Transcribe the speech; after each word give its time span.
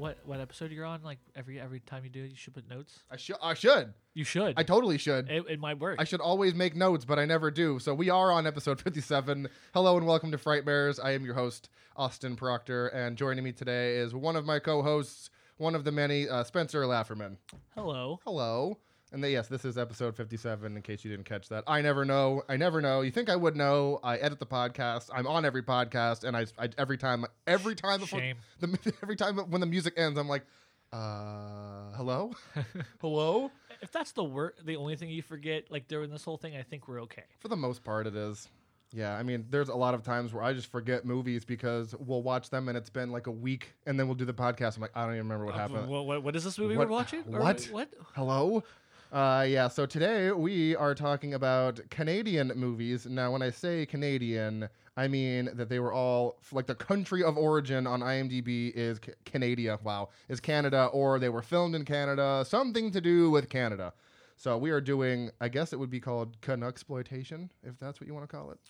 what 0.00 0.18
what 0.24 0.40
episode 0.40 0.72
you're 0.72 0.86
on. 0.86 1.02
Like 1.02 1.18
every 1.36 1.60
every 1.60 1.80
time 1.80 2.04
you 2.04 2.10
do 2.10 2.24
it, 2.24 2.30
you 2.30 2.36
should 2.36 2.54
put 2.54 2.68
notes. 2.68 3.00
I 3.10 3.16
should. 3.16 3.36
I 3.42 3.54
should. 3.54 3.92
You 4.14 4.24
should. 4.24 4.54
I 4.56 4.62
totally 4.62 4.96
should. 4.98 5.30
it, 5.30 5.44
it 5.48 5.60
might 5.60 5.78
work. 5.78 5.96
I 6.00 6.04
should 6.04 6.22
always 6.22 6.54
make 6.54 6.74
notes, 6.74 7.04
but 7.04 7.18
I 7.18 7.26
never 7.26 7.50
do. 7.50 7.78
So 7.78 7.94
we 7.94 8.08
are 8.08 8.32
on 8.32 8.46
episode 8.46 8.80
57. 8.82 9.48
Hello 9.74 9.98
and 9.98 10.06
welcome 10.06 10.30
to 10.32 10.38
Fright 10.38 10.64
Bears. 10.64 10.98
I 10.98 11.12
am 11.12 11.24
your 11.24 11.34
host, 11.34 11.68
Austin 11.96 12.34
Proctor, 12.34 12.88
and 12.88 13.16
joining 13.16 13.44
me 13.44 13.52
today 13.52 13.96
is 13.96 14.14
one 14.14 14.36
of 14.36 14.46
my 14.46 14.58
co-hosts, 14.58 15.28
one 15.58 15.74
of 15.74 15.84
the 15.84 15.92
many, 15.92 16.26
uh, 16.28 16.44
Spencer 16.44 16.82
Lafferman. 16.84 17.36
Hello. 17.74 18.18
Hello. 18.24 18.78
And 19.12 19.24
the, 19.24 19.30
yes, 19.30 19.48
this 19.48 19.64
is 19.64 19.76
episode 19.76 20.14
57, 20.14 20.76
in 20.76 20.82
case 20.82 21.04
you 21.04 21.10
didn't 21.10 21.24
catch 21.26 21.48
that. 21.48 21.64
I 21.66 21.80
never 21.82 22.04
know. 22.04 22.42
I 22.48 22.56
never 22.56 22.80
know. 22.80 23.00
You 23.00 23.10
think 23.10 23.28
I 23.28 23.34
would 23.34 23.56
know. 23.56 23.98
I 24.04 24.16
edit 24.18 24.38
the 24.38 24.46
podcast. 24.46 25.10
I'm 25.12 25.26
on 25.26 25.44
every 25.44 25.64
podcast, 25.64 26.22
and 26.22 26.36
I, 26.36 26.46
I 26.58 26.68
every 26.78 26.96
time, 26.96 27.24
every 27.46 27.74
time 27.74 27.98
before, 27.98 28.20
Shame. 28.20 28.36
the, 28.60 28.92
every 29.02 29.16
time 29.16 29.36
when 29.38 29.60
the 29.60 29.66
music 29.66 29.94
ends, 29.96 30.16
I'm 30.16 30.28
like, 30.28 30.44
uh, 30.92 31.90
hello? 31.96 32.32
hello? 33.00 33.50
If 33.82 33.90
that's 33.90 34.12
the 34.12 34.22
wor- 34.24 34.54
the 34.64 34.76
only 34.76 34.94
thing 34.94 35.10
you 35.10 35.22
forget, 35.22 35.70
like 35.70 35.88
during 35.88 36.10
this 36.10 36.22
whole 36.22 36.36
thing, 36.36 36.56
I 36.56 36.62
think 36.62 36.86
we're 36.86 37.02
okay. 37.02 37.24
For 37.40 37.48
the 37.48 37.56
most 37.56 37.82
part, 37.82 38.06
it 38.06 38.14
is. 38.14 38.48
Yeah, 38.92 39.16
I 39.16 39.22
mean, 39.22 39.46
there's 39.50 39.68
a 39.68 39.74
lot 39.74 39.94
of 39.94 40.02
times 40.02 40.32
where 40.32 40.42
I 40.42 40.52
just 40.52 40.66
forget 40.70 41.04
movies 41.04 41.44
because 41.44 41.94
we'll 42.00 42.22
watch 42.22 42.50
them 42.50 42.68
and 42.68 42.76
it's 42.76 42.90
been 42.90 43.10
like 43.12 43.28
a 43.28 43.30
week, 43.32 43.74
and 43.86 43.98
then 43.98 44.06
we'll 44.08 44.16
do 44.16 44.24
the 44.24 44.34
podcast. 44.34 44.76
I'm 44.76 44.82
like, 44.82 44.90
I 44.96 45.02
don't 45.04 45.14
even 45.14 45.26
remember 45.28 45.46
what 45.46 45.54
Uh, 45.54 45.58
happened. 45.58 45.86
wh- 45.86 46.04
what, 46.06 46.22
what 46.24 46.36
is 46.36 46.42
this 46.44 46.58
movie 46.58 46.76
What- 46.76 46.88
we're 46.88 46.92
watching? 46.94 47.22
Or 47.32 47.40
what? 47.40 47.64
What? 47.70 47.88
Hello? 48.14 48.64
Uh, 49.12 49.44
yeah, 49.48 49.66
so 49.66 49.86
today 49.86 50.30
we 50.30 50.76
are 50.76 50.94
talking 50.94 51.34
about 51.34 51.80
Canadian 51.90 52.52
movies. 52.54 53.06
Now, 53.06 53.32
when 53.32 53.42
I 53.42 53.50
say 53.50 53.84
Canadian, 53.84 54.68
I 54.96 55.08
mean 55.08 55.50
that 55.54 55.68
they 55.68 55.80
were 55.80 55.92
all, 55.92 56.38
like, 56.52 56.68
the 56.68 56.76
country 56.76 57.24
of 57.24 57.36
origin 57.36 57.88
on 57.88 58.02
IMDb 58.02 58.70
is 58.72 59.00
C- 59.04 59.12
Canada. 59.24 59.80
Wow. 59.82 60.10
Is 60.28 60.38
Canada, 60.38 60.86
or 60.92 61.18
they 61.18 61.28
were 61.28 61.42
filmed 61.42 61.74
in 61.74 61.84
Canada, 61.84 62.44
something 62.46 62.92
to 62.92 63.00
do 63.00 63.32
with 63.32 63.48
Canada. 63.48 63.92
So 64.36 64.56
we 64.56 64.70
are 64.70 64.80
doing, 64.80 65.30
I 65.40 65.48
guess 65.48 65.72
it 65.72 65.78
would 65.80 65.90
be 65.90 66.00
called 66.00 66.40
Canucksploitation, 66.40 67.50
if 67.64 67.80
that's 67.80 68.00
what 68.00 68.06
you 68.06 68.14
want 68.14 68.30
to 68.30 68.36
call 68.36 68.52
it. 68.52 68.60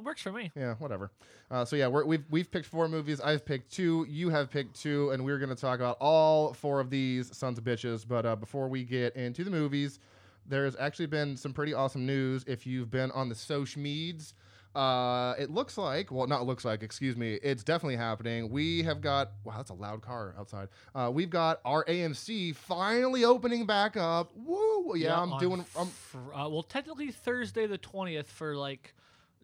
It 0.00 0.04
works 0.04 0.22
for 0.22 0.32
me. 0.32 0.50
Yeah, 0.56 0.74
whatever. 0.78 1.10
Uh, 1.50 1.64
so 1.66 1.76
yeah, 1.76 1.86
we're, 1.86 2.06
we've 2.06 2.24
we've 2.30 2.50
picked 2.50 2.66
four 2.66 2.88
movies. 2.88 3.20
I've 3.20 3.44
picked 3.44 3.70
two. 3.70 4.06
You 4.08 4.30
have 4.30 4.50
picked 4.50 4.80
two, 4.80 5.10
and 5.10 5.22
we're 5.24 5.38
going 5.38 5.50
to 5.50 5.54
talk 5.54 5.78
about 5.78 5.98
all 6.00 6.54
four 6.54 6.80
of 6.80 6.88
these 6.88 7.36
sons 7.36 7.58
of 7.58 7.64
bitches. 7.64 8.08
But 8.08 8.24
uh, 8.24 8.36
before 8.36 8.68
we 8.68 8.82
get 8.82 9.14
into 9.14 9.44
the 9.44 9.50
movies, 9.50 9.98
there's 10.46 10.74
actually 10.76 11.06
been 11.06 11.36
some 11.36 11.52
pretty 11.52 11.74
awesome 11.74 12.06
news. 12.06 12.44
If 12.46 12.66
you've 12.66 12.90
been 12.90 13.10
on 13.10 13.28
the 13.28 13.34
social 13.34 13.82
meds, 13.82 14.32
uh, 14.74 15.34
it 15.38 15.50
looks 15.50 15.76
like 15.76 16.10
well, 16.10 16.26
not 16.26 16.46
looks 16.46 16.64
like. 16.64 16.82
Excuse 16.82 17.16
me. 17.16 17.34
It's 17.42 17.62
definitely 17.62 17.96
happening. 17.96 18.48
We 18.48 18.82
have 18.84 19.02
got 19.02 19.32
wow, 19.44 19.58
that's 19.58 19.70
a 19.70 19.74
loud 19.74 20.00
car 20.00 20.34
outside. 20.38 20.68
Uh, 20.94 21.10
we've 21.12 21.30
got 21.30 21.60
our 21.64 21.84
AMC 21.84 22.54
finally 22.56 23.24
opening 23.24 23.66
back 23.66 23.96
up. 23.98 24.30
Woo! 24.34 24.94
Yeah, 24.96 25.20
I'm 25.20 25.34
on 25.34 25.40
doing. 25.40 25.64
I'm, 25.78 25.88
fr- 25.88 26.32
uh, 26.34 26.48
well, 26.48 26.62
technically 26.62 27.10
Thursday 27.10 27.66
the 27.66 27.78
twentieth 27.78 28.30
for 28.30 28.56
like, 28.56 28.94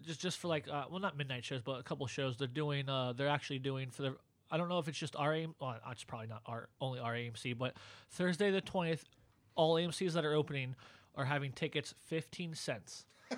just 0.06 0.20
just 0.20 0.38
for 0.38 0.48
like, 0.48 0.68
uh, 0.68 0.84
well, 0.90 1.00
not 1.00 1.16
midnight 1.16 1.44
shows, 1.44 1.62
but 1.62 1.80
a 1.80 1.82
couple 1.82 2.06
shows. 2.06 2.36
They're 2.36 2.48
doing. 2.48 2.88
Uh, 2.88 3.12
they're 3.14 3.28
actually 3.28 3.58
doing 3.58 3.90
for 3.90 4.02
the. 4.02 4.16
I 4.50 4.56
don't 4.56 4.68
know 4.68 4.78
if 4.78 4.86
it's 4.88 4.98
just 4.98 5.16
our 5.16 5.32
AMC. 5.32 5.54
Well, 5.60 5.76
it's 5.90 6.04
probably 6.04 6.28
not 6.28 6.42
our 6.46 6.68
only 6.80 7.00
our 7.00 7.12
AMC, 7.12 7.58
but 7.58 7.74
Thursday 8.10 8.50
the 8.50 8.60
twentieth, 8.60 9.04
all 9.54 9.74
AMC's 9.74 10.14
that 10.14 10.24
are 10.24 10.34
opening 10.34 10.76
are 11.14 11.24
having 11.24 11.52
tickets 11.52 11.94
fifteen 12.06 12.54
cents. 12.54 13.04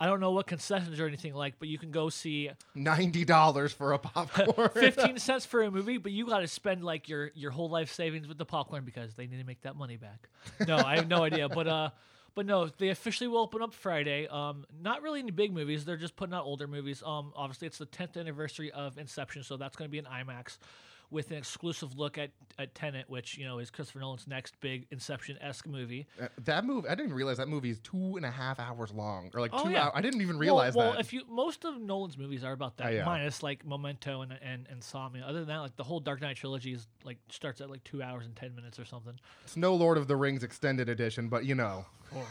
I 0.00 0.06
don't 0.06 0.20
know 0.20 0.30
what 0.30 0.46
concessions 0.46 1.00
or 1.00 1.08
anything 1.08 1.34
like, 1.34 1.54
but 1.58 1.68
you 1.68 1.76
can 1.76 1.90
go 1.90 2.08
see 2.08 2.50
Ninety 2.74 3.24
dollars 3.24 3.72
for 3.72 3.94
a 3.94 3.98
popcorn. 3.98 4.70
15 4.74 5.18
cents 5.18 5.44
for 5.44 5.62
a 5.62 5.70
movie, 5.70 5.96
but 5.98 6.12
you 6.12 6.26
got 6.26 6.40
to 6.40 6.46
spend 6.46 6.84
like 6.84 7.08
your 7.08 7.32
your 7.34 7.50
whole 7.50 7.68
life 7.68 7.92
savings 7.92 8.28
with 8.28 8.38
the 8.38 8.44
popcorn 8.44 8.84
because 8.84 9.14
they 9.14 9.26
need 9.26 9.38
to 9.38 9.44
make 9.44 9.62
that 9.62 9.74
money 9.74 9.96
back. 9.96 10.28
No, 10.68 10.76
I 10.76 10.96
have 10.96 11.08
no 11.08 11.24
idea, 11.24 11.48
but 11.48 11.66
uh 11.66 11.90
but 12.38 12.46
no, 12.46 12.68
they 12.78 12.90
officially 12.90 13.26
will 13.26 13.40
open 13.40 13.62
up 13.62 13.74
Friday. 13.74 14.28
Um 14.28 14.64
not 14.80 15.02
really 15.02 15.18
any 15.18 15.32
big 15.32 15.52
movies, 15.52 15.84
they're 15.84 15.96
just 15.96 16.14
putting 16.14 16.32
out 16.36 16.44
older 16.44 16.68
movies. 16.68 17.02
Um 17.04 17.32
obviously 17.34 17.66
it's 17.66 17.78
the 17.78 17.86
10th 17.86 18.16
anniversary 18.16 18.70
of 18.70 18.96
Inception, 18.96 19.42
so 19.42 19.56
that's 19.56 19.74
going 19.74 19.88
to 19.88 19.90
be 19.90 19.98
an 19.98 20.04
IMAX 20.04 20.58
with 21.10 21.30
an 21.30 21.36
exclusive 21.38 21.96
look 21.98 22.18
at 22.18 22.30
at 22.58 22.74
Tenet, 22.74 23.08
which, 23.08 23.38
you 23.38 23.44
know, 23.46 23.60
is 23.60 23.70
Christopher 23.70 24.00
Nolan's 24.00 24.26
next 24.26 24.60
big 24.60 24.86
Inception-esque 24.90 25.66
movie. 25.68 26.06
Uh, 26.20 26.26
that 26.44 26.64
movie, 26.64 26.88
I 26.88 26.96
didn't 26.96 27.12
realize 27.14 27.36
that 27.36 27.46
movie 27.48 27.70
is 27.70 27.78
two 27.78 28.16
and 28.16 28.26
a 28.26 28.30
half 28.32 28.58
hours 28.58 28.90
long, 28.92 29.30
or 29.32 29.40
like 29.40 29.52
Oh, 29.54 29.62
two 29.64 29.70
yeah. 29.70 29.84
hours. 29.84 29.92
I 29.94 30.00
didn't 30.00 30.22
even 30.22 30.36
Well- 30.36 30.40
realize 30.40 30.74
well, 30.74 30.92
that. 30.92 31.00
if 31.00 31.12
you 31.12 31.22
most 31.28 31.64
of 31.64 31.80
Nolan's 31.80 32.18
movies 32.18 32.42
are 32.42 32.52
about 32.52 32.76
that, 32.78 32.86
Uh, 32.88 32.90
yeah. 32.90 33.04
minus 33.04 33.42
like 33.44 33.64
Memento 33.64 34.22
and, 34.22 34.32
and 34.42 34.66
Insomnia. 34.72 35.24
Other 35.24 35.38
than 35.38 35.48
that, 35.48 35.58
like 35.58 35.76
the 35.76 35.84
whole 35.84 36.00
Dark 36.00 36.20
Knight 36.20 36.36
trilogy 36.36 36.72
is 36.72 36.88
like 37.04 37.18
starts 37.30 37.60
at 37.60 37.70
like 37.70 37.84
two 37.84 38.02
hours 38.02 38.26
and 38.26 38.34
ten 38.34 38.54
minutes 38.56 38.78
or 38.80 38.84
something. 38.84 39.18
it's 39.44 39.56
no 39.56 39.74
Lord 39.76 39.98
of 39.98 40.08
the 40.08 40.16
Rings 40.16 40.42
extended 40.42 40.88
edition, 40.88 41.28
but 41.28 41.44
you 41.44 41.54
know, 41.54 41.86
Or 42.14 42.26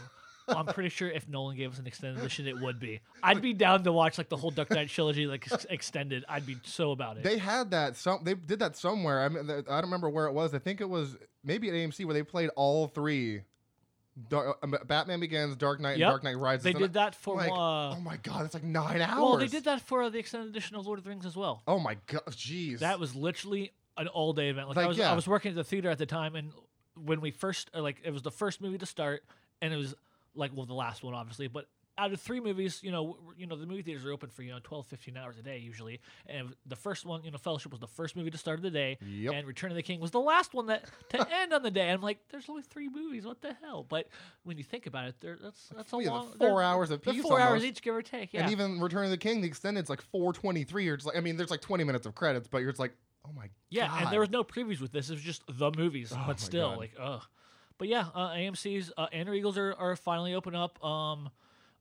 I'm 0.48 0.66
pretty 0.66 0.88
sure 0.88 1.10
if 1.10 1.28
Nolan 1.28 1.56
gave 1.56 1.72
us 1.72 1.78
an 1.78 1.86
extended 1.86 2.18
edition, 2.20 2.46
it 2.46 2.58
would 2.60 2.80
be. 2.80 3.00
I'd 3.22 3.40
be 3.42 3.52
down 3.52 3.84
to 3.84 3.92
watch 3.92 4.18
like 4.18 4.28
the 4.28 4.36
whole 4.36 4.50
Dark 4.50 4.70
Knight 4.70 4.88
trilogy 4.88 5.26
like 5.26 5.50
ex- 5.52 5.66
extended. 5.70 6.24
I'd 6.28 6.46
be 6.46 6.56
so 6.64 6.90
about 6.92 7.16
it. 7.18 7.22
they 7.24 7.38
had 7.38 7.70
that. 7.72 7.96
Some 7.96 8.20
they 8.24 8.34
did 8.34 8.58
that 8.60 8.76
somewhere. 8.76 9.22
I 9.22 9.28
mean, 9.28 9.48
I 9.50 9.60
don't 9.62 9.82
remember 9.82 10.08
where 10.08 10.26
it 10.26 10.32
was. 10.32 10.54
I 10.54 10.58
think 10.58 10.80
it 10.80 10.88
was 10.88 11.16
maybe 11.44 11.68
at 11.68 11.74
AMC 11.74 12.04
where 12.04 12.14
they 12.14 12.22
played 12.22 12.50
all 12.56 12.88
three. 12.88 13.42
Dar- 14.28 14.56
uh, 14.62 14.66
Batman 14.84 15.20
Begins, 15.20 15.54
Dark 15.54 15.78
Knight, 15.80 15.92
and 15.92 16.00
Dark 16.00 16.24
Knight 16.24 16.36
Rises. 16.36 16.64
they 16.64 16.70
And 16.70 16.78
did 16.80 16.94
that 16.94 17.14
for 17.14 17.36
like, 17.36 17.52
uh, 17.52 17.90
oh 17.90 18.00
my 18.00 18.16
god, 18.16 18.44
it's 18.46 18.54
like 18.54 18.64
nine 18.64 19.00
hours. 19.00 19.20
well, 19.22 19.36
they 19.36 19.46
did 19.46 19.64
that 19.64 19.80
for 19.80 20.02
uh, 20.02 20.08
the 20.08 20.18
extended 20.18 20.48
edition 20.48 20.74
of 20.76 20.84
Lord 20.86 20.98
of 20.98 21.04
the 21.04 21.10
Rings 21.10 21.24
as 21.24 21.36
well. 21.36 21.62
Oh 21.68 21.78
my 21.78 21.96
god, 22.06 22.22
jeez. 22.30 22.80
That 22.80 22.98
was 22.98 23.14
literally 23.14 23.70
an 23.96 24.08
all 24.08 24.32
day 24.32 24.48
event. 24.48 24.66
Like, 24.68 24.76
Like, 24.76 24.84
I 24.86 24.88
was 24.88 24.98
yeah. 24.98 25.12
I 25.12 25.14
was 25.14 25.28
working 25.28 25.50
at 25.50 25.54
the 25.54 25.62
theater 25.62 25.88
at 25.88 25.98
the 25.98 26.06
time, 26.06 26.34
and 26.34 26.50
when 26.96 27.20
we 27.20 27.30
first 27.30 27.70
uh, 27.74 27.80
like 27.80 28.00
it 28.04 28.10
was 28.10 28.22
the 28.22 28.32
first 28.32 28.60
movie 28.60 28.78
to 28.78 28.86
start, 28.86 29.22
and 29.62 29.72
it 29.72 29.76
was 29.76 29.94
like 30.34 30.50
well 30.54 30.66
the 30.66 30.74
last 30.74 31.02
one 31.02 31.14
obviously, 31.14 31.48
but 31.48 31.66
out 32.00 32.12
of 32.12 32.20
three 32.20 32.38
movies, 32.38 32.78
you 32.84 32.92
know, 32.92 33.16
you 33.36 33.44
know 33.44 33.56
the 33.56 33.66
movie 33.66 33.82
theaters 33.82 34.04
are 34.06 34.12
open 34.12 34.30
for 34.30 34.42
you 34.42 34.52
know 34.52 34.60
12, 34.62 34.86
15 34.86 35.16
hours 35.16 35.36
a 35.36 35.42
day 35.42 35.58
usually, 35.58 36.00
and 36.26 36.54
the 36.64 36.76
first 36.76 37.04
one, 37.04 37.24
you 37.24 37.32
know, 37.32 37.38
Fellowship 37.38 37.72
was 37.72 37.80
the 37.80 37.88
first 37.88 38.14
movie 38.14 38.30
to 38.30 38.38
start 38.38 38.56
of 38.56 38.62
the 38.62 38.70
day, 38.70 38.98
Yep. 39.04 39.34
and 39.34 39.46
Return 39.48 39.72
of 39.72 39.76
the 39.76 39.82
King 39.82 39.98
was 39.98 40.12
the 40.12 40.20
last 40.20 40.54
one 40.54 40.66
that 40.66 40.84
to 41.08 41.26
end 41.40 41.52
on 41.52 41.64
the 41.64 41.72
day. 41.72 41.90
I'm 41.90 42.00
like, 42.00 42.18
there's 42.30 42.48
only 42.48 42.62
three 42.62 42.88
movies, 42.88 43.24
what 43.26 43.40
the 43.42 43.52
hell? 43.60 43.84
But 43.88 44.06
when 44.44 44.56
you 44.58 44.62
think 44.62 44.86
about 44.86 45.08
it, 45.08 45.16
there 45.20 45.38
that's 45.42 45.70
that's 45.74 45.90
a 45.90 45.96
long 45.96 46.28
four 46.38 46.62
hours 46.62 46.92
apiece 46.92 47.20
four 47.20 47.40
hours 47.40 47.64
each, 47.64 47.82
give 47.82 47.96
or 47.96 48.02
take. 48.02 48.32
Yeah, 48.32 48.42
And 48.42 48.52
even 48.52 48.80
Return 48.80 49.04
of 49.04 49.10
the 49.10 49.16
King, 49.16 49.40
the 49.40 49.48
extended's 49.48 49.90
like 49.90 50.00
four 50.00 50.32
twenty 50.32 50.62
three. 50.62 50.84
You're 50.84 50.98
just 50.98 51.06
like, 51.08 51.16
I 51.16 51.20
mean, 51.20 51.36
there's 51.36 51.50
like 51.50 51.62
twenty 51.62 51.82
minutes 51.82 52.06
of 52.06 52.14
credits, 52.14 52.46
but 52.46 52.58
you're 52.58 52.70
just 52.70 52.78
like, 52.78 52.92
oh 53.26 53.32
my 53.34 53.42
god. 53.42 53.50
Yeah, 53.70 53.88
god. 53.88 54.02
and 54.04 54.12
there 54.12 54.20
was 54.20 54.30
no 54.30 54.44
previews 54.44 54.80
with 54.80 54.92
this. 54.92 55.10
It 55.10 55.14
was 55.14 55.22
just 55.22 55.42
the 55.48 55.72
movies, 55.76 56.12
Oh 56.14 56.22
but 56.28 56.38
still, 56.38 56.70
God. 56.70 56.78
like, 56.78 56.92
ugh. 57.00 57.22
But 57.78 57.88
yeah, 57.88 58.06
uh, 58.14 58.30
AMC's 58.30 58.92
uh, 58.96 59.06
and 59.12 59.28
Regals 59.28 59.56
are, 59.56 59.74
are 59.78 59.94
finally 59.96 60.34
open 60.34 60.54
up. 60.54 60.84
Um, 60.84 61.30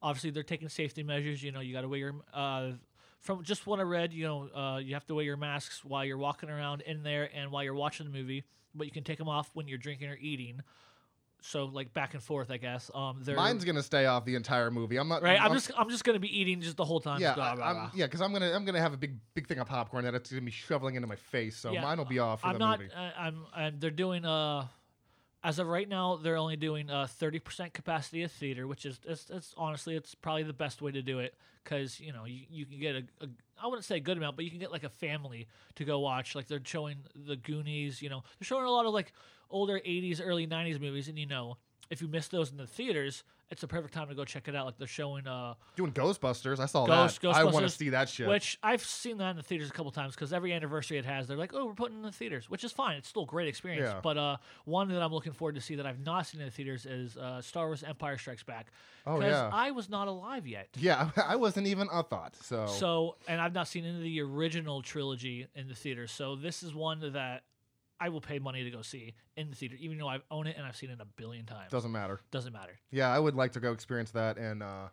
obviously 0.02 0.30
they're 0.30 0.44
taking 0.44 0.70
safety 0.70 1.04
measures. 1.04 1.42
You 1.44 1.52
know, 1.52 1.60
you 1.60 1.74
got 1.74 1.82
to 1.82 1.88
wear 1.88 2.00
your 2.00 2.16
uh, 2.34 2.72
from 3.20 3.44
just 3.44 3.66
what 3.66 3.80
I 3.80 3.84
read. 3.84 4.14
You 4.14 4.26
know, 4.26 4.50
uh, 4.56 4.78
you 4.78 4.94
have 4.94 5.06
to 5.08 5.16
wear 5.16 5.26
your 5.26 5.38
masks 5.38 5.84
while 5.84 6.06
you're 6.06 6.18
walking 6.18 6.50
around 6.50 6.82
in 6.82 7.04
there 7.04 7.30
and 7.36 7.52
while 7.52 7.64
you're 7.64 7.74
watching 7.74 8.06
the 8.06 8.12
movie, 8.16 8.44
but 8.76 8.86
you 8.86 8.92
can 8.92 9.04
take 9.04 9.18
them 9.18 9.28
off 9.28 9.50
when 9.54 9.68
you're 9.68 9.80
drinking 9.80 10.10
or 10.10 10.18
eating. 10.22 10.62
So 11.42 11.66
like 11.66 11.94
back 11.94 12.14
and 12.16 12.22
forth, 12.22 12.50
I 12.50 12.58
guess. 12.58 12.90
Um, 12.96 13.22
Mine's 13.36 13.64
gonna 13.64 13.84
stay 13.84 14.06
off 14.08 14.26
the 14.26 14.36
entire 14.36 14.72
movie. 14.72 14.98
I'm 14.98 15.08
not. 15.08 15.22
right. 15.22 15.40
I'm 15.40 15.54
just 15.54 15.72
I'm 15.78 15.90
just 15.90 16.04
gonna 16.04 16.20
be 16.20 16.36
eating 16.40 16.62
just 16.62 16.78
the 16.78 16.84
whole 16.86 17.00
time. 17.00 17.22
Yeah, 17.22 17.36
Blah, 17.36 17.52
I- 17.52 17.56
blah, 17.56 17.66
I'm, 17.66 17.76
blah. 17.76 17.92
yeah, 17.96 18.06
because 18.06 18.22
I'm 18.22 18.34
gonna 18.34 18.52
I'm 18.54 18.66
gonna 18.66 18.82
have 18.82 18.94
a 18.94 18.98
big 18.98 19.18
big 19.36 19.48
thing 19.48 19.60
of 19.60 19.68
popcorn 19.68 20.04
that 20.06 20.16
it's 20.16 20.32
gonna 20.32 20.42
be 20.42 20.52
shoveling 20.52 20.96
into 20.96 21.08
my 21.08 21.16
face. 21.16 21.56
So 21.56 21.72
Yeah, 21.72 21.84
mine 21.84 22.00
will 22.00 22.06
be 22.06 22.18
off 22.20 22.42
for 22.42 22.48
I'm 22.48 22.54
the 22.54 22.60
not. 22.60 22.80
movie. 22.80 22.92
Uh, 22.94 23.12
I'm. 23.18 23.46
And 23.56 23.80
they're 23.80 23.92
doing. 23.92 24.26
Uh, 24.26 24.66
as 25.44 25.60
of 25.60 25.68
right 25.68 25.88
now, 25.88 26.16
they're 26.16 26.38
only 26.38 26.56
doing 26.56 26.90
uh, 26.90 27.04
a 27.04 27.24
30% 27.24 27.74
capacity 27.74 28.24
of 28.24 28.32
theater, 28.32 28.68
which 28.68 28.86
is 28.86 29.00
it's, 29.06 29.30
it's 29.30 29.54
honestly 29.58 29.96
it's 29.96 30.16
probably 30.16 30.44
the 30.44 30.54
best 30.54 30.82
way 30.82 30.92
to 30.92 31.02
do 31.02 31.20
it 31.20 31.36
because 31.64 32.00
you 32.00 32.14
know 32.14 32.26
you, 32.26 32.46
you 32.50 32.66
can 32.66 32.80
get 32.80 32.96
a, 32.96 33.04
a 33.22 33.28
I 33.62 33.68
wouldn't 33.68 33.86
say 33.86 33.98
a 33.98 34.02
good 34.02 34.18
amount, 34.18 34.36
but 34.36 34.46
you 34.46 34.52
can 34.52 34.60
get 34.60 34.72
like 34.72 34.84
a 34.84 34.90
family 34.90 35.48
to 35.76 35.86
go 35.86 36.00
watch. 36.00 36.36
Like 36.36 36.48
they're 36.48 36.62
showing 36.64 36.98
the 37.16 37.36
Goonies, 37.36 38.02
you 38.02 38.10
know, 38.10 38.24
they're 38.40 38.46
showing 38.46 38.66
a 38.66 38.72
lot 38.72 38.86
of 38.86 38.94
like 38.94 39.14
older 39.50 39.80
80s, 39.80 40.22
early 40.24 40.48
90s 40.48 40.80
movies, 40.80 41.08
and 41.08 41.18
you 41.18 41.26
know 41.26 41.58
if 41.90 42.02
you 42.02 42.08
miss 42.08 42.28
those 42.28 42.52
in 42.52 42.58
the 42.58 42.68
theaters, 42.68 43.24
it's 43.50 43.64
a 43.64 43.68
perfect 43.68 43.94
time 43.94 44.10
to 44.10 44.16
go 44.16 44.26
check 44.26 44.48
it 44.48 44.56
out. 44.56 44.66
Like 44.66 44.78
they're 44.78 44.88
showing 44.88 45.28
uh 45.28 45.54
Doing 45.76 45.92
Ghostbusters, 45.92 46.60
I 46.60 46.66
saw 46.66 46.86
Ghost- 46.86 47.22
that. 47.22 47.28
Ghostbusters, 47.30 47.34
I 47.36 47.44
want 47.46 47.66
to 47.66 47.70
see 47.70 47.90
that 47.90 48.10
shit. 48.10 48.28
Which 48.28 48.60
I've 48.62 48.84
seen 48.84 49.18
that 49.20 49.32
in 49.32 49.36
the 49.38 49.44
theaters 49.44 49.70
a 49.70 49.74
couple 49.74 49.92
times 49.92 50.16
because 50.16 50.34
every 50.34 50.54
anniversary 50.54 50.98
it 50.98 51.06
has, 51.06 51.28
they're 51.28 51.38
like, 51.38 51.54
"Oh, 51.54 51.66
we're 51.68 51.74
putting 51.74 51.96
it 51.98 52.00
in 52.00 52.06
the 52.06 52.12
theaters," 52.12 52.50
which 52.50 52.64
is 52.64 52.72
fine. 52.72 52.98
It's 52.98 53.08
still 53.08 53.24
a 53.24 53.28
great 53.28 53.48
experience. 53.48 53.88
Yeah. 53.94 54.00
But 54.02 54.18
uh, 54.18 54.38
one 54.66 54.90
that 54.90 55.02
I'm 55.02 55.12
looking 55.14 55.34
forward 55.34 55.56
to 55.56 55.62
see 55.62 55.76
that 55.76 55.86
I've 55.86 56.06
not 56.06 56.28
seen 56.28 56.42
in 56.42 56.48
the 56.48 56.52
theaters 56.52 56.86
is 56.86 57.18
uh, 57.18 57.42
Star 57.42 57.68
Wars: 57.68 57.84
Empire 57.84 58.18
Strikes 58.18 58.44
Back. 58.44 58.68
Oh, 59.06 59.22
yeah. 59.22 59.50
I 59.54 59.72
was 59.72 59.90
not 59.90 60.10
alive 60.10 60.46
yet. 60.46 60.68
yeah, 60.78 61.12
I 61.26 61.38
wasn't 61.38 61.68
even 61.68 61.88
a 61.94 62.04
thought. 62.04 62.36
So, 62.36 62.66
So, 62.68 63.16
and 63.28 63.40
I've 63.40 63.54
not 63.54 63.70
seen 63.70 63.86
any 63.86 63.96
of 63.96 64.04
the 64.04 64.22
original 64.22 64.82
trilogy 64.82 65.48
in 65.56 65.70
the 65.70 65.76
theaters. 65.76 66.12
So 66.12 66.36
this 66.36 66.62
is 66.62 66.76
one 66.76 67.00
that 67.14 67.44
I 68.00 68.10
will 68.10 68.22
pay 68.22 68.40
money 68.40 68.64
to 68.64 68.70
go 68.70 68.82
see 68.82 69.14
in 69.36 69.50
the 69.50 69.56
theater, 69.56 69.76
even 69.80 69.98
though 69.98 70.08
I 70.08 70.20
own 70.30 70.48
it 70.48 70.56
and 70.58 70.66
I've 70.66 70.76
seen 70.76 70.90
it 70.90 71.00
a 71.02 71.06
billion 71.06 71.46
times. 71.46 71.72
doesn't 71.72 71.92
matter. 71.92 72.20
Doesn't 72.32 72.54
matter. 72.54 72.78
Yeah, 72.92 73.10
I 73.10 73.20
would 73.20 73.36
like 73.36 73.54
to 73.54 73.60
go 73.60 73.72
experience 73.72 74.12
that 74.12 74.38
in 74.38 74.62
uh, 74.62 74.90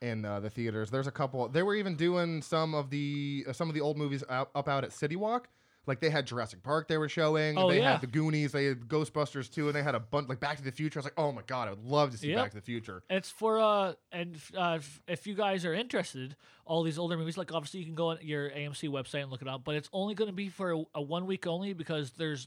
in 0.00 0.24
uh, 0.24 0.40
the 0.40 0.50
theaters. 0.50 0.90
There's 0.90 1.06
a 1.06 1.12
couple. 1.12 1.48
They 1.48 1.62
were 1.62 1.74
even 1.74 1.96
doing 1.96 2.42
some 2.42 2.74
of 2.74 2.90
the 2.90 3.44
uh, 3.48 3.52
some 3.52 3.68
of 3.68 3.74
the 3.74 3.80
old 3.80 3.96
movies 3.96 4.22
out, 4.28 4.50
up 4.54 4.68
out 4.68 4.84
at 4.84 4.92
City 4.92 5.16
Walk. 5.16 5.48
Like 5.88 6.00
they 6.00 6.10
had 6.10 6.26
Jurassic 6.26 6.62
Park 6.62 6.86
they 6.86 6.98
were 6.98 7.08
showing. 7.08 7.58
Oh, 7.58 7.68
they 7.70 7.78
yeah. 7.78 7.92
had 7.92 8.00
the 8.00 8.06
Goonies. 8.06 8.52
They 8.52 8.66
had 8.66 8.80
Ghostbusters 8.82 9.50
too, 9.50 9.66
and 9.66 9.74
they 9.74 9.82
had 9.82 9.94
a 9.94 10.00
bunch 10.00 10.28
like 10.28 10.38
Back 10.38 10.58
to 10.58 10.62
the 10.62 10.70
Future. 10.70 10.98
I 10.98 11.00
was 11.00 11.04
like, 11.06 11.14
oh 11.18 11.32
my 11.32 11.42
god, 11.46 11.68
I 11.68 11.70
would 11.72 11.84
love 11.84 12.10
to 12.12 12.18
see 12.18 12.28
Yep. 12.28 12.36
Back 12.36 12.50
to 12.50 12.56
the 12.56 12.62
Future. 12.62 13.02
It's 13.10 13.30
for 13.30 13.58
uh 13.58 13.94
and 14.12 14.36
uh, 14.56 14.74
if, 14.78 15.02
if 15.08 15.26
you 15.26 15.34
guys 15.34 15.64
are 15.64 15.74
interested, 15.74 16.36
all 16.66 16.82
these 16.82 16.98
older 16.98 17.16
movies, 17.16 17.36
like 17.38 17.52
obviously 17.52 17.80
you 17.80 17.86
can 17.86 17.94
go 17.94 18.10
on 18.10 18.18
your 18.20 18.50
AMC 18.50 18.88
website 18.90 19.22
and 19.22 19.30
look 19.30 19.42
it 19.42 19.48
up, 19.48 19.64
but 19.64 19.74
it's 19.74 19.88
only 19.92 20.14
going 20.14 20.28
to 20.28 20.34
be 20.36 20.48
for 20.48 20.72
a, 20.72 20.82
a 20.96 21.02
one 21.02 21.26
week 21.26 21.46
only 21.46 21.72
because 21.72 22.12
there's 22.12 22.46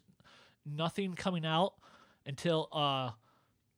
nothing 0.65 1.13
coming 1.15 1.45
out 1.45 1.73
until 2.25 2.69
uh 2.71 3.09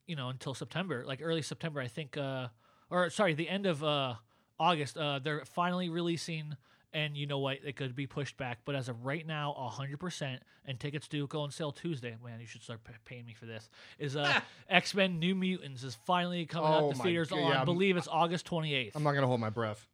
you 0.06 0.14
know 0.16 0.28
until 0.28 0.52
September, 0.54 1.04
like 1.06 1.20
early 1.22 1.42
September, 1.42 1.80
I 1.80 1.88
think. 1.88 2.16
Uh, 2.16 2.48
or 2.90 3.08
sorry, 3.08 3.32
the 3.34 3.48
end 3.48 3.64
of 3.66 3.82
uh 3.82 4.14
August. 4.60 4.96
Uh, 4.96 5.18
they're 5.18 5.44
finally 5.46 5.88
releasing. 5.88 6.56
And 6.94 7.16
you 7.16 7.26
know 7.26 7.40
what? 7.40 7.58
It 7.64 7.74
could 7.74 7.96
be 7.96 8.06
pushed 8.06 8.36
back, 8.36 8.60
but 8.64 8.76
as 8.76 8.88
of 8.88 9.04
right 9.04 9.26
now, 9.26 9.52
hundred 9.72 9.98
percent, 9.98 10.40
and 10.64 10.78
tickets 10.78 11.08
do 11.08 11.26
go 11.26 11.40
on 11.40 11.50
sale 11.50 11.72
Tuesday. 11.72 12.16
Man, 12.24 12.38
you 12.40 12.46
should 12.46 12.62
start 12.62 12.84
p- 12.84 12.92
paying 13.04 13.26
me 13.26 13.34
for 13.34 13.46
this. 13.46 13.68
Is 13.98 14.14
uh, 14.16 14.40
X 14.68 14.94
Men 14.94 15.18
New 15.18 15.34
Mutants 15.34 15.82
is 15.82 15.96
finally 16.06 16.46
coming 16.46 16.70
Oh 16.70 16.86
out 16.88 16.92
to 16.92 16.98
my 16.98 17.04
theaters 17.04 17.30
God, 17.30 17.38
on. 17.40 17.42
yeah, 17.48 17.54
I 17.54 17.56
I'm- 17.56 17.64
believe 17.64 17.96
it's 17.96 18.06
August 18.06 18.46
twenty 18.46 18.72
eighth. 18.74 18.94
I'm 18.94 19.02
not 19.02 19.12
gonna 19.14 19.26
hold 19.26 19.40
my 19.40 19.50
breath. 19.50 19.84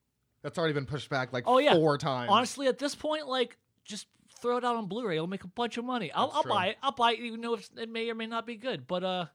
That's 0.42 0.58
already 0.58 0.74
been 0.74 0.84
pushed 0.86 1.08
back 1.10 1.32
like 1.32 1.44
Oh, 1.46 1.58
yeah. 1.58 1.74
four 1.74 1.96
times. 1.98 2.28
Honestly, 2.30 2.66
at 2.66 2.78
this 2.78 2.94
point, 2.94 3.26
like 3.26 3.56
just 3.86 4.06
throw 4.40 4.56
it 4.58 4.64
out 4.64 4.76
on 4.76 4.86
Blu-ray. 4.86 5.16
It'll 5.16 5.26
make 5.26 5.44
a 5.44 5.48
bunch 5.48 5.76
of 5.78 5.84
money. 5.86 6.12
I'll, 6.12 6.26
That's 6.28 6.36
I'll 6.36 6.42
true. 6.44 6.52
buy 6.52 6.66
it. 6.68 6.76
I'll 6.82 6.92
buy 6.92 7.12
it, 7.12 7.20
even 7.20 7.40
though 7.42 7.54
it's, 7.54 7.70
it 7.76 7.88
may 7.90 8.08
or 8.10 8.14
may 8.14 8.26
not 8.26 8.46
be 8.46 8.56
good. 8.56 8.86
But 8.86 9.04
uh, 9.04 9.26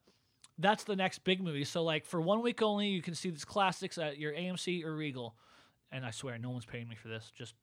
that's 0.58 0.84
the 0.84 0.96
next 0.96 1.24
big 1.24 1.42
movie. 1.44 1.64
So 1.64 1.84
like 1.84 2.06
for 2.06 2.20
one 2.22 2.42
week 2.42 2.62
only, 2.64 2.88
you 2.88 3.02
can 3.04 3.14
see 3.14 3.30
these 3.30 3.46
classics 3.46 3.98
at 4.00 4.18
your 4.18 4.34
AMC 4.34 4.84
or 4.84 4.96
Regal. 4.96 5.36
And 5.96 6.06
I 6.06 6.12
swear, 6.12 6.38
no 6.38 6.50
one's 6.50 6.66
paying 6.66 6.90
me 6.90 6.96
for 6.96 7.08
this. 7.08 7.32
Just 7.38 7.54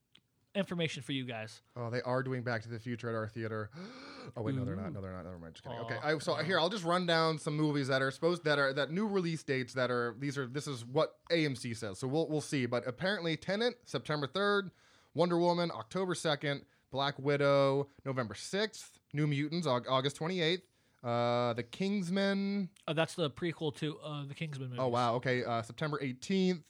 information 0.55 1.03
for 1.03 1.13
you 1.13 1.27
guys. 1.27 1.61
Oh, 1.77 1.91
they 1.91 2.01
are 2.01 2.23
doing 2.23 2.43
Back 2.43 2.63
to 2.63 2.71
the 2.71 2.79
Future 2.79 3.11
at 3.11 3.15
our 3.15 3.29
theater. 3.29 3.69
oh 4.37 4.43
wait, 4.43 4.55
no, 4.55 4.65
they're 4.65 4.75
not. 4.75 4.95
No, 4.95 5.03
they're 5.03 5.13
not. 5.13 5.25
Never 5.25 5.39
mind. 5.39 5.53
Just 5.53 5.65
kidding. 5.65 5.79
Aw, 5.79 5.85
okay, 5.85 5.97
I, 6.03 6.17
so 6.17 6.35
here 6.37 6.59
I'll 6.59 6.71
just 6.71 6.85
run 6.85 7.05
down 7.05 7.39
some 7.39 7.55
movies 7.55 7.89
that 7.89 8.01
are 8.01 8.11
supposed 8.11 8.45
that 8.45 8.59
are 8.59 8.73
that 8.73 8.91
new 8.91 9.07
release 9.07 9.43
dates 9.43 9.75
that 9.75 9.91
are 9.91 10.17
these 10.19 10.39
are 10.39 10.47
this 10.47 10.67
is 10.67 10.83
what 10.87 11.17
AMC 11.31 11.77
says. 11.77 11.99
So 11.99 12.09
we'll 12.09 12.27
we'll 12.31 12.41
see. 12.41 12.65
But 12.65 12.89
apparently, 12.89 13.37
Tenet 13.37 13.75
September 13.85 14.27
third, 14.27 14.71
Wonder 15.13 15.39
Woman 15.39 15.71
October 15.71 16.15
second, 16.15 16.63
Black 16.91 17.19
Widow 17.19 17.89
November 18.07 18.35
sixth, 18.35 18.99
New 19.13 19.27
Mutants 19.27 19.67
Au- 19.67 19.85
August 19.91 20.17
twenty 20.17 20.41
eighth. 20.41 20.63
Uh, 21.05 21.53
the 21.53 21.65
Kingsman. 21.65 22.71
Uh, 22.89 22.95
that's 22.95 23.15
the 23.15 23.29
prequel 23.29 23.77
to 23.77 23.99
uh, 24.03 24.25
the 24.25 24.35
Kingsman 24.35 24.71
movie. 24.71 24.81
Oh 24.81 24.89
wow. 24.89 25.17
Okay. 25.17 25.45
Uh, 25.45 25.61
September 25.61 25.99
eighteenth. 26.01 26.63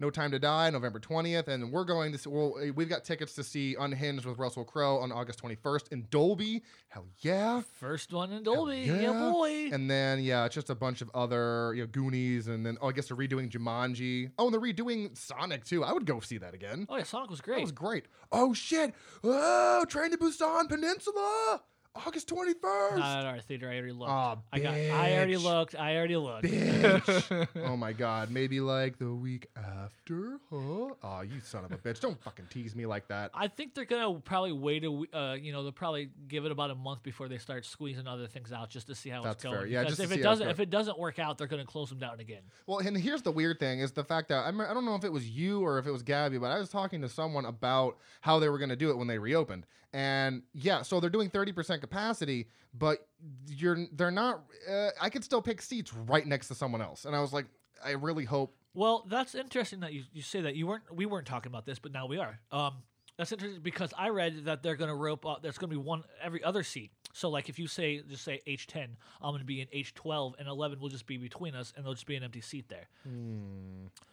No 0.00 0.10
Time 0.10 0.30
to 0.30 0.38
Die, 0.38 0.70
November 0.70 1.00
20th, 1.00 1.48
and 1.48 1.72
we're 1.72 1.84
going 1.84 2.12
to. 2.12 2.18
See, 2.18 2.30
well, 2.30 2.54
eh, 2.62 2.70
we've 2.74 2.88
got 2.88 3.04
tickets 3.04 3.34
to 3.34 3.42
see 3.42 3.74
Unhinged 3.78 4.24
with 4.24 4.38
Russell 4.38 4.64
Crowe 4.64 4.98
on 4.98 5.10
August 5.10 5.42
21st 5.42 5.88
in 5.90 6.06
Dolby. 6.10 6.62
Hell 6.88 7.06
yeah! 7.18 7.62
First 7.80 8.12
one 8.12 8.30
in 8.32 8.42
Dolby. 8.44 8.78
yeah. 8.82 9.00
Yeah, 9.00 9.30
boy. 9.32 9.70
And 9.72 9.90
then 9.90 10.20
yeah, 10.20 10.44
it's 10.44 10.54
just 10.54 10.70
a 10.70 10.74
bunch 10.74 11.00
of 11.02 11.10
other 11.14 11.72
you 11.74 11.82
know 11.82 11.88
Goonies, 11.88 12.46
and 12.46 12.64
then 12.64 12.78
oh, 12.80 12.88
I 12.88 12.92
guess 12.92 13.08
they're 13.08 13.16
redoing 13.16 13.50
Jumanji. 13.50 14.30
Oh, 14.38 14.46
and 14.46 14.54
they're 14.54 14.60
redoing 14.60 15.16
Sonic 15.18 15.64
too. 15.64 15.82
I 15.82 15.92
would 15.92 16.06
go 16.06 16.20
see 16.20 16.38
that 16.38 16.54
again. 16.54 16.86
oh 16.88 16.96
yeah, 16.96 17.02
Sonic 17.02 17.30
was 17.30 17.40
great. 17.40 17.56
That 17.56 17.62
was 17.62 17.72
great. 17.72 18.04
Oh 18.30 18.54
shit! 18.54 18.94
Oh, 19.24 19.84
Train 19.88 20.12
to 20.12 20.16
Busan 20.16 20.68
Peninsula, 20.68 21.62
August 22.06 22.28
21st. 22.28 22.98
Not 22.98 23.18
at 23.20 23.26
our 23.26 23.40
theater. 23.40 23.68
I 23.68 23.74
already 23.76 23.92
looked. 23.92 24.10
Aw, 24.10 24.36
I 24.52 24.58
got. 24.58 24.74
I 24.74 25.16
already 25.16 25.34
bitch. 25.34 25.42
looked. 25.42 25.74
I 25.74 25.96
already 25.96 26.16
looked. 26.16 26.44
bitch. 26.44 27.48
oh 27.64 27.76
my 27.76 27.92
god, 27.92 28.30
maybe 28.30 28.60
like 28.60 28.98
the 28.98 29.12
week 29.12 29.48
after, 29.56 30.38
huh? 30.50 30.94
Oh, 31.02 31.20
you 31.22 31.40
son 31.42 31.64
of 31.64 31.72
a 31.72 31.76
bitch! 31.76 32.00
Don't 32.00 32.20
fucking 32.22 32.46
tease 32.50 32.74
me 32.74 32.86
like 32.86 33.08
that. 33.08 33.30
I 33.34 33.48
think 33.48 33.74
they're 33.74 33.84
gonna 33.84 34.20
probably 34.20 34.52
wait 34.52 34.84
a, 34.84 34.88
w- 34.88 35.06
uh, 35.12 35.36
you 35.40 35.52
know, 35.52 35.62
they'll 35.62 35.72
probably 35.72 36.10
give 36.28 36.44
it 36.44 36.52
about 36.52 36.70
a 36.70 36.74
month 36.74 37.02
before 37.02 37.28
they 37.28 37.38
start 37.38 37.64
squeezing 37.64 38.06
other 38.06 38.26
things 38.26 38.52
out 38.52 38.70
just 38.70 38.86
to 38.86 38.94
see 38.94 39.10
how 39.10 39.22
That's 39.22 39.36
it's 39.36 39.44
going. 39.44 39.56
fair. 39.56 39.66
Yeah, 39.66 39.82
because 39.82 39.98
just 39.98 40.10
if 40.12 40.16
it 40.18 40.22
doesn't, 40.22 40.48
if 40.48 40.60
it 40.60 40.70
doesn't 40.70 40.98
work 40.98 41.18
out, 41.18 41.38
they're 41.38 41.46
gonna 41.46 41.64
close 41.64 41.88
them 41.88 41.98
down 41.98 42.20
again. 42.20 42.42
Well, 42.66 42.78
and 42.78 42.96
here's 42.96 43.22
the 43.22 43.32
weird 43.32 43.58
thing 43.58 43.80
is 43.80 43.92
the 43.92 44.04
fact 44.04 44.28
that 44.28 44.44
I, 44.44 44.46
remember, 44.46 44.70
I 44.70 44.74
don't 44.74 44.84
know 44.84 44.94
if 44.94 45.04
it 45.04 45.12
was 45.12 45.28
you 45.28 45.60
or 45.60 45.78
if 45.78 45.86
it 45.86 45.90
was 45.90 46.02
Gabby, 46.02 46.38
but 46.38 46.50
I 46.50 46.58
was 46.58 46.68
talking 46.68 47.00
to 47.02 47.08
someone 47.08 47.44
about 47.44 47.98
how 48.20 48.38
they 48.38 48.48
were 48.48 48.58
going 48.58 48.70
to 48.70 48.76
do 48.76 48.90
it 48.90 48.96
when 48.96 49.06
they 49.08 49.18
reopened. 49.18 49.66
And 49.92 50.42
yeah, 50.52 50.82
so 50.82 51.00
they're 51.00 51.10
doing 51.10 51.30
30% 51.30 51.80
capacity, 51.80 52.48
but 52.74 53.06
you're 53.46 53.86
they're 53.92 54.10
not 54.10 54.42
uh, 54.70 54.90
I 55.00 55.08
could 55.08 55.24
still 55.24 55.40
pick 55.40 55.62
seats 55.62 55.94
right 55.94 56.26
next 56.26 56.48
to 56.48 56.54
someone 56.54 56.82
else. 56.82 57.04
And 57.04 57.16
I 57.16 57.20
was 57.20 57.32
like 57.32 57.46
I 57.84 57.92
really 57.92 58.24
hope 58.24 58.54
Well, 58.74 59.06
that's 59.08 59.34
interesting 59.34 59.80
that 59.80 59.92
you, 59.92 60.04
you 60.12 60.22
say 60.22 60.42
that. 60.42 60.56
You 60.56 60.66
weren't 60.66 60.82
we 60.94 61.06
weren't 61.06 61.26
talking 61.26 61.50
about 61.50 61.64
this, 61.64 61.78
but 61.78 61.92
now 61.92 62.06
we 62.06 62.18
are. 62.18 62.38
Um, 62.52 62.74
that's 63.16 63.32
interesting 63.32 63.62
because 63.62 63.92
I 63.96 64.10
read 64.10 64.44
that 64.44 64.62
they're 64.62 64.76
gonna 64.76 64.94
rope. 64.94 65.24
Uh, 65.24 65.36
there's 65.42 65.58
gonna 65.58 65.70
be 65.70 65.76
one 65.76 66.04
every 66.22 66.42
other 66.44 66.62
seat. 66.62 66.92
So 67.18 67.28
like 67.30 67.48
if 67.48 67.58
you 67.58 67.66
say 67.66 68.00
just 68.08 68.22
say 68.22 68.40
H 68.46 68.68
ten, 68.68 68.96
I'm 69.20 69.34
gonna 69.34 69.42
be 69.42 69.60
in 69.60 69.66
H 69.72 69.92
twelve, 69.92 70.36
and 70.38 70.46
eleven 70.46 70.78
will 70.78 70.88
just 70.88 71.04
be 71.04 71.16
between 71.16 71.56
us, 71.56 71.72
and 71.74 71.84
there'll 71.84 71.94
just 71.94 72.06
be 72.06 72.14
an 72.14 72.22
empty 72.22 72.40
seat 72.40 72.68
there. 72.68 72.86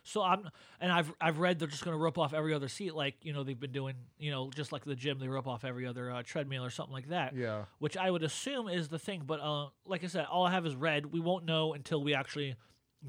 So 0.01 0.23
I'm 0.23 0.49
and 0.81 0.91
I've 0.91 1.13
I've 1.21 1.37
read 1.37 1.59
they're 1.59 1.67
just 1.67 1.85
gonna 1.85 1.99
rope 1.99 2.17
off 2.17 2.33
every 2.33 2.51
other 2.51 2.67
seat, 2.67 2.95
like 2.95 3.13
you 3.21 3.31
know 3.31 3.43
they've 3.43 3.59
been 3.59 3.71
doing, 3.71 3.93
you 4.17 4.31
know, 4.31 4.49
just 4.49 4.71
like 4.71 4.85
the 4.85 4.95
gym, 4.95 5.19
they 5.19 5.27
rope 5.27 5.45
off 5.45 5.63
every 5.63 5.85
other 5.85 6.09
uh, 6.09 6.23
treadmill 6.23 6.65
or 6.65 6.71
something 6.71 6.93
like 6.93 7.09
that. 7.09 7.35
yeah. 7.35 7.65
Which 7.77 7.95
I 7.95 8.09
would 8.09 8.23
assume 8.23 8.67
is 8.69 8.87
the 8.87 8.97
thing, 8.97 9.21
but 9.23 9.39
uh, 9.39 9.67
like 9.85 10.03
I 10.03 10.07
said, 10.07 10.25
all 10.25 10.47
I 10.47 10.51
have 10.51 10.65
is 10.65 10.75
read. 10.75 11.05
We 11.05 11.19
won't 11.19 11.45
know 11.45 11.75
until 11.75 12.01
we 12.01 12.15
actually 12.15 12.55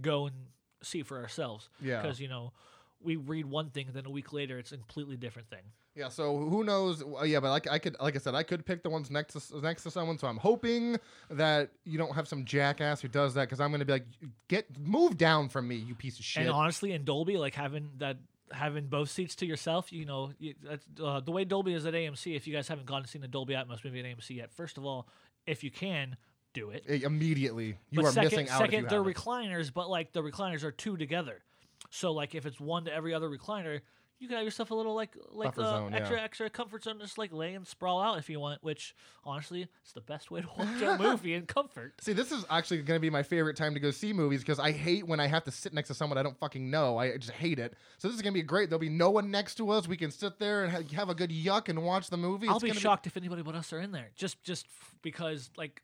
go 0.02 0.26
and 0.26 0.36
see 0.82 1.04
for 1.04 1.22
ourselves. 1.22 1.70
Yeah. 1.80 2.02
Because 2.02 2.20
you 2.20 2.28
know, 2.28 2.52
we 3.00 3.16
read 3.16 3.46
one 3.46 3.70
thing, 3.70 3.88
then 3.94 4.04
a 4.04 4.10
week 4.10 4.34
later 4.34 4.58
it's 4.58 4.72
a 4.72 4.76
completely 4.76 5.16
different 5.16 5.48
thing. 5.48 5.62
Yeah, 5.96 6.08
so 6.10 6.36
who 6.36 6.62
knows? 6.62 7.02
uh, 7.02 7.24
Yeah, 7.24 7.40
but 7.40 7.50
like 7.50 7.66
I 7.68 7.78
could, 7.78 7.96
like 8.00 8.14
I 8.14 8.18
said, 8.18 8.34
I 8.34 8.42
could 8.42 8.66
pick 8.66 8.82
the 8.82 8.90
ones 8.90 9.10
next 9.10 9.34
to 9.34 9.60
next 9.60 9.82
to 9.84 9.90
someone. 9.90 10.18
So 10.18 10.28
I'm 10.28 10.36
hoping 10.36 10.98
that 11.30 11.70
you 11.84 11.96
don't 11.96 12.14
have 12.14 12.28
some 12.28 12.44
jackass 12.44 13.00
who 13.00 13.08
does 13.08 13.34
that 13.34 13.42
because 13.42 13.60
I'm 13.60 13.70
going 13.70 13.80
to 13.80 13.86
be 13.86 13.92
like, 13.92 14.06
get 14.48 14.66
move 14.78 15.16
down 15.16 15.48
from 15.48 15.66
me, 15.66 15.76
you 15.76 15.94
piece 15.94 16.18
of 16.18 16.24
shit. 16.24 16.42
And 16.42 16.52
honestly, 16.52 16.92
in 16.92 17.04
Dolby, 17.04 17.38
like 17.38 17.54
having 17.54 17.90
that 17.98 18.18
having 18.52 18.86
both 18.86 19.10
seats 19.10 19.34
to 19.36 19.46
yourself, 19.46 19.92
you 19.92 20.04
know, 20.04 20.32
you, 20.38 20.54
that's, 20.62 20.86
uh, 21.02 21.20
the 21.20 21.32
way 21.32 21.44
Dolby 21.44 21.72
is 21.72 21.86
at 21.86 21.94
AMC. 21.94 22.36
If 22.36 22.46
you 22.46 22.54
guys 22.54 22.68
haven't 22.68 22.86
gone 22.86 22.98
and 22.98 23.08
seen 23.08 23.22
the 23.22 23.28
Dolby 23.28 23.54
Atmos 23.54 23.84
movie 23.84 24.00
at 24.00 24.06
AMC 24.06 24.36
yet, 24.36 24.52
first 24.52 24.78
of 24.78 24.84
all, 24.84 25.08
if 25.46 25.64
you 25.64 25.70
can 25.70 26.16
do 26.52 26.70
it. 26.70 26.84
Immediately, 26.86 27.76
you 27.90 28.00
but 28.00 28.04
are 28.06 28.12
second, 28.12 28.30
missing 28.30 28.48
out. 28.48 28.60
second, 28.60 28.88
they're 28.88 29.02
recliners, 29.02 29.72
but 29.72 29.90
like 29.90 30.12
the 30.12 30.22
recliners 30.22 30.62
are 30.62 30.72
two 30.72 30.96
together. 30.96 31.42
So 31.90 32.12
like 32.12 32.34
if 32.34 32.46
it's 32.46 32.60
one 32.60 32.84
to 32.86 32.92
every 32.92 33.14
other 33.14 33.28
recliner, 33.28 33.80
you 34.18 34.28
can 34.28 34.36
have 34.36 34.44
yourself 34.44 34.70
a 34.70 34.74
little 34.74 34.94
like 34.94 35.10
like 35.30 35.58
uh, 35.58 35.62
zone, 35.62 35.92
yeah. 35.92 35.98
extra 35.98 36.20
extra 36.20 36.50
comfort 36.50 36.84
zone, 36.84 36.98
just 37.00 37.18
like 37.18 37.32
lay 37.32 37.54
and 37.54 37.66
sprawl 37.66 38.00
out 38.00 38.18
if 38.18 38.30
you 38.30 38.40
want. 38.40 38.62
Which 38.62 38.94
honestly, 39.24 39.68
it's 39.82 39.92
the 39.92 40.00
best 40.00 40.30
way 40.30 40.40
to 40.40 40.48
watch 40.56 40.80
a 40.82 40.96
movie 41.02 41.34
in 41.34 41.46
comfort. 41.46 41.94
See, 42.00 42.12
this 42.12 42.32
is 42.32 42.44
actually 42.48 42.78
going 42.82 42.96
to 42.96 43.02
be 43.02 43.10
my 43.10 43.22
favorite 43.22 43.56
time 43.56 43.74
to 43.74 43.80
go 43.80 43.90
see 43.90 44.12
movies 44.12 44.40
because 44.40 44.58
I 44.58 44.72
hate 44.72 45.06
when 45.06 45.20
I 45.20 45.26
have 45.26 45.44
to 45.44 45.50
sit 45.50 45.74
next 45.74 45.88
to 45.88 45.94
someone 45.94 46.16
I 46.18 46.22
don't 46.22 46.38
fucking 46.38 46.70
know. 46.70 46.96
I 46.96 47.16
just 47.16 47.32
hate 47.32 47.58
it. 47.58 47.74
So 47.98 48.08
this 48.08 48.14
is 48.16 48.22
going 48.22 48.32
to 48.32 48.38
be 48.38 48.42
great. 48.42 48.70
There'll 48.70 48.80
be 48.80 48.88
no 48.88 49.10
one 49.10 49.30
next 49.30 49.56
to 49.56 49.70
us. 49.70 49.86
We 49.86 49.96
can 49.96 50.10
sit 50.10 50.38
there 50.38 50.64
and 50.64 50.72
ha- 50.72 50.96
have 50.96 51.10
a 51.10 51.14
good 51.14 51.30
yuck 51.30 51.68
and 51.68 51.82
watch 51.84 52.08
the 52.08 52.16
movie. 52.16 52.48
I'll 52.48 52.56
It's 52.56 52.64
be 52.64 52.72
shocked 52.72 53.06
if 53.06 53.16
anybody 53.16 53.42
but 53.42 53.54
us 53.54 53.72
are 53.72 53.80
in 53.80 53.92
there. 53.92 54.10
Just 54.16 54.42
just 54.42 54.66
f- 54.66 54.94
because 55.02 55.50
like 55.56 55.82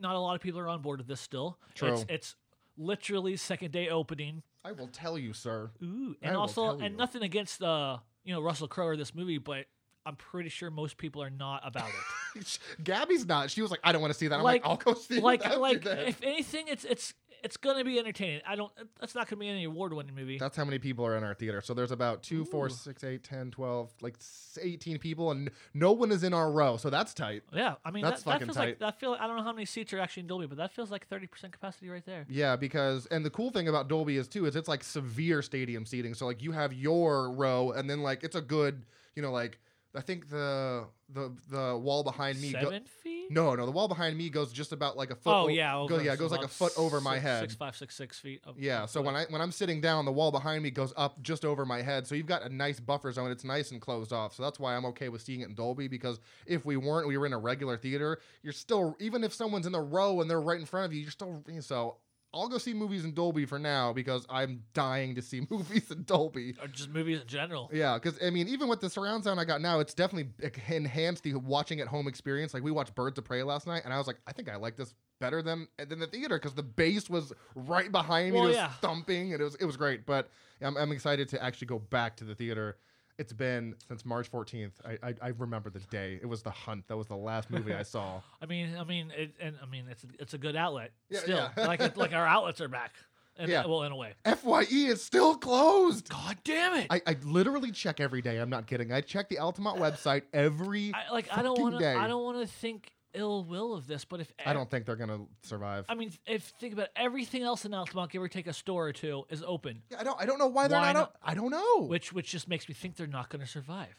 not 0.00 0.16
a 0.16 0.18
lot 0.18 0.34
of 0.34 0.40
people 0.40 0.60
are 0.60 0.68
on 0.68 0.80
board 0.80 0.98
with 0.98 1.08
this 1.08 1.20
still. 1.20 1.58
True. 1.74 1.92
It's, 1.92 2.06
it's 2.08 2.36
literally 2.76 3.36
second 3.36 3.72
day 3.72 3.88
opening. 3.88 4.42
I 4.64 4.72
will 4.72 4.88
tell 4.88 5.18
you, 5.18 5.32
sir. 5.32 5.70
Ooh, 5.82 6.14
and 6.22 6.34
will 6.34 6.42
also 6.42 6.70
and 6.78 6.82
you. 6.92 6.96
nothing 6.96 7.22
against 7.22 7.62
uh 7.62 7.98
you 8.24 8.32
know 8.34 8.40
Russell 8.40 8.68
Crowe 8.68 8.86
or 8.86 8.96
this 8.96 9.14
movie, 9.14 9.38
but 9.38 9.66
I'm 10.06 10.16
pretty 10.16 10.48
sure 10.48 10.70
most 10.70 10.96
people 10.96 11.22
are 11.22 11.30
not 11.30 11.62
about 11.64 11.88
it. 12.36 12.58
Gabby's 12.84 13.24
not. 13.26 13.50
She 13.50 13.62
was 13.62 13.70
like, 13.70 13.80
I 13.84 13.92
don't 13.92 14.00
want 14.00 14.12
to 14.12 14.18
see 14.18 14.28
that. 14.28 14.36
I'm 14.36 14.42
like, 14.42 14.62
Like- 14.64 14.70
I'll 14.70 14.76
go 14.76 14.94
see 14.94 15.18
it 15.18 15.22
like 15.22 15.44
like 15.58 15.82
then." 15.84 15.98
if 16.06 16.22
anything, 16.22 16.66
it's 16.68 16.84
it's 16.84 17.14
it's 17.42 17.56
gonna 17.56 17.84
be 17.84 17.98
entertaining. 17.98 18.40
I 18.46 18.54
don't. 18.56 18.72
That's 19.00 19.14
not 19.14 19.28
gonna 19.28 19.40
be 19.40 19.48
any 19.48 19.64
award 19.64 19.92
winning 19.92 20.14
movie. 20.14 20.38
That's 20.38 20.56
how 20.56 20.64
many 20.64 20.78
people 20.78 21.04
are 21.04 21.16
in 21.16 21.24
our 21.24 21.34
theater. 21.34 21.60
So 21.60 21.74
there's 21.74 21.90
about 21.90 22.22
two, 22.22 22.46
Ooh. 22.54 22.68
six, 22.68 23.04
eight, 23.04 23.24
10, 23.24 23.50
12, 23.50 23.90
like 24.00 24.16
18 24.60 24.98
people, 24.98 25.30
and 25.30 25.50
no 25.74 25.92
one 25.92 26.12
is 26.12 26.22
in 26.22 26.32
our 26.34 26.50
row. 26.50 26.76
So 26.76 26.90
that's 26.90 27.14
tight. 27.14 27.42
yeah, 27.52 27.74
I 27.84 27.90
mean 27.90 28.02
That's 28.04 28.22
that, 28.22 28.26
that 28.26 28.32
fucking 28.32 28.46
feels 28.48 28.56
tight. 28.56 28.64
like 28.68 28.78
that 28.80 29.00
feel. 29.00 29.16
I 29.18 29.26
don't 29.26 29.36
know 29.36 29.42
how 29.42 29.52
many 29.52 29.66
seats 29.66 29.92
are 29.92 29.98
actually 30.00 30.22
in 30.22 30.26
Dolby, 30.28 30.46
but 30.46 30.58
that 30.58 30.72
feels 30.72 30.90
like 30.90 31.06
30 31.08 31.26
percent 31.26 31.52
capacity 31.52 31.88
right 31.88 32.04
there. 32.06 32.26
Yeah, 32.28 32.56
because 32.56 33.06
and 33.06 33.24
the 33.24 33.30
cool 33.30 33.50
thing 33.50 33.68
about 33.68 33.88
Dolby 33.88 34.16
is 34.16 34.28
too 34.28 34.46
is 34.46 34.56
it's 34.56 34.68
like 34.68 34.84
severe 34.84 35.42
stadium 35.42 35.84
seating. 35.86 36.14
So 36.14 36.26
like 36.26 36.42
you 36.42 36.52
have 36.52 36.72
your 36.72 37.30
row, 37.32 37.72
and 37.72 37.88
then 37.90 38.02
like 38.02 38.22
it's 38.24 38.36
a 38.36 38.42
good, 38.42 38.84
you 39.16 39.22
know, 39.22 39.32
like 39.32 39.58
I 39.94 40.00
think 40.00 40.30
the 40.30 40.86
the 41.10 41.30
the 41.50 41.76
wall 41.76 42.02
behind 42.02 42.40
me. 42.40 42.52
go- 42.52 42.60
Seven 42.60 42.84
feet. 43.02 43.30
no, 43.30 43.54
no, 43.54 43.66
the 43.66 43.72
wall 43.72 43.88
behind 43.88 44.16
me 44.16 44.30
goes 44.30 44.50
just 44.50 44.72
about 44.72 44.96
like 44.96 45.10
a 45.10 45.14
foot. 45.14 45.30
Oh 45.34 45.44
o- 45.44 45.48
yeah, 45.48 45.72
go, 45.72 45.80
over- 45.96 46.02
yeah, 46.02 46.14
it 46.14 46.18
goes 46.18 46.30
like 46.30 46.44
a 46.44 46.48
foot 46.48 46.72
over 46.78 46.98
my 47.00 47.18
head. 47.18 47.40
Six 47.40 47.54
five, 47.54 47.76
six 47.76 47.94
six 47.94 48.18
feet. 48.18 48.40
Yeah, 48.56 48.86
so 48.86 49.02
when 49.02 49.14
I 49.14 49.26
when 49.28 49.42
I'm 49.42 49.52
sitting 49.52 49.82
down, 49.82 50.06
the 50.06 50.12
wall 50.12 50.30
behind 50.30 50.62
me 50.62 50.70
goes 50.70 50.94
up 50.96 51.20
just 51.22 51.44
over 51.44 51.66
my 51.66 51.82
head. 51.82 52.06
So 52.06 52.14
you've 52.14 52.26
got 52.26 52.42
a 52.42 52.48
nice 52.48 52.80
buffer 52.80 53.12
zone. 53.12 53.30
It's 53.30 53.44
nice 53.44 53.70
and 53.70 53.80
closed 53.82 54.12
off. 54.14 54.34
So 54.34 54.42
that's 54.42 54.58
why 54.58 54.74
I'm 54.74 54.86
okay 54.86 55.10
with 55.10 55.20
seeing 55.20 55.42
it 55.42 55.48
in 55.50 55.54
Dolby 55.54 55.88
because 55.88 56.20
if 56.46 56.64
we 56.64 56.78
weren't, 56.78 57.06
we 57.06 57.18
were 57.18 57.26
in 57.26 57.34
a 57.34 57.38
regular 57.38 57.76
theater. 57.76 58.18
You're 58.42 58.54
still 58.54 58.96
even 58.98 59.22
if 59.24 59.34
someone's 59.34 59.66
in 59.66 59.72
the 59.72 59.80
row 59.80 60.22
and 60.22 60.30
they're 60.30 60.40
right 60.40 60.58
in 60.58 60.64
front 60.66 60.86
of 60.86 60.94
you, 60.94 61.02
you're 61.02 61.10
still 61.10 61.44
so. 61.60 61.96
I'll 62.34 62.48
go 62.48 62.58
see 62.58 62.72
movies 62.72 63.04
in 63.04 63.12
Dolby 63.14 63.44
for 63.44 63.58
now 63.58 63.92
because 63.92 64.26
I'm 64.30 64.62
dying 64.72 65.14
to 65.16 65.22
see 65.22 65.46
movies 65.50 65.90
in 65.90 66.04
Dolby. 66.04 66.54
Or 66.60 66.66
just 66.68 66.88
movies 66.90 67.20
in 67.20 67.26
general. 67.26 67.70
Yeah, 67.72 67.98
because 67.98 68.18
I 68.22 68.30
mean, 68.30 68.48
even 68.48 68.68
with 68.68 68.80
the 68.80 68.88
surround 68.88 69.24
sound 69.24 69.38
I 69.38 69.44
got 69.44 69.60
now, 69.60 69.80
it's 69.80 69.94
definitely 69.94 70.32
enhanced 70.68 71.24
the 71.24 71.34
watching 71.34 71.80
at 71.80 71.88
home 71.88 72.08
experience. 72.08 72.54
Like 72.54 72.62
we 72.62 72.70
watched 72.70 72.94
Birds 72.94 73.18
of 73.18 73.24
Prey 73.24 73.42
last 73.42 73.66
night, 73.66 73.82
and 73.84 73.92
I 73.92 73.98
was 73.98 74.06
like, 74.06 74.16
I 74.26 74.32
think 74.32 74.48
I 74.48 74.56
like 74.56 74.76
this 74.76 74.94
better 75.20 75.42
than 75.42 75.68
than 75.88 75.98
the 75.98 76.06
theater 76.06 76.36
because 76.38 76.54
the 76.54 76.62
bass 76.62 77.08
was 77.10 77.32
right 77.54 77.92
behind 77.92 78.32
me, 78.32 78.38
Well, 78.38 78.44
it 78.46 78.48
was 78.48 78.56
yeah. 78.56 78.68
thumping, 78.80 79.32
and 79.32 79.40
it 79.40 79.44
was 79.44 79.54
it 79.56 79.64
was 79.64 79.76
great. 79.76 80.06
But 80.06 80.28
I'm, 80.60 80.76
I'm 80.76 80.92
excited 80.92 81.28
to 81.30 81.42
actually 81.42 81.66
go 81.66 81.78
back 81.78 82.16
to 82.16 82.24
the 82.24 82.34
theater. 82.34 82.76
It's 83.18 83.32
been 83.32 83.74
since 83.88 84.04
March 84.04 84.30
14th. 84.30 84.72
I, 84.84 85.08
I 85.08 85.14
I 85.20 85.28
remember 85.38 85.70
the 85.70 85.80
day. 85.80 86.18
It 86.20 86.26
was 86.26 86.42
The 86.42 86.50
Hunt. 86.50 86.88
That 86.88 86.96
was 86.96 87.06
the 87.06 87.16
last 87.16 87.50
movie 87.50 87.74
I 87.74 87.82
saw. 87.82 88.20
I 88.42 88.46
mean, 88.46 88.74
I 88.78 88.84
mean, 88.84 89.12
it, 89.16 89.32
and 89.40 89.56
I 89.62 89.66
mean, 89.66 89.84
it's 89.90 90.04
a, 90.04 90.06
it's 90.18 90.34
a 90.34 90.38
good 90.38 90.56
outlet. 90.56 90.92
Yeah, 91.10 91.20
still, 91.20 91.50
yeah. 91.56 91.66
like 91.66 91.80
it, 91.80 91.96
like 91.96 92.12
our 92.12 92.26
outlets 92.26 92.60
are 92.60 92.68
back. 92.68 92.92
And, 93.36 93.50
Yeah. 93.50 93.66
Well, 93.66 93.82
in 93.82 93.92
a 93.92 93.96
way. 93.96 94.12
FYE 94.24 94.66
is 94.70 95.02
still 95.02 95.36
closed. 95.36 96.08
God 96.08 96.36
damn 96.44 96.74
it! 96.74 96.86
I, 96.90 97.00
I 97.06 97.16
literally 97.24 97.70
check 97.70 98.00
every 98.00 98.22
day. 98.22 98.38
I'm 98.38 98.50
not 98.50 98.66
kidding. 98.66 98.92
I 98.92 99.00
check 99.00 99.28
the 99.28 99.36
Altamonte 99.36 99.78
website 99.78 100.22
every. 100.32 100.92
I, 100.94 101.12
like 101.12 101.26
I 101.36 101.42
don't 101.42 101.60
want 101.60 101.78
to. 101.78 101.98
I 101.98 102.06
don't 102.08 102.24
want 102.24 102.40
to 102.40 102.46
think 102.46 102.92
ill 103.14 103.44
will 103.44 103.74
of 103.74 103.86
this, 103.86 104.04
but 104.04 104.20
if 104.20 104.32
I 104.44 104.52
don't 104.52 104.70
think 104.70 104.86
they're 104.86 104.96
gonna 104.96 105.20
survive. 105.42 105.84
I 105.88 105.94
mean, 105.94 106.12
if 106.26 106.44
think 106.60 106.72
about 106.72 106.86
it, 106.86 106.92
everything 106.96 107.42
else 107.42 107.64
in 107.64 107.72
Altamonte, 107.72 108.10
give 108.10 108.22
or 108.22 108.28
take 108.28 108.46
a 108.46 108.52
store 108.52 108.86
or 108.88 108.92
two, 108.92 109.24
is 109.30 109.42
open, 109.46 109.82
Yeah, 109.90 109.98
I 110.00 110.04
don't. 110.04 110.20
I 110.20 110.26
don't 110.26 110.38
know 110.38 110.46
why 110.48 110.68
they're 110.68 110.78
Why 110.78 110.92
not. 110.92 110.98
not? 110.98 111.12
o- 111.14 111.18
I 111.30 111.34
don't 111.34 111.50
know. 111.50 111.86
which 111.86 112.12
which 112.12 112.30
just 112.30 112.48
makes 112.48 112.68
me 112.68 112.74
think 112.74 112.96
they're 112.96 113.06
not 113.06 113.28
going 113.28 113.40
to 113.44 113.46
survive. 113.50 113.94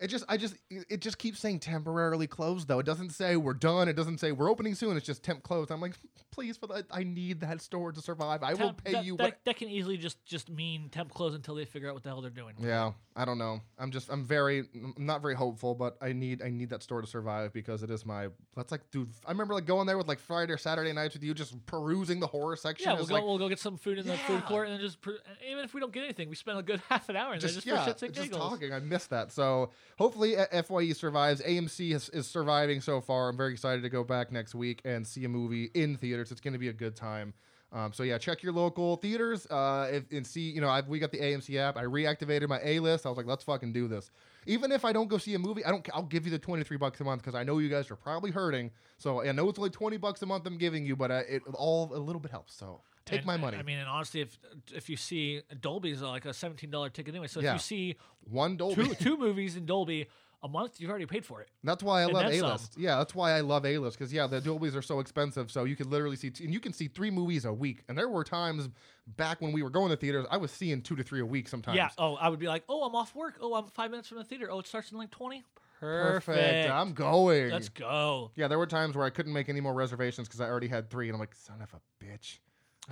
It 0.00 0.08
just, 0.08 0.24
I 0.28 0.36
just, 0.36 0.56
it 0.70 1.00
just 1.00 1.18
keeps 1.18 1.38
saying 1.38 1.60
temporarily 1.60 2.26
closed 2.26 2.66
though. 2.68 2.80
It 2.80 2.86
doesn't 2.86 3.10
say 3.10 3.36
we're 3.36 3.54
done. 3.54 3.88
It 3.88 3.94
doesn't 3.94 4.18
say 4.18 4.32
we're 4.32 4.50
opening 4.50 4.74
soon. 4.74 4.96
It's 4.96 5.06
just 5.06 5.22
temp 5.22 5.42
closed. 5.44 5.70
I'm 5.70 5.80
like, 5.80 5.94
please, 6.32 6.56
for 6.56 6.66
that, 6.66 6.86
I 6.90 7.04
need 7.04 7.40
that 7.40 7.60
store 7.62 7.92
to 7.92 8.00
survive. 8.02 8.42
I 8.42 8.54
will 8.54 8.58
Temp- 8.68 8.84
pay 8.84 8.92
that, 8.92 9.04
you 9.04 9.16
that, 9.18 9.22
what. 9.22 9.38
that 9.44 9.56
can 9.56 9.68
easily 9.68 9.96
just 9.96 10.22
just 10.24 10.50
mean 10.50 10.88
temp 10.90 11.12
close 11.14 11.34
until 11.34 11.54
they 11.54 11.64
figure 11.64 11.88
out 11.88 11.94
what 11.94 12.02
the 12.02 12.08
hell 12.08 12.20
they're 12.20 12.30
doing. 12.30 12.54
Yeah, 12.58 12.92
I 13.14 13.24
don't 13.24 13.38
know. 13.38 13.60
I'm 13.78 13.92
just, 13.92 14.10
I'm 14.10 14.24
very, 14.24 14.64
I'm 14.74 15.06
not 15.06 15.22
very 15.22 15.36
hopeful, 15.36 15.74
but 15.76 15.96
I 16.02 16.12
need, 16.12 16.42
I 16.42 16.50
need 16.50 16.70
that 16.70 16.82
store 16.82 17.00
to 17.00 17.06
survive 17.06 17.52
because 17.52 17.82
it 17.84 17.90
is 17.90 18.04
my. 18.04 18.28
That's 18.56 18.72
like, 18.72 18.90
dude, 18.90 19.10
I 19.24 19.30
remember 19.30 19.54
like 19.54 19.64
going 19.66 19.86
there 19.86 19.96
with 19.96 20.08
like 20.08 20.18
Friday 20.18 20.52
or 20.52 20.58
Saturday 20.58 20.92
nights 20.92 21.14
with 21.14 21.22
you, 21.22 21.34
just 21.34 21.64
perusing 21.66 22.18
the 22.18 22.26
horror 22.26 22.56
section. 22.56 22.88
Yeah, 22.90 22.94
It's 22.98 23.02
we'll 23.02 23.08
go. 23.08 23.14
like, 23.14 23.24
we'll 23.24 23.38
go 23.38 23.48
get 23.48 23.60
some 23.60 23.76
food 23.76 23.98
in 23.98 24.06
the 24.06 24.14
Yeah. 24.14 24.26
food 24.26 24.44
court, 24.44 24.66
and 24.66 24.74
then 24.74 24.80
just 24.84 25.00
pr- 25.00 25.10
even 25.48 25.64
if 25.64 25.72
we 25.72 25.80
don't 25.80 25.92
get 25.92 26.02
anything, 26.02 26.28
we 26.28 26.34
spend 26.34 26.58
a 26.58 26.62
good 26.62 26.82
half 26.88 27.08
an 27.08 27.16
hour 27.16 27.30
there 27.32 27.38
just, 27.38 27.54
just 27.54 27.66
yeah, 27.66 27.84
for 27.84 27.90
shits 27.92 28.02
and 28.02 28.12
just 28.12 28.30
giggles. 28.32 28.50
talking. 28.50 28.72
I 28.72 28.80
missed 28.80 29.10
that. 29.10 29.30
So 29.30 29.70
hopefully 29.98 30.36
FYE 30.52 30.92
survives. 30.92 31.40
AMC 31.42 31.94
is, 31.94 32.08
is 32.10 32.26
surviving 32.26 32.80
so 32.80 33.00
far. 33.00 33.28
I'm 33.28 33.36
very 33.36 33.52
excited 33.52 33.82
to 33.82 33.88
go 33.88 34.04
back 34.04 34.32
next 34.32 34.54
week 34.54 34.80
and 34.84 35.06
see 35.06 35.24
a 35.24 35.28
movie 35.28 35.70
in 35.74 35.96
theaters. 35.96 36.32
It's 36.32 36.40
going 36.40 36.52
to 36.52 36.58
be 36.58 36.68
a 36.68 36.72
good 36.72 36.96
time. 36.96 37.34
Um, 37.74 37.92
so 37.92 38.04
yeah, 38.04 38.18
check 38.18 38.42
your 38.42 38.52
local 38.52 38.96
theaters 38.96 39.46
uh, 39.46 39.88
if, 39.90 40.04
and 40.12 40.24
see. 40.24 40.48
You 40.48 40.60
know, 40.60 40.68
I've, 40.68 40.86
we 40.86 41.00
got 41.00 41.10
the 41.10 41.18
AMC 41.18 41.56
app. 41.56 41.76
I 41.76 41.82
reactivated 41.82 42.48
my 42.48 42.60
A 42.62 42.78
list. 42.78 43.04
I 43.04 43.08
was 43.08 43.18
like, 43.18 43.26
let's 43.26 43.42
fucking 43.42 43.72
do 43.72 43.88
this. 43.88 44.12
Even 44.46 44.70
if 44.70 44.84
I 44.84 44.92
don't 44.92 45.08
go 45.08 45.18
see 45.18 45.34
a 45.34 45.40
movie, 45.40 45.64
I 45.64 45.70
don't. 45.70 45.86
I'll 45.92 46.04
give 46.04 46.24
you 46.24 46.30
the 46.30 46.38
23 46.38 46.76
bucks 46.76 47.00
a 47.00 47.04
month 47.04 47.22
because 47.22 47.34
I 47.34 47.42
know 47.42 47.58
you 47.58 47.68
guys 47.68 47.90
are 47.90 47.96
probably 47.96 48.30
hurting. 48.30 48.70
So 48.98 49.22
I 49.22 49.32
know 49.32 49.48
it's 49.48 49.58
only 49.58 49.70
20 49.70 49.96
bucks 49.96 50.22
a 50.22 50.26
month 50.26 50.46
I'm 50.46 50.56
giving 50.56 50.86
you, 50.86 50.94
but 50.94 51.10
uh, 51.10 51.22
it 51.28 51.42
all 51.54 51.92
a 51.92 51.98
little 51.98 52.20
bit 52.20 52.30
helps. 52.30 52.54
So 52.54 52.80
take 53.06 53.18
And, 53.18 53.26
my 53.26 53.36
money. 53.36 53.56
I 53.58 53.62
mean, 53.62 53.78
and 53.78 53.88
honestly, 53.88 54.20
if 54.20 54.38
if 54.74 54.88
you 54.88 54.96
see 54.96 55.42
Dolby's 55.60 56.02
like 56.02 56.24
a 56.24 56.32
seventeen 56.34 56.70
dollar 56.70 56.90
ticket 56.90 57.14
anyway, 57.14 57.26
so 57.28 57.40
Yeah. 57.40 57.50
if 57.50 57.54
you 57.56 57.60
see 57.60 57.96
One 58.30 58.56
Dolby. 58.56 58.74
two 58.86 58.94
two 59.00 59.16
movies 59.16 59.56
in 59.56 59.66
Dolby 59.66 60.06
a 60.42 60.48
month, 60.48 60.78
you've 60.78 60.90
already 60.90 61.06
paid 61.06 61.24
for 61.24 61.40
it. 61.40 61.48
That's 61.62 61.82
why 61.82 62.00
I 62.00 62.04
And 62.04 62.12
love 62.12 62.26
A 62.32 62.42
list. 62.42 62.74
Yeah, 62.76 62.98
that's 62.98 63.14
why 63.14 63.32
I 63.32 63.40
love 63.40 63.64
A 63.64 63.78
list 63.78 63.98
because 63.98 64.12
yeah, 64.12 64.26
the 64.26 64.40
Dolbys 64.42 64.74
are 64.74 64.82
so 64.82 65.00
expensive. 65.00 65.50
So 65.50 65.64
you 65.64 65.74
can 65.74 65.88
literally 65.88 66.16
see, 66.16 66.30
and 66.42 66.52
you 66.52 66.60
can 66.60 66.72
see 66.74 66.88
three 66.88 67.10
movies 67.10 67.46
a 67.46 67.52
week. 67.52 67.82
And 67.88 67.96
there 67.96 68.08
were 68.10 68.24
times 68.24 68.68
back 69.16 69.40
when 69.40 69.52
we 69.52 69.62
were 69.62 69.70
going 69.70 69.88
to 69.90 69.96
theaters, 69.96 70.26
I 70.30 70.36
was 70.36 70.50
seeing 70.50 70.82
two 70.82 70.96
to 70.96 71.02
three 71.02 71.20
a 71.20 71.26
week 71.26 71.48
sometimes. 71.48 71.76
Yeah. 71.78 71.88
Oh, 71.96 72.16
I 72.16 72.28
would 72.28 72.38
be 72.40 72.46
like, 72.46 72.64
oh, 72.68 72.84
I'm 72.84 72.94
off 72.94 73.14
work. 73.14 73.36
Oh, 73.40 73.54
I'm 73.54 73.66
five 73.68 73.90
minutes 73.90 74.08
from 74.08 74.18
the 74.18 74.24
theater. 74.24 74.50
Oh, 74.50 74.58
it 74.60 74.66
starts 74.66 74.92
in 74.92 74.98
like 74.98 75.10
twenty. 75.10 75.44
Perfect. 75.80 76.26
perfect. 76.26 76.70
I'm 76.70 76.92
going. 76.92 77.50
Let's 77.50 77.68
go. 77.68 78.30
yeah, 78.36 78.46
there 78.48 78.58
were 78.58 78.66
times 78.66 78.96
where 78.96 79.04
I 79.06 79.10
couldn't 79.10 79.32
make 79.32 79.48
any 79.48 79.60
more 79.60 79.74
reservations 79.74 80.28
because 80.28 80.40
I 80.40 80.46
already 80.48 80.68
had 80.68 80.88
three, 80.90 81.08
and 81.08 81.14
I'm 81.14 81.20
like, 81.20 81.34
son 81.34 81.60
of 81.62 81.72
a 81.74 82.04
bitch, 82.04 82.38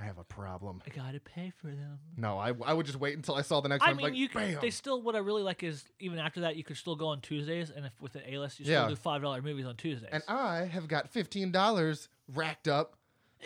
I 0.00 0.04
have 0.04 0.16
a 0.18 0.25
problem. 0.25 0.80
I 0.87 0.90
gotta 0.90 1.20
pay 1.20 1.52
for 1.61 1.66
them. 1.66 1.99
No, 2.16 2.38
I, 2.38 2.52
I 2.64 2.72
would 2.72 2.87
just 2.87 2.99
wait 2.99 3.14
until 3.14 3.34
I 3.34 3.42
saw 3.42 3.61
the 3.61 3.68
next 3.68 3.84
I 3.84 3.88
one. 3.88 3.96
mean, 3.99 4.04
like, 4.06 4.14
you 4.14 4.28
can, 4.28 4.56
they 4.62 4.70
still. 4.70 5.02
What 5.02 5.14
I 5.14 5.18
really 5.18 5.42
like 5.42 5.62
is 5.62 5.84
even 6.00 6.18
after 6.18 6.40
that, 6.40 6.56
you 6.56 6.64
could 6.64 6.78
still 6.78 6.96
go 6.96 7.08
on 7.08 7.20
Tuesdays, 7.20 7.68
and 7.70 7.84
if 7.84 7.92
with 8.00 8.14
the 8.14 8.32
A 8.32 8.38
list, 8.38 8.58
you 8.58 8.64
still 8.64 8.82
Yeah. 8.84 8.88
do 8.88 8.96
five 8.96 9.20
dollar 9.20 9.42
movies 9.42 9.66
on 9.66 9.76
Tuesdays. 9.76 10.08
and 10.11 10.22
I 10.28 10.64
have 10.64 10.88
got 10.88 11.11
fifteen 11.11 11.52
dollars 11.52 12.08
racked 12.32 12.68
up. 12.68 12.96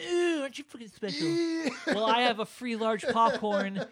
Ooh, 0.09 0.41
aren't 0.43 0.57
you 0.59 0.65
fucking 0.65 0.89
special? 0.89 1.27
well, 1.89 2.05
I 2.07 2.21
have 2.21 2.39
a 2.39 2.47
free 2.47 2.77
large 2.77 3.03
popcorn, 3.13 3.85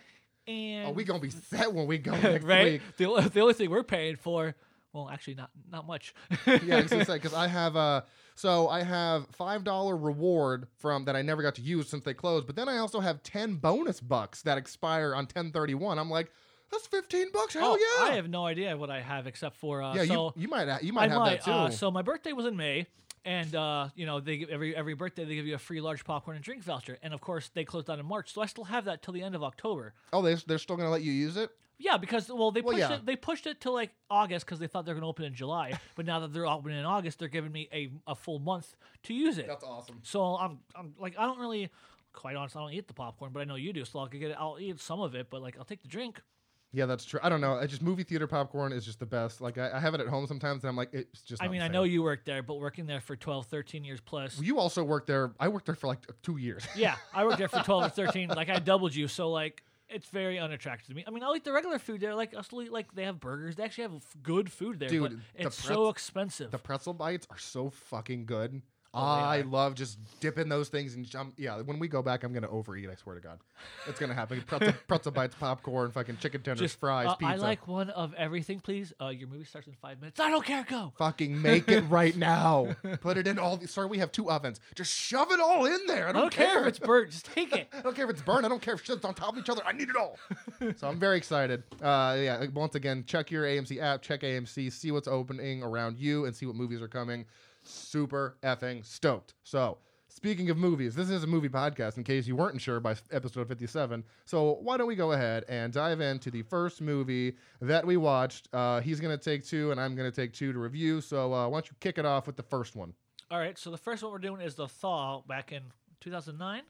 and 0.46 0.88
oh, 0.88 0.92
we 0.92 1.02
gonna 1.02 1.18
be 1.18 1.30
set 1.30 1.73
when 1.73 1.87
we 1.88 1.99
go 1.99 2.12
next 2.20 2.44
right. 2.44 2.73
week. 2.75 2.82
The, 2.99 3.06
o- 3.06 3.20
the 3.20 3.40
only 3.40 3.54
thing 3.54 3.68
we're 3.70 3.82
paying 3.82 4.14
for, 4.14 4.54
well, 4.92 5.11
actually, 5.11 5.34
not 5.34 5.50
not 5.73 5.88
much. 5.88 6.14
yeah, 6.46 6.82
gonna 6.82 7.04
because 7.04 7.34
I 7.34 7.49
have 7.49 7.75
uh 7.76 8.02
so 8.34 8.68
I 8.68 8.82
have 8.82 9.26
five 9.32 9.64
dollar 9.64 9.96
reward 9.96 10.66
from 10.78 11.04
that 11.06 11.16
I 11.16 11.22
never 11.22 11.42
got 11.42 11.54
to 11.56 11.62
use 11.62 11.88
since 11.88 12.04
they 12.04 12.14
closed, 12.14 12.46
but 12.46 12.56
then 12.56 12.68
I 12.68 12.78
also 12.78 13.00
have 13.00 13.22
ten 13.22 13.54
bonus 13.56 14.00
bucks 14.00 14.42
that 14.42 14.58
expire 14.58 15.14
on 15.14 15.26
ten 15.26 15.52
thirty 15.52 15.74
one. 15.74 15.98
I'm 15.98 16.10
like, 16.10 16.30
that's 16.70 16.86
fifteen 16.86 17.30
bucks. 17.32 17.54
Hell 17.54 17.76
oh, 17.78 17.98
yeah! 18.00 18.12
I 18.12 18.16
have 18.16 18.28
no 18.28 18.46
idea 18.46 18.76
what 18.76 18.90
I 18.90 19.00
have 19.00 19.26
except 19.26 19.56
for 19.56 19.82
uh, 19.82 19.94
yeah, 19.94 20.04
so 20.04 20.32
you 20.36 20.42
you 20.42 20.48
might 20.48 20.68
ha- 20.68 20.78
you 20.82 20.92
might 20.92 21.04
I 21.04 21.12
have 21.12 21.18
might. 21.20 21.30
that 21.40 21.44
too. 21.44 21.50
Uh, 21.50 21.70
so 21.70 21.90
my 21.90 22.02
birthday 22.02 22.32
was 22.32 22.46
in 22.46 22.56
May, 22.56 22.86
and 23.24 23.54
uh, 23.54 23.88
you 23.94 24.06
know 24.06 24.20
they 24.20 24.38
give 24.38 24.50
every 24.50 24.74
every 24.74 24.94
birthday 24.94 25.24
they 25.24 25.34
give 25.36 25.46
you 25.46 25.54
a 25.54 25.58
free 25.58 25.80
large 25.80 26.04
popcorn 26.04 26.36
and 26.36 26.44
drink 26.44 26.62
voucher, 26.64 26.98
and 27.02 27.14
of 27.14 27.20
course 27.20 27.50
they 27.54 27.64
closed 27.64 27.86
down 27.86 28.00
in 28.00 28.06
March, 28.06 28.32
so 28.32 28.42
I 28.42 28.46
still 28.46 28.64
have 28.64 28.86
that 28.86 29.02
till 29.02 29.14
the 29.14 29.22
end 29.22 29.34
of 29.34 29.42
October. 29.44 29.94
oh, 30.12 30.22
they 30.22 30.34
they're 30.34 30.58
still 30.58 30.76
gonna 30.76 30.90
let 30.90 31.02
you 31.02 31.12
use 31.12 31.36
it. 31.36 31.50
Yeah, 31.78 31.97
because 31.97 32.28
well 32.28 32.50
they 32.52 32.61
Well, 32.61 32.75
pushed 32.76 32.90
yeah. 32.90 32.97
it 32.97 33.07
they 33.07 33.16
pushed 33.16 33.47
it 33.47 33.61
to 33.62 33.71
like 33.71 33.90
August 34.11 34.47
because 34.47 34.59
they 34.59 34.66
thought 34.66 34.85
they're 34.85 34.95
going 34.95 35.02
to 35.02 35.09
open 35.09 35.25
in 35.25 35.35
July, 35.35 35.78
but 35.97 36.07
now 36.07 36.21
that 36.21 36.33
they're 36.33 36.47
opening 36.47 36.78
in 36.78 36.85
August, 36.85 37.19
they're 37.19 37.28
giving 37.28 37.50
me 37.52 37.69
a, 37.73 37.90
a 38.07 38.14
full 38.14 38.38
month 38.38 38.76
to 39.04 39.14
use 39.14 39.38
it. 39.38 39.47
That's 39.47 39.64
awesome. 39.64 39.99
So 40.02 40.23
I'm 40.37 40.59
I'm 40.75 40.95
like 40.99 41.14
I 41.19 41.25
don't 41.26 41.38
really. 41.38 41.71
Quite 42.12 42.37
honest, 42.37 42.54
I 42.54 42.61
don't 42.61 42.73
eat 42.73 42.87
the 42.87 42.95
popcorn, 42.95 43.33
but 43.33 43.40
I 43.40 43.45
know 43.45 43.57
you 43.57 43.73
do, 43.73 43.85
so 43.85 43.99
I'll 43.99 44.07
get 44.07 44.23
it. 44.23 44.37
I'll 44.38 44.57
eat 44.61 44.78
some 44.78 45.00
of 45.00 45.16
it, 45.16 45.31
but 45.31 45.43
like 45.43 45.57
I'll 45.59 45.64
take 45.64 45.83
the 45.83 45.88
drink. 45.88 46.23
Yeah, 46.71 46.87
that's 46.87 47.04
true. 47.04 47.19
I 47.25 47.28
don't 47.28 47.40
know. 47.40 47.54
I 47.54 47.66
just 47.66 47.83
movie 47.83 48.04
theater 48.04 48.28
popcorn 48.28 48.73
is 48.73 48.85
just 48.85 49.00
the 49.00 49.07
best. 49.07 49.40
Like 49.40 49.59
I, 49.59 49.73
I 49.73 49.81
have 49.81 49.95
it 49.95 50.00
at 50.00 50.07
home 50.07 50.28
sometimes, 50.28 50.62
and 50.62 50.69
I'm 50.71 50.76
like, 50.76 50.90
it's 50.93 51.23
just. 51.23 51.43
I 51.43 51.47
not 51.47 51.50
mean, 51.50 51.59
the 51.59 51.64
I 51.64 51.66
same. 51.66 51.73
know 51.73 51.83
you 51.83 52.04
worked 52.04 52.25
there, 52.25 52.40
but 52.45 52.61
working 52.61 52.87
there 52.87 53.00
for 53.00 53.16
12, 53.16 53.47
13 53.47 53.83
years 53.85 54.00
plus. 54.00 54.40
You 54.40 54.61
also 54.61 54.85
worked 54.85 55.09
there. 55.09 55.33
I 55.40 55.49
worked 55.49 55.66
there 55.66 55.75
for 55.75 55.88
like 55.88 55.99
two 56.23 56.37
years. 56.37 56.64
Yeah, 56.76 56.95
I 57.12 57.25
worked 57.25 57.38
there 57.38 57.49
for 57.49 57.59
12 57.64 57.85
or 57.87 57.88
13. 57.88 58.28
Like, 58.37 58.49
I 58.49 58.61
doubled 58.61 58.95
you. 58.95 59.09
So, 59.09 59.28
like, 59.31 59.64
it's 59.88 60.06
very 60.08 60.38
unattractive 60.38 60.88
to 60.88 60.94
me. 60.94 61.04
I 61.06 61.10
mean, 61.10 61.22
I'll 61.22 61.36
eat 61.36 61.44
the 61.44 61.52
regular 61.52 61.78
food 61.78 62.00
there. 62.00 62.14
Like, 62.14 62.34
I'll 62.34 62.62
eat, 62.62 62.72
like, 62.72 62.92
they 62.94 63.04
have 63.04 63.20
burgers. 63.20 63.56
They 63.56 63.64
actually 63.64 63.82
have 63.82 63.94
f- 63.94 64.14
good 64.22 64.50
food 64.50 64.78
there. 64.78 64.88
Dude, 64.88 65.02
but 65.02 65.10
the 65.12 65.46
it's 65.46 65.60
pretz- 65.60 65.68
so 65.68 65.88
expensive. 65.88 66.50
The 66.50 66.58
pretzel 66.58 66.94
bites 66.94 67.26
are 67.30 67.38
so 67.38 67.70
fucking 67.70 68.26
good. 68.26 68.62
Oh, 68.94 69.00
I 69.00 69.42
love 69.42 69.74
just 69.74 69.98
dipping 70.20 70.48
those 70.48 70.68
things 70.68 70.94
and 70.94 71.04
jump. 71.04 71.34
Yeah, 71.36 71.60
when 71.60 71.78
we 71.78 71.88
go 71.88 72.02
back, 72.02 72.22
I'm 72.24 72.32
gonna 72.32 72.50
overeat. 72.50 72.88
I 72.90 72.94
swear 72.94 73.14
to 73.14 73.20
God, 73.20 73.38
it's 73.86 73.98
gonna 73.98 74.14
happen. 74.14 74.42
Pretzel, 74.46 74.72
pretzel 74.86 75.12
bites, 75.12 75.34
popcorn, 75.38 75.90
fucking 75.90 76.18
chicken 76.18 76.42
tenders, 76.42 76.60
Just 76.60 76.80
fries, 76.80 77.08
uh, 77.08 77.14
pizza. 77.14 77.32
I 77.32 77.36
like 77.36 77.66
one 77.66 77.90
of 77.90 78.14
everything, 78.14 78.60
please. 78.60 78.92
Uh, 79.00 79.08
your 79.08 79.28
movie 79.28 79.44
starts 79.44 79.66
in 79.66 79.74
five 79.74 80.00
minutes. 80.00 80.20
I 80.20 80.30
don't 80.30 80.44
care. 80.44 80.64
Go. 80.68 80.92
Fucking 80.98 81.40
make 81.40 81.68
it 81.68 81.82
right 81.82 82.16
now. 82.16 82.74
Put 83.00 83.16
it 83.18 83.26
in 83.26 83.38
all. 83.38 83.56
The, 83.56 83.68
sorry, 83.68 83.88
we 83.88 83.98
have 83.98 84.12
two 84.12 84.30
ovens. 84.30 84.60
Just 84.74 84.92
shove 84.92 85.30
it 85.30 85.40
all 85.40 85.66
in 85.66 85.86
there. 85.86 86.06
I 86.06 86.10
I 86.10 86.12
don't, 86.12 86.22
don't 86.22 86.32
care 86.32 86.60
if 86.62 86.66
it's 86.68 86.78
burnt. 86.78 87.10
Just 87.10 87.26
take 87.26 87.54
it. 87.54 87.68
I 87.76 87.82
don't 87.82 87.94
care 87.96 88.04
if 88.04 88.10
it's 88.10 88.22
burnt. 88.22 88.44
I 88.44 88.48
don't 88.48 88.62
care 88.62 88.74
if 88.74 88.84
shit's 88.84 89.04
on 89.04 89.14
top 89.14 89.32
of 89.34 89.38
each 89.38 89.48
other. 89.50 89.62
I 89.66 89.72
need 89.72 89.88
it 89.88 89.96
all. 89.96 90.18
so 90.76 90.88
I'm 90.88 90.98
very 90.98 91.16
excited. 91.16 91.62
Uh, 91.82 92.16
yeah, 92.18 92.46
once 92.54 92.74
again, 92.74 93.04
check 93.06 93.30
your 93.30 93.44
AMC 93.44 93.80
app, 93.80 94.02
check 94.02 94.20
AMC, 94.20 94.72
see 94.72 94.90
what's 94.90 95.08
opening 95.08 95.62
around 95.62 95.98
you, 95.98 96.24
and 96.26 96.34
see 96.34 96.46
what 96.46 96.56
movies 96.56 96.80
are 96.80 96.88
coming. 96.88 97.26
Super 97.64 98.37
effing 98.42 98.85
stoked. 98.85 99.35
So. 99.42 99.78
Speaking 100.09 100.49
of 100.49 100.56
movies, 100.56 100.94
this 100.94 101.11
is 101.11 101.25
a 101.25 101.26
movie 101.26 101.49
podcast 101.49 101.97
in 101.97 102.04
case 102.04 102.28
you 102.28 102.37
weren't 102.37 102.61
sure 102.61 102.78
by 102.78 102.94
episode 103.11 103.49
57. 103.49 104.04
So, 104.26 104.59
why 104.62 104.76
don't 104.76 104.87
we 104.87 104.94
go 104.94 105.11
ahead 105.11 105.44
and 105.49 105.73
dive 105.73 106.00
into 106.00 106.30
the 106.30 106.42
first 106.42 106.80
movie 106.80 107.37
that 107.61 107.85
we 107.85 107.97
watched? 107.97 108.49
Uh, 108.52 108.80
he's 108.80 109.00
going 109.00 109.18
to 109.18 109.23
take 109.23 109.44
two, 109.44 109.73
and 109.73 109.80
I'm 109.80 109.97
going 109.97 110.09
to 110.09 110.14
take 110.14 110.33
two 110.33 110.52
to 110.52 110.59
review. 110.61 111.00
So, 111.00 111.35
uh, 111.35 111.49
why 111.49 111.56
don't 111.56 111.68
you 111.68 111.75
kick 111.80 111.99
it 111.99 112.06
off 112.06 112.28
with 112.28 112.37
the 112.37 112.44
first 112.44 112.76
one? 112.76 112.94
All 113.28 113.40
right. 113.40 113.59
So, 113.59 113.73
the 113.73 113.76
first 113.76 114.04
one 114.04 114.12
we're 114.12 114.18
doing 114.18 114.40
is 114.40 114.54
The 114.54 114.68
Thaw 114.68 115.23
back 115.26 115.50
in 115.50 115.62
2009. 116.00 116.62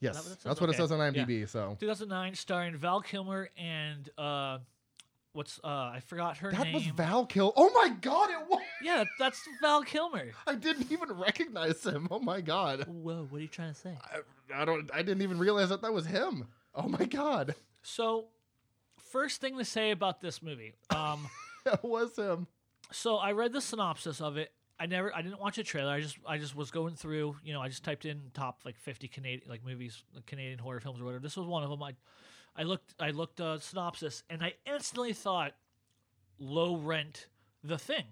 Yes, 0.00 0.16
what 0.16 0.38
that's 0.44 0.60
what 0.60 0.68
it 0.68 0.76
says 0.76 0.92
on 0.92 0.98
Yeah. 1.14 1.24
IMDb. 1.24 1.48
So, 1.48 1.78
2009, 1.80 2.34
starring 2.34 2.76
Val 2.76 3.00
Kilmer 3.00 3.48
and, 3.56 4.10
uh, 4.18 4.58
what's, 5.32 5.58
uh, 5.64 5.66
I 5.66 6.00
forgot 6.06 6.38
her 6.38 6.50
name. 6.50 6.58
that 6.58 6.64
name. 6.66 6.74
was 6.74 6.86
Val 6.86 7.26
Kill. 7.26 7.52
Oh 7.56 7.70
my 7.74 7.88
God, 8.00 8.30
it 8.30 8.48
was. 8.48 8.62
yeah, 8.82 9.04
that's 9.18 9.40
Val 9.60 9.82
Kilmer. 9.82 10.30
I 10.46 10.54
didn't 10.54 10.90
even 10.92 11.12
recognize 11.12 11.84
him. 11.84 12.08
Oh 12.10 12.18
my 12.20 12.40
god. 12.40 12.84
Whoa, 12.86 13.26
what 13.30 13.38
are 13.38 13.42
you 13.42 13.48
trying 13.48 13.72
to 13.74 13.78
say? 13.80 13.96
I, 14.54 14.62
I 14.62 14.64
don't. 14.64 14.90
I 14.92 15.02
didn't 15.02 15.22
even 15.22 15.38
realize 15.38 15.68
that 15.70 15.82
that 15.82 15.92
was 15.92 16.06
him. 16.06 16.48
Oh 16.74 16.88
my 16.88 17.04
god. 17.04 17.54
So, 17.82 18.26
first 19.10 19.40
thing 19.40 19.58
to 19.58 19.64
say 19.64 19.90
about 19.90 20.20
this 20.20 20.42
movie. 20.42 20.74
Um, 20.90 21.28
That 21.64 21.84
was 21.84 22.16
him. 22.16 22.48
so 22.90 23.16
I 23.18 23.30
read 23.32 23.52
the 23.52 23.60
synopsis 23.60 24.20
of 24.20 24.36
it. 24.36 24.50
I 24.80 24.86
never, 24.86 25.14
I 25.14 25.22
didn't 25.22 25.38
watch 25.40 25.58
a 25.58 25.62
trailer. 25.62 25.92
I 25.92 26.00
just, 26.00 26.16
I 26.26 26.38
just 26.38 26.56
was 26.56 26.72
going 26.72 26.96
through. 26.96 27.36
You 27.44 27.52
know, 27.52 27.60
I 27.62 27.68
just 27.68 27.84
typed 27.84 28.04
in 28.04 28.20
top 28.34 28.58
like 28.64 28.76
50 28.80 29.06
Canadian 29.06 29.48
like 29.48 29.64
movies, 29.64 30.02
Canadian 30.26 30.58
horror 30.58 30.80
films 30.80 31.00
or 31.00 31.04
whatever. 31.04 31.22
This 31.22 31.36
was 31.36 31.46
one 31.46 31.62
of 31.62 31.70
them. 31.70 31.80
I, 31.80 31.92
I 32.56 32.64
looked, 32.64 32.94
I 33.00 33.10
looked 33.10 33.40
uh, 33.40 33.58
synopsis, 33.58 34.22
and 34.28 34.42
I 34.42 34.54
instantly 34.66 35.12
thought, 35.12 35.52
low 36.38 36.76
rent, 36.76 37.26
The 37.64 37.78
Thing. 37.78 38.04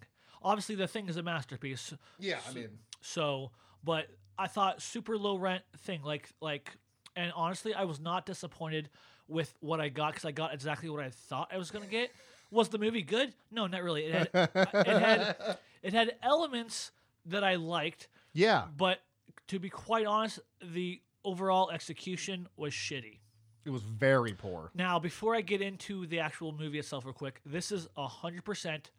Obviously, 0.43 0.75
The 0.75 0.89
Thing 0.89 1.09
is 1.09 1.17
a 1.17 1.23
masterpiece. 1.23 1.93
Yeah, 2.19 2.39
I 2.49 2.53
mean, 2.53 2.69
So, 3.03 3.51
but 3.85 4.07
I 4.39 4.47
thought 4.47 4.81
super 4.81 5.19
low 5.19 5.37
rent 5.37 5.63
thing, 5.79 6.03
like 6.03 6.31
like, 6.41 6.77
and 7.15 7.33
honestly, 7.37 7.75
I 7.75 7.85
was 7.85 8.01
not 8.01 8.25
disappointed 8.25 8.89
with 9.29 9.55
what 9.61 9.81
I 9.81 9.89
got 9.91 10.13
because 10.13 10.25
I 10.25 10.33
got 10.33 10.55
exactly 10.55 10.89
what 10.89 11.05
I 11.05 11.11
thought 11.11 11.51
I 11.53 11.59
was 11.59 11.71
gonna 11.71 11.87
get. 11.87 12.11
Was 12.51 12.69
the 12.69 12.79
movie 12.79 13.03
good? 13.03 13.33
No, 13.51 13.67
not 13.67 13.83
really. 13.83 14.07
It 14.07 14.15
had 14.15 14.49
it 14.55 14.87
had 14.87 15.57
it 15.83 15.93
had 15.93 16.17
elements 16.23 16.91
that 17.27 17.45
I 17.45 17.57
liked, 17.57 18.09
yeah, 18.33 18.65
but 18.77 19.01
to 19.49 19.59
be 19.59 19.69
quite 19.69 20.07
honest, 20.07 20.41
the 20.63 21.01
overall 21.25 21.71
execution 21.71 22.49
was 22.57 22.73
shitty. 22.73 23.20
It 23.64 23.71
was 23.71 23.83
very 23.83 24.33
poor. 24.33 24.71
Now, 24.75 24.99
before 24.99 25.35
I 25.35 25.40
get 25.40 25.61
into 25.61 26.07
the 26.07 26.21
actual 26.21 26.52
movie 26.52 26.79
itself, 26.79 27.05
real 27.05 27.14
quick, 27.14 27.40
this 27.45 27.71
is 27.73 27.88
hundred 27.97 28.45
percent 28.45 28.90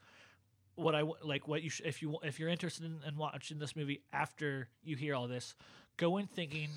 what 0.75 0.95
I 0.95 1.03
like. 1.23 1.47
What 1.47 1.63
you 1.63 1.69
sh- 1.69 1.81
if 1.83 2.01
you 2.01 2.17
if 2.23 2.39
you're 2.39 2.49
interested 2.49 2.85
in, 2.85 2.99
in 3.07 3.17
watching 3.17 3.59
this 3.59 3.75
movie 3.75 4.01
after 4.13 4.67
you 4.83 4.95
hear 4.95 5.15
all 5.15 5.27
this, 5.27 5.55
go 5.97 6.17
in 6.17 6.27
thinking 6.27 6.69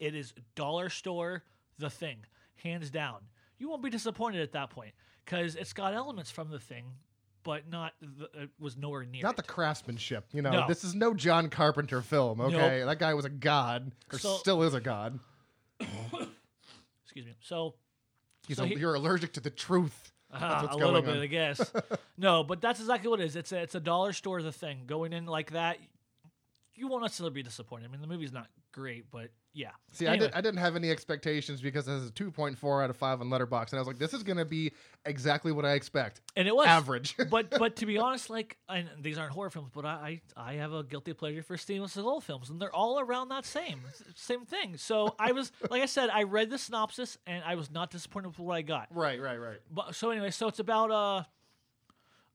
it 0.00 0.14
is 0.14 0.32
dollar 0.54 0.88
store 0.88 1.42
the 1.78 1.90
thing, 1.90 2.18
hands 2.62 2.90
down. 2.90 3.18
You 3.58 3.68
won't 3.68 3.82
be 3.82 3.90
disappointed 3.90 4.42
at 4.42 4.52
that 4.52 4.70
point 4.70 4.92
because 5.24 5.56
it's 5.56 5.72
got 5.72 5.94
elements 5.94 6.30
from 6.30 6.50
the 6.50 6.58
thing, 6.58 6.84
but 7.42 7.68
not 7.68 7.92
the, 8.00 8.24
it 8.42 8.50
was 8.58 8.76
nowhere 8.76 9.04
near 9.04 9.22
Not 9.22 9.36
the 9.36 9.42
craftsmanship, 9.42 10.26
you 10.32 10.42
know. 10.42 10.50
No. 10.50 10.68
This 10.68 10.84
is 10.84 10.94
no 10.94 11.14
John 11.14 11.48
Carpenter 11.50 12.00
film, 12.02 12.40
okay? 12.40 12.82
That 12.84 12.98
guy 12.98 13.14
was 13.14 13.24
a 13.24 13.30
god, 13.30 13.92
or 14.12 14.18
So- 14.18 14.36
still 14.36 14.62
is 14.62 14.74
a 14.74 14.80
god. 14.80 15.18
Excuse 17.14 17.26
me. 17.26 17.32
So 17.40 17.74
He's 18.46 18.56
So 18.56 18.64
a, 18.64 18.66
he- 18.66 18.74
you're 18.76 18.94
allergic 18.94 19.32
to 19.34 19.40
the 19.40 19.50
truth. 19.50 20.12
Uh-huh, 20.32 20.62
what's 20.62 20.74
a 20.74 20.78
little 20.78 21.00
bit, 21.00 21.16
on. 21.16 21.22
I 21.22 21.26
guess. 21.26 21.72
no, 22.18 22.42
but 22.42 22.60
that's 22.60 22.80
exactly 22.80 23.08
what 23.08 23.20
it 23.20 23.26
is. 23.26 23.36
It's 23.36 23.52
a, 23.52 23.62
it's 23.62 23.76
a 23.76 23.80
dollar 23.80 24.12
store, 24.12 24.42
the 24.42 24.50
thing. 24.50 24.82
Going 24.86 25.12
in 25.12 25.26
like 25.26 25.52
that, 25.52 25.78
you 26.74 26.88
won't 26.88 27.02
necessarily 27.02 27.32
be 27.32 27.42
disappointed. 27.44 27.86
I 27.86 27.88
mean, 27.92 28.00
the 28.00 28.08
movie's 28.08 28.32
not 28.32 28.48
great, 28.72 29.10
but 29.12 29.30
yeah. 29.54 29.70
See, 29.92 30.06
Anyway, 30.06 30.26
I, 30.26 30.28
did, 30.28 30.34
I 30.36 30.40
didn't 30.40 30.58
have 30.58 30.74
any 30.76 30.90
expectations 30.90 31.60
because 31.60 31.86
it 31.86 31.92
has 31.92 32.08
a 32.08 32.10
2.4 32.10 32.82
out 32.82 32.90
of 32.90 32.96
5 32.96 33.20
on 33.20 33.28
Letterboxd, 33.28 33.70
and 33.70 33.74
I 33.74 33.80
was 33.80 33.86
like, 33.86 33.98
this 33.98 34.12
is 34.12 34.24
going 34.24 34.38
to 34.38 34.44
be 34.44 34.72
exactly 35.06 35.52
what 35.52 35.64
I 35.64 35.72
expect. 35.74 36.20
and 36.36 36.48
it 36.48 36.54
was 36.54 36.66
Average. 36.66 37.14
but 37.30 37.50
but 37.50 37.76
to 37.76 37.86
be 37.86 37.96
honest, 37.96 38.28
like, 38.28 38.58
and 38.68 38.88
these 39.00 39.16
aren't 39.16 39.32
horror 39.32 39.50
films, 39.50 39.70
but 39.72 39.84
I 39.84 40.20
I, 40.36 40.50
I 40.50 40.54
have 40.54 40.72
a 40.72 40.82
guilty 40.82 41.12
pleasure 41.12 41.42
for 41.42 41.56
Steven 41.56 41.86
Seagal 41.86 42.22
films, 42.24 42.50
and 42.50 42.60
they're 42.60 42.74
all 42.74 42.98
around 42.98 43.28
that 43.28 43.44
same 43.46 43.80
same 44.16 44.44
thing. 44.44 44.76
So 44.76 45.14
I 45.18 45.32
was 45.32 45.52
like 45.70 45.82
I 45.82 45.86
said, 45.86 46.10
I 46.10 46.24
read 46.24 46.50
the 46.50 46.58
synopsis, 46.58 47.16
and 47.26 47.44
I 47.44 47.54
was 47.54 47.70
not 47.70 47.90
disappointed 47.90 48.28
with 48.28 48.38
what 48.40 48.54
I 48.54 48.62
got. 48.62 48.88
right, 48.90 49.20
right, 49.20 49.38
right. 49.38 49.58
But 49.70 49.94
so 49.94 50.10
anyway, 50.10 50.30
so 50.32 50.48
it's 50.48 50.58
about 50.58 50.90
uh 50.90 51.22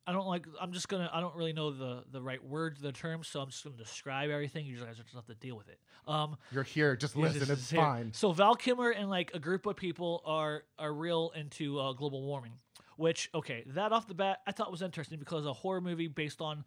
I 0.10 0.12
don't 0.12 0.26
like 0.26 0.48
I'm 0.60 0.72
just 0.72 0.90
gonna 0.90 1.08
I 1.14 1.22
don't 1.22 1.36
really 1.36 1.54
know 1.54 1.70
the 1.70 2.04
the 2.12 2.20
right 2.20 2.44
words, 2.44 2.82
the 2.82 2.92
terms, 2.92 3.28
so 3.28 3.42
I'm 3.42 3.52
just 3.52 3.64
gonna 3.64 3.78
describe 3.78 4.32
everything. 4.32 4.66
You 4.66 4.78
guys 4.78 4.98
just 4.98 5.14
have 5.14 5.28
to 5.28 5.36
deal 5.36 5.56
with 5.56 5.70
it. 5.70 5.80
Um 6.08 6.36
You're 6.52 6.64
here. 6.64 6.96
Just 6.96 7.16
listen. 7.16 7.52
It's 7.52 7.70
here. 7.70 7.80
fine. 7.80 8.12
So 8.12 8.32
Val 8.32 8.56
Kilmer 8.56 8.90
and 8.90 9.08
like 9.08 9.30
a 9.36 9.40
group 9.40 9.68
of 9.68 9.76
people 9.76 10.24
are 10.26 10.64
are 10.80 10.92
real 10.92 11.32
into 11.36 11.80
uh, 11.80 11.94
global 11.94 12.24
warming, 12.24 12.54
which 12.98 13.30
okay, 13.36 13.64
that 13.68 13.92
off 13.92 14.08
the 14.08 14.16
bat 14.16 14.40
I 14.48 14.52
thought 14.52 14.72
was 14.72 14.82
interesting 14.82 15.20
because 15.20 15.46
a 15.46 15.54
horror 15.54 15.80
movie 15.80 16.08
based 16.08 16.42
on 16.42 16.66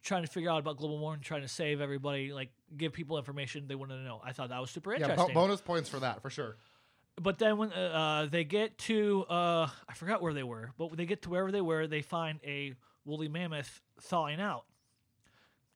trying 0.00 0.22
to 0.22 0.28
figure 0.28 0.48
out 0.48 0.60
about 0.60 0.78
global 0.78 0.98
warming, 0.98 1.20
trying 1.20 1.42
to 1.42 1.48
save 1.48 1.82
everybody, 1.82 2.32
like 2.32 2.48
give 2.74 2.94
people 2.94 3.18
information 3.18 3.66
they 3.68 3.74
wanted 3.74 3.98
to 3.98 4.02
know. 4.02 4.22
I 4.24 4.32
thought 4.32 4.48
that 4.48 4.62
was 4.62 4.70
super 4.70 4.94
interesting. 4.94 5.28
Yeah, 5.28 5.34
bonus 5.34 5.60
points 5.60 5.90
for 5.90 6.00
that, 6.00 6.22
for 6.22 6.30
sure. 6.30 6.56
But 7.20 7.38
then 7.38 7.58
when 7.58 7.72
uh, 7.72 7.76
uh, 7.76 8.26
they 8.26 8.44
get 8.44 8.78
to 8.78 9.24
uh, 9.28 9.68
I 9.88 9.94
forgot 9.94 10.22
where 10.22 10.32
they 10.32 10.42
were, 10.42 10.72
but 10.78 10.86
when 10.86 10.96
they 10.96 11.06
get 11.06 11.22
to 11.22 11.30
wherever 11.30 11.52
they 11.52 11.60
were, 11.60 11.86
they 11.86 12.02
find 12.02 12.40
a 12.44 12.74
woolly 13.04 13.28
mammoth 13.28 13.80
thawing 14.00 14.40
out. 14.40 14.64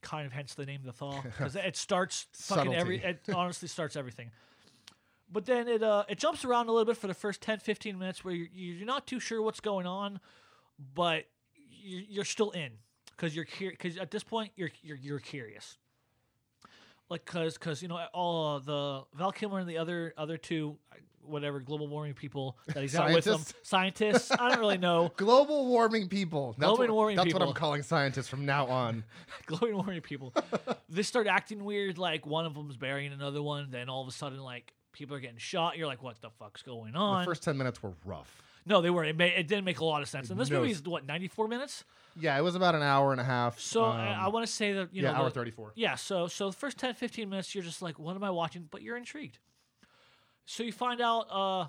Kind 0.00 0.26
of 0.26 0.32
hence 0.32 0.54
the 0.54 0.66
name 0.66 0.82
the 0.84 0.92
thaw 0.92 1.20
because 1.22 1.56
it 1.56 1.76
starts 1.76 2.26
fucking 2.32 2.74
every. 2.74 3.02
It 3.02 3.20
honestly 3.34 3.68
starts 3.68 3.96
everything. 3.96 4.30
But 5.30 5.46
then 5.46 5.68
it 5.68 5.82
uh 5.82 6.04
it 6.08 6.18
jumps 6.18 6.44
around 6.44 6.68
a 6.68 6.72
little 6.72 6.84
bit 6.84 6.96
for 6.96 7.06
the 7.06 7.14
first 7.14 7.40
10, 7.40 7.58
15 7.58 7.98
minutes 7.98 8.24
where 8.24 8.34
you're, 8.34 8.48
you're 8.52 8.86
not 8.86 9.06
too 9.06 9.20
sure 9.20 9.42
what's 9.42 9.60
going 9.60 9.86
on, 9.86 10.20
but 10.94 11.24
you're, 11.56 12.02
you're 12.08 12.24
still 12.24 12.50
in 12.50 12.72
because 13.10 13.34
you're 13.34 13.46
because 13.58 13.96
at 13.96 14.10
this 14.10 14.22
point 14.22 14.52
you're 14.56 14.70
you're, 14.82 14.96
you're 14.96 15.18
curious 15.18 15.78
like 17.10 17.24
because 17.24 17.54
because 17.54 17.82
you 17.82 17.88
know 17.88 17.98
all 18.12 18.56
uh, 18.56 18.58
the 18.58 19.04
Val 19.14 19.32
Kilmer 19.32 19.58
and 19.58 19.68
the 19.68 19.78
other 19.78 20.14
other 20.16 20.36
two 20.36 20.76
whatever 21.26 21.60
global 21.60 21.87
warming 21.88 22.14
people 22.14 22.56
that 22.66 22.78
he's 22.82 22.92
got 22.94 23.12
with 23.12 23.24
them 23.24 23.40
Scientists? 23.62 23.68
scientists 23.68 24.30
I 24.32 24.48
don't 24.50 24.58
really 24.60 24.78
know 24.78 25.12
Global 25.16 25.66
warming 25.66 26.08
people. 26.08 26.54
That's, 26.58 26.68
Global 26.68 26.78
what, 26.78 26.90
warming 26.94 27.16
that's 27.16 27.32
what 27.34 27.42
I'm 27.42 27.52
calling 27.52 27.82
scientists 27.82 28.28
from 28.28 28.46
now 28.46 28.66
on. 28.66 29.04
global 29.46 29.74
warming 29.82 30.00
people 30.00 30.32
they 30.88 31.02
start 31.02 31.26
acting 31.26 31.64
weird 31.64 31.98
like 31.98 32.26
one 32.26 32.46
of 32.46 32.54
them's 32.54 32.76
burying 32.76 33.12
another 33.12 33.42
one 33.42 33.68
then 33.70 33.88
all 33.88 34.02
of 34.02 34.08
a 34.08 34.12
sudden 34.12 34.38
like 34.40 34.72
people 34.92 35.16
are 35.16 35.20
getting 35.20 35.38
shot 35.38 35.76
you're 35.76 35.87
like 35.87 36.02
what 36.02 36.20
the 36.20 36.30
fuck's 36.30 36.62
going 36.62 36.92
The 36.92 36.98
on 36.98 37.24
first 37.24 37.42
10 37.42 37.56
minutes 37.56 37.82
were 37.82 37.92
rough. 38.04 38.42
no 38.66 38.80
they 38.80 38.90
weren't 38.90 39.20
it, 39.20 39.24
it 39.38 39.48
didn't 39.48 39.64
make 39.64 39.80
a 39.80 39.84
lot 39.84 40.02
of 40.02 40.08
sense 40.08 40.30
and 40.30 40.38
this 40.38 40.50
No. 40.50 40.60
movie 40.60 40.70
is 40.72 40.82
what 40.84 41.04
94 41.06 41.48
minutes 41.48 41.84
Yeah, 42.20 42.38
it 42.38 42.42
was 42.42 42.54
about 42.54 42.74
an 42.76 42.82
hour 42.82 43.10
and 43.12 43.20
a 43.20 43.24
half. 43.24 43.58
so 43.58 43.84
um, 43.84 43.96
I, 43.96 44.12
I 44.26 44.28
want 44.28 44.46
to 44.46 44.52
say 44.52 44.72
that 44.74 44.94
you 44.94 45.02
yeah, 45.02 45.10
know 45.12 45.18
hour 45.18 45.24
the- 45.24 45.30
34. 45.34 45.72
Yeah, 45.74 45.96
so 45.96 46.28
so 46.28 46.46
the 46.50 46.56
first 46.56 46.78
10 46.78 46.94
15 46.94 47.28
minutes 47.28 47.54
you're 47.54 47.64
just 47.64 47.82
like 47.82 47.98
what 47.98 48.14
am 48.14 48.22
I 48.22 48.30
watching 48.30 48.68
but 48.70 48.82
you're 48.82 48.96
intrigued. 48.96 49.38
So 50.46 50.62
you 50.62 50.72
find 50.72 51.00
out 51.00 51.26
uh 51.30 51.68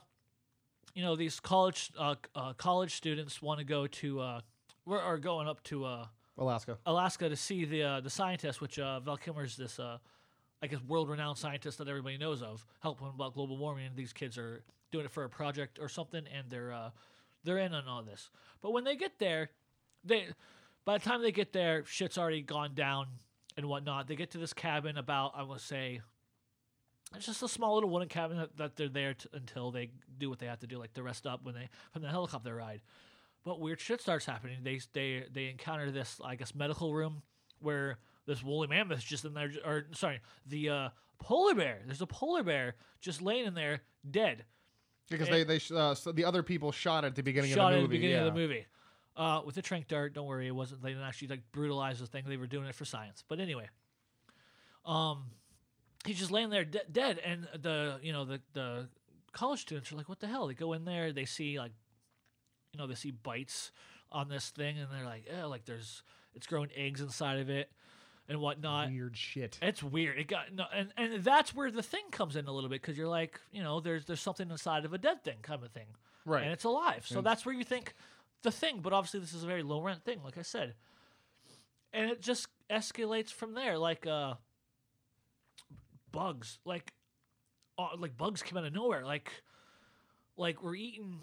you 0.94 1.04
know 1.04 1.16
these 1.16 1.40
college 1.40 1.92
uh, 1.98 2.16
uh 2.36 2.54
college 2.54 2.96
students 2.96 3.42
want 3.42 3.60
to 3.60 3.66
go 3.66 3.88
to 3.88 4.20
uh 4.20 4.42
we're 4.86 5.00
are 5.00 5.18
going 5.18 5.48
up 5.48 5.64
to 5.64 5.86
uh 5.86 6.06
Alaska. 6.38 6.78
Alaska 6.86 7.30
to 7.30 7.36
see 7.36 7.64
the 7.64 7.84
uh, 7.84 8.02
the 8.02 8.10
scientist 8.10 8.62
which 8.62 8.78
uh 8.80 9.00
Val 9.00 9.18
Kilmer's 9.18 9.56
this 9.56 9.80
uh 9.80 9.98
I 10.62 10.68
guess 10.68 10.82
world 10.82 11.10
renowned 11.10 11.38
scientist 11.38 11.78
that 11.78 11.88
everybody 11.88 12.18
knows 12.18 12.42
of 12.42 12.66
helping 12.82 13.08
about 13.08 13.34
global 13.34 13.58
warming 13.58 13.88
and 13.88 13.96
these 13.96 14.14
kids 14.14 14.38
are 14.38 14.64
doing 14.92 15.06
it 15.06 15.12
for 15.12 15.24
a 15.24 15.30
project 15.30 15.80
or 15.80 15.90
something 15.90 16.24
and 16.36 16.50
they're 16.50 16.74
uh 16.74 16.90
they're 17.44 17.60
in 17.60 17.74
on 17.74 17.88
all 17.88 18.04
this. 18.04 18.30
But 18.62 18.72
when 18.72 18.84
they 18.84 18.96
get 18.96 19.20
there 19.20 19.50
they 20.04 20.28
by 20.86 21.00
the 21.00 21.04
time 21.04 21.22
they 21.22 21.32
get 21.32 21.52
there, 21.52 21.84
shit's 21.86 22.18
already 22.18 22.42
gone 22.42 22.76
down 22.76 23.08
and 23.58 23.66
whatnot. 23.66 24.08
They 24.08 24.16
get 24.16 24.32
to 24.32 24.38
this 24.38 24.54
cabin 24.54 24.98
about, 24.98 25.34
I 25.36 25.44
want 25.44 25.60
to 25.60 25.66
say, 25.66 26.02
it's 27.16 27.26
just 27.26 27.44
a 27.44 27.48
small 27.48 27.76
little 27.76 27.90
wooden 27.90 28.10
cabin 28.10 28.38
that, 28.38 28.58
that 28.58 28.76
they're 28.76 28.90
there 28.90 29.14
to, 29.14 29.30
until 29.34 29.72
they 29.72 29.92
do 30.18 30.30
what 30.30 30.40
they 30.40 30.46
have 30.46 30.60
to 30.60 30.68
do, 30.68 30.78
like 30.78 30.94
to 30.94 31.04
rest 31.04 31.26
up 31.26 31.44
when 31.44 31.56
they 31.56 31.70
from 31.92 32.02
the 32.02 32.10
helicopter 32.10 32.56
ride. 32.56 32.82
But 33.44 33.60
weird 33.60 33.80
shit 33.80 34.02
starts 34.02 34.26
happening. 34.26 34.60
They 34.64 34.80
they 34.94 35.26
they 35.32 35.50
encounter 35.50 35.92
this, 35.92 36.20
I 36.24 36.36
guess, 36.36 36.56
medical 36.56 36.94
room 36.94 37.22
where 37.60 37.98
this 38.26 38.44
woolly 38.44 38.68
mammoth 38.68 39.00
just 39.00 39.24
in 39.26 39.34
there, 39.34 39.52
or 39.64 39.86
sorry, 39.94 40.20
the 40.48 40.70
uh, 40.70 40.90
polar 41.20 41.54
bear. 41.54 41.82
There's 41.86 42.02
a 42.02 42.08
polar 42.08 42.44
bear 42.44 42.76
just 43.02 43.22
laying 43.22 43.46
in 43.46 43.54
there, 43.54 43.82
dead. 44.10 44.46
Because 45.10 45.28
it- 45.28 45.32
they, 45.32 45.44
they 45.44 45.76
uh, 45.76 45.94
so 45.94 46.12
the 46.12 46.26
other 46.26 46.44
people 46.44 46.72
shot 46.72 47.06
at 47.06 47.16
the 47.16 47.22
beginning 47.22 47.52
shot 47.52 47.74
of 47.74 47.78
the 47.78 47.82
movie. 47.82 47.84
at 47.84 47.90
the 47.90 47.98
beginning 47.98 48.16
yeah. 48.16 48.28
of 48.28 48.34
the 48.34 48.40
movie. 48.40 48.66
Uh, 49.18 49.42
with 49.46 49.56
a 49.56 49.62
trank 49.62 49.88
dart, 49.88 50.14
don't 50.14 50.26
worry, 50.26 50.48
it 50.48 50.52
wasn't. 50.52 50.82
They 50.82 50.90
didn't 50.90 51.06
actually 51.06 51.30
like 51.30 51.44
brutalize 51.54 52.00
the 52.00 52.08
thing. 52.08 52.26
They 52.28 52.36
were 52.36 52.48
doing 52.48 52.66
it 52.66 52.76
for 52.76 52.84
science. 52.84 53.24
But 53.26 53.40
anyway, 53.40 53.70
um, 54.86 55.26
he's 56.06 56.20
just 56.20 56.32
laying 56.32 56.50
there 56.50 56.66
de- 56.66 56.86
dead, 56.92 57.20
and 57.20 57.48
the 57.62 58.00
you 58.02 58.14
know 58.14 58.26
the 58.26 58.42
the 58.54 58.88
college 59.32 59.62
students 59.62 59.92
are 59.92 59.96
like, 59.96 60.10
"What 60.10 60.20
the 60.20 60.28
hell?" 60.28 60.48
They 60.48 60.54
go 60.54 60.74
in 60.74 60.86
there, 60.86 61.12
they 61.12 61.26
see 61.26 61.60
like, 61.60 61.72
you 62.74 62.80
know, 62.80 62.88
they 62.88 62.96
see 62.96 63.12
bites 63.12 63.72
on 64.12 64.30
this 64.30 64.50
thing, 64.50 64.78
and 64.78 64.88
they're 64.92 65.06
like, 65.06 65.26
"Yeah, 65.28 65.46
like 65.46 65.66
there's 65.66 66.04
it's 66.34 66.48
growing 66.48 66.70
eggs 66.76 67.02
inside 67.02 67.40
of 67.40 67.50
it 67.50 67.72
and 68.30 68.40
whatnot." 68.40 68.90
Weird 68.90 69.18
shit. 69.18 69.58
It's 69.62 69.82
weird. 69.84 70.18
It 70.20 70.28
got 70.28 70.54
no, 70.54 70.66
and 70.74 70.92
and 70.98 71.24
that's 71.24 71.54
where 71.56 71.72
the 71.72 71.84
thing 71.84 72.04
comes 72.12 72.36
in 72.36 72.48
a 72.48 72.52
little 72.52 72.70
bit 72.70 72.82
because 72.82 72.98
you're 72.98 73.08
like, 73.08 73.40
you 73.52 73.62
know, 73.64 73.80
there's 73.80 74.06
there's 74.06 74.22
something 74.22 74.50
inside 74.50 74.86
of 74.86 74.94
a 74.94 74.98
dead 74.98 75.24
thing, 75.24 75.38
kind 75.42 75.64
of 75.64 75.72
thing 75.72 75.88
Right. 76.26 76.44
and 76.44 76.52
it's 76.52 76.64
alive. 76.64 77.06
So 77.08 77.18
And- 77.18 77.26
that's 77.26 77.46
where 77.46 77.54
you 77.56 77.64
think 77.64 77.94
the 78.42 78.52
thing, 78.52 78.80
but 78.82 78.94
obviously 78.94 79.20
this 79.20 79.34
is 79.34 79.44
a 79.44 79.48
very 79.48 79.64
low 79.64 79.82
rent 79.82 80.04
thing, 80.04 80.22
like 80.24 80.38
I 80.38 80.42
said. 80.44 80.76
And 81.94 82.10
it 82.12 82.22
just 82.22 82.48
escalates 82.70 83.32
from 83.32 83.54
there, 83.54 83.78
like 83.78 84.06
uh 84.06 84.36
bugs, 86.16 86.60
like 86.66 86.94
uh, 87.78 87.90
like 87.98 88.18
bugs 88.18 88.42
came 88.42 88.58
out 88.58 88.66
of 88.66 88.74
nowhere, 88.74 89.06
like 89.06 89.32
like 90.38 90.64
we're 90.64 90.76
eating. 90.76 91.20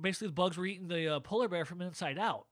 Basically, 0.00 0.28
the 0.28 0.34
bugs 0.34 0.56
were 0.56 0.66
eating 0.66 0.88
the 0.88 1.16
uh, 1.16 1.20
polar 1.20 1.48
bear 1.48 1.64
from 1.64 1.82
inside 1.82 2.18
out. 2.18 2.46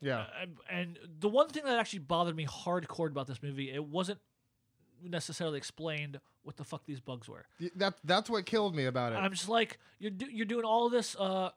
yeah. 0.00 0.26
And, 0.40 0.56
and 0.70 0.98
the 1.18 1.28
one 1.28 1.48
thing 1.48 1.64
that 1.64 1.78
actually 1.78 1.98
bothered 2.00 2.36
me 2.36 2.46
hardcore 2.46 3.08
about 3.08 3.26
this 3.26 3.42
movie, 3.42 3.72
it 3.72 3.84
wasn't 3.84 4.20
necessarily 5.02 5.58
explained 5.58 6.20
what 6.44 6.56
the 6.56 6.62
fuck 6.62 6.84
these 6.86 7.00
bugs 7.00 7.28
were. 7.28 7.46
That, 7.74 7.94
that's 8.04 8.30
what 8.30 8.46
killed 8.46 8.76
me 8.76 8.84
about 8.84 9.12
it. 9.12 9.16
I'm 9.16 9.32
just 9.32 9.48
like 9.48 9.78
you're 9.98 10.12
do, 10.12 10.26
you're 10.30 10.46
doing 10.46 10.64
all 10.64 10.88
this 10.88 11.16
uh 11.18 11.50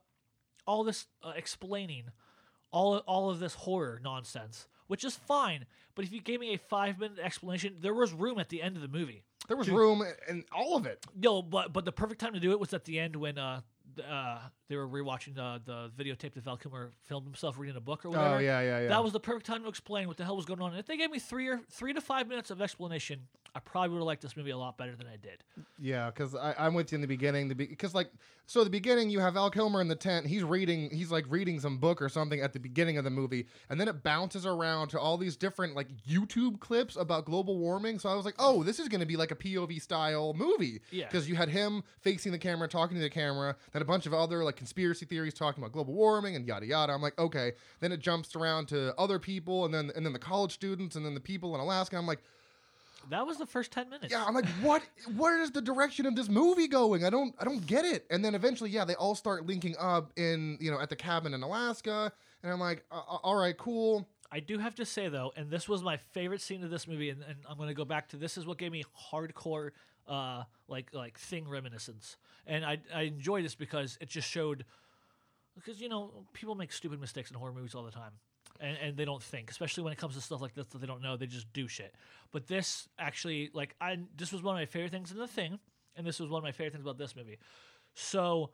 all 0.66 0.84
this 0.84 1.08
uh, 1.24 1.34
explaining 1.36 2.06
all 2.72 2.98
all 3.00 3.30
of 3.30 3.40
this 3.40 3.54
horror 3.54 4.00
nonsense 4.04 4.68
which 4.88 5.04
is 5.04 5.16
fine. 5.16 5.66
But 5.96 6.06
if 6.06 6.14
you 6.14 6.22
gave 6.22 6.40
me 6.40 6.54
a 6.54 6.58
five 6.58 7.00
minute 7.00 7.20
explanation, 7.20 7.78
there 7.82 7.94
was 7.94 8.14
room 8.14 8.40
at 8.40 8.50
the 8.50 8.62
end 8.62 8.76
of 8.76 8.82
the 8.82 8.88
movie. 8.88 9.24
There 9.48 9.58
was 9.58 9.70
room 9.70 10.04
in 10.30 10.46
all 10.52 10.78
of 10.78 10.86
it. 10.86 11.06
No, 11.16 11.42
but 11.42 11.74
but 11.74 11.86
the 11.86 11.92
perfect 11.92 12.22
time 12.22 12.34
to 12.34 12.40
do 12.40 12.52
it 12.52 12.60
was 12.60 12.74
at 12.74 12.86
the 12.86 13.00
end 13.00 13.16
when 13.16 13.38
uh, 13.38 13.62
uh 14.10 14.40
they 14.70 14.76
were 14.76 14.88
rewatching 14.88 15.36
the 15.36 15.62
the 15.66 15.92
videotape 16.02 16.34
that 16.34 16.44
Val 16.44 16.58
Kilmer 16.58 16.92
filmed 17.04 17.26
himself 17.26 17.58
reading 17.58 17.76
a 17.76 17.82
book 17.82 18.06
or 18.06 18.10
whatever. 18.10 18.36
Oh 18.36 18.40
yeah, 18.40 18.62
yeah, 18.62 18.80
yeah. 18.82 18.88
That 18.88 19.04
was 19.04 19.12
the 19.12 19.20
perfect 19.20 19.46
time 19.46 19.64
to 19.64 19.70
explain 19.70 20.08
what 20.08 20.18
the 20.18 20.24
hell 20.24 20.38
was 20.38 20.46
going 20.46 20.62
on. 20.62 20.72
And 20.72 20.80
if 20.80 20.86
they 20.86 20.98
gave 20.98 21.12
me 21.12 21.20
three 21.20 21.48
or 21.48 21.62
three 21.70 21.94
to 21.94 22.02
five 22.02 22.28
minutes 22.28 22.52
of 22.52 22.62
explanation, 22.62 23.28
I 23.56 23.60
probably 23.60 23.90
would 23.90 23.98
have 23.98 24.06
liked 24.08 24.24
this 24.24 24.36
movie 24.36 24.50
a 24.50 24.58
lot 24.58 24.78
better 24.78 24.96
than 24.96 25.06
I 25.06 25.16
did. 25.18 25.44
Yeah, 25.78 26.10
because 26.10 26.36
I'm 26.36 26.74
with 26.74 26.92
you 26.92 26.96
in 26.96 27.02
the 27.02 27.08
beginning. 27.08 27.50
The 27.50 27.54
because 27.54 27.94
like 27.94 28.10
so 28.48 28.64
the 28.64 28.70
beginning 28.70 29.12
you 29.12 29.20
have 29.20 29.36
Val 29.36 29.52
Kilmer 29.52 29.80
in 29.80 29.88
the 29.88 29.96
tent. 29.96 30.26
He's 30.26 30.44
reading. 30.44 30.90
He's 30.90 31.12
like 31.12 31.26
reading 31.30 31.60
some 31.60 31.78
book 31.78 32.02
or 32.02 32.10
something 32.10 32.42
at 32.42 32.54
the 32.54 32.60
beginning 32.60 32.98
of 32.98 33.04
the 33.04 33.12
movie, 33.12 33.46
and 33.70 33.80
then 33.80 33.88
it 33.88 34.02
bounces 34.02 34.48
around 34.48 34.88
to 34.90 35.00
all 35.00 35.18
these 35.18 35.38
different 35.38 35.76
like 35.76 35.88
YouTube 36.10 36.60
clips 36.60 36.96
about 36.96 37.26
global 37.26 37.60
warming. 37.60 38.00
So 38.00 38.10
I 38.10 38.16
was 38.16 38.26
like, 38.26 38.36
oh, 38.40 38.64
this 38.64 38.80
is 38.80 38.88
going 38.88 39.02
to 39.02 39.06
be 39.06 39.18
like 39.18 39.30
a 39.30 39.36
POV 39.36 39.80
style 39.82 40.34
movie. 40.34 40.82
Yeah. 40.90 41.06
Because 41.06 41.30
you 41.30 41.36
had 41.36 41.50
him 41.50 41.84
facing 42.02 42.32
the 42.32 42.40
camera, 42.40 42.68
talking 42.68 42.96
to 42.98 43.04
the 43.04 43.10
camera, 43.10 43.56
then 43.72 43.84
a 43.84 43.86
bunch 43.86 44.08
of 44.08 44.16
other 44.16 44.44
like 44.44 44.56
conspiracy 44.56 45.06
theories 45.06 45.36
talking 45.36 45.64
about 45.64 45.74
global 45.74 45.94
warming 45.94 46.36
and 46.36 46.48
yada 46.48 46.66
yada. 46.66 46.92
I'm 46.92 47.04
like, 47.04 47.20
okay. 47.20 47.52
Then 47.82 47.92
it 47.92 48.00
jumps 48.00 48.36
around 48.36 48.68
to 48.70 48.96
other 48.98 49.20
people, 49.20 49.64
and 49.66 49.74
then 49.74 49.92
and 49.96 50.04
then 50.04 50.14
the 50.14 50.20
college 50.20 50.54
students, 50.54 50.96
and 50.96 51.06
then 51.06 51.14
the 51.14 51.20
people 51.20 51.54
in 51.54 51.62
Alaska. 51.62 51.98
I'm 51.98 52.08
like. 52.08 52.24
That 53.10 53.28
was 53.28 53.38
the 53.38 53.46
first 53.46 53.72
ten 53.72 53.90
minutes. 53.90 54.12
Yeah, 54.12 54.24
I'm 54.26 54.34
like, 54.34 54.48
what? 54.62 54.82
Where 55.18 55.42
is 55.42 55.52
the 55.52 55.62
direction 55.62 56.06
of 56.06 56.16
this 56.16 56.30
movie 56.30 56.68
going? 56.68 57.04
I 57.04 57.10
don't, 57.10 57.36
I 57.40 57.44
don't 57.44 57.66
get 57.66 57.86
it. 57.86 58.06
And 58.10 58.24
then 58.24 58.34
eventually, 58.36 58.70
yeah, 58.70 58.86
they 58.86 58.96
all 58.96 59.16
start 59.16 59.46
linking 59.46 59.76
up 59.78 60.12
in, 60.16 60.58
you 60.62 60.72
know, 60.72 60.80
at 60.80 60.90
the 60.90 60.96
cabin 60.96 61.34
in 61.34 61.44
Alaska, 61.44 62.12
and 62.42 62.52
I'm 62.52 62.60
like, 62.60 62.86
uh, 62.92 62.96
uh, 62.96 63.18
all 63.24 63.36
right, 63.36 63.58
cool. 63.58 64.08
I 64.32 64.40
do 64.40 64.58
have 64.58 64.74
to 64.76 64.86
say 64.86 65.10
though, 65.10 65.32
and 65.36 65.52
this 65.52 65.70
was 65.70 65.84
my 65.84 65.98
favorite 65.98 66.42
scene 66.42 66.64
of 66.64 66.72
this 66.72 66.88
movie, 66.88 67.12
and, 67.12 67.22
and 67.24 67.38
I'm 67.48 67.58
going 67.58 67.70
to 67.70 67.76
go 67.76 67.86
back 67.86 68.10
to 68.10 68.18
this 68.18 68.36
is 68.38 68.48
what 68.48 68.58
gave 68.58 68.72
me 68.72 68.84
hardcore, 69.12 69.72
uh, 70.08 70.44
like 70.68 70.88
like 70.94 71.20
thing 71.20 71.48
reminiscence, 71.48 72.18
and 72.48 72.66
I 72.66 72.80
I 72.94 73.02
enjoy 73.04 73.44
this 73.44 73.54
because 73.54 73.98
it 74.02 74.10
just 74.10 74.28
showed, 74.28 74.66
because 75.56 75.80
you 75.80 75.88
know 75.88 76.26
people 76.34 76.56
make 76.56 76.72
stupid 76.72 77.00
mistakes 77.00 77.30
in 77.30 77.38
horror 77.38 77.54
movies 77.54 77.76
all 77.76 77.84
the 77.84 77.92
time. 77.92 78.14
And, 78.60 78.78
and 78.78 78.98
they 78.98 79.04
don't 79.04 79.22
think, 79.22 79.50
especially 79.50 79.84
when 79.84 79.94
it 79.94 80.00
comes 80.00 80.16
to 80.16 80.22
stuff 80.22 80.40
like 80.40 80.54
this 80.54 80.68
that 80.68 80.78
they 80.80 80.88
don't 80.88 81.02
know. 81.02 81.18
They 81.18 81.26
just 81.26 81.52
do 81.54 81.68
shit. 81.68 81.94
But 82.32 82.48
this 82.48 82.88
actually, 83.00 83.50
like, 83.54 83.76
I 83.82 83.98
this 84.16 84.32
was 84.32 84.42
one 84.42 84.56
of 84.56 84.60
my 84.60 84.66
favorite 84.66 84.92
things 84.92 85.12
in 85.12 85.18
the 85.18 85.28
thing, 85.28 85.60
and 85.96 86.06
this 86.06 86.20
was 86.20 86.30
one 86.30 86.38
of 86.38 86.44
my 86.44 86.52
favorite 86.52 86.74
things 86.74 86.84
about 86.84 86.98
this 86.98 87.16
movie. 87.16 87.40
So 87.96 88.52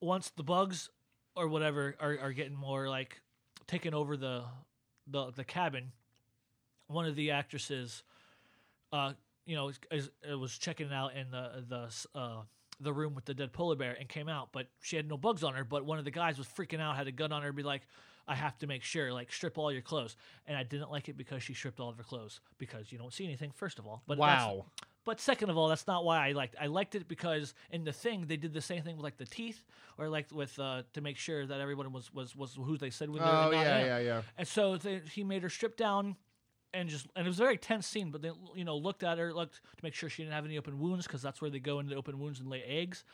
once 0.00 0.30
the 0.30 0.42
bugs 0.42 0.90
or 1.36 1.48
whatever 1.48 1.94
are, 2.00 2.18
are 2.20 2.32
getting 2.32 2.56
more 2.56 2.88
like 2.88 3.20
taking 3.66 3.94
over 3.94 4.16
the 4.16 4.44
the 5.06 5.30
the 5.30 5.44
cabin, 5.44 5.92
one 6.88 7.06
of 7.06 7.14
the 7.14 7.30
actresses, 7.30 8.02
uh, 8.92 9.12
you 9.46 9.56
know, 9.56 9.68
is, 9.68 9.78
is, 9.90 10.10
was 10.38 10.56
checking 10.58 10.88
it 10.88 10.92
out 10.92 11.14
in 11.14 11.30
the 11.30 11.64
the 11.68 12.18
uh, 12.18 12.42
the 12.80 12.92
room 12.92 13.14
with 13.14 13.24
the 13.24 13.34
dead 13.34 13.52
polar 13.52 13.76
bear 13.76 13.96
and 13.98 14.08
came 14.08 14.28
out, 14.28 14.48
but 14.52 14.68
she 14.80 14.96
had 14.96 15.08
no 15.08 15.16
bugs 15.16 15.42
on 15.42 15.54
her. 15.54 15.64
But 15.64 15.84
one 15.84 15.98
of 15.98 16.04
the 16.04 16.10
guys 16.10 16.38
was 16.38 16.46
freaking 16.46 16.80
out, 16.80 16.96
had 16.96 17.08
a 17.08 17.12
gun 17.12 17.32
on 17.32 17.42
her, 17.42 17.52
be 17.52 17.62
like, 17.62 17.82
"I 18.28 18.34
have 18.34 18.58
to 18.58 18.66
make 18.66 18.82
sure, 18.82 19.12
like, 19.12 19.32
strip 19.32 19.58
all 19.58 19.72
your 19.72 19.82
clothes." 19.82 20.16
And 20.46 20.56
I 20.56 20.62
didn't 20.62 20.90
like 20.90 21.08
it 21.08 21.16
because 21.16 21.42
she 21.42 21.54
stripped 21.54 21.80
all 21.80 21.88
of 21.88 21.96
her 21.96 22.04
clothes 22.04 22.40
because 22.58 22.92
you 22.92 22.98
don't 22.98 23.12
see 23.12 23.24
anything, 23.24 23.50
first 23.52 23.78
of 23.78 23.86
all. 23.86 24.02
But 24.06 24.18
Wow. 24.18 24.66
but 25.04 25.20
second 25.20 25.48
of 25.48 25.56
all, 25.56 25.68
that's 25.68 25.86
not 25.86 26.04
why 26.04 26.28
I 26.28 26.32
liked. 26.32 26.54
I 26.60 26.66
liked 26.66 26.94
it 26.94 27.08
because 27.08 27.54
in 27.70 27.84
the 27.84 27.92
thing 27.92 28.26
they 28.26 28.36
did 28.36 28.52
the 28.52 28.60
same 28.60 28.82
thing 28.82 28.96
with 28.96 29.04
like 29.04 29.16
the 29.16 29.24
teeth, 29.24 29.64
or 29.96 30.08
like 30.08 30.30
with 30.30 30.58
uh, 30.58 30.82
to 30.92 31.00
make 31.00 31.16
sure 31.16 31.46
that 31.46 31.60
everyone 31.60 31.92
was 31.92 32.12
was 32.12 32.36
was 32.36 32.54
who 32.54 32.76
they 32.76 32.90
said 32.90 33.08
were 33.08 33.20
Oh 33.20 33.50
yeah, 33.50 33.84
yeah, 33.84 33.98
yeah. 33.98 34.22
And 34.36 34.46
so 34.46 34.76
they, 34.76 35.00
he 35.10 35.24
made 35.24 35.42
her 35.42 35.48
strip 35.48 35.76
down, 35.78 36.16
and 36.74 36.90
just 36.90 37.06
and 37.16 37.26
it 37.26 37.30
was 37.30 37.40
a 37.40 37.42
very 37.42 37.56
tense 37.56 37.86
scene. 37.86 38.10
But 38.10 38.20
they 38.20 38.30
you 38.54 38.64
know 38.64 38.76
looked 38.76 39.02
at 39.02 39.16
her, 39.16 39.32
looked 39.32 39.54
to 39.54 39.82
make 39.82 39.94
sure 39.94 40.10
she 40.10 40.22
didn't 40.22 40.34
have 40.34 40.44
any 40.44 40.58
open 40.58 40.78
wounds 40.78 41.06
because 41.06 41.22
that's 41.22 41.40
where 41.40 41.50
they 41.50 41.58
go 41.60 41.78
into 41.78 41.96
open 41.96 42.18
wounds 42.18 42.40
and 42.40 42.50
lay 42.50 42.62
eggs. 42.62 43.04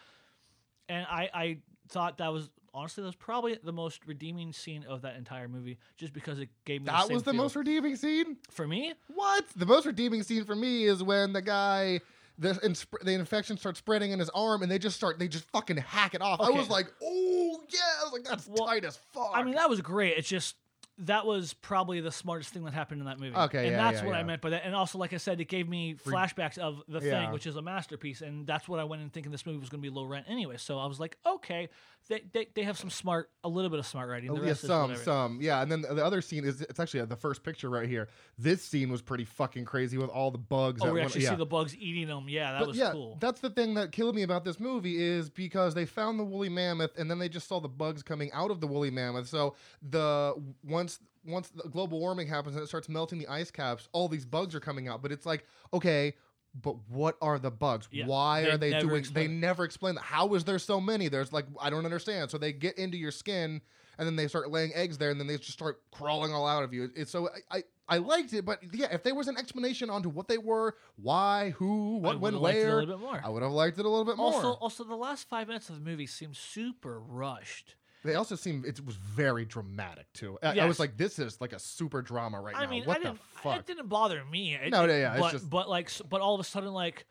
And 0.88 1.06
I 1.08 1.30
I 1.32 1.58
thought 1.88 2.18
that 2.18 2.32
was 2.32 2.50
honestly 2.74 3.02
that 3.02 3.06
was 3.06 3.14
probably 3.16 3.56
the 3.62 3.72
most 3.72 4.04
redeeming 4.06 4.52
scene 4.52 4.84
of 4.88 5.02
that 5.02 5.16
entire 5.16 5.48
movie, 5.48 5.78
just 5.96 6.12
because 6.12 6.38
it 6.38 6.48
gave 6.66 6.82
me 6.82 6.86
That 6.86 7.06
same 7.06 7.14
was 7.14 7.22
the 7.22 7.30
feel. 7.32 7.42
most 7.42 7.56
redeeming 7.56 7.96
scene. 7.96 8.36
for 8.50 8.66
me. 8.66 8.92
What? 9.14 9.44
The 9.56 9.64
most 9.66 9.86
redeeming 9.86 10.22
scene 10.24 10.44
for 10.44 10.54
me 10.56 10.84
is 10.84 11.02
when 11.02 11.32
the 11.32 11.42
guy. 11.42 12.00
The, 12.36 12.54
insp- 12.64 13.00
the 13.04 13.12
infection 13.12 13.56
starts 13.56 13.78
spreading 13.78 14.10
in 14.10 14.18
his 14.18 14.28
arm, 14.30 14.62
and 14.62 14.70
they 14.70 14.76
just 14.80 14.96
start. 14.96 15.20
They 15.20 15.28
just 15.28 15.48
fucking 15.52 15.76
hack 15.76 16.14
it 16.16 16.20
off. 16.20 16.40
I 16.40 16.50
was 16.50 16.68
like, 16.68 16.92
"Oh 17.00 17.60
yeah!" 17.72 17.78
I 18.00 18.02
was 18.02 18.12
like, 18.12 18.24
"That's 18.24 18.48
Well, 18.48 18.66
tight 18.66 18.84
as 18.84 18.98
fuck." 19.12 19.30
I 19.34 19.44
mean, 19.44 19.54
that 19.54 19.70
was 19.70 19.80
great. 19.80 20.18
It's 20.18 20.28
just 20.28 20.56
that 20.98 21.26
was 21.26 21.54
probably 21.54 22.00
the 22.00 22.12
smartest 22.12 22.50
thing 22.52 22.64
that 22.64 22.72
happened 22.74 23.00
in 23.00 23.06
that 23.06 23.18
movie. 23.18 23.34
Okay, 23.36 23.58
and 23.66 23.70
yeah, 23.72 23.76
that's 23.90 24.00
yeah, 24.00 24.06
what 24.06 24.14
I 24.14 24.22
meant 24.22 24.40
by 24.40 24.50
that. 24.50 24.62
And 24.64 24.74
also, 24.74 24.98
like 24.98 25.12
I 25.12 25.16
said, 25.16 25.40
it 25.40 25.48
gave 25.48 25.68
me 25.68 25.94
flashbacks 25.96 26.56
of 26.56 26.82
the 26.88 27.00
Yeah. 27.00 27.22
thing, 27.24 27.32
which 27.32 27.46
is 27.46 27.56
a 27.56 27.62
masterpiece, 27.62 28.20
and 28.20 28.46
that's 28.46 28.68
what 28.68 28.78
I 28.78 28.84
went 28.84 29.02
in 29.02 29.10
thinking 29.10 29.32
this 29.32 29.44
movie 29.44 29.58
was 29.58 29.68
going 29.68 29.82
to 29.82 29.90
be 29.90 29.94
low 29.94 30.04
rent 30.04 30.26
anyway. 30.28 30.56
So 30.56 30.78
I 30.78 30.86
was 30.86 31.00
like, 31.00 31.16
okay, 31.26 31.68
they, 32.08 32.22
they, 32.32 32.48
they 32.54 32.62
have 32.62 32.78
some 32.78 32.90
smart, 32.90 33.30
a 33.42 33.48
little 33.48 33.70
bit 33.70 33.78
of 33.78 33.86
smart 33.86 34.08
writing. 34.10 34.32
The 34.32 34.40
Oh, 34.40 34.44
yeah, 34.44 34.52
some, 34.52 34.94
some, 34.96 35.38
yeah. 35.40 35.62
And 35.62 35.72
then 35.72 35.80
the 35.82 35.94
the 35.94 36.04
other 36.04 36.20
scene 36.20 36.44
is 36.44 36.60
it's 36.60 36.78
actually 36.78 37.00
uh, 37.00 37.06
the 37.06 37.16
first 37.16 37.42
picture 37.42 37.70
right 37.70 37.88
here. 37.88 38.08
This 38.38 38.62
scene 38.62 38.90
was 38.90 39.00
pretty 39.00 39.24
fucking 39.24 39.64
crazy 39.64 39.96
with 39.96 40.10
all 40.10 40.30
the 40.30 40.38
bugs. 40.38 40.80
Oh, 40.82 40.86
that 40.86 40.92
we 40.92 41.00
went- 41.00 41.06
actually 41.10 41.24
yeah. 41.24 41.30
see 41.30 41.36
the 41.36 41.46
bugs 41.46 41.74
eating 41.76 42.06
them. 42.08 42.26
Yeah, 42.28 42.52
that 42.52 42.58
But 42.60 42.68
was 42.68 42.76
yeah, 42.76 42.92
cool. 42.92 43.16
That's 43.20 43.40
the 43.40 43.50
thing 43.50 43.74
that 43.74 43.90
killed 43.90 44.14
me 44.14 44.22
about 44.22 44.44
this 44.44 44.60
movie 44.60 45.02
is 45.02 45.30
because 45.30 45.74
they 45.74 45.86
found 45.86 46.18
the 46.18 46.24
woolly 46.24 46.50
mammoth 46.50 46.90
and 46.98 47.10
then 47.10 47.18
they 47.18 47.28
just 47.28 47.48
saw 47.48 47.58
the 47.58 47.68
bugs 47.68 48.02
coming 48.02 48.30
out 48.32 48.50
of 48.50 48.60
the 48.60 48.66
woolly 48.66 48.90
mammoth. 48.90 49.26
So 49.28 49.54
the 49.82 50.34
once 50.62 50.93
once 51.24 51.48
the 51.50 51.68
global 51.68 52.00
warming 52.00 52.26
happens 52.28 52.56
and 52.56 52.64
it 52.64 52.66
starts 52.66 52.88
melting 52.88 53.18
the 53.18 53.28
ice 53.28 53.50
caps, 53.50 53.88
all 53.92 54.08
these 54.08 54.24
bugs 54.24 54.54
are 54.54 54.60
coming 54.60 54.88
out. 54.88 55.02
But 55.02 55.12
it's 55.12 55.26
like, 55.26 55.44
okay, 55.72 56.14
but 56.60 56.76
what 56.88 57.16
are 57.20 57.38
the 57.38 57.50
bugs? 57.50 57.88
Yeah, 57.90 58.06
Why 58.06 58.42
they 58.42 58.50
are 58.50 58.56
they 58.58 58.80
doing? 58.80 58.96
explain 58.96 59.30
They 59.30 59.34
never 59.34 59.64
explain 59.64 59.96
that. 59.96 60.02
How 60.02 60.34
is 60.34 60.44
there 60.44 60.58
so 60.58 60.80
many? 60.80 61.08
There's 61.08 61.32
like 61.32 61.46
I 61.60 61.70
don't 61.70 61.84
understand. 61.84 62.30
So 62.30 62.38
they 62.38 62.52
get 62.52 62.78
into 62.78 62.96
your 62.96 63.10
skin 63.10 63.60
and 63.98 64.06
then 64.06 64.16
they 64.16 64.28
start 64.28 64.50
laying 64.50 64.72
eggs 64.74 64.98
there 64.98 65.10
and 65.10 65.18
then 65.18 65.26
they 65.26 65.36
just 65.36 65.52
start 65.52 65.80
crawling 65.90 66.32
all 66.32 66.46
out 66.46 66.62
of 66.62 66.72
you. 66.72 66.90
It's 66.94 67.10
so 67.10 67.28
I. 67.50 67.58
I 67.58 67.62
I 67.86 67.98
liked 67.98 68.32
it, 68.32 68.46
but 68.46 68.60
yeah, 68.72 68.86
if 68.92 69.02
there 69.02 69.14
was 69.14 69.28
an 69.28 69.36
explanation 69.36 69.90
onto 69.90 70.08
what 70.08 70.26
they 70.26 70.38
were, 70.38 70.74
why, 70.96 71.50
who, 71.50 71.98
what, 71.98 72.18
when, 72.18 72.32
would've 72.32 72.40
liked 72.40 72.56
it 72.56 72.62
a 72.62 72.64
where, 72.64 72.80
little 72.80 72.96
bit 72.96 73.04
more. 73.04 73.20
I 73.22 73.28
would 73.28 73.42
have 73.42 73.52
liked 73.52 73.78
it 73.78 73.84
a 73.84 73.88
little 73.90 74.06
bit 74.06 74.16
more. 74.16 74.32
Also, 74.32 74.52
also, 74.52 74.84
the 74.84 74.96
last 74.96 75.28
five 75.28 75.48
minutes 75.48 75.68
of 75.68 75.74
the 75.74 75.82
movie 75.82 76.06
seemed 76.06 76.34
super 76.34 76.98
rushed. 76.98 77.74
They 78.04 78.14
also 78.14 78.36
seem 78.36 78.64
it 78.66 78.84
was 78.84 78.96
very 78.96 79.44
dramatic 79.44 80.06
too. 80.12 80.38
I, 80.42 80.60
I 80.60 80.66
was 80.66 80.78
like, 80.78 80.96
this 80.96 81.18
is 81.18 81.40
like 81.40 81.52
a 81.52 81.58
super 81.58 82.02
drama 82.02 82.40
right 82.40 82.54
I 82.56 82.64
now. 82.64 82.70
mean, 82.70 82.84
what 82.84 83.04
I 83.04 83.10
the 83.10 83.18
fuck? 83.42 83.58
it 83.60 83.66
didn't 83.66 83.88
bother 83.88 84.22
me. 84.24 84.54
It, 84.54 84.70
No, 84.70 84.84
it- 84.84 84.98
yeah, 85.00 85.16
But, 85.18 85.32
just- 85.32 85.48
but 85.50 85.68
like, 85.68 85.90
but 86.08 86.20
all 86.20 86.34
of 86.34 86.40
a 86.40 86.44
sudden, 86.44 86.72
like, 86.72 87.06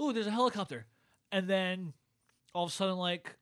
ooh, 0.00 0.12
there's 0.12 0.26
a 0.26 0.30
helicopter, 0.30 0.86
and 1.30 1.46
then 1.46 1.92
all 2.54 2.64
of 2.64 2.70
a 2.70 2.72
sudden, 2.72 2.96
like, 2.96 3.36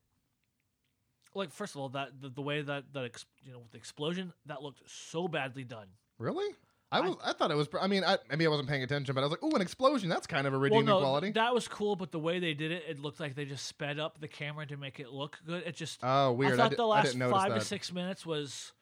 like 1.34 1.52
first 1.52 1.74
of 1.74 1.80
all, 1.80 1.88
that 1.90 2.20
the, 2.20 2.28
the 2.30 2.42
way 2.42 2.62
that 2.62 2.84
that 2.92 3.04
ex, 3.04 3.24
you 3.44 3.52
know 3.52 3.60
with 3.60 3.70
the 3.70 3.78
explosion 3.78 4.32
that 4.46 4.62
looked 4.62 4.82
so 4.90 5.28
badly 5.28 5.64
done. 5.64 5.86
really? 6.18 6.54
I 6.90 7.00
was. 7.00 7.16
I, 7.22 7.34
thought 7.34 7.50
it 7.50 7.56
was. 7.56 7.68
I 7.78 7.86
mean, 7.86 8.02
I, 8.02 8.16
maybe 8.30 8.46
I 8.46 8.48
wasn't 8.48 8.68
paying 8.68 8.82
attention, 8.82 9.14
but 9.14 9.20
I 9.20 9.24
was 9.24 9.32
like, 9.32 9.40
"Oh, 9.42 9.54
an 9.54 9.60
explosion! 9.60 10.08
That's 10.08 10.26
kind 10.26 10.46
of 10.46 10.54
a 10.54 10.56
Well, 10.56 10.62
redeeming 10.64 10.86
no, 10.86 11.00
quality." 11.00 11.32
that 11.32 11.52
was 11.52 11.68
cool, 11.68 11.96
but 11.96 12.12
the 12.12 12.18
way 12.18 12.38
they 12.38 12.54
did 12.54 12.72
it, 12.72 12.84
it 12.88 12.98
looked 12.98 13.20
like 13.20 13.34
they 13.34 13.44
just 13.44 13.66
sped 13.66 13.98
up 13.98 14.20
the 14.20 14.28
camera 14.28 14.64
to 14.66 14.76
make 14.78 14.98
it 14.98 15.10
look 15.10 15.38
good. 15.46 15.64
It 15.66 15.76
just 15.76 16.00
oh, 16.02 16.32
weird! 16.32 16.52
I 16.52 16.54
I, 16.64 16.68
thought 16.68 16.76
the 16.78 16.84
I 16.84 16.86
last 16.86 17.04
didn't 17.06 17.18
notice 17.18 17.32
five 17.42 17.50
that. 17.52 17.58
to 17.60 17.64
six 17.64 17.92
minutes 17.92 18.24
was 18.24 18.72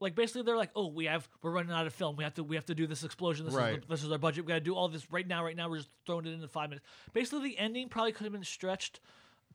like 0.00 0.14
basically 0.14 0.42
they're 0.42 0.56
like, 0.56 0.70
oh, 0.76 0.88
we 0.88 1.06
have 1.06 1.28
we're 1.42 1.50
running 1.50 1.72
out 1.72 1.86
of 1.86 1.94
film. 1.94 2.14
We 2.16 2.24
have 2.24 2.34
to 2.34 2.44
we 2.44 2.54
have 2.56 2.66
to 2.66 2.74
do 2.74 2.86
this 2.86 3.02
explosion. 3.02 3.44
This 3.46 3.54
is 3.54 3.58
Right. 3.60 3.80
the, 3.80 3.86
this 3.88 4.04
is 4.04 4.12
our 4.12 4.18
budget. 4.18 4.44
We 4.44 4.48
got 4.48 4.54
to 4.54 4.60
do 4.60 4.74
all 4.74 4.88
this 4.88 5.10
right 5.10 5.26
now. 5.26 5.44
Right 5.44 5.56
now, 5.56 5.68
we're 5.68 5.78
just 5.78 5.90
throwing 6.06 6.26
it 6.26 6.32
in 6.32 6.42
in 6.42 6.48
five 6.48 6.70
minutes. 6.70 6.86
Basically, 7.12 7.48
the 7.48 7.58
ending 7.58 7.88
probably 7.88 8.12
could 8.12 8.24
have 8.24 8.32
been 8.32 8.44
stretched 8.44 9.00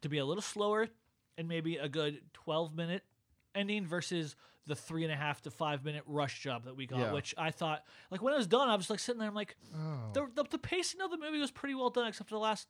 to 0.02 0.10
be 0.10 0.18
a 0.18 0.26
little 0.26 0.42
slower 0.42 0.90
and 1.38 1.48
maybe 1.48 1.78
a 1.78 1.88
good 1.88 2.22
twelve 2.34 2.76
minute 2.76 3.04
ending 3.56 3.86
versus 3.86 4.36
the 4.70 4.76
three 4.76 5.04
and 5.04 5.12
a 5.12 5.16
half 5.16 5.42
to 5.42 5.52
five 5.52 5.84
minute 5.84 6.04
rush 6.06 6.42
job 6.42 6.64
that 6.66 6.78
we 6.78 6.86
got. 6.86 7.00
Yeah. 7.00 7.12
Which 7.12 7.36
I 7.38 7.52
thought 7.52 7.84
like 8.10 8.22
when 8.22 8.34
it 8.34 8.38
was 8.38 8.48
done, 8.48 8.70
I 8.70 8.76
was 8.76 8.90
like 8.90 9.00
sitting 9.00 9.20
there. 9.20 9.28
I'm 9.28 9.36
like, 9.36 9.58
Oh. 9.76 10.12
the, 10.14 10.28
the, 10.36 10.46
the 10.52 10.58
pacing 10.58 11.02
of 11.02 11.12
the 11.12 11.18
movie 11.18 11.40
was 11.40 11.52
pretty 11.52 11.76
well 11.76 11.90
done, 11.90 12.08
except 12.08 12.30
for 12.30 12.36
the 12.36 12.40
last 12.40 12.68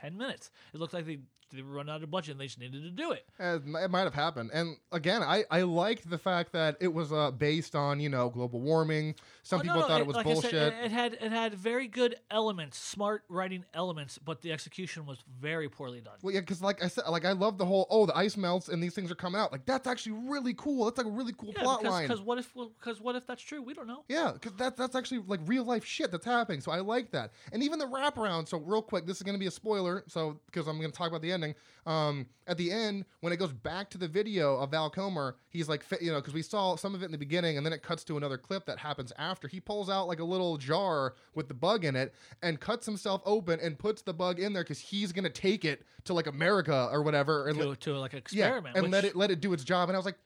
10 0.00 0.16
minutes. 0.16 0.50
It 0.74 0.80
looked 0.80 0.94
like 0.94 1.06
they, 1.06 1.18
they 1.52 1.62
run 1.62 1.88
out 1.88 2.02
of 2.02 2.10
budget 2.10 2.32
and 2.32 2.40
they 2.40 2.46
just 2.46 2.58
needed 2.58 2.82
to 2.82 2.90
do 2.90 3.12
it. 3.12 3.24
It, 3.38 3.62
it 3.66 3.90
might 3.90 4.00
have 4.02 4.14
happened. 4.14 4.50
And 4.52 4.76
again, 4.90 5.22
I, 5.22 5.44
I 5.50 5.62
liked 5.62 6.08
the 6.08 6.18
fact 6.18 6.52
that 6.52 6.76
it 6.80 6.92
was 6.92 7.12
uh, 7.12 7.30
based 7.30 7.74
on, 7.74 8.00
you 8.00 8.08
know, 8.08 8.28
global 8.30 8.60
warming. 8.60 9.14
Some 9.42 9.60
Oh, 9.60 9.62
people 9.62 9.80
no, 9.80 9.86
thought 9.86 10.00
it 10.00 10.06
was 10.06 10.16
like 10.16 10.26
I 10.26 10.32
bullshit. 10.32 10.50
said, 10.50 10.72
it, 10.72 10.84
it 10.86 10.90
had 10.92 11.12
it 11.14 11.30
had 11.32 11.54
very 11.54 11.88
good 11.88 12.14
elements, 12.30 12.78
smart 12.78 13.24
writing 13.28 13.64
elements, 13.74 14.18
but 14.18 14.40
the 14.42 14.52
execution 14.52 15.04
was 15.04 15.18
very 15.40 15.68
poorly 15.68 16.00
done. 16.00 16.14
well, 16.22 16.32
yeah, 16.34 16.40
because 16.40 16.62
like 16.62 16.82
I 16.82 16.88
said, 16.88 17.04
like 17.08 17.24
I 17.24 17.32
love 17.32 17.58
the 17.58 17.66
whole 17.66 17.86
oh 17.90 18.06
the 18.06 18.16
ice 18.16 18.36
melts 18.36 18.68
and 18.68 18.82
these 18.82 18.94
things 18.94 19.10
are 19.10 19.16
coming 19.16 19.40
out. 19.40 19.50
Like 19.52 19.66
that's 19.66 19.86
actually 19.88 20.12
really 20.28 20.54
cool. 20.54 20.84
That's 20.84 20.98
like 20.98 21.06
a 21.06 21.10
really 21.10 21.32
cool 21.36 21.52
Yeah, 21.54 21.62
plot 21.62 21.80
because, 21.80 21.92
line. 21.92 22.02
because 22.08 22.22
what 22.22 22.38
if 22.38 22.52
because 22.78 23.00
what 23.00 23.16
if 23.16 23.26
that's 23.26 23.42
true? 23.42 23.62
We 23.62 23.74
don't 23.74 23.86
know. 23.88 24.04
Yeah, 24.08 24.30
because 24.32 24.52
that, 24.58 24.76
that's 24.76 24.94
actually 24.94 25.22
like 25.26 25.40
real 25.46 25.64
life 25.64 25.84
shit 25.84 26.10
that's 26.12 26.24
happening. 26.24 26.60
So 26.60 26.70
I 26.70 26.78
like 26.80 27.10
that. 27.10 27.32
And 27.52 27.62
even 27.62 27.78
the 27.78 27.86
wraparound. 27.86 28.48
So 28.48 28.58
real 28.58 28.82
quick, 28.82 29.06
this 29.06 29.16
is 29.16 29.22
going 29.22 29.34
to 29.34 29.40
be 29.40 29.46
a 29.46 29.50
spoiler. 29.50 30.04
So 30.06 30.38
because 30.46 30.68
I'm 30.68 30.78
going 30.78 30.90
to 30.92 30.96
talk 30.96 31.08
about 31.08 31.22
the 31.22 31.32
ending. 31.32 31.41
Ending. 31.42 31.54
Um, 31.84 32.26
at 32.46 32.58
the 32.58 32.70
end, 32.70 33.04
when 33.20 33.32
it 33.32 33.36
goes 33.36 33.52
back 33.52 33.90
to 33.90 33.98
the 33.98 34.08
video 34.08 34.56
of 34.56 34.70
Val 34.70 34.88
Kilmer, 34.90 35.36
he's 35.48 35.68
like, 35.68 35.84
you 36.00 36.12
know, 36.12 36.20
because 36.20 36.34
we 36.34 36.42
saw 36.42 36.76
some 36.76 36.94
of 36.94 37.02
it 37.02 37.06
in 37.06 37.12
the 37.12 37.18
beginning, 37.18 37.56
and 37.56 37.66
then 37.66 37.72
it 37.72 37.82
cuts 37.82 38.04
to 38.04 38.16
another 38.16 38.38
clip 38.38 38.66
that 38.66 38.78
happens 38.78 39.12
after. 39.18 39.48
He 39.48 39.60
pulls 39.60 39.90
out 39.90 40.06
like 40.06 40.20
a 40.20 40.24
little 40.24 40.56
jar 40.56 41.14
with 41.34 41.48
the 41.48 41.54
bug 41.54 41.84
in 41.84 41.96
it 41.96 42.14
and 42.42 42.60
cuts 42.60 42.86
himself 42.86 43.22
open 43.24 43.58
and 43.60 43.78
puts 43.78 44.02
the 44.02 44.12
bug 44.12 44.38
in 44.38 44.52
there 44.52 44.62
because 44.62 44.78
he's 44.78 45.12
gonna 45.12 45.30
take 45.30 45.64
it 45.64 45.82
to 46.04 46.14
like 46.14 46.26
America 46.26 46.88
or 46.92 47.02
whatever, 47.02 47.48
and 47.48 47.58
to, 47.58 47.68
let- 47.70 47.80
to 47.80 47.98
like 47.98 48.12
yeah, 48.12 48.18
experiment. 48.18 48.76
and 48.76 48.90
let 48.90 49.04
it 49.04 49.16
let 49.16 49.30
it 49.30 49.40
do 49.40 49.52
its 49.52 49.64
job. 49.64 49.88
And 49.88 49.96
I 49.96 49.98
was 49.98 50.06
like, 50.06 50.18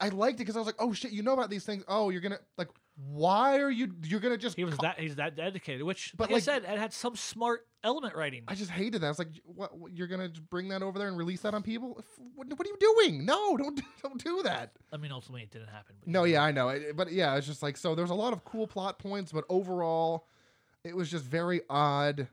I 0.00 0.08
liked 0.08 0.36
it 0.36 0.38
because 0.38 0.56
I 0.56 0.60
was 0.60 0.66
like, 0.66 0.76
oh 0.78 0.92
shit, 0.92 1.12
you 1.12 1.22
know 1.22 1.34
about 1.34 1.50
these 1.50 1.64
things. 1.64 1.84
Oh, 1.88 2.10
you're 2.10 2.20
gonna 2.20 2.40
like, 2.58 2.68
why 2.96 3.58
are 3.58 3.70
you? 3.70 3.92
You're 4.04 4.20
gonna 4.20 4.36
just. 4.38 4.56
He 4.56 4.64
was 4.64 4.76
that 4.78 5.00
he's 5.00 5.16
that 5.16 5.34
dedicated, 5.36 5.82
which, 5.82 6.12
But, 6.16 6.24
like, 6.24 6.30
like- 6.30 6.36
I 6.36 6.44
said, 6.44 6.62
it 6.64 6.78
had 6.78 6.92
some 6.92 7.16
smart 7.16 7.66
element 7.82 8.14
writing. 8.14 8.44
I 8.46 8.54
just 8.54 8.70
hated 8.70 9.00
that. 9.00 9.06
I 9.06 9.10
was 9.10 9.18
like, 9.18 9.28
what? 9.44 9.76
what- 9.76 9.92
You're 9.92 10.06
gonna 10.06 10.30
bring 10.50 10.68
that 10.68 10.82
over 10.82 10.98
there 10.98 11.08
and 11.08 11.18
release 11.18 11.40
that 11.42 11.54
on 11.54 11.62
people? 11.62 12.00
What, 12.36 12.48
what 12.56 12.66
are 12.66 12.70
you 12.70 12.76
doing? 12.78 13.24
No, 13.24 13.56
don't 13.56 13.80
don't 14.02 14.22
do 14.22 14.42
that. 14.44 14.72
I 14.92 14.96
mean, 14.96 15.10
ultimately, 15.10 15.42
it 15.42 15.50
didn't 15.50 15.68
happen. 15.70 15.96
No, 16.06 16.22
yeah, 16.24 16.42
I 16.42 16.52
know, 16.52 16.68
It- 16.68 16.96
but 16.96 17.10
yeah, 17.12 17.34
it's 17.36 17.46
just 17.46 17.62
like 17.62 17.76
so. 17.76 17.94
There's 17.94 18.10
a 18.10 18.14
lot 18.14 18.32
of 18.32 18.44
cool 18.44 18.66
plot 18.68 18.98
points, 19.00 19.32
but 19.32 19.44
overall, 19.48 20.28
it 20.84 20.94
was 20.94 21.10
just 21.10 21.24
very 21.24 21.62
odd. 21.68 22.28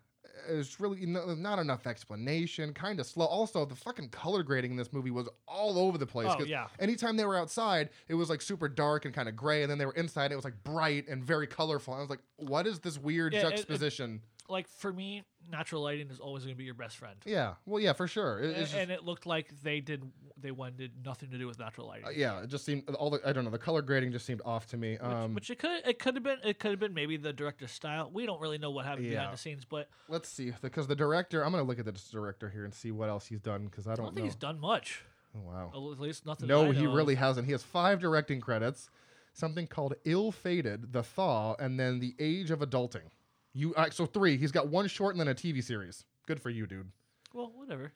It 0.50 0.56
was 0.56 0.80
really 0.80 1.06
no, 1.06 1.34
not 1.36 1.60
enough 1.60 1.88
explanation. 1.88 2.74
Kind 2.74 3.00
of 3.00 3.06
slow. 3.06 3.26
Also, 3.26 3.66
the 3.66 3.76
fucking 3.76 4.10
color 4.10 4.44
grading 4.44 4.72
in 4.72 4.78
this 4.78 4.92
movie 4.94 5.12
was 5.12 5.28
all 5.48 5.78
over 5.78 5.98
the 5.98 6.06
place. 6.06 6.28
Oh, 6.38 6.44
yeah. 6.44 6.68
Anytime 6.80 7.18
they 7.18 7.26
were 7.26 7.38
outside, 7.38 7.90
it 8.08 8.14
was 8.16 8.30
like 8.30 8.42
super 8.42 8.68
dark 8.70 9.06
and 9.06 9.14
kind 9.14 9.28
of 9.30 9.36
gray, 9.36 9.62
and 9.64 9.72
then 9.72 9.78
they 9.78 9.86
were 9.86 9.94
inside, 9.94 10.32
it 10.32 10.36
was 10.36 10.46
like 10.46 10.64
bright 10.64 11.08
and 11.08 11.24
very 11.24 11.48
colorful. 11.48 11.94
I 11.94 12.00
was 12.00 12.10
like, 12.10 12.22
what 12.38 12.68
is 12.68 12.80
this 12.80 12.98
weird 12.98 13.34
Yeah, 13.34 13.40
it- 13.40 13.46
it- 13.46 13.50
juxtaposition? 13.52 14.22
Like 14.50 14.68
for 14.68 14.92
me, 14.92 15.24
natural 15.50 15.82
lighting 15.84 16.10
is 16.10 16.20
always 16.20 16.44
going 16.44 16.56
to 16.56 16.58
be 16.58 16.64
your 16.66 16.74
best 16.74 16.98
friend. 16.98 17.16
yeah, 17.26 17.54
well, 17.66 17.80
yeah, 17.82 17.94
for 17.94 18.08
sure. 18.08 18.40
It, 18.40 18.46
A- 18.46 18.50
it's 18.50 18.60
just, 18.72 18.76
and 18.76 18.92
it 18.92 19.04
looked 19.04 19.26
like 19.26 19.50
they 19.64 19.80
did 19.80 20.04
they 20.38 20.52
wanted 20.52 20.92
nothing 21.06 21.30
to 21.30 21.38
do 21.38 21.46
with 21.48 21.60
natural 21.60 21.88
lighting. 21.88 22.06
Uh, 22.08 22.10
yeah, 22.10 22.42
it 22.42 22.48
just 22.48 22.66
seemed 22.66 22.88
all 22.96 23.10
the 23.12 23.20
I 23.26 23.32
don't 23.34 23.44
know 23.46 23.52
the 23.52 23.58
color 23.58 23.82
grading 23.82 24.12
just 24.12 24.26
seemed 24.26 24.42
off 24.44 24.68
to 24.68 24.78
me. 24.78 24.94
Which, 24.94 25.02
Um, 25.02 25.36
which 25.36 25.50
it 25.50 25.60
could 25.60 25.82
it 25.86 26.00
could 26.00 26.16
have 26.16 26.24
been 26.24 26.38
it 26.44 26.60
could 26.60 26.72
have 26.72 26.80
been 26.80 26.94
maybe 26.94 27.18
the 27.18 27.34
director's 27.34 27.72
style. 27.72 28.10
We 28.12 28.26
don't 28.26 28.42
really 28.42 28.58
know 28.58 28.72
what 28.72 28.86
happened 28.86 29.06
Yeah. 29.08 29.14
behind 29.20 29.34
the 29.34 29.38
scenes, 29.38 29.66
but 29.66 29.88
let's 30.10 30.30
see 30.30 30.52
because 30.62 30.88
the 30.88 30.96
director. 30.96 31.44
I'm 31.46 31.52
gonna 31.52 31.64
look 31.64 31.80
at 31.80 31.86
the 31.86 32.00
director 32.12 32.50
here 32.50 32.66
and 32.66 32.74
see 32.74 32.92
what 32.92 33.10
else 33.10 33.28
he's 33.28 33.42
done 33.42 33.66
because 33.66 33.88
I 33.88 33.92
I 33.94 33.96
don't, 33.96 34.06
don't 34.06 34.16
think 34.16 34.24
know. 34.26 34.30
he's 34.30 34.36
done 34.36 34.60
much. 34.60 35.04
oh, 35.36 35.40
wow. 35.46 35.72
At 35.94 36.00
least 36.00 36.26
nothing. 36.26 36.48
No, 36.48 36.72
he 36.72 36.88
really 36.88 37.16
hasn't. 37.16 37.46
He 37.46 37.52
has 37.52 37.64
five 37.64 38.00
directing 38.00 38.42
credits. 38.42 38.90
Something 39.34 39.66
called 39.66 39.94
Ill 40.04 40.34
Fated, 40.34 40.92
The 40.92 41.04
Thaw, 41.04 41.56
and 41.58 41.80
then 41.80 42.00
The 42.00 42.14
Age 42.20 42.52
of 42.52 42.60
Adulting. 42.60 43.12
You 43.54 43.74
uh, 43.76 43.90
so 43.90 44.06
three. 44.06 44.38
He's 44.38 44.52
got 44.52 44.68
one 44.70 44.88
short 44.88 45.16
and 45.16 45.20
then 45.20 45.28
a 45.28 45.36
TV 45.36 45.64
series. 45.64 46.06
Good 46.28 46.40
for 46.42 46.50
you, 46.50 46.68
dude. 46.68 46.92
Well, 47.34 47.52
whatever. 47.56 47.92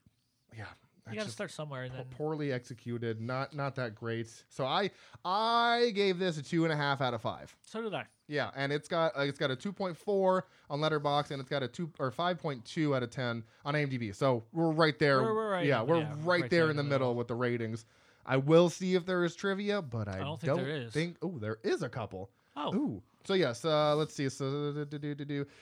Yeah, 0.56 0.66
You 1.10 1.18
got 1.18 1.26
to 1.26 1.32
start 1.32 1.52
somewhere, 1.52 1.90
then 1.90 2.06
poorly 2.12 2.52
executed. 2.52 3.22
Not 3.22 3.54
not 3.54 3.76
that 3.76 3.96
great. 3.96 4.28
So 4.50 4.66
I 4.66 4.92
I 5.24 5.92
gave 5.96 6.20
this 6.20 6.38
a 6.38 6.44
two 6.44 6.64
and 6.64 6.74
a 6.74 6.76
half 6.76 7.02
out 7.02 7.14
of 7.14 7.22
five. 7.22 7.56
so 7.66 7.82
did 7.82 7.94
I. 7.94 8.06
Yeah, 8.28 8.50
and 8.56 8.72
it's 8.72 8.88
got 8.88 9.16
uh, 9.18 9.22
it's 9.22 9.38
got 9.38 9.52
a 9.52 9.56
2.4 9.56 10.42
on 10.70 10.80
Letterboxd 10.80 11.32
and 11.32 11.40
it's 11.40 11.50
got 11.50 11.62
a 11.62 11.68
two 11.68 11.92
or 12.00 12.12
5.2 12.12 12.96
out 12.96 13.04
of 13.04 13.12
10 13.12 13.44
on 13.66 13.74
IMDb. 13.76 14.16
So 14.16 14.44
we're 14.52 14.72
right 14.72 14.98
there. 14.98 15.22
We're- 15.22 15.36
we're 15.36 15.52
right 15.52 15.66
yeah, 15.66 15.84
we're 15.84 16.00
yeah, 16.00 16.16
right, 16.24 16.50
there 16.50 16.72
in 16.72 16.76
the 16.76 16.84
middle. 16.84 17.14
with 17.14 17.28
the 17.28 17.36
ratings. 17.36 17.86
I 18.26 18.38
will 18.38 18.70
see 18.70 18.96
if 18.96 19.06
there 19.06 19.24
is 19.24 19.36
trivia, 19.36 19.84
but 19.84 20.08
I, 20.08 20.18
don't 20.18 20.42
think 20.42 20.56
there 20.56 20.68
is. 20.68 20.92
think- 20.92 21.18
oh, 21.22 21.38
there 21.38 21.60
is 21.64 21.84
a 21.84 21.90
couple. 21.90 22.32
Oh, 22.56 22.74
Ooh. 22.74 23.04
So 23.26 23.34
yes, 23.34 23.66
uh, 23.66 23.96
let's 23.96 24.14
see. 24.14 24.30
So 24.30 24.86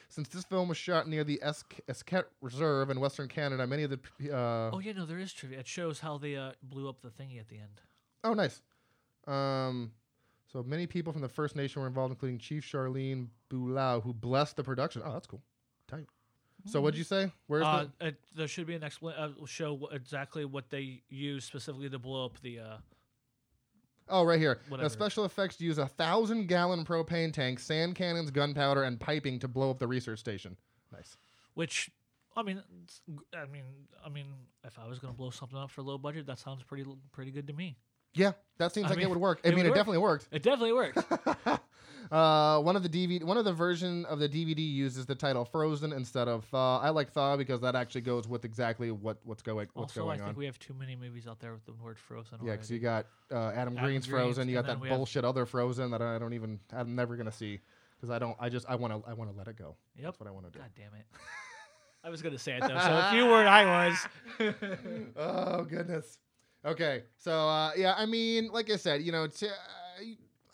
since 0.09 0.27
this 0.27 0.43
film 0.43 0.67
was 0.67 0.77
shot 0.77 1.07
near 1.07 1.23
the 1.23 1.39
Esk- 1.41 1.79
Esquette 1.87 2.27
Reserve 2.41 2.89
in 2.89 2.99
Western 2.99 3.27
Canada, 3.29 3.65
many 3.65 3.83
of 3.83 3.89
the 3.91 3.99
uh, 4.35 4.71
oh 4.73 4.79
yeah, 4.79 4.91
no, 4.91 5.05
there 5.05 5.19
is 5.19 5.31
trivia. 5.33 5.59
It 5.59 5.67
shows 5.67 5.99
how 5.99 6.17
they 6.17 6.35
uh, 6.35 6.51
blew 6.61 6.89
up 6.89 7.01
the 7.01 7.09
thingy 7.09 7.39
at 7.39 7.47
the 7.47 7.57
end. 7.57 7.81
Oh, 8.23 8.33
nice. 8.33 8.61
Um, 9.27 9.91
so 10.51 10.61
many 10.63 10.87
people 10.87 11.13
from 11.13 11.21
the 11.21 11.29
First 11.29 11.55
Nation 11.55 11.81
were 11.81 11.87
involved, 11.87 12.11
including 12.11 12.37
Chief 12.37 12.63
Charlene 12.63 13.27
Belleau, 13.49 14.03
who 14.03 14.13
blessed 14.13 14.57
the 14.57 14.63
production. 14.63 15.01
Oh, 15.05 15.13
that's 15.13 15.27
cool. 15.27 15.41
Tight. 15.87 16.05
So 16.65 16.79
what'd 16.79 16.97
you 16.97 17.03
say? 17.03 17.31
Where's 17.47 17.65
Uh, 17.65 17.87
the? 17.99 18.07
it, 18.07 18.15
there 18.35 18.47
should 18.47 18.67
be 18.67 18.75
an 18.75 18.81
expla- 18.83 19.17
uh, 19.19 19.45
show 19.45 19.89
exactly 19.91 20.45
what 20.45 20.69
they 20.69 21.01
used 21.09 21.47
specifically 21.47 21.89
to 21.89 21.99
blow 21.99 22.25
up 22.25 22.39
the. 22.41 22.59
Uh, 22.59 22.77
Oh, 24.13 24.23
right 24.23 24.39
here. 24.39 24.59
The 24.69 24.89
special 24.89 25.25
effects 25.25 25.59
use 25.59 25.79
a 25.79 25.87
thousand 25.87 26.45
gallon 26.47 26.85
propane 26.85 27.33
tank, 27.33 27.59
sand 27.59 27.95
cannons, 27.95 28.29
gunpowder, 28.29 28.83
and 28.83 28.99
piping 28.99 29.39
to 29.39 29.47
blow 29.47 29.71
up 29.71 29.79
the 29.79 29.87
research 29.87 30.19
station. 30.19 30.55
Nice. 30.91 31.17
which, 31.55 31.89
I 32.37 32.43
mean, 32.43 32.61
I 33.35 33.45
mean, 33.51 33.63
I 34.05 34.09
mean, 34.09 34.27
if 34.63 34.77
I 34.77 34.87
was 34.87 34.99
gonna 34.99 35.13
blow 35.13 35.31
something 35.31 35.57
up 35.57 35.71
for 35.71 35.81
low 35.81 35.97
budget, 35.97 36.27
that 36.27 36.37
sounds 36.37 36.61
pretty 36.61 36.85
pretty 37.11 37.31
good 37.31 37.47
to 37.47 37.53
me. 37.53 37.75
Yeah, 38.13 38.33
that 38.59 38.71
seems 38.71 38.85
I 38.85 38.89
like 38.91 38.99
it 38.99 39.09
would 39.09 39.17
work. 39.17 39.41
I 39.45 39.49
mean, 39.49 39.65
it 39.65 39.69
work. 39.69 39.75
definitely 39.75 39.97
worked. 39.97 40.27
It 40.31 40.43
definitely 40.43 40.73
worked. 40.73 40.99
Uh, 42.11 42.59
one 42.61 42.75
of 42.75 42.83
the 42.83 42.89
DVD, 42.89 43.23
one 43.23 43.37
of 43.37 43.45
the 43.45 43.53
version 43.53 44.05
of 44.05 44.19
the 44.19 44.29
DVD 44.29 44.59
uses 44.59 45.05
the 45.05 45.15
title 45.15 45.45
Frozen 45.45 45.93
instead 45.93 46.27
of 46.27 46.45
Thaw. 46.45 46.79
I 46.79 46.89
like 46.89 47.11
Thaw 47.11 47.37
because 47.37 47.61
that 47.61 47.75
actually 47.75 48.01
goes 48.01 48.27
with 48.27 48.45
exactly 48.45 48.91
what 48.91 49.17
what's 49.23 49.41
going 49.41 49.67
what's 49.73 49.97
also, 49.97 50.09
I 50.09 50.17
think 50.17 50.29
on. 50.29 50.35
we 50.35 50.45
have 50.45 50.59
too 50.59 50.73
many 50.73 50.95
movies 50.95 51.27
out 51.27 51.39
there 51.39 51.53
with 51.53 51.65
the 51.65 51.73
word 51.73 51.97
frozen. 51.97 52.39
Yeah, 52.43 52.51
because 52.51 52.69
already. 52.69 52.75
you 52.75 52.79
got 52.79 53.05
uh, 53.31 53.51
Adam, 53.55 53.75
Green's 53.75 54.07
Green's, 54.07 54.35
Frozen. 54.35 54.49
You 54.49 54.55
got 54.55 54.67
that 54.67 54.81
bullshit 54.81 55.25
other 55.25 55.45
Frozen 55.45 55.91
that 55.91 56.01
I 56.01 56.19
don't 56.19 56.33
even. 56.33 56.59
I'm 56.71 56.95
never 56.95 57.15
gonna 57.15 57.31
see 57.31 57.59
because 57.95 58.09
I 58.09 58.19
don't. 58.19 58.35
I 58.39 58.49
just. 58.49 58.69
I 58.69 58.75
want 58.75 58.93
to. 58.93 59.09
I 59.09 59.13
want 59.13 59.31
to 59.31 59.37
let 59.37 59.47
it 59.47 59.57
go. 59.57 59.75
Yep. 59.95 60.05
That's 60.05 60.19
what 60.19 60.27
I 60.27 60.31
want 60.31 60.45
to 60.47 60.51
do. 60.51 60.59
God 60.59 60.69
damn 60.75 60.93
it. 60.99 61.05
I 62.03 62.09
was 62.09 62.21
gonna 62.21 62.37
say 62.37 62.57
it 62.57 62.61
though. 62.61 62.79
So 62.79 63.07
if 63.07 63.13
you 63.13 63.25
were, 63.25 63.47
I 63.47 63.87
was. 63.87 64.07
oh 65.15 65.63
goodness. 65.63 66.17
Okay, 66.65 67.03
so 67.17 67.31
uh, 67.47 67.71
yeah, 67.75 67.93
I 67.97 68.05
mean, 68.05 68.47
like 68.47 68.71
I 68.71 68.77
said, 68.77 69.01
you 69.01 69.11
know, 69.11 69.27
t- 69.27 69.47
uh, 69.47 70.03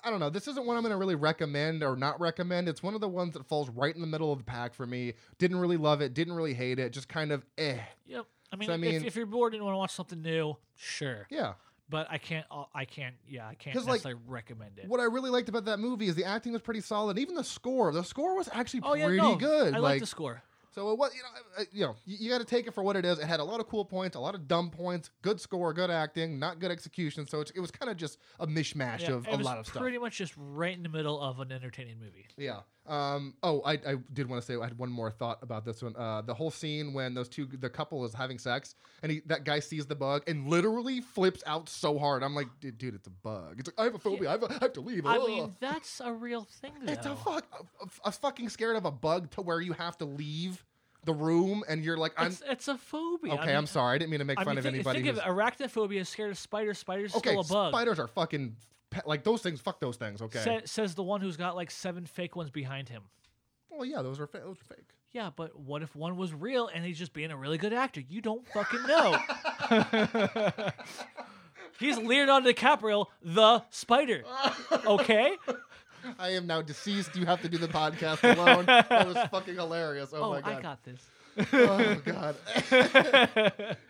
I 0.04 0.10
don't 0.10 0.20
know. 0.20 0.30
This 0.30 0.48
isn't 0.48 0.66
one 0.66 0.78
I'm 0.78 0.84
going 0.84 0.92
to 0.92 0.98
really 0.98 1.16
recommend 1.16 1.84
or 1.84 1.96
not 1.96 2.20
recommend. 2.20 2.70
It's 2.70 2.82
one 2.82 2.96
of 2.96 3.02
the 3.02 3.10
ones 3.10 3.34
that 3.34 3.46
falls 3.46 3.70
right 3.70 3.94
in 3.94 4.02
the 4.02 4.08
middle 4.08 4.32
of 4.32 4.40
the 4.40 4.46
pack 4.46 4.74
for 4.74 4.86
me. 4.88 5.14
Didn't 5.38 5.58
really 5.58 5.78
love 5.78 6.02
it. 6.02 6.14
Didn't 6.14 6.34
really 6.34 6.54
hate 6.54 6.80
it. 6.80 6.94
Just 6.94 7.10
kind 7.10 7.32
of 7.32 7.46
eh. 7.58 7.78
Yep. 8.08 8.26
I 8.52 8.56
mean, 8.56 8.68
So, 8.68 8.72
I 8.72 8.76
if, 8.76 8.82
mean- 8.82 9.06
if 9.06 9.16
you're 9.16 9.26
bored 9.26 9.54
and 9.54 9.64
want 9.64 9.74
to 9.74 9.78
watch 9.78 9.92
something 9.94 10.22
new, 10.22 10.56
sure. 10.76 11.28
Yeah. 11.30 11.54
But 11.92 12.06
I 12.12 12.20
can't. 12.20 12.46
uh, 12.52 12.66
I 12.74 12.86
can't. 12.86 13.16
Yeah, 13.28 13.48
I 13.48 13.56
can't 13.56 13.76
'Cause, 13.76 13.86
like, 13.86 13.94
necessarily 13.96 14.22
recommend 14.28 14.78
it. 14.78 14.88
What 14.88 15.00
I 15.00 15.06
really 15.06 15.32
liked 15.32 15.50
about 15.50 15.66
that 15.66 15.80
movie 15.80 16.08
is 16.08 16.14
the 16.14 16.24
acting 16.24 16.54
was 16.54 16.62
pretty 16.62 16.82
solid. 16.82 17.18
Even 17.18 17.34
the 17.34 17.44
score. 17.44 17.92
The 17.92 18.04
score 18.04 18.36
was 18.38 18.48
actually 18.54 18.82
oh 18.84 18.94
yeah, 18.94 19.06
pretty 19.06 19.22
no, 19.22 19.36
good. 19.36 19.74
I 19.74 19.80
like 19.80 20.00
the 20.00 20.06
score. 20.06 20.44
So 20.80 20.92
it 20.92 20.98
was, 20.98 21.12
you 21.14 21.22
know, 21.24 21.66
you 21.74 21.82
know, 21.88 21.96
you, 22.06 22.18
you 22.22 22.30
got 22.30 22.38
to 22.38 22.46
take 22.46 22.66
it 22.66 22.74
for 22.74 22.82
what 22.84 22.96
it 22.96 23.04
is. 23.04 23.20
It 23.20 23.26
had 23.26 23.42
a 23.42 23.44
lot 23.44 23.60
of 23.60 23.68
cool 23.68 23.84
points, 23.84 24.16
a 24.16 24.20
lot 24.22 24.34
of 24.34 24.48
dumb 24.48 24.70
points, 24.70 25.10
good 25.22 25.42
score, 25.42 25.74
good 25.74 25.90
acting, 25.92 26.40
not 26.40 26.60
good 26.60 26.72
execution. 26.72 27.28
So 27.28 27.42
it's, 27.42 27.52
it 27.52 27.60
was 27.60 27.70
kind 27.70 27.92
of 27.92 27.98
just 27.98 28.18
a 28.40 28.48
mishmash 28.48 29.02
Yeah, 29.02 29.16
of 29.16 29.28
a 29.28 29.36
lot 29.36 29.58
of 29.58 29.68
stuff. 29.68 29.82
pretty 29.82 29.98
much 29.98 30.16
just 30.18 30.34
right 30.38 30.78
in 30.78 30.84
the 30.84 30.88
middle 30.88 31.20
of 31.20 31.42
an 31.42 31.52
entertaining 31.52 32.00
movie. 32.00 32.28
Yeah. 32.38 32.62
Um. 32.88 33.36
Oh, 33.44 33.62
I, 33.66 33.74
I 33.74 33.96
did 34.14 34.28
want 34.28 34.42
to 34.42 34.46
say 34.48 34.60
I 34.60 34.64
had 34.64 34.80
one 34.80 34.90
more 34.90 35.12
thought 35.12 35.38
about 35.44 35.64
this 35.64 35.84
one. 35.84 35.96
Uh, 35.96 36.22
the 36.22 36.34
whole 36.34 36.50
scene 36.50 36.92
when 36.92 37.14
those 37.14 37.30
two, 37.30 37.46
the 37.46 37.70
couple 37.70 38.04
is 38.04 38.16
having 38.16 38.40
sex, 38.40 38.74
and 39.04 39.12
he, 39.12 39.22
that 39.28 39.44
guy 39.44 39.60
sees 39.60 39.86
the 39.86 39.94
bug 39.96 40.24
and 40.28 40.48
literally 40.48 41.00
flips 41.00 41.44
out 41.46 41.70
so 41.70 42.00
hard. 42.00 42.24
I'm 42.24 42.34
like, 42.34 42.48
dude, 42.62 42.80
dude 42.80 42.96
it's 42.96 43.06
a 43.06 43.12
bug. 43.12 43.60
It's 43.60 43.68
like 43.68 43.76
I 43.80 43.84
have 43.84 43.94
a 43.94 44.00
phobia. 44.00 44.30
I, 44.30 44.32
have 44.32 44.44
a, 44.44 44.50
I 44.50 44.58
have 44.62 44.74
to 44.74 44.82
leave. 44.82 45.06
I 45.06 45.18
Ugh." 45.18 45.28
mean, 45.28 45.56
that's 45.60 46.02
a 46.04 46.12
real 46.12 46.46
thing. 46.62 46.72
Though. 46.84 46.94
It's 46.94 47.06
a 47.06 47.16
fuck. 47.18 47.46
A, 47.54 47.64
a- 47.84 48.10
a 48.10 48.12
fucking 48.12 48.50
scared 48.50 48.76
of 48.78 48.86
a 48.86 48.92
bug 48.92 49.30
to 49.32 49.42
where 49.42 49.62
you 49.62 49.74
have 49.74 49.96
to 50.00 50.06
leave 50.06 50.66
the 51.10 51.24
room 51.24 51.64
and 51.68 51.84
you're 51.84 51.98
like, 51.98 52.14
I'm 52.18 52.28
It's, 52.28 52.44
it's 52.48 52.68
a 52.68 52.78
phobia. 52.78 53.34
okay. 53.34 53.42
I 53.42 53.46
mean, 53.48 53.56
I'm 53.56 53.66
sorry. 53.66 53.96
I 53.96 53.98
didn't 53.98 54.12
mean 54.12 54.20
to 54.20 54.26
make 54.26 54.40
I 54.40 54.44
fun 54.44 54.52
mean, 54.52 54.58
of 54.60 54.64
think, 54.64 54.76
anybody. 54.76 55.02
think 55.04 55.18
of 55.18 55.24
arachnophobia, 55.24 56.06
scared 56.06 56.32
of 56.32 56.38
spiders. 56.38 56.78
Spiders 56.78 57.16
okay, 57.16 57.30
still 57.32 57.42
a 57.42 57.44
bug. 57.44 57.72
spiders 57.74 58.00
are 58.00 58.08
fucking 58.08 58.56
pe- 58.92 59.02
like 59.06 59.24
those 59.24 59.42
things. 59.42 59.60
Fuck 59.62 59.80
those 59.80 59.98
things. 59.98 60.22
Okay. 60.22 60.40
Sa- 60.44 60.60
says 60.66 60.96
the 60.96 61.04
one 61.04 61.22
who's 61.22 61.38
got 61.38 61.56
like 61.56 61.72
seven 61.72 62.06
fake 62.06 62.36
ones 62.36 62.50
behind 62.52 62.90
him. 62.90 63.04
well, 63.70 63.86
yeah, 63.86 64.02
those 64.02 64.20
are 64.20 64.28
fa- 64.28 64.42
those 64.44 64.58
are 64.62 64.76
fake. 64.76 64.86
Yeah, 65.12 65.32
but 65.36 65.60
what 65.60 65.82
if 65.82 65.96
one 65.96 66.18
was 66.18 66.34
real 66.34 66.68
and 66.68 66.86
he's 66.86 67.00
just 67.00 67.14
being 67.14 67.32
a 67.32 67.38
really 67.38 67.58
good 67.58 67.74
actor? 67.74 68.02
You 68.08 68.22
don't 68.22 68.48
fucking 68.50 68.84
know. 68.88 69.18
he's 71.80 71.98
Leonardo 71.98 72.52
DiCaprio, 72.52 73.06
the 73.24 73.64
spider. 73.72 74.24
Okay? 74.86 75.36
I 76.20 76.30
am 76.30 76.48
now 76.48 76.62
deceased. 76.62 77.16
You 77.16 77.26
have 77.26 77.42
to 77.42 77.50
do 77.50 77.58
the 77.58 77.68
podcast 77.68 78.24
alone. 78.36 78.66
that 78.66 79.08
was 79.08 79.18
fucking 79.32 79.56
hilarious. 79.56 80.12
Oh, 80.14 80.24
Oh, 80.24 80.30
my 80.32 80.42
god. 80.42 80.52
I 80.58 80.62
got 80.62 80.84
this. 80.84 81.02
oh 81.54 81.96
god. 82.06 82.36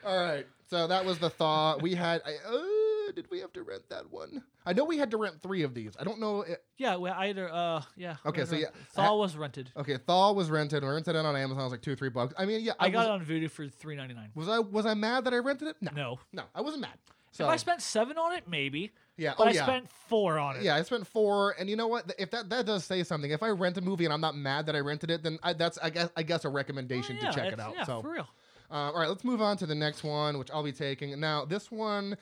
All 0.06 0.24
right. 0.24 0.46
So 0.70 0.86
that 0.88 1.04
was 1.04 1.18
the 1.18 1.30
thaw. 1.30 1.78
We 1.82 1.96
had. 1.96 2.22
I, 2.26 2.36
uh, 2.48 3.12
did 3.16 3.26
we 3.32 3.40
have 3.40 3.52
to 3.54 3.64
rent 3.64 3.82
that 3.90 4.12
one? 4.12 4.44
I 4.68 4.74
know 4.74 4.84
we 4.84 4.98
had 5.00 5.10
to 5.12 5.18
rent 5.18 5.42
three 5.42 5.64
of 5.64 5.74
these. 5.74 5.96
I 6.00 6.04
don't 6.04 6.20
know. 6.20 6.44
i- 6.48 6.58
Yeah, 6.78 6.96
well, 6.98 7.16
either 7.18 7.52
uh, 7.52 7.82
yeah. 7.96 8.18
Okay, 8.24 8.46
so 8.46 8.56
yeah, 8.56 8.68
Thaw 8.94 9.02
ha- 9.04 9.16
was 9.16 9.36
rented. 9.36 9.72
Okay, 9.76 9.98
thaw 9.98 10.32
was 10.34 10.52
rented. 10.52 10.84
We 10.84 10.90
rented 10.90 11.16
it 11.16 11.26
on 11.26 11.36
Amazon. 11.36 11.62
It 11.62 11.64
was 11.64 11.72
like 11.72 11.82
two, 11.82 11.96
three 11.96 12.10
bucks. 12.10 12.36
I 12.38 12.46
mean, 12.46 12.62
yeah. 12.62 12.74
I, 12.80 12.90
got 12.92 13.00
was, 13.00 13.08
it 13.08 13.12
on 13.12 13.26
Vudu 13.26 13.50
for 13.50 13.68
three 13.68 13.96
ninety 13.96 14.14
nine. 14.14 14.30
Was 14.36 14.48
I 14.48 14.60
was 14.60 14.86
I 14.86 14.94
mad 14.94 15.24
that 15.26 15.34
I 15.34 15.38
rented 15.38 15.70
it? 15.70 15.78
No, 15.82 15.92
No, 15.96 16.20
no, 16.34 16.44
I 16.54 16.62
wasn't 16.62 16.82
mad. 16.84 16.98
So 17.32 17.46
if 17.46 17.50
I 17.52 17.56
spent 17.58 17.82
seven 17.82 18.18
on 18.18 18.34
it, 18.34 18.44
maybe. 18.48 18.92
yeah, 19.18 19.34
But 19.38 19.44
oh 19.48 19.50
I 19.50 19.54
yeah, 19.54 19.64
spent 19.64 19.90
four 20.08 20.40
on 20.40 20.58
it. 20.58 20.64
yeah. 20.64 20.76
I 20.76 20.82
spent 20.82 21.06
four, 21.06 21.56
and 21.60 21.70
you 21.70 21.76
know 21.76 21.88
what? 21.88 22.12
If 22.18 22.32
that 22.32 22.50
that 22.50 22.66
does 22.66 22.84
say 22.86 23.04
something. 23.04 23.32
If 23.32 23.44
I 23.44 23.50
rent 23.50 23.78
a 23.78 23.82
movie 23.82 24.06
and 24.06 24.14
I'm 24.14 24.22
not 24.22 24.36
mad 24.36 24.66
that 24.66 24.76
I 24.76 24.80
rented 24.80 25.12
it, 25.12 25.22
then 25.24 25.38
I, 25.44 25.54
that's 25.54 25.78
I 25.78 25.90
guess 25.90 26.10
I 26.18 26.24
guess 26.24 26.44
a 26.46 26.48
Oh, 26.48 26.52
recommendation 26.52 27.18
yeah, 27.22 27.30
to 27.30 27.36
check 27.36 27.54
it 27.54 27.60
out. 27.60 27.76
Yeah, 27.78 27.84
so 27.86 28.02
for 28.02 28.12
real. 28.12 28.28
Uh, 28.72 28.92
all 28.92 29.00
right, 29.00 29.10
let's 29.10 29.24
move 29.24 29.42
on 29.42 29.58
to 29.58 29.66
the 29.66 29.74
next 29.76 30.04
one, 30.04 30.38
which 30.38 30.52
I'll 30.52 30.64
be 30.64 30.72
taking. 30.72 31.20
Now, 31.20 31.44
this 31.46 31.72
one, 31.72 32.18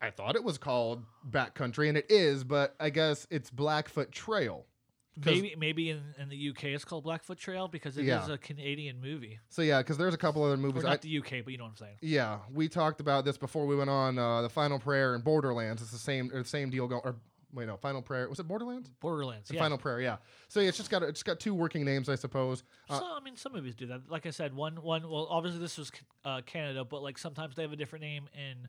I 0.00 0.10
thought 0.10 0.36
it 0.36 0.44
was 0.44 0.56
called 0.58 1.04
Backcountry, 1.28 1.88
and 1.88 1.98
it 1.98 2.06
is, 2.08 2.44
but 2.44 2.74
I 2.78 2.90
guess 2.90 3.26
it's 3.30 3.50
Blackfoot 3.50 4.12
Trail. 4.12 4.64
Maybe 5.24 5.54
maybe 5.58 5.90
in, 5.90 6.00
in 6.18 6.28
the 6.30 6.48
UK 6.50 6.64
it's 6.64 6.84
called 6.86 7.04
Blackfoot 7.04 7.38
Trail 7.38 7.68
because 7.68 7.98
it 7.98 8.02
is 8.02 8.06
Yeah. 8.06 8.32
a 8.32 8.38
Canadian 8.38 9.00
movie. 9.00 9.38
So 9.50 9.60
yeah, 9.62 9.78
because 9.78 9.98
there's 9.98 10.14
a 10.14 10.18
couple 10.18 10.42
other 10.42 10.54
Or 10.54 10.56
movies. 10.56 10.84
not 10.84 10.92
I, 10.92 10.96
the 10.96 11.18
UK, 11.18 11.44
but 11.44 11.48
you 11.52 11.58
know 11.58 11.64
what 11.64 11.70
I'm 11.70 11.76
saying. 11.76 11.96
yeah, 12.00 12.38
we 12.52 12.68
talked 12.68 13.00
about 13.00 13.24
this 13.26 13.36
before 13.36 13.66
we 13.66 13.76
went 13.76 13.90
on 13.90 14.18
uh, 14.18 14.40
the 14.42 14.48
Final 14.48 14.78
Prayer 14.78 15.14
and 15.14 15.22
Borderlands. 15.22 15.82
It's 15.82 15.90
the 15.90 15.98
same, 15.98 16.30
or 16.32 16.42
the 16.42 16.48
same 16.48 16.70
deal 16.70 16.88
going. 16.88 17.02
Or 17.04 17.16
wait, 17.52 17.66
no, 17.68 17.76
Final 17.76 18.00
Prayer 18.00 18.26
was 18.28 18.38
it 18.38 18.48
Borderlands? 18.48 18.88
Borderlands. 19.00 19.48
The 19.48 19.56
Yeah. 19.56 19.60
Final 19.60 19.76
Prayer, 19.76 20.00
yeah. 20.00 20.16
So 20.48 20.60
yeah, 20.60 20.68
it's 20.68 20.78
just 20.78 20.88
got 20.90 21.02
it's 21.02 21.18
just 21.18 21.26
got 21.26 21.38
two 21.40 21.52
working 21.54 21.84
names, 21.84 22.08
I 22.08 22.14
suppose. 22.14 22.64
Uh, 22.88 22.98
so 22.98 23.04
I 23.04 23.20
mean, 23.20 23.36
some 23.36 23.52
movies 23.52 23.74
do 23.74 23.86
that. 23.88 24.08
Like 24.10 24.24
I 24.24 24.30
said, 24.30 24.54
one 24.54 24.76
one. 24.82 25.02
Well, 25.02 25.26
obviously 25.30 25.60
this 25.60 25.76
was 25.76 25.92
uh, 26.24 26.40
Canada, 26.46 26.84
but 26.86 27.02
like 27.02 27.18
sometimes 27.18 27.54
they 27.54 27.62
have 27.62 27.72
a 27.72 27.76
different 27.76 28.02
name 28.02 28.28
in, 28.34 28.66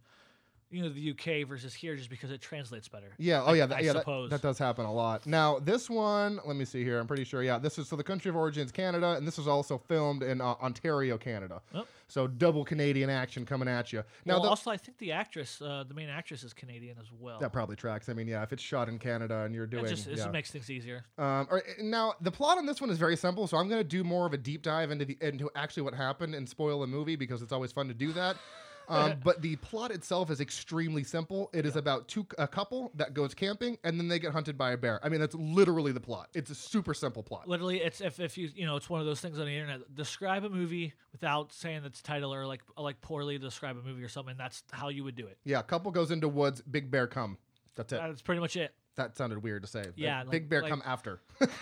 you 0.73 0.81
know, 0.81 0.89
the 0.89 1.11
UK 1.11 1.47
versus 1.47 1.73
here, 1.73 1.95
just 1.95 2.09
because 2.09 2.31
it 2.31 2.41
translates 2.41 2.87
better. 2.87 3.11
Yeah. 3.17 3.43
Oh, 3.45 3.53
yeah. 3.53 3.65
I 3.65 3.67
That, 3.67 3.83
yeah. 3.83 3.91
Suppose. 3.93 4.29
that 4.31 4.41
does 4.41 4.57
happen 4.57 4.85
a 4.85 4.91
lot. 4.93 5.25
Now, 5.27 5.59
this 5.59 5.89
one, 5.89 6.39
let 6.45 6.55
me 6.55 6.65
see 6.65 6.83
here. 6.83 6.99
I'm 6.99 7.07
pretty 7.07 7.23
sure. 7.23 7.43
Yeah. 7.43 7.59
This 7.59 7.77
is 7.77 7.87
so 7.87 7.95
the 7.95 8.03
country 8.03 8.29
of 8.29 8.35
origin 8.35 8.65
is 8.65 8.71
Canada, 8.71 9.11
and 9.11 9.27
this 9.27 9.37
is 9.37 9.47
also 9.47 9.77
filmed 9.77 10.23
in 10.23 10.41
uh, 10.41 10.55
Ontario, 10.61 11.17
Canada. 11.17 11.61
Oh. 11.75 11.85
So 12.07 12.27
double 12.27 12.63
Canadian 12.65 13.09
action 13.09 13.45
coming 13.45 13.67
at 13.67 13.93
you. 13.93 14.03
Now, 14.25 14.33
well, 14.35 14.43
the- 14.43 14.49
also 14.49 14.71
I 14.71 14.77
think 14.77 14.97
the 14.97 15.11
actress, 15.11 15.61
uh, 15.61 15.83
the 15.87 15.93
main 15.93 16.09
actress, 16.09 16.43
is 16.43 16.53
Canadian 16.53 16.97
as 16.99 17.11
well. 17.19 17.39
that 17.39 17.53
probably 17.53 17.75
tracks. 17.75 18.09
I 18.09 18.13
mean, 18.13 18.27
yeah. 18.27 18.43
If 18.43 18.51
it's 18.53 18.61
shot 18.63 18.89
in 18.89 18.99
Canada 18.99 19.41
and 19.43 19.53
you're 19.53 19.63
It 19.65 19.69
doing, 19.71 19.85
just, 19.85 20.07
it 20.07 20.11
yeah. 20.11 20.15
just 20.17 20.31
makes 20.31 20.51
things 20.51 20.69
easier. 20.69 21.03
Um, 21.17 21.47
or, 21.49 21.63
now 21.79 22.13
the 22.21 22.31
plot 22.31 22.57
on 22.57 22.65
this 22.65 22.81
one 22.81 22.89
is 22.89 22.97
very 22.97 23.15
simple, 23.15 23.47
so 23.47 23.57
I'm 23.57 23.67
going 23.69 23.81
to 23.81 23.87
do 23.87 24.03
more 24.03 24.25
of 24.25 24.33
a 24.33 24.37
deep 24.37 24.61
dive 24.63 24.91
into 24.91 25.05
the 25.05 25.17
into 25.21 25.49
actually 25.55 25.83
what 25.83 25.93
happened 25.93 26.35
and 26.35 26.47
spoil 26.47 26.81
the 26.81 26.87
movie 26.87 27.15
because 27.15 27.41
it's 27.41 27.51
always 27.51 27.71
fun 27.71 27.87
to 27.87 27.93
do 27.93 28.11
that. 28.13 28.37
Um, 28.87 29.15
but 29.23 29.41
the 29.41 29.55
plot 29.57 29.91
itself 29.91 30.29
is 30.29 30.41
extremely 30.41 31.03
simple. 31.03 31.49
It 31.53 31.65
is 31.65 31.75
about 31.75 32.07
two 32.07 32.25
a 32.37 32.47
couple 32.47 32.91
that 32.95 33.13
goes 33.13 33.33
camping 33.33 33.77
and 33.83 33.99
then 33.99 34.07
they 34.07 34.19
get 34.19 34.31
hunted 34.31 34.57
by 34.57 34.71
a 34.71 34.77
bear. 34.77 34.99
I 35.03 35.09
mean, 35.09 35.19
that's 35.19 35.35
literally 35.35 35.91
the 35.91 35.99
plot. 35.99 36.29
It's 36.33 36.51
a 36.51 36.55
super 36.55 36.93
simple 36.93 37.23
plot. 37.23 37.47
Literally, 37.47 37.81
it's 37.81 38.01
if, 38.01 38.19
if 38.19 38.37
you 38.37 38.49
you 38.55 38.65
know 38.65 38.75
it's 38.75 38.89
one 38.89 38.99
of 38.99 39.05
those 39.05 39.21
things 39.21 39.39
on 39.39 39.45
the 39.45 39.53
internet. 39.53 39.95
Describe 39.95 40.43
a 40.43 40.49
movie 40.49 40.93
without 41.11 41.51
saying 41.53 41.83
its 41.85 42.01
title 42.01 42.33
or 42.33 42.45
like 42.45 42.61
like 42.77 43.01
poorly 43.01 43.37
describe 43.37 43.77
a 43.77 43.81
movie 43.81 44.03
or 44.03 44.09
something. 44.09 44.35
That's 44.37 44.63
how 44.71 44.89
you 44.89 45.03
would 45.03 45.15
do 45.15 45.27
it. 45.27 45.37
Yeah, 45.43 45.61
couple 45.61 45.91
goes 45.91 46.11
into 46.11 46.27
woods, 46.27 46.61
big 46.61 46.91
bear 46.91 47.07
come. 47.07 47.37
That's 47.75 47.93
it. 47.93 47.97
That's 47.97 48.21
pretty 48.21 48.41
much 48.41 48.55
it. 48.55 48.73
That 48.95 49.17
sounded 49.17 49.41
weird 49.41 49.63
to 49.63 49.67
say. 49.67 49.85
Yeah, 49.95 50.19
like- 50.19 50.29
big 50.29 50.49
bear 50.49 50.61
like- 50.61 50.69
come 50.69 50.83
after. 50.85 51.19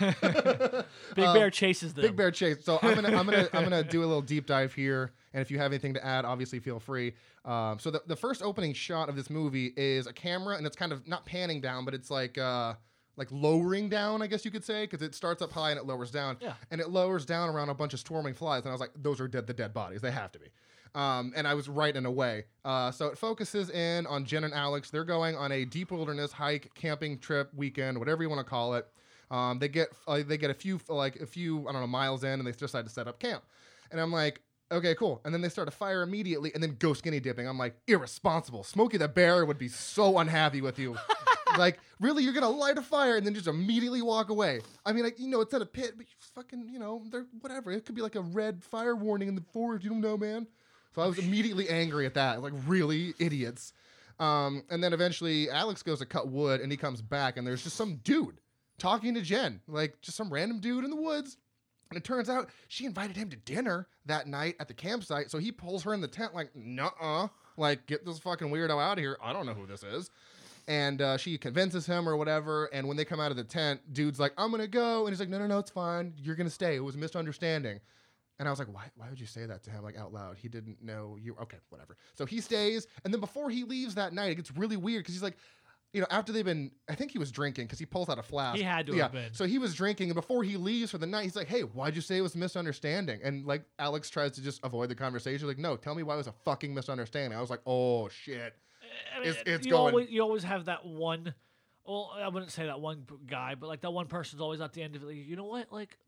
Big 1.14 1.24
Um, 1.24 1.34
Bear 1.34 1.50
chases 1.50 1.94
them. 1.94 2.02
Big 2.02 2.16
bear 2.16 2.30
chase. 2.30 2.64
So 2.64 2.78
I'm 2.82 2.94
gonna 2.94 3.08
I'm 3.16 3.24
gonna 3.26 3.48
I'm 3.52 3.62
gonna 3.64 3.82
do 3.84 4.00
a 4.00 4.06
little 4.06 4.22
deep 4.22 4.46
dive 4.46 4.72
here, 4.74 5.12
and 5.32 5.40
if 5.42 5.50
you 5.50 5.58
have 5.58 5.72
anything 5.72 5.94
to 5.94 6.04
add, 6.04 6.24
obviously 6.24 6.58
feel 6.60 6.78
free. 6.80 7.14
Um, 7.44 7.78
so 7.78 7.90
the 7.90 8.02
the 8.06 8.16
first 8.16 8.42
opening 8.42 8.72
shot 8.74 9.08
of 9.08 9.16
this 9.16 9.30
movie 9.30 9.72
is 9.76 10.06
a 10.06 10.12
camera, 10.12 10.56
and 10.56 10.66
it's 10.66 10.76
kind 10.76 10.92
of 10.92 11.06
not 11.06 11.24
panning 11.26 11.60
down, 11.60 11.84
but 11.84 11.94
it's 11.94 12.10
like 12.10 12.38
uh 12.38 12.74
like 13.16 13.28
lowering 13.30 13.88
down, 13.90 14.22
I 14.22 14.26
guess 14.26 14.42
you 14.44 14.50
could 14.50 14.64
say, 14.64 14.84
because 14.84 15.02
it 15.02 15.14
starts 15.14 15.42
up 15.42 15.52
high 15.52 15.70
and 15.70 15.78
it 15.78 15.84
lowers 15.84 16.10
down, 16.10 16.38
Yeah. 16.40 16.54
and 16.70 16.80
it 16.80 16.88
lowers 16.88 17.26
down 17.26 17.50
around 17.50 17.68
a 17.68 17.74
bunch 17.74 17.92
of 17.92 18.00
swarming 18.00 18.32
flies, 18.32 18.62
and 18.62 18.70
I 18.70 18.72
was 18.72 18.80
like, 18.80 18.92
those 18.96 19.20
are 19.20 19.28
dead 19.28 19.46
the 19.46 19.52
dead 19.52 19.74
bodies. 19.74 20.00
They 20.00 20.10
have 20.10 20.32
to 20.32 20.38
be. 20.38 20.46
Um, 20.94 21.32
and 21.34 21.48
I 21.48 21.54
was 21.54 21.68
right 21.68 21.94
in 21.94 22.04
a 22.04 22.10
way. 22.10 22.44
Uh, 22.64 22.90
so 22.90 23.06
it 23.06 23.16
focuses 23.16 23.70
in 23.70 24.06
on 24.06 24.24
Jen 24.24 24.44
and 24.44 24.52
Alex. 24.52 24.90
They're 24.90 25.04
going 25.04 25.36
on 25.36 25.50
a 25.50 25.64
deep 25.64 25.90
wilderness 25.90 26.32
hike, 26.32 26.70
camping 26.74 27.18
trip, 27.18 27.50
weekend, 27.54 27.98
whatever 27.98 28.22
you 28.22 28.28
want 28.28 28.40
to 28.40 28.48
call 28.48 28.74
it. 28.74 28.86
Um, 29.30 29.58
they 29.58 29.68
get 29.68 29.88
uh, 30.06 30.20
they 30.26 30.36
get 30.36 30.50
a 30.50 30.54
few 30.54 30.78
like 30.88 31.16
a 31.16 31.26
few 31.26 31.66
I 31.66 31.72
don't 31.72 31.80
know 31.80 31.86
miles 31.86 32.22
in, 32.22 32.38
and 32.38 32.46
they 32.46 32.52
decide 32.52 32.84
to 32.84 32.90
set 32.90 33.08
up 33.08 33.18
camp. 33.18 33.42
And 33.90 34.00
I'm 34.00 34.12
like, 34.12 34.42
okay, 34.70 34.94
cool. 34.94 35.22
And 35.24 35.32
then 35.32 35.40
they 35.40 35.48
start 35.48 35.68
a 35.68 35.72
fire 35.72 36.02
immediately, 36.02 36.52
and 36.52 36.62
then 36.62 36.76
go 36.78 36.92
skinny 36.92 37.20
dipping. 37.20 37.48
I'm 37.48 37.58
like, 37.58 37.74
irresponsible. 37.86 38.62
Smokey 38.62 38.98
the 38.98 39.08
Bear 39.08 39.46
would 39.46 39.58
be 39.58 39.68
so 39.68 40.18
unhappy 40.18 40.60
with 40.60 40.78
you. 40.78 40.96
like, 41.58 41.78
really, 41.98 42.22
you're 42.22 42.34
gonna 42.34 42.50
light 42.50 42.76
a 42.76 42.82
fire 42.82 43.16
and 43.16 43.26
then 43.26 43.32
just 43.32 43.46
immediately 43.46 44.02
walk 44.02 44.28
away? 44.28 44.60
I 44.84 44.92
mean, 44.92 45.04
like, 45.04 45.18
you 45.18 45.28
know, 45.28 45.40
it's 45.40 45.54
at 45.54 45.62
a 45.62 45.66
pit, 45.66 45.94
but 45.96 46.06
you 46.06 46.12
fucking, 46.34 46.68
you 46.68 46.78
know, 46.78 47.02
they're 47.10 47.26
whatever. 47.40 47.72
It 47.72 47.86
could 47.86 47.94
be 47.94 48.02
like 48.02 48.16
a 48.16 48.20
red 48.20 48.62
fire 48.62 48.94
warning 48.94 49.28
in 49.28 49.34
the 49.34 49.44
forest. 49.52 49.84
You 49.84 49.90
don't 49.90 50.02
know, 50.02 50.18
man. 50.18 50.46
So 50.94 51.02
I 51.02 51.06
was 51.06 51.18
immediately 51.18 51.68
angry 51.68 52.06
at 52.06 52.14
that. 52.14 52.42
Like, 52.42 52.52
really, 52.66 53.14
idiots. 53.18 53.72
Um, 54.20 54.62
and 54.70 54.82
then 54.84 54.92
eventually, 54.92 55.50
Alex 55.50 55.82
goes 55.82 55.98
to 55.98 56.06
cut 56.06 56.28
wood, 56.28 56.60
and 56.60 56.70
he 56.70 56.76
comes 56.76 57.02
back, 57.02 57.36
and 57.36 57.46
there's 57.46 57.64
just 57.64 57.76
some 57.76 57.96
dude 58.04 58.40
talking 58.78 59.14
to 59.14 59.20
Jen, 59.20 59.60
like 59.68 60.00
just 60.00 60.16
some 60.16 60.32
random 60.32 60.60
dude 60.60 60.84
in 60.84 60.90
the 60.90 60.96
woods. 60.96 61.36
And 61.90 61.98
it 61.98 62.04
turns 62.04 62.30
out 62.30 62.48
she 62.68 62.86
invited 62.86 63.16
him 63.16 63.28
to 63.30 63.36
dinner 63.36 63.86
that 64.06 64.26
night 64.26 64.56
at 64.58 64.66
the 64.66 64.74
campsite. 64.74 65.30
So 65.30 65.38
he 65.38 65.52
pulls 65.52 65.82
her 65.82 65.92
in 65.92 66.00
the 66.00 66.08
tent, 66.08 66.34
like, 66.34 66.54
nuh-uh. 66.56 67.28
Like, 67.58 67.86
get 67.86 68.06
this 68.06 68.18
fucking 68.18 68.48
weirdo 68.48 68.82
out 68.82 68.96
of 68.96 68.98
here. 68.98 69.18
I 69.22 69.34
don't 69.34 69.44
know 69.44 69.52
who 69.52 69.66
this 69.66 69.82
is. 69.82 70.10
And 70.66 71.02
uh, 71.02 71.18
she 71.18 71.36
convinces 71.36 71.84
him 71.84 72.08
or 72.08 72.16
whatever. 72.16 72.70
And 72.72 72.88
when 72.88 72.96
they 72.96 73.04
come 73.04 73.20
out 73.20 73.30
of 73.30 73.36
the 73.36 73.44
tent, 73.44 73.92
dude's 73.92 74.18
like, 74.18 74.32
I'm 74.38 74.50
to 74.62 74.68
go. 74.68 75.00
And 75.00 75.10
he's 75.10 75.20
like, 75.20 75.28
no, 75.28 75.38
no, 75.38 75.46
no, 75.46 75.58
it's 75.58 75.70
fine. 75.70 76.14
You're 76.16 76.34
to 76.48 76.54
stay. 76.54 76.76
It 76.76 76.80
was 76.80 76.94
a 76.94 76.98
misunderstanding. 76.98 77.78
And 78.42 78.48
I 78.48 78.50
was 78.50 78.58
like, 78.58 78.74
why, 78.74 78.86
why 78.96 79.08
would 79.08 79.20
you 79.20 79.26
say 79.26 79.46
that 79.46 79.62
to 79.62 79.70
him, 79.70 79.84
like 79.84 79.96
out 79.96 80.12
loud? 80.12 80.36
He 80.36 80.48
didn't 80.48 80.82
know 80.82 81.16
you. 81.16 81.36
Okay, 81.42 81.58
whatever. 81.68 81.96
So 82.14 82.26
he 82.26 82.40
stays. 82.40 82.88
And 83.04 83.14
then 83.14 83.20
before 83.20 83.50
he 83.50 83.62
leaves 83.62 83.94
that 83.94 84.12
night, 84.12 84.32
it 84.32 84.34
gets 84.34 84.50
really 84.56 84.76
weird 84.76 85.04
because 85.04 85.14
he's 85.14 85.22
like, 85.22 85.36
you 85.92 86.00
know, 86.00 86.08
after 86.10 86.32
they've 86.32 86.44
been, 86.44 86.72
I 86.90 86.96
think 86.96 87.12
he 87.12 87.20
was 87.20 87.30
drinking 87.30 87.66
because 87.66 87.78
he 87.78 87.86
pulls 87.86 88.08
out 88.08 88.18
a 88.18 88.22
flask. 88.24 88.56
He 88.56 88.64
had 88.64 88.88
to 88.88 88.96
yeah. 88.96 89.04
have 89.04 89.12
been. 89.12 89.32
So 89.32 89.44
he 89.44 89.58
was 89.58 89.76
drinking, 89.76 90.08
and 90.08 90.16
before 90.16 90.42
he 90.42 90.56
leaves 90.56 90.90
for 90.90 90.98
the 90.98 91.06
night, 91.06 91.22
he's 91.22 91.36
like, 91.36 91.46
"Hey, 91.46 91.60
why'd 91.60 91.94
you 91.94 92.00
say 92.02 92.16
it 92.16 92.22
was 92.22 92.34
a 92.34 92.38
misunderstanding?" 92.38 93.20
And 93.22 93.46
like 93.46 93.62
Alex 93.78 94.10
tries 94.10 94.32
to 94.32 94.42
just 94.42 94.58
avoid 94.64 94.88
the 94.88 94.96
conversation, 94.96 95.46
like, 95.46 95.58
"No, 95.58 95.76
tell 95.76 95.94
me 95.94 96.02
why 96.02 96.14
it 96.14 96.16
was 96.16 96.26
a 96.26 96.32
fucking 96.32 96.74
misunderstanding." 96.74 97.38
I 97.38 97.40
was 97.40 97.50
like, 97.50 97.60
"Oh 97.64 98.08
shit." 98.08 98.56
I 99.14 99.20
mean, 99.20 99.28
It's- 99.28 99.44
it's 99.46 99.66
you 99.66 99.72
going- 99.72 99.94
Always, 99.94 100.10
you 100.10 100.20
always 100.22 100.42
have 100.42 100.64
that 100.64 100.84
one. 100.84 101.32
Well, 101.84 102.10
I 102.14 102.26
wouldn't 102.28 102.50
say 102.52 102.66
that 102.66 102.80
one 102.80 103.06
guy, 103.26 103.54
but 103.54 103.68
like 103.68 103.82
that 103.82 103.92
one 103.92 104.06
person's 104.06 104.40
always 104.40 104.60
at 104.60 104.72
the 104.72 104.82
end 104.82 104.96
of 104.96 105.02
it. 105.02 105.06
Like, 105.06 105.16
you 105.16 105.36
know 105.36 105.44
what? 105.44 105.72
Like, 105.72 105.98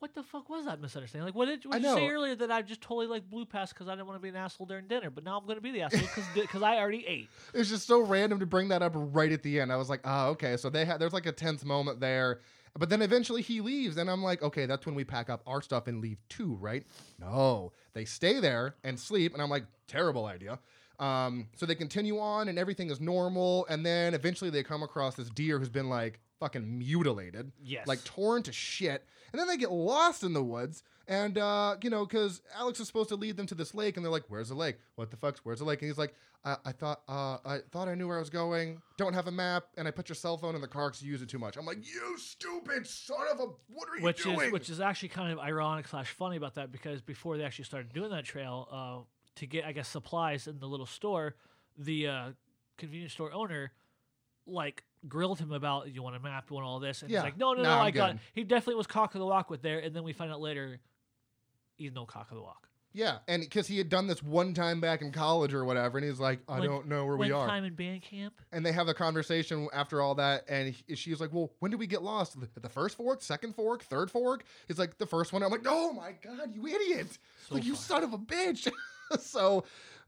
what 0.00 0.14
the 0.14 0.22
fuck 0.22 0.48
was 0.48 0.64
that 0.64 0.80
misunderstanding? 0.80 1.26
Like, 1.26 1.34
what 1.34 1.46
did, 1.46 1.64
what 1.64 1.80
did 1.80 1.84
you 1.88 1.94
say 1.94 2.08
earlier 2.08 2.34
that 2.34 2.50
I 2.50 2.62
just 2.62 2.80
totally 2.80 3.06
like 3.06 3.28
blew 3.28 3.44
past 3.44 3.74
because 3.74 3.86
I 3.86 3.92
didn't 3.92 4.06
want 4.06 4.18
to 4.18 4.22
be 4.22 4.30
an 4.30 4.36
asshole 4.36 4.66
during 4.66 4.88
dinner, 4.88 5.10
but 5.10 5.24
now 5.24 5.38
I'm 5.38 5.44
going 5.44 5.58
to 5.58 5.62
be 5.62 5.72
the 5.72 5.82
asshole 5.82 6.24
because 6.34 6.62
I 6.62 6.78
already 6.78 7.04
ate. 7.06 7.28
It's 7.54 7.68
just 7.68 7.86
so 7.86 8.00
random 8.00 8.40
to 8.40 8.46
bring 8.46 8.68
that 8.68 8.82
up 8.82 8.92
right 8.94 9.30
at 9.30 9.42
the 9.42 9.60
end. 9.60 9.70
I 9.72 9.76
was 9.76 9.90
like, 9.90 10.00
"Ah, 10.04 10.28
okay." 10.28 10.56
So 10.56 10.70
they 10.70 10.84
had 10.84 11.00
there's 11.00 11.12
like 11.12 11.26
a 11.26 11.32
tense 11.32 11.64
moment 11.64 12.00
there. 12.00 12.40
But 12.78 12.88
then 12.88 13.02
eventually 13.02 13.42
he 13.42 13.60
leaves, 13.60 13.96
and 13.96 14.08
I'm 14.08 14.22
like, 14.22 14.42
okay, 14.42 14.64
that's 14.64 14.86
when 14.86 14.94
we 14.94 15.02
pack 15.02 15.28
up 15.28 15.42
our 15.44 15.60
stuff 15.60 15.88
and 15.88 16.00
leave 16.00 16.18
too, 16.28 16.56
right? 16.60 16.84
No, 17.18 17.72
they 17.94 18.04
stay 18.04 18.38
there 18.38 18.76
and 18.84 18.98
sleep, 18.98 19.32
and 19.34 19.42
I'm 19.42 19.50
like, 19.50 19.64
terrible 19.88 20.26
idea. 20.26 20.60
Um, 21.00 21.48
so 21.56 21.66
they 21.66 21.74
continue 21.74 22.20
on, 22.20 22.48
and 22.48 22.58
everything 22.58 22.88
is 22.90 23.00
normal, 23.00 23.66
and 23.68 23.84
then 23.84 24.14
eventually 24.14 24.50
they 24.50 24.62
come 24.62 24.84
across 24.84 25.16
this 25.16 25.28
deer 25.30 25.58
who's 25.58 25.68
been 25.68 25.88
like 25.88 26.20
fucking 26.40 26.78
mutilated, 26.78 27.52
Yes. 27.62 27.86
like 27.86 28.02
torn 28.04 28.42
to 28.44 28.52
shit, 28.52 29.04
and 29.32 29.38
then 29.38 29.46
they 29.46 29.56
get 29.56 29.70
lost 29.70 30.22
in 30.24 30.32
the 30.32 30.42
woods, 30.42 30.82
and 31.06 31.38
uh, 31.38 31.76
you 31.82 31.90
know, 31.90 32.04
because 32.04 32.42
Alex 32.56 32.80
is 32.80 32.86
supposed 32.88 33.10
to 33.10 33.16
lead 33.16 33.36
them 33.36 33.46
to 33.46 33.54
this 33.54 33.74
lake, 33.74 33.96
and 33.96 34.04
they're 34.04 34.10
like, 34.10 34.24
"Where's 34.28 34.48
the 34.48 34.54
lake? 34.54 34.78
What 34.96 35.10
the 35.10 35.16
fuck's 35.16 35.44
where's 35.44 35.58
the 35.60 35.64
lake?" 35.64 35.80
And 35.82 35.88
he's 35.90 35.98
like, 35.98 36.14
I, 36.44 36.56
I 36.64 36.72
thought, 36.72 37.02
uh, 37.08 37.36
I 37.44 37.58
thought 37.70 37.86
I 37.88 37.94
knew 37.94 38.08
where 38.08 38.16
I 38.16 38.20
was 38.20 38.30
going. 38.30 38.80
Don't 38.96 39.12
have 39.12 39.26
a 39.26 39.30
map, 39.32 39.64
and 39.76 39.86
I 39.86 39.90
put 39.90 40.08
your 40.08 40.16
cell 40.16 40.36
phone 40.38 40.54
in 40.54 40.60
the 40.62 40.68
car 40.68 40.88
because 40.88 41.02
you 41.02 41.10
use 41.12 41.20
it 41.22 41.28
too 41.28 41.38
much. 41.38 41.56
I'm 41.56 41.66
like, 41.66 41.78
you 41.86 42.16
stupid 42.18 42.86
son 42.86 43.18
of 43.32 43.40
a, 43.40 43.44
what 43.68 43.88
are 43.90 43.98
you 43.98 44.04
which 44.04 44.22
doing? 44.22 44.40
is 44.40 44.52
which 44.52 44.70
is 44.70 44.80
actually 44.80 45.10
kind 45.10 45.32
of 45.32 45.38
ironic 45.38 45.86
slash 45.88 46.10
funny 46.10 46.36
about 46.36 46.54
that 46.54 46.72
because 46.72 47.02
before 47.02 47.36
they 47.36 47.44
actually 47.44 47.66
started 47.66 47.92
doing 47.92 48.10
that 48.10 48.24
trail 48.24 48.68
uh, 48.72 49.04
to 49.36 49.46
get 49.46 49.64
I 49.66 49.72
guess 49.72 49.88
supplies 49.88 50.46
in 50.46 50.58
the 50.58 50.66
little 50.66 50.86
store, 50.86 51.34
the 51.76 52.06
uh, 52.08 52.28
convenience 52.78 53.12
store 53.12 53.32
owner 53.32 53.72
like 54.46 54.82
grilled 55.08 55.38
him 55.38 55.52
about 55.52 55.92
you 55.94 56.02
want 56.02 56.16
a 56.16 56.20
map, 56.20 56.46
you 56.50 56.54
want 56.56 56.66
all 56.66 56.78
this, 56.80 57.02
and 57.02 57.10
Yeah. 57.10 57.18
he's 57.20 57.24
like, 57.24 57.38
no, 57.38 57.52
no, 57.54 57.62
no, 57.62 57.70
I'm 57.70 57.86
I 57.86 57.90
got. 57.90 58.10
It. 58.12 58.18
He 58.34 58.44
definitely 58.44 58.74
was 58.76 58.86
cock 58.86 59.14
of 59.14 59.18
the 59.20 59.26
walk 59.26 59.48
with 59.50 59.62
there, 59.62 59.78
and 59.78 59.94
then 59.94 60.02
we 60.04 60.12
find 60.12 60.30
out 60.30 60.40
later 60.40 60.78
he's 61.76 61.92
no 61.92 62.04
cock 62.06 62.30
of 62.30 62.36
the 62.36 62.42
walk. 62.42 62.68
yeah, 62.92 63.18
and 63.28 63.40
because 63.42 63.66
he 63.68 63.78
had 63.78 63.88
done 63.88 64.06
this 64.08 64.20
one 64.22 64.52
time 64.52 64.80
back 64.80 65.00
in 65.00 65.12
college 65.12 65.54
or 65.54 65.64
whatever, 65.64 65.96
and 65.96 66.06
he's 66.06 66.18
like, 66.20 66.40
I 66.48 66.58
One- 66.58 66.68
don't 66.68 66.86
know 66.88 67.06
where 67.06 67.16
we 67.16 67.30
are. 67.30 67.46
time 67.46 67.64
in 67.64 67.74
band 67.74 68.02
camp. 68.02 68.34
And 68.52 68.66
they 68.66 68.72
have 68.72 68.88
a 68.88 68.94
conversation 68.94 69.68
after 69.72 70.02
all 70.02 70.16
that, 70.16 70.44
and 70.48 70.74
he, 70.74 70.96
she 70.96 71.10
was 71.10 71.20
like, 71.20 71.32
"Well, 71.32 71.52
when 71.60 71.70
did 71.70 71.78
we 71.80 71.86
get 71.86 72.02
lost? 72.02 72.36
At 72.56 72.62
the 72.62 72.68
first 72.68 72.96
fork, 72.96 73.22
second 73.22 73.54
fork, 73.54 73.82
third 73.84 74.10
fork?" 74.10 74.44
He's 74.68 74.78
like, 74.78 74.98
"The 74.98 75.06
first 75.06 75.32
one." 75.32 75.42
I'm 75.42 75.50
like, 75.50 75.64
"Oh 75.66 75.92
my 75.92 76.12
god, 76.12 76.54
you 76.54 76.66
idiot! 76.66 77.16
So 77.48 77.54
like 77.54 77.64
you 77.64 77.74
son 77.76 78.02
of 78.02 78.12
a 78.12 78.18
bitch!" 78.18 78.68
so 79.20 79.64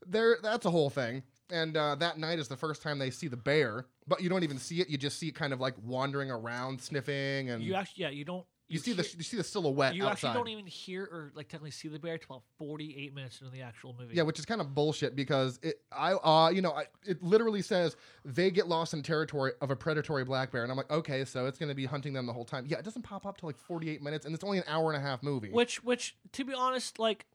there, 0.07 0.38
that's 0.43 0.66
a 0.66 0.70
whole 0.70 0.90
thing. 0.90 1.22
And 1.51 1.76
uh, 1.76 1.95
that 1.97 2.18
night 2.18 2.38
is 2.40 2.49
the 2.49 2.57
first 2.57 2.82
time 2.82 2.99
they 2.99 3.11
see 3.11 3.28
the 3.28 3.36
bear, 3.36 3.86
but 4.07 4.20
you 4.22 4.28
don't 4.28 4.42
even 4.44 4.59
see 4.59 4.80
it. 4.80 4.88
You 4.88 4.98
just 4.98 5.18
see 5.18 5.28
it 5.28 5.34
kind 5.34 5.53
of 5.53 5.61
like 5.61 5.74
wandering 5.82 6.30
around, 6.30 6.80
sniffing, 6.80 7.50
and 7.50 7.62
You 7.62 7.74
actually, 7.74 8.03
yeah, 8.05 8.11
you 8.11 8.24
don't. 8.24 8.44
you 8.68 8.78
see 8.78 8.92
the 8.94 9.03
hear- 9.03 9.12
you 9.18 9.22
see 9.24 9.36
the 9.36 9.44
silhouette 9.44 9.94
You 9.94 10.05
outside. 10.05 10.28
actually 10.28 10.32
don't 10.34 10.48
even 10.48 10.66
hear 10.66 11.05
or 11.05 11.32
like 11.34 11.48
technically 11.48 11.70
see 11.72 11.88
the 11.88 11.98
bear 11.98 12.16
till 12.18 12.36
about 12.36 12.42
forty-eight 12.59 13.14
minutes 13.14 13.40
into 13.40 13.53
the 13.53 13.61
actual 13.62 13.94
movie. 13.98 14.14
Yeah, 14.14 14.22
which 14.22 14.38
is 14.38 14.44
kind 14.46 14.61
of 14.61 14.74
bullshit 14.74 15.14
because 15.14 15.59
it, 15.62 15.80
I, 15.92 16.12
uh, 16.14 16.50
you 16.50 16.62
know, 16.62 16.72
I, 16.72 16.86
it 17.05 17.22
literally 17.22 17.62
says 17.62 17.96
they 18.24 18.50
get 18.50 18.66
lost 18.68 18.94
in 18.94 19.03
territory 19.03 19.53
of 19.61 19.70
a 19.70 19.76
predatory 19.76 20.24
black 20.24 20.50
bear, 20.53 20.62
and 20.62 20.70
I'm 20.72 20.76
like, 20.78 20.90
okay, 20.90 21.24
so 21.24 21.46
it's 21.46 21.59
going 21.59 21.68
to 21.68 21.74
be 21.74 21.84
hunting 21.84 22.12
them 22.12 22.26
the 22.26 22.32
whole 22.32 22.44
time. 22.44 22.64
Yeah, 22.66 22.78
it 22.78 22.84
doesn't 22.84 23.03
pop 23.03 23.26
up 23.26 23.36
till 23.38 23.48
like 23.48 23.59
48 23.59 24.03
minutes, 24.03 24.24
and 24.26 24.34
it's 24.34 24.44
only 24.44 24.59
an 24.59 24.64
hour 24.66 24.92
and 24.92 25.03
a 25.03 25.07
half 25.07 25.22
movie. 25.22 25.50
Which, 25.50 25.84
which, 25.84 26.16
to 26.32 26.44
be 26.44 26.55
honest, 26.55 26.98
like, 26.98 27.26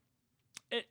it, 0.71 0.85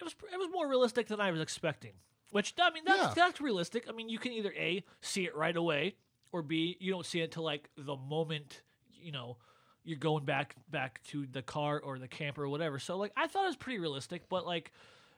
it 0.00 0.04
was 0.04 0.14
it 0.32 0.38
was 0.38 0.48
more 0.50 0.66
realistic 0.68 1.08
than 1.08 1.20
I 1.20 1.30
was 1.30 1.40
expecting. 1.40 1.92
Which 2.34 2.52
I 2.60 2.70
mean 2.70 2.82
that's 2.84 3.00
Yeah. 3.00 3.12
that's 3.14 3.40
realistic. 3.40 3.86
I 3.88 3.92
mean 3.92 4.08
you 4.08 4.18
can 4.18 4.32
either 4.32 4.52
a 4.56 4.82
see 5.00 5.24
it 5.24 5.36
right 5.36 5.56
away 5.56 5.94
or 6.32 6.42
b 6.42 6.76
you 6.80 6.90
don't 6.90 7.06
see 7.06 7.20
it 7.20 7.30
till 7.30 7.44
like 7.44 7.70
the 7.76 7.94
moment 7.94 8.62
you 8.92 9.12
know 9.12 9.36
you're 9.84 9.98
going 10.00 10.24
back 10.24 10.56
back 10.68 11.00
to 11.04 11.26
the 11.26 11.42
car 11.42 11.78
or 11.78 11.96
the 12.00 12.08
camper 12.08 12.42
or 12.42 12.48
whatever. 12.48 12.80
So 12.80 12.96
like 12.96 13.12
I 13.16 13.28
thought 13.28 13.44
it 13.44 13.46
was 13.46 13.56
pretty 13.56 13.78
realistic, 13.78 14.28
but 14.28 14.44
like 14.44 14.72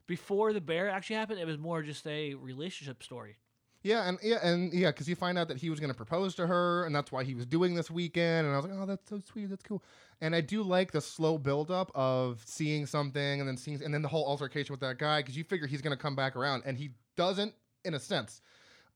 before 0.06 0.52
the 0.52 0.60
bear 0.60 0.90
actually 0.90 1.16
happened, 1.16 1.40
it 1.40 1.46
was 1.46 1.56
more 1.56 1.82
just 1.82 2.06
a 2.06 2.34
relationship 2.34 3.02
story. 3.02 3.36
Yeah, 3.82 4.08
and 4.08 4.18
yeah, 4.22 4.46
and 4.46 4.72
yeah, 4.74 4.90
because 4.90 5.08
you 5.08 5.14
find 5.14 5.38
out 5.38 5.48
that 5.48 5.56
he 5.56 5.70
was 5.70 5.80
going 5.80 5.90
to 5.90 5.96
propose 5.96 6.34
to 6.34 6.46
her, 6.46 6.84
and 6.84 6.94
that's 6.94 7.12
why 7.12 7.24
he 7.24 7.34
was 7.34 7.46
doing 7.46 7.74
this 7.74 7.90
weekend. 7.90 8.46
And 8.46 8.54
I 8.54 8.58
was 8.58 8.66
like, 8.66 8.74
oh, 8.76 8.84
that's 8.84 9.08
so 9.08 9.20
sweet, 9.20 9.48
that's 9.48 9.62
cool. 9.62 9.82
And 10.20 10.34
I 10.34 10.40
do 10.40 10.62
like 10.62 10.90
the 10.92 11.00
slow 11.00 11.38
buildup 11.38 11.92
of 11.94 12.42
seeing 12.44 12.84
something, 12.84 13.40
and 13.40 13.48
then 13.48 13.56
seeing, 13.56 13.80
and 13.82 13.94
then 13.94 14.02
the 14.02 14.08
whole 14.08 14.26
altercation 14.26 14.72
with 14.72 14.80
that 14.80 14.98
guy, 14.98 15.20
because 15.20 15.36
you 15.36 15.44
figure 15.44 15.66
he's 15.68 15.82
going 15.82 15.96
to 15.96 16.02
come 16.02 16.16
back 16.16 16.34
around, 16.34 16.64
and 16.66 16.76
he 16.76 16.90
doesn't, 17.16 17.52
in 17.84 17.94
a 17.94 17.98
sense. 18.00 18.40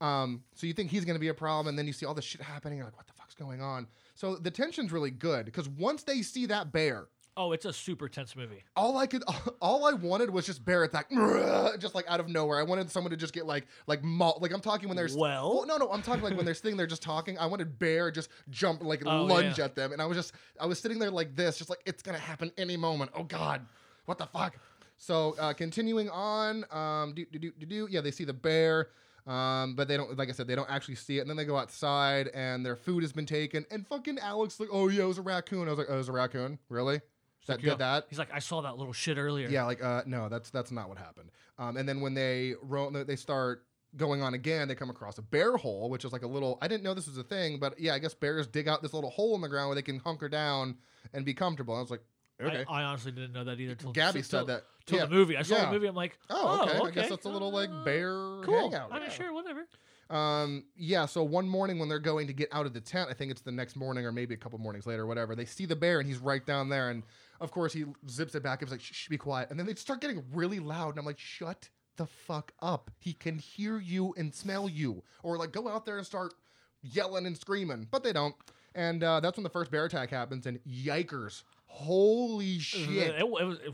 Um, 0.01 0.45
so 0.55 0.67
you 0.67 0.73
think 0.73 0.91
he's 0.91 1.05
going 1.05 1.17
to 1.17 1.21
be 1.21 1.29
a 1.29 1.35
problem, 1.35 1.67
and 1.69 1.79
then 1.79 1.87
you 1.87 1.93
see 1.93 2.07
all 2.07 2.15
this 2.15 2.25
shit 2.25 2.41
happening. 2.41 2.79
You're 2.79 2.87
like, 2.87 2.97
what 2.97 3.07
the 3.07 3.13
fuck's 3.13 3.35
going 3.35 3.61
on? 3.61 3.87
So 4.15 4.37
the 4.37 4.51
tension's 4.51 4.93
really 4.93 5.11
good 5.11 5.45
because 5.45 5.69
once 5.69 6.03
they 6.05 6.23
see 6.23 6.47
that 6.47 6.73
bear, 6.73 7.09
Oh, 7.37 7.53
it's 7.53 7.65
a 7.65 7.73
super 7.73 8.09
tense 8.09 8.35
movie. 8.35 8.65
all 8.77 8.99
I 8.99 9.07
could, 9.07 9.23
all 9.63 9.87
I 9.87 9.93
wanted 9.93 10.31
was 10.31 10.45
just 10.47 10.65
bear 10.65 10.83
attack, 10.85 11.11
just 11.79 11.95
like 11.95 12.05
out 12.09 12.19
of 12.19 12.29
nowhere. 12.29 12.59
I 12.59 12.63
wanted 12.65 12.91
someone 12.91 13.13
to 13.13 13.17
just 13.17 13.33
get 13.33 13.47
like, 13.47 13.67
like, 13.87 14.03
maul- 14.03 14.39
like 14.43 14.53
I'm 14.53 14.61
talking 14.61 14.89
when 14.89 14.97
there's 14.97 15.17
Well- 15.17 15.65
no, 15.67 15.77
no, 15.77 15.91
I'm 15.91 16.03
talking 16.03 16.23
like 16.23 16.35
when 16.37 16.45
they're 16.45 16.55
sitting 16.55 16.77
there 16.77 16.87
just 16.89 17.03
talking. 17.03 17.39
I 17.39 17.47
wanted 17.47 17.79
bear 17.79 18.11
just 18.11 18.31
jump 18.51 18.83
like 18.83 19.03
Oh, 19.07 19.25
lunge 19.25 19.59
yeah. 19.59 19.67
at 19.67 19.75
them, 19.77 19.93
and 19.93 20.03
I 20.03 20.07
was 20.07 20.17
just, 20.17 20.33
I 20.61 20.67
was 20.67 20.79
sitting 20.81 20.99
there 20.99 21.11
like 21.11 21.37
this, 21.37 21.57
just 21.57 21.71
like 21.71 21.81
it's 21.87 22.03
gonna 22.03 22.19
happen 22.19 22.51
any 22.59 22.77
moment. 22.77 23.11
Oh 23.15 23.23
God, 23.23 23.65
what 24.07 24.19
the 24.19 24.27
fuck? 24.27 24.57
So 25.03 25.35
uh, 25.39 25.55
continuing 25.55 26.11
on, 26.11 26.65
um, 26.71 27.15
do 27.15 27.25
do 27.33 27.39
do 27.39 27.53
do 27.59 27.65
do. 27.67 27.89
Yeah, 27.91 28.03
they 28.03 28.11
see 28.11 28.25
the 28.25 28.35
bear. 28.35 28.89
Um, 29.27 29.75
but 29.75 29.87
they 29.89 29.97
don't, 29.97 30.17
like 30.17 30.29
I 30.29 30.33
said, 30.33 30.47
they 30.47 30.55
don't 30.55 30.69
actually 30.71 30.95
see 30.95 31.19
it. 31.19 31.21
And 31.21 31.31
then 31.31 31.37
they 31.37 31.45
go 31.45 31.57
outside 31.57 32.29
and 32.29 32.65
their 32.65 32.75
food 32.75 33.03
has 33.03 33.13
been 33.13 33.27
taken. 33.27 33.65
And 33.71 33.87
fucking 33.87 34.19
Alex, 34.19 34.59
like, 34.59 34.71
oh 34.73 34.89
yeah, 34.89 35.05
it 35.05 35.07
was 35.07 35.19
a 35.19 35.23
raccoon. 35.23 35.69
I 35.69 35.71
was 35.71 35.79
like, 35.79 35.87
oh, 35.91 35.95
it 35.95 35.99
was 35.99 36.09
a 36.09 36.13
raccoon? 36.13 36.59
Really? 36.69 37.01
That 37.47 37.63
Yeah. 37.63 37.71
did 37.71 37.79
that? 37.79 38.07
He's 38.09 38.19
like, 38.19 38.33
I 38.33 38.39
saw 38.39 38.61
that 38.63 38.77
little 38.77 38.93
shit 38.93 39.19
earlier. 39.19 39.49
Yeah, 39.49 39.65
like 39.65 39.83
uh, 39.83 40.03
no, 40.07 40.29
that's 40.29 40.51
that's 40.51 40.71
not 40.71 40.89
what 40.89 40.99
happened. 40.99 41.31
Um, 41.59 41.77
and 41.77 41.89
then 41.89 42.01
when 42.01 42.15
they 42.15 42.55
ro- 42.63 42.91
they 42.91 43.17
start 43.17 43.65
going 43.97 44.23
on 44.23 44.35
again, 44.35 44.69
they 44.69 44.75
come 44.75 44.91
across 44.91 45.19
a 45.19 45.23
bear 45.23 45.57
hole, 45.57 45.91
which 45.91 46.05
is 46.05 46.13
like 46.13 46.23
a 46.23 46.29
little. 46.29 46.59
I 46.63 46.69
didn't 46.69 46.83
know 46.83 46.95
this 46.95 47.07
was 47.09 47.19
a 47.19 47.25
thing, 47.25 47.59
but 47.59 47.79
yeah, 47.79 47.95
I 47.95 47.99
guess 47.99 48.15
bears 48.15 48.47
dig 48.47 48.69
out 48.69 48.83
this 48.83 48.95
little 48.95 49.11
hole 49.11 49.35
in 49.35 49.41
the 49.41 49.49
ground 49.49 49.69
where 49.69 49.75
they 49.77 49.83
can 49.83 49.99
hunker 49.99 50.29
down 50.29 50.77
and 51.13 51.25
be 51.25 51.35
comfortable. 51.35 51.75
And 51.75 51.79
I 51.81 51.83
was 51.83 51.91
like, 51.91 52.03
okay. 52.47 52.65
I, 52.69 52.81
I 52.81 52.85
honestly 52.85 53.13
didn't 53.13 53.33
know 53.33 53.45
that 53.45 53.61
either. 53.61 53.75
Till 53.75 53.93
Gabby 53.93 54.21
till- 54.23 54.41
said 54.41 54.47
that. 54.49 54.65
till 54.87 54.99
yeah. 54.99 55.07
the 55.07 55.15
movie. 55.15 55.37
I 55.37 55.43
saw 55.43 55.57
yeah. 55.57 55.67
the 55.67 55.73
movie. 55.73 55.87
I'm 55.87 55.95
like, 55.95 56.19
Oh, 56.29 56.63
okay. 56.63 56.79
okay. 56.79 56.89
I 56.89 56.91
guess 56.91 57.09
that's 57.11 57.27
a 57.27 57.29
little 57.31 57.51
like 57.51 57.71
Uh, 57.71 57.85
bear 57.85 58.13
Cool. 58.43 58.71
hangout. 58.71 58.91
I 58.93 58.95
mean, 58.95 59.05
yeah. 59.05 59.15
sure, 59.15 59.33
whatever. 59.33 59.67
Um, 60.11 60.65
yeah, 60.77 61.07
so 61.07 61.23
one 61.23 61.49
morning 61.49 61.79
when 61.79 61.89
they're 61.89 62.01
going 62.01 62.27
to 62.27 62.33
get 62.33 62.49
out 62.53 62.67
of 62.67 62.73
the 62.75 62.81
tent, 62.81 63.09
I 63.11 63.15
think 63.15 63.31
it's 63.31 63.43
the 63.43 63.53
next 63.53 63.77
morning 63.77 64.05
or 64.05 64.11
maybe 64.11 64.35
a 64.35 64.37
couple 64.37 64.59
mornings 64.59 64.85
later, 64.85 65.07
whatever, 65.07 65.37
they 65.37 65.45
see 65.45 65.67
the 65.67 65.77
bear 65.77 66.01
and 66.01 66.09
he's 66.09 66.19
right 66.19 66.45
down 66.45 66.69
there. 66.69 66.91
And 66.91 67.05
of 67.41 67.53
course, 67.53 67.73
he 67.73 67.85
zips 68.09 68.35
it 68.35 68.43
back. 68.43 68.61
He's 68.61 68.73
like, 68.73 68.81
shh, 68.81 68.93
shh, 68.93 69.09
be 69.09 69.17
quiet. 69.17 69.51
And 69.51 69.59
then 69.59 69.67
they 69.67 69.75
start 69.77 70.01
getting 70.01 70.25
really 70.33 70.59
loud. 70.59 70.91
And 70.91 70.99
I'm 70.99 71.05
like, 71.05 71.19
shut 71.21 71.69
the 71.97 72.07
fuck 72.07 72.51
up. 72.61 72.91
He 72.99 73.13
can 73.13 73.39
hear 73.39 73.79
you 73.79 74.13
and 74.17 74.35
smell 74.35 74.69
you. 74.69 75.05
Or 75.23 75.37
like, 75.37 75.53
go 75.53 75.69
out 75.69 75.87
there 75.87 75.97
and 75.99 76.05
start 76.07 76.35
yelling 76.83 77.25
and 77.27 77.39
screaming. 77.39 77.87
But 77.89 78.03
they 78.03 78.13
don't. 78.13 78.35
And 78.75 79.05
uh, 79.05 79.21
that's 79.21 79.37
when 79.37 79.45
the 79.45 79.51
first 79.51 79.71
bear 79.71 79.85
attack 79.85 80.11
happens. 80.11 80.45
And 80.45 80.59
yikers. 80.69 81.45
Holy 81.71 82.59
shit 82.59 82.89
It, 82.91 83.21
it 83.21 83.29
was. 83.29 83.59
It. 83.65 83.73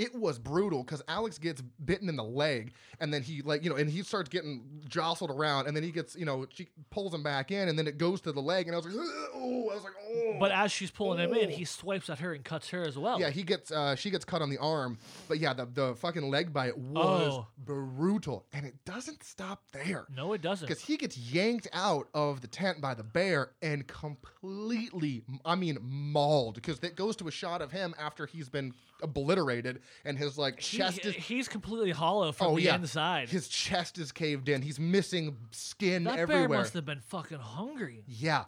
It 0.00 0.14
was 0.14 0.38
brutal 0.38 0.82
because 0.82 1.02
Alex 1.08 1.36
gets 1.38 1.60
bitten 1.84 2.08
in 2.08 2.16
the 2.16 2.24
leg, 2.24 2.72
and 3.00 3.12
then 3.12 3.22
he 3.22 3.42
like 3.42 3.62
you 3.62 3.70
know, 3.70 3.76
and 3.76 3.90
he 3.90 4.02
starts 4.02 4.28
getting 4.28 4.62
jostled 4.88 5.30
around, 5.30 5.66
and 5.66 5.76
then 5.76 5.82
he 5.82 5.90
gets 5.92 6.16
you 6.16 6.24
know, 6.24 6.46
she 6.50 6.68
pulls 6.90 7.12
him 7.12 7.22
back 7.22 7.50
in, 7.50 7.68
and 7.68 7.78
then 7.78 7.86
it 7.86 7.98
goes 7.98 8.20
to 8.22 8.32
the 8.32 8.40
leg, 8.40 8.66
and 8.66 8.74
I 8.74 8.78
was 8.78 8.86
like, 8.86 8.94
oh, 9.34 9.68
I 9.70 9.74
was 9.74 9.84
like, 9.84 9.92
oh. 10.10 10.36
But 10.40 10.52
as 10.52 10.72
she's 10.72 10.90
pulling 10.90 11.18
him 11.18 11.34
in, 11.34 11.48
Oh. 11.48 11.52
he 11.52 11.64
swipes 11.64 12.08
at 12.08 12.18
her 12.20 12.32
and 12.32 12.42
cuts 12.44 12.70
her 12.70 12.82
as 12.82 12.96
well. 12.96 13.20
yeah, 13.20 13.30
he 13.30 13.42
gets 13.42 13.70
uh 13.70 13.94
she 13.94 14.10
gets 14.10 14.24
cut 14.24 14.40
on 14.42 14.48
the 14.50 14.58
arm, 14.58 14.96
but 15.28 15.38
yeah, 15.38 15.52
the 15.52 15.66
the 15.66 15.94
fucking 15.96 16.30
leg 16.30 16.52
bite 16.52 16.76
was 16.78 17.32
Oh. 17.34 17.46
brutal, 17.58 18.46
and 18.52 18.64
it 18.64 18.74
doesn't 18.84 19.22
stop 19.22 19.62
there. 19.72 20.06
No, 20.16 20.32
it 20.32 20.40
doesn't. 20.40 20.66
Because 20.66 20.82
he 20.82 20.96
gets 20.96 21.18
yanked 21.18 21.68
out 21.72 22.08
of 22.14 22.40
the 22.40 22.46
tent 22.48 22.80
by 22.80 22.94
the 22.94 23.02
bear 23.04 23.50
and 23.60 23.86
completely, 23.86 25.22
I 25.44 25.54
mean, 25.54 25.78
mauled. 25.82 26.54
Because 26.54 26.78
it 26.80 26.96
goes 26.96 27.16
to 27.16 27.28
a 27.28 27.30
shot 27.30 27.62
of 27.62 27.72
him 27.72 27.94
after 27.98 28.26
he's 28.26 28.48
been 28.48 28.72
obliterated 29.02 29.80
and 30.04 30.18
his 30.18 30.36
like 30.38 30.60
He- 30.60 30.78
chest 30.78 31.04
is 31.04 31.14
he's 31.14 31.48
completely 31.48 31.90
hollow 31.90 32.32
from 32.32 32.46
Oh, 32.48 32.56
the 32.56 32.62
yeah. 32.62 32.74
inside. 32.76 33.28
His 33.28 33.48
chest 33.48 33.98
is 33.98 34.12
caved 34.12 34.48
in. 34.48 34.62
He's 34.62 34.78
missing 34.80 35.36
skin 35.50 36.06
everywhere. 36.06 36.16
that 36.16 36.22
everywhere. 36.22 36.48
bear 36.48 36.58
must 36.58 36.74
have 36.74 36.84
been 36.86 37.00
fucking 37.00 37.38
hungry. 37.38 38.04
yeah, 38.06 38.44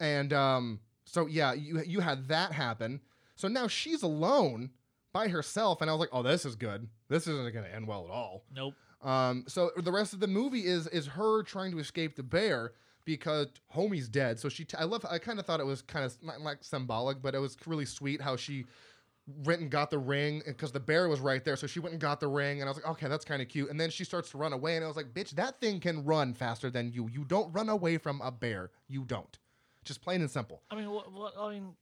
and 0.00 0.32
um, 0.32 0.80
so 1.04 1.26
yeah, 1.26 1.52
you 1.52 1.82
you 1.86 2.00
had 2.00 2.28
that 2.28 2.52
happen. 2.52 3.00
So 3.36 3.48
now 3.48 3.68
she's 3.68 4.02
alone 4.02 4.70
by 5.12 5.28
herself, 5.28 5.80
and 5.80 5.88
I 5.90 5.92
was 5.94 6.00
like, 6.00 6.10
oh, 6.12 6.22
this 6.22 6.44
is 6.44 6.54
good. 6.56 6.88
This 7.08 7.26
isn't 7.26 7.52
going 7.52 7.64
to 7.64 7.74
end 7.74 7.86
well 7.86 8.04
at 8.04 8.10
all. 8.10 8.44
Nope. 8.54 8.74
Um, 9.02 9.44
so 9.46 9.70
the 9.76 9.92
rest 9.92 10.12
of 10.12 10.20
the 10.20 10.26
movie 10.26 10.66
is 10.66 10.86
is 10.88 11.06
her 11.06 11.42
trying 11.44 11.70
to 11.72 11.78
escape 11.78 12.16
the 12.16 12.22
bear 12.22 12.72
because 13.04 13.46
homie's 13.74 14.08
dead. 14.08 14.38
So 14.38 14.48
she, 14.50 14.64
t- 14.66 14.76
I 14.76 14.84
love, 14.84 15.06
I 15.08 15.18
kind 15.18 15.38
of 15.38 15.46
thought 15.46 15.60
it 15.60 15.66
was 15.66 15.80
kind 15.80 16.04
of 16.04 16.14
like 16.42 16.58
symbolic, 16.62 17.22
but 17.22 17.34
it 17.34 17.38
was 17.38 17.56
really 17.64 17.86
sweet 17.86 18.20
how 18.20 18.36
she 18.36 18.66
went 19.44 19.60
and 19.60 19.70
got 19.70 19.90
the 19.90 19.98
ring 19.98 20.42
because 20.46 20.72
the 20.72 20.80
bear 20.80 21.08
was 21.08 21.20
right 21.20 21.44
there. 21.44 21.56
So 21.56 21.66
she 21.66 21.80
went 21.80 21.92
and 21.92 22.00
got 22.00 22.18
the 22.20 22.28
ring, 22.28 22.60
and 22.60 22.68
I 22.68 22.70
was 22.70 22.76
like, 22.82 22.90
okay, 22.92 23.08
that's 23.08 23.24
kind 23.24 23.42
of 23.42 23.48
cute. 23.48 23.70
And 23.70 23.78
then 23.80 23.90
she 23.90 24.04
starts 24.04 24.30
to 24.30 24.38
run 24.38 24.52
away, 24.52 24.76
and 24.76 24.84
I 24.84 24.88
was 24.88 24.96
like, 24.96 25.12
bitch, 25.12 25.30
that 25.32 25.60
thing 25.60 25.80
can 25.80 26.04
run 26.04 26.34
faster 26.34 26.70
than 26.70 26.92
you. 26.92 27.08
You 27.12 27.24
don't 27.24 27.52
run 27.52 27.68
away 27.68 27.98
from 27.98 28.20
a 28.22 28.30
bear. 28.30 28.70
You 28.88 29.04
don't. 29.04 29.38
Just 29.84 30.02
plain 30.02 30.20
and 30.20 30.30
simple. 30.30 30.62
I 30.70 30.74
mean, 30.76 30.90
what, 30.90 31.12
what, 31.12 31.34
I 31.38 31.50
mean, 31.52 31.74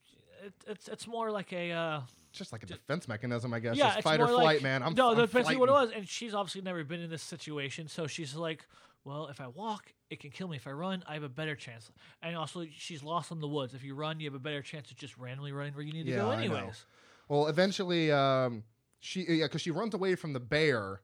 it, 0.45 0.53
it's 0.67 0.89
it's 0.89 1.07
more 1.07 1.31
like 1.31 1.53
a. 1.53 1.73
Uh, 1.73 2.01
Just 2.33 2.53
like 2.53 2.63
a 2.63 2.67
defense 2.67 3.09
mechanism, 3.09 3.55
I 3.55 3.61
guess. 3.61 3.77
yeah, 3.77 3.87
Just 3.87 3.99
it's 3.99 4.05
fight 4.05 4.21
or 4.21 4.29
flight, 4.29 4.45
like, 4.45 4.63
man. 4.63 4.83
I'm 4.83 4.95
no, 4.95 5.11
I'm 5.13 5.17
that's 5.17 5.33
basically 5.33 5.57
what 5.57 5.69
it 5.69 5.73
was. 5.73 5.91
And 5.95 6.07
she's 6.09 6.35
obviously 6.35 6.61
never 6.63 6.85
been 6.85 7.01
in 7.01 7.11
this 7.11 7.23
situation, 7.23 7.89
so 7.89 8.07
she's 8.07 8.35
like, 8.35 8.67
well, 9.05 9.29
if 9.29 9.41
I 9.41 9.47
walk, 9.47 9.93
it 10.11 10.21
can 10.21 10.31
kill 10.31 10.49
me. 10.49 10.57
If 10.57 10.67
I 10.67 10.73
run, 10.73 11.03
I 11.09 11.15
have 11.15 11.23
a 11.23 11.29
better 11.29 11.55
chance. 11.57 11.91
And 12.23 12.37
also, 12.37 12.67
she's 12.77 13.03
lost 13.03 13.31
in 13.31 13.41
the 13.41 13.49
woods. 13.49 13.73
If 13.73 13.83
you 13.85 13.95
run, 13.95 14.19
you 14.21 14.27
have 14.27 14.35
a 14.35 14.41
better 14.41 14.63
chance 14.63 14.91
of 14.91 14.97
just 14.97 15.17
randomly 15.17 15.53
running 15.53 15.75
where 15.75 15.85
you 15.85 15.93
need 15.93 16.07
to 16.07 16.11
Yeah, 16.11 16.19
go, 16.19 16.31
I 16.31 16.47
know. 16.47 16.55
anyways. 16.57 16.85
Well, 17.29 17.47
eventually, 17.49 18.13
um, 18.13 18.65
she 19.01 19.25
yeah, 19.29 19.47
because 19.47 19.63
she 19.63 19.71
runs 19.71 19.95
away 19.95 20.15
from 20.15 20.33
the 20.33 20.41
bear 20.41 21.01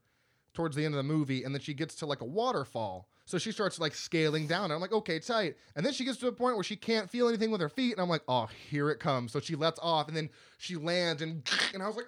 towards 0.54 0.76
the 0.76 0.84
end 0.84 0.94
of 0.94 0.98
the 0.98 1.02
movie, 1.02 1.44
and 1.44 1.54
then 1.54 1.60
she 1.60 1.74
gets 1.74 1.94
to 1.96 2.06
like 2.06 2.20
a 2.20 2.26
waterfall. 2.26 3.08
So 3.24 3.38
she 3.38 3.52
starts 3.52 3.78
like 3.78 3.94
scaling 3.94 4.46
down. 4.46 4.64
And 4.64 4.74
I'm 4.74 4.80
like, 4.80 4.92
okay, 4.92 5.18
tight. 5.18 5.56
And 5.76 5.86
then 5.86 5.92
she 5.92 6.04
gets 6.04 6.18
to 6.18 6.26
a 6.26 6.32
point 6.32 6.56
where 6.56 6.64
she 6.64 6.76
can't 6.76 7.08
feel 7.08 7.28
anything 7.28 7.50
with 7.50 7.60
her 7.60 7.68
feet, 7.68 7.92
and 7.92 8.00
I'm 8.00 8.08
like, 8.08 8.22
oh, 8.28 8.48
here 8.68 8.90
it 8.90 8.98
comes. 8.98 9.32
So 9.32 9.40
she 9.40 9.54
lets 9.56 9.78
off, 9.80 10.08
and 10.08 10.16
then 10.16 10.28
she 10.58 10.76
lands, 10.76 11.22
and 11.22 11.48
and 11.72 11.82
I 11.82 11.86
was 11.86 11.96
like, 11.96 12.06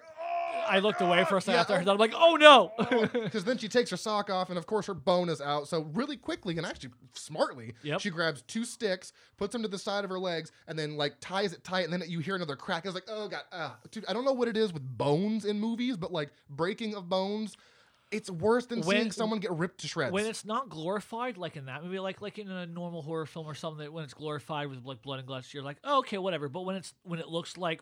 I 0.67 0.79
looked 0.79 1.01
away 1.01 1.23
for 1.25 1.37
a 1.37 1.41
second 1.41 1.55
Yeah, 1.55 1.61
after 1.61 1.73
I 1.73 1.77
heard 1.77 1.85
that. 1.87 1.91
I'm 1.91 1.97
like, 1.97 2.13
oh 2.15 2.35
no! 2.35 2.71
because 3.13 3.43
then 3.43 3.57
she 3.57 3.67
takes 3.67 3.89
her 3.91 3.97
sock 3.97 4.29
off, 4.29 4.49
and 4.49 4.57
of 4.57 4.65
course 4.65 4.85
her 4.87 4.93
bone 4.93 5.29
is 5.29 5.41
out. 5.41 5.67
So 5.67 5.81
really 5.93 6.17
quickly 6.17 6.57
and 6.57 6.65
actually 6.65 6.91
smartly, 7.13 7.73
Yep. 7.83 8.01
she 8.01 8.09
grabs 8.09 8.41
two 8.43 8.65
sticks, 8.65 9.13
puts 9.37 9.51
them 9.53 9.61
to 9.61 9.67
the 9.67 9.77
side 9.77 10.03
of 10.03 10.09
her 10.09 10.19
legs, 10.19 10.51
and 10.67 10.77
then 10.77 10.97
like 10.97 11.15
ties 11.19 11.53
it 11.53 11.63
tight. 11.63 11.83
And 11.85 11.93
then 11.93 12.03
you 12.07 12.19
hear 12.19 12.35
another 12.35 12.55
crack. 12.55 12.85
I 12.85 12.89
was 12.89 12.95
like, 12.95 13.07
oh 13.07 13.27
god, 13.27 13.41
uh, 13.51 13.71
dude, 13.91 14.05
I 14.07 14.13
don't 14.13 14.25
know 14.25 14.33
what 14.33 14.47
it 14.47 14.57
is 14.57 14.73
with 14.73 14.83
bones 14.97 15.45
in 15.45 15.59
movies, 15.59 15.97
but 15.97 16.11
like 16.11 16.29
breaking 16.49 16.95
of 16.95 17.09
bones, 17.09 17.55
it's 18.15 18.29
worse 18.29 18.65
than 18.65 18.81
When- 18.81 18.97
seeing 18.97 19.11
someone 19.11 19.39
get 19.39 19.51
ripped 19.51 19.81
to 19.81 19.87
shreds. 19.87 20.11
when 20.13 20.25
it's 20.25 20.45
not 20.45 20.69
glorified, 20.69 21.37
like 21.37 21.55
in 21.55 21.65
that 21.65 21.83
movie, 21.83 21.99
like 21.99 22.21
like 22.21 22.39
in 22.39 22.49
a 22.49 22.65
normal 22.65 23.01
horror 23.01 23.25
film 23.25 23.45
or 23.45 23.55
something, 23.55 23.83
that 23.83 23.93
when 23.93 24.03
it's 24.03 24.13
glorified 24.13 24.67
with 24.69 24.83
like 24.85 25.01
blood 25.01 25.19
and 25.19 25.27
guts, 25.27 25.53
you're 25.53 25.63
like, 25.63 25.77
oh, 25.83 25.99
okay, 25.99 26.17
whatever. 26.17 26.49
But 26.49 26.61
when 26.61 26.75
it's 26.75 26.93
when 27.03 27.19
it 27.19 27.27
looks 27.27 27.57
like 27.57 27.81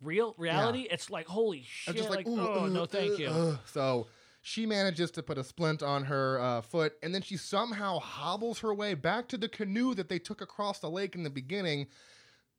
real 0.00 0.34
reality, 0.38 0.86
it's 0.90 1.10
like, 1.10 1.26
holy 1.26 1.64
shit, 1.66 1.94
I'm 1.94 1.96
just 1.96 2.10
like, 2.10 2.26
like, 2.26 2.28
"Ooh, 2.28 2.40
oh 2.40 2.64
uh, 2.64 2.68
no, 2.68 2.86
thank 2.86 3.12
uh, 3.12 3.16
you. 3.16 3.28
uh." 3.28 3.56
So 3.66 4.06
she 4.42 4.66
manages 4.66 5.10
to 5.12 5.22
put 5.22 5.38
a 5.38 5.44
splint 5.44 5.82
on 5.82 6.04
her 6.04 6.40
uh, 6.40 6.60
foot, 6.62 6.94
and 7.02 7.14
then 7.14 7.22
she 7.22 7.36
somehow 7.36 7.98
hobbles 7.98 8.60
her 8.60 8.74
way 8.74 8.94
back 8.94 9.28
to 9.28 9.38
the 9.38 9.48
canoe 9.48 9.94
that 9.94 10.08
they 10.08 10.18
took 10.18 10.40
across 10.40 10.78
the 10.78 10.90
lake 10.90 11.14
in 11.14 11.22
the 11.22 11.30
beginning. 11.30 11.86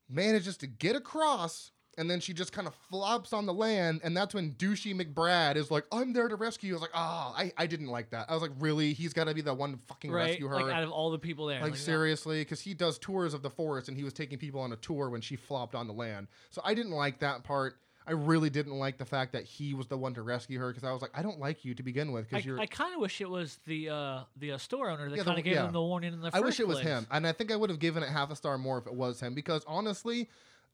Manages 0.09 0.57
to 0.57 0.67
get 0.67 0.95
across, 0.95 1.71
and 2.01 2.09
then 2.11 2.19
she 2.19 2.33
just 2.33 2.51
kind 2.51 2.67
of 2.67 2.73
flops 2.89 3.31
on 3.31 3.45
the 3.45 3.53
land, 3.53 4.01
and 4.03 4.17
that's 4.17 4.33
when 4.33 4.51
douchey 4.55 4.93
McBrad 4.93 5.55
is 5.55 5.71
like, 5.71 5.85
"I'm 5.91 6.11
there 6.11 6.27
to 6.27 6.35
rescue." 6.35 6.69
you." 6.69 6.73
I 6.73 6.75
was 6.75 6.81
like, 6.81 6.91
"Ah, 6.93 7.33
I, 7.37 7.53
I 7.57 7.67
didn't 7.67 7.87
like 7.87 8.09
that." 8.09 8.25
I 8.29 8.33
was 8.33 8.41
like, 8.41 8.51
"Really? 8.59 8.91
He's 8.93 9.13
got 9.13 9.25
to 9.25 9.33
be 9.33 9.41
the 9.41 9.53
one 9.53 9.73
to 9.73 9.79
fucking 9.87 10.11
right? 10.11 10.31
rescue 10.31 10.47
her." 10.47 10.55
Like 10.55 10.73
out 10.73 10.83
of 10.83 10.91
all 10.91 11.11
the 11.11 11.19
people 11.19 11.45
there, 11.45 11.61
Like 11.61 11.71
no. 11.71 11.77
seriously, 11.77 12.41
because 12.41 12.59
he 12.59 12.73
does 12.73 12.97
tours 12.97 13.33
of 13.33 13.43
the 13.43 13.49
forest, 13.49 13.87
and 13.87 13.95
he 13.95 14.03
was 14.03 14.11
taking 14.13 14.37
people 14.37 14.59
on 14.59 14.73
a 14.73 14.77
tour 14.77 15.09
when 15.09 15.21
she 15.21 15.35
flopped 15.37 15.75
on 15.75 15.87
the 15.87 15.93
land. 15.93 16.27
So 16.49 16.61
I 16.65 16.73
didn't 16.73 16.91
like 16.93 17.19
that 17.19 17.43
part. 17.43 17.77
I 18.07 18.13
really 18.13 18.49
didn't 18.49 18.73
like 18.79 18.97
the 18.97 19.05
fact 19.05 19.31
that 19.33 19.43
he 19.43 19.75
was 19.75 19.85
the 19.85 19.95
one 19.97 20.15
to 20.15 20.23
rescue 20.23 20.57
her 20.59 20.69
because 20.69 20.83
I 20.83 20.91
was 20.91 21.03
like, 21.03 21.11
I 21.13 21.21
don't 21.21 21.39
like 21.39 21.63
you 21.63 21.75
to 21.75 21.83
begin 21.83 22.11
with 22.11 22.27
because 22.27 22.43
you're. 22.43 22.59
I 22.59 22.65
kind 22.65 22.95
of 22.95 22.99
wish 22.99 23.21
it 23.21 23.29
was 23.29 23.59
the 23.67 23.89
uh, 23.89 24.19
the 24.37 24.53
uh, 24.53 24.57
store 24.57 24.89
owner 24.89 25.07
that 25.07 25.15
Yeah, 25.15 25.23
kind 25.23 25.37
of 25.37 25.43
gave 25.45 25.53
yeah. 25.53 25.67
him 25.67 25.71
the 25.71 25.81
warning 25.81 26.11
in 26.13 26.19
the 26.19 26.31
first. 26.31 26.35
I 26.35 26.43
wish 26.43 26.59
it 26.59 26.67
was 26.67 26.77
place. 26.79 26.87
him, 26.87 27.05
and 27.11 27.27
I 27.27 27.31
think 27.31 27.51
I 27.51 27.55
would 27.55 27.69
have 27.69 27.77
given 27.79 28.01
it 28.01 28.09
half 28.09 28.31
a 28.31 28.35
star 28.35 28.57
more 28.57 28.79
if 28.79 28.87
it 28.87 28.93
was 28.95 29.19
him 29.19 29.35
because 29.35 29.63
honestly, 29.67 30.29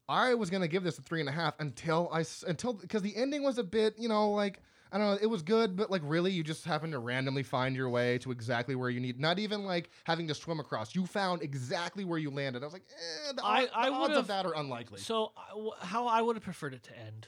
I 0.09 0.33
was 0.35 0.49
gonna 0.49 0.67
give 0.67 0.83
this 0.83 0.97
a 0.97 1.01
three 1.01 1.19
and 1.19 1.29
a 1.29 1.31
half 1.33 1.53
until 1.59 2.09
I 2.13 2.23
until 2.47 2.73
because 2.73 3.01
the 3.01 3.15
ending 3.15 3.43
was 3.43 3.57
a 3.57 3.63
bit, 3.63 3.95
you 3.97 4.07
know, 4.09 4.31
like 4.31 4.61
I 4.91 4.97
don't 4.97 5.07
know. 5.11 5.17
It 5.21 5.25
was 5.27 5.41
good, 5.41 5.75
but 5.75 5.91
like 5.91 6.01
really, 6.05 6.31
you 6.31 6.43
just 6.43 6.63
happen 6.63 6.91
to 6.91 6.99
randomly 6.99 7.43
find 7.43 7.75
your 7.75 7.89
way 7.89 8.17
to 8.19 8.31
exactly 8.31 8.73
where 8.75 8.89
you 8.89 9.01
need. 9.01 9.19
Not 9.19 9.37
even 9.37 9.65
like 9.65 9.89
having 10.05 10.27
to 10.29 10.33
swim 10.33 10.61
across. 10.61 10.95
You 10.95 11.05
found 11.05 11.41
exactly 11.41 12.05
where 12.05 12.17
you 12.17 12.29
landed. 12.29 12.63
I 12.63 12.65
was 12.67 12.73
like, 12.73 12.85
eh, 12.89 13.31
the, 13.35 13.43
I- 13.43 13.63
odd- 13.63 13.69
I 13.75 13.89
the 13.89 13.95
odds 13.95 14.17
of 14.17 14.27
that 14.27 14.45
are 14.45 14.55
unlikely. 14.55 14.99
So 15.01 15.33
how 15.81 16.07
I 16.07 16.21
would 16.21 16.37
have 16.37 16.43
preferred 16.43 16.73
it 16.73 16.83
to 16.83 16.97
end 16.97 17.27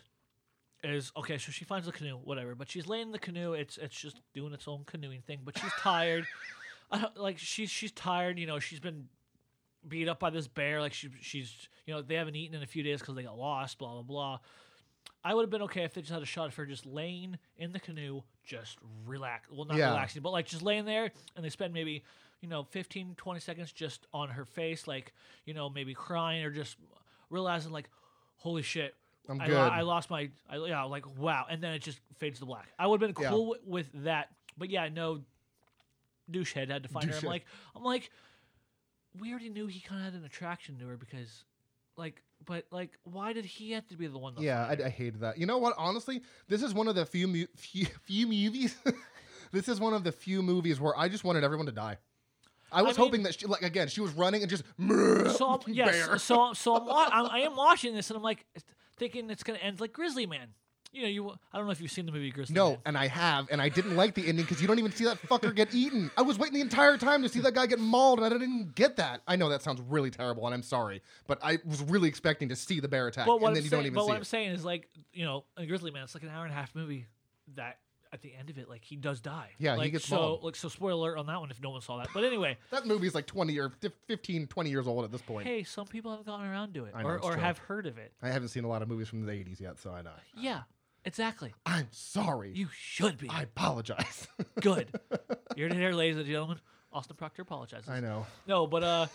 is 0.86 1.12
okay. 1.18 1.38
So 1.38 1.52
she 1.52 1.66
finds 1.66 1.86
the 1.86 1.92
canoe, 1.92 2.16
whatever, 2.24 2.56
but 2.56 2.70
she's 2.70 2.88
laying 2.88 3.08
in 3.08 3.12
the 3.12 3.20
canoe. 3.20 3.52
It's 3.52 3.78
it's 3.78 4.00
just 4.00 4.22
doing 4.34 4.54
its 4.54 4.66
own 4.66 4.86
canoeing 4.86 5.22
thing, 5.24 5.40
but 5.44 5.58
she's 5.58 5.74
tired. 5.80 6.26
I 6.92 7.00
don't, 7.02 7.18
like 7.18 7.38
she's 7.40 7.70
she's 7.70 7.92
tired. 7.92 8.40
You 8.40 8.48
know, 8.48 8.60
she's 8.60 8.80
been 8.80 9.10
beat 9.88 10.08
up 10.08 10.20
by 10.20 10.30
this 10.30 10.48
bear. 10.48 10.82
Like 10.82 10.94
she 10.94 11.10
she's 11.22 11.68
you 11.86 11.94
know 11.94 12.02
they 12.02 12.16
haven't 12.16 12.36
eaten 12.36 12.56
in 12.56 12.64
a 12.64 12.68
few 12.68 12.84
days 12.84 13.00
because 13.00 13.16
they 13.16 13.24
got 13.24 13.38
lost. 13.38 13.78
Blah 13.78 13.94
blah 13.94 14.02
blah. 14.04 14.40
I 15.24 15.34
would 15.34 15.42
have 15.44 15.50
been 15.50 15.64
okay 15.64 15.84
if 15.84 15.94
they 15.94 16.02
just 16.02 16.14
had 16.14 16.22
a 16.22 16.26
shot 16.26 16.48
of 16.48 16.56
her 16.56 16.66
just 16.66 16.86
laying 16.86 17.38
in 17.58 17.74
the 17.74 17.80
canoe, 17.80 18.22
just 18.46 18.78
relax. 19.06 19.50
Well, 19.52 19.66
not 19.66 19.76
Yeah. 19.78 19.90
relaxing, 19.90 20.22
but 20.22 20.32
like 20.32 20.46
just 20.46 20.62
laying 20.62 20.86
there, 20.86 21.12
and 21.36 21.44
they 21.44 21.50
spend 21.50 21.74
maybe 21.74 22.04
you 22.42 22.48
know 22.48 22.64
15, 22.64 23.16
20 23.18 23.40
seconds 23.42 23.72
just 23.74 24.08
on 24.14 24.30
her 24.30 24.46
face, 24.46 24.88
like 24.88 25.14
you 25.46 25.54
know 25.54 25.70
maybe 25.70 25.94
crying 25.94 26.44
or 26.46 26.52
just 26.52 26.78
realizing 27.30 27.72
like, 27.72 27.90
holy 28.38 28.62
shit. 28.62 28.96
I'm 29.28 29.40
I, 29.42 29.46
good. 29.48 29.58
I 29.58 29.82
lost 29.82 30.10
my, 30.10 30.30
I, 30.50 30.56
yeah, 30.58 30.84
like 30.84 31.06
wow, 31.18 31.46
and 31.50 31.62
then 31.62 31.74
it 31.74 31.84
just 31.84 32.00
fades 32.18 32.40
to 32.40 32.46
black. 32.46 32.70
I 32.80 32.88
would 32.88 33.00
have 33.02 33.14
been 33.14 33.22
Yeah. 33.24 33.30
cool 33.30 33.46
wi- 33.56 33.62
with 33.68 33.90
that, 34.06 34.30
but 34.58 34.70
yeah, 34.72 34.88
no, 34.90 35.22
douchehead 36.32 36.70
had 36.70 36.84
to 36.84 36.90
find 36.90 37.10
her. 37.10 37.18
I'm 37.18 37.26
like, 37.26 37.46
I'm 37.76 37.84
like, 37.84 38.10
we 39.18 39.32
already 39.32 39.50
knew 39.50 39.68
he 39.68 39.80
kind 39.80 40.00
of 40.06 40.14
had 40.14 40.20
an 40.20 40.26
attraction 40.26 40.78
to 40.80 40.88
her 40.88 40.98
because, 40.98 41.46
like, 41.98 42.22
but 42.46 42.66
like, 42.72 42.98
why 43.04 43.34
did 43.34 43.46
he 43.46 43.72
have 43.72 43.88
to 43.88 43.98
be 43.98 44.08
the 44.08 44.18
one? 44.18 44.36
To 44.36 44.42
yeah, 44.42 44.66
I? 44.66 44.86
I 44.86 44.90
hated 44.90 45.22
that. 45.22 45.38
You 45.38 45.46
know 45.46 45.58
what? 45.58 45.74
Honestly, 45.78 46.22
this 46.48 46.62
is 46.64 46.74
one 46.74 46.88
of 46.88 46.96
the 46.96 47.06
few 47.06 47.28
mu- 47.28 47.48
few, 47.56 47.86
few 48.04 48.28
movies. 48.28 48.76
this 49.52 49.68
is 49.68 49.80
one 49.80 49.94
of 49.94 50.04
the 50.04 50.12
few 50.12 50.42
movies 50.42 50.80
where 50.80 50.98
I 50.98 51.10
just 51.10 51.24
wanted 51.24 51.44
everyone 51.44 51.66
to 51.66 51.72
die. 51.72 51.98
I 52.72 52.84
was 52.84 52.98
mean- 52.98 53.06
hoping 53.08 53.24
that 53.24 53.40
she, 53.40 53.48
like 53.48 53.64
again, 53.64 53.88
she 53.88 54.02
was 54.02 54.12
running 54.14 54.42
and 54.42 54.50
just 54.50 54.64
so 55.38 55.50
I'm, 55.50 55.60
yes, 55.74 56.08
bear. 56.08 56.18
so 56.20 56.54
so 56.54 56.76
I'm, 56.76 56.88
I'm 57.26 57.32
I 57.32 57.40
am 57.40 57.56
watching 57.56 57.96
this 57.96 58.10
and 58.10 58.18
I'm 58.18 58.24
like 58.24 58.46
thinking 58.98 59.30
it's 59.30 59.44
gonna 59.44 59.60
end 59.60 59.80
like 59.82 59.94
Grizzly 59.94 60.26
Man. 60.28 60.50
You 60.92 61.04
know, 61.04 61.08
you 61.08 61.30
I 61.54 61.58
don't 61.58 61.66
know 61.68 61.72
if 61.72 61.82
you've 61.82 61.92
seen 61.92 62.08
the 62.08 62.12
movie 62.12 62.32
Grizzly 62.32 62.56
No, 62.56 62.72
Man. 62.72 62.80
and 62.88 62.98
I 62.98 63.08
have, 63.08 63.48
and 63.52 63.62
I 63.62 63.70
didn't 63.70 63.96
like 63.96 64.16
the 64.16 64.28
ending 64.28 64.44
because 64.46 64.60
you 64.60 64.68
don't 64.68 64.80
even 64.80 64.92
see 64.92 65.06
that 65.06 65.22
fucker 65.22 65.54
get 65.54 65.74
eaten. 65.74 66.10
I 66.18 66.24
was 66.24 66.40
waiting 66.40 66.56
the 66.56 66.62
entire 66.62 66.98
time 66.98 67.22
to 67.22 67.30
see 67.30 67.40
that 67.42 67.54
guy 67.54 67.68
get 67.68 67.80
mauled, 67.80 68.20
and 68.20 68.26
I 68.26 68.30
didn't 68.38 68.74
get 68.74 68.96
that. 68.98 69.22
I 69.28 69.36
know 69.36 69.50
that 69.50 69.62
sounds 69.62 69.82
really 69.82 70.10
terrible, 70.10 70.46
and 70.48 70.54
I'm 70.54 70.64
sorry, 70.64 71.02
but 71.28 71.38
I 71.44 71.60
was 71.64 71.82
really 71.84 72.10
expecting 72.10 72.50
to 72.50 72.56
see 72.56 72.80
the 72.80 72.88
bear 72.88 73.08
attack, 73.08 73.28
But 73.28 73.34
and 73.34 73.42
what 73.44 73.50
then 73.50 73.58
I'm 73.60 73.64
you 73.66 73.70
saying, 73.70 73.80
don't 73.84 73.86
even 73.86 73.96
but 73.96 74.02
see 74.06 74.08
what 74.08 74.16
it. 74.16 74.18
I'm 74.18 74.24
saying 74.24 74.52
is 74.52 74.66
like 74.66 74.90
you 75.14 75.26
know, 75.26 75.46
in 75.58 75.68
Grizzly 75.68 75.92
Man, 75.92 76.04
it's 76.04 76.16
like 76.16 76.24
an 76.24 76.30
hour 76.30 76.44
and 76.44 76.52
a 76.52 76.56
half 76.56 76.74
movie 76.74 77.06
that 77.56 77.78
at 78.12 78.22
the 78.22 78.34
end 78.34 78.50
of 78.50 78.58
it, 78.58 78.68
like 78.68 78.84
he 78.84 78.96
does 78.96 79.22
die. 79.22 79.52
Yeah, 79.60 79.74
he 79.74 79.80
like, 79.82 79.92
gets 79.92 80.06
so 80.08 80.16
mauled. 80.16 80.44
like 80.44 80.56
so 80.56 80.68
spoiler 80.70 81.10
alert 81.12 81.20
on 81.20 81.28
that 81.28 81.40
one 81.40 81.52
if 81.52 81.62
no 81.62 81.70
one 81.70 81.82
saw 81.82 81.98
that. 81.98 82.08
But 82.14 82.24
anyway, 82.24 82.58
that 82.72 82.88
movie's 82.88 83.14
like 83.14 83.28
20 83.28 83.60
or 83.60 83.72
15, 84.08 84.48
20 84.48 84.70
years 84.70 84.88
old 84.88 85.06
at 85.06 85.12
this 85.12 85.22
point. 85.22 85.46
hey, 85.46 85.64
some 85.64 85.86
people 85.86 86.10
haven't 86.12 86.26
gotten 86.26 86.48
around 86.48 86.74
to 86.74 86.86
it 86.86 86.96
know, 86.96 87.02
or, 87.06 87.24
or 87.24 87.38
have 87.38 87.60
heard 87.60 87.86
of 87.86 87.98
it. 88.00 88.12
I 88.24 88.30
haven't 88.30 88.48
seen 88.48 88.64
a 88.64 88.68
lot 88.68 88.82
of 88.82 88.88
movies 88.88 89.08
from 89.08 89.24
the 89.26 89.32
80s 89.32 89.60
yet, 89.62 89.78
so 89.80 89.92
I 89.92 90.02
know. 90.02 90.10
Yeah, 90.36 90.62
exactly. 91.06 91.54
I'm 91.66 91.88
sorry. 91.92 92.52
You 92.54 92.68
should 92.78 93.18
be 93.18 93.30
I 93.30 93.44
apologize. 93.44 94.28
good. 94.62 94.88
You're 95.56 95.68
in 95.70 95.76
here, 95.78 95.92
ladies 95.92 96.18
and 96.18 96.26
gentlemen. 96.26 96.60
Austin 96.92 97.16
Proctor 97.16 97.44
apologizes. 97.44 97.90
I 97.90 98.00
know. 98.00 98.26
No, 98.48 98.66
but 98.66 98.84
uh, 98.84 99.08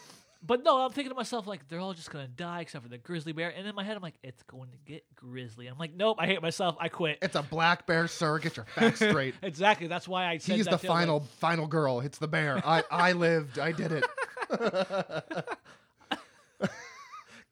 but 0.46 0.62
no, 0.62 0.78
I'm 0.84 0.92
thinking 0.92 1.10
to 1.10 1.14
myself 1.16 1.46
like 1.46 1.66
they're 1.68 1.80
all 1.80 1.94
just 1.94 2.10
gonna 2.10 2.28
die 2.28 2.60
except 2.60 2.84
for 2.84 2.90
the 2.90 2.98
grizzly 2.98 3.32
bear, 3.32 3.48
and 3.56 3.66
in 3.66 3.74
my 3.74 3.82
head 3.82 3.96
I'm 3.96 4.02
like 4.02 4.18
it's 4.22 4.42
going 4.44 4.70
to 4.70 4.76
get 4.84 5.02
grizzly. 5.16 5.66
I'm 5.66 5.78
like 5.78 5.92
nope, 5.94 6.18
I 6.20 6.26
hate 6.26 6.40
myself. 6.42 6.76
I 6.78 6.88
quit. 6.88 7.18
It's 7.22 7.34
a 7.34 7.42
black 7.42 7.86
bear, 7.86 8.06
sir. 8.06 8.38
Get 8.38 8.56
your 8.56 8.66
facts 8.66 8.96
straight. 9.08 9.34
Exactly. 9.42 9.86
That's 9.86 10.06
why 10.06 10.26
I 10.26 10.38
said 10.38 10.56
He's 10.56 10.66
that 10.66 10.80
the 10.80 10.86
too. 10.86 10.88
I 10.88 10.90
was 10.90 11.00
final, 11.00 11.20
final 11.40 11.66
girl. 11.66 12.00
It's 12.00 12.18
the 12.18 12.28
bear. 12.28 12.62
I, 12.64 12.84
I 12.90 13.12
lived. 13.12 13.58
I 13.58 13.72
did 13.72 13.90
it. 13.92 14.04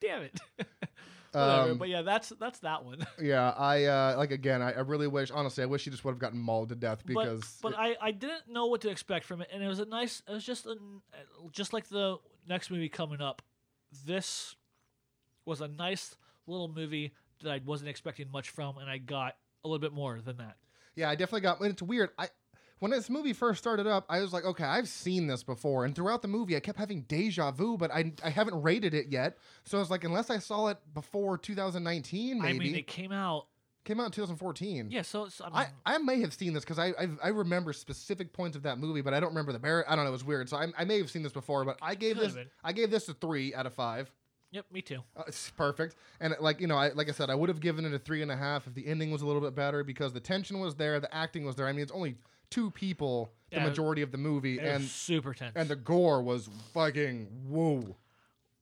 Damn 0.00 0.22
it. 0.22 0.40
Whatever. 1.32 1.72
Um, 1.72 1.78
but 1.78 1.88
yeah, 1.88 2.02
that's 2.02 2.30
that's 2.38 2.58
that 2.60 2.84
one. 2.84 3.06
Yeah, 3.20 3.50
I 3.50 3.84
uh, 3.84 4.14
like 4.18 4.32
again. 4.32 4.60
I, 4.60 4.72
I 4.72 4.80
really 4.80 5.06
wish, 5.06 5.30
honestly, 5.30 5.62
I 5.62 5.66
wish 5.66 5.84
he 5.84 5.90
just 5.90 6.04
would 6.04 6.12
have 6.12 6.18
gotten 6.18 6.38
mauled 6.38 6.68
to 6.70 6.74
death 6.74 7.04
because. 7.06 7.58
but 7.62 7.72
but 7.72 7.78
I, 7.78 7.96
I 8.00 8.10
didn't 8.10 8.48
know 8.48 8.66
what 8.66 8.80
to 8.82 8.90
expect 8.90 9.24
from 9.24 9.40
it, 9.40 9.48
and 9.52 9.62
it 9.62 9.68
was 9.68 9.78
a 9.78 9.84
nice. 9.86 10.22
It 10.28 10.32
was 10.32 10.44
just 10.44 10.66
a, 10.66 10.76
just 11.52 11.72
like 11.72 11.88
the 11.88 12.18
next 12.48 12.70
movie 12.70 12.88
coming 12.88 13.20
up. 13.20 13.42
This 14.04 14.56
was 15.44 15.60
a 15.60 15.68
nice 15.68 16.16
little 16.46 16.68
movie 16.68 17.12
that 17.42 17.50
I 17.50 17.60
wasn't 17.64 17.90
expecting 17.90 18.30
much 18.30 18.50
from, 18.50 18.78
and 18.78 18.90
I 18.90 18.98
got 18.98 19.36
a 19.64 19.68
little 19.68 19.80
bit 19.80 19.92
more 19.92 20.20
than 20.20 20.36
that. 20.38 20.56
yeah, 20.96 21.08
I 21.08 21.14
definitely 21.14 21.42
got. 21.42 21.60
And 21.60 21.70
it's 21.70 21.82
weird. 21.82 22.10
I 22.18 22.28
when 22.82 22.90
this 22.90 23.08
movie 23.08 23.32
first 23.32 23.60
started 23.60 23.86
up, 23.86 24.04
I 24.08 24.18
was 24.20 24.32
like, 24.32 24.44
okay, 24.44 24.64
I've 24.64 24.88
seen 24.88 25.28
this 25.28 25.44
before, 25.44 25.84
and 25.84 25.94
throughout 25.94 26.20
the 26.20 26.26
movie, 26.26 26.56
I 26.56 26.60
kept 26.60 26.80
having 26.80 27.02
deja 27.02 27.52
vu, 27.52 27.76
but 27.76 27.92
I 27.92 28.12
I 28.24 28.30
haven't 28.30 28.60
rated 28.60 28.92
it 28.92 29.06
yet. 29.06 29.38
So 29.62 29.78
I 29.78 29.80
was 29.80 29.88
like, 29.88 30.02
unless 30.02 30.30
I 30.30 30.38
saw 30.38 30.66
it 30.66 30.78
before 30.92 31.38
2019, 31.38 32.42
maybe 32.42 32.48
I 32.48 32.58
mean, 32.58 32.74
it 32.74 32.88
came 32.88 33.12
out. 33.12 33.46
came 33.84 34.00
out 34.00 34.06
in 34.06 34.10
2014. 34.10 34.88
Yeah, 34.90 35.02
so 35.02 35.26
it's, 35.26 35.40
I, 35.40 35.44
mean, 35.44 35.54
I, 35.54 35.94
I 35.94 35.98
may 35.98 36.20
have 36.22 36.34
seen 36.34 36.54
this 36.54 36.64
because 36.64 36.80
I, 36.80 36.88
I 36.88 37.08
I 37.22 37.28
remember 37.28 37.72
specific 37.72 38.32
points 38.32 38.56
of 38.56 38.64
that 38.64 38.78
movie, 38.78 39.00
but 39.00 39.14
I 39.14 39.20
don't 39.20 39.30
remember 39.30 39.52
the 39.52 39.60
bear. 39.60 39.88
I 39.88 39.94
don't 39.94 40.04
know. 40.04 40.10
It 40.10 40.12
was 40.12 40.24
weird. 40.24 40.48
So 40.48 40.56
I, 40.56 40.66
I 40.76 40.84
may 40.84 40.98
have 40.98 41.08
seen 41.08 41.22
this 41.22 41.32
before, 41.32 41.64
but 41.64 41.78
I 41.80 41.94
gave 41.94 42.16
this. 42.16 42.36
I 42.64 42.72
gave 42.72 42.90
this 42.90 43.08
a 43.08 43.14
three 43.14 43.54
out 43.54 43.66
of 43.66 43.74
five. 43.74 44.10
Yep, 44.52 44.66
me 44.72 44.80
too. 44.82 45.00
Uh, 45.16 45.24
it's 45.26 45.50
perfect. 45.50 45.96
And 46.20 46.34
like 46.40 46.60
you 46.60 46.68
know, 46.68 46.76
I 46.76 46.90
like 46.92 47.08
I 47.08 47.12
said, 47.12 47.28
I 47.30 47.34
would 47.34 47.48
have 47.48 47.58
given 47.60 47.84
it 47.84 47.92
a 47.92 47.98
three 47.98 48.22
and 48.22 48.30
a 48.30 48.36
half 48.36 48.68
if 48.68 48.74
the 48.74 48.86
ending 48.86 49.10
was 49.10 49.22
a 49.22 49.26
little 49.26 49.42
bit 49.42 49.54
better 49.56 49.82
because 49.82 50.12
the 50.12 50.20
tension 50.20 50.60
was 50.60 50.76
there, 50.76 51.00
the 51.00 51.12
acting 51.14 51.44
was 51.44 51.56
there. 51.56 51.66
I 51.66 51.72
mean, 51.72 51.82
it's 51.82 51.90
only 51.92 52.14
two 52.50 52.70
people 52.70 53.32
the 53.50 53.56
Yeah, 53.58 53.64
majority 53.66 54.02
of 54.02 54.12
the 54.12 54.18
movie, 54.18 54.58
and 54.60 54.84
super 54.84 55.34
tense. 55.34 55.52
and 55.56 55.68
the 55.68 55.76
gore 55.76 56.22
was 56.22 56.48
fucking 56.72 57.26
whoa. 57.48 57.96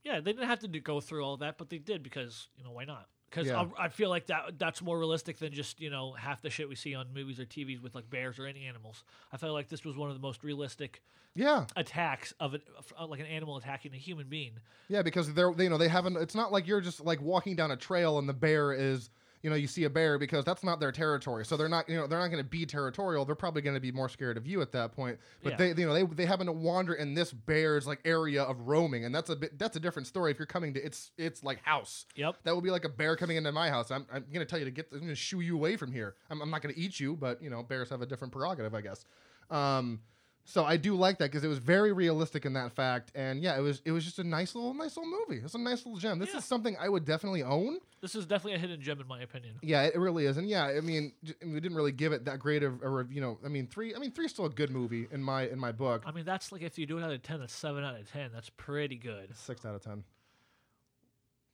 yeah, 0.02 0.20
they 0.20 0.32
didn't 0.32 0.48
have 0.48 0.60
to 0.60 0.68
do, 0.68 0.80
go 0.80 1.00
through 1.00 1.24
all 1.24 1.36
that, 1.36 1.58
but 1.58 1.68
they 1.70 1.78
did 1.78 2.02
because 2.02 2.48
you 2.56 2.64
know 2.64 2.70
why 2.72 2.84
not? 2.84 3.06
Because 3.30 3.48
Yeah. 3.48 3.66
I, 3.78 3.84
I 3.84 3.88
feel 3.88 4.08
like 4.10 4.26
that 4.26 4.58
that's 4.58 4.82
more 4.82 4.98
realistic 4.98 5.38
than 5.38 5.52
just 5.52 5.80
you 5.80 5.88
know 5.90 6.12
half 6.12 6.42
the 6.42 6.50
shit 6.50 6.68
we 6.68 6.74
see 6.74 6.94
on 6.94 7.06
movies 7.14 7.38
or 7.38 7.44
TVs 7.44 7.80
with 7.82 7.94
like 7.94 8.10
bears 8.10 8.38
or 8.38 8.46
any 8.46 8.66
animals. 8.66 9.04
I 9.32 9.36
felt 9.36 9.52
like 9.52 9.68
this 9.68 9.84
was 9.84 9.96
one 9.96 10.08
of 10.10 10.16
the 10.16 10.20
most 10.22 10.42
realistic 10.42 11.00
Yeah, 11.34 11.66
attacks 11.76 12.34
of 12.40 12.54
it, 12.54 12.62
uh, 12.98 13.06
like 13.06 13.20
an 13.20 13.26
animal 13.26 13.56
attacking 13.56 13.94
a 13.94 13.96
human 13.98 14.28
being. 14.28 14.52
yeah, 14.88 15.02
because 15.02 15.32
they're 15.32 15.52
they, 15.54 15.64
you 15.64 15.70
know 15.70 15.78
they 15.78 15.88
haven't. 15.88 16.16
It's 16.16 16.34
not 16.34 16.50
like 16.50 16.66
you're 16.66 16.80
just 16.80 17.00
like 17.04 17.20
walking 17.22 17.54
down 17.54 17.70
a 17.70 17.76
trail 17.76 18.18
and 18.18 18.28
the 18.28 18.34
bear 18.34 18.72
is. 18.72 19.10
You 19.42 19.48
know, 19.48 19.56
you 19.56 19.66
see 19.66 19.84
a 19.84 19.90
bear 19.90 20.18
because 20.18 20.44
that's 20.44 20.62
not 20.62 20.80
their 20.80 20.92
territory, 20.92 21.46
so 21.46 21.56
they're 21.56 21.68
not. 21.68 21.88
You 21.88 21.96
know, 21.96 22.06
they're 22.06 22.18
not 22.18 22.28
going 22.28 22.42
to 22.44 22.48
be 22.48 22.66
territorial. 22.66 23.24
They're 23.24 23.34
probably 23.34 23.62
going 23.62 23.74
to 23.74 23.80
be 23.80 23.90
more 23.90 24.08
scared 24.10 24.36
of 24.36 24.46
you 24.46 24.60
at 24.60 24.70
that 24.72 24.92
point. 24.92 25.18
But 25.42 25.52
Yeah. 25.52 25.56
they, 25.72 25.80
you 25.80 25.86
know, 25.86 25.94
they 25.94 26.04
they 26.04 26.26
happen 26.26 26.44
to 26.46 26.52
wander 26.52 26.92
in 26.92 27.14
this 27.14 27.32
bear's 27.32 27.86
like 27.86 28.00
area 28.04 28.42
of 28.42 28.60
roaming, 28.68 29.06
and 29.06 29.14
that's 29.14 29.30
a 29.30 29.36
bit. 29.36 29.58
That's 29.58 29.76
a 29.76 29.80
different 29.80 30.06
story. 30.08 30.30
If 30.30 30.38
you're 30.38 30.44
coming 30.46 30.74
to 30.74 30.84
its 30.84 31.12
its 31.16 31.42
like 31.42 31.62
house, 31.62 32.04
Yep. 32.16 32.36
That 32.44 32.54
would 32.54 32.64
be 32.64 32.70
like 32.70 32.84
a 32.84 32.90
bear 32.90 33.16
coming 33.16 33.38
into 33.38 33.50
my 33.52 33.70
house. 33.70 33.90
I'm, 33.90 34.06
I'm 34.12 34.24
going 34.32 34.40
to 34.40 34.44
tell 34.44 34.58
you 34.58 34.66
to 34.66 34.70
get, 34.70 34.88
I'm 34.92 34.98
going 34.98 35.08
to 35.08 35.14
shoo 35.14 35.40
you 35.40 35.54
away 35.56 35.76
from 35.76 35.90
here. 35.90 36.16
I'm, 36.28 36.42
I'm 36.42 36.50
not 36.50 36.60
going 36.60 36.74
to 36.74 36.80
eat 36.80 37.00
you, 37.00 37.16
but 37.16 37.42
you 37.42 37.48
know, 37.48 37.62
bears 37.62 37.88
have 37.88 38.02
a 38.02 38.06
different 38.06 38.32
prerogative, 38.34 38.74
I 38.74 38.82
guess. 38.82 39.06
Um, 39.50 40.00
so 40.44 40.64
I 40.64 40.76
do 40.76 40.94
like 40.96 41.18
that 41.18 41.26
because 41.30 41.44
it 41.44 41.48
was 41.48 41.58
very 41.58 41.92
realistic 41.92 42.44
in 42.44 42.54
that 42.54 42.72
fact, 42.72 43.12
and 43.14 43.40
yeah, 43.42 43.56
it 43.56 43.60
was 43.60 43.80
it 43.84 43.92
was 43.92 44.04
just 44.04 44.18
a 44.18 44.24
nice 44.24 44.54
little 44.54 44.74
nice 44.74 44.96
little 44.96 45.12
movie. 45.28 45.40
It's 45.44 45.54
a 45.54 45.58
nice 45.58 45.84
little 45.86 45.98
gem. 45.98 46.18
This 46.18 46.30
Yeah. 46.32 46.38
is 46.38 46.44
something 46.44 46.76
I 46.80 46.88
would 46.88 47.04
definitely 47.04 47.42
own. 47.42 47.78
This 48.00 48.14
is 48.14 48.26
definitely 48.26 48.54
a 48.54 48.58
hidden 48.58 48.80
gem 48.80 49.00
in 49.00 49.06
my 49.06 49.20
opinion. 49.20 49.56
Yeah, 49.62 49.82
it 49.84 49.96
really 49.98 50.26
is, 50.26 50.36
and 50.38 50.48
yeah, 50.48 50.64
I 50.64 50.80
mean, 50.80 51.12
j- 51.22 51.34
we 51.44 51.60
didn't 51.60 51.76
really 51.76 51.92
give 51.92 52.12
it 52.12 52.24
that 52.24 52.38
great 52.40 52.62
of 52.62 52.82
a 52.82 52.88
rev- 52.88 53.12
you 53.12 53.20
know. 53.20 53.38
I 53.44 53.48
mean, 53.48 53.66
three. 53.66 53.94
I 53.94 53.98
mean, 53.98 54.10
three 54.12 54.24
is 54.24 54.32
still 54.32 54.46
a 54.46 54.50
good 54.50 54.70
movie 54.70 55.06
in 55.12 55.22
my 55.22 55.46
in 55.48 55.58
my 55.58 55.72
book. 55.72 56.02
I 56.06 56.10
mean, 56.12 56.24
that's 56.24 56.50
like 56.50 56.62
if 56.62 56.78
you 56.78 56.86
do 56.86 56.98
it 56.98 57.04
out 57.04 57.12
of 57.12 57.22
ten, 57.22 57.40
that's 57.40 57.54
seven 57.54 57.84
out 57.84 57.98
of 58.00 58.10
ten. 58.10 58.30
That's 58.32 58.50
pretty 58.50 58.96
good. 58.96 59.36
Six 59.36 59.64
out 59.64 59.74
of 59.74 59.82
ten. 59.82 60.04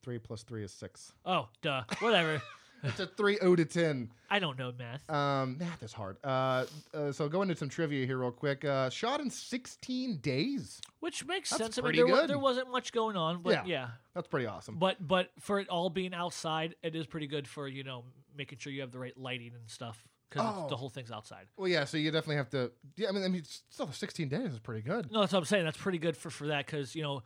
Three 0.02 0.18
plus 0.18 0.44
three 0.44 0.62
is 0.62 0.72
six. 0.72 1.12
Oh, 1.24 1.48
duh. 1.62 1.82
Whatever. 1.98 2.40
It's 2.82 3.00
a 3.00 3.06
three 3.06 3.38
out 3.42 3.58
of 3.60 3.68
ten. 3.68 4.10
I 4.30 4.38
don't 4.38 4.58
know 4.58 4.72
math. 4.76 5.08
Um, 5.10 5.56
math 5.58 5.82
is 5.82 5.92
hard. 5.92 6.16
Uh, 6.24 6.66
uh, 6.92 7.12
so 7.12 7.28
go 7.28 7.42
into 7.42 7.54
some 7.56 7.68
trivia 7.68 8.06
here 8.06 8.18
real 8.18 8.30
quick. 8.32 8.64
Uh, 8.64 8.90
shot 8.90 9.20
in 9.20 9.30
16 9.30 10.16
days. 10.18 10.80
Which 11.00 11.24
makes 11.26 11.50
That's 11.50 11.62
sense. 11.62 11.78
I 11.78 11.80
mean, 11.80 11.84
pretty 11.86 11.98
there, 11.98 12.06
wa- 12.06 12.20
good. 12.22 12.30
there 12.30 12.38
wasn't 12.38 12.70
much 12.72 12.92
going 12.92 13.16
on, 13.16 13.42
but 13.42 13.50
Yeah. 13.52 13.62
yeah. 13.66 13.88
That's 14.14 14.26
pretty 14.28 14.46
awesome. 14.46 14.76
But 14.78 15.06
but 15.06 15.30
for 15.40 15.60
it 15.60 15.68
all 15.68 15.90
being 15.90 16.12
outside, 16.14 16.74
it 16.82 16.94
is 16.96 17.06
pretty 17.06 17.26
good 17.28 17.46
for 17.46 17.68
you 17.68 17.84
know 17.84 18.04
making 18.36 18.58
sure 18.58 18.72
you 18.72 18.80
have 18.82 18.90
the 18.92 18.98
right 18.98 19.16
lighting 19.16 19.52
and 19.54 19.68
stuff 19.70 20.02
because 20.28 20.44
Oh. 20.56 20.68
the 20.68 20.76
whole 20.76 20.88
thing's 20.90 21.10
outside. 21.12 21.46
Well, 21.56 21.68
yeah. 21.68 21.84
So 21.84 21.96
you 21.96 22.10
definitely 22.10 22.36
have 22.36 22.50
to. 22.50 22.72
Yeah, 22.96 23.08
I 23.08 23.12
mean, 23.12 23.24
I 23.24 23.28
mean, 23.28 23.44
still 23.44 23.90
16 23.90 24.28
days 24.28 24.52
is 24.52 24.58
pretty 24.58 24.82
good. 24.82 25.10
No, 25.12 25.20
that's 25.20 25.32
what 25.32 25.38
I'm 25.40 25.44
saying. 25.44 25.64
That's 25.64 25.76
pretty 25.78 25.98
good 25.98 26.16
for 26.16 26.30
for 26.30 26.48
that 26.48 26.66
because 26.66 26.94
you 26.96 27.02
know 27.02 27.22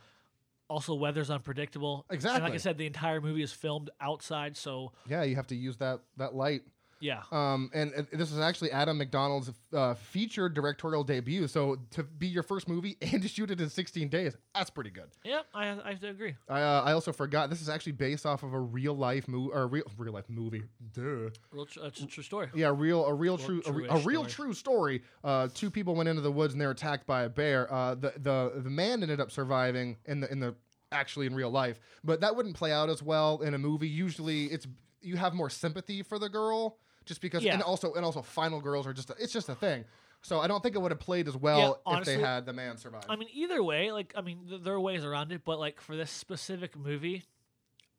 also 0.71 0.95
weather's 0.95 1.29
unpredictable. 1.29 2.05
And 2.09 2.23
like 2.23 2.53
I 2.53 2.57
said, 2.57 2.77
the 2.77 2.85
entire 2.87 3.19
movie 3.19 3.43
is 3.43 3.51
filmed 3.51 3.89
outside, 3.99 4.55
so 4.55 4.93
Yeah, 5.07 5.23
you 5.23 5.35
have 5.35 5.47
to 5.47 5.55
use 5.55 5.77
that 5.77 5.99
that 6.17 6.33
light. 6.33 6.61
Yeah. 7.01 7.23
Um, 7.31 7.69
and, 7.73 7.91
this 8.13 8.31
is 8.31 8.39
actually 8.39 8.71
Adam 8.71 8.97
MacDonald's 8.97 9.51
uh, 9.73 9.95
featured 9.95 10.53
directorial 10.53 11.03
debut. 11.03 11.47
So 11.47 11.77
to 11.91 12.03
be 12.03 12.27
your 12.27 12.43
first 12.43 12.69
movie 12.69 12.95
and 13.01 13.21
to 13.21 13.27
shoot 13.27 13.51
it 13.51 13.59
in 13.59 13.69
16 13.69 14.07
days, 14.07 14.37
that's 14.53 14.69
pretty 14.69 14.91
good. 14.91 15.09
Yep, 15.25 15.45
I, 15.53 15.67
I 15.67 15.97
agree. 16.03 16.35
I, 16.47 16.61
uh, 16.61 16.83
I 16.85 16.93
also 16.93 17.11
forgot 17.11 17.49
this 17.49 17.61
is 17.61 17.69
actually 17.69 17.93
based 17.93 18.25
off 18.25 18.43
of 18.43 18.53
a 18.53 18.59
real 18.59 18.93
life 18.93 19.27
movie 19.27 19.51
or 19.53 19.67
real 19.67 19.83
real 19.97 20.13
life 20.13 20.29
movie. 20.29 20.63
Duh. 20.93 21.29
Real 21.51 21.65
tr- 21.65 21.79
it's 21.83 22.01
a 22.01 22.05
true 22.05 22.23
story. 22.23 22.49
Yeah, 22.53 22.71
real 22.75 23.03
a 23.05 23.13
real 23.13 23.37
true 23.37 23.61
a, 23.65 23.71
re- 23.71 23.87
a 23.89 23.97
real 23.97 24.27
story. 24.27 24.47
true 24.47 24.53
story. 24.53 25.03
Uh, 25.23 25.47
two 25.53 25.71
people 25.71 25.95
went 25.95 26.07
into 26.07 26.21
the 26.21 26.31
woods 26.31 26.53
and 26.53 26.61
they're 26.61 26.71
attacked 26.71 27.07
by 27.07 27.23
a 27.23 27.29
bear. 27.29 27.71
Uh, 27.73 27.95
the 27.95 28.13
the 28.17 28.61
the 28.61 28.69
man 28.69 29.01
ended 29.01 29.19
up 29.19 29.31
surviving 29.31 29.97
in 30.05 30.19
the 30.19 30.31
in 30.31 30.39
the 30.39 30.55
actually 30.91 31.25
in 31.25 31.33
real 31.33 31.49
life, 31.49 31.79
but 32.03 32.21
that 32.21 32.35
wouldn't 32.35 32.55
play 32.55 32.71
out 32.71 32.89
as 32.89 33.01
well 33.01 33.41
in 33.41 33.53
a 33.53 33.57
movie. 33.57 33.87
Usually, 33.87 34.45
it's 34.45 34.67
you 35.01 35.17
have 35.17 35.33
more 35.33 35.49
sympathy 35.49 36.03
for 36.03 36.19
the 36.19 36.29
girl 36.29 36.77
just 37.11 37.19
because, 37.21 37.43
Yeah. 37.43 37.53
and 37.55 37.61
also 37.61 37.93
and 37.93 38.05
also 38.05 38.21
final 38.21 38.61
girls 38.61 38.87
are 38.87 38.93
just 38.93 39.09
a, 39.09 39.15
it's 39.19 39.33
just 39.33 39.49
a 39.49 39.55
thing. 39.55 39.83
So 40.21 40.39
I 40.39 40.47
don't 40.47 40.63
think 40.63 40.75
it 40.75 40.79
would 40.79 40.91
have 40.91 40.99
played 40.99 41.27
as 41.27 41.35
well 41.35 41.73
if 41.73 41.79
honestly, 41.85 42.15
they 42.15 42.21
had 42.21 42.45
the 42.45 42.53
man 42.53 42.77
survive. 42.77 43.03
I 43.09 43.17
mean, 43.17 43.27
either 43.33 43.61
way, 43.61 43.91
like 43.91 44.13
I 44.15 44.21
mean, 44.21 44.45
th- 44.47 44.61
there 44.63 44.73
are 44.73 44.79
ways 44.79 45.03
around 45.03 45.31
it, 45.33 45.41
but 45.43 45.59
like 45.59 45.81
for 45.81 45.95
this 45.97 46.09
specific 46.09 46.77
movie, 46.77 47.23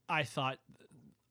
I 0.08 0.22
thought 0.22 0.58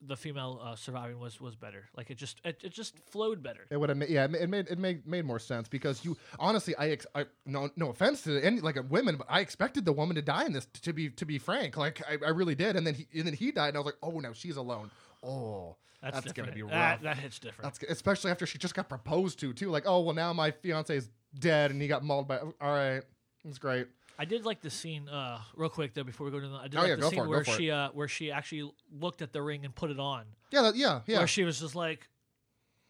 the 0.04 0.18
female 0.18 0.60
uh, 0.64 0.76
surviving 0.76 1.18
was 1.20 1.40
was 1.42 1.56
better. 1.56 1.86
Like 1.96 2.12
it 2.12 2.16
just 2.18 2.40
it, 2.44 2.60
it 2.64 2.72
just 2.74 2.98
flowed 3.12 3.42
better. 3.42 3.66
It 3.70 3.78
would 3.80 3.90
have, 3.90 3.98
made, 3.98 4.10
yeah, 4.10 4.26
it 4.26 4.50
made 4.50 4.68
it 4.68 4.78
made 4.78 5.08
made 5.08 5.26
more 5.26 5.40
sense 5.40 5.68
because 5.68 6.04
you 6.06 6.18
honestly, 6.40 6.76
I, 6.76 6.90
ex- 6.90 7.08
I 7.16 7.26
no 7.46 7.70
no 7.76 7.90
offense 7.90 8.24
to 8.24 8.40
any 8.44 8.60
like 8.60 8.78
women, 8.90 9.16
but 9.16 9.28
I 9.30 9.40
expected 9.40 9.86
the 9.86 9.94
woman 9.94 10.16
to 10.18 10.22
die 10.22 10.46
in 10.46 10.54
this. 10.54 10.68
To 10.84 10.94
be 10.94 11.10
to 11.12 11.26
be 11.26 11.38
frank, 11.40 11.78
like 11.78 12.02
I, 12.08 12.18
I 12.26 12.30
really 12.30 12.56
did, 12.56 12.76
and 12.76 12.86
then 12.86 12.96
he 12.96 13.08
and 13.14 13.26
then 13.28 13.34
he 13.34 13.52
died, 13.52 13.70
and 13.70 13.78
I 13.78 13.80
was 13.80 13.86
like, 13.86 13.98
oh 14.04 14.20
no, 14.20 14.34
she's 14.34 14.58
alone. 14.58 14.92
Oh, 15.24 15.78
That's, 16.02 16.16
that's, 16.16 16.34
gonna 16.34 16.52
be 16.52 16.64
rough. 16.64 16.72
That, 16.72 17.04
that 17.04 17.18
hits 17.18 17.38
different. 17.38 17.76
that's 17.76 17.92
especially 17.92 18.32
after 18.32 18.48
she 18.48 18.58
just 18.58 18.74
got 18.74 18.90
proposed 18.90 19.40
to 19.40 19.54
too. 19.54 19.70
Like, 19.70 19.84
oh 19.86 20.02
well, 20.02 20.16
now 20.16 20.34
my 20.34 20.50
fiance 20.50 20.96
is 20.96 21.10
dead, 21.38 21.70
and 21.70 21.82
he 21.82 21.88
got 21.88 22.04
mauled 22.04 22.28
by. 22.28 22.40
All 22.40 22.54
right, 22.62 23.04
that's 23.46 23.60
great. 23.60 23.88
I 24.18 24.26
did 24.26 24.46
like 24.46 24.62
the 24.62 24.70
scene, 24.70 25.08
uh, 25.10 25.40
real 25.56 25.70
quick 25.70 25.94
though, 25.94 26.04
before 26.04 26.26
we 26.26 26.32
go 26.32 26.40
to 26.40 26.48
the. 26.48 26.56
I 26.56 26.68
did 26.68 26.78
Oh, 26.78 26.82
like 26.82 26.90
yeah, 26.90 26.96
the 26.96 27.02
go 27.02 27.10
scene 27.10 27.20
for 27.20 27.26
it, 27.26 27.30
where 27.30 27.44
she 27.44 27.72
uh, 27.72 27.90
where 27.94 28.08
she 28.08 28.32
actually 28.32 28.72
looked 29.00 29.22
at 29.22 29.32
the 29.32 29.42
ring 29.42 29.64
and 29.64 29.76
put 29.76 29.92
it 29.92 30.00
on. 30.00 30.26
Yeah, 30.52 30.64
that, 30.64 30.76
yeah, 30.76 31.02
yeah. 31.06 31.20
Where 31.20 31.28
she 31.28 31.44
was 31.44 31.60
just 31.60 31.76
like, 31.76 32.08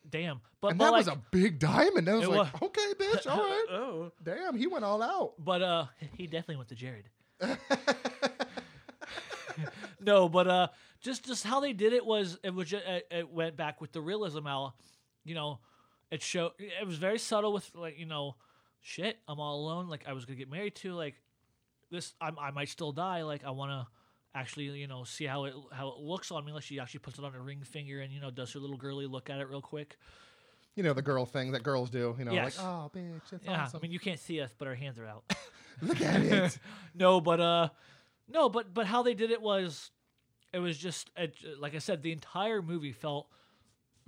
"Damn!" 0.10 0.40
But 0.62 0.70
and 0.70 0.78
but 0.78 0.86
that 0.86 0.92
like, 0.92 1.06
was 1.06 1.16
a 1.16 1.22
big 1.32 1.60
diamond. 1.60 2.08
I 2.08 2.16
was 2.16 2.28
like, 2.28 2.54
was. 2.54 2.62
okay, 2.70 2.94
bitch, 2.98 3.28
all 3.30 3.38
right. 3.38 3.66
oh. 3.72 4.12
Damn, 4.24 4.56
he 4.56 4.68
went 4.68 4.86
all 4.86 5.02
out. 5.02 5.34
But 5.38 5.62
uh, 5.62 5.86
he 6.18 6.28
definitely 6.28 6.58
went 6.58 6.70
to 6.70 6.76
Jared. 6.76 7.10
no, 10.00 10.30
but 10.30 10.48
uh, 10.48 10.68
just 11.02 11.26
just 11.26 11.44
how 11.46 11.60
they 11.60 11.74
did 11.74 11.94
it 11.94 12.06
was 12.06 12.38
it 12.44 12.54
was 12.54 12.70
just, 12.70 12.86
it, 12.86 13.08
it 13.12 13.30
went 13.32 13.56
back 13.58 13.82
with 13.82 13.92
the 13.92 14.02
realism. 14.02 14.46
How, 14.46 14.74
you 15.24 15.36
know, 15.36 15.60
it 16.12 16.22
showed 16.22 16.52
it 16.60 16.86
was 16.86 16.98
very 16.98 17.20
subtle 17.20 17.54
with 17.54 17.70
like 17.76 17.98
you 18.00 18.06
know, 18.06 18.36
shit. 18.82 19.18
I'm 19.28 19.40
all 19.40 19.60
alone. 19.62 19.88
Like 19.90 20.06
I 20.08 20.14
was 20.14 20.26
gonna 20.26 20.38
get 20.38 20.50
married 20.50 20.76
to 20.78 20.94
like 20.94 21.16
this. 21.90 22.14
I 22.22 22.32
I 22.40 22.52
might 22.52 22.70
still 22.70 22.92
die. 22.92 23.24
Like 23.24 23.44
I 23.44 23.52
want 23.52 23.72
to 23.72 23.88
actually 24.34 24.66
you 24.66 24.88
know 24.88 25.04
see 25.04 25.26
how 25.26 25.46
it 25.46 25.54
how 25.72 25.90
it 25.90 25.98
looks 26.00 26.32
on 26.32 26.46
me. 26.46 26.52
Like 26.54 26.64
she 26.64 26.80
actually 26.80 27.00
puts 27.02 27.18
it 27.20 27.26
on 27.26 27.34
her 27.34 27.42
ring 27.42 27.62
finger 27.64 28.00
and 28.02 28.14
you 28.14 28.22
know 28.22 28.32
does 28.32 28.54
her 28.54 28.60
little 28.60 28.78
girly 28.78 29.08
look 29.08 29.30
at 29.30 29.40
it 29.40 29.50
real 29.50 29.62
quick. 29.62 29.98
You 30.76 30.84
know 30.84 30.94
the 30.94 31.02
girl 31.02 31.26
thing 31.26 31.52
that 31.52 31.64
girls 31.64 31.90
do. 31.90 32.16
You 32.18 32.26
know, 32.26 32.32
Yes. 32.32 32.58
like, 32.58 32.66
oh, 32.66 32.92
bitch, 32.96 33.34
it's 33.34 33.46
Yeah, 33.46 33.64
awesome. 33.64 33.80
I 33.80 33.82
mean 33.82 33.92
you 33.92 34.00
can't 34.00 34.20
see 34.20 34.40
us, 34.40 34.52
but 34.58 34.68
our 34.68 34.76
hands 34.76 34.98
are 35.00 35.06
out. 35.06 35.24
Look 35.82 36.00
at 36.02 36.22
it. 36.22 36.58
no, 36.96 37.20
but 37.20 37.40
uh, 37.42 37.70
no, 38.30 38.48
but 38.50 38.74
but 38.74 38.86
how 38.86 39.04
they 39.04 39.14
did 39.14 39.32
it 39.32 39.42
was, 39.42 39.90
it 40.54 40.60
was 40.60 40.78
just 40.78 41.12
it, 41.16 41.36
like 41.60 41.76
I 41.76 41.80
said, 41.80 42.04
the 42.04 42.12
entire 42.12 42.62
movie 42.62 42.92
felt 42.92 43.28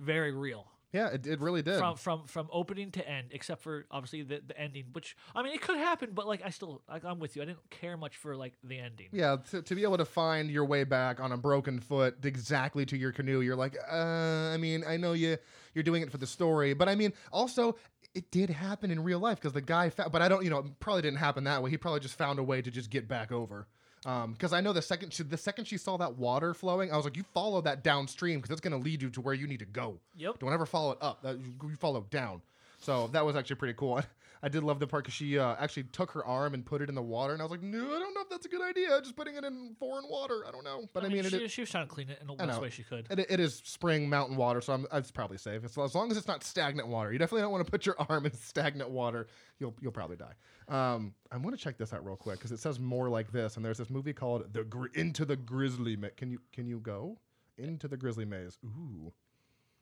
very 0.00 0.32
real 0.32 0.66
yeah, 0.94 1.08
it, 1.08 1.26
it 1.26 1.40
really 1.40 1.60
did. 1.60 1.80
from 1.80 1.96
from 1.96 2.26
from 2.28 2.48
opening 2.52 2.92
to 2.92 3.06
end, 3.06 3.30
except 3.32 3.62
for 3.62 3.84
obviously 3.90 4.22
the 4.22 4.40
the 4.46 4.56
ending, 4.56 4.84
which 4.92 5.16
I 5.34 5.42
mean 5.42 5.52
it 5.52 5.60
could 5.60 5.76
happen, 5.76 6.10
but 6.14 6.24
like 6.24 6.40
I 6.44 6.50
still 6.50 6.82
like, 6.88 7.04
I'm 7.04 7.18
with 7.18 7.34
you. 7.34 7.42
I 7.42 7.46
didn't 7.46 7.68
care 7.68 7.96
much 7.96 8.16
for 8.16 8.36
like 8.36 8.52
the 8.62 8.78
ending. 8.78 9.08
Yeah, 9.10 9.38
to, 9.50 9.60
to 9.60 9.74
be 9.74 9.82
able 9.82 9.96
to 9.98 10.04
find 10.04 10.48
your 10.48 10.64
way 10.64 10.84
back 10.84 11.18
on 11.18 11.32
a 11.32 11.36
broken 11.36 11.80
foot 11.80 12.18
exactly 12.22 12.86
to 12.86 12.96
your 12.96 13.10
canoe, 13.10 13.40
you're 13.40 13.56
like, 13.56 13.76
uh, 13.90 14.52
I 14.52 14.56
mean, 14.56 14.84
I 14.86 14.96
know 14.96 15.14
you 15.14 15.36
you're 15.74 15.82
doing 15.82 16.02
it 16.02 16.12
for 16.12 16.18
the 16.18 16.28
story, 16.28 16.74
but 16.74 16.88
I 16.88 16.94
mean, 16.94 17.12
also 17.32 17.74
it 18.14 18.30
did 18.30 18.48
happen 18.48 18.92
in 18.92 19.02
real 19.02 19.18
life 19.18 19.40
because 19.40 19.52
the 19.52 19.60
guy, 19.60 19.90
fa- 19.90 20.08
but 20.12 20.22
I 20.22 20.28
don't, 20.28 20.44
you 20.44 20.50
know, 20.50 20.64
probably 20.78 21.02
didn't 21.02 21.18
happen 21.18 21.42
that 21.42 21.60
way. 21.60 21.70
He 21.70 21.76
probably 21.76 21.98
just 21.98 22.16
found 22.16 22.38
a 22.38 22.44
way 22.44 22.62
to 22.62 22.70
just 22.70 22.88
get 22.88 23.08
back 23.08 23.32
over. 23.32 23.66
Um, 24.06 24.32
because 24.32 24.52
I 24.52 24.60
know 24.60 24.72
the 24.72 24.82
second 24.82 25.12
she, 25.12 25.22
the 25.22 25.36
second 25.36 25.64
she 25.66 25.78
saw 25.78 25.96
that 25.96 26.16
water 26.16 26.52
flowing, 26.52 26.92
I 26.92 26.96
was 26.96 27.04
like, 27.04 27.16
you 27.16 27.24
follow 27.32 27.60
that 27.62 27.82
downstream 27.82 28.38
because 28.40 28.50
it's 28.50 28.60
going 28.60 28.78
to 28.78 28.84
lead 28.84 29.00
you 29.00 29.10
to 29.10 29.20
where 29.20 29.34
you 29.34 29.46
need 29.46 29.60
to 29.60 29.64
go. 29.64 29.98
Yep. 30.16 30.40
Don't 30.40 30.52
ever 30.52 30.66
follow 30.66 30.92
it 30.92 30.98
up. 31.00 31.22
That, 31.22 31.38
you 31.38 31.52
you 31.70 31.76
follow 31.76 32.04
down. 32.10 32.42
So 32.80 33.06
that 33.08 33.24
was 33.24 33.34
actually 33.34 33.56
pretty 33.56 33.74
cool. 33.74 34.02
I 34.44 34.48
did 34.48 34.62
love 34.62 34.78
the 34.78 34.86
part 34.86 35.04
because 35.04 35.14
she 35.14 35.38
uh, 35.38 35.56
actually 35.58 35.84
took 35.84 36.10
her 36.10 36.22
arm 36.22 36.52
and 36.52 36.66
put 36.66 36.82
it 36.82 36.90
in 36.90 36.94
the 36.94 37.00
water, 37.00 37.32
and 37.32 37.40
I 37.40 37.46
was 37.46 37.50
like, 37.50 37.62
no, 37.62 37.78
I 37.78 37.98
don't 37.98 38.12
know 38.12 38.20
if 38.20 38.28
that's 38.28 38.44
a 38.44 38.48
good 38.50 38.60
idea. 38.60 39.00
Just 39.00 39.16
putting 39.16 39.36
it 39.36 39.42
in 39.42 39.74
foreign 39.80 40.04
water. 40.06 40.44
I 40.46 40.50
don't 40.50 40.64
know. 40.64 40.84
But 40.92 41.02
I, 41.02 41.08
mean, 41.08 41.24
she, 41.24 41.36
it, 41.38 41.50
she 41.50 41.62
was 41.62 41.70
trying 41.70 41.86
to 41.86 41.90
clean 41.90 42.10
it 42.10 42.18
in 42.20 42.26
the 42.26 42.34
I 42.38 42.44
best 42.44 42.60
way 42.60 42.68
she 42.68 42.82
could. 42.82 43.06
it, 43.10 43.24
it 43.30 43.40
is 43.40 43.62
spring 43.64 44.06
mountain 44.06 44.36
water, 44.36 44.60
so 44.60 44.74
I'm, 44.74 44.86
it's 44.92 45.10
probably 45.10 45.38
safe. 45.38 45.64
It's, 45.64 45.78
as 45.78 45.94
long 45.94 46.10
as 46.10 46.18
it's 46.18 46.28
not 46.28 46.44
stagnant 46.44 46.88
water. 46.88 47.10
You 47.10 47.18
definitely 47.18 47.40
don't 47.40 47.52
want 47.52 47.64
to 47.64 47.70
put 47.70 47.86
your 47.86 47.96
arm 48.10 48.26
in 48.26 48.34
stagnant 48.34 48.90
water. 48.90 49.28
You'll 49.60 49.74
you'll 49.80 49.92
probably 49.92 50.18
die. 50.18 50.34
Um, 50.68 51.14
I'm 51.32 51.40
going 51.40 51.56
to 51.56 51.60
check 51.60 51.78
this 51.78 51.94
out 51.94 52.04
real 52.04 52.16
quick 52.16 52.38
because 52.38 52.52
it 52.52 52.58
says 52.58 52.78
more 52.78 53.08
like 53.08 53.32
this, 53.32 53.56
and 53.56 53.64
there's 53.64 53.78
this 53.78 53.88
movie 53.88 54.12
called 54.12 54.52
The 54.52 54.64
Gri- 54.64 54.90
Into 54.94 55.24
the 55.24 55.36
Grizzly. 55.36 55.96
Ma- 55.96 56.08
can 56.18 56.30
you 56.30 56.40
can 56.52 56.66
you 56.66 56.80
go 56.80 57.18
into 57.56 57.88
the 57.88 57.96
Grizzly 57.96 58.26
Maze? 58.26 58.58
Ooh, 58.62 59.10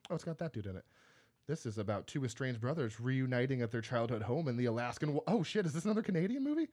oh, 0.09 0.15
it's 0.15 0.23
got 0.23 0.39
that 0.39 0.53
dude 0.53 0.67
in 0.67 0.77
it. 0.77 0.85
This 1.49 1.67
is 1.67 1.77
about 1.79 2.07
two 2.07 2.25
estranged 2.25 2.61
brothers 2.61 3.01
reuniting 3.01 3.63
at 3.63 3.71
their 3.71 3.81
childhood 3.81 4.23
home 4.23 4.49
in 4.49 4.57
the 4.57 4.67
Alaskan. 4.67 5.15
wa- 5.15 5.23
Oh 5.27 5.43
shit! 5.43 5.67
Is 5.67 5.73
this 5.73 5.85
another 5.85 6.03
Canadian 6.03 6.45
movie? 6.45 6.69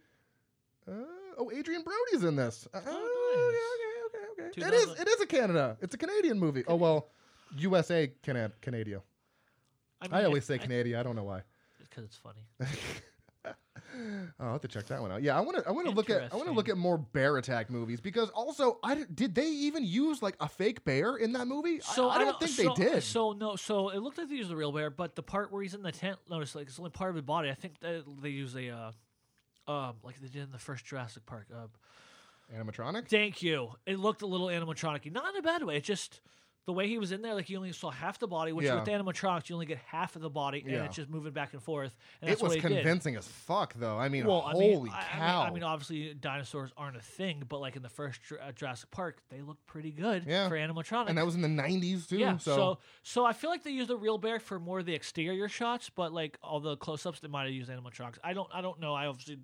Uh, 0.88 0.92
oh, 1.38 1.52
Adrien 1.52 1.84
Brody's 1.84 2.24
in 2.24 2.36
this. 2.36 2.68
Uh, 2.74 2.80
Oh, 2.86 3.50
okay, 3.50 4.46
okay, 4.46 4.50
okay, 4.50 4.68
okay. 4.68 4.76
It 4.78 4.82
is. 4.90 5.00
It 5.00 5.08
is 5.08 5.22
a 5.22 5.26
Canada. 5.26 5.78
It's 5.82 5.96
a 5.96 5.98
Canadian 5.98 6.40
movie. 6.40 6.64
Oh 6.68 6.76
well, 6.76 7.10
USA 7.58 8.12
Canada. 8.22 8.54
Canada. 8.62 9.02
mean, 10.04 10.12
I 10.12 10.24
always 10.26 10.46
say 10.46 10.56
I- 10.56 10.60
Canada. 10.60 11.00
I 11.00 11.04
don't 11.04 11.16
know 11.16 11.24
why. 11.24 11.42
because 11.80 12.04
it's 12.06 12.18
funny. 12.18 12.46
Oh, 14.40 14.46
I'll 14.46 14.52
have 14.54 14.62
to 14.62 14.68
check 14.68 14.86
that 14.88 15.02
one 15.02 15.12
out. 15.12 15.22
Yeah, 15.22 15.38
I 15.38 15.42
want 15.42 15.58
to. 15.58 15.68
I 15.68 15.72
want 15.72 15.88
to 15.88 15.94
look 15.94 16.10
at. 16.10 16.32
I 16.32 16.36
want 16.36 16.48
to 16.48 16.54
look 16.54 16.70
at 16.70 16.78
more 16.78 16.98
bear 16.98 17.38
attack 17.38 17.70
movies 17.70 18.00
because 18.00 18.30
also, 18.30 18.80
I 18.84 19.04
did 19.14 19.36
they 19.36 19.48
even 19.48 19.84
use 19.84 20.22
like 20.22 20.36
a 20.40 20.48
fake 20.48 20.86
bear 20.86 21.16
in 21.18 21.34
that 21.34 21.48
movie? 21.48 21.76
I- 21.82 21.94
So 21.94 22.10
I, 22.10 22.20
don't 22.20 22.40
think 22.40 22.52
so, 22.52 22.74
they 22.76 22.86
did. 22.86 23.04
So 23.04 23.34
no, 23.34 23.56
so 23.56 23.90
it 23.90 24.00
looked 24.00 24.18
like 24.18 24.30
they 24.30 24.36
used 24.36 24.50
the 24.50 24.56
real 24.56 24.72
bear, 24.72 24.90
but 24.90 25.16
the 25.16 25.24
part 25.24 25.52
where 25.52 25.62
he's 25.62 25.74
in 25.74 25.82
the 25.84 25.92
tent, 25.92 26.18
notice 26.30 26.56
like 26.56 26.68
it's 26.68 26.80
only 26.80 26.92
part 26.92 27.10
of 27.10 27.16
his 27.18 27.26
body. 27.26 27.50
I 27.50 27.54
think 27.56 27.80
that 27.82 28.04
they 28.22 28.30
use 28.30 28.56
a, 28.56 28.70
uh, 28.70 28.92
um, 29.72 29.96
like 30.04 30.20
they 30.22 30.28
did 30.28 30.44
in 30.44 30.52
the 30.52 30.58
first 30.60 30.86
Jurassic 30.86 31.26
Park. 31.26 31.48
Uh, 31.54 31.68
Animatronic. 32.58 33.08
thank 33.08 33.44
you. 33.44 33.72
It 33.86 34.00
looked 34.00 34.22
a 34.24 34.26
little 34.26 34.48
animatronic, 34.48 35.12
not 35.12 35.34
in 35.34 35.40
a 35.40 35.44
bad 35.44 35.64
way. 35.64 35.78
It 35.78 35.84
just 35.84 36.20
the 36.70 36.74
way 36.74 36.88
he 36.88 37.00
was 37.00 37.12
in 37.12 37.24
there, 37.24 37.34
like 37.34 37.50
you 37.50 37.58
only 37.58 37.72
saw 37.72 37.90
half 37.90 38.20
the 38.20 38.28
body, 38.28 38.52
which 38.52 38.68
Yeah. 38.68 38.76
with 38.80 38.88
animatronics 38.88 39.50
you 39.50 39.56
only 39.56 39.66
get 39.66 39.80
half 39.88 40.16
of 40.16 40.22
the 40.22 40.30
body, 40.30 40.62
and 40.62 40.70
Yeah. 40.70 40.84
it's 40.84 40.96
just 40.96 41.10
moving 41.10 41.34
back 41.34 41.54
and 41.54 41.64
forth. 41.64 41.96
And 42.22 42.30
It 42.30 42.36
was 42.36 42.44
what 42.44 42.52
he 42.52 42.62
did. 42.62 42.84
convincing 42.84 43.16
as 43.16 43.28
fuck, 43.28 43.74
though. 43.74 43.98
I 43.98 44.08
mean, 44.08 44.28
Well, 44.28 44.44
I 44.44 44.52
holy 44.52 44.68
mean, 44.76 44.90
I- 44.90 44.98
I 44.98 45.00
mean- 45.00 45.10
cow! 45.10 45.42
I 45.42 45.50
mean, 45.50 45.64
obviously 45.64 46.14
dinosaurs 46.14 46.72
aren't 46.78 46.96
a 46.96 47.02
thing, 47.02 47.44
but 47.50 47.60
like 47.60 47.76
in 47.76 47.82
the 47.82 47.90
first 47.90 48.22
Jur- 48.22 48.40
uh, 48.40 48.52
Jurassic 48.52 48.92
Park, 48.92 49.24
they 49.30 49.42
look 49.42 49.58
pretty 49.66 49.92
good 49.92 50.26
Yeah. 50.28 50.48
for 50.48 50.56
animatronics. 50.56 51.10
and 51.10 51.18
that 51.18 51.26
was 51.26 51.34
in 51.34 51.42
the 51.42 51.48
'90s 51.48 52.06
too. 52.06 52.20
Yeah, 52.20 52.38
so, 52.38 52.56
so. 52.56 52.80
so 53.02 53.26
I 53.26 53.34
feel 53.34 53.50
like 53.50 53.64
they 53.64 53.72
used 53.72 53.90
the 53.90 53.98
real 53.98 54.20
bear 54.20 54.40
for 54.40 54.60
more 54.60 54.78
of 54.78 54.86
the 54.86 54.94
exterior 54.94 55.50
shots, 55.50 55.90
but 55.90 56.14
like 56.14 56.38
all 56.44 56.60
the 56.60 56.78
close-ups, 56.78 57.20
they 57.20 57.28
might 57.28 57.46
have 57.46 57.54
used 57.54 57.72
animatronics. 57.72 58.20
I 58.24 58.34
don't, 58.34 58.50
I 58.54 58.62
don't 58.62 58.80
know. 58.80 58.94
I 58.94 59.08
obviously 59.08 59.40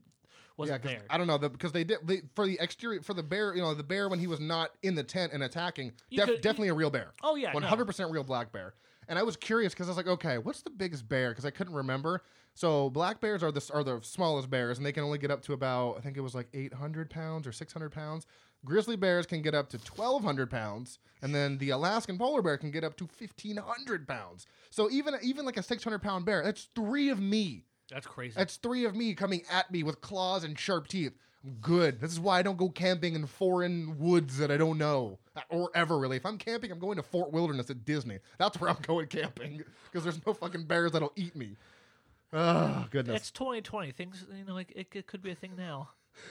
wasn't 0.57 0.81
'cause 0.81 0.91
there. 0.91 1.01
I 1.09 1.17
don't 1.17 1.27
know 1.27 1.37
the, 1.37 1.49
because 1.49 1.71
they 1.71 1.83
did 1.83 1.99
they, 2.05 2.21
for 2.35 2.45
the 2.47 2.57
exterior 2.61 3.01
for 3.01 3.13
the 3.13 3.23
bear. 3.23 3.55
You 3.55 3.61
know, 3.61 3.73
the 3.73 3.83
bear 3.83 4.07
when 4.09 4.19
he 4.19 4.27
was 4.27 4.39
not 4.39 4.71
in 4.83 4.95
the 4.95 5.03
tent 5.03 5.33
and 5.33 5.43
attacking, 5.43 5.91
def- 6.11 6.25
could- 6.25 6.35
you- 6.35 6.41
definitely 6.41 6.69
a 6.69 6.73
real 6.73 6.89
bear. 6.89 7.13
oh 7.23 7.35
yeah. 7.35 7.53
One 7.53 7.63
hundred 7.63 7.85
percent 7.85 8.11
real 8.11 8.23
black 8.23 8.51
bear. 8.51 8.73
And 9.07 9.19
I 9.19 9.23
was 9.23 9.35
curious 9.37 9.73
because 9.73 9.87
I 9.87 9.91
was 9.91 9.97
like, 9.97 10.07
okay, 10.07 10.39
what's 10.39 10.63
the 10.63 10.71
biggest 10.71 11.07
bear? 11.07 11.29
Because 11.29 11.45
I 11.45 11.51
couldn't 11.51 11.75
remember. 11.75 12.21
So 12.55 12.89
black 12.89 13.19
bears 13.21 13.43
are 13.43 13.51
the 13.51 13.69
are 13.73 13.83
the 13.83 13.99
smallest 14.01 14.49
bears, 14.49 14.77
and 14.77 14.85
they 14.85 14.91
can 14.93 15.03
only 15.03 15.17
get 15.19 15.29
up 15.29 15.41
to 15.43 15.53
about 15.53 15.97
I 15.97 16.01
think 16.01 16.15
it 16.17 16.21
was 16.21 16.33
like 16.33 16.47
eight 16.53 16.73
hundred 16.73 17.09
pounds 17.09 17.45
or 17.45 17.51
six 17.51 17.71
hundred 17.73 17.91
pounds. 17.91 18.25
Grizzly 18.63 18.95
bears 18.95 19.27
can 19.27 19.43
get 19.43 19.53
up 19.53 19.69
to 19.69 19.77
twelve 19.77 20.23
hundred 20.23 20.49
pounds, 20.49 20.97
and 21.21 21.35
then 21.35 21.57
the 21.59 21.69
Alaskan 21.69 22.17
polar 22.17 22.41
bear 22.41 22.57
can 22.57 22.71
get 22.71 22.83
up 22.83 22.95
to 22.97 23.05
fifteen 23.07 23.57
hundred 23.57 24.07
pounds. 24.07 24.47
So 24.71 24.89
even 24.89 25.13
even 25.21 25.45
like 25.45 25.57
a 25.57 25.63
six 25.63 25.83
hundred 25.83 26.01
pound 26.01 26.25
bear, 26.25 26.41
that's 26.43 26.69
three 26.73 27.09
of 27.09 27.19
me. 27.19 27.65
That's 27.91 28.07
crazy. 28.07 28.33
That's 28.35 28.57
three 28.57 28.85
of 28.85 28.95
me 28.95 29.13
coming 29.13 29.43
at 29.51 29.71
me 29.71 29.83
with 29.83 30.01
claws 30.01 30.43
and 30.43 30.57
sharp 30.57 30.87
teeth. 30.87 31.13
I'm 31.43 31.57
good. 31.61 31.99
This 32.01 32.11
is 32.11 32.19
why 32.19 32.39
I 32.39 32.41
don't 32.41 32.57
go 32.57 32.69
camping 32.69 33.13
in 33.13 33.27
foreign 33.27 33.99
woods 33.99 34.37
that 34.39 34.49
I 34.49 34.57
don't 34.57 34.77
know 34.79 35.19
or 35.49 35.69
ever 35.75 35.97
really. 35.99 36.17
If 36.17 36.25
I'm 36.25 36.39
camping, 36.39 36.71
I'm 36.71 36.79
going 36.79 36.95
to 36.97 37.03
Fort 37.03 37.31
Wilderness 37.31 37.69
at 37.69 37.85
Disney. 37.85 38.17
That's 38.39 38.59
where 38.59 38.69
I'm 38.71 38.81
going 38.81 39.07
camping 39.07 39.63
because 39.91 40.03
there's 40.03 40.25
no 40.25 40.33
fucking 40.33 40.63
bears 40.65 40.91
that'll 40.93 41.13
eat 41.15 41.35
me. 41.35 41.55
Oh 42.33 42.87
goodness. 42.89 43.17
it's 43.17 43.31
2020. 43.31 43.91
Things, 43.91 44.25
you 44.35 44.43
know, 44.45 44.53
like 44.53 44.71
it, 44.75 44.87
it 44.93 45.05
could 45.07 45.21
be 45.21 45.31
a 45.31 45.35
thing 45.35 45.51
now. 45.55 45.89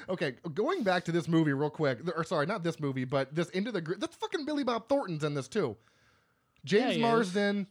Okay, 0.09 0.35
going 0.55 0.83
back 0.83 1.05
to 1.05 1.13
this 1.13 1.29
movie 1.29 1.53
real 1.53 1.71
quick. 1.71 1.99
Or 2.17 2.25
sorry, 2.25 2.47
not 2.47 2.65
this 2.65 2.81
movie, 2.81 3.05
but 3.05 3.35
this 3.35 3.51
Into 3.51 3.71
the 3.71 3.81
Gri- 3.81 3.97
That's 3.99 4.17
fucking 4.17 4.45
Billy 4.45 4.65
Bob 4.65 4.89
Thornton's 4.89 5.23
in 5.25 5.35
this 5.35 5.47
too. 5.47 5.77
James 6.65 6.97
is. 6.97 6.99
Marsden, 6.99 7.67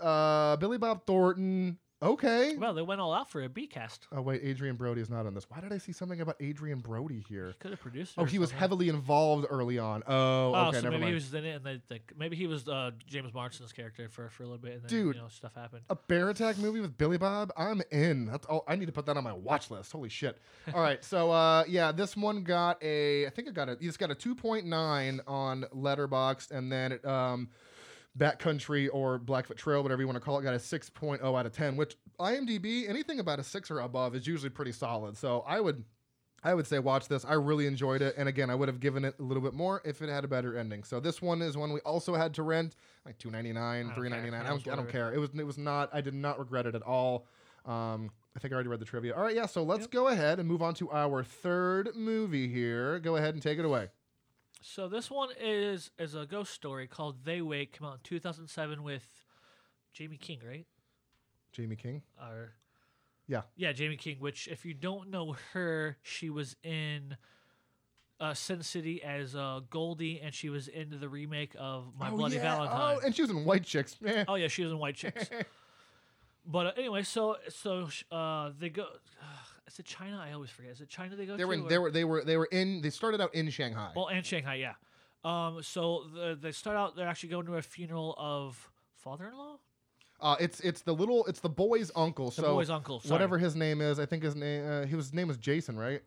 Uh, 0.00 0.56
Billy 0.56 0.78
Bob 0.78 1.04
Thornton. 1.06 1.78
Okay. 2.02 2.56
Well, 2.58 2.74
they 2.74 2.82
went 2.82 3.00
all 3.00 3.14
out 3.14 3.30
for 3.30 3.42
a 3.42 3.48
B 3.48 3.66
cast. 3.66 4.06
Oh 4.12 4.20
wait, 4.20 4.42
Adrien 4.44 4.76
Brody 4.76 5.00
is 5.00 5.08
not 5.08 5.24
on 5.24 5.32
this. 5.32 5.46
Why 5.48 5.60
did 5.62 5.72
I 5.72 5.78
see 5.78 5.92
something 5.92 6.20
about 6.20 6.36
Adrien 6.42 6.80
Brody 6.80 7.24
here? 7.26 7.54
Could 7.58 7.70
have 7.70 7.80
produced. 7.80 8.18
it 8.18 8.20
Oh, 8.20 8.24
he 8.24 8.38
was 8.38 8.50
something. 8.50 8.60
heavily 8.60 8.88
involved 8.90 9.46
early 9.48 9.78
on. 9.78 10.02
Oh, 10.06 10.54
Oh, 10.54 10.68
okay, 10.68 10.78
so 10.80 10.90
maybe 10.90 10.98
mind. 10.98 11.08
he 11.08 11.14
was 11.14 11.32
in 11.32 11.44
it, 11.46 11.56
and 11.56 11.64
they, 11.64 11.80
they, 11.88 12.02
maybe 12.18 12.36
he 12.36 12.46
was 12.46 12.68
uh, 12.68 12.90
James 13.06 13.32
Marsden's 13.32 13.72
character 13.72 14.10
for, 14.10 14.28
for 14.28 14.42
a 14.42 14.46
little 14.46 14.58
bit, 14.60 14.74
and 14.74 14.82
then 14.82 14.88
Dude. 14.90 15.16
you 15.16 15.22
know 15.22 15.28
stuff 15.28 15.54
happened. 15.54 15.84
A 15.88 15.96
bear 15.96 16.28
attack 16.28 16.58
movie 16.58 16.80
with 16.80 16.98
Billy 16.98 17.16
Bob? 17.16 17.50
I'm 17.56 17.80
in. 17.90 18.26
That's 18.26 18.44
all. 18.46 18.64
I 18.68 18.76
need 18.76 18.86
to 18.86 18.92
put 18.92 19.06
that 19.06 19.16
on 19.16 19.24
my 19.24 19.32
watch 19.32 19.70
list. 19.70 19.90
Holy 19.92 20.10
shit! 20.10 20.36
All 20.74 20.82
right, 20.82 21.02
so 21.02 21.30
uh, 21.30 21.64
yeah, 21.66 21.92
this 21.92 22.14
one 22.14 22.42
got 22.44 22.82
a. 22.82 23.26
I 23.26 23.30
think 23.30 23.48
it 23.48 23.54
got 23.54 23.70
a. 23.70 23.78
It's 23.80 23.96
got 23.96 24.10
a 24.10 24.14
2.9 24.14 25.20
on 25.26 25.64
Letterboxd, 25.74 26.50
and 26.50 26.70
then 26.70 26.92
it, 26.92 27.04
um, 27.06 27.48
Backcountry 28.16 28.88
or 28.92 29.18
Blackfoot 29.18 29.56
Trail, 29.56 29.82
whatever 29.82 30.00
you 30.00 30.06
want 30.06 30.16
to 30.16 30.20
call 30.24 30.38
it, 30.38 30.42
got 30.42 30.54
a 30.54 30.58
6.0 30.58 31.22
out 31.38 31.46
of 31.46 31.52
10. 31.52 31.76
Which 31.76 31.96
IMDb, 32.18 32.88
anything 32.88 33.20
about 33.20 33.38
a 33.38 33.44
six 33.44 33.70
or 33.70 33.80
above 33.80 34.14
is 34.14 34.26
usually 34.26 34.50
pretty 34.50 34.72
solid. 34.72 35.16
So 35.16 35.44
I 35.46 35.60
would. 35.60 35.84
I 36.44 36.54
would 36.54 36.66
say 36.66 36.78
watch 36.78 37.08
this. 37.08 37.24
I 37.24 37.32
really 37.32 37.66
enjoyed 37.66 38.02
it, 38.02 38.14
and 38.16 38.28
again, 38.28 38.50
I 38.50 38.54
would 38.54 38.68
have 38.68 38.78
given 38.78 39.04
it 39.04 39.16
a 39.18 39.22
little 39.22 39.42
bit 39.42 39.52
more 39.52 39.80
if 39.84 40.00
it 40.00 40.08
had 40.08 40.22
a 40.22 40.28
better 40.28 40.56
ending. 40.56 40.84
So 40.84 41.00
this 41.00 41.20
one 41.20 41.42
is 41.42 41.56
one 41.56 41.72
we 41.72 41.80
also 41.80 42.14
had 42.14 42.34
to 42.34 42.44
rent, 42.44 42.76
like 43.04 43.18
two 43.18 43.30
ninety 43.32 43.52
nine, 43.52 43.90
three 43.96 44.08
ninety 44.08 44.30
nine. 44.30 44.42
I 44.46 44.50
don't, 44.50 44.68
I 44.68 44.76
don't 44.76 44.88
care. 44.88 45.12
It 45.12 45.18
was 45.18 45.30
it 45.36 45.42
was 45.44 45.58
not. 45.58 45.90
I 45.92 46.00
did 46.02 46.14
not 46.14 46.38
regret 46.38 46.66
it 46.66 46.76
at 46.76 46.82
all. 46.82 47.26
Um, 47.64 48.10
I 48.36 48.38
think 48.38 48.52
I 48.52 48.54
already 48.54 48.68
read 48.68 48.78
the 48.78 48.84
trivia. 48.84 49.14
All 49.16 49.22
right, 49.22 49.34
yeah. 49.34 49.46
So 49.46 49.64
let's 49.64 49.84
Yep. 49.84 49.90
go 49.90 50.08
ahead 50.08 50.38
and 50.38 50.46
move 50.48 50.62
on 50.62 50.74
to 50.74 50.90
our 50.92 51.24
third 51.24 51.96
movie 51.96 52.46
here. 52.46 53.00
Go 53.00 53.16
ahead 53.16 53.34
and 53.34 53.42
take 53.42 53.58
it 53.58 53.64
away. 53.64 53.88
So 54.68 54.88
this 54.88 55.08
one 55.08 55.28
is 55.40 55.92
is 55.96 56.16
a 56.16 56.26
ghost 56.26 56.52
story 56.52 56.88
called 56.88 57.24
They 57.24 57.40
Wait. 57.40 57.72
Came 57.72 57.86
out 57.86 57.94
in 57.94 58.00
2007 58.02 58.82
with 58.82 59.08
Jaime 59.96 60.16
King, 60.16 60.40
right? 60.46 60.66
Jaime 61.56 61.76
King. 61.76 62.02
Or 62.20 62.54
Yeah. 63.28 63.42
yeah, 63.54 63.72
Jaime 63.76 63.96
King. 63.96 64.16
Which, 64.18 64.48
if 64.48 64.64
you 64.66 64.74
don't 64.74 65.08
know 65.08 65.36
her, 65.52 65.98
she 66.02 66.30
was 66.30 66.56
in 66.64 67.16
uh, 68.18 68.34
Sin 68.34 68.64
City 68.64 69.02
as 69.04 69.36
uh, 69.36 69.60
Goldie, 69.70 70.20
and 70.20 70.34
she 70.34 70.50
was 70.50 70.66
in 70.66 70.98
the 70.98 71.08
remake 71.08 71.54
of 71.56 71.92
My 71.96 72.10
oh, 72.10 72.16
Bloody 72.16 72.36
yeah. 72.36 72.42
Valentine. 72.42 72.98
Oh, 73.00 73.06
and 73.06 73.14
she 73.14 73.22
was 73.22 73.30
in 73.30 73.44
White 73.44 73.64
Chicks. 73.64 73.96
Eh. 74.04 74.24
Oh 74.26 74.34
yeah, 74.34 74.48
she 74.48 74.64
was 74.64 74.72
in 74.72 74.78
White 74.78 74.96
Chicks. 74.96 75.30
but 76.44 76.66
uh, 76.66 76.72
anyway, 76.76 77.04
so 77.04 77.36
so 77.50 77.88
uh, 78.10 78.50
they 78.58 78.70
go. 78.70 78.86
Is 79.68 79.78
it 79.78 79.84
China? 79.86 80.22
I 80.24 80.32
always 80.32 80.50
forget. 80.50 80.72
Is 80.72 80.80
it 80.80 80.88
China 80.88 81.16
they 81.16 81.26
go 81.26 81.32
They 81.36 81.42
to? 81.42 81.46
were 81.46 81.54
in, 81.54 81.68
they 81.68 81.78
were 81.78 81.90
they 81.90 82.04
were 82.04 82.24
they 82.24 82.36
were 82.36 82.48
in. 82.52 82.80
They 82.82 82.90
started 82.90 83.20
out 83.20 83.34
in 83.34 83.48
Shanghai. 83.50 83.92
Well, 83.94 84.08
and 84.08 84.24
Shanghai, 84.24 84.54
yeah. 84.56 84.74
Um, 85.24 85.62
so 85.62 86.04
the, 86.14 86.38
they 86.40 86.52
start 86.52 86.76
out. 86.76 86.94
They're 86.96 87.08
actually 87.08 87.30
going 87.30 87.46
to 87.46 87.56
a 87.56 87.62
funeral 87.62 88.14
of 88.16 88.70
father-in-law, 88.94 89.56
Uh, 90.20 90.36
it's 90.40 90.60
it's 90.60 90.82
the 90.82 90.92
little 90.92 91.24
it's 91.26 91.40
the 91.40 91.48
boy's 91.48 91.90
uncle. 91.94 92.26
the 92.26 92.42
so 92.42 92.54
boy's 92.54 92.70
uncle. 92.70 93.00
Sorry. 93.00 93.12
whatever 93.12 93.38
his 93.38 93.54
name 93.54 93.80
is, 93.80 93.98
I 93.98 94.06
think 94.06 94.22
his 94.22 94.34
name 94.34 94.68
uh, 94.68 94.86
his 94.86 95.12
name 95.12 95.28
was 95.28 95.36
Jason, 95.36 95.78
right? 95.78 96.02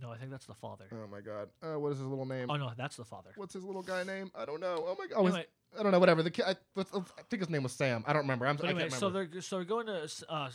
No, 0.00 0.10
I 0.10 0.18
think 0.18 0.30
that's 0.30 0.44
the 0.44 0.54
father. 0.54 0.84
Oh 0.92 1.06
my 1.10 1.20
god. 1.22 1.48
Uh, 1.62 1.78
what 1.80 1.92
is 1.92 1.98
his 1.98 2.06
little 2.06 2.26
name? 2.26 2.50
Oh 2.50 2.56
no, 2.56 2.70
that's 2.76 2.96
the 2.96 3.04
father. 3.04 3.30
What's 3.36 3.54
his 3.54 3.64
little 3.64 3.82
guy 3.82 4.04
name? 4.04 4.30
I 4.34 4.44
don't 4.44 4.60
know. 4.60 4.84
Oh 4.86 4.96
my 4.98 5.06
god. 5.06 5.16
Oh, 5.16 5.26
Anyway, 5.26 5.46
I 5.78 5.82
don't 5.82 5.92
know. 5.92 5.98
Whatever. 5.98 6.22
The 6.22 6.30
kid. 6.30 6.44
I, 6.46 6.56
I 6.76 6.84
think 7.30 7.40
his 7.40 7.48
name 7.48 7.62
was 7.62 7.72
Sam. 7.72 8.04
I 8.06 8.12
don't 8.12 8.22
remember. 8.22 8.46
I'm, 8.46 8.56
but 8.56 8.66
I 8.66 8.68
anyway, 8.70 8.88
can't 8.88 8.92
so 9.00 9.08
they're 9.08 9.40
so 9.40 9.56
they're 9.56 9.64
going 9.64 9.86
to 9.86 10.06
uh, 10.28 10.50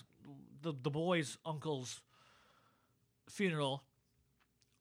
the 0.62 0.74
the 0.84 0.92
boy's 0.92 1.38
uncle's 1.46 2.02
funeral 3.30 3.84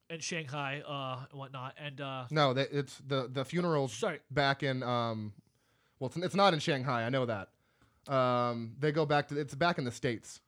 in 0.09 0.20
Shanghai, 0.20 0.82
uh, 0.86 1.24
and 1.30 1.38
whatnot, 1.38 1.74
and 1.78 2.01
uh, 2.01 2.24
no, 2.30 2.53
they, 2.53 2.62
it's 2.62 2.99
the 3.07 3.28
the 3.32 3.45
funerals 3.45 3.93
sorry, 3.93 4.20
back 4.30 4.62
in 4.62 4.82
um, 4.82 5.32
well, 5.99 6.09
it's, 6.09 6.16
it's 6.16 6.34
not 6.34 6.53
in 6.55 6.61
Shanghai. 6.61 7.05
I 7.05 7.09
know 7.11 7.26
that. 7.26 7.49
Um, 8.12 8.72
they 8.78 8.91
go 8.93 9.07
back 9.07 9.28
to 9.28 9.38
it's 9.38 9.55
back 9.55 9.78
in 9.78 9.84
the 9.84 9.93
states. 9.93 10.41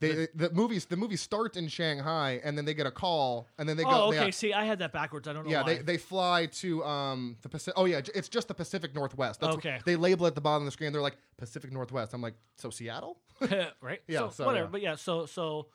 They 0.00 0.26
the 0.34 0.50
movies 0.50 0.86
the 0.86 0.96
movie 0.96 1.14
starts 1.16 1.56
in 1.56 1.68
Shanghai 1.68 2.40
and 2.42 2.58
then 2.58 2.64
they 2.64 2.74
get 2.74 2.86
a 2.86 2.90
call 2.90 3.46
and 3.56 3.68
then 3.68 3.76
they 3.76 3.84
go. 3.84 3.90
oh, 3.92 4.10
they- 4.10 4.18
okay. 4.18 4.30
See, 4.32 4.52
I 4.52 4.64
had 4.64 4.80
that 4.80 4.92
backwards. 4.92 5.28
I 5.28 5.32
don't 5.32 5.44
know 5.44 5.50
Yeah, 5.52 5.62
why. 5.62 5.74
they, 5.74 5.82
they 5.82 5.96
fly 5.96 6.46
to 6.46 6.82
um 6.84 7.36
the 7.42 7.48
Pacific. 7.48 7.74
Oh 7.76 7.84
yeah, 7.84 8.00
it's 8.12 8.28
just 8.28 8.48
the 8.48 8.54
Pacific 8.54 8.96
Northwest. 8.96 9.38
That's 9.40 9.54
Okay. 9.56 9.74
What, 9.74 9.84
they 9.84 9.94
label 9.94 10.26
at 10.26 10.34
the 10.34 10.40
bottom 10.40 10.62
of 10.62 10.66
the 10.66 10.72
screen. 10.72 10.92
They're 10.92 11.00
like 11.02 11.18
Pacific 11.36 11.70
Northwest. 11.70 12.14
I'm 12.14 12.20
like, 12.22 12.34
so 12.56 12.68
Seattle? 12.70 13.18
right? 13.80 14.00
Yeah, 14.08 14.20
So, 14.20 14.30
so, 14.30 14.46
whatever. 14.46 14.64
yeah. 14.64 14.70
But 14.72 14.82
yeah, 14.82 14.94
so 14.96 15.26
so 15.26 15.66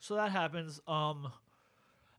so 0.00 0.14
that 0.16 0.30
happens. 0.32 0.80
Um, 0.86 1.32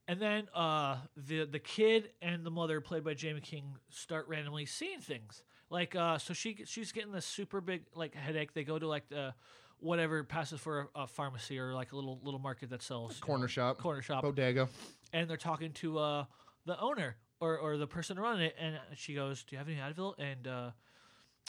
and 0.08 0.22
then 0.22 0.48
uh, 0.54 0.98
the 1.16 1.46
the 1.46 1.60
kid 1.60 2.10
and 2.22 2.46
the 2.46 2.52
mother, 2.52 2.80
played 2.82 3.04
by 3.04 3.16
Jaime 3.20 3.42
King, 3.42 3.76
start 3.90 4.28
randomly 4.28 4.66
seeing 4.66 5.00
things. 5.02 5.44
Like 5.70 5.96
uh, 5.96 6.18
so 6.18 6.34
she 6.34 6.64
she's 6.66 6.92
getting 6.92 7.12
this 7.12 7.26
super 7.26 7.60
big 7.62 7.84
like 7.94 8.16
headache. 8.16 8.54
They 8.54 8.64
go 8.64 8.80
to 8.80 8.88
like 8.88 9.10
the 9.10 9.34
whatever 9.80 10.24
passes 10.24 10.60
for 10.60 10.88
a, 10.96 11.02
a 11.02 11.08
pharmacy 11.08 11.60
or 11.60 11.74
like 11.74 11.92
a 11.92 11.96
little 11.96 12.20
little 12.24 12.40
market 12.40 12.70
that 12.70 12.82
sells 12.82 13.18
you 13.18 13.22
Corner 13.22 13.44
know, 13.44 13.48
shop. 13.48 13.78
corner 13.78 14.02
shop, 14.02 14.24
Bodega. 14.24 14.70
and 15.14 15.30
they're 15.30 15.36
talking 15.38 15.72
to 15.74 16.00
uh, 16.00 16.26
the 16.66 16.80
owner 16.80 17.18
or, 17.40 17.58
or 17.60 17.78
the 17.78 17.86
person 17.86 18.18
running 18.18 18.46
it, 18.46 18.56
and 18.60 18.80
she 18.96 19.14
goes, 19.14 19.44
"Do 19.44 19.56
you 19.56 19.58
have 19.60 19.68
any 19.68 19.78
Advil 19.78 20.14
and 20.18 20.48
uh, 20.48 20.72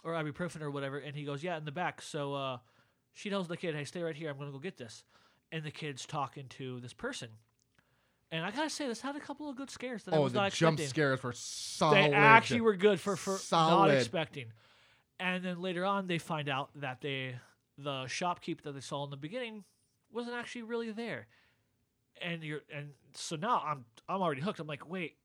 or 0.03 0.13
ibuprofen 0.15 0.63
or 0.63 0.71
whatever?" 0.73 0.99
And 0.99 1.15
he 1.15 1.25
goes, 1.25 1.45
"Yeah, 1.45 1.57
in 1.57 1.65
the 1.65 1.71
back." 1.73 2.03
So 2.03 2.35
uh, 2.35 2.59
she 3.15 3.31
tells 3.31 3.47
the 3.47 3.57
kid, 3.57 3.77
"Hey, 3.77 3.85
stay 3.85 4.03
right 4.03 4.17
here. 4.17 4.31
I'm 4.31 4.37
gonna 4.39 4.51
go 4.51 4.59
get 4.59 4.77
this." 4.77 5.05
And 5.51 5.65
the 5.65 5.71
kid's 5.71 6.05
talking 6.05 6.47
to 6.59 6.79
this 6.81 6.93
person, 6.93 7.29
and 8.31 8.45
I 8.45 8.51
gotta 8.51 8.69
say, 8.69 8.87
this 8.87 9.01
had 9.01 9.17
a 9.17 9.21
couple 9.21 9.49
of 9.49 9.57
good 9.57 9.71
scares 9.71 10.05
that 10.05 10.13
I 10.15 10.19
Oh, 10.19 10.23
was 10.23 10.35
the 10.35 10.41
not 10.41 10.53
jump 10.53 10.75
expecting. 10.79 10.89
scares 10.91 11.23
were 11.23 11.33
solid. 11.33 11.97
They 11.97 12.13
actually 12.13 12.61
were 12.61 12.77
good 12.77 13.01
for 13.01 13.17
for 13.17 13.39
not 13.51 13.91
expecting. 13.91 14.53
And 15.19 15.43
then 15.45 15.61
later 15.61 15.85
on, 15.85 16.07
they 16.07 16.19
find 16.19 16.49
out 16.49 16.71
that 16.77 17.01
they 17.01 17.37
the 17.79 18.05
shopkeep 18.05 18.61
that 18.63 18.73
they 18.73 18.81
saw 18.81 19.05
in 19.05 19.11
the 19.11 19.17
beginning 19.17 19.65
wasn't 20.13 20.35
actually 20.37 20.63
really 20.63 20.91
there. 20.91 21.27
And 22.21 22.43
you're 22.43 22.61
and 22.75 22.91
so 23.15 23.37
now 23.37 23.63
I'm 23.65 23.85
I'm 24.09 24.21
already 24.21 24.43
hooked. 24.43 24.61
I'm 24.61 24.67
like, 24.67 24.89
wait, 24.89 25.17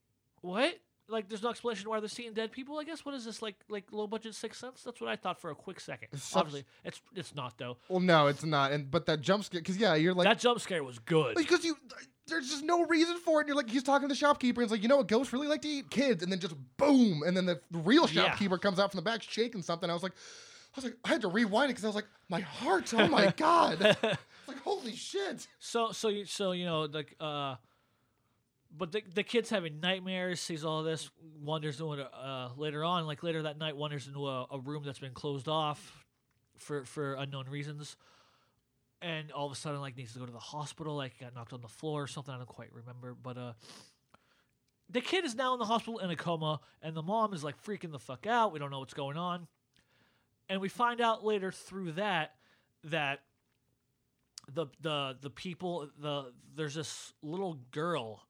what? 0.41 0.75
Like, 1.09 1.27
there's 1.27 1.43
no 1.43 1.49
explanation 1.49 1.89
why 1.89 1.99
they're 1.99 2.07
seeing 2.09 2.33
dead 2.33 2.51
people. 2.51 2.79
I 2.79 2.85
guess 2.85 3.03
what 3.05 3.13
is 3.13 3.25
this 3.25 3.41
like? 3.41 3.55
Like 3.69 3.85
low 3.91 4.07
budget 4.07 4.35
Sixth 4.35 4.59
Sense? 4.59 4.83
That's 4.83 5.01
what 5.01 5.09
I 5.09 5.15
thought 5.17 5.39
for 5.39 5.49
a 5.51 5.55
quick 5.55 5.79
second. 5.79 6.07
It's 6.13 6.23
such- 6.23 6.39
Obviously, 6.41 6.65
it's 6.85 7.01
it's 7.15 7.35
not 7.35 7.57
though. 7.57 7.77
Well, 7.89 7.99
no, 7.99 8.27
it's 8.27 8.43
not. 8.45 8.71
And 8.71 8.89
but 8.89 9.05
that 9.07 9.21
jump 9.21 9.43
scare, 9.43 9.59
because 9.61 9.77
yeah, 9.77 9.95
you're 9.95 10.13
like 10.13 10.25
that 10.27 10.39
jump 10.39 10.59
scare 10.61 10.83
was 10.83 10.99
good. 10.99 11.35
because 11.35 11.63
you 11.65 11.75
there's 12.27 12.49
just 12.49 12.63
no 12.63 12.85
reason 12.85 13.17
for 13.17 13.39
it. 13.39 13.43
And 13.43 13.47
you're 13.49 13.57
like 13.57 13.69
he's 13.69 13.83
talking 13.83 14.07
to 14.07 14.13
the 14.13 14.17
shopkeeper, 14.17 14.61
and 14.61 14.65
it's 14.65 14.71
like 14.71 14.81
you 14.81 14.87
know 14.87 14.97
what 14.97 15.07
ghosts 15.07 15.33
really 15.33 15.47
like 15.49 15.61
to 15.63 15.67
eat 15.67 15.89
kids, 15.89 16.23
and 16.23 16.31
then 16.31 16.39
just 16.39 16.55
boom, 16.77 17.21
and 17.25 17.35
then 17.35 17.45
the 17.45 17.59
real 17.71 18.07
Yeah. 18.09 18.29
shopkeeper 18.29 18.57
comes 18.57 18.79
out 18.79 18.91
from 18.91 18.97
the 18.99 19.03
back 19.03 19.21
shaking 19.23 19.61
something. 19.61 19.89
I 19.89 19.93
was 19.93 20.03
like, 20.03 20.13
I 20.13 20.77
was 20.77 20.85
like, 20.85 20.95
I 21.03 21.09
had 21.09 21.21
to 21.21 21.27
rewind 21.27 21.65
it 21.69 21.73
because 21.73 21.83
I 21.83 21.87
was 21.87 21.95
like, 21.95 22.07
my 22.29 22.39
heart, 22.39 22.93
oh 22.93 23.07
my 23.07 23.31
god, 23.37 23.77
it's 23.81 24.01
like 24.47 24.57
holy 24.63 24.95
shit. 24.95 25.45
So 25.59 25.91
so 25.91 26.07
you 26.07 26.23
so 26.25 26.53
you 26.53 26.65
know 26.65 26.83
like 26.83 27.13
uh, 27.19 27.55
but 28.75 28.91
the 28.91 29.03
the 29.13 29.23
kid's 29.23 29.49
having 29.49 29.79
nightmares. 29.79 30.41
Sees 30.41 30.65
all 30.65 30.83
this. 30.83 31.09
Wanders 31.41 31.79
into 31.79 32.03
uh 32.03 32.49
later 32.57 32.83
on, 32.83 33.05
like 33.05 33.23
later 33.23 33.43
that 33.43 33.57
night, 33.57 33.75
wanders 33.75 34.07
into 34.07 34.27
a, 34.27 34.47
a 34.51 34.59
room 34.59 34.83
that's 34.85 34.99
been 34.99 35.13
closed 35.13 35.47
off 35.47 36.05
for 36.57 36.85
for 36.85 37.15
unknown 37.15 37.45
reasons. 37.49 37.95
And 39.01 39.31
all 39.31 39.45
of 39.45 39.51
a 39.51 39.55
sudden, 39.55 39.81
like 39.81 39.97
needs 39.97 40.13
to 40.13 40.19
go 40.19 40.25
to 40.25 40.31
the 40.31 40.39
hospital. 40.39 40.95
Like 40.95 41.19
got 41.19 41.35
knocked 41.35 41.53
on 41.53 41.61
the 41.61 41.67
floor 41.67 42.03
or 42.03 42.07
something. 42.07 42.33
I 42.33 42.37
don't 42.37 42.47
quite 42.47 42.73
remember, 42.73 43.15
but 43.21 43.37
uh. 43.37 43.53
The 44.89 45.01
kid 45.01 45.25
is 45.25 45.33
now 45.33 45.53
in 45.53 45.59
the 45.59 45.65
hospital 45.65 45.99
in 45.99 46.11
a 46.11 46.15
coma, 46.15 46.59
and 46.81 46.95
the 46.95 47.01
mom 47.01 47.33
is 47.33 47.43
like 47.43 47.55
freaking 47.63 47.91
the 47.91 47.99
fuck 47.99 48.27
out. 48.27 48.53
We 48.53 48.59
don't 48.59 48.69
know 48.69 48.79
what's 48.79 48.93
going 48.93 49.17
on. 49.17 49.47
And 50.49 50.61
we 50.61 50.69
find 50.69 51.01
out 51.01 51.25
later 51.25 51.51
through 51.51 51.93
that 51.93 52.35
that 52.83 53.21
the 54.53 54.67
the 54.81 55.17
the 55.21 55.29
people 55.29 55.89
the 55.99 56.33
there's 56.55 56.75
this 56.75 57.13
little 57.21 57.57
girl 57.71 58.23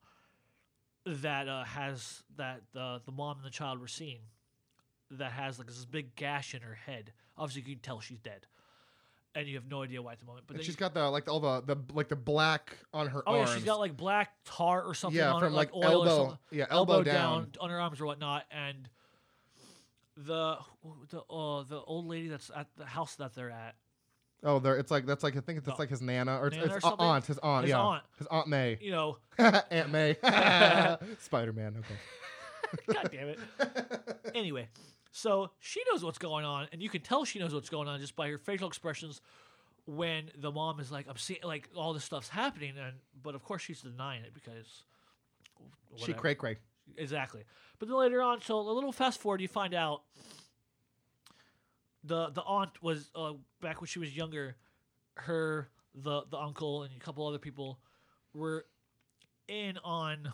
that 1.06 1.48
uh, 1.48 1.64
has 1.64 2.22
that 2.36 2.62
the 2.72 3.00
the 3.04 3.12
mom 3.12 3.36
and 3.38 3.44
the 3.46 3.50
child 3.50 3.78
were 3.80 3.88
seeing 3.88 4.20
that 5.10 5.32
has 5.32 5.58
like 5.58 5.68
this 5.68 5.84
big 5.84 6.14
gash 6.16 6.54
in 6.54 6.62
her 6.62 6.74
head. 6.74 7.12
Obviously, 7.36 7.62
you 7.68 7.76
can 7.76 7.82
tell 7.82 8.00
she's 8.00 8.20
dead, 8.20 8.46
and 9.34 9.46
you 9.46 9.54
have 9.56 9.68
no 9.70 9.82
idea 9.82 10.00
why 10.00 10.12
at 10.12 10.18
the 10.18 10.24
moment. 10.24 10.46
But 10.46 10.54
And 10.54 10.60
then 10.60 10.64
she's 10.66 10.74
you- 10.74 10.78
got 10.80 10.94
the 10.94 11.08
like 11.10 11.28
all 11.28 11.40
the 11.40 11.60
the 11.62 11.76
like 11.92 12.08
the 12.08 12.16
black 12.16 12.76
on 12.92 13.08
her 13.08 13.22
oh 13.26 13.36
arms. 13.38 13.50
yeah, 13.50 13.54
she's 13.56 13.64
got 13.64 13.80
like 13.80 13.96
black 13.96 14.32
tar 14.44 14.82
or 14.82 14.94
something. 14.94 15.18
yeah 15.18 15.32
on 15.32 15.40
from 15.40 15.50
her, 15.52 15.56
like, 15.56 15.74
oil 15.74 16.06
elbow 16.06 16.38
yeah 16.50 16.66
elbow, 16.70 17.02
down. 17.02 17.48
on 17.60 17.70
her 17.70 17.80
arms 17.80 18.00
or 18.00 18.06
whatnot, 18.06 18.44
and 18.50 18.88
the 20.16 20.56
the 21.10 21.18
uh, 21.30 21.64
the 21.64 21.80
old 21.86 22.06
lady 22.06 22.28
that's 22.28 22.50
at 22.54 22.68
the 22.76 22.86
house 22.86 23.16
that 23.16 23.34
they're 23.34 23.50
at. 23.50 23.74
Oh, 24.44 24.58
there 24.58 24.76
it's 24.76 24.90
like 24.90 25.06
that's 25.06 25.22
like 25.24 25.36
I 25.36 25.40
think 25.40 25.58
it's 25.66 25.78
like 25.78 25.88
his 25.88 26.02
nana 26.02 26.38
or 26.38 26.48
it's, 26.48 26.56
Nana 26.56 26.66
it's 26.66 26.76
or 26.76 26.80
something? 26.80 27.00
aunt 27.06 27.24
his 27.26 27.38
aunt 27.38 27.64
His 27.64 27.70
yeah 27.70 27.80
aunt. 27.80 28.02
his 28.18 28.26
aunt 28.30 28.46
May 28.46 28.78
You 28.80 28.90
know, 28.90 29.16
Aunt 29.38 29.90
May 29.90 30.16
Spider 31.18 31.52
Man 31.52 31.76
okay. 31.78 32.92
God 32.92 33.08
damn 33.12 33.28
it. 33.28 33.38
anyway, 34.34 34.68
so 35.12 35.50
she 35.60 35.82
knows 35.90 36.04
what's 36.04 36.18
going 36.18 36.44
on, 36.44 36.66
and 36.72 36.82
you 36.82 36.88
can 36.90 37.00
tell 37.02 37.24
she 37.24 37.38
knows 37.38 37.54
what's 37.54 37.68
going 37.70 37.88
on 37.88 38.00
just 38.00 38.16
by 38.16 38.28
her 38.28 38.38
facial 38.38 38.66
expressions 38.68 39.20
when 39.86 40.30
the 40.38 40.50
mom 40.50 40.80
is 40.80 40.90
like, 40.90 41.06
"I'm 41.08 41.16
seeing 41.16 41.40
like 41.44 41.68
all 41.76 41.92
this 41.94 42.04
stuff's 42.04 42.28
happening," 42.28 42.74
and 42.76 42.96
but 43.22 43.34
of 43.34 43.44
course 43.44 43.62
she's 43.62 43.80
denying 43.82 44.24
it 44.24 44.34
because 44.34 44.82
She 45.96 46.00
whatever. 46.02 46.18
cray 46.20 46.34
cray. 46.34 46.56
exactly. 46.96 47.44
But 47.78 47.88
then 47.88 47.96
later 47.98 48.20
on, 48.22 48.40
so 48.42 48.58
a 48.58 48.72
little 48.72 48.92
fast 48.92 49.20
forward, 49.20 49.40
you 49.40 49.48
find 49.48 49.72
out 49.74 50.02
the 52.04 52.30
the 52.30 52.42
aunt 52.42 52.70
was 52.82 53.10
uh, 53.14 53.32
back 53.60 53.80
when 53.80 53.88
she 53.88 53.98
was 53.98 54.14
younger. 54.16 54.56
Her 55.16 55.68
the 55.94 56.22
the 56.30 56.36
uncle 56.38 56.82
and 56.82 56.92
a 56.96 57.00
couple 57.00 57.26
other 57.26 57.38
people 57.38 57.78
were 58.34 58.66
in 59.48 59.78
on 59.84 60.32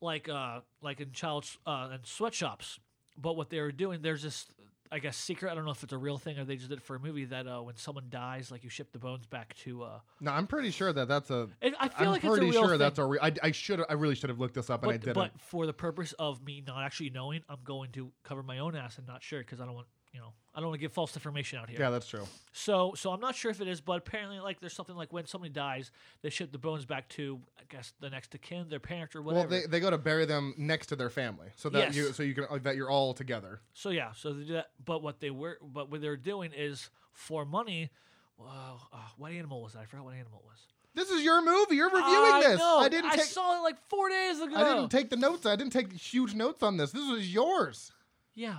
like 0.00 0.28
uh 0.28 0.60
like 0.82 1.00
in 1.00 1.12
child 1.12 1.46
uh 1.66 1.90
in 1.92 2.00
sweatshops. 2.04 2.80
But 3.16 3.36
what 3.36 3.50
they 3.50 3.60
were 3.60 3.72
doing, 3.72 4.02
there's 4.02 4.22
this 4.22 4.46
I 4.90 4.98
guess 4.98 5.16
secret. 5.16 5.50
I 5.50 5.54
don't 5.54 5.64
know 5.64 5.70
if 5.70 5.82
it's 5.82 5.92
a 5.92 5.98
real 5.98 6.18
thing 6.18 6.38
or 6.38 6.44
they 6.44 6.56
just 6.56 6.68
did 6.68 6.78
it 6.78 6.82
for 6.84 6.96
a 6.96 7.00
movie. 7.00 7.24
That 7.24 7.46
uh, 7.46 7.62
when 7.62 7.76
someone 7.76 8.04
dies, 8.10 8.50
like 8.50 8.62
you 8.62 8.70
ship 8.70 8.92
the 8.92 8.98
bones 8.98 9.26
back 9.26 9.54
to. 9.64 9.82
Uh, 9.82 9.98
No, 10.20 10.30
I'm 10.30 10.46
pretty 10.46 10.70
sure 10.70 10.92
that 10.92 11.08
that's 11.08 11.30
a. 11.30 11.48
it, 11.60 11.74
I 11.80 11.88
feel 11.88 12.06
I'm 12.06 12.12
like 12.12 12.24
it's 12.24 12.26
a 12.26 12.28
pretty 12.36 12.50
real 12.50 12.62
sure 12.62 12.70
thing. 12.70 12.78
that's 12.78 12.98
a. 12.98 13.04
Re- 13.04 13.18
I, 13.20 13.32
I 13.42 13.50
should. 13.50 13.82
I 13.88 13.94
really 13.94 14.14
should 14.14 14.30
have 14.30 14.38
looked 14.38 14.54
this 14.54 14.70
up 14.70 14.82
and 14.82 14.92
I 14.92 14.94
but, 14.94 15.00
didn't. 15.00 15.14
but 15.14 15.40
for 15.40 15.66
the 15.66 15.72
purpose 15.72 16.12
of 16.18 16.44
me 16.44 16.62
not 16.66 16.84
actually 16.84 17.10
knowing, 17.10 17.42
I'm 17.48 17.58
going 17.64 17.90
to 17.92 18.12
cover 18.24 18.42
my 18.42 18.58
own 18.58 18.76
ass 18.76 18.98
and 18.98 19.06
not 19.06 19.22
sure 19.22 19.40
because 19.40 19.60
I 19.60 19.64
don't 19.64 19.74
want 19.74 19.88
you 20.14 20.20
know 20.20 20.32
I 20.54 20.60
don't 20.60 20.68
want 20.68 20.78
to 20.78 20.80
give 20.80 20.92
false 20.92 21.16
information 21.16 21.58
out 21.58 21.68
here. 21.68 21.80
yeah, 21.80 21.90
that's 21.90 22.06
true. 22.06 22.24
So 22.52 22.94
so 22.96 23.10
I'm 23.12 23.20
not 23.20 23.34
sure 23.34 23.50
if 23.50 23.60
it 23.60 23.66
is, 23.68 23.80
but 23.80 23.98
apparently 23.98 24.38
like 24.38 24.60
there's 24.60 24.72
something 24.72 24.94
like 24.94 25.12
when 25.12 25.26
somebody 25.26 25.52
dies, 25.52 25.90
they 26.22 26.30
ship 26.30 26.52
the 26.52 26.58
bones 26.58 26.84
back 26.86 27.08
to 27.10 27.40
I 27.58 27.62
guess 27.68 27.92
the 28.00 28.08
next 28.08 28.34
of 28.34 28.40
kin, 28.40 28.68
their 28.68 28.78
parent 28.80 29.16
or 29.16 29.22
whatever. 29.22 29.48
Well, 29.48 29.60
they, 29.62 29.66
they 29.66 29.80
go 29.80 29.90
to 29.90 29.98
bury 29.98 30.24
them 30.26 30.54
next 30.56 30.86
to 30.86 30.96
their 30.96 31.10
family, 31.10 31.48
so 31.56 31.68
that 31.70 31.78
Yes. 31.88 31.96
you 31.96 32.12
so 32.12 32.22
you 32.22 32.34
can 32.34 32.44
uh, 32.48 32.58
that 32.62 32.76
you're 32.76 32.88
all 32.90 33.12
together. 33.14 33.60
so 33.72 33.90
yeah, 33.90 34.12
so 34.14 34.32
they 34.32 34.44
do 34.44 34.52
that. 34.54 34.70
But 34.84 35.02
what 35.02 35.18
they 35.20 35.30
were, 35.30 35.58
but 35.60 35.90
what 35.90 36.00
they're 36.00 36.16
doing 36.16 36.52
is 36.56 36.88
for 37.12 37.44
money. 37.44 37.90
Wow, 38.38 38.80
uh, 38.92 38.96
what 39.16 39.32
animal 39.32 39.62
was 39.62 39.72
that? 39.74 39.80
I 39.80 39.84
forgot 39.86 40.04
what 40.04 40.14
animal 40.14 40.42
it 40.44 40.48
was. 40.48 40.58
This 40.94 41.10
is 41.10 41.24
your 41.24 41.40
movie. 41.44 41.74
You're 41.76 41.88
reviewing 41.90 42.32
I 42.32 42.40
this. 42.46 42.58
know. 42.60 42.78
I 42.78 42.88
didn't 42.88 43.10
I 43.10 43.16
take. 43.16 43.24
saw 43.24 43.58
it 43.58 43.62
like 43.64 43.76
four 43.88 44.08
days 44.08 44.40
ago. 44.40 44.54
I 44.56 44.62
didn't 44.74 44.90
take 44.90 45.10
the 45.10 45.16
notes. 45.16 45.44
I 45.46 45.56
didn't 45.56 45.72
take 45.72 45.92
huge 45.92 46.34
notes 46.34 46.62
on 46.62 46.76
this. 46.76 46.92
This 46.92 47.08
was 47.10 47.32
yours. 47.34 47.90
Yeah, 48.36 48.58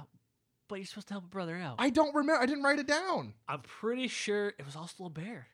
but 0.68 0.76
you're 0.76 0.86
supposed 0.86 1.07
to 1.09 1.13
help 1.13 1.26
a 1.26 1.30
brother 1.30 1.55
out. 1.57 1.76
I 1.80 1.89
don't 1.89 2.16
remember. 2.16 2.41
I 2.41 2.45
didn't 2.45 2.63
write 2.63 2.80
it 2.80 2.88
down. 2.88 3.34
I'm 3.47 3.61
pretty 3.61 4.07
sure 4.07 4.49
it 4.57 4.66
was 4.66 4.76
also 4.76 5.05
a 5.05 5.09
bear. 5.09 5.47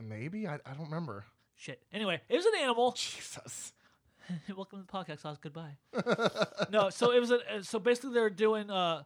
Maybe 0.00 0.46
I, 0.46 0.54
I 0.54 0.72
don't 0.72 0.86
remember. 0.86 1.24
Shit. 1.56 1.82
Anyway, 1.92 2.20
it 2.28 2.36
was 2.36 2.46
an 2.46 2.52
animal. 2.60 2.92
Jesus. 2.96 3.72
Welcome 4.56 4.80
to 4.80 4.86
the 4.86 4.92
podcast, 4.92 5.24
Oz. 5.24 5.38
Goodbye. 5.40 5.76
no, 6.70 6.90
so 6.90 7.12
it 7.12 7.20
was 7.20 7.30
a 7.30 7.36
uh, 7.36 7.62
so 7.62 7.78
basically 7.78 8.14
they're 8.14 8.30
doing 8.30 8.70
uh 8.70 9.02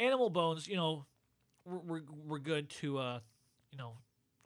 animal 0.00 0.30
bones. 0.30 0.68
You 0.68 0.76
know, 0.76 1.04
we're 1.64 2.02
we're 2.26 2.38
good 2.38 2.70
to 2.70 2.98
uh 2.98 3.20
you 3.70 3.78
know 3.78 3.94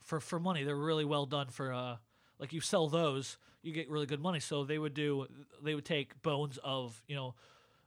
for 0.03 0.21
for 0.21 0.41
money. 0.41 0.65
They're 0.65 0.77
really 0.77 1.05
well 1.05 1.27
done 1.27 1.49
for 1.49 1.73
uh 1.73 1.97
like 2.39 2.53
you 2.53 2.61
sell 2.61 2.89
those, 2.89 3.37
you 3.63 3.73
get 3.73 3.91
really 3.91 4.07
good 4.07 4.21
money. 4.21 4.41
So 4.41 4.65
they 4.65 4.79
would 4.79 4.95
do 4.95 5.27
they 5.63 5.75
would 5.75 5.85
take 5.85 6.21
bones 6.23 6.59
of 6.65 7.03
you 7.07 7.15
know 7.15 7.35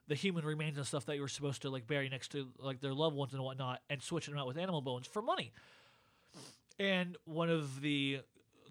the 0.07 0.15
human 0.15 0.45
remains 0.45 0.77
and 0.77 0.85
stuff 0.85 1.05
that 1.07 1.15
you 1.15 1.21
were 1.21 1.27
supposed 1.27 1.61
to 1.63 1.69
like 1.69 1.87
bury 1.87 2.09
next 2.09 2.29
to 2.33 2.47
like 2.59 2.79
their 2.81 2.93
loved 2.93 3.15
ones 3.15 3.33
and 3.33 3.41
whatnot, 3.43 3.81
and 3.89 4.01
switching 4.01 4.33
them 4.33 4.41
out 4.41 4.47
with 4.47 4.57
animal 4.57 4.81
bones 4.81 5.07
for 5.07 5.21
money. 5.21 5.51
And 6.79 7.17
one 7.25 7.49
of 7.49 7.81
the 7.81 8.19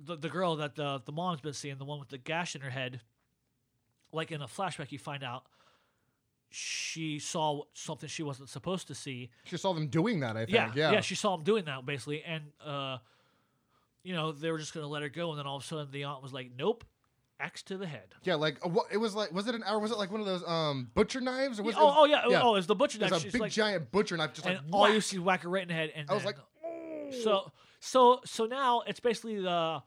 the, 0.05 0.17
the 0.17 0.29
girl 0.29 0.57
that 0.57 0.75
the 0.77 1.01
the 1.05 1.13
mom's 1.13 1.41
been 1.41 1.53
seeing, 1.55 1.77
the 1.79 1.85
one 1.85 1.99
with 1.99 2.09
the 2.09 2.19
gash 2.19 2.55
in 2.55 2.61
her 2.61 2.71
head, 2.71 3.01
like 4.13 4.31
in 4.33 4.43
a 4.43 4.47
flashback, 4.47 4.93
you 4.93 4.99
find 4.99 5.23
out 5.25 5.45
she 6.51 7.19
saw 7.19 7.63
something 7.73 8.09
she 8.09 8.23
wasn't 8.23 8.49
supposed 8.49 8.87
to 8.89 8.95
see. 8.95 9.31
She 9.45 9.57
saw 9.57 9.73
them 9.73 9.89
doing 9.89 10.21
that. 10.21 10.37
I 10.37 10.45
think. 10.45 10.51
Yeah, 10.51 10.71
Yeah. 10.75 10.93
yeah, 10.93 11.01
she 11.01 11.15
saw 11.17 11.37
them 11.37 11.45
doing 11.45 11.65
that 11.65 11.85
basically, 11.85 12.23
and 12.23 12.45
uh, 12.65 12.99
you 14.03 14.15
know 14.15 14.31
they 14.33 14.51
were 14.53 14.59
just 14.59 14.73
gonna 14.75 14.87
let 14.87 15.03
her 15.03 15.09
go, 15.09 15.31
and 15.31 15.39
then 15.39 15.47
all 15.47 15.57
of 15.57 15.63
a 15.63 15.67
sudden 15.67 15.89
the 15.91 16.05
aunt 16.05 16.23
was 16.23 16.33
like, 16.33 16.51
"Nope, 16.57 16.85
axe 17.45 17.63
to 17.65 17.77
the 17.77 17.87
head." 17.87 18.15
Yeah, 18.23 18.37
like 18.37 18.59
uh, 18.65 18.69
what, 18.69 18.87
it 18.91 18.97
was 18.99 19.15
like. 19.15 19.33
Was 19.33 19.47
it 19.49 19.55
an 19.55 19.63
hour? 19.65 19.79
Was 19.79 19.91
it 19.91 19.99
like 19.99 20.11
one 20.11 20.21
of 20.21 20.27
those 20.27 20.43
um 20.47 20.91
butcher 20.95 21.21
knives? 21.21 21.61
Or 21.61 21.65
was 21.65 21.75
oh, 21.77 21.89
it, 21.89 21.95
oh 21.97 22.05
yeah, 22.31 22.41
oh, 22.43 22.55
it's 22.57 22.67
the 22.67 22.75
butcher 22.75 22.99
knife. 22.99 23.11
was 23.11 23.21
a 23.21 23.25
She's 23.25 23.33
big 23.33 23.41
like, 23.43 23.53
giant 23.53 23.91
butcher 23.93 24.17
knife, 24.17 24.33
just 24.35 24.47
and 24.47 24.57
like 24.57 24.65
all 24.73 24.93
you 24.93 25.01
see 25.01 25.17
is 25.17 25.21
whack 25.21 25.43
her 25.43 25.49
right 25.49 25.63
in 25.63 25.69
the 25.69 25.75
head, 25.75 25.93
and 25.95 26.09
I 26.11 26.15
was 26.15 26.25
then- 26.25 26.35
like, 26.35 26.43
oh. 26.65 27.11
So 27.23 27.53
so 27.81 28.21
so 28.25 28.47
now 28.47 28.83
it's 28.87 29.01
basically 29.01 29.41
the 29.41 29.83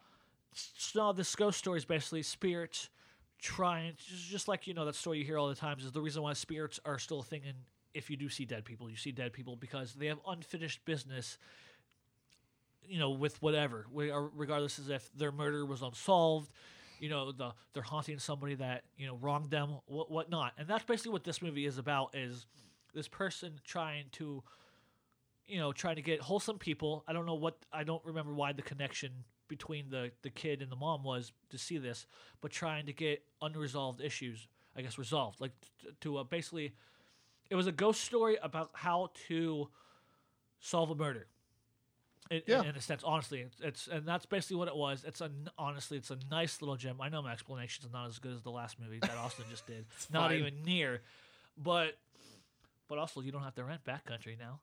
so 0.54 1.00
now 1.00 1.12
this 1.12 1.36
ghost 1.36 1.58
story 1.58 1.78
is 1.78 1.86
basically 1.86 2.22
spirits 2.24 2.90
trying 3.40 3.94
just, 4.08 4.30
just 4.30 4.48
like 4.48 4.68
you 4.68 4.74
know 4.74 4.86
that 4.86 4.96
story 4.96 5.20
you 5.20 5.26
hear 5.26 5.38
all 5.38 5.48
the 5.50 5.56
times 5.56 5.84
is 5.84 5.92
the 5.92 6.02
reason 6.02 6.22
why 6.22 6.34
spirits 6.34 6.80
are 6.86 6.98
still 7.00 7.20
a 7.20 7.24
thing 7.24 7.42
and 7.46 7.58
if 7.94 8.10
you 8.10 8.18
do 8.18 8.30
see 8.30 8.46
dead 8.46 8.66
people 8.66 8.90
you 8.90 8.96
see 8.96 9.12
dead 9.12 9.34
people 9.34 9.56
because 9.56 9.94
they 9.94 10.08
have 10.08 10.20
unfinished 10.28 10.84
business 10.86 11.38
you 12.84 12.98
know 13.00 13.12
with 13.12 13.42
whatever 13.42 13.86
we 13.92 14.10
are- 14.10 14.30
regardless 14.36 14.80
as 14.80 14.90
if 14.90 15.10
their 15.16 15.32
murder 15.32 15.66
was 15.66 15.82
unsolved 15.82 16.52
you 17.00 17.10
know 17.10 17.32
the 17.32 17.52
they're 17.74 17.84
haunting 17.84 18.20
somebody 18.20 18.56
that 18.56 18.84
you 18.98 19.08
know 19.08 19.16
wronged 19.22 19.50
them 19.50 19.80
what 19.86 20.10
whatnot 20.12 20.54
and 20.58 20.68
that's 20.68 20.84
basically 20.84 21.12
what 21.12 21.24
this 21.24 21.42
movie 21.42 21.66
is 21.66 21.78
about 21.78 22.16
is 22.16 22.46
this 22.94 23.08
person 23.08 23.60
trying 23.64 24.06
to 24.12 24.44
you 25.48 25.60
know, 25.60 25.72
trying 25.72 25.96
to 25.96 26.02
get 26.02 26.22
wholesome 26.22 26.60
people. 26.60 27.04
I 27.08 27.14
don't 27.14 27.26
know 27.26 27.36
what 27.36 27.58
I 27.72 27.84
don't 27.84 28.04
remember 28.06 28.34
why 28.34 28.52
the 28.54 28.62
connection 28.62 29.12
between 29.48 29.90
the 29.90 30.12
the 30.22 30.30
kid 30.30 30.62
and 30.62 30.72
the 30.72 30.76
mom 30.76 31.04
was 31.04 31.32
to 31.50 31.58
see 31.58 31.78
this, 31.78 32.06
but 32.42 32.52
trying 32.52 32.86
to 32.86 32.94
get 32.94 33.24
unresolved 33.42 34.02
issues, 34.02 34.48
I 34.76 34.82
guess, 34.82 34.98
resolved. 34.98 35.40
Like 35.40 35.54
to 36.02 36.18
uh, 36.18 36.24
basically, 36.24 36.74
it 37.50 37.56
was 37.56 37.68
a 37.68 37.72
ghost 37.72 38.02
story 38.02 38.38
about 38.44 38.72
how 38.74 39.12
to 39.30 39.70
solve 40.60 40.92
a 40.92 40.96
murder. 40.96 41.28
In, 42.30 42.42
Yeah. 42.48 42.62
in, 42.62 42.68
in 42.70 42.76
a 42.76 42.82
sense, 42.82 43.04
honestly, 43.04 43.42
it's, 43.42 43.60
it's 43.62 43.88
and 43.88 44.06
that's 44.08 44.26
basically 44.26 44.58
what 44.58 44.68
it 44.68 44.76
was. 44.76 45.04
It's 45.06 45.22
a 45.22 45.26
n- 45.26 45.50
honestly, 45.58 45.98
it's 45.98 46.12
a 46.12 46.18
nice 46.30 46.62
little 46.62 46.76
gem. 46.76 47.00
I 47.02 47.10
know 47.10 47.22
my 47.22 47.32
explanations 47.32 47.86
are 47.88 47.92
not 47.98 48.08
as 48.10 48.20
good 48.20 48.34
as 48.34 48.42
the 48.42 48.52
last 48.52 48.80
movie 48.80 49.00
that 49.00 49.16
Austin 49.18 49.46
just 49.50 49.66
did, 49.68 49.86
not 50.12 50.30
fine. 50.32 50.40
even 50.40 50.54
near, 50.66 51.02
but 51.58 51.98
but 52.88 52.98
also 52.98 53.22
you 53.22 53.32
don't 53.32 53.44
have 53.44 53.56
to 53.56 53.64
rent 53.64 53.82
backcountry 53.86 54.40
now 54.40 54.60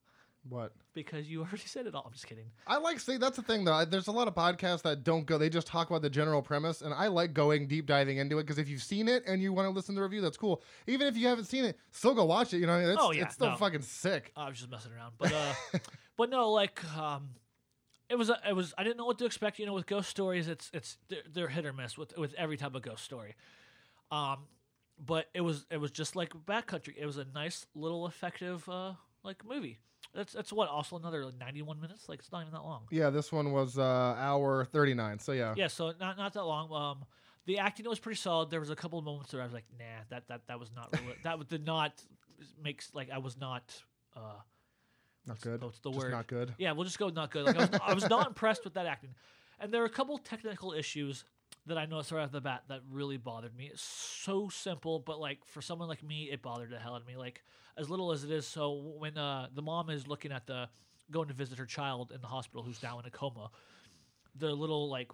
what? 0.49 0.73
because 0.93 1.27
you 1.29 1.41
already 1.41 1.59
said 1.65 1.87
it 1.87 1.95
all. 1.95 2.03
I'm 2.07 2.13
just 2.13 2.27
kidding. 2.27 2.45
I 2.67 2.77
like 2.79 3.01
see 3.01 3.17
that's 3.17 3.37
the 3.37 3.43
thing 3.43 3.65
though. 3.65 3.73
I- 3.73 3.85
There's 3.87 4.09
a 4.09 4.13
lot 4.13 4.29
of 4.29 4.35
podcasts 4.35 4.83
that 4.83 5.03
don't 5.05 5.25
go. 5.25 5.39
They 5.39 5.49
just 5.49 5.67
talk 5.67 5.89
about 5.89 6.03
the 6.03 6.11
general 6.11 6.43
premise, 6.43 6.83
and 6.83 6.93
I 6.93 7.07
like 7.09 7.33
going 7.33 7.67
deep 7.67 7.87
diving 7.87 8.19
into 8.19 8.39
it 8.39 8.43
because 8.43 8.59
if 8.59 8.69
you've 8.69 8.83
seen 8.83 9.09
it 9.09 9.25
and 9.27 9.41
you 9.41 9.53
want 9.55 9.67
to 9.67 9.71
listen 9.71 9.95
to 9.95 10.01
the 10.01 10.03
review, 10.03 10.21
that's 10.21 10.37
cool. 10.37 10.63
Even 10.87 11.07
if 11.07 11.17
you 11.17 11.29
haven't 11.29 11.47
seen 11.47 11.65
it, 11.65 11.79
still 11.93 12.15
go 12.15 12.25
watch 12.27 12.53
it. 12.53 12.59
You 12.59 12.67
know, 12.67 12.79
it's, 12.79 12.99
Oh, 13.01 13.13
yeah, 13.13 13.23
it's 13.25 13.35
still 13.35 13.51
no. 13.51 13.57
fucking 13.57 13.81
sick. 13.83 14.33
I 14.37 14.49
was 14.51 14.59
just 14.59 14.71
messing 14.71 14.93
around, 14.93 15.15
but 15.19 15.33
uh, 15.33 15.55
but 16.19 16.29
no, 16.29 16.51
like 16.51 16.83
um, 16.95 17.31
it 18.09 18.17
was 18.17 18.31
it 18.31 18.55
was. 18.55 18.75
I 18.77 18.85
didn't 18.85 18.97
know 18.97 19.07
what 19.07 19.19
to 19.19 19.25
expect. 19.25 19.59
You 19.59 19.67
know, 19.67 19.75
with 19.75 19.87
ghost 19.87 20.09
stories, 20.09 20.49
it's 20.49 20.71
it's 20.75 20.99
they're, 21.09 21.23
they're 21.33 21.49
hit 21.49 21.65
or 21.65 21.73
miss 21.73 21.97
with 21.97 22.17
with 22.17 22.35
every 22.35 22.57
type 22.57 22.75
of 22.75 22.83
ghost 22.83 23.05
story. 23.05 23.35
Um, 24.11 24.41
but 24.99 25.27
it 25.35 25.41
was 25.41 25.67
it 25.71 25.79
was 25.79 25.91
just 25.91 26.15
like 26.17 26.33
Backcountry. 26.47 26.95
It 26.97 27.07
was 27.07 27.19
a 27.19 27.27
nice 27.35 27.67
little 27.75 28.07
effective 28.07 28.69
uh 28.69 28.95
like 29.23 29.45
movie. 29.45 29.79
That's 30.15 30.33
that's 30.33 30.53
what 30.53 30.69
also 30.69 30.97
another 30.97 31.25
like 31.25 31.39
91 31.39 31.81
minutes. 31.81 32.09
Like 32.09 32.21
it's 32.21 32.31
not 32.31 32.43
even 32.43 32.53
that 32.53 32.63
long. 32.63 32.83
Yeah, 32.91 33.11
this 33.11 33.33
one 33.33 33.53
was 33.53 33.79
uh, 33.79 33.83
hour 33.83 34.65
39. 34.65 35.19
So 35.19 35.33
yeah, 35.33 35.55
Yeah, 35.57 35.67
so 35.67 35.93
not 35.99 36.17
not 36.17 36.35
that 36.35 36.45
long. 36.45 36.73
Um, 36.73 37.05
the 37.47 37.59
acting 37.59 37.89
was 37.89 37.99
pretty 37.99 38.19
solid. 38.19 38.51
There 38.51 38.61
was 38.61 38.71
a 38.71 38.77
couple 38.77 38.99
of 38.99 39.05
moments 39.05 39.33
where 39.33 39.43
I 39.43 39.45
was 39.45 39.53
like, 39.55 39.67
nah, 39.79 39.85
that 40.11 40.29
that 40.29 40.47
that 40.47 40.61
was 40.61 40.71
not 40.75 40.93
really, 40.93 41.17
that 41.25 41.49
did 41.49 41.67
not 41.67 42.03
makes 42.63 42.95
like 42.95 43.11
I 43.11 43.19
was 43.19 43.37
not 43.37 43.75
uh 44.17 44.41
not 45.27 45.41
good. 45.41 45.63
what's 45.63 45.79
the 45.81 45.91
Just 45.91 46.03
word? 46.03 46.11
not 46.13 46.27
good. 46.27 46.55
Yeah, 46.59 46.73
we'll 46.73 46.85
just 46.85 46.99
go 46.99 47.09
not 47.09 47.31
good. 47.31 47.47
Like 47.47 47.57
I 47.57 47.61
was, 47.61 47.81
I 47.89 47.95
was 47.95 48.09
not 48.09 48.27
impressed 48.33 48.65
with 48.65 48.75
that 48.75 48.87
acting, 48.87 49.15
and 49.61 49.73
there 49.73 49.83
are 49.83 49.87
a 49.87 49.91
couple 49.91 50.17
technical 50.19 50.73
issues 50.73 51.25
that 51.67 51.79
I 51.79 51.87
noticed 51.87 52.13
right 52.13 52.23
off 52.25 52.33
the 52.33 52.41
bat 52.43 52.65
that 52.69 52.81
really 52.91 53.17
bothered 53.17 53.57
me. 53.57 53.71
It's 53.73 53.83
so 53.83 54.49
simple, 54.51 54.99
but 54.99 55.19
like 55.19 55.39
for 55.47 55.63
someone 55.63 55.89
like 55.89 56.03
me, 56.03 56.25
it 56.31 56.43
bothered 56.43 56.71
the 56.71 56.79
hell 56.79 56.95
out 56.95 57.01
of 57.01 57.07
me. 57.07 57.17
Like 57.17 57.43
as 57.77 57.89
little 57.91 58.13
as 58.13 58.25
it 58.25 58.31
is. 58.31 58.47
So 58.47 58.73
when 58.99 59.17
uh, 59.17 59.49
the 59.55 59.63
mom 59.63 59.91
is 59.91 60.07
looking 60.07 60.33
at 60.33 60.47
the 60.47 60.69
going 61.11 61.29
to 61.29 61.35
visit 61.35 61.59
her 61.59 61.67
child 61.67 62.13
in 62.15 62.21
the 62.21 62.27
hospital 62.27 62.63
who's 62.63 62.83
now 62.83 62.99
in 62.99 63.05
a 63.07 63.11
coma, 63.11 63.51
the 64.37 64.53
little 64.53 64.89
like 64.89 65.11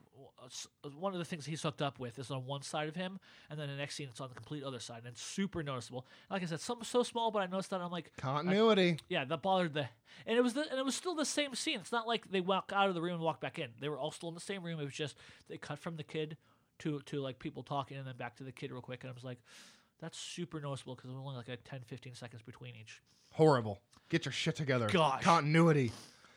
one 0.98 1.12
of 1.12 1.18
the 1.18 1.24
things 1.24 1.44
he's 1.44 1.62
hooked 1.62 1.82
up 1.82 1.98
with 1.98 2.18
is 2.18 2.30
on 2.30 2.46
one 2.46 2.62
side 2.62 2.88
of 2.88 2.96
him, 2.96 3.18
and 3.50 3.60
then 3.60 3.68
the 3.68 3.76
next 3.76 3.96
scene 3.96 4.08
it's 4.10 4.20
on 4.20 4.28
the 4.28 4.34
complete 4.34 4.64
other 4.64 4.80
side, 4.80 4.98
and 5.04 5.08
it's 5.08 5.22
super 5.22 5.62
noticeable. 5.62 6.06
Like 6.30 6.42
I 6.42 6.46
said, 6.46 6.60
something 6.60 6.84
so 6.84 7.02
small, 7.02 7.30
but 7.30 7.40
I 7.40 7.46
noticed 7.46 7.70
that 7.70 7.80
I'm 7.80 7.90
like, 7.90 8.12
Continuity. 8.16 8.98
yeah, 9.08 9.24
that 9.24 9.42
bothered 9.42 9.74
the, 9.74 9.86
and 10.26 10.36
it 10.36 10.42
was 10.42 10.54
the, 10.54 10.62
and 10.70 10.78
it 10.78 10.84
was 10.84 10.94
still 10.94 11.14
the 11.14 11.24
same 11.26 11.54
scene. 11.54 11.80
It's 11.80 11.92
not 11.92 12.06
like 12.06 12.30
they 12.30 12.40
walk 12.40 12.72
out 12.74 12.88
of 12.88 12.94
the 12.94 13.02
room 13.02 13.14
and 13.14 13.22
walk 13.22 13.40
back 13.40 13.58
in. 13.58 13.68
They 13.80 13.88
were 13.88 13.98
all 13.98 14.10
still 14.10 14.28
in 14.30 14.34
the 14.34 14.40
same 14.40 14.62
room. 14.62 14.80
It 14.80 14.84
was 14.84 14.94
just 14.94 15.16
they 15.48 15.58
cut 15.58 15.78
from 15.78 15.96
the 15.96 16.04
kid 16.04 16.36
to 16.80 17.00
to 17.06 17.20
like 17.20 17.38
people 17.38 17.62
talking 17.62 17.98
and 17.98 18.06
then 18.06 18.16
back 18.16 18.36
to 18.36 18.44
the 18.44 18.52
kid 18.52 18.72
real 18.72 18.80
quick. 18.80 19.02
And 19.04 19.10
I 19.10 19.14
was 19.14 19.24
like, 19.24 19.38
that's 20.00 20.18
super 20.18 20.60
noticeable 20.60 20.94
because 20.94 21.10
it 21.10 21.14
was 21.14 21.22
only 21.22 21.36
like 21.36 21.48
a 21.48 21.56
10, 21.56 21.80
15 21.86 22.14
seconds 22.14 22.42
between 22.42 22.74
each. 22.80 23.02
Horrible. 23.32 23.80
Get 24.08 24.24
your 24.24 24.32
shit 24.32 24.56
together. 24.56 24.88
Gosh. 24.88 25.22
Continuity. 25.22 25.92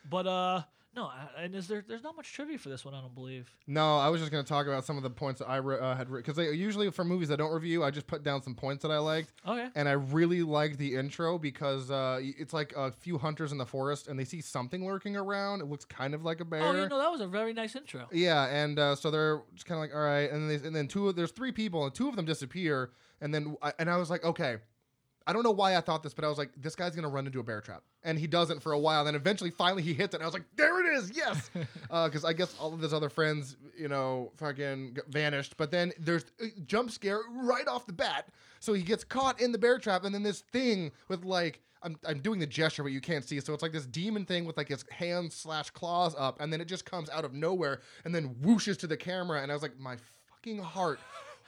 But 0.08 0.26
uh, 0.26 0.62
no, 0.96 1.06
I- 1.06 1.42
and 1.42 1.54
is 1.54 1.66
there? 1.68 1.84
There's 1.86 2.02
not 2.02 2.16
much 2.16 2.32
trivia 2.32 2.58
for 2.58 2.68
this 2.68 2.84
one. 2.84 2.94
I 2.94 3.00
don't 3.00 3.14
believe. 3.14 3.50
No, 3.66 3.98
I 3.98 4.08
was 4.08 4.20
just 4.20 4.30
going 4.32 4.44
to 4.44 4.48
talk 4.48 4.66
about 4.66 4.84
some 4.84 4.96
of 4.96 5.02
the 5.02 5.10
points 5.10 5.40
that 5.40 5.46
I 5.48 5.56
re- 5.56 5.78
uh, 5.78 5.94
had 5.94 6.10
because 6.12 6.38
usually 6.38 6.90
for 6.90 7.04
movies 7.04 7.30
I 7.30 7.36
don't 7.36 7.52
review, 7.52 7.82
I 7.82 7.90
just 7.90 8.06
put 8.06 8.22
down 8.22 8.42
some 8.42 8.54
points 8.54 8.82
that 8.82 8.90
I 8.90 8.98
liked, 8.98 9.32
Okay. 9.46 9.68
and 9.74 9.88
I 9.88 9.92
really 9.92 10.42
liked 10.42 10.78
the 10.78 10.94
intro 10.94 11.38
because 11.38 11.90
uh, 11.90 12.20
it's 12.22 12.52
like 12.52 12.72
a 12.76 12.92
few 12.92 13.18
hunters 13.18 13.52
in 13.52 13.58
the 13.58 13.66
forest 13.66 14.08
and 14.08 14.18
they 14.18 14.24
see 14.24 14.40
something 14.40 14.86
lurking 14.86 15.16
around. 15.16 15.60
It 15.60 15.66
looks 15.66 15.84
kind 15.84 16.14
of 16.14 16.24
like 16.24 16.40
a 16.40 16.44
bear. 16.44 16.62
Oh, 16.62 16.72
you 16.72 16.88
know 16.88 16.98
that 16.98 17.10
was 17.10 17.20
a 17.20 17.26
very 17.26 17.52
nice 17.52 17.74
intro. 17.76 18.06
Yeah, 18.12 18.44
and 18.46 18.78
uh, 18.78 18.94
so 18.94 19.10
they're 19.10 19.42
just 19.54 19.66
kind 19.66 19.78
of 19.78 19.82
like, 19.82 19.94
all 19.94 20.02
right, 20.04 20.30
and 20.30 20.48
then 20.50 20.60
they, 20.60 20.66
and 20.66 20.76
then 20.76 20.88
two, 20.88 21.08
of- 21.08 21.16
there's 21.16 21.32
three 21.32 21.52
people, 21.52 21.84
and 21.84 21.94
two 21.94 22.08
of 22.08 22.16
them 22.16 22.24
disappear, 22.24 22.90
and 23.20 23.34
then 23.34 23.56
I, 23.62 23.72
and 23.78 23.90
I 23.90 23.96
was 23.96 24.10
like, 24.10 24.24
okay, 24.24 24.56
I 25.26 25.32
don't 25.32 25.42
know 25.42 25.50
why 25.50 25.76
I 25.76 25.80
thought 25.80 26.02
this, 26.02 26.12
but 26.12 26.24
I 26.24 26.28
was 26.28 26.36
like, 26.36 26.50
this 26.56 26.76
guy's 26.76 26.94
gonna 26.94 27.08
run 27.08 27.26
into 27.26 27.40
a 27.40 27.42
bear 27.42 27.60
trap, 27.60 27.82
and 28.02 28.18
he 28.18 28.26
doesn't 28.26 28.62
for 28.62 28.72
a 28.72 28.78
while. 28.78 29.04
Then 29.04 29.14
eventually, 29.14 29.50
finally, 29.50 29.82
he 29.82 29.94
hits 29.94 30.14
it. 30.14 30.18
And 30.18 30.22
I 30.22 30.26
was 30.26 30.34
like, 30.34 30.44
there 30.56 30.80
it 30.80 30.98
is, 30.98 31.12
yes, 31.14 31.50
uh, 31.90 32.08
because 32.08 32.24
I 32.24 32.32
guess 32.32 32.54
all 32.58 32.74
of 32.74 32.80
his 32.80 32.92
other 32.92 33.08
friends, 33.08 33.56
you 33.76 33.88
know, 33.88 34.32
fucking 34.36 34.98
vanished. 35.08 35.56
But 35.56 35.70
then 35.70 35.92
there's 35.98 36.26
a 36.40 36.48
jump 36.66 36.90
scare 36.90 37.20
right 37.30 37.66
off 37.66 37.86
the 37.86 37.92
bat, 37.92 38.28
so 38.60 38.74
he 38.74 38.82
gets 38.82 39.04
caught 39.04 39.40
in 39.40 39.52
the 39.52 39.58
bear 39.58 39.78
trap, 39.78 40.04
and 40.04 40.14
then 40.14 40.22
this 40.22 40.40
thing 40.52 40.92
with 41.08 41.24
like. 41.24 41.60
I'm, 41.82 41.98
I'm 42.06 42.20
doing 42.20 42.38
the 42.38 42.46
gesture, 42.46 42.82
but 42.82 42.92
you 42.92 43.02
can't 43.02 43.28
see. 43.28 43.38
So 43.40 43.52
it's 43.52 43.62
like 43.62 43.72
this 43.72 43.84
demon 43.84 44.24
thing 44.24 44.46
with 44.46 44.56
like 44.56 44.68
his 44.68 44.86
hands 44.90 45.34
slash 45.34 45.68
claws 45.68 46.14
up, 46.18 46.40
and 46.40 46.50
then 46.50 46.62
it 46.62 46.64
just 46.64 46.86
comes 46.86 47.10
out 47.10 47.26
of 47.26 47.34
nowhere 47.34 47.82
and 48.06 48.14
then 48.14 48.36
whooshes 48.36 48.78
to 48.78 48.86
the 48.86 48.96
camera. 48.96 49.42
And 49.42 49.52
I 49.52 49.54
was 49.54 49.60
like, 49.60 49.78
my 49.78 49.98
fucking 50.30 50.60
heart. 50.60 50.98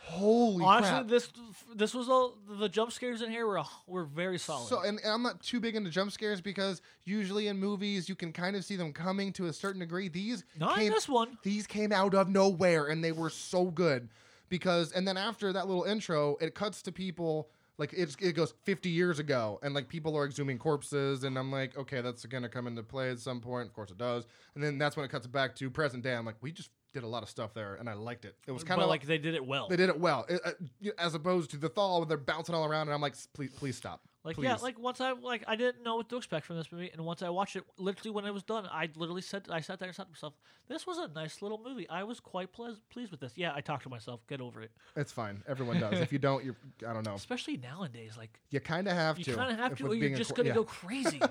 Holy 0.08 0.64
Honestly, 0.64 0.90
crap. 0.90 1.08
this 1.08 1.32
this 1.74 1.92
was 1.92 2.08
all 2.08 2.38
the 2.48 2.68
jump 2.68 2.92
scares 2.92 3.22
in 3.22 3.30
here 3.30 3.44
were 3.46 3.62
were 3.88 4.04
very 4.04 4.38
solid. 4.38 4.68
So, 4.68 4.82
and, 4.82 5.00
and 5.00 5.12
I'm 5.12 5.22
not 5.22 5.42
too 5.42 5.58
big 5.58 5.74
into 5.74 5.90
jump 5.90 6.12
scares 6.12 6.40
because 6.40 6.80
usually 7.04 7.48
in 7.48 7.58
movies 7.58 8.08
you 8.08 8.14
can 8.14 8.32
kind 8.32 8.54
of 8.54 8.64
see 8.64 8.76
them 8.76 8.92
coming 8.92 9.32
to 9.34 9.46
a 9.46 9.52
certain 9.52 9.80
degree. 9.80 10.08
These 10.08 10.44
Not 10.58 10.78
in 10.78 10.84
came, 10.84 10.92
this 10.92 11.08
one. 11.08 11.36
These 11.42 11.66
came 11.66 11.90
out 11.90 12.14
of 12.14 12.28
nowhere 12.28 12.86
and 12.86 13.02
they 13.02 13.10
were 13.12 13.30
so 13.30 13.66
good 13.66 14.08
because. 14.48 14.92
And 14.92 15.08
then 15.08 15.16
after 15.16 15.52
that 15.52 15.66
little 15.66 15.84
intro, 15.84 16.36
it 16.40 16.54
cuts 16.54 16.82
to 16.82 16.92
people 16.92 17.48
like 17.78 17.92
it's, 17.92 18.16
it 18.20 18.32
goes 18.34 18.54
50 18.62 18.88
years 18.88 19.18
ago 19.18 19.58
and 19.62 19.74
like 19.74 19.88
people 19.88 20.16
are 20.16 20.26
exhuming 20.26 20.58
corpses 20.58 21.24
and 21.24 21.36
I'm 21.36 21.50
like, 21.50 21.76
okay, 21.76 22.00
that's 22.00 22.24
gonna 22.26 22.48
come 22.48 22.68
into 22.68 22.82
play 22.84 23.10
at 23.10 23.18
some 23.18 23.40
point. 23.40 23.66
Of 23.66 23.74
course 23.74 23.90
it 23.90 23.98
does. 23.98 24.24
And 24.54 24.62
then 24.62 24.78
that's 24.78 24.96
when 24.96 25.04
it 25.04 25.10
cuts 25.10 25.26
back 25.26 25.56
to 25.56 25.68
present 25.68 26.04
day. 26.04 26.14
I'm 26.14 26.24
like, 26.24 26.36
we 26.40 26.52
just 26.52 26.70
did 26.96 27.04
a 27.04 27.08
lot 27.08 27.22
of 27.22 27.28
stuff 27.28 27.52
there 27.52 27.74
and 27.74 27.88
I 27.88 27.92
liked 27.92 28.24
it. 28.24 28.34
It 28.46 28.52
was 28.52 28.64
kind 28.64 28.80
of 28.80 28.88
like 28.88 29.04
they 29.06 29.18
did 29.18 29.34
it 29.34 29.44
well. 29.46 29.68
they 29.68 29.76
did 29.76 29.90
it 29.90 30.00
well, 30.00 30.24
It- 30.28 30.40
uh, 30.44 30.90
as 30.98 31.14
opposed 31.14 31.50
to 31.50 31.56
the 31.58 31.68
thaw 31.68 31.98
where 31.98 32.06
they're 32.06 32.16
bouncing 32.16 32.54
all 32.54 32.64
around, 32.64 32.88
and 32.88 32.94
I'm 32.94 33.00
like, 33.02 33.14
please, 33.34 33.50
please 33.50 33.76
stop. 33.76 34.00
Like 34.24 34.34
please. 34.36 34.46
yeah, 34.46 34.56
like 34.56 34.76
once 34.78 35.00
I 35.00 35.12
like 35.12 35.44
I 35.46 35.54
didn't 35.54 35.84
know 35.84 35.94
what 35.96 36.08
to 36.08 36.16
expect 36.16 36.46
from 36.46 36.56
this 36.56 36.72
movie, 36.72 36.90
and 36.92 37.04
once 37.04 37.22
I 37.22 37.28
watched 37.28 37.54
it, 37.54 37.62
literally 37.78 38.10
when 38.10 38.24
it 38.24 38.34
was 38.34 38.42
done, 38.42 38.66
I 38.72 38.88
literally 38.96 39.22
said 39.22 39.46
I 39.48 39.60
sat 39.60 39.78
there 39.78 39.86
and 39.86 39.94
said 39.94 40.06
to 40.06 40.10
myself, 40.10 40.34
"This 40.66 40.84
was 40.84 40.98
a 40.98 41.06
nice 41.06 41.42
little 41.42 41.60
movie. 41.64 41.88
I 41.88 42.02
was 42.02 42.18
quite 42.18 42.52
pleas- 42.52 42.80
pleased 42.90 43.12
with 43.12 43.20
this." 43.20 43.34
Yeah, 43.36 43.52
I 43.54 43.60
talked 43.60 43.84
to 43.84 43.88
myself. 43.88 44.26
Get 44.26 44.40
over 44.40 44.62
it. 44.62 44.72
it's 44.96 45.12
fine. 45.12 45.44
Everyone 45.46 45.78
does. 45.78 46.00
if 46.00 46.12
you 46.12 46.18
don't, 46.18 46.44
you're 46.44 46.56
I 46.88 46.92
don't 46.92 47.06
know. 47.06 47.14
Especially 47.14 47.56
nowadays, 47.56 48.14
like 48.18 48.40
You 48.50 48.58
kind 48.58 48.88
of 48.88 48.94
have 48.94 49.16
you 49.16 49.24
to. 49.26 49.34
kind 49.36 49.52
of 49.52 49.58
have 49.58 49.76
to, 49.76 49.86
or 49.86 49.94
you're 49.94 50.16
just 50.16 50.34
gonna 50.34 50.48
yeah. 50.48 50.54
go 50.56 50.64
crazy. 50.64 51.20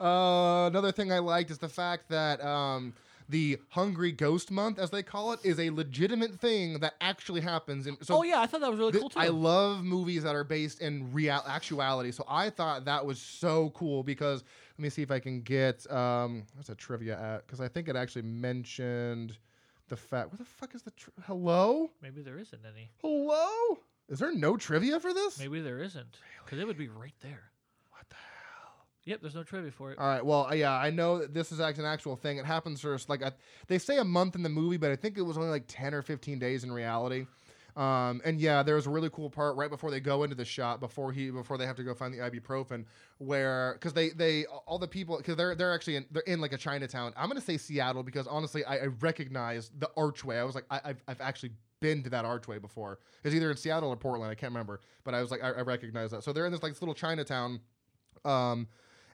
Uh, 0.00 0.66
another 0.68 0.92
thing 0.92 1.12
I 1.12 1.18
liked 1.18 1.50
is 1.50 1.58
the 1.58 1.68
fact 1.68 2.08
that 2.08 2.42
um, 2.44 2.94
the 3.28 3.58
Hungry 3.70 4.12
Ghost 4.12 4.50
Month, 4.50 4.78
as 4.78 4.90
they 4.90 5.02
call 5.02 5.32
it, 5.32 5.40
is 5.44 5.58
a 5.58 5.70
legitimate 5.70 6.38
thing 6.40 6.80
that 6.80 6.94
actually 7.00 7.40
happens. 7.40 7.86
And 7.86 7.96
so 8.02 8.18
oh 8.18 8.22
yeah, 8.22 8.40
I 8.40 8.46
thought 8.46 8.60
that 8.60 8.70
was 8.70 8.78
really 8.78 8.92
Th- 8.92 9.02
cool 9.02 9.10
too. 9.10 9.18
I 9.18 9.28
love 9.28 9.82
movies 9.84 10.22
that 10.22 10.34
are 10.34 10.44
based 10.44 10.80
in 10.80 11.12
real 11.12 11.42
actuality. 11.46 12.12
So 12.12 12.24
I 12.28 12.50
thought 12.50 12.84
that 12.86 13.04
was 13.04 13.20
so 13.20 13.70
cool 13.74 14.02
because 14.02 14.44
let 14.78 14.82
me 14.82 14.90
see 14.90 15.02
if 15.02 15.10
I 15.10 15.18
can 15.18 15.42
get 15.42 15.90
um 15.90 16.44
what's 16.54 16.68
a 16.68 16.74
trivia 16.74 17.18
at 17.18 17.46
because 17.46 17.60
I 17.60 17.68
think 17.68 17.88
it 17.88 17.96
actually 17.96 18.22
mentioned 18.22 19.36
the 19.88 19.96
fact. 19.96 20.30
Where 20.30 20.38
the 20.38 20.44
fuck 20.44 20.74
is 20.74 20.82
the 20.82 20.90
tr- 20.92 21.10
hello? 21.26 21.90
Maybe 22.00 22.22
there 22.22 22.38
isn't 22.38 22.60
any. 22.64 22.90
Hello? 23.00 23.78
Is 24.08 24.18
there 24.18 24.34
no 24.34 24.56
trivia 24.56 25.00
for 25.00 25.14
this? 25.14 25.38
Maybe 25.38 25.60
there 25.60 25.78
isn't, 25.78 26.18
because 26.44 26.58
it 26.58 26.66
would 26.66 26.76
be 26.76 26.88
right 26.88 27.14
there. 27.20 27.51
Yep, 29.04 29.20
there's 29.20 29.34
no 29.34 29.42
trivia 29.42 29.72
for 29.72 29.90
it. 29.90 29.98
All 29.98 30.06
right. 30.06 30.24
Well, 30.24 30.46
uh, 30.46 30.54
yeah, 30.54 30.72
I 30.72 30.90
know 30.90 31.18
that 31.18 31.34
this 31.34 31.50
is 31.50 31.58
an 31.58 31.84
actual 31.84 32.14
thing. 32.14 32.36
It 32.38 32.44
happens 32.44 32.80
first. 32.80 33.08
Like 33.08 33.22
I, 33.22 33.32
they 33.66 33.78
say 33.78 33.98
a 33.98 34.04
month 34.04 34.36
in 34.36 34.42
the 34.42 34.48
movie, 34.48 34.76
but 34.76 34.92
I 34.92 34.96
think 34.96 35.18
it 35.18 35.22
was 35.22 35.36
only 35.36 35.48
like 35.48 35.64
ten 35.66 35.92
or 35.92 36.02
fifteen 36.02 36.38
days 36.38 36.62
in 36.62 36.70
reality. 36.70 37.26
Um, 37.74 38.20
and 38.24 38.38
yeah, 38.38 38.62
there 38.62 38.74
was 38.74 38.86
a 38.86 38.90
really 38.90 39.08
cool 39.10 39.30
part 39.30 39.56
right 39.56 39.70
before 39.70 39.90
they 39.90 39.98
go 39.98 40.24
into 40.24 40.36
the 40.36 40.44
shop, 40.44 40.78
before 40.78 41.10
he, 41.10 41.30
before 41.30 41.56
they 41.56 41.64
have 41.66 41.76
to 41.76 41.82
go 41.82 41.94
find 41.94 42.12
the 42.12 42.18
ibuprofen, 42.18 42.84
where 43.16 43.72
because 43.74 43.94
they, 43.94 44.10
they, 44.10 44.44
all 44.44 44.78
the 44.78 44.86
people, 44.86 45.16
because 45.16 45.36
they're 45.36 45.54
they're 45.54 45.72
actually 45.72 45.96
in, 45.96 46.06
they're 46.10 46.22
in 46.26 46.40
like 46.40 46.52
a 46.52 46.58
Chinatown. 46.58 47.12
I'm 47.16 47.28
gonna 47.28 47.40
say 47.40 47.56
Seattle 47.56 48.02
because 48.02 48.26
honestly, 48.26 48.64
I, 48.64 48.76
I 48.76 48.86
recognize 49.00 49.70
the 49.78 49.90
archway. 49.96 50.36
I 50.36 50.44
was 50.44 50.54
like, 50.54 50.66
I, 50.70 50.80
I've 50.84 51.02
I've 51.08 51.20
actually 51.20 51.52
been 51.80 52.02
to 52.04 52.10
that 52.10 52.24
archway 52.24 52.58
before. 52.58 52.98
It's 53.24 53.34
either 53.34 53.50
in 53.50 53.56
Seattle 53.56 53.88
or 53.88 53.96
Portland. 53.96 54.30
I 54.30 54.34
can't 54.34 54.52
remember, 54.52 54.80
but 55.02 55.14
I 55.14 55.22
was 55.22 55.30
like, 55.30 55.42
I, 55.42 55.48
I 55.48 55.62
recognize 55.62 56.10
that. 56.12 56.22
So 56.22 56.32
they're 56.32 56.46
in 56.46 56.52
this 56.52 56.62
like 56.62 56.72
this 56.72 56.82
little 56.82 56.94
Chinatown. 56.94 57.58
Um, 58.24 58.68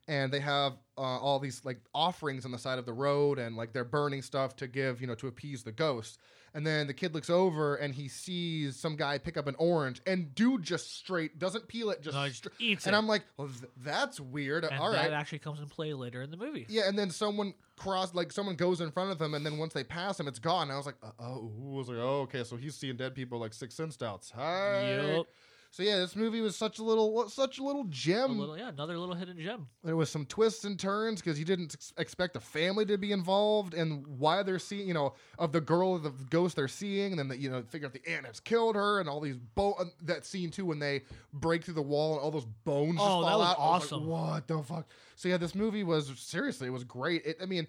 and 0.09 0.33
they 0.33 0.41
have 0.41 0.73
uh, 0.97 1.01
all 1.03 1.39
these 1.39 1.65
like 1.65 1.79
offerings 1.95 2.45
on 2.45 2.51
the 2.51 2.59
side 2.59 2.79
of 2.79 2.87
the 2.87 2.93
road 2.93 3.39
and 3.39 3.57
like 3.57 3.73
they're 3.73 3.85
burning 3.85 4.23
stuff 4.23 4.57
to 4.57 4.67
give 4.67 5.01
you 5.01 5.07
know 5.07 5.15
to 5.15 5.29
appease 5.29 5.63
the 5.63 5.71
ghost 5.73 6.19
and 6.55 6.67
then 6.67 6.87
the 6.87 6.95
kid 6.95 7.15
looks 7.15 7.29
over 7.31 7.77
and 7.77 7.95
he 7.95 8.09
sees 8.09 8.75
some 8.75 8.97
guy 8.97 9.19
pick 9.19 9.37
up 9.37 9.47
an 9.47 9.55
orange 9.59 10.01
and 10.07 10.35
dude 10.35 10.63
just 10.63 10.97
straight 10.97 11.39
doesn't 11.39 11.69
peel 11.69 11.91
it 11.91 12.03
just 12.03 12.17
No, 12.17 12.25
he 12.25 12.33
stra- 12.33 12.51
eats 12.59 12.87
and 12.87 12.95
it. 12.97 12.99
i'm 12.99 13.07
like 13.07 13.23
well 13.37 13.49
th- 13.49 13.71
that's 13.85 14.19
weird 14.19 14.65
and 14.65 14.77
all 14.81 14.91
that 14.91 14.99
right 15.11 15.13
actually 15.13 15.39
comes 15.41 15.61
in 15.61 15.67
play 15.69 15.93
later 15.93 16.23
in 16.23 16.31
the 16.31 16.37
movie. 16.39 16.65
yeah 16.69 16.89
and 16.89 16.99
then 16.99 17.11
someone 17.11 17.53
crossed 17.77 18.15
like 18.17 18.33
someone 18.33 18.57
goes 18.57 18.81
in 18.81 18.91
front 18.91 19.13
of 19.13 19.21
him 19.21 19.35
and 19.35 19.45
then 19.47 19.59
once 19.59 19.73
they 19.75 19.85
pass 19.85 20.19
him 20.19 20.27
it's 20.27 20.39
gone 20.41 20.63
and 20.63 20.73
i 20.73 20.77
was 20.77 20.87
like 20.87 20.97
oh 21.21 21.53
I 21.63 21.77
was 21.77 21.89
like 21.89 21.99
oh 21.99 22.23
okay 22.23 22.43
so 22.43 22.57
he's 22.57 22.75
seeing 22.75 22.97
dead 22.97 23.15
people 23.15 23.39
like 23.39 23.53
six 23.55 23.75
sense 23.75 23.95
stouts 23.95 24.33
hi 24.35 24.97
Yep. 25.17 25.27
So 25.71 25.83
yeah 25.83 25.99
this 25.99 26.16
movie 26.16 26.41
was 26.41 26.57
such 26.57 26.79
a 26.79 26.83
little 26.83 27.29
such 27.29 27.59
a 27.59 27.62
little 27.62 27.83
A 27.83 27.89
gem 27.91 28.39
little, 28.39 28.57
yeah, 28.57 28.69
another 28.69 28.97
little 28.99 29.14
hidden 29.14 29.39
gem. 29.39 29.66
there 29.85 29.97
was 29.97 30.09
some 30.11 30.25
twists 30.27 30.64
and 30.64 30.79
turns 30.79 31.21
because 31.21 31.39
you 31.39 31.45
didn't 31.45 31.75
ex- 31.75 31.93
expect 31.99 32.37
a 32.37 32.41
family 32.41 32.85
to 32.87 32.97
be 32.97 33.12
involved 33.12 33.75
and 33.75 34.07
why 34.07 34.43
they're 34.43 34.59
seeing, 34.59 34.89
you 34.89 34.95
know, 34.95 35.14
of 35.39 35.53
the 35.53 35.61
girl 35.61 35.99
the 35.99 36.11
ghost 36.31 36.57
they're 36.57 36.69
seeing, 36.69 37.12
and 37.12 37.19
then 37.19 37.29
the, 37.29 37.37
you 37.37 37.51
know 37.51 37.62
figure 37.62 37.87
out 37.87 37.93
the 37.93 38.11
aunt 38.11 38.27
has 38.27 38.41
killed 38.41 38.77
her, 38.77 38.99
and 39.01 39.09
all 39.09 39.21
these 39.21 39.37
bone 39.37 39.75
uh, 39.79 39.85
that 40.03 40.25
scene 40.25 40.51
too 40.51 40.64
when 40.64 40.79
they 40.79 41.03
break 41.33 41.64
through 41.64 41.75
the 41.75 41.83
wall 41.83 42.14
and 42.14 42.23
all 42.23 42.31
those 42.31 42.47
bones. 42.64 42.95
just 42.95 43.05
Oh, 43.07 43.25
that 43.25 43.37
was 43.39 43.47
out. 43.47 43.47
I 43.47 43.49
like, 43.49 43.59
awesome. 43.59 44.07
what 44.07 44.47
the 44.49 44.62
fuck? 44.62 44.87
So 45.16 45.29
yeah, 45.29 45.37
this 45.37 45.55
movie 45.55 45.85
was 45.85 46.11
seriously, 46.16 46.69
it 46.69 46.73
was 46.73 46.85
great. 46.85 47.25
It, 47.27 47.37
I 47.43 47.47
mean. 47.47 47.66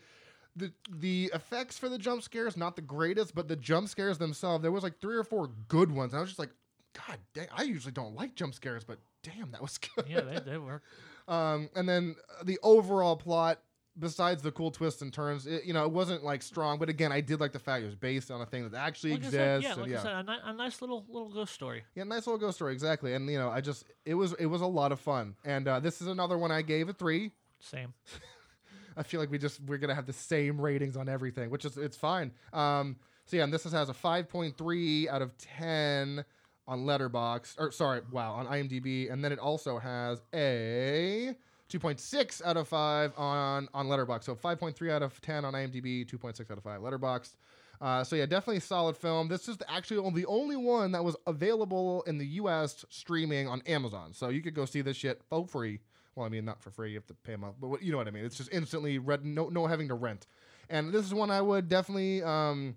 The, 0.55 0.73
the 0.97 1.31
effects 1.33 1.77
for 1.77 1.87
the 1.87 1.97
jump 1.97 2.21
scares 2.21 2.57
not 2.57 2.75
the 2.75 2.81
greatest, 2.81 3.33
but 3.33 3.47
the 3.47 3.55
jump 3.55 3.87
scares 3.87 4.17
themselves 4.17 4.61
there 4.61 4.71
was 4.73 4.83
like 4.83 4.99
three 4.99 5.15
or 5.15 5.23
four 5.23 5.51
good 5.69 5.89
ones. 5.89 6.11
And 6.11 6.17
I 6.17 6.21
was 6.21 6.31
just 6.31 6.39
like, 6.39 6.49
God 6.93 7.17
dang! 7.33 7.47
I 7.55 7.63
usually 7.63 7.91
don't 7.91 8.15
like 8.15 8.35
jump 8.35 8.53
scares, 8.53 8.83
but 8.83 8.97
damn, 9.23 9.51
that 9.51 9.61
was 9.61 9.77
good. 9.95 10.05
Yeah, 10.07 10.21
they, 10.21 10.39
they 10.39 10.57
were. 10.57 10.81
Um, 11.27 11.69
and 11.75 11.87
then 11.87 12.15
uh, 12.39 12.43
the 12.43 12.57
overall 12.63 13.15
plot, 13.15 13.59
besides 13.97 14.41
the 14.41 14.51
cool 14.51 14.71
twists 14.71 15.01
and 15.03 15.13
turns, 15.13 15.45
it, 15.45 15.65
you 15.65 15.73
know, 15.73 15.83
it 15.85 15.91
wasn't 15.91 16.23
like 16.23 16.41
strong. 16.41 16.79
But 16.79 16.89
again, 16.89 17.11
I 17.11 17.21
did 17.21 17.39
like 17.39 17.51
the 17.51 17.59
fact 17.59 17.83
it 17.83 17.85
was 17.85 17.95
based 17.95 18.31
on 18.31 18.41
a 18.41 18.45
thing 18.47 18.67
that 18.67 18.75
actually 18.77 19.11
Like 19.11 19.19
exists. 19.19 19.35
said, 19.37 19.61
yeah, 19.63 19.71
and 19.73 19.81
like 19.81 19.89
yeah. 19.91 19.99
I 19.99 20.03
said, 20.03 20.13
a, 20.15 20.23
ni- 20.23 20.39
a 20.45 20.53
nice 20.53 20.81
little 20.81 21.05
little 21.07 21.29
ghost 21.31 21.53
story. 21.53 21.83
yeah, 21.95 22.03
nice 22.05 22.25
little 22.25 22.39
ghost 22.39 22.57
story, 22.57 22.73
exactly. 22.73 23.13
And 23.13 23.29
you 23.29 23.37
know, 23.37 23.49
I 23.49 23.61
just 23.61 23.83
it 24.05 24.15
was 24.15 24.33
it 24.33 24.47
was 24.47 24.61
a 24.61 24.67
lot 24.67 24.91
of 24.91 24.99
fun. 24.99 25.35
And 25.45 25.67
uh, 25.67 25.79
this 25.79 26.01
is 26.01 26.07
another 26.07 26.37
one 26.37 26.51
I 26.51 26.63
gave 26.63 26.89
a 26.89 26.93
three. 26.93 27.31
Same. 27.59 27.93
I 28.97 29.03
feel 29.03 29.19
like 29.19 29.29
we 29.31 29.37
just 29.37 29.61
we're 29.61 29.77
gonna 29.77 29.95
have 29.95 30.07
the 30.07 30.13
same 30.13 30.59
ratings 30.59 30.97
on 30.97 31.07
everything, 31.07 31.49
which 31.51 31.63
is 31.63 31.77
it's 31.77 31.95
fine. 31.95 32.31
Um, 32.51 32.97
so 33.25 33.37
yeah, 33.37 33.43
and 33.43 33.53
this 33.53 33.65
is, 33.67 33.71
has 33.71 33.89
a 33.89 33.93
five 33.93 34.27
point 34.27 34.57
three 34.57 35.07
out 35.07 35.21
of 35.21 35.37
ten 35.37 36.25
on 36.69 36.85
Letterboxd, 36.85 37.55
or 37.57 37.71
sorry, 37.71 38.01
wow, 38.11 38.33
on 38.33 38.45
IMDb, 38.45 39.11
and 39.11 39.25
then 39.25 39.31
it 39.31 39.39
also 39.39 39.79
has 39.79 40.21
a 40.33 41.35
two 41.67 41.79
point 41.79 41.99
six 41.99 42.41
out 42.45 42.55
of 42.55 42.67
five 42.67 43.11
on 43.17 43.67
on 43.73 43.87
Letterboxd. 43.87 44.23
So 44.23 44.35
five 44.35 44.59
point 44.59 44.75
three 44.75 44.91
out 44.91 45.01
of 45.01 45.19
ten 45.19 45.43
on 45.43 45.53
IMDb, 45.53 46.07
two 46.07 46.19
point 46.19 46.37
six 46.37 46.49
out 46.51 46.57
of 46.57 46.63
five 46.63 46.79
Letterboxd. 46.79 47.35
Uh, 47.81 48.03
so 48.03 48.15
yeah, 48.15 48.25
definitely 48.25 48.57
a 48.57 48.61
solid 48.61 48.95
film. 48.95 49.29
This 49.29 49.47
is 49.47 49.57
actually 49.67 50.11
the 50.11 50.27
only 50.27 50.57
one 50.57 50.91
that 50.91 51.03
was 51.03 51.15
available 51.25 52.03
in 52.03 52.17
the 52.17 52.25
U.S. 52.25 52.85
streaming 52.89 53.47
on 53.47 53.61
Amazon. 53.65 54.13
So 54.13 54.29
you 54.29 54.41
could 54.41 54.53
go 54.53 54.65
see 54.65 54.81
this 54.81 54.97
shit 54.97 55.21
for 55.29 55.47
free. 55.47 55.79
Well, 56.15 56.25
I 56.25 56.29
mean, 56.29 56.43
not 56.43 56.61
for 56.61 56.71
free. 56.71 56.89
You 56.89 56.97
have 56.97 57.07
to 57.07 57.13
pay 57.13 57.31
them 57.31 57.45
out, 57.45 57.55
but 57.59 57.69
what, 57.69 57.81
you 57.81 57.93
know 57.93 57.97
what 57.97 58.07
I 58.09 58.11
mean. 58.11 58.25
It's 58.25 58.37
just 58.37 58.51
instantly 58.51 58.99
read, 58.99 59.25
no, 59.25 59.47
no 59.47 59.65
having 59.65 59.87
to 59.87 59.93
rent. 59.93 60.27
And 60.69 60.91
this 60.91 61.05
is 61.05 61.13
one 61.13 61.31
I 61.31 61.41
would 61.41 61.69
definitely, 61.69 62.21
um, 62.21 62.75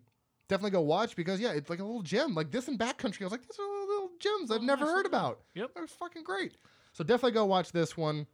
definitely 0.48 0.70
go 0.70 0.82
watch 0.82 1.16
because 1.16 1.40
yeah, 1.40 1.52
it's 1.52 1.68
like 1.68 1.80
a 1.80 1.84
little 1.84 2.02
gem. 2.02 2.34
Like 2.34 2.52
this 2.52 2.68
in 2.68 2.78
Backcountry, 2.78 3.22
I 3.22 3.24
was 3.24 3.32
like, 3.32 3.40
are 3.40 3.62
little, 3.62 3.72
little 3.72 3.81
gems 4.22 4.50
I've 4.50 4.60
Oh, 4.62 4.64
never 4.64 4.86
heard 4.86 5.06
about. 5.06 5.40
Yep. 5.54 5.74
That 5.74 5.80
was 5.80 5.90
fucking 5.90 6.24
great. 6.24 6.56
So 6.92 7.04
definitely 7.04 7.32
go 7.32 7.44
watch 7.44 7.72
this 7.72 7.96
one. 7.96 8.26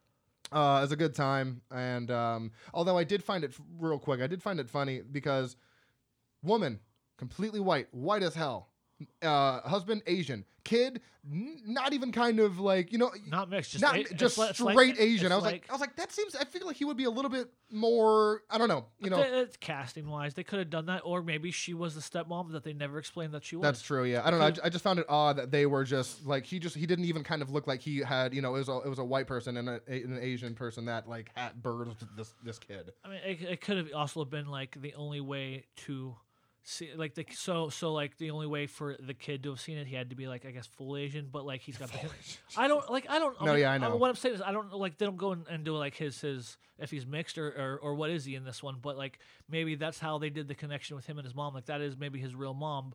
Uh, 0.52 0.80
it's 0.82 0.92
a 0.92 0.96
good 0.96 1.14
time. 1.14 1.60
And 1.70 2.10
um, 2.10 2.52
although 2.72 2.96
I 2.96 3.04
did 3.04 3.22
find 3.22 3.42
it 3.44 3.50
f- 3.50 3.60
real 3.78 3.98
quick, 3.98 4.20
I 4.20 4.26
did 4.26 4.42
find 4.42 4.60
it 4.60 4.68
funny 4.70 5.00
because 5.02 5.56
woman, 6.42 6.80
completely 7.16 7.60
white, 7.60 7.88
white 7.92 8.22
as 8.22 8.34
hell. 8.34 8.68
Uh, 9.22 9.60
husband 9.60 10.02
Asian, 10.08 10.44
kid 10.64 11.00
n- 11.30 11.60
not 11.66 11.92
even 11.92 12.10
kind 12.10 12.40
of 12.40 12.58
like 12.58 12.90
you 12.90 12.98
know 12.98 13.12
Not 13.28 13.48
mixed, 13.48 13.70
just 13.70 13.82
not 13.82 13.94
a- 13.96 14.02
just 14.14 14.36
it's 14.38 14.58
straight 14.58 14.74
like- 14.74 15.00
Asian. 15.00 15.30
I 15.30 15.36
was 15.36 15.44
like, 15.44 15.52
like- 15.52 15.66
I 15.70 15.72
was 15.72 15.80
like, 15.80 15.94
that 15.96 16.10
seems. 16.10 16.34
I 16.34 16.44
feel 16.44 16.66
like 16.66 16.74
he 16.74 16.84
would 16.84 16.96
be 16.96 17.04
a 17.04 17.10
little 17.10 17.30
bit 17.30 17.48
more. 17.70 18.42
I 18.50 18.58
don't 18.58 18.66
know. 18.68 18.86
You 19.00 19.10
know, 19.10 19.20
it's 19.22 19.56
casting 19.56 20.08
wise, 20.08 20.34
they 20.34 20.42
could 20.42 20.58
have 20.58 20.68
done 20.70 20.86
that, 20.86 21.02
or 21.04 21.22
maybe 21.22 21.52
she 21.52 21.74
was 21.74 21.94
the 21.94 22.00
stepmom 22.00 22.50
that 22.52 22.64
they 22.64 22.72
never 22.72 22.98
explained 22.98 23.34
that 23.34 23.44
she 23.44 23.54
was. 23.54 23.62
That's 23.62 23.82
true. 23.82 24.02
Yeah, 24.04 24.22
I 24.24 24.30
don't 24.32 24.40
know. 24.40 24.46
I, 24.46 24.66
I 24.66 24.68
just 24.68 24.82
found 24.82 24.98
it 24.98 25.06
odd 25.08 25.36
that 25.36 25.52
they 25.52 25.66
were 25.66 25.84
just 25.84 26.26
like 26.26 26.44
he 26.44 26.58
just 26.58 26.74
he 26.74 26.86
didn't 26.86 27.04
even 27.04 27.22
kind 27.22 27.40
of 27.40 27.50
look 27.52 27.68
like 27.68 27.80
he 27.80 27.98
had 27.98 28.34
you 28.34 28.42
know 28.42 28.56
it 28.56 28.58
was 28.58 28.68
a, 28.68 28.78
it 28.80 28.88
was 28.88 28.98
a 28.98 29.04
white 29.04 29.28
person 29.28 29.58
and 29.58 29.68
a, 29.68 29.80
a- 29.88 30.02
an 30.02 30.18
Asian 30.20 30.54
person 30.54 30.86
that 30.86 31.08
like 31.08 31.30
had 31.36 31.62
birthed 31.62 32.04
this 32.16 32.34
this 32.42 32.58
kid. 32.58 32.90
I 33.04 33.08
mean, 33.10 33.20
it, 33.24 33.42
it 33.42 33.60
could 33.60 33.76
have 33.76 33.90
also 33.94 34.24
been 34.24 34.48
like 34.48 34.80
the 34.82 34.94
only 34.94 35.20
way 35.20 35.66
to 35.86 36.16
See, 36.64 36.90
like 36.94 37.14
the 37.14 37.24
so 37.32 37.70
so 37.70 37.92
like 37.94 38.18
the 38.18 38.30
only 38.30 38.46
way 38.46 38.66
for 38.66 38.96
the 39.00 39.14
kid 39.14 39.42
to 39.44 39.50
have 39.50 39.60
seen 39.60 39.78
it, 39.78 39.86
he 39.86 39.94
had 39.94 40.10
to 40.10 40.16
be 40.16 40.28
like 40.28 40.44
I 40.44 40.50
guess 40.50 40.66
full 40.66 40.96
Asian, 40.96 41.28
but 41.32 41.46
like 41.46 41.62
he's 41.62 41.78
got. 41.78 41.90
The, 41.90 41.98
I 42.58 42.68
don't 42.68 42.90
like 42.90 43.06
I 43.08 43.18
don't. 43.18 43.40
No, 43.40 43.52
mean, 43.52 43.62
yeah, 43.62 43.72
I 43.72 43.78
know. 43.78 43.96
What 43.96 44.10
I'm 44.10 44.16
saying 44.16 44.34
is 44.34 44.42
I 44.42 44.52
don't 44.52 44.72
like 44.74 44.98
they 44.98 45.06
don't 45.06 45.16
go 45.16 45.32
and, 45.32 45.46
and 45.48 45.64
do 45.64 45.74
like 45.76 45.94
his 45.94 46.20
his 46.20 46.58
if 46.78 46.90
he's 46.90 47.06
mixed 47.06 47.38
or, 47.38 47.48
or 47.48 47.78
or 47.82 47.94
what 47.94 48.10
is 48.10 48.24
he 48.24 48.34
in 48.34 48.44
this 48.44 48.62
one, 48.62 48.76
but 48.82 48.98
like 48.98 49.18
maybe 49.48 49.76
that's 49.76 49.98
how 49.98 50.18
they 50.18 50.28
did 50.30 50.46
the 50.46 50.54
connection 50.54 50.94
with 50.94 51.06
him 51.06 51.16
and 51.18 51.24
his 51.24 51.34
mom. 51.34 51.54
Like 51.54 51.66
that 51.66 51.80
is 51.80 51.96
maybe 51.96 52.18
his 52.18 52.34
real 52.34 52.54
mom, 52.54 52.92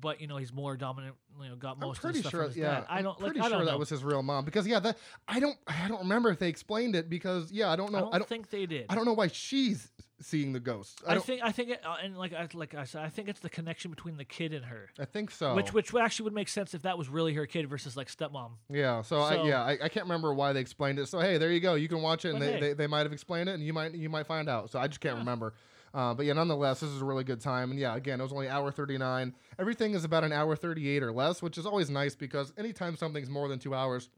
but 0.00 0.20
you 0.20 0.26
know 0.26 0.36
he's 0.36 0.52
more 0.52 0.76
dominant. 0.76 1.14
You 1.40 1.50
know, 1.50 1.56
got 1.56 1.78
most. 1.78 1.82
I'm 1.82 1.88
most 1.88 1.96
of 1.98 2.02
pretty 2.02 2.18
the 2.18 2.22
stuff 2.22 2.30
sure. 2.30 2.40
from 2.42 2.48
his 2.50 2.56
Yeah, 2.56 2.74
dad. 2.74 2.86
I 2.88 2.98
I'm 2.98 3.04
don't 3.04 3.20
like 3.20 3.32
pretty 3.32 3.40
I 3.40 3.42
don't 3.44 3.50
sure 3.52 3.58
know. 3.60 3.64
that 3.66 3.78
was 3.78 3.88
his 3.88 4.02
real 4.04 4.22
mom 4.22 4.44
because 4.44 4.66
yeah, 4.66 4.80
that 4.80 4.96
I 5.28 5.40
don't 5.40 5.56
I 5.66 5.88
don't 5.88 6.00
remember 6.00 6.30
if 6.30 6.38
they 6.38 6.48
explained 6.48 6.94
it 6.96 7.10
because 7.10 7.52
yeah, 7.52 7.70
I 7.70 7.76
don't 7.76 7.92
know. 7.92 7.98
I 7.98 8.00
don't, 8.00 8.14
I 8.14 8.18
don't 8.18 8.28
think 8.28 8.50
they 8.50 8.66
did. 8.66 8.86
I 8.88 8.94
don't 8.94 9.04
know 9.04 9.12
why 9.12 9.28
she's 9.28 9.90
seeing 10.20 10.52
the 10.52 10.60
ghost. 10.60 11.02
I 11.06 11.16
I, 11.16 11.18
think 11.18 11.42
I 11.42 11.52
think 11.52 11.70
it, 11.70 11.82
uh, 11.84 11.96
and 12.02 12.16
like 12.16 12.32
I 12.32 12.48
like 12.54 12.74
I 12.74 12.84
said, 12.84 13.02
I 13.02 13.08
think 13.08 13.28
it's 13.28 13.40
the 13.40 13.50
connection 13.50 13.90
between 13.90 14.16
the 14.16 14.24
kid 14.24 14.54
and 14.54 14.64
her, 14.64 14.88
I 14.98 15.04
think 15.04 15.30
so. 15.30 15.54
which 15.54 15.72
which 15.72 15.94
actually 15.94 16.24
would 16.24 16.32
make 16.34 16.48
sense 16.48 16.74
if 16.74 16.82
that 16.82 16.96
was 16.96 17.08
really 17.08 17.34
her 17.34 17.46
kid 17.46 17.68
versus 17.68 17.96
like 17.96 18.08
stepmom. 18.08 18.52
Yeah, 18.70 19.02
so, 19.02 19.18
I, 19.20 19.46
yeah, 19.46 19.62
I, 19.62 19.72
I 19.72 19.88
can't 19.88 20.06
remember 20.06 20.32
why 20.32 20.52
they 20.52 20.60
explained 20.60 20.98
it. 20.98 21.08
So 21.08 21.20
hey, 21.20 21.36
there 21.38 21.52
you 21.52 21.60
go. 21.60 21.74
You 21.74 21.88
can 21.88 22.00
watch 22.00 22.24
it, 22.24 22.32
and 22.32 22.40
they, 22.40 22.52
hey. 22.52 22.60
they, 22.60 22.72
they 22.72 22.86
might 22.86 23.02
have 23.02 23.12
explained 23.12 23.48
it, 23.50 23.52
and 23.52 23.62
you 23.62 23.72
might 23.72 23.94
you 23.94 24.08
might 24.08 24.26
find 24.26 24.48
out. 24.48 24.70
So 24.70 24.78
I 24.78 24.86
just 24.86 25.00
can't 25.00 25.16
Yeah. 25.16 25.20
remember. 25.20 25.52
Uh, 25.94 26.14
but 26.14 26.26
yeah, 26.26 26.32
nonetheless, 26.34 26.80
this 26.80 26.90
is 26.90 27.00
a 27.00 27.04
really 27.04 27.24
good 27.24 27.40
time. 27.40 27.70
And 27.70 27.80
yeah, 27.80 27.96
again, 27.96 28.20
it 28.20 28.22
was 28.22 28.32
only 28.32 28.48
hour 28.48 28.70
thirty 28.70 28.98
nine. 28.98 29.34
Everything 29.58 29.94
is 29.94 30.04
about 30.04 30.24
an 30.24 30.32
hour 30.32 30.56
thirty 30.56 30.88
eight 30.88 31.02
or 31.02 31.12
less, 31.12 31.40
which 31.42 31.58
is 31.58 31.66
always 31.66 31.90
nice 31.90 32.14
because 32.14 32.52
anytime 32.58 32.96
something's 32.96 33.30
more 33.30 33.48
than 33.48 33.58
two 33.58 33.74
hours, 33.74 34.10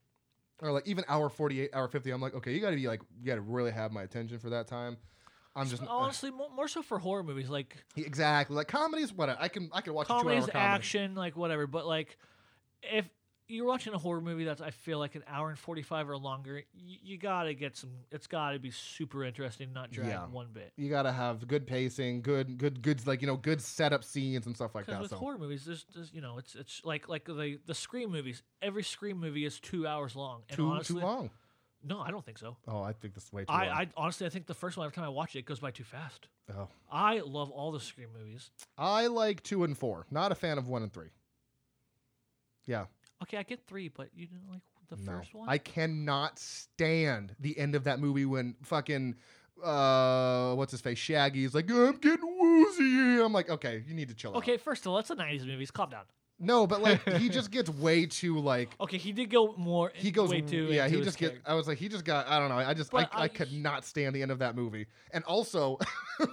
or 0.61 0.73
like 0.73 0.87
even 0.87 1.05
hour 1.09 1.29
forty 1.29 1.61
eight, 1.63 1.71
hour 1.75 1.89
fifty, 1.89 2.11
I'm 2.11 2.21
like, 2.21 2.35
okay, 2.35 2.53
you 2.53 2.61
got 2.61 2.71
to 2.71 2.77
be 2.77 2.89
like, 2.89 3.03
you 3.21 3.27
got 3.27 3.37
to 3.37 3.41
really 3.41 3.71
have 3.71 3.93
my 3.93 4.03
attention 4.03 4.39
for 4.39 4.51
that 4.51 4.67
time. 4.67 4.97
I'm 5.55 5.69
just 5.69 5.83
uh, 5.83 5.87
honestly 5.89 6.31
more, 6.31 6.51
more 6.55 6.69
so 6.69 6.83
for 6.83 6.99
horror 6.99 7.25
movies 7.25 7.49
like 7.49 7.77
exactly 7.97 8.55
like 8.55 8.69
comedies. 8.69 9.13
What 9.13 9.37
I 9.41 9.49
can 9.49 9.71
I 9.73 9.81
can 9.81 9.93
watch 9.93 10.07
comedies, 10.07 10.47
comedy. 10.47 10.59
action, 10.59 11.15
like 11.15 11.37
whatever. 11.37 11.67
But 11.67 11.87
like 11.87 12.17
if 12.83 13.09
you're 13.49 13.67
watching 13.67 13.95
a 13.95 13.99
horror 13.99 14.21
movie 14.21 14.45
that's 14.45 14.61
I 14.61 14.71
feel 14.71 14.99
like 14.99 15.15
an 15.15 15.25
hour 15.27 15.49
and 15.49 15.59
forty 15.59 15.83
five 15.83 16.09
or 16.09 16.17
longer, 16.17 16.63
you, 16.75 16.97
you 17.03 17.19
gotta 17.19 17.55
get 17.55 17.77
some. 17.77 17.91
It's 18.13 18.27
gotta 18.27 18.59
be 18.59 18.71
super 18.71 19.25
interesting, 19.25 19.73
not 19.73 19.91
drag 19.91 20.09
Yeah. 20.09 20.27
one 20.27 20.49
bit. 20.53 20.73
You 20.77 20.89
got 20.91 21.03
to 21.03 21.13
have 21.13 21.49
good 21.49 21.67
pacing, 21.67 22.23
good 22.23 22.59
good 22.59 22.83
good 22.83 23.07
like 23.07 23.21
you 23.23 23.27
know 23.27 23.37
good 23.37 23.61
setup 23.61 24.05
scenes 24.05 24.47
and 24.47 24.55
stuff 24.55 24.75
like 24.75 24.87
that. 24.87 25.01
with 25.01 25.11
So. 25.11 25.17
horror 25.17 25.39
movies, 25.39 25.65
there's, 25.65 25.87
there's 25.95 26.13
you 26.13 26.21
know 26.21 26.39
it's 26.39 26.55
it's 26.55 26.83
like 26.85 27.09
like 27.09 27.25
the 27.25 27.59
the 27.67 27.75
Scream 27.75 28.11
movies. 28.13 28.43
Every 28.63 28.83
Scream 28.83 29.19
movie 29.19 29.45
is 29.45 29.59
two 29.59 29.87
hours 29.87 30.15
long. 30.15 30.43
And 30.49 30.57
too 30.57 30.69
honestly, 30.69 31.01
too 31.01 31.07
long. 31.07 31.31
No, 31.83 32.01
I 32.01 32.11
don't 32.11 32.25
think 32.25 32.39
so. 32.39 32.57
Oh, 32.67 32.83
I 32.83 32.93
think 32.93 33.15
this 33.15 33.25
is 33.25 33.33
way 33.33 33.45
too 33.45 33.53
long. 33.53 33.63
I, 33.63 33.67
I 33.83 33.89
honestly 33.97 34.27
I 34.27 34.31
think 34.31 34.47
the 34.47 34.55
first 34.55 34.77
one 34.77 34.85
every 34.87 34.95
time 34.95 35.05
I 35.05 35.09
watch 35.11 35.37
it, 35.37 35.41
it 35.41 35.45
goes 35.47 35.61
by 35.61 35.71
too 35.71 35.85
fast. 35.85 36.27
oh. 36.55 36.69
I 36.91 37.21
love 37.21 37.51
all 37.51 37.71
the 37.73 37.81
Scream 37.81 38.09
movies. 38.19 38.51
I 38.77 39.07
like 39.07 39.43
two 39.43 39.65
and 39.65 39.79
four. 39.79 40.05
Not 40.11 40.33
a 40.33 40.35
fan 40.35 40.59
of 40.59 40.69
one 40.69 40.83
and 40.83 40.93
three. 40.93 41.09
Yeah, 42.67 42.85
Okay, 43.23 43.37
I 43.37 43.43
get 43.43 43.67
three, 43.67 43.89
but 43.89 44.09
you 44.15 44.27
didn't 44.27 44.49
like 44.51 44.63
the 44.89 44.97
no. 44.97 45.19
first 45.19 45.35
one. 45.35 45.49
I 45.49 45.59
cannot 45.59 46.39
stand 46.39 47.35
the 47.41 47.59
end 47.59 47.75
of 47.75 47.85
that 47.85 47.99
movie 48.01 48.25
when 48.25 48.55
fucking 48.63 49.17
uh 49.65 50.55
what's 50.55 50.71
his 50.71 50.81
face 50.81 50.99
Shaggy 50.99 51.41
Shaggy's 51.49 51.55
like 51.55 51.71
I'm 51.71 51.97
getting 51.97 52.39
woozy. 52.39 53.21
I'm 53.23 53.33
like, 53.33 53.51
okay, 53.51 53.83
you 53.87 53.95
need 53.95 54.09
to 54.09 54.15
chill 54.15 54.31
out. 54.31 54.37
okay, 54.39 54.57
first 54.57 54.87
of 54.87 54.93
all, 54.93 54.99
it's 54.99 55.09
the 55.09 55.17
'90s 55.17 55.45
movies. 55.47 55.71
Calm 55.71 55.91
down. 55.91 56.05
No, 56.41 56.69
but 56.69 56.81
like 56.81 57.03
he 57.17 57.29
just 57.39 57.51
gets 57.51 57.69
way 57.69 58.07
too 58.07 58.39
like 58.39 58.77
Okay, 58.81 58.97
he 58.99 59.11
did 59.11 59.29
go 59.31 59.55
more. 59.57 59.91
he 59.97 60.13
goes 60.13 60.31
way 60.31 60.41
too. 60.41 60.67
yeah 60.71 60.85
into 60.85 60.91
he 60.91 60.97
his 60.99 61.07
just 61.09 61.19
get 61.19 61.31
character. 61.31 61.51
i 61.51 61.55
was 61.55 61.67
like 61.67 61.79
he 61.79 61.89
just 61.89 62.05
got 62.05 62.29
i 62.29 62.39
don't 62.39 62.49
know 62.49 62.55
i 62.59 62.73
just 62.75 62.95
I, 62.95 63.03
But 63.03 63.11
I, 63.13 63.23
I- 63.25 63.29
could 63.29 63.53
not 63.53 63.85
stand 63.85 64.15
the 64.15 64.23
end 64.23 64.31
of 64.31 64.39
that 64.39 64.55
movie 64.55 64.87
and 65.11 65.25
also 65.25 65.79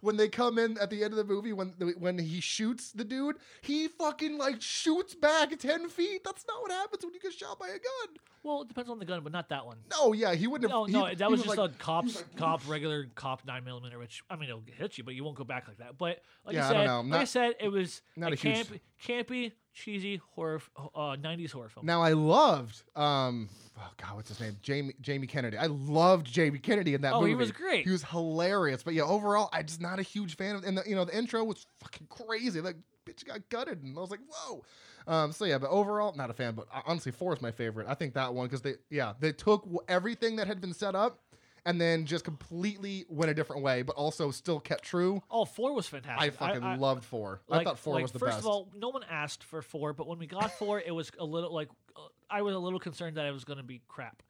when 0.00 0.16
they 0.16 0.28
come 0.28 0.58
in 0.58 0.78
at 0.78 0.90
the 0.90 1.02
end 1.04 1.12
of 1.12 1.16
the 1.16 1.24
movie 1.24 1.52
when 1.52 1.68
when 1.98 2.18
he 2.18 2.40
shoots 2.40 2.92
the 2.92 3.04
dude 3.04 3.36
he 3.62 3.88
fucking 3.88 4.38
like 4.38 4.60
shoots 4.60 5.14
back 5.14 5.56
10 5.58 5.88
feet 5.88 6.22
that's 6.24 6.44
not 6.48 6.62
what 6.62 6.70
happens 6.70 7.04
when 7.04 7.12
you 7.14 7.20
get 7.20 7.32
shot 7.32 7.58
by 7.58 7.66
a 7.68 7.70
gun 7.72 8.16
Well, 8.42 8.62
it 8.62 8.68
depends 8.68 8.90
on 8.90 8.98
the 8.98 9.04
gun, 9.04 9.20
but 9.22 9.32
not 9.32 9.48
that 9.50 9.66
one. 9.66 9.78
no 9.90 10.12
yeah 10.12 10.34
he 10.34 10.46
wouldn't 10.46 10.70
have 10.70 10.76
No, 10.78 10.84
he- 10.84 10.92
no, 10.92 11.04
he 11.06 11.14
that 11.16 11.30
was, 11.30 11.42
just 11.42 11.56
like, 11.56 11.70
a 11.70 11.72
cop's 11.74 12.16
like, 12.16 12.36
cop 12.36 12.62
regular 12.68 13.06
cop 13.14 13.44
nine 13.46 13.64
millimeter, 13.64 13.98
which 13.98 14.22
I 14.30 14.36
mean 14.36 14.48
it'll 14.48 14.62
hit 14.78 14.98
you, 14.98 15.04
but 15.04 15.14
you 15.14 15.24
won't 15.24 15.36
go 15.36 15.44
back 15.44 15.68
like 15.68 15.78
that. 15.78 15.98
But 15.98 16.22
like 16.44 16.54
Yeah, 16.54 16.66
I 16.66 16.68
I 16.68 16.72
said, 16.72 16.86
know. 16.86 17.00
like 17.02 17.20
I 17.20 17.24
said, 17.24 17.54
it 17.60 17.68
was 17.68 18.02
not 18.16 18.32
a, 18.32 18.36
huge- 18.36 18.56
campy, 18.68 18.80
campy, 19.04 19.52
cheesy 19.76 20.20
horror, 20.34 20.60
uh, 20.78 21.16
'90s 21.16 21.52
horror 21.52 21.68
film. 21.68 21.84
now 21.84 22.00
i 22.02 22.12
loved 22.12 22.82
um 22.96 23.48
oh 23.78 23.90
god 24.02 24.16
what's 24.16 24.30
his 24.30 24.40
name 24.40 24.56
jamie 24.62 24.94
jamie 25.02 25.26
kennedy 25.26 25.58
i 25.58 25.66
loved 25.66 26.26
jamie 26.26 26.58
kennedy 26.58 26.94
in 26.94 27.02
that 27.02 27.12
movie. 27.12 27.16
Oh, 27.16 27.20
movie 27.20 27.30
he 27.32 27.36
was 27.36 27.52
great. 27.52 27.84
he 27.84 27.90
was 27.90 28.02
hilarious 28.02 28.82
but 28.82 28.94
yeah 28.94 29.02
overall 29.02 29.50
i'm 29.52 29.66
just 29.66 29.82
not 29.82 29.98
a 29.98 30.02
huge 30.02 30.36
fan 30.36 30.56
of 30.56 30.64
and 30.64 30.78
the, 30.78 30.82
you 30.86 30.96
know 30.96 31.04
the 31.04 31.16
intro 31.16 31.44
was 31.44 31.66
fucking 31.78 32.06
crazy 32.08 32.62
like 32.62 32.76
bitch 33.04 33.24
got 33.26 33.46
gutted 33.50 33.82
and 33.82 33.96
i 33.96 34.00
was 34.00 34.10
like 34.10 34.20
whoa 34.28 34.64
um 35.06 35.30
so 35.30 35.44
yeah 35.44 35.58
but 35.58 35.68
overall 35.70 36.14
not 36.16 36.30
a 36.30 36.32
fan 36.32 36.54
but 36.54 36.66
uh, 36.74 36.80
honestly 36.86 37.12
four 37.12 37.34
is 37.34 37.42
my 37.42 37.50
favorite 37.52 37.86
i 37.88 37.94
think 37.94 38.14
that 38.14 38.32
one 38.32 38.46
because 38.46 38.62
they 38.62 38.74
yeah 38.90 39.12
they 39.20 39.30
took 39.30 39.68
everything 39.88 40.36
that 40.36 40.46
had 40.46 40.60
been 40.60 40.72
set 40.72 40.94
up 40.94 41.20
and 41.66 41.80
then 41.80 42.06
just 42.06 42.24
completely 42.24 43.04
went 43.10 43.30
a 43.30 43.34
different 43.34 43.62
way 43.62 43.82
but 43.82 43.94
also 43.96 44.30
still 44.30 44.58
kept 44.60 44.84
true 44.84 45.22
oh, 45.30 45.44
four 45.44 45.74
was 45.74 45.86
fantastic. 45.86 46.22
i 46.22 46.30
fucking 46.30 46.62
I, 46.62 46.76
loved 46.76 47.04
four 47.04 47.42
i 47.50 47.62
thought 47.62 47.78
four 47.78 47.94
like, 47.94 48.02
was 48.02 48.12
the 48.12 48.18
first 48.18 48.36
best 48.36 48.40
of 48.40 48.46
all, 48.46 48.68
no 48.74 48.88
one 48.88 49.02
asked 49.10 49.44
for 49.44 49.60
four, 49.60 49.92
but 49.92 50.06
when 50.06 50.18
we 50.18 50.26
got 50.26 50.52
four, 50.52 50.80
it 50.80 50.92
was 50.92 51.10
a 51.18 51.24
little 51.24 51.52
like 51.52 51.68
uh, 51.96 52.00
I 52.30 52.42
was 52.42 52.54
a 52.54 52.58
little 52.58 52.78
concerned 52.78 53.16
that 53.16 53.26
it 53.26 53.32
was 53.32 53.44
going 53.44 53.58
to 53.58 53.62
be 53.62 53.80
crap. 53.88 54.22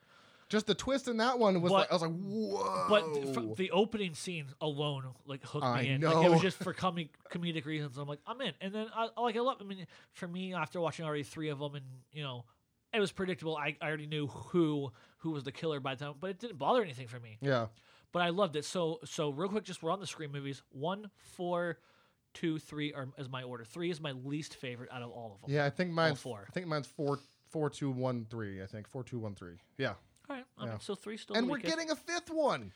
just 0.48 0.66
the 0.66 0.74
twist 0.74 1.08
in 1.08 1.16
that 1.18 1.38
one 1.38 1.60
was 1.60 1.72
But- 1.72 1.78
like 1.78 1.90
i 1.90 1.94
was 1.94 2.02
like 2.02 2.12
whoa 2.12 2.86
But 2.88 3.34
th- 3.34 3.56
the 3.56 3.70
opening 3.70 4.14
scene 4.14 4.46
alone 4.60 5.04
like 5.26 5.44
hooked 5.44 5.64
I 5.64 5.82
me 5.82 5.88
in. 5.90 6.00
Like 6.00 6.24
it 6.24 6.30
was 6.30 6.40
just 6.40 6.56
for 6.62 6.72
comic 6.72 7.08
comedic 7.32 7.64
reasons. 7.66 7.96
I'm 7.98 8.08
like 8.08 8.20
I'm 8.26 8.40
in. 8.40 8.52
And 8.60 8.72
then 8.74 8.86
I 8.94 9.08
like 9.20 9.36
I 9.36 9.40
love. 9.40 9.58
I 9.60 9.64
mean, 9.64 9.86
for 10.12 10.28
me, 10.28 10.54
after 10.54 10.80
watching 10.80 11.04
already 11.04 11.22
three 11.24 11.48
of 11.48 11.58
them, 11.58 11.74
and 11.74 11.84
you 12.12 12.22
know, 12.22 12.44
it 12.94 13.00
was 13.00 13.12
predictable. 13.12 13.56
I, 13.56 13.76
I 13.80 13.86
already 13.88 14.06
knew 14.06 14.26
who 14.26 14.92
who 15.18 15.30
was 15.30 15.44
the 15.44 15.52
killer 15.52 15.80
by 15.80 15.94
the 15.94 16.04
time, 16.04 16.14
but 16.20 16.30
it 16.30 16.38
didn't 16.38 16.58
bother 16.58 16.82
anything 16.82 17.08
for 17.08 17.18
me. 17.20 17.38
yeah 17.40 17.66
But 18.12 18.22
I 18.22 18.30
loved 18.30 18.56
it. 18.56 18.64
So 18.64 19.00
so 19.04 19.30
real 19.30 19.48
quick, 19.48 19.64
just 19.64 19.82
we're 19.82 19.90
on 19.90 20.00
the 20.00 20.06
Scream 20.06 20.32
movies. 20.32 20.62
One, 20.70 21.10
four, 21.16 21.78
two, 22.34 22.58
three 22.58 22.92
are 22.92 23.08
is 23.18 23.28
my 23.28 23.42
order. 23.42 23.64
Three 23.64 23.90
is 23.90 24.00
my 24.00 24.12
least 24.12 24.54
favorite 24.54 24.90
out 24.92 25.02
of 25.02 25.10
all 25.10 25.32
of 25.34 25.40
them. 25.40 25.54
yeah 25.56 25.64
i 25.64 25.70
think 25.70 25.90
mine's 25.90 26.20
four. 26.20 26.44
i 26.48 26.50
think 26.52 26.66
mine's 26.66 26.86
four 26.86 27.18
four 27.50 27.70
two 27.70 27.90
one 27.90 28.26
three 28.30 28.62
i 28.62 28.66
think 28.66 28.86
four 28.88 29.02
two 29.02 29.18
one 29.18 29.34
three 29.34 29.54
yeah 29.78 29.94
All 30.28 30.36
right. 30.36 30.44
Yeah. 30.60 30.66
mean, 30.66 30.80
so 30.80 30.94
three 30.94 31.16
still. 31.16 31.36
and 31.36 31.46
we're 31.48 31.56
weakest. 31.56 31.74
getting 31.76 31.90
a 31.90 31.96
fifth 31.96 32.30
one 32.30 32.72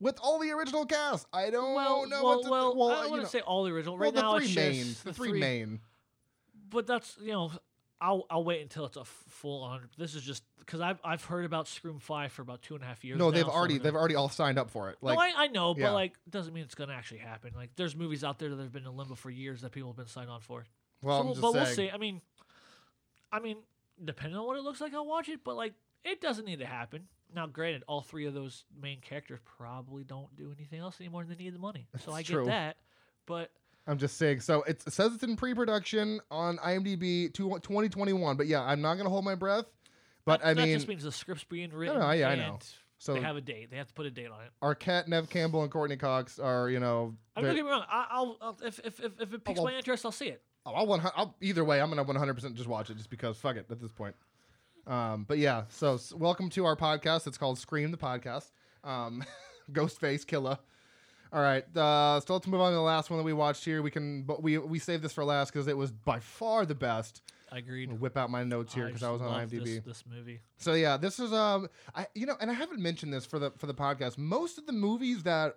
with 0.00 0.18
all 0.22 0.38
the 0.38 0.50
original 0.50 0.84
cast. 0.84 1.26
I 1.32 1.50
don't 1.50 1.74
well, 1.74 2.06
know 2.08 2.22
well, 2.24 2.36
what 2.36 2.44
to 2.44 2.50
well, 2.50 2.76
well, 2.76 2.88
I 2.90 3.02
don't 3.02 3.10
want 3.12 3.22
to 3.22 3.28
say 3.28 3.40
all 3.40 3.64
the 3.64 3.70
original. 3.72 3.94
well, 3.94 4.02
Right 4.10 4.14
the 4.14 4.20
now, 4.22 4.36
three 4.36 4.46
it's 4.46 4.56
mains, 4.56 4.86
just 4.88 5.04
the 5.04 5.12
three, 5.14 5.38
main. 5.40 5.80
but 6.68 6.86
that's 6.86 7.16
you 7.22 7.32
know 7.32 7.52
I'll 8.00 8.26
I'll 8.30 8.44
wait 8.44 8.60
until 8.62 8.86
it's 8.86 8.96
a 8.96 9.04
full 9.04 9.62
on. 9.62 9.80
This 9.96 10.14
is 10.14 10.22
just 10.22 10.42
because 10.58 10.80
I've 10.80 10.98
I've 11.04 11.24
heard 11.24 11.44
about 11.44 11.68
Scream 11.68 11.98
Five 11.98 12.32
for 12.32 12.42
about 12.42 12.62
two 12.62 12.74
and 12.74 12.82
a 12.82 12.86
half 12.86 13.04
years. 13.04 13.18
No, 13.18 13.26
now, 13.26 13.30
they've 13.30 13.44
so 13.44 13.50
already 13.50 13.78
they've 13.78 13.94
already 13.94 14.14
all 14.14 14.28
signed 14.28 14.58
up 14.58 14.70
for 14.70 14.90
it. 14.90 14.98
Like 15.00 15.16
no, 15.16 15.22
I, 15.22 15.44
I 15.44 15.46
know, 15.48 15.74
yeah. 15.76 15.86
but 15.86 15.94
like 15.94 16.14
doesn't 16.28 16.52
mean 16.52 16.64
it's 16.64 16.74
gonna 16.74 16.92
actually 16.92 17.18
happen. 17.18 17.52
Like 17.54 17.70
there's 17.76 17.96
movies 17.96 18.24
out 18.24 18.38
there 18.38 18.50
that 18.50 18.58
have 18.58 18.72
been 18.72 18.84
in 18.84 18.96
limbo 18.96 19.14
for 19.14 19.30
years 19.30 19.62
that 19.62 19.72
people 19.72 19.90
have 19.90 19.96
been 19.96 20.06
signed 20.06 20.30
on 20.30 20.40
for. 20.40 20.64
well, 21.02 21.34
So 21.34 21.40
but 21.40 21.52
saying. 21.52 21.54
we'll 21.64 21.74
see. 21.74 21.90
I 21.90 21.96
mean, 21.98 22.20
I 23.32 23.40
mean, 23.40 23.58
depending 24.04 24.38
on 24.38 24.46
what 24.46 24.56
it 24.56 24.62
looks 24.62 24.80
like, 24.80 24.92
I'll 24.94 25.06
watch 25.06 25.28
it. 25.28 25.40
But 25.44 25.56
like, 25.56 25.74
it 26.04 26.20
doesn't 26.20 26.44
need 26.44 26.58
to 26.58 26.66
happen. 26.66 27.06
Now, 27.34 27.46
granted, 27.46 27.82
all 27.88 28.00
three 28.02 28.26
of 28.26 28.34
those 28.34 28.64
main 28.80 29.00
characters 29.00 29.40
probably 29.44 30.04
don't 30.04 30.34
do 30.36 30.52
anything 30.56 30.78
else 30.78 31.00
anymore, 31.00 31.22
and 31.22 31.30
they 31.30 31.34
need 31.34 31.54
the 31.54 31.58
money. 31.58 31.88
So 31.98 32.12
I 32.12 32.22
get 32.22 32.32
true. 32.32 32.44
that. 32.46 32.76
But 33.26 33.50
I'm 33.86 33.98
just 33.98 34.16
saying. 34.16 34.40
So 34.40 34.62
it 34.62 34.80
says 34.90 35.14
it's 35.14 35.22
in 35.24 35.36
pre-production 35.36 36.20
on 36.30 36.56
IMDb 36.58 37.32
to 37.34 37.50
2021. 37.60 38.36
But 38.36 38.46
yeah, 38.46 38.62
I'm 38.62 38.80
not 38.80 38.96
gonna 38.96 39.10
hold 39.10 39.24
my 39.24 39.34
breath. 39.34 39.66
But 40.24 40.40
that, 40.40 40.46
I 40.48 40.54
mean, 40.54 40.68
that 40.68 40.74
just 40.74 40.88
means 40.88 41.02
the 41.04 41.12
script's 41.12 41.44
being 41.44 41.70
written. 41.70 41.98
no, 41.98 42.10
yeah, 42.12 42.28
I 42.30 42.34
know. 42.34 42.58
so 42.98 43.12
they 43.12 43.20
have 43.20 43.36
a 43.36 43.42
date. 43.42 43.70
They 43.70 43.76
have 43.76 43.88
to 43.88 43.94
put 43.94 44.06
a 44.06 44.10
date 44.10 44.28
on 44.28 44.40
it. 44.40 44.50
Arquette, 44.62 45.06
Neve 45.06 45.28
Campbell, 45.28 45.62
and 45.62 45.70
Courteney 45.70 45.96
Cox 45.96 46.38
are 46.38 46.70
you 46.70 46.80
know. 46.80 47.14
I 47.36 47.40
mean, 47.40 47.44
they're- 47.44 47.50
don't 47.50 47.56
get 47.56 47.64
me 47.66 47.70
wrong. 47.70 47.84
I, 47.90 48.06
I'll, 48.10 48.36
I'll 48.40 48.58
if, 48.64 48.78
if, 48.84 49.00
if, 49.00 49.20
if 49.20 49.34
it 49.34 49.44
piques 49.44 49.58
well- 49.60 49.66
my 49.70 49.76
interest, 49.76 50.04
I'll 50.06 50.12
see 50.12 50.28
it. 50.28 50.40
Oh, 50.66 50.72
I'll, 50.72 50.86
one, 50.86 51.02
I'll 51.14 51.36
either 51.42 51.62
way. 51.62 51.78
I'm 51.82 51.90
gonna 51.90 52.04
100 52.04 52.32
percent 52.34 52.54
just 52.54 52.68
watch 52.70 52.88
it 52.88 52.96
just 52.96 53.10
because 53.10 53.36
fuck 53.36 53.56
it 53.56 53.66
at 53.70 53.80
this 53.80 53.92
point. 53.92 54.14
Um, 54.86 55.24
but 55.28 55.36
yeah, 55.38 55.64
so 55.68 55.94
s- 55.94 56.14
welcome 56.14 56.48
to 56.50 56.64
our 56.64 56.76
podcast. 56.76 57.26
It's 57.26 57.36
called 57.36 57.58
Scream 57.58 57.90
the 57.90 57.98
Podcast. 57.98 58.50
Um, 58.82 59.22
Ghostface 59.72 60.26
Killer. 60.26 60.58
All 61.34 61.42
right, 61.42 61.64
uh, 61.76 62.20
so 62.20 62.34
let's 62.34 62.46
move 62.46 62.60
on 62.60 62.70
to 62.70 62.76
the 62.76 62.80
last 62.80 63.10
one 63.10 63.18
that 63.18 63.24
we 63.24 63.32
watched 63.32 63.64
here. 63.64 63.82
We 63.82 63.90
can, 63.90 64.22
but 64.22 64.40
we 64.40 64.56
we 64.56 64.78
saved 64.78 65.02
this 65.02 65.12
for 65.12 65.24
last 65.24 65.52
because 65.52 65.66
it 65.66 65.76
was 65.76 65.90
by 65.90 66.20
far 66.20 66.64
the 66.64 66.76
best. 66.76 67.22
I 67.50 67.58
agreed. 67.58 67.92
Whip 68.00 68.16
out 68.16 68.30
my 68.30 68.44
notes 68.44 68.72
here 68.72 68.86
because 68.86 69.02
I, 69.02 69.10
just 69.10 69.20
was 69.20 69.32
on 69.32 69.48
IMDb. 69.48 69.64
This, 69.64 69.80
this 69.84 70.04
movie. 70.08 70.40
So 70.58 70.74
yeah, 70.74 70.96
this 70.96 71.18
is 71.18 71.32
um, 71.32 71.68
I 71.92 72.06
you 72.14 72.26
know, 72.26 72.36
and 72.40 72.52
I 72.52 72.54
haven't 72.54 72.78
mentioned 72.78 73.12
this 73.12 73.26
for 73.26 73.40
the 73.40 73.50
for 73.58 73.66
the 73.66 73.74
podcast. 73.74 74.16
Most 74.16 74.58
of 74.58 74.66
the 74.66 74.72
movies 74.72 75.24
that, 75.24 75.56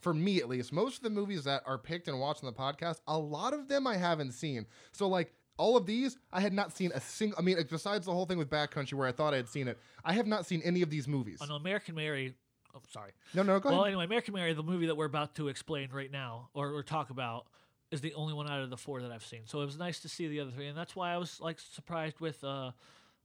for 0.00 0.14
me 0.14 0.38
at 0.38 0.48
least, 0.48 0.72
most 0.72 0.96
of 0.96 1.02
the 1.02 1.10
movies 1.10 1.44
that 1.44 1.62
are 1.66 1.76
picked 1.76 2.08
and 2.08 2.18
watched 2.18 2.42
on 2.42 2.46
the 2.46 2.58
podcast, 2.58 3.00
a 3.06 3.18
lot 3.18 3.52
of 3.52 3.68
them 3.68 3.86
I 3.86 3.98
haven't 3.98 4.32
seen. 4.32 4.64
So 4.92 5.08
like 5.08 5.34
all 5.58 5.76
of 5.76 5.84
these, 5.84 6.16
I 6.32 6.40
had 6.40 6.54
not 6.54 6.74
seen 6.74 6.90
a 6.94 7.02
single. 7.02 7.38
I 7.38 7.42
mean, 7.42 7.58
besides 7.68 8.06
the 8.06 8.12
whole 8.12 8.24
thing 8.24 8.38
with 8.38 8.48
Backcountry 8.48 8.94
where 8.94 9.06
I 9.08 9.12
thought 9.12 9.34
I 9.34 9.36
had 9.36 9.48
seen 9.48 9.68
it, 9.68 9.78
I 10.06 10.14
have 10.14 10.26
not 10.26 10.46
seen 10.46 10.62
any 10.64 10.80
of 10.80 10.88
these 10.88 11.06
movies. 11.06 11.42
On 11.42 11.50
American 11.50 11.96
Mary, 11.96 12.34
Oh, 12.74 12.80
sorry. 12.90 13.12
No, 13.34 13.42
no, 13.42 13.58
go 13.60 13.68
Well, 13.70 13.78
ahead. 13.80 13.88
anyway, 13.88 14.04
American 14.04 14.34
Mary, 14.34 14.52
the 14.52 14.62
movie 14.62 14.86
that 14.86 14.96
we're 14.96 15.06
about 15.06 15.34
to 15.36 15.48
explain 15.48 15.88
right 15.92 16.10
now 16.10 16.50
or, 16.54 16.72
or 16.72 16.82
talk 16.82 17.10
about, 17.10 17.46
is 17.90 18.00
the 18.00 18.12
only 18.14 18.34
one 18.34 18.48
out 18.50 18.60
of 18.60 18.70
the 18.70 18.76
four 18.76 19.00
that 19.02 19.10
I've 19.10 19.24
seen. 19.24 19.40
So 19.46 19.62
it 19.62 19.64
was 19.64 19.78
nice 19.78 20.00
to 20.00 20.08
see 20.08 20.28
the 20.28 20.40
other 20.40 20.50
three, 20.50 20.66
and 20.66 20.76
that's 20.76 20.94
why 20.94 21.12
I 21.12 21.16
was 21.16 21.40
like 21.40 21.58
surprised 21.58 22.20
with 22.20 22.42
uh, 22.44 22.72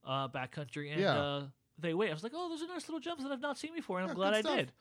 uh, 0.06 0.30
Backcountry 0.30 0.92
and 0.94 1.02
Yeah. 1.02 1.20
uh, 1.20 1.42
They 1.78 1.94
Wait. 1.94 2.10
I 2.10 2.14
was 2.14 2.24
like, 2.24 2.32
oh, 2.34 2.50
those 2.50 2.64
are 2.64 2.68
nice 2.68 2.88
little 2.88 3.02
gems 3.02 3.24
that 3.24 3.32
I've 3.32 3.42
not 3.42 3.58
seen 3.58 3.74
before, 3.76 4.00
and 4.00 4.06
I'm 4.06 4.12
Yeah, 4.12 4.16
glad 4.16 4.30
good 4.32 4.38
I 4.38 4.42
stuff. 4.42 4.56
did. 4.56 4.72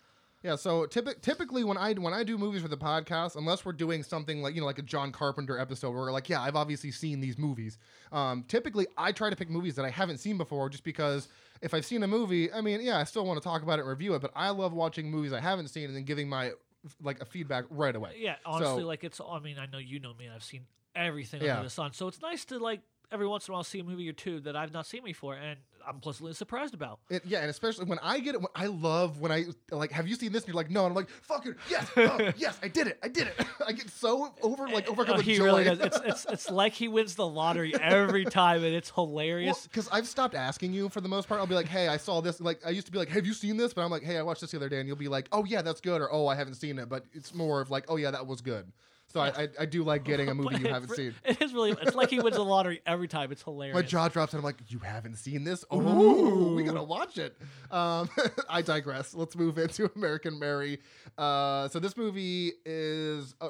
Yeah, 0.43 0.56
so 0.56 0.86
typi- 0.86 1.20
typically 1.20 1.62
when 1.62 1.77
I 1.77 1.93
when 1.93 2.12
I 2.12 2.24
do 2.24 2.36
movies 2.36 2.62
for 2.62 2.69
the 2.69 2.77
podcast, 2.77 3.36
unless 3.36 3.64
we're 3.64 3.73
doing 3.73 4.02
something 4.02 4.43
like 4.43 4.55
you 4.55 4.60
know 4.60 4.66
like 4.66 4.78
a 4.78 4.82
John 4.82 5.12
Carpenter 5.12 5.59
episode 5.59 5.90
where 5.90 6.01
we're 6.02 6.12
like, 6.12 6.28
yeah, 6.28 6.40
I've 6.40 6.56
obviously 6.56 6.90
seen 6.90 7.20
these 7.20 7.39
movies. 7.39 7.78
Um, 8.10 8.44
typically, 8.48 8.86
I 8.97 9.12
try 9.12 9.31
to 9.31 9.36
pick 9.36 9.48
movies 9.51 9.77
that 9.77 9.85
I 9.85 9.90
haven't 9.90 10.19
seen 10.19 10.39
before, 10.39 10.69
just 10.69 10.82
because 10.85 11.28
if 11.60 11.74
I've 11.74 11.85
seen 11.86 12.02
a 12.02 12.09
movie, 12.09 12.52
I 12.52 12.60
mean, 12.60 12.81
yeah, 12.82 12.98
I 12.98 13.05
still 13.05 13.24
want 13.24 13.40
to 13.40 13.44
talk 13.44 13.62
about 13.62 13.78
it 13.78 13.82
and 13.82 13.89
review 13.90 14.14
it, 14.14 14.23
but 14.23 14.32
I 14.35 14.51
love 14.51 14.73
watching 14.73 15.10
movies 15.10 15.32
I 15.32 15.40
haven't 15.40 15.69
seen 15.69 15.85
and 15.85 15.94
then 15.97 16.05
giving 16.05 16.28
my 16.28 16.52
like 17.01 17.20
a 17.20 17.24
feedback 17.24 17.64
right 17.70 17.94
away. 17.94 18.14
Yeah, 18.19 18.35
honestly, 18.44 18.82
So- 18.82 18.86
like 18.89 19.05
it's. 19.05 19.20
I 19.20 19.39
mean, 19.39 19.59
I 19.60 19.66
know 19.66 19.78
you 19.78 20.01
know 20.01 20.12
me, 20.14 20.24
and 20.27 20.35
I've 20.35 20.43
seen 20.43 20.66
everything 20.97 21.40
Yeah. 21.43 21.52
under 21.52 21.64
the 21.64 21.70
sun. 21.70 21.93
So 21.93 22.09
it's 22.09 22.20
nice 22.20 22.44
to 22.47 22.59
like 22.59 22.81
every 23.12 23.27
once 23.28 23.47
in 23.47 23.52
a 23.52 23.55
while 23.55 23.62
see 23.62 23.78
a 23.78 23.85
movie 23.85 24.09
or 24.09 24.12
two 24.12 24.40
that 24.40 24.56
I've 24.56 24.73
not 24.73 24.86
seen 24.86 25.05
before, 25.05 25.35
and 25.36 25.60
I'm 25.87 26.01
pleasantly 26.01 26.35
surprised 26.35 26.75
about. 26.75 27.01
It, 27.11 27.23
yeah, 27.27 27.41
and 27.41 27.51
especially 27.51 27.85
when 27.87 27.99
I 28.03 28.21
get 28.21 28.35
it, 28.35 28.41
when 28.41 28.49
I 28.55 28.67
love 28.67 29.21
when 29.21 29.33
I 29.33 29.45
like, 29.71 29.91
have 29.93 30.07
you 30.09 30.15
seen 30.15 30.33
this? 30.33 30.43
And 30.45 30.49
you're 30.49 30.57
like, 30.57 30.71
no, 30.71 30.81
and 30.87 30.91
I'm 30.91 30.95
like, 30.97 31.09
fucking 31.09 31.55
yes, 31.71 31.91
oh, 31.97 32.33
yes, 32.37 32.59
I 32.63 32.69
did 32.69 32.87
it, 32.87 32.99
I 33.03 33.09
did 33.09 33.29
it. 33.29 33.47
I 33.67 33.73
get 33.73 33.91
so 33.91 34.35
over 34.43 34.69
like 34.69 34.89
uh, 34.89 34.93
overcome 34.93 35.15
Oh, 35.15 35.17
with 35.19 35.27
he 35.27 35.37
joy. 35.37 35.45
really 35.45 35.65
does. 35.65 35.79
It's, 35.83 36.01
it's 36.05 36.27
it's 36.31 36.51
like 36.51 36.73
he 36.73 36.89
wins 36.89 37.15
the 37.15 37.27
lottery 37.27 37.75
every 37.81 38.25
time, 38.25 38.65
and 38.65 38.75
it's 38.75 38.91
hilarious. 38.91 39.67
because 39.67 39.89
I've 39.91 40.07
stopped 40.09 40.35
asking 40.35 40.73
you 40.73 40.89
for 40.89 41.01
the 41.01 41.09
most 41.09 41.29
part. 41.29 41.41
I'll 41.41 41.47
be 41.47 41.55
like, 41.55 41.69
"Hey, 41.69 41.89
I 41.89 41.97
saw 41.97 42.21
this." 42.21 42.41
Like 42.41 42.61
I 42.67 42.71
used 42.71 42.87
to 42.87 42.93
be 42.93 42.99
like, 42.99 43.09
"Have 43.09 43.27
you 43.27 43.35
seen 43.35 43.57
this?" 43.57 43.73
But 43.75 43.83
I'm 43.85 43.91
like, 43.91 44.03
"Hey, 44.03 44.17
I 44.19 44.23
watched 44.23 44.41
this 44.41 44.51
the 44.53 44.57
other 44.57 44.69
day," 44.69 44.79
and 44.81 44.87
you'll 44.89 44.97
be 44.97 45.09
like, 45.09 45.29
"Oh 45.33 45.45
yeah, 45.45 45.63
that's 45.63 45.81
good," 45.81 46.01
or 46.01 46.13
"Oh, 46.13 46.27
I 46.27 46.35
haven't 46.35 46.55
seen 46.55 46.79
it." 46.79 46.89
But 46.89 47.05
it's 47.13 47.35
more 47.35 47.61
of 47.61 47.71
like, 47.71 47.85
"Oh 47.89 47.97
yeah, 47.97 48.11
that 48.11 48.27
was 48.27 48.41
good." 48.41 48.71
So 49.13 49.21
I, 49.21 49.29
I, 49.29 49.49
I 49.61 49.67
do 49.67 49.85
like 49.85 50.05
getting 50.05 50.29
a 50.29 50.35
movie 50.37 50.59
you 50.59 50.69
haven't 50.69 50.95
seen. 50.95 51.15
It 51.25 51.41
is 51.43 51.53
really. 51.53 51.73
It's 51.83 51.95
like 51.95 52.11
he 52.11 52.21
wins 52.21 52.37
the 52.37 52.45
lottery 52.45 52.81
every 52.87 53.09
time. 53.09 53.31
It's 53.31 53.43
hilarious. 53.43 53.75
My 53.75 53.83
jaw 53.83 54.09
drops, 54.09 54.33
and 54.33 54.39
I'm 54.39 54.45
like, 54.45 54.57
"You 54.69 54.79
haven't 54.79 55.17
seen 55.17 55.45
this? 55.45 55.65
Oh, 55.71 56.55
we 56.55 56.65
gotta 56.65 56.83
watch 56.83 57.19
it." 57.19 57.37
Um, 57.71 58.09
I 58.49 58.63
digress. 58.63 59.15
Let's 59.15 59.37
move 59.37 59.59
into 59.59 59.91
American 59.95 60.39
Mary. 60.39 60.79
Uh, 61.19 61.69
so 61.69 61.79
this 61.79 61.97
movie 61.97 62.53
is 62.65 63.35
a 63.41 63.49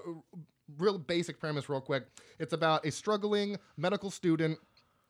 real 0.79 0.99
basic 0.99 1.39
premise, 1.39 1.69
real 1.69 1.81
quick. 1.81 2.07
It's 2.39 2.53
about 2.53 2.85
a 2.87 2.91
struggling 2.91 3.57
medical 3.77 4.11
student 4.11 4.59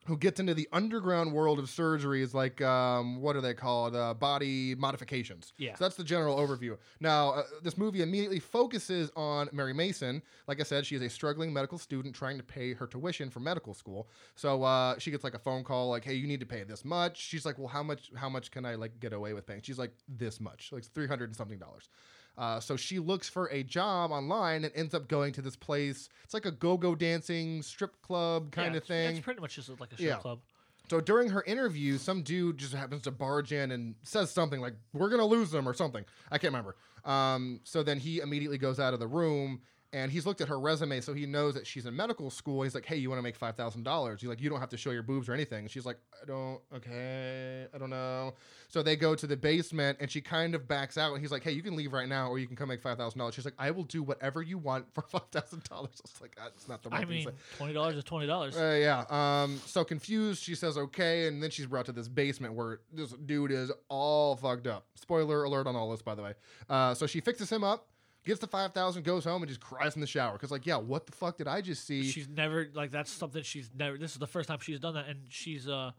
who 0.07 0.17
gets 0.17 0.41
into 0.41 0.55
the 0.55 0.69
underground 0.73 1.33
world 1.33 1.59
of 1.59 1.67
surgeries, 1.67 2.35
like 2.35 2.61
um, 2.61 3.21
what 3.21 3.37
are 3.37 3.41
they 3.41 3.55
called? 3.55 3.95
Uh, 3.95 4.15
body 4.15 4.75
modifications. 4.75 5.53
Yeah. 5.59 5.77
So 5.77 5.85
that's 5.85 5.97
the 5.97 6.05
general 6.05 6.37
overview. 6.37 6.77
Now, 7.01 7.31
uh, 7.31 7.43
this 7.63 7.79
movie 7.79 8.03
immediately 8.03 8.41
focuses 8.41 9.11
on 9.17 9.49
Mary 9.53 9.73
Mason. 9.73 10.23
Like 10.49 10.61
I 10.61 10.65
said, 10.65 10.85
she 10.87 10.97
is 10.97 11.03
a 11.03 11.09
struggling 11.09 11.53
medical 11.53 11.79
student 11.79 12.15
trying 12.15 12.37
to 12.39 12.43
pay 12.43 12.75
her 12.75 12.87
tuition 12.87 13.31
for 13.31 13.41
medical 13.41 13.75
school. 13.75 14.09
So 14.35 14.63
uh, 14.63 14.99
she 14.99 15.11
gets 15.11 15.25
like 15.25 15.35
a 15.35 15.39
phone 15.39 15.63
call, 15.63 15.91
like, 15.91 16.05
"Hey, 16.05 16.15
you 16.15 16.27
need 16.27 16.41
to 16.41 16.47
pay 16.47 16.65
this 16.65 16.85
much." 16.85 17.19
She's 17.19 17.47
like, 17.47 17.59
"Well, 17.59 17.69
how 17.69 17.83
much? 17.83 18.11
How 18.17 18.29
much 18.29 18.51
can 18.51 18.65
I 18.65 18.75
like 18.75 18.99
get 18.99 19.13
away 19.13 19.35
with 19.35 19.47
paying?" 19.47 19.63
She's 19.63 19.79
like, 19.79 19.93
"This 20.09 20.41
much, 20.41 20.71
like 20.73 20.85
three 20.85 21.07
hundred 21.07 21.31
and 21.31 21.37
something 21.37 21.59
dollars." 21.59 21.89
Uh, 22.39 22.59
so 22.61 22.77
she 22.77 22.99
looks 22.99 23.29
for 23.29 23.47
a 23.49 23.63
job 23.63 24.11
online 24.11 24.65
and 24.65 24.73
ends 24.75 24.95
up 24.95 25.07
going 25.09 25.33
to 25.35 25.43
this 25.43 25.57
place. 25.57 26.09
It's 26.25 26.35
like 26.35 26.47
a 26.47 26.51
go-go 26.51 26.95
dancing 26.95 27.63
strip 27.63 28.01
club 28.03 28.55
Yeah, 28.57 28.63
kind 28.65 28.77
of 28.77 28.85
thing. 28.85 29.17
It's 29.17 29.25
pretty 29.25 29.41
much 29.41 29.57
just 29.57 29.69
like 29.81 29.93
a 29.93 29.97
strip 29.97 30.09
Yeah. 30.09 30.17
club. 30.17 30.41
So 30.91 31.01
during 31.01 31.31
her 31.31 31.43
interview, 31.45 31.97
some 31.99 32.23
dude 32.23 32.59
just 32.59 32.75
happens 32.75 33.03
to 33.03 33.11
barge 33.11 33.53
in 33.53 33.71
and 33.71 33.95
says 34.03 34.31
something 34.31 34.61
like, 34.61 34.75
"We're 34.93 35.09
gonna 35.09 35.25
lose 35.27 35.51
them" 35.51 35.67
or 35.69 35.73
something. 35.75 36.05
I 36.31 36.39
can't 36.39 36.53
remember. 36.53 36.77
Um, 37.05 37.61
so 37.65 37.83
then 37.83 37.99
he 37.99 38.21
immediately 38.21 38.59
goes 38.59 38.79
out 38.81 38.93
of 38.93 39.01
the 39.01 39.07
room 39.07 39.63
and 39.93 40.11
he's 40.11 40.25
looked 40.25 40.41
at 40.41 40.49
her 40.49 40.59
resume, 40.59 41.01
so 41.01 41.13
he 41.13 41.27
knows 41.27 41.55
that 41.55 41.67
she's 41.67 41.85
in 41.85 41.95
medical 41.95 42.31
school. 42.31 42.63
He's 42.63 42.75
like, 42.75 42.87
"Hey, 42.87 42.97
you 42.97 43.11
want 43.11 43.19
to 43.19 43.23
make 43.23 43.37
five 43.37 43.57
thousand 43.57 43.83
dollars?" 43.83 44.21
He's 44.21 44.29
like, 44.29 44.41
"You 44.41 44.49
don't 44.49 44.61
have 44.61 44.71
to 44.71 44.77
show 44.77 44.91
your 44.91 45.03
boobs 45.03 45.29
or 45.29 45.35
anything." 45.35 45.69
She's 45.69 45.85
like, 45.85 45.99
"I 46.23 46.25
don't. 46.27 46.61
Okay, 46.75 47.67
I 47.75 47.79
don't 47.79 47.91
know." 47.91 48.35
So 48.69 48.83
they 48.83 48.97
go 48.97 49.15
to 49.15 49.27
the 49.27 49.37
basement 49.37 49.99
and 50.01 50.11
she 50.11 50.23
kind 50.23 50.55
of 50.55 50.67
backs 50.67 50.97
out. 50.97 51.13
And 51.13 51.21
he's 51.21 51.31
like, 51.31 51.43
"Hey, 51.43 51.53
you 51.53 51.63
can 51.63 51.77
leave 51.77 51.93
right 51.93 52.09
now, 52.09 52.29
or 52.29 52.39
you 52.39 52.47
can 52.47 52.57
come 52.57 52.69
make 52.69 52.81
five 52.81 52.97
thousand 52.97 53.19
dollars." 53.19 53.35
She's 53.35 53.45
like, 53.45 53.55
"I 53.59 53.71
will 53.71 53.85
do 53.85 54.03
whatever 54.03 54.43
you 54.43 54.57
want 54.59 54.87
for 54.95 55.03
five 55.11 55.29
thousand 55.31 55.65
dollars." 55.65 55.91
I 56.01 56.03
was 56.05 56.21
like, 56.23 56.35
"That's 56.37 56.69
not 56.69 56.83
the 56.83 56.89
right 56.89 57.03
I 57.03 57.05
thing 57.05 57.25
to 57.25 57.31
mean, 57.31 57.39
twenty 57.59 57.75
dollars 57.75 57.97
is 57.97 58.05
twenty 58.05 58.27
dollars. 58.27 58.57
Uh, 58.57 58.79
yeah. 58.81 59.05
Um. 59.11 59.61
So 59.67 59.85
confused, 59.85 60.43
she 60.43 60.55
says 60.55 60.79
okay, 60.79 61.27
and 61.27 61.43
then 61.43 61.51
she's 61.51 61.67
brought 61.67 61.87
to 61.87 61.93
this 61.93 62.09
basement 62.09 62.55
where 62.55 62.81
this 62.93 63.13
dude 63.13 63.51
is 63.53 63.71
all 63.89 64.37
fucked 64.37 64.67
up. 64.67 64.87
Spoiler 64.95 65.45
alert 65.45 65.67
on 65.67 65.77
all 65.77 65.91
this, 65.91 66.01
by 66.01 66.15
the 66.15 66.23
way. 66.23 66.33
Uh. 66.71 66.95
So 66.95 67.07
she 67.07 67.21
fixes 67.21 67.51
him 67.51 67.63
up, 67.63 67.89
gets 68.25 68.41
the 68.41 68.47
five 68.47 68.73
thousand, 68.73 69.05
goes 69.05 69.25
home, 69.25 69.43
and 69.43 69.49
just 69.49 69.61
cries 69.61 69.95
in 69.95 70.01
the 70.01 70.07
shower 70.07 70.33
because, 70.33 70.51
like, 70.51 70.67
yeah, 70.67 70.77
what 70.77 71.07
the 71.07 71.13
fuck 71.13 71.37
did 71.39 71.49
I 71.49 71.61
just 71.61 71.87
see? 71.87 72.05
she's 72.09 72.29
never 72.29 72.69
like 72.75 72.91
that's 72.91 73.11
something 73.11 73.43
she's 73.43 73.71
never. 73.77 73.99
This 73.99 74.13
is 74.13 74.19
the 74.19 74.27
first 74.27 74.49
time 74.49 74.59
she's 74.61 74.81
done 74.81 74.95
that, 74.95 75.09
and 75.09 75.21
she's 75.29 75.69
uh, 75.69 75.91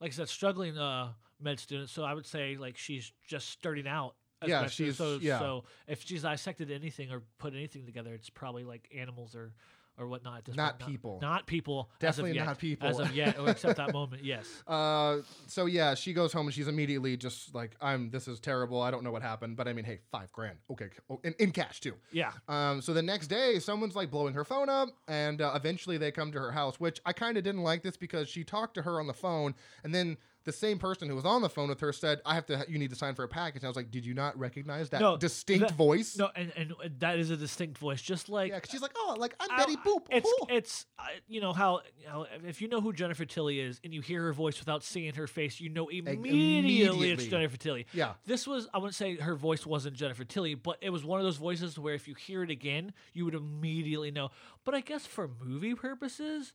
like 0.00 0.10
I 0.12 0.14
said, 0.14 0.28
struggling 0.28 0.76
uh 0.78 1.08
med 1.40 1.60
student. 1.60 1.88
So 1.90 2.02
I 2.04 2.14
would 2.14 2.26
say 2.26 2.56
like 2.56 2.76
she's 2.76 3.12
just 3.26 3.48
starting 3.50 3.86
out. 3.86 4.14
as 4.42 4.48
Yeah, 4.48 4.66
student. 4.66 4.72
she's- 4.72 4.96
so 4.96 5.18
yeah. 5.20 5.38
so 5.38 5.64
if 5.86 6.04
she's 6.04 6.22
dissected 6.22 6.70
anything 6.70 7.10
or 7.12 7.22
put 7.38 7.54
anything 7.54 7.86
together, 7.86 8.12
it's 8.14 8.30
probably 8.30 8.64
like 8.64 8.88
animals 8.96 9.34
or 9.34 9.52
or 9.98 10.06
whatnot. 10.06 10.38
at 10.38 10.44
this 10.44 10.56
Not 10.56 10.78
point. 10.78 10.90
people. 10.90 11.18
Not, 11.20 11.46
people. 11.46 11.90
Definitely 11.98 12.36
yet. 12.36 12.46
not 12.46 12.58
people. 12.58 12.88
As 12.88 12.98
of 12.98 13.14
yet, 13.14 13.38
or 13.38 13.48
except 13.50 13.76
that 13.76 13.92
moment. 13.92 14.22
Yes. 14.28 14.46
Uh, 14.66 15.18
so 15.46 15.66
yeah, 15.66 15.94
she 15.94 16.12
goes 16.12 16.32
home 16.32 16.46
and 16.46 16.54
she's 16.54 16.68
immediately 16.68 17.16
just 17.16 17.54
like, 17.54 17.76
"I'm. 17.80 18.10
This 18.10 18.28
is 18.28 18.40
terrible. 18.40 18.82
I 18.82 18.90
don't 18.90 19.02
know 19.04 19.10
what 19.12 19.22
happened, 19.22 19.56
but 19.56 19.66
I 19.68 19.72
mean, 19.72 19.84
hey, 19.84 20.00
five 20.10 20.30
grand, 20.32 20.58
okay, 20.70 20.88
oh, 21.08 21.20
in, 21.24 21.34
in 21.38 21.50
cash 21.52 21.80
too." 21.80 21.94
Yeah. 22.12 22.32
Um, 22.48 22.82
so 22.82 22.92
the 22.92 23.02
next 23.02 23.28
day, 23.28 23.58
someone's 23.58 23.96
like 23.96 24.10
blowing 24.10 24.34
her 24.34 24.44
phone 24.44 24.68
up, 24.68 24.88
and 25.06 25.40
uh, 25.40 25.52
eventually 25.54 25.98
they 25.98 26.10
come 26.10 26.30
to 26.32 26.38
her 26.38 26.52
house, 26.52 26.78
which 26.78 27.00
I 27.06 27.12
kind 27.12 27.38
of 27.38 27.44
didn't 27.44 27.62
like 27.62 27.82
this 27.82 27.96
because 27.96 28.28
she 28.28 28.44
talked 28.44 28.74
to 28.74 28.82
her 28.82 29.00
on 29.00 29.06
the 29.06 29.14
phone, 29.14 29.54
and 29.84 29.94
then 29.94 30.16
the 30.48 30.52
same 30.52 30.78
person 30.78 31.08
who 31.08 31.14
was 31.14 31.24
on 31.24 31.42
the 31.42 31.48
phone 31.48 31.68
with 31.68 31.78
her 31.80 31.92
said, 31.92 32.20
"I 32.26 32.34
have 32.34 32.46
to. 32.46 32.64
You 32.68 32.78
need 32.78 32.90
to 32.90 32.96
sign 32.96 33.14
for 33.14 33.22
a 33.22 33.28
package." 33.28 33.62
And 33.62 33.66
I 33.66 33.68
was 33.68 33.76
like, 33.76 33.90
"Did 33.90 34.04
you 34.06 34.14
not 34.14 34.36
recognize 34.38 34.88
that 34.90 35.00
No, 35.00 35.16
distinct 35.16 35.68
that- 35.68 35.76
voice?" 35.76 36.16
No, 36.16 36.30
and, 36.34 36.52
and 36.56 36.74
that 37.00 37.18
is 37.18 37.30
a 37.30 37.36
distinct 37.36 37.78
voice, 37.78 38.00
just 38.02 38.28
like 38.28 38.50
Yeah, 38.50 38.60
'cause 38.60 38.70
she's 38.70 38.80
like, 38.82 38.92
"Oh, 38.96 39.14
like 39.18 39.34
I'm 39.38 39.50
I- 39.50 39.56
Betty 39.58 39.76
Boop." 39.76 40.06
It's 40.10 40.26
Ooh." 40.28 40.46
it's 40.48 40.86
uh, 40.98 41.04
you 41.28 41.40
know 41.40 41.52
how 41.52 41.82
you 42.00 42.06
know, 42.06 42.26
if 42.46 42.60
you 42.62 42.68
know 42.68 42.80
who 42.80 42.92
Jennifer 42.92 43.24
Tilly 43.24 43.60
is 43.60 43.78
and 43.84 43.92
you 43.94 44.00
hear 44.00 44.22
her 44.22 44.32
voice 44.32 44.58
without 44.58 44.82
seeing 44.82 45.14
her 45.14 45.26
face, 45.26 45.60
you 45.60 45.68
know 45.68 45.86
immediately, 45.88 47.10
it's. 47.10 47.26
Jennifer 47.26 47.56
Tilly. 47.56 47.86
Yeah. 47.92 48.14
This 48.24 48.46
was 48.46 48.68
I 48.72 48.78
wouldn't 48.78 48.94
say 48.94 49.16
her 49.16 49.34
voice 49.34 49.66
wasn't 49.66 49.96
Jennifer 49.96 50.24
Tilly, 50.24 50.54
but 50.54 50.78
it 50.80 50.90
was 50.90 51.04
one 51.04 51.20
of 51.20 51.24
those 51.26 51.36
voices 51.36 51.78
where 51.78 51.94
if 51.94 52.08
you 52.08 52.14
hear 52.14 52.42
it 52.42 52.50
again, 52.50 52.92
you 53.12 53.24
would 53.24 53.34
immediately 53.34 54.10
know. 54.10 54.30
But 54.64 54.74
I 54.74 54.80
guess 54.80 55.06
for 55.06 55.28
movie 55.44 55.74
purposes, 55.74 56.52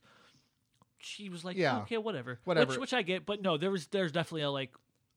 she 1.04 1.28
was 1.28 1.44
like, 1.44 1.56
Yeah. 1.56 1.80
okay, 1.82 1.98
whatever, 1.98 2.40
Whatever. 2.44 2.70
which, 2.72 2.78
which 2.80 2.94
I 2.94 3.02
get. 3.02 3.26
But 3.26 3.42
no, 3.42 3.56
there 3.58 3.70
was 3.70 3.86
there's 3.88 4.12
definitely 4.12 4.42
a 4.42 4.50
like. 4.50 4.70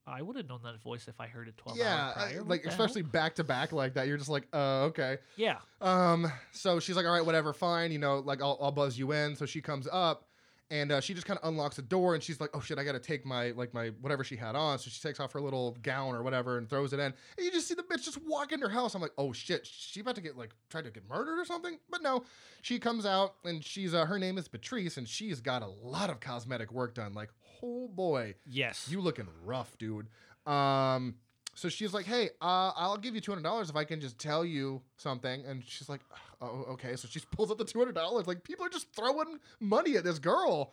I 0.10 0.22
would 0.22 0.38
have 0.38 0.48
known 0.48 0.62
that 0.64 0.82
voice 0.82 1.10
if 1.10 1.20
I 1.20 1.28
heard 1.28 1.50
it 1.50 1.58
twelve 1.58 1.78
yeah, 1.78 2.06
hours 2.06 2.14
prior. 2.16 2.38
What 2.40 2.48
like 2.48 2.64
the 2.64 2.70
hell? 2.70 2.80
especially 2.82 3.02
back 3.02 3.36
to 3.36 3.44
back 3.44 3.74
like 3.74 3.96
that. 3.96 4.08
You're 4.08 4.16
just 4.18 4.30
like, 4.30 4.48
"Uh, 4.54 4.84
okay." 4.86 5.18
yeah, 5.36 5.58
Um, 5.82 6.32
so 6.54 6.80
she's 6.80 6.96
like, 6.96 7.06
all 7.06 7.12
right, 7.12 7.26
whatever, 7.26 7.52
fine, 7.52 7.92
you 7.92 8.00
know, 8.00 8.20
like 8.20 8.42
I'll, 8.42 8.58
I'll 8.62 8.72
buzz 8.72 8.98
you 8.98 9.12
in. 9.12 9.36
So 9.36 9.46
she 9.46 9.62
comes 9.62 9.86
up 9.92 10.27
and 10.70 10.92
uh, 10.92 11.00
she 11.00 11.14
just 11.14 11.26
kind 11.26 11.40
of 11.42 11.48
unlocks 11.48 11.78
the 11.78 11.82
door 11.82 12.14
and 12.14 12.22
she's 12.22 12.42
like, 12.42 12.50
oh 12.54 12.60
shit, 12.60 12.78
I 12.78 12.84
got 12.84 12.94
to 12.94 13.00
take 13.00 13.26
my, 13.26 13.52
like 13.52 13.74
my, 13.74 13.88
whatever 14.02 14.24
she 14.24 14.36
had 14.36 14.56
on. 14.56 14.78
So 14.80 14.90
she 14.90 15.02
takes 15.02 15.20
off 15.20 15.32
her 15.34 15.42
little 15.42 15.78
gown 15.82 16.14
or 16.14 16.24
whatever 16.24 16.58
and 16.58 16.70
throws 16.70 16.94
it 16.94 17.00
in. 17.00 17.06
And 17.06 17.16
you 17.38 17.52
just 17.52 17.68
see 17.68 17.74
the 17.74 17.84
bitch 17.84 18.04
just 18.04 18.20
walk 18.26 18.52
into 18.52 18.68
her 18.68 18.74
house. 18.74 18.94
I'm 18.94 19.02
like, 19.02 19.14
oh 19.18 19.32
shit, 19.32 19.66
she 19.66 20.02
about 20.02 20.16
to 20.16 20.22
get 20.22 20.38
like, 20.38 20.54
tried 20.70 20.84
to 20.84 20.92
get 20.92 21.08
murdered 21.10 21.40
or 21.40 21.46
something? 21.46 21.78
But 21.90 22.02
no, 22.02 22.24
she 22.62 22.80
comes 22.80 23.06
out 23.06 23.36
and 23.46 23.64
she's, 23.64 23.94
uh, 23.94 24.06
her 24.06 24.20
name 24.20 24.38
is 24.38 24.48
Patrice 24.48 24.98
and 24.98 25.08
she's 25.08 25.40
got 25.40 25.62
a 25.62 25.68
lot 25.68 26.10
of 26.10 26.20
cosmetic 26.20 26.72
work 26.72 26.96
done. 26.96 27.14
Like, 27.14 27.30
oh 27.64 27.88
boy, 27.88 28.36
yes, 28.46 28.88
you 28.90 29.00
looking 29.00 29.28
rough, 29.44 29.78
dude. 29.78 30.08
Um, 30.46 31.16
so 31.58 31.70
she's 31.70 31.92
like, 31.92 32.06
"Hey, 32.06 32.30
uh, 32.40 32.72
I'll 32.76 32.98
give 32.98 33.16
you 33.16 33.22
two 33.22 33.32
hundred 33.32 33.42
dollars 33.42 33.72
if 33.72 33.76
I 33.76 33.84
can 33.84 34.00
just 34.00 34.20
tell 34.20 34.46
you 34.46 34.80
something." 34.96 35.44
And 35.44 35.64
she's 35.66 35.90
like, 35.90 36.02
"Oh, 36.40 36.66
okay." 36.70 36.96
So 36.96 37.08
she 37.08 37.20
pulls 37.32 37.50
up 37.50 37.58
the 37.58 37.66
two 37.66 37.80
hundred 37.80 37.96
dollars. 37.96 38.28
Like 38.28 38.44
people 38.44 38.64
are 38.64 38.70
just 38.70 38.94
throwing 38.94 39.40
money 39.60 39.98
at 39.98 40.04
this 40.04 40.20
girl. 40.20 40.72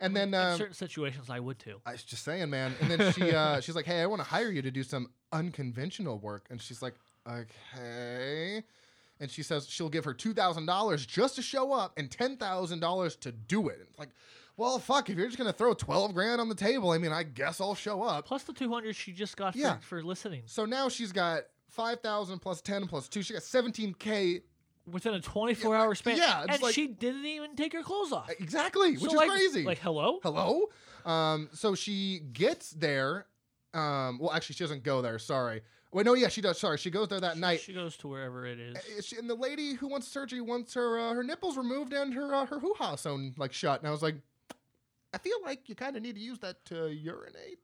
And 0.00 0.16
then 0.16 0.28
in 0.28 0.34
um, 0.34 0.56
certain 0.56 0.74
situations 0.74 1.28
I 1.28 1.38
would 1.38 1.58
too. 1.58 1.82
I 1.84 1.92
was 1.92 2.02
just 2.02 2.24
saying, 2.24 2.48
man. 2.48 2.74
And 2.80 2.90
then 2.90 3.12
she 3.12 3.30
uh, 3.30 3.60
she's 3.62 3.76
like, 3.76 3.84
"Hey, 3.84 4.00
I 4.00 4.06
want 4.06 4.22
to 4.22 4.28
hire 4.28 4.50
you 4.50 4.62
to 4.62 4.70
do 4.70 4.82
some 4.82 5.10
unconventional 5.32 6.18
work." 6.18 6.46
And 6.48 6.62
she's 6.62 6.80
like, 6.80 6.94
"Okay." 7.28 8.62
And 9.20 9.30
she 9.30 9.42
says 9.42 9.68
she'll 9.68 9.90
give 9.90 10.06
her 10.06 10.14
two 10.14 10.32
thousand 10.32 10.64
dollars 10.64 11.04
just 11.04 11.36
to 11.36 11.42
show 11.42 11.74
up 11.74 11.92
and 11.98 12.10
ten 12.10 12.38
thousand 12.38 12.80
dollars 12.80 13.16
to 13.16 13.32
do 13.32 13.68
it. 13.68 13.80
It's 13.86 13.98
like, 13.98 14.08
well, 14.56 14.78
fuck. 14.78 15.08
If 15.10 15.16
you're 15.16 15.26
just 15.26 15.38
gonna 15.38 15.52
throw 15.52 15.74
twelve 15.74 16.14
grand 16.14 16.40
on 16.40 16.48
the 16.48 16.54
table, 16.54 16.90
I 16.90 16.98
mean, 16.98 17.12
I 17.12 17.22
guess 17.22 17.60
I'll 17.60 17.74
show 17.74 18.02
up. 18.02 18.26
Plus 18.26 18.42
the 18.44 18.52
200 18.52 18.94
she 18.94 19.12
just 19.12 19.36
got 19.36 19.56
Yeah. 19.56 19.76
for, 19.78 19.82
for 19.98 20.02
listening. 20.02 20.42
So 20.46 20.64
now 20.64 20.88
she's 20.88 21.12
got 21.12 21.42
five 21.68 22.00
thousand 22.00 22.40
plus 22.40 22.60
ten 22.60 22.86
plus 22.86 23.08
two. 23.08 23.22
She 23.22 23.32
got 23.32 23.42
seventeen 23.42 23.94
k 23.94 24.42
Within 24.90 25.14
a 25.14 25.20
24 25.20 25.76
hour 25.76 25.94
span. 25.94 26.16
yeah, 26.16 26.44
And 26.48 26.60
like- 26.60 26.74
she 26.74 26.88
didn't 26.88 27.24
even 27.24 27.54
take 27.54 27.72
her 27.72 27.82
clothes 27.84 28.10
off. 28.12 28.28
exactly, 28.40 28.96
So, 28.96 29.02
which 29.02 29.12
is 29.12 29.16
like- 29.16 29.30
crazy. 29.30 29.62
Like, 29.62 29.78
hello? 29.78 30.18
Hello. 30.24 30.64
Um, 31.06 31.50
so 31.52 31.76
she 31.76 32.18
gets 32.32 32.70
there, 32.70 33.26
Um, 33.74 34.18
well, 34.18 34.32
actually, 34.32 34.54
she 34.56 34.64
doesn't 34.64 34.82
go 34.82 35.00
there. 35.00 35.18
Sorry. 35.20 35.62
Wait, 35.92 36.04
no, 36.04 36.14
yeah, 36.14 36.26
she 36.28 36.40
does. 36.40 36.58
Sorry, 36.58 36.76
she 36.78 36.90
goes 36.90 37.06
there 37.08 37.20
that 37.20 37.38
night. 37.38 37.60
She 37.60 37.72
goes 37.72 37.96
to 37.98 38.08
wherever 38.08 38.44
it 38.44 38.58
is. 38.58 38.76
Uh, 39.14 39.18
and 39.20 39.30
the 39.30 39.34
lady 39.36 39.74
who 39.74 39.86
wants 39.86 40.08
surgery 40.08 40.40
wants 40.40 40.74
her 40.74 40.98
uh, 40.98 41.14
her 41.14 41.22
nipples 41.22 41.56
removed 41.56 41.92
and 41.92 42.12
her 42.14 42.34
uh, 42.34 42.44
her 42.46 42.58
hoo 42.58 42.74
ha 42.76 42.96
sewn 42.96 43.34
like 43.38 43.52
shut. 43.52 43.78
And 43.80 43.86
I 43.88 43.90
was 43.92 44.02
like, 44.02 44.16
I 45.14 45.18
feel 45.18 45.36
like 45.44 45.68
you 45.68 45.74
kind 45.74 45.96
of 45.96 46.02
need 46.02 46.14
to 46.14 46.20
use 46.20 46.38
that 46.38 46.64
to 46.66 46.88
urinate. 46.90 47.58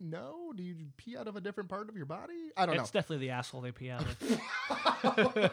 No, 0.00 0.52
do 0.56 0.62
you 0.62 0.74
pee 0.96 1.16
out 1.16 1.28
of 1.28 1.36
a 1.36 1.40
different 1.40 1.68
part 1.68 1.88
of 1.88 1.96
your 1.96 2.06
body? 2.06 2.32
I 2.56 2.64
don't 2.64 2.76
know. 2.76 2.82
It's 2.82 2.90
definitely 2.90 3.26
the 3.26 3.32
asshole 3.32 3.60
they 3.60 3.72
pee 3.72 3.90
out 3.90 4.02
of. 4.02 4.40
Oh 5.06 5.50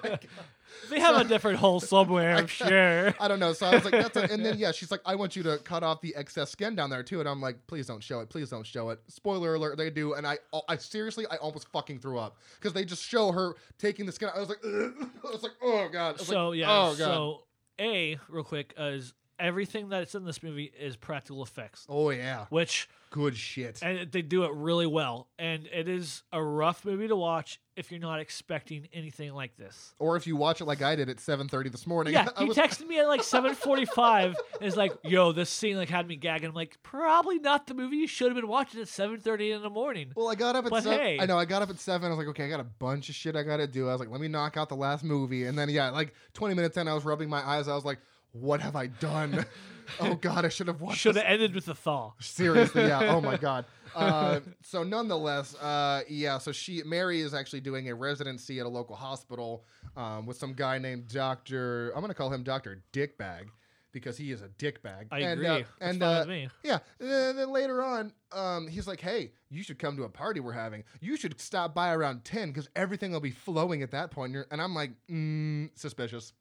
they 0.90 1.02
have 1.02 1.18
a 1.18 1.26
different 1.26 1.60
hole 1.60 1.82
somewhere, 1.82 2.38
I'm 2.38 2.48
sure. 2.48 3.14
I 3.20 3.28
don't 3.28 3.40
know. 3.40 3.52
So 3.52 3.66
I 3.66 3.76
was 3.76 3.84
like, 3.84 3.94
that's 3.94 4.16
a, 4.16 4.32
and 4.32 4.46
then 4.46 4.58
yeah, 4.58 4.72
she's 4.72 4.90
like, 4.90 5.02
I 5.06 5.16
want 5.16 5.36
you 5.36 5.44
to 5.44 5.58
cut 5.58 5.84
off 5.84 6.00
the 6.00 6.16
excess 6.16 6.52
skin 6.52 6.74
down 6.76 6.90
there 6.90 7.04
too. 7.04 7.20
And 7.20 7.28
I'm 7.28 7.42
like, 7.42 7.68
please 7.68 7.86
don't 7.88 8.02
show 8.02 8.22
it. 8.22 8.30
Please 8.30 8.50
don't 8.50 8.66
show 8.66 8.90
it. 8.90 9.00
Spoiler 9.08 9.56
alert, 9.56 9.78
they 9.78 9.90
do. 9.90 10.14
And 10.14 10.26
I, 10.26 10.38
I 10.70 10.78
seriously, 10.78 11.26
I 11.30 11.36
almost 11.36 11.68
fucking 11.74 12.00
threw 12.00 12.18
up 12.18 12.38
because 12.60 12.72
they 12.74 12.86
just 12.86 13.04
show 13.04 13.34
her 13.34 13.56
taking 13.78 14.06
the 14.06 14.14
skin. 14.14 14.30
out. 14.30 14.38
I 14.38 14.40
was 14.40 14.50
like, 14.50 14.60
Ugh. 14.64 15.10
I 15.28 15.32
was 15.32 15.44
like, 15.44 15.54
oh 15.62 15.90
god. 15.92 16.20
So 16.22 16.50
like, 16.50 16.60
yeah, 16.60 16.72
oh 16.72 16.96
god. 16.96 16.98
so 16.98 17.44
A, 17.80 18.18
real 18.30 18.46
quick, 18.46 18.74
is 18.78 19.14
everything 19.42 19.90
that's 19.90 20.16
in 20.16 20.24
this 20.24 20.42
movie 20.44 20.72
is 20.80 20.96
practical 20.96 21.44
effects. 21.44 21.86
oh 21.90 22.12
yeah, 22.12 22.46
Which 22.50 22.88
good 23.10 23.36
shit. 23.36 23.80
and 23.82 24.10
they 24.12 24.22
do 24.22 24.44
it 24.46 24.52
really 24.54 24.86
well. 24.88 25.28
And 25.38 25.68
it 25.74 25.90
is 25.90 26.24
a 26.32 26.42
rough 26.42 26.86
movie 26.86 27.10
to 27.10 27.16
watch 27.16 27.60
if 27.76 27.92
you're 27.92 28.00
not 28.00 28.20
expecting 28.20 28.88
anything 28.94 29.34
like 29.34 29.58
this. 29.58 29.94
Or 30.00 30.16
if 30.16 30.28
you 30.28 30.36
watch 30.38 30.62
it 30.62 30.66
like 30.66 30.82
I 30.82 30.96
did 30.96 31.10
at 31.10 31.18
7:30 31.18 31.72
this 31.72 31.86
morning. 31.88 32.14
Yeah, 32.14 32.28
he 32.38 32.46
was, 32.46 32.56
texted 32.56 32.88
me 32.88 33.00
at 33.00 33.08
like 33.08 33.22
7:45 33.22 34.26
and 34.60 34.68
is 34.68 34.78
like, 34.78 34.94
"Yo, 35.04 35.32
this 35.32 35.50
scene 35.50 35.76
like 35.78 35.90
had 35.90 36.08
me 36.08 36.16
gagging." 36.16 36.50
I'm 36.50 36.56
like, 36.56 36.78
"Probably 36.84 37.40
not 37.40 37.68
the 37.68 37.74
movie 37.74 37.98
you 37.98 38.08
should 38.08 38.28
have 38.28 38.36
been 38.36 38.48
watching 38.48 38.80
at 38.82 38.88
7:30 38.88 39.56
in 39.56 39.62
the 39.62 39.70
morning." 39.70 40.12
well, 40.16 40.30
I 40.30 40.36
got 40.36 40.56
up 40.56 40.66
at 40.66 40.72
But 40.72 40.84
seven. 40.84 41.00
hey. 41.00 41.18
I 41.20 41.26
know 41.26 41.38
I 41.38 41.46
got 41.46 41.62
up 41.62 41.70
at 41.70 41.80
seven. 41.80 42.08
I 42.08 42.10
was 42.10 42.18
like, 42.20 42.28
okay, 42.30 42.46
I 42.46 42.50
got 42.50 42.60
a 42.60 42.64
bunch 42.66 43.10
of 43.10 43.16
shit 43.16 43.36
I 43.36 43.44
got 43.44 43.58
to 43.58 43.68
do. 43.68 43.90
I 43.90 43.92
was 43.94 44.00
like, 44.00 44.10
let 44.10 44.22
me 44.22 44.28
knock 44.28 44.58
out 44.58 44.70
the 44.70 44.76
last 44.76 45.04
movie, 45.04 45.46
and 45.46 45.58
then 45.58 45.70
yeah, 45.70 45.90
like 45.90 46.14
20 46.34 46.54
minutes 46.56 46.78
in, 46.78 46.88
I 46.88 46.94
was 46.94 47.04
rubbing 47.04 47.30
my 47.30 47.46
eyes. 47.46 47.68
I 47.68 47.76
was 47.76 47.86
like, 47.86 48.00
what 48.32 48.62
have 48.62 48.76
I 48.76 48.88
done? 48.88 49.46
oh 50.00 50.16
god, 50.16 50.46
I 50.46 50.50
should 50.50 50.68
have 50.68 50.82
watched. 50.82 51.00
Should 51.00 51.16
have 51.16 51.26
ended 51.26 51.54
with 51.54 51.68
a 51.68 51.76
thaw. 51.76 52.14
Seriously, 52.20 52.84
yeah. 52.84 53.14
Oh 53.14 53.22
my 53.22 53.38
god. 53.50 53.66
Uh, 53.96 54.40
so 54.62 54.84
nonetheless, 54.84 55.56
uh, 55.56 56.02
yeah. 56.10 56.38
So 56.38 56.52
she 56.52 56.84
Mary 56.84 57.22
is 57.22 57.34
actually 57.34 57.62
doing 57.62 57.90
a 57.90 57.96
residency 57.96 58.60
at 58.60 58.66
a 58.66 58.70
local 58.70 58.96
hospital 58.96 59.66
um, 59.96 60.26
with 60.26 60.38
some 60.38 60.54
guy 60.54 60.78
named 60.78 61.08
Doctor. 61.08 61.92
I'm 61.96 62.02
gonna 62.02 62.14
call 62.14 62.32
him 62.32 62.44
Doctor 62.44 62.84
Dickbag 62.94 63.48
because 63.92 64.18
he 64.18 64.32
is 64.32 64.42
a 64.42 64.48
dickbag. 64.48 65.08
I 65.12 65.20
and, 65.20 65.34
agree. 65.34 65.48
Uh, 65.48 65.54
That's 65.58 65.70
and 65.82 66.00
fine 66.00 66.16
uh, 66.16 66.20
with 66.20 66.28
me. 66.30 66.50
yeah, 66.64 66.80
and 67.00 67.38
then, 67.38 67.52
later 67.52 67.84
on, 67.84 68.14
um, 68.32 68.68
he's 68.68 68.88
like, 68.88 69.02
"Hey, 69.02 69.32
you 69.50 69.64
should 69.64 69.80
come 69.80 69.98
to 69.98 70.04
a 70.04 70.10
party 70.10 70.40
we're 70.40 70.54
having. 70.54 70.84
You 71.00 71.18
should 71.18 71.40
stop 71.40 71.74
by 71.74 71.94
around 71.94 72.24
ten 72.24 72.50
because 72.50 72.70
everything 72.76 73.12
will 73.12 73.20
be 73.20 73.32
flowing 73.32 73.82
at 73.84 73.92
that 73.92 74.12
point." 74.12 74.36
And, 74.36 74.46
and 74.52 74.62
I'm 74.62 74.74
like, 74.74 74.92
mm, 75.10 75.70
suspicious, 75.76 76.34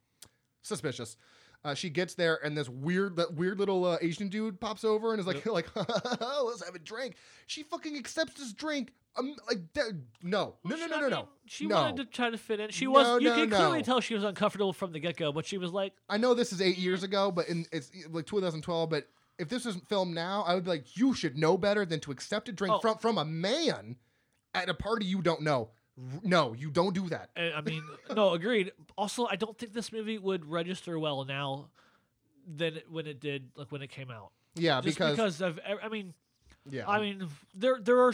suspicious. 0.62 1.16
Uh, 1.62 1.74
she 1.74 1.90
gets 1.90 2.14
there, 2.14 2.38
and 2.42 2.56
this 2.56 2.70
weird, 2.70 3.16
that 3.16 3.34
weird 3.34 3.58
little 3.58 3.84
uh, 3.84 3.98
Asian 4.00 4.28
dude 4.28 4.58
pops 4.60 4.82
over 4.82 5.12
and 5.12 5.20
is 5.20 5.26
like, 5.26 5.44
like, 5.52 5.68
let's 5.76 6.64
have 6.64 6.74
a 6.74 6.78
drink. 6.78 7.16
She 7.46 7.62
fucking 7.64 7.96
accepts 7.98 8.34
this 8.34 8.52
drink. 8.54 8.92
Um, 9.16 9.34
like, 9.46 9.58
that- 9.74 10.00
no, 10.22 10.54
no, 10.64 10.76
no, 10.76 10.86
no, 10.86 11.00
no, 11.00 11.08
no. 11.08 11.28
She 11.46 11.66
no. 11.66 11.76
wanted 11.76 11.96
to 11.98 12.04
try 12.06 12.30
to 12.30 12.38
fit 12.38 12.60
in. 12.60 12.70
She 12.70 12.86
No, 12.86 12.92
was. 12.92 13.22
You 13.22 13.28
no, 13.28 13.34
can 13.34 13.50
clearly 13.50 13.82
tell 13.82 14.00
she 14.00 14.14
was 14.14 14.24
uncomfortable 14.24 14.72
from 14.72 14.92
the 14.92 15.00
get 15.00 15.16
go, 15.18 15.32
but 15.32 15.44
she 15.44 15.58
was 15.58 15.70
like, 15.72 15.92
I 16.08 16.16
know 16.16 16.32
this 16.32 16.52
is 16.52 16.62
eight 16.62 16.78
years 16.78 17.02
ago, 17.02 17.30
but 17.30 17.48
in 17.48 17.66
it's 17.72 17.90
like 18.10 18.24
2012. 18.26 18.88
But 18.88 19.08
if 19.38 19.48
this 19.50 19.64
was 19.66 19.76
filmed 19.88 20.14
now, 20.14 20.44
I 20.46 20.54
would 20.54 20.64
be 20.64 20.70
like, 20.70 20.96
you 20.96 21.12
should 21.12 21.36
know 21.36 21.58
better 21.58 21.84
than 21.84 22.00
to 22.00 22.10
accept 22.12 22.48
a 22.48 22.52
drink 22.52 22.74
Oh. 22.76 22.78
from 22.78 22.96
from 22.98 23.18
a 23.18 23.24
man 23.24 23.96
at 24.54 24.68
a 24.70 24.74
party 24.74 25.04
you 25.04 25.20
don't 25.20 25.42
know. 25.42 25.70
No, 26.22 26.54
you 26.54 26.70
don't 26.70 26.94
do 26.94 27.08
that. 27.08 27.30
I 27.36 27.60
mean, 27.60 27.82
no, 28.14 28.32
agreed. 28.32 28.72
Also, 28.96 29.26
I 29.26 29.36
don't 29.36 29.56
think 29.58 29.72
this 29.72 29.92
movie 29.92 30.18
would 30.18 30.44
register 30.44 30.98
well 30.98 31.24
now 31.24 31.68
than 32.46 32.76
it, 32.78 32.90
when 32.90 33.06
it 33.06 33.20
did, 33.20 33.50
like 33.56 33.70
when 33.70 33.82
it 33.82 33.90
came 33.90 34.10
out. 34.10 34.30
Yeah, 34.54 34.80
Just 34.80 34.98
because, 34.98 35.16
because 35.16 35.40
of, 35.40 35.60
I 35.82 35.88
mean, 35.88 36.14
yeah, 36.68 36.88
I 36.88 37.00
mean, 37.00 37.28
there 37.54 37.78
there 37.80 38.00
are 38.02 38.12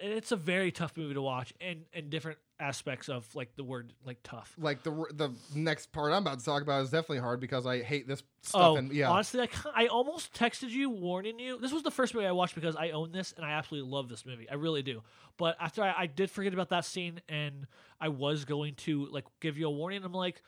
it's 0.00 0.32
a 0.32 0.36
very 0.36 0.70
tough 0.72 0.96
movie 0.96 1.14
to 1.14 1.22
watch, 1.22 1.52
and 1.60 1.84
and 1.94 2.10
different 2.10 2.38
aspects 2.58 3.08
of 3.08 3.26
like 3.34 3.54
the 3.56 3.64
word 3.64 3.92
like 4.04 4.18
tough. 4.22 4.54
like 4.58 4.82
the 4.82 4.90
the 5.12 5.30
next 5.54 5.92
part 5.92 6.12
I'm 6.12 6.22
about 6.22 6.38
to 6.38 6.44
talk 6.44 6.62
about 6.62 6.82
is 6.82 6.90
definitely 6.90 7.18
hard 7.18 7.40
because 7.40 7.66
I 7.66 7.82
hate 7.82 8.06
this 8.08 8.22
stuff. 8.42 8.60
Oh, 8.60 8.76
and 8.76 8.92
yeah, 8.92 9.10
honestly, 9.10 9.40
I, 9.40 9.84
I 9.84 9.86
almost 9.86 10.32
texted 10.34 10.70
you 10.70 10.90
warning 10.90 11.38
you. 11.38 11.58
This 11.58 11.72
was 11.72 11.82
the 11.82 11.90
first 11.90 12.14
movie 12.14 12.26
I 12.26 12.32
watched 12.32 12.54
because 12.54 12.76
I 12.76 12.90
own 12.90 13.12
this 13.12 13.32
and 13.36 13.44
I 13.44 13.52
absolutely 13.52 13.90
love 13.90 14.08
this 14.08 14.26
movie. 14.26 14.48
I 14.50 14.54
really 14.54 14.82
do. 14.82 15.02
But 15.36 15.56
after 15.60 15.82
I, 15.82 15.94
I 15.96 16.06
did 16.06 16.30
forget 16.30 16.52
about 16.54 16.70
that 16.70 16.84
scene 16.84 17.20
and 17.28 17.66
I 18.00 18.08
was 18.08 18.44
going 18.44 18.74
to 18.76 19.06
like 19.06 19.24
give 19.40 19.58
you 19.58 19.66
a 19.66 19.70
warning, 19.70 20.02
I'm 20.04 20.12
like, 20.12 20.42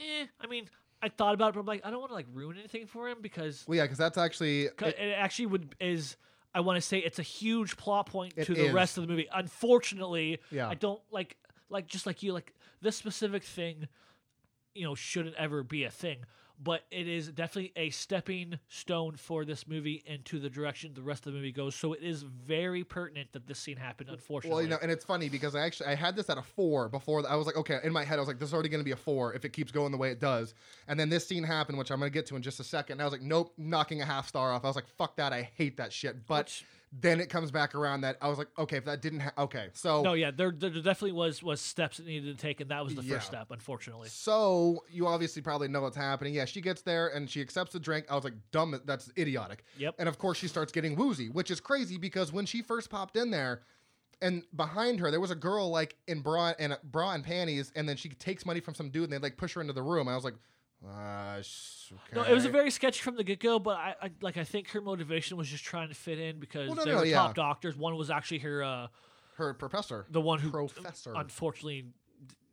eh. 0.00 0.26
I 0.40 0.46
mean, 0.46 0.68
I 1.00 1.08
thought 1.08 1.34
about 1.34 1.50
it, 1.50 1.54
but 1.54 1.60
I'm 1.60 1.66
like, 1.66 1.82
I 1.84 1.90
don't 1.90 2.00
want 2.00 2.10
to 2.10 2.14
like 2.14 2.26
ruin 2.32 2.56
anything 2.58 2.86
for 2.86 3.08
him 3.08 3.18
because 3.20 3.64
well, 3.66 3.76
yeah, 3.76 3.84
because 3.84 3.98
that's 3.98 4.18
actually 4.18 4.68
'cause 4.76 4.92
it, 4.96 5.14
actually 5.16 5.46
would 5.46 5.74
is. 5.80 6.16
I 6.54 6.60
want 6.60 6.76
to 6.76 6.80
say 6.82 6.98
it's 6.98 7.18
a 7.18 7.22
huge 7.22 7.76
plot 7.76 8.06
point 8.06 8.34
It 8.36 8.44
to 8.46 8.54
the 8.54 8.66
is. 8.66 8.72
rest 8.72 8.98
of 8.98 9.02
the 9.06 9.08
movie. 9.08 9.26
Unfortunately, 9.32 10.38
Yeah. 10.50 10.68
I 10.68 10.74
don't 10.74 11.00
like 11.10 11.36
like 11.70 11.86
just 11.86 12.06
like 12.06 12.22
you 12.22 12.32
like 12.32 12.52
this 12.82 12.96
specific 12.96 13.42
thing 13.44 13.88
you 14.74 14.84
know 14.84 14.94
shouldn't 14.94 15.36
ever 15.36 15.62
be 15.62 15.84
a 15.84 15.90
thing 15.90 16.18
but 16.62 16.84
it 16.90 17.08
is 17.08 17.28
definitely 17.28 17.72
a 17.76 17.90
stepping 17.90 18.58
stone 18.68 19.16
for 19.16 19.44
this 19.44 19.66
movie 19.66 20.02
into 20.06 20.38
the 20.38 20.50
direction 20.50 20.92
the 20.94 21.02
rest 21.02 21.26
of 21.26 21.32
the 21.32 21.38
movie 21.38 21.52
goes 21.52 21.74
so 21.74 21.92
it 21.92 22.02
is 22.02 22.22
very 22.22 22.84
pertinent 22.84 23.32
that 23.32 23.46
this 23.46 23.58
scene 23.58 23.76
happened 23.76 24.08
unfortunately 24.10 24.54
Well, 24.54 24.62
you 24.62 24.68
know, 24.68 24.78
and 24.82 24.90
it's 24.90 25.04
funny 25.04 25.28
because 25.28 25.54
I 25.54 25.60
actually 25.60 25.86
I 25.88 25.94
had 25.94 26.16
this 26.16 26.28
at 26.30 26.38
a 26.38 26.42
four 26.42 26.88
before. 26.88 27.26
I 27.28 27.36
was 27.36 27.46
like, 27.46 27.56
okay, 27.56 27.78
in 27.82 27.92
my 27.92 28.04
head 28.04 28.18
I 28.18 28.20
was 28.20 28.28
like, 28.28 28.38
this 28.38 28.48
is 28.48 28.54
already 28.54 28.68
going 28.68 28.80
to 28.80 28.84
be 28.84 28.92
a 28.92 28.96
four 28.96 29.34
if 29.34 29.44
it 29.44 29.52
keeps 29.52 29.72
going 29.72 29.92
the 29.92 29.98
way 29.98 30.10
it 30.10 30.20
does. 30.20 30.54
And 30.88 30.98
then 30.98 31.08
this 31.08 31.26
scene 31.26 31.42
happened, 31.44 31.78
which 31.78 31.90
I'm 31.90 31.98
going 31.98 32.10
to 32.10 32.14
get 32.14 32.26
to 32.26 32.36
in 32.36 32.42
just 32.42 32.60
a 32.60 32.64
second. 32.64 32.94
And 32.94 33.02
I 33.02 33.04
was 33.04 33.12
like, 33.12 33.22
nope, 33.22 33.52
knocking 33.56 34.02
a 34.02 34.04
half 34.04 34.28
star 34.28 34.52
off. 34.52 34.64
I 34.64 34.68
was 34.68 34.76
like, 34.76 34.88
fuck 34.98 35.16
that, 35.16 35.32
I 35.32 35.50
hate 35.54 35.76
that 35.78 35.92
shit. 35.92 36.26
But 36.26 36.46
Which- 36.46 36.64
then 37.00 37.20
it 37.20 37.30
comes 37.30 37.50
back 37.50 37.74
around 37.74 38.02
that 38.02 38.18
I 38.20 38.28
was 38.28 38.36
like, 38.36 38.48
okay, 38.58 38.76
if 38.76 38.84
that 38.84 39.00
didn't, 39.00 39.20
ha- 39.20 39.32
okay, 39.38 39.68
so 39.72 40.02
no 40.02 40.12
yeah 40.12 40.30
there, 40.30 40.50
there 40.50 40.68
definitely 40.70 41.12
was 41.12 41.42
was 41.42 41.60
steps 41.60 41.96
that 41.96 42.06
needed 42.06 42.36
to 42.36 42.40
take 42.42 42.60
and 42.60 42.70
that 42.70 42.84
was 42.84 42.94
the 42.94 43.02
Yeah. 43.02 43.14
first 43.14 43.26
step 43.28 43.46
unfortunately 43.50 44.08
So 44.10 44.84
you 44.90 45.06
obviously 45.06 45.40
probably 45.40 45.68
know 45.68 45.80
what's 45.80 45.96
happening. 45.96 46.34
Yeah, 46.34 46.44
she 46.44 46.60
gets 46.60 46.82
there 46.82 47.08
and 47.08 47.30
she 47.30 47.40
accepts 47.40 47.72
the 47.72 47.80
drink. 47.80 48.06
I 48.10 48.14
was 48.14 48.24
like, 48.24 48.34
dumb, 48.50 48.78
that's 48.84 49.10
idiotic. 49.16 49.64
Yep. 49.78 49.94
And 49.98 50.08
of 50.08 50.18
course 50.18 50.36
she 50.38 50.48
starts 50.48 50.70
getting 50.70 50.94
woozy, 50.96 51.28
which 51.30 51.50
is 51.50 51.60
crazy 51.60 51.96
because 51.96 52.32
when 52.32 52.44
she 52.44 52.60
first 52.62 52.90
popped 52.90 53.16
in 53.16 53.30
there, 53.30 53.62
and 54.20 54.44
behind 54.54 55.00
her 55.00 55.10
there 55.10 55.18
was 55.20 55.30
a 55.30 55.34
girl 55.34 55.70
like 55.70 55.96
in 56.06 56.20
bra 56.20 56.52
and 56.58 56.76
bra 56.84 57.12
and 57.12 57.24
panties, 57.24 57.72
and 57.74 57.88
then 57.88 57.96
she 57.96 58.10
takes 58.10 58.44
money 58.46 58.60
from 58.60 58.74
some 58.74 58.90
dude 58.90 59.04
and 59.04 59.12
they 59.12 59.18
like 59.18 59.36
push 59.36 59.54
her 59.54 59.60
into 59.60 59.72
the 59.72 59.82
room. 59.82 60.08
I 60.08 60.14
was 60.14 60.24
like, 60.24 60.34
uh, 60.88 61.40
sh- 61.42 61.92
no 62.14 62.22
it 62.22 62.32
was 62.32 62.44
a 62.44 62.48
very 62.48 62.70
sketchy 62.70 63.00
from 63.00 63.16
the 63.16 63.24
get-go 63.24 63.58
but 63.58 63.76
I, 63.76 63.94
I 64.02 64.10
like 64.20 64.36
i 64.36 64.44
think 64.44 64.68
her 64.70 64.80
motivation 64.80 65.36
was 65.36 65.48
just 65.48 65.64
trying 65.64 65.88
to 65.88 65.94
fit 65.94 66.18
in 66.18 66.40
because 66.40 66.68
Well, 66.68 66.76
no, 66.76 66.84
they 66.84 66.90
no, 66.90 66.96
were 66.98 67.04
yeah. 67.04 67.16
top 67.18 67.34
doctors 67.34 67.76
one 67.76 67.96
was 67.96 68.10
actually 68.10 68.38
her 68.40 68.62
uh 68.62 68.86
her 69.36 69.54
professor. 69.54 70.06
the 70.10 70.20
one 70.20 70.38
who 70.40 70.50
Professor. 70.50 71.12
unfortunately 71.14 71.86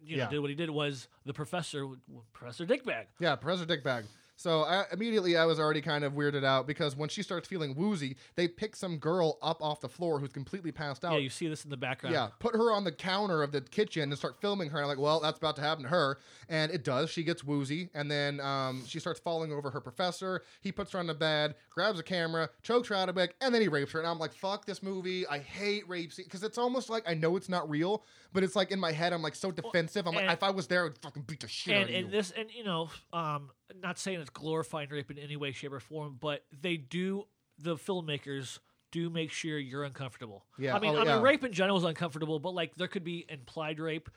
you 0.04 0.18
know 0.18 0.24
Yeah. 0.24 0.30
did 0.30 0.40
what 0.40 0.50
he 0.50 0.56
did 0.56 0.70
was 0.70 1.08
the 1.26 1.34
professor 1.34 1.88
professor 2.34 2.66
dickbag 2.66 3.06
Yeah, 3.20 3.36
Professor 3.36 3.66
Dickbag. 3.66 4.04
So 4.40 4.62
I, 4.62 4.86
immediately 4.94 5.36
I 5.36 5.44
was 5.44 5.60
already 5.60 5.82
kind 5.82 6.06
of 6.06 6.14
weirded 6.14 6.46
out 6.46 6.66
because 6.66 6.96
when 6.96 7.10
she 7.10 7.22
starts 7.24 7.46
feeling 7.46 7.76
woozy, 7.76 8.16
they 8.36 8.48
pick 8.48 8.74
some 8.74 8.98
girl 8.98 9.38
up 9.42 9.62
off 9.62 9.82
the 9.82 9.90
floor 9.90 10.18
who's 10.18 10.32
completely 10.32 10.72
passed 10.72 11.04
out. 11.04 11.12
yeah 11.12 11.18
you 11.18 11.30
see 11.30 11.50
this 11.50 11.66
in 11.66 11.70
the 11.70 11.76
background 11.76 12.14
Yeah, 12.14 12.30
put 12.40 12.56
her 12.56 12.72
on 12.72 12.86
the 12.86 12.94
counter 12.94 13.44
of 13.44 13.52
the 13.52 13.60
kitchen 13.60 14.04
and 14.04 14.18
start 14.18 14.40
filming 14.40 14.70
her. 14.70 14.78
And 14.78 14.86
I'm 14.86 14.90
like, 14.90 14.98
well, 14.98 15.20
that's 15.20 15.38
about 15.40 15.58
to 15.58 15.62
happen 15.62 15.84
to 15.84 15.90
her. 15.90 16.20
And 16.48 16.72
it 16.72 16.86
does. 16.86 17.10
She 17.10 17.22
gets 17.22 17.44
woozy. 17.44 17.90
And 17.94 18.10
then 18.10 18.40
um, 18.40 18.82
she 18.88 19.02
starts 19.02 19.20
falling 19.20 19.52
over 19.52 19.70
her 19.72 19.82
professor. 19.82 20.42
He 20.62 20.72
puts 20.72 20.94
her 20.94 21.00
on 21.00 21.08
the 21.08 21.14
bed, 21.14 21.56
grabs 21.70 22.00
a 22.00 22.04
camera, 22.04 22.50
chokes 22.64 22.88
her 22.88 22.96
out 22.96 23.10
of 23.10 23.18
it, 23.18 23.36
and 23.42 23.54
then 23.54 23.62
he 23.62 23.68
rapes 23.68 23.92
her. 23.92 24.00
And 24.00 24.08
I'm 24.08 24.20
like, 24.20 24.34
fuck 24.34 24.66
this 24.66 24.82
movie. 24.82 25.28
I 25.28 25.40
hate 25.40 25.86
rape 25.90 26.14
scenes. 26.14 26.30
Because 26.30 26.44
it's 26.44 26.58
almost 26.58 26.90
like 26.90 27.04
I 27.06 27.14
know 27.14 27.36
it's 27.36 27.50
not 27.50 27.70
real, 27.70 28.06
but 28.32 28.44
it's 28.44 28.56
like 28.56 28.72
in 28.72 28.80
my 28.80 28.94
head, 28.94 29.12
I'm 29.12 29.22
like 29.22 29.36
so 29.36 29.52
defensive. 29.52 30.08
I'm 30.08 30.16
like, 30.16 30.24
and- 30.24 30.32
if 30.32 30.44
I 30.44 30.52
was 30.52 30.68
there, 30.68 30.80
I 30.80 30.84
would 30.86 30.98
fucking 31.00 31.24
beat 31.24 31.42
the 31.42 31.50
shit 31.50 31.76
out 31.76 31.82
and 31.82 31.90
of 31.90 31.96
and 31.98 32.06
you. 32.06 32.12
this 32.12 32.32
and 32.32 32.50
you 32.52 32.64
know 32.64 32.90
um 33.12 33.50
not 33.82 33.98
saying 34.00 34.20
it's 34.20 34.30
glorifying 34.30 34.90
rape 34.90 35.12
in 35.12 35.18
any 35.18 35.36
way 35.36 35.52
shape 35.52 35.72
or 35.74 35.80
form 35.80 36.18
but 36.20 36.44
they 36.62 36.78
do 36.78 37.26
the 37.58 37.76
filmmakers 37.76 38.60
do 38.92 39.10
make 39.10 39.32
sure 39.32 39.58
you're 39.60 39.84
uncomfortable 39.84 40.46
Yeah, 40.58 40.76
i 40.76 40.80
mean 40.80 40.96
oh, 40.96 41.00
i 41.00 41.04
yeah. 41.06 41.14
mean 41.16 41.24
rape 41.24 41.44
in 41.44 41.52
general 41.54 41.78
is 41.78 41.84
uncomfortable 41.84 42.40
but 42.40 42.54
like 42.54 42.76
there 42.76 42.88
could 42.88 43.04
be 43.04 43.26
implied 43.30 43.80
rape 43.80 44.10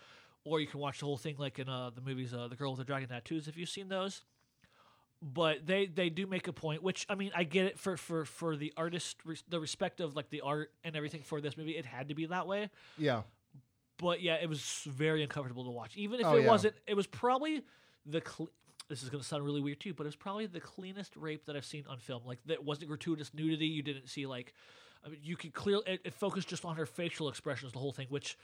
or 0.44 0.60
you 0.60 0.66
can 0.66 0.80
watch 0.80 1.00
the 1.00 1.06
whole 1.06 1.16
thing 1.18 1.36
like 1.38 1.58
in 1.58 1.68
uh 1.68 1.90
the 1.94 2.00
movies 2.00 2.32
uh 2.32 2.48
the 2.48 2.56
girl 2.56 2.70
with 2.72 2.78
the 2.78 2.84
dragon 2.84 3.08
tattoos 3.08 3.48
if 3.48 3.56
you've 3.56 3.68
seen 3.68 3.88
those 3.88 4.22
but 5.20 5.64
they 5.66 5.86
they 5.86 6.08
do 6.10 6.26
make 6.26 6.48
a 6.48 6.52
point 6.52 6.82
which 6.82 7.06
i 7.08 7.14
mean 7.14 7.30
i 7.36 7.44
get 7.44 7.66
it 7.66 7.78
for 7.78 7.96
for 7.96 8.24
for 8.24 8.56
the 8.56 8.72
artist 8.76 9.16
res- 9.24 9.44
the 9.48 9.60
respect 9.60 10.00
of 10.00 10.16
like 10.16 10.30
the 10.30 10.40
art 10.40 10.72
and 10.82 10.96
everything 10.96 11.22
for 11.22 11.40
this 11.40 11.56
movie 11.56 11.76
it 11.76 11.84
had 11.84 12.08
to 12.08 12.14
be 12.14 12.26
that 12.26 12.46
way 12.46 12.68
yeah. 12.98 13.22
but 13.98 14.20
yeah, 14.20 14.34
it 14.42 14.48
was 14.48 14.82
very 14.88 15.22
uncomfortable 15.22 15.64
to 15.64 15.70
watch. 15.70 15.96
Even 15.96 16.18
if 16.18 16.26
Oh, 16.26 16.36
it 16.36 16.42
yeah. 16.42 16.48
wasn't, 16.48 16.74
it 16.88 16.94
was 16.94 17.06
probably 17.06 17.62
the. 18.04 18.20
Cle- 18.20 18.50
this 18.88 19.02
is 19.02 19.08
going 19.08 19.22
to 19.22 19.26
sound 19.26 19.44
really 19.44 19.60
weird 19.60 19.80
too, 19.80 19.94
but 19.94 20.04
it 20.04 20.08
was 20.08 20.16
probably 20.16 20.46
the 20.46 20.60
cleanest 20.60 21.16
rape 21.16 21.46
that 21.46 21.56
I've 21.56 21.64
seen 21.64 21.84
on 21.88 21.98
film. 21.98 22.22
Like 22.26 22.38
that 22.46 22.64
wasn't 22.64 22.88
gratuitous 22.88 23.32
nudity. 23.34 23.66
You 23.66 23.82
didn't 23.82 24.08
see 24.08 24.26
like 24.26 24.54
I 25.04 25.08
mean, 25.08 25.20
you 25.22 25.36
could 25.36 25.54
clearly 25.54 25.84
it, 25.86 26.00
it 26.04 26.14
focused 26.14 26.48
just 26.48 26.64
on 26.64 26.76
her 26.76 26.86
facial 26.86 27.28
expressions, 27.28 27.72
the 27.72 27.78
whole 27.78 27.92
thing, 27.92 28.06
which 28.08 28.36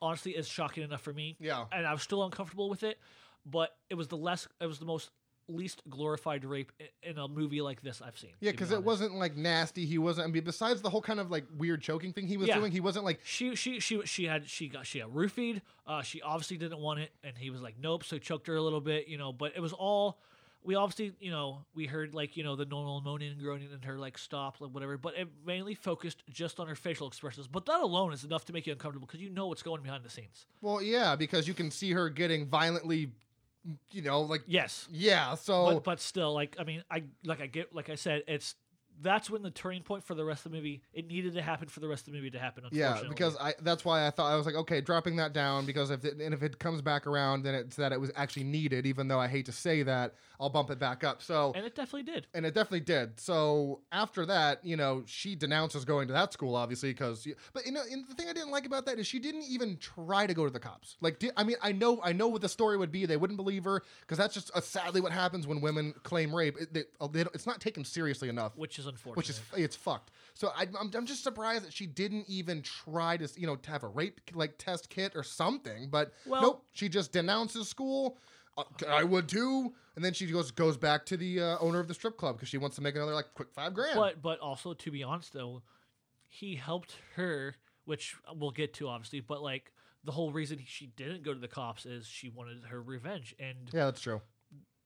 honestly 0.00 0.32
is 0.32 0.48
shocking 0.48 0.82
enough 0.82 1.02
for 1.02 1.12
me. 1.12 1.36
Yeah. 1.40 1.64
and 1.72 1.86
I 1.86 1.92
was 1.92 2.02
still 2.02 2.24
uncomfortable 2.24 2.68
with 2.68 2.82
it, 2.82 2.98
but 3.44 3.76
it 3.90 3.94
was 3.94 4.08
the 4.08 4.16
less, 4.16 4.48
it 4.60 4.66
was 4.66 4.78
the 4.78 4.84
most 4.84 5.10
least 5.48 5.82
glorified 5.88 6.44
rape 6.44 6.72
in 7.02 7.18
a 7.18 7.28
movie 7.28 7.60
like 7.60 7.80
this 7.82 8.02
I've 8.04 8.18
seen. 8.18 8.30
Yeah, 8.40 8.50
to 8.50 8.52
be 8.52 8.56
because 8.56 8.72
it 8.72 8.82
wasn't 8.82 9.14
like 9.14 9.36
nasty. 9.36 9.86
He 9.86 9.98
wasn't. 9.98 10.28
I 10.28 10.30
mean, 10.30 10.44
besides 10.44 10.82
the 10.82 10.90
whole 10.90 11.02
kind 11.02 11.20
of 11.20 11.30
like 11.30 11.44
weird 11.56 11.82
choking 11.82 12.12
thing 12.12 12.26
he 12.26 12.36
was 12.36 12.48
Yeah. 12.48 12.58
doing, 12.58 12.72
he 12.72 12.80
wasn't 12.80 13.04
like. 13.04 13.20
She 13.24 13.54
she 13.54 13.80
she 13.80 14.02
she 14.04 14.24
had 14.24 14.48
she 14.48 14.68
got 14.68 14.86
she 14.86 15.00
got 15.00 15.10
roofied. 15.14 15.60
Uh, 15.86 16.02
she 16.02 16.20
obviously 16.22 16.56
didn't 16.56 16.78
want 16.80 17.00
it, 17.00 17.10
and 17.22 17.36
he 17.38 17.50
was 17.50 17.62
like, 17.62 17.74
nope. 17.80 18.04
So 18.04 18.18
choked 18.18 18.46
her 18.48 18.56
a 18.56 18.62
little 18.62 18.80
bit, 18.80 19.08
you 19.08 19.18
know. 19.18 19.32
But 19.32 19.52
it 19.56 19.60
was 19.60 19.72
all 19.72 20.18
we 20.64 20.74
obviously 20.74 21.12
you 21.20 21.30
know 21.30 21.64
we 21.76 21.86
heard 21.86 22.12
like 22.12 22.36
you 22.36 22.42
know 22.42 22.56
the 22.56 22.64
normal 22.64 23.00
moaning 23.00 23.30
and 23.30 23.40
groaning 23.40 23.68
and 23.72 23.84
her 23.84 23.96
like 23.98 24.18
stop 24.18 24.60
like 24.60 24.72
whatever. 24.72 24.98
But 24.98 25.14
it 25.16 25.28
mainly 25.46 25.74
focused 25.74 26.24
just 26.28 26.58
on 26.58 26.66
her 26.66 26.74
facial 26.74 27.06
expressions. 27.06 27.46
But 27.46 27.66
that 27.66 27.80
alone 27.80 28.12
is 28.12 28.24
enough 28.24 28.44
to 28.46 28.52
make 28.52 28.66
you 28.66 28.72
uncomfortable 28.72 29.06
because 29.06 29.20
you 29.20 29.30
know 29.30 29.46
what's 29.46 29.62
going 29.62 29.82
behind 29.82 30.02
the 30.02 30.10
scenes. 30.10 30.46
Well, 30.60 30.82
yeah, 30.82 31.14
because 31.14 31.46
you 31.46 31.54
can 31.54 31.70
see 31.70 31.92
her 31.92 32.08
getting 32.10 32.46
violently, 32.46 33.12
you 33.90 34.02
know, 34.02 34.20
like 34.22 34.42
Yes, 34.46 34.88
yeah. 34.90 35.34
So 35.34 35.66
but 35.66 35.84
but 35.84 36.00
still 36.00 36.32
like 36.32 36.56
I 36.58 36.64
mean 36.64 36.82
I 36.90 37.04
like 37.24 37.40
I 37.40 37.46
get 37.46 37.74
like 37.74 37.90
I 37.90 37.94
said 37.96 38.22
it's. 38.26 38.54
That's 39.00 39.28
when 39.30 39.42
the 39.42 39.50
turning 39.50 39.82
point 39.82 40.04
for 40.04 40.14
the 40.14 40.24
rest 40.24 40.46
of 40.46 40.52
the 40.52 40.56
movie. 40.58 40.82
It 40.92 41.06
needed 41.08 41.34
to 41.34 41.42
happen 41.42 41.68
for 41.68 41.80
the 41.80 41.88
rest 41.88 42.06
of 42.06 42.12
the 42.12 42.18
movie 42.18 42.30
to 42.30 42.38
happen. 42.38 42.64
yeah, 42.72 43.00
because 43.08 43.36
I 43.38 43.54
that's 43.60 43.84
why 43.84 44.06
I 44.06 44.10
thought 44.10 44.32
I 44.32 44.36
was 44.36 44.46
like, 44.46 44.54
okay, 44.54 44.80
dropping 44.80 45.16
that 45.16 45.32
down 45.32 45.66
because 45.66 45.90
if 45.90 46.04
it, 46.04 46.20
and 46.20 46.32
if 46.34 46.42
it 46.42 46.58
comes 46.58 46.82
back 46.82 47.06
around, 47.06 47.42
then 47.42 47.54
it's 47.54 47.76
that 47.76 47.92
it 47.92 48.00
was 48.00 48.10
actually 48.16 48.44
needed. 48.44 48.86
Even 48.86 49.08
though 49.08 49.20
I 49.20 49.28
hate 49.28 49.46
to 49.46 49.52
say 49.52 49.82
that, 49.82 50.14
I'll 50.40 50.50
bump 50.50 50.70
it 50.70 50.78
back 50.78 51.04
up. 51.04 51.22
So 51.22 51.52
and 51.54 51.64
it 51.64 51.74
definitely 51.74 52.10
did. 52.12 52.26
and 52.34 52.46
it 52.46 52.54
definitely 52.54 52.80
did. 52.80 53.18
So 53.20 53.80
after 53.92 54.26
that, 54.26 54.64
you 54.64 54.76
know, 54.76 55.02
she 55.06 55.34
denounces 55.34 55.84
going 55.84 56.06
to 56.08 56.12
that 56.14 56.32
school, 56.32 56.54
obviously, 56.56 56.90
because. 56.90 57.26
But 57.52 57.66
you 57.66 57.72
know, 57.72 57.82
and 57.90 58.06
the 58.08 58.14
thing 58.14 58.28
I 58.28 58.32
didn't 58.32 58.50
like 58.50 58.66
about 58.66 58.86
that 58.86 58.98
is 58.98 59.06
she 59.06 59.18
didn't 59.18 59.44
even 59.44 59.76
try 59.78 60.26
to 60.26 60.34
go 60.34 60.44
to 60.44 60.52
the 60.52 60.60
cops. 60.60 60.96
Like, 61.00 61.18
di- 61.18 61.30
I 61.36 61.44
mean, 61.44 61.56
I 61.62 61.72
know, 61.72 62.00
I 62.02 62.12
know 62.12 62.28
what 62.28 62.40
the 62.42 62.48
story 62.48 62.76
would 62.76 62.92
be. 62.92 63.06
They 63.06 63.16
wouldn't 63.16 63.36
believe 63.36 63.64
her 63.64 63.82
because 64.00 64.18
that's 64.18 64.34
just 64.34 64.50
uh, 64.54 64.60
sadly 64.60 65.00
what 65.00 65.12
happens 65.12 65.46
when 65.46 65.60
women 65.60 65.94
claim 66.02 66.34
rape. 66.34 66.56
It, 66.60 66.72
they, 66.74 66.84
uh, 67.00 67.08
it's 67.34 67.46
not 67.46 67.60
taken 67.60 67.84
seriously 67.84 68.28
enough, 68.28 68.56
which 68.56 68.78
is 68.78 68.85
unfortunate. 68.86 69.16
which 69.16 69.30
is 69.30 69.40
it's 69.56 69.76
fucked. 69.76 70.10
So 70.34 70.48
I, 70.56 70.62
I'm, 70.78 70.90
I'm 70.94 71.06
just 71.06 71.22
surprised 71.24 71.64
that 71.64 71.72
she 71.72 71.86
didn't 71.86 72.26
even 72.28 72.62
try 72.62 73.16
to, 73.16 73.28
you 73.36 73.46
know, 73.46 73.56
to 73.56 73.70
have 73.70 73.82
a 73.84 73.88
rape 73.88 74.20
like 74.34 74.58
test 74.58 74.90
kit 74.90 75.12
or 75.14 75.22
something. 75.22 75.88
But 75.90 76.12
Well- 76.26 76.42
nope, 76.42 76.64
she 76.72 76.88
just 76.88 77.12
denounces 77.12 77.68
school. 77.68 78.18
Uh, 78.58 78.64
I 78.88 79.04
would 79.04 79.28
too. 79.28 79.74
And 79.96 80.04
then 80.04 80.12
she 80.14 80.26
goes 80.26 80.50
goes 80.50 80.76
back 80.76 81.04
to 81.06 81.16
the 81.16 81.40
uh, 81.40 81.58
owner 81.60 81.78
of 81.80 81.88
the 81.88 81.94
strip 81.94 82.16
club 82.16 82.36
because 82.36 82.48
she 82.48 82.58
wants 82.58 82.76
to 82.76 82.82
make 82.82 82.94
another 82.94 83.14
like 83.14 83.26
quick 83.34 83.48
five 83.52 83.74
grand. 83.74 83.96
But 83.96 84.22
but 84.22 84.40
also 84.40 84.72
to 84.74 84.90
be 84.90 85.02
honest 85.02 85.32
though, 85.32 85.62
he 86.28 86.54
helped 86.56 86.96
her, 87.16 87.56
which 87.84 88.16
we'll 88.34 88.50
get 88.50 88.72
to 88.74 88.88
obviously. 88.88 89.20
But 89.20 89.42
like 89.42 89.72
the 90.04 90.12
whole 90.12 90.30
reason 90.32 90.60
she 90.64 90.86
didn't 90.86 91.22
go 91.22 91.34
to 91.34 91.40
the 91.40 91.48
cops 91.48 91.84
is 91.84 92.06
she 92.06 92.28
wanted 92.28 92.64
her 92.70 92.80
revenge, 92.82 93.34
and 93.38 93.56
yeah, 93.72 93.86
that's 93.86 94.00
true. 94.00 94.20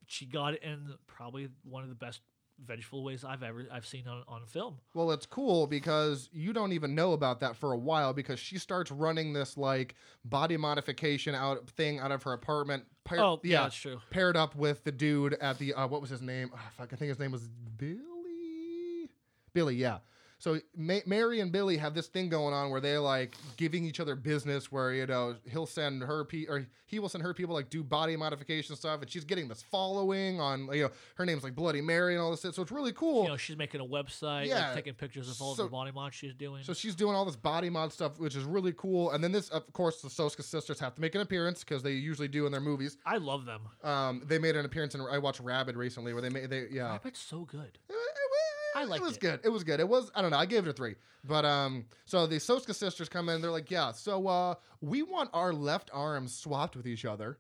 she 0.07 0.27
got 0.27 0.55
it 0.55 0.63
in 0.63 0.95
probably 1.07 1.49
one 1.63 1.83
of 1.83 1.89
the 1.91 1.95
best 1.95 2.21
vengeful 2.65 3.03
ways 3.03 3.25
I've 3.25 3.43
ever 3.43 3.67
I've 3.73 3.87
seen 3.87 4.07
on 4.09 4.23
on 4.29 4.45
film. 4.47 4.77
Well, 4.95 5.11
it's 5.13 5.27
cool 5.27 5.67
because 5.67 6.29
you 6.33 6.53
don't 6.53 6.73
even 6.73 6.95
know 6.95 7.13
about 7.13 7.41
that 7.41 7.57
for 7.57 7.73
a 7.73 7.79
while 7.79 8.13
because 8.13 8.39
she 8.39 8.59
starts 8.59 8.91
running 8.91 9.33
this 9.33 9.57
like 9.57 9.95
body 10.25 10.57
modification 10.57 11.35
out 11.35 11.69
thing 11.71 11.99
out 11.99 12.13
of 12.13 12.23
her 12.25 12.33
apartment. 12.33 12.85
Pair- 13.05 13.21
Oh, 13.21 13.41
yeah, 13.43 13.63
that's 13.63 13.75
true. 13.77 14.01
Paired 14.11 14.37
up 14.37 14.55
with 14.55 14.85
the 14.85 14.93
dude 14.93 15.35
at 15.35 15.59
the 15.59 15.75
uh, 15.75 15.87
what 15.87 16.01
was 16.01 16.11
his 16.11 16.23
name? 16.23 16.51
Oh, 16.55 16.59
fuck, 16.77 16.93
I 16.93 16.97
think 16.97 17.09
his 17.09 17.19
name 17.19 17.33
was 17.33 17.49
Billy. 17.79 19.09
Billy, 19.53 19.75
yeah. 19.77 19.99
So 20.41 20.59
Ma- 20.75 20.99
Mary 21.07 21.39
and 21.41 21.53
Billy 21.53 21.77
have 21.77 21.95
this 21.95 22.09
thing 22.09 22.29
going 22.31 22.53
on 22.55 22.71
where 22.71 22.81
they're 22.81 22.99
like 22.99 23.37
giving 23.57 23.85
each 23.85 24.01
other 24.01 24.17
business. 24.17 24.73
Where 24.73 24.93
you 24.93 25.07
know 25.07 25.37
he'll 25.49 25.67
send 25.67 26.03
her 26.03 26.25
pe- 26.25 26.47
or 26.49 26.67
he 26.87 26.99
will 26.99 27.09
send 27.11 27.23
her 27.23 27.33
people 27.35 27.55
like 27.55 27.71
do 27.71 27.85
body 27.85 28.17
modification 28.17 28.75
stuff, 28.75 29.03
and 29.03 29.11
she's 29.11 29.25
getting 29.25 29.47
this 29.49 29.63
following 29.63 30.41
on 30.41 30.69
you 30.73 30.85
know 30.85 30.91
her 31.17 31.27
name's 31.27 31.45
like 31.45 31.55
Bloody 31.55 31.81
Mary 31.83 32.15
and 32.15 32.23
all 32.23 32.31
this. 32.31 32.41
shit. 32.41 32.55
So 32.55 32.63
it's 32.63 32.73
really 32.73 32.93
cool. 32.93 33.25
You 33.25 33.29
know, 33.29 33.37
she's 33.37 33.57
making 33.59 33.81
a 33.81 33.85
website, 33.85 34.47
Yeah. 34.47 34.67
like, 34.69 34.75
taking 34.77 34.95
pictures 34.95 35.29
of 35.31 35.41
all 35.43 35.55
So- 35.55 35.65
the 35.65 35.69
body 35.69 35.93
mod 35.93 36.15
she's 36.15 36.35
doing. 36.35 36.65
So 36.65 36.73
she's 36.73 36.95
doing 36.95 37.15
all 37.15 37.25
this 37.27 37.37
body 37.37 37.69
mod 37.71 37.93
stuff, 37.93 38.19
which 38.19 38.35
is 38.35 38.45
really 38.45 38.73
cool. 38.77 39.11
And 39.11 39.23
then 39.23 39.33
this, 39.33 39.51
of 39.51 39.71
course, 39.75 40.01
the 40.01 40.09
Soska 40.09 40.43
sisters 40.43 40.81
have 40.81 40.95
to 40.95 41.01
make 41.03 41.15
an 41.15 41.21
appearance 41.21 41.63
because 41.63 41.83
they 41.83 41.93
usually 41.93 42.29
do 42.29 42.47
in 42.47 42.53
their 42.53 42.61
movies. 42.63 42.97
I 43.05 43.19
love 43.19 43.45
them. 43.45 43.61
Um, 43.85 44.23
they 44.27 44.39
made 44.39 44.57
an 44.57 44.65
appearance 44.65 44.95
in 44.95 45.03
I 45.03 45.19
watched 45.19 45.41
Rabbit 45.41 45.77
recently, 45.77 46.13
where 46.15 46.23
they 46.23 46.31
made 46.31 46.49
they 46.49 46.67
yeah. 46.71 46.93
Rabbit's 46.93 47.21
so 47.21 47.45
good. 47.45 47.79
It, 47.89 47.93
it- 47.93 48.30
I 48.77 48.83
it 48.83 49.01
was 49.01 49.17
it. 49.17 49.21
good. 49.21 49.41
It 49.45 49.49
was 49.49 49.65
good. 49.65 49.81
It 49.81 49.89
was 49.89 50.11
I 50.15 50.23
don't 50.23 50.31
know. 50.31 50.39
I 50.39 50.47
gave 50.47 50.67
it 50.67 50.71
a 50.71 50.73
three. 50.73 50.95
But 51.25 51.45
um, 51.45 51.85
so 52.07 52.27
the 52.27 52.37
Soska 52.37 52.75
sisters 52.75 53.09
come 53.09 53.29
in. 53.29 53.43
They're 53.43 53.51
like, 53.51 53.71
yeah. 53.71 53.93
So 53.93 54.27
uh, 54.27 54.55
we 54.81 55.03
want 55.03 55.31
our 55.33 55.53
left 55.53 55.91
arms 55.93 56.35
swapped 56.35 56.77
with 56.77 56.87
each 56.87 57.05
other 57.05 57.39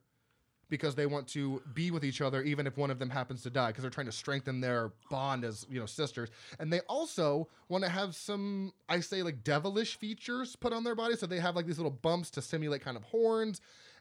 because 0.71 0.95
they 0.95 1.07
want 1.07 1.27
to 1.27 1.61
be 1.75 1.91
with 1.91 2.05
each 2.05 2.21
other 2.21 2.43
even 2.43 2.67
if 2.67 2.79
one 2.79 2.91
of 2.91 2.99
them 2.99 3.11
happens 3.11 3.43
to 3.43 3.51
die 3.51 3.69
because 3.69 3.83
they're 3.83 3.91
trying 3.91 4.07
to 4.07 4.13
strengthen 4.13 4.61
their 4.61 4.93
bond 5.11 5.45
as 5.45 5.67
you 5.69 5.81
know 5.81 5.85
sisters 5.85 6.31
and 6.61 6.73
they 6.73 6.81
also 6.89 7.49
want 7.69 7.83
to 7.83 7.91
have 7.91 8.15
some 8.15 8.73
i 8.89 9.01
say 9.01 9.23
like 9.23 9.43
devilish 9.43 9.99
features 9.99 10.57
put 10.57 10.73
on 10.73 10.85
their 10.85 10.95
body 10.95 11.17
so 11.17 11.27
they 11.27 11.41
have 11.41 11.57
like 11.57 11.67
these 11.67 11.79
little 11.79 11.91
bumps 11.91 12.31
to 12.31 12.41
simulate 12.41 12.81
kind 12.83 12.97
of 12.97 13.03
horns 13.03 13.61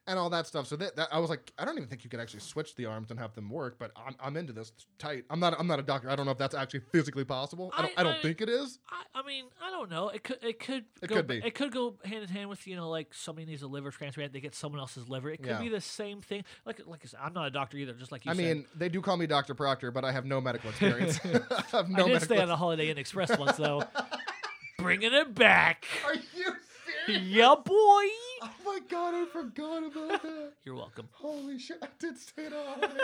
and 0.10 0.20
all 0.20 0.30
that 0.30 0.46
stuff 0.48 0.68
so 0.68 0.76
that, 0.76 0.96
that 0.98 1.08
i 1.12 1.20
was 1.20 1.30
like 1.30 1.52
i 1.58 1.64
don't 1.64 1.78
even 1.78 1.88
think 1.88 2.04
you 2.04 2.10
could 2.10 2.20
actually 2.20 2.40
switch 2.42 2.76
the 2.76 2.86
arms 2.86 3.12
and 3.12 3.20
have 3.20 3.34
them 3.36 3.50
work 3.50 3.78
but 3.80 3.92
i'm, 3.96 4.16
I'm 4.22 4.36
into 4.36 4.52
this 4.52 4.72
tight 4.98 5.24
i'm 5.30 5.40
not 5.40 5.58
i'm 5.60 5.68
not 5.68 5.80
a 5.80 5.84
doctor 5.84 6.10
i 6.10 6.16
don't 6.16 6.26
know 6.26 6.32
if 6.34 6.38
that's 6.38 6.56
actually 6.56 6.82
physically 6.92 7.24
possible 7.24 7.72
i 7.78 7.82
don't, 7.84 7.92
I, 7.98 8.02
I- 8.02 8.04
don't 8.04 8.16
I- 8.16 8.22
think 8.22 8.42
it 8.42 8.50
is 8.50 8.80
I, 8.92 9.04
I 9.20 9.24
mean, 9.28 9.46
I 9.62 9.70
don't 9.70 9.90
know. 9.92 10.10
It 10.10 10.24
could, 10.24 10.38
it 10.44 10.60
could, 10.60 10.86
It 11.02 11.08
go, 11.08 11.16
could 11.18 11.28
be. 11.28 11.42
It 11.44 11.54
could 11.54 11.72
go 11.74 11.96
hand 12.06 12.24
in 12.24 12.30
hand 12.30 12.50
with 12.50 12.66
you 12.66 12.76
know, 12.78 12.90
like 12.90 13.14
somebody 13.14 13.46
needs 13.46 13.62
a 13.64 13.68
liver 13.68 13.92
transplant, 13.92 14.32
they 14.34 14.40
get 14.40 14.56
someone 14.56 14.80
else's 14.80 15.10
liver. 15.10 15.30
It 15.30 15.38
could 15.40 15.48
Yeah. 15.52 15.60
be 15.60 15.68
the 15.70 15.82
same 15.82 16.22
thing. 16.22 16.44
Like, 16.66 16.80
like 16.86 17.02
I 17.04 17.08
said, 17.08 17.20
I'm 17.22 17.34
not 17.34 17.46
a 17.48 17.52
doctor 17.52 17.78
either. 17.78 17.94
Just 17.94 18.12
like 18.12 18.26
you 18.26 18.32
i 18.32 18.36
said. 18.36 18.44
mean 18.44 18.66
they 18.76 18.88
do 18.88 19.02
call 19.02 19.18
me 19.18 19.28
dr 19.28 19.54
proctor 19.56 19.92
but 19.92 20.06
i 20.06 20.12
have 20.12 20.26
no 20.26 20.40
medical 20.40 20.70
experience 20.72 21.20
i 21.26 21.62
have 21.72 21.90
no 21.90 22.06
I 22.06 22.10
did 22.10 22.22
stay 22.22 22.40
on 22.40 22.50
a 22.50 22.56
Holiday 22.56 22.90
Inn 22.90 22.98
Express 22.98 23.38
once 23.38 23.58
though, 23.58 23.84
bringing 24.78 25.14
it 25.14 25.34
back. 25.36 25.86
are 26.06 26.16
you 26.16 26.22
serious 27.06 27.26
yeah, 27.28 27.56
boy. 27.64 28.04
oh 28.44 28.52
my 28.66 28.80
god 28.90 29.14
i 29.14 29.26
forgot 29.26 29.84
about 29.84 30.22
that 30.22 30.54
You're 30.64 30.76
welcome. 30.76 31.08
Holy 31.12 31.58
shit, 31.60 31.78
I 31.82 31.88
did 32.00 32.18
say 32.18 32.46
it 32.46 32.54
already. 32.54 32.94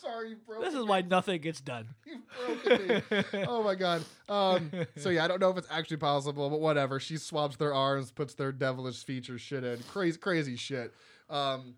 Sorry, 0.00 0.30
you 0.30 0.36
broke 0.46 0.62
This 0.64 0.74
is 0.74 0.84
why 0.84 1.02
nothing 1.02 1.40
gets 1.40 1.60
done. 1.60 1.88
You 2.06 2.20
broke 2.46 2.66
it. 2.66 3.24
oh 3.48 3.62
my 3.62 3.74
god. 3.74 4.02
Um, 4.28 4.70
so 4.96 5.10
yeah, 5.10 5.24
I 5.24 5.28
don't 5.28 5.40
know 5.40 5.50
if 5.50 5.58
it's 5.58 5.68
actually 5.70 5.96
possible, 5.98 6.48
but 6.48 6.60
whatever. 6.60 7.00
She 7.00 7.16
swaps 7.16 7.56
their 7.56 7.74
arms, 7.74 8.10
puts 8.10 8.34
their 8.34 8.52
devilish 8.52 9.04
feature 9.04 9.38
shit 9.38 9.64
in. 9.64 9.78
Crazy, 9.90 10.18
crazy 10.18 10.56
shit. 10.56 10.92
Um, 11.28 11.74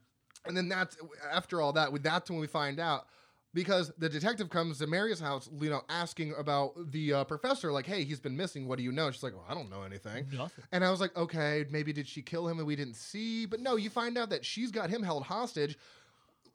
and 0.47 0.57
then 0.57 0.69
that's 0.69 0.97
after 1.33 1.61
all 1.61 1.73
that. 1.73 1.91
That's 2.03 2.31
when 2.31 2.39
we 2.41 2.47
find 2.47 2.79
out 2.79 3.07
because 3.53 3.93
the 3.99 4.09
detective 4.09 4.49
comes 4.49 4.79
to 4.79 4.87
Mary's 4.87 5.21
house, 5.21 5.49
you 5.61 5.71
know, 5.71 5.83
asking 5.89 6.35
about 6.39 6.93
the 6.93 7.13
uh, 7.13 7.25
professor. 7.25 7.73
Like, 7.73 7.87
hey, 7.87 8.05
he's 8.05 8.21
been 8.21 8.37
missing. 8.37 8.69
What 8.69 8.79
do 8.79 8.85
you 8.85 8.93
know? 8.93 9.11
She's 9.11 9.23
like, 9.23 9.35
well, 9.35 9.47
I 9.49 9.55
don't 9.55 9.71
know 9.71 9.83
anything. 9.83 10.27
Nothing. 10.33 10.65
And 10.73 10.85
I 10.85 10.91
was 10.91 11.01
like, 11.01 11.17
okay, 11.17 11.65
maybe 11.71 11.93
did 11.93 12.07
she 12.07 12.23
kill 12.23 12.47
him 12.47 12.59
and 12.59 12.67
we 12.67 12.77
didn't 12.77 12.95
see? 12.95 13.47
But 13.47 13.61
no, 13.61 13.77
you 13.77 13.91
find 13.91 14.17
out 14.17 14.31
that 14.31 14.45
she's 14.45 14.71
got 14.71 14.91
him 14.91 15.03
held 15.03 15.25
hostage, 15.25 15.77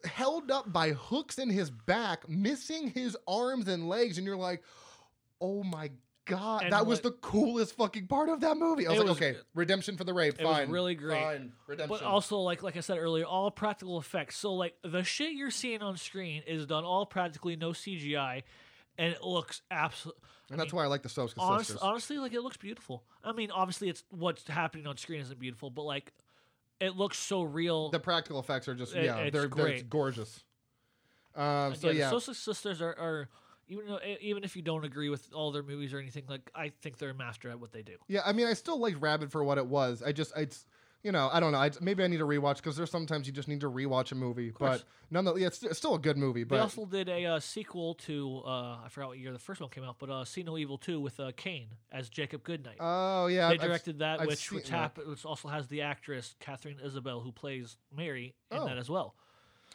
held 0.05 0.51
up 0.51 0.71
by 0.71 0.91
hooks 0.91 1.37
in 1.37 1.49
his 1.49 1.69
back, 1.69 2.29
missing 2.29 2.89
his 2.91 3.17
arms 3.27 3.67
and 3.67 3.89
legs, 3.89 4.17
and 4.17 4.25
you're 4.25 4.37
like, 4.37 4.63
oh 5.41 5.63
my 5.63 5.91
god, 6.25 6.63
And 6.63 6.73
that 6.73 6.85
was 6.85 7.01
the 7.01 7.11
coolest 7.11 7.75
fucking 7.75 8.07
part 8.07 8.29
of 8.29 8.41
that 8.41 8.57
movie. 8.57 8.87
I 8.87 8.91
was 8.91 8.99
like, 8.99 9.07
was- 9.09 9.17
okay, 9.17 9.35
redemption 9.53 9.95
for 9.97 10.03
the 10.03 10.13
rape, 10.13 10.39
fine, 10.41 10.69
really 10.69 10.95
great. 10.95 11.21
fine, 11.23 11.53
redemption. 11.67 11.97
But 11.99 12.05
also, 12.05 12.37
like 12.39 12.63
like 12.63 12.77
I 12.77 12.81
said 12.81 12.97
earlier, 12.97 13.25
all 13.25 13.49
practical 13.51 13.99
effects. 13.99 14.37
So 14.37 14.53
like 14.53 14.75
the 14.83 15.03
shit 15.03 15.33
you're 15.33 15.51
seeing 15.51 15.81
on 15.81 15.97
screen 15.97 16.43
is 16.47 16.65
done 16.65 16.83
all 16.83 17.05
practically, 17.05 17.55
no 17.55 17.69
CGI, 17.71 18.43
and 18.97 19.13
it 19.13 19.23
looks 19.23 19.61
absolutely. 19.71 20.21
and 20.51 20.59
that's 20.59 20.73
why 20.73 20.83
I 20.83 20.87
like 20.87 21.03
the 21.03 21.09
Soska 21.09 21.35
Honest, 21.37 21.67
sisters. 21.67 21.81
honestly, 21.83 22.17
like 22.17 22.33
it 22.33 22.41
looks 22.41 22.57
beautiful. 22.57 23.03
I 23.23 23.31
mean, 23.31 23.51
obviously, 23.51 23.89
it's 23.89 24.03
what's 24.09 24.47
happening 24.47 24.87
on 24.87 24.97
screen 24.97 25.21
isn't 25.21 25.39
beautiful, 25.39 25.69
but 25.69 25.83
like 25.83 26.11
it 26.79 26.95
looks 26.97 27.17
so 27.17 27.43
real. 27.43 27.89
the 27.89 27.99
practical 27.99 28.39
effects 28.39 28.67
are 28.67 28.75
just 28.75 28.95
It- 28.95 29.05
yeah, 29.05 29.29
they're, 29.29 29.47
they're 29.47 29.81
gorgeous. 29.83 30.43
Um, 31.35 31.75
so 31.75 31.89
yeah, 31.89 32.09
the 32.09 32.15
Soska 32.15 32.33
Sisters 32.35 32.81
are, 32.81 32.95
are 32.97 33.29
even 33.67 33.85
though, 33.87 33.99
even 34.21 34.43
if 34.43 34.55
you 34.55 34.61
don't 34.61 34.85
agree 34.85 35.09
with 35.09 35.27
all 35.33 35.51
their 35.51 35.63
movies 35.63 35.93
or 35.93 35.99
anything, 35.99 36.23
like 36.27 36.49
I 36.55 36.69
think 36.81 36.97
they're 36.97 37.09
a 37.11 37.13
master 37.15 37.49
at 37.49 37.59
what 37.59 37.71
they 37.71 37.81
do. 37.81 37.95
Yeah, 38.07 38.21
I 38.25 38.31
mean, 38.33 38.47
I 38.47 38.53
still 38.53 38.79
like 38.79 38.95
Rabbit 38.99 39.31
for 39.31 39.43
what 39.43 39.57
it 39.57 39.65
was. 39.67 40.03
I 40.03 40.11
just, 40.11 40.33
it's, 40.37 40.65
you 41.03 41.11
know, 41.11 41.29
I 41.31 41.39
don't 41.39 41.51
know. 41.51 41.59
I, 41.59 41.69
maybe 41.81 42.03
I 42.03 42.07
need 42.07 42.17
to 42.17 42.25
rewatch 42.25 42.57
because 42.57 42.75
there's 42.77 42.89
sometimes 42.89 43.27
you 43.27 43.33
just 43.33 43.47
need 43.47 43.61
to 43.61 43.69
rewatch 43.69 44.11
a 44.11 44.15
movie. 44.15 44.51
But 44.57 44.83
nonetheless, 45.11 45.39
yeah, 45.41 45.47
it's, 45.47 45.63
it's 45.63 45.77
still 45.77 45.93
a 45.95 45.99
good 45.99 46.17
movie. 46.17 46.43
But 46.43 46.55
They 46.55 46.61
also 46.61 46.85
did 46.85 47.09
a 47.09 47.25
uh, 47.25 47.39
sequel 47.39 47.93
to 48.05 48.41
uh, 48.45 48.77
I 48.83 48.87
forgot 48.89 49.09
what 49.09 49.19
year 49.19 49.31
the 49.31 49.37
first 49.39 49.61
one 49.61 49.69
came 49.69 49.83
out, 49.83 49.97
but 49.99 50.09
uh, 50.09 50.25
See 50.25 50.41
No 50.41 50.57
Evil 50.57 50.77
Two 50.79 50.99
with 50.99 51.19
uh, 51.19 51.31
Kane 51.37 51.67
as 51.91 52.09
Jacob 52.09 52.43
Goodnight. 52.43 52.77
oh 52.79 53.27
yeah, 53.27 53.49
they 53.49 53.55
I've- 53.55 53.65
directed 53.67 53.99
that, 53.99 54.21
I've 54.21 54.27
which 54.27 54.51
which, 54.51 54.69
hap- 54.69 54.97
which 54.97 55.25
also 55.25 55.47
has 55.47 55.67
the 55.67 55.81
actress 55.83 56.33
Katharine 56.39 56.77
Isabelle 56.83 57.19
who 57.19 57.31
plays 57.31 57.77
Mary 57.95 58.33
in 58.51 58.57
Oh. 58.57 58.65
that 58.65 58.77
as 58.79 58.89
well. 58.89 59.15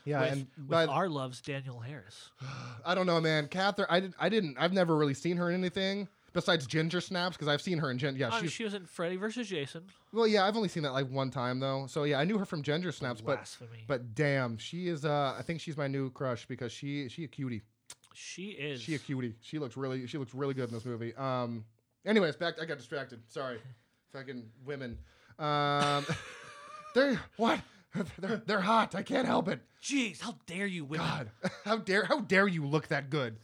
Yeah, 0.04 0.20
with, 0.20 0.32
and 0.32 0.46
with 0.68 0.88
our 0.88 1.08
loves 1.08 1.40
Danielle 1.40 1.80
Harris. 1.80 2.30
I 2.86 2.94
don't 2.94 3.06
know, 3.06 3.20
man. 3.20 3.48
Katharine, 3.48 3.88
I 3.90 4.00
didn't, 4.00 4.14
I 4.18 4.28
didn't, 4.28 4.56
I've 4.58 4.72
never 4.72 4.96
really 4.96 5.14
seen 5.14 5.36
her 5.36 5.50
in 5.50 5.54
anything 5.56 6.08
besides 6.32 6.66
Ginger 6.66 7.00
Snaps 7.00 7.36
because 7.36 7.48
I've 7.48 7.60
seen 7.60 7.78
her 7.78 7.90
in 7.90 7.98
Ginger. 7.98 8.18
Yeah, 8.20 8.28
Uh, 8.28 8.42
she 8.46 8.64
was 8.64 8.74
in 8.74 8.86
Freddy 8.86 9.16
versus 9.16 9.48
Jason. 9.48 9.84
well, 10.12 10.26
yeah, 10.26 10.46
I've 10.46 10.56
only 10.56 10.68
seen 10.68 10.82
that 10.84 10.92
like 10.92 11.08
one 11.10 11.30
time 11.30 11.60
though. 11.60 11.86
So 11.88 12.04
yeah, 12.04 12.18
I 12.18 12.24
knew 12.24 12.38
her 12.38 12.44
from 12.44 12.62
Ginger 12.62 12.92
Snaps, 12.92 13.20
but 13.20 13.36
Blasphemy. 13.36 13.84
but 13.86 14.14
damn, 14.14 14.56
she 14.58 14.88
is. 14.88 15.04
Uh, 15.04 15.34
I 15.38 15.42
think 15.42 15.60
she's 15.60 15.76
my 15.76 15.86
new 15.88 16.10
crush 16.10 16.46
because 16.46 16.72
she 16.72 17.08
she 17.08 17.24
a 17.24 17.28
cutie. 17.28 17.62
she 18.14 18.50
is. 18.50 18.80
She 18.80 18.94
a 18.94 18.98
cutie. 18.98 19.34
She 19.42 19.58
looks 19.58 19.76
really 19.76 20.06
she 20.06 20.18
looks 20.18 20.34
really 20.34 20.54
good 20.54 20.68
in 20.68 20.74
this 20.74 20.84
movie. 20.84 21.14
Um. 21.16 21.64
Anyways, 22.06 22.36
back. 22.36 22.54
I 22.60 22.64
got 22.64 22.78
distracted. 22.78 23.20
Sorry, 23.28 23.58
fucking 24.12 24.44
women. 24.64 24.98
Um. 25.38 26.06
they're 26.94 27.20
what? 27.36 27.60
They're 28.18 28.42
they're 28.46 28.60
hot. 28.60 28.94
I 28.94 29.02
can't 29.02 29.26
help 29.26 29.48
it. 29.48 29.60
Jeez, 29.82 30.20
how 30.20 30.36
dare 30.46 30.66
you, 30.66 30.84
women? 30.84 31.06
God, 31.06 31.30
how 31.64 31.76
dare 31.78 32.04
how 32.04 32.20
dare 32.20 32.46
you 32.46 32.64
look 32.64 32.88
that 32.88 33.10
good? 33.10 33.36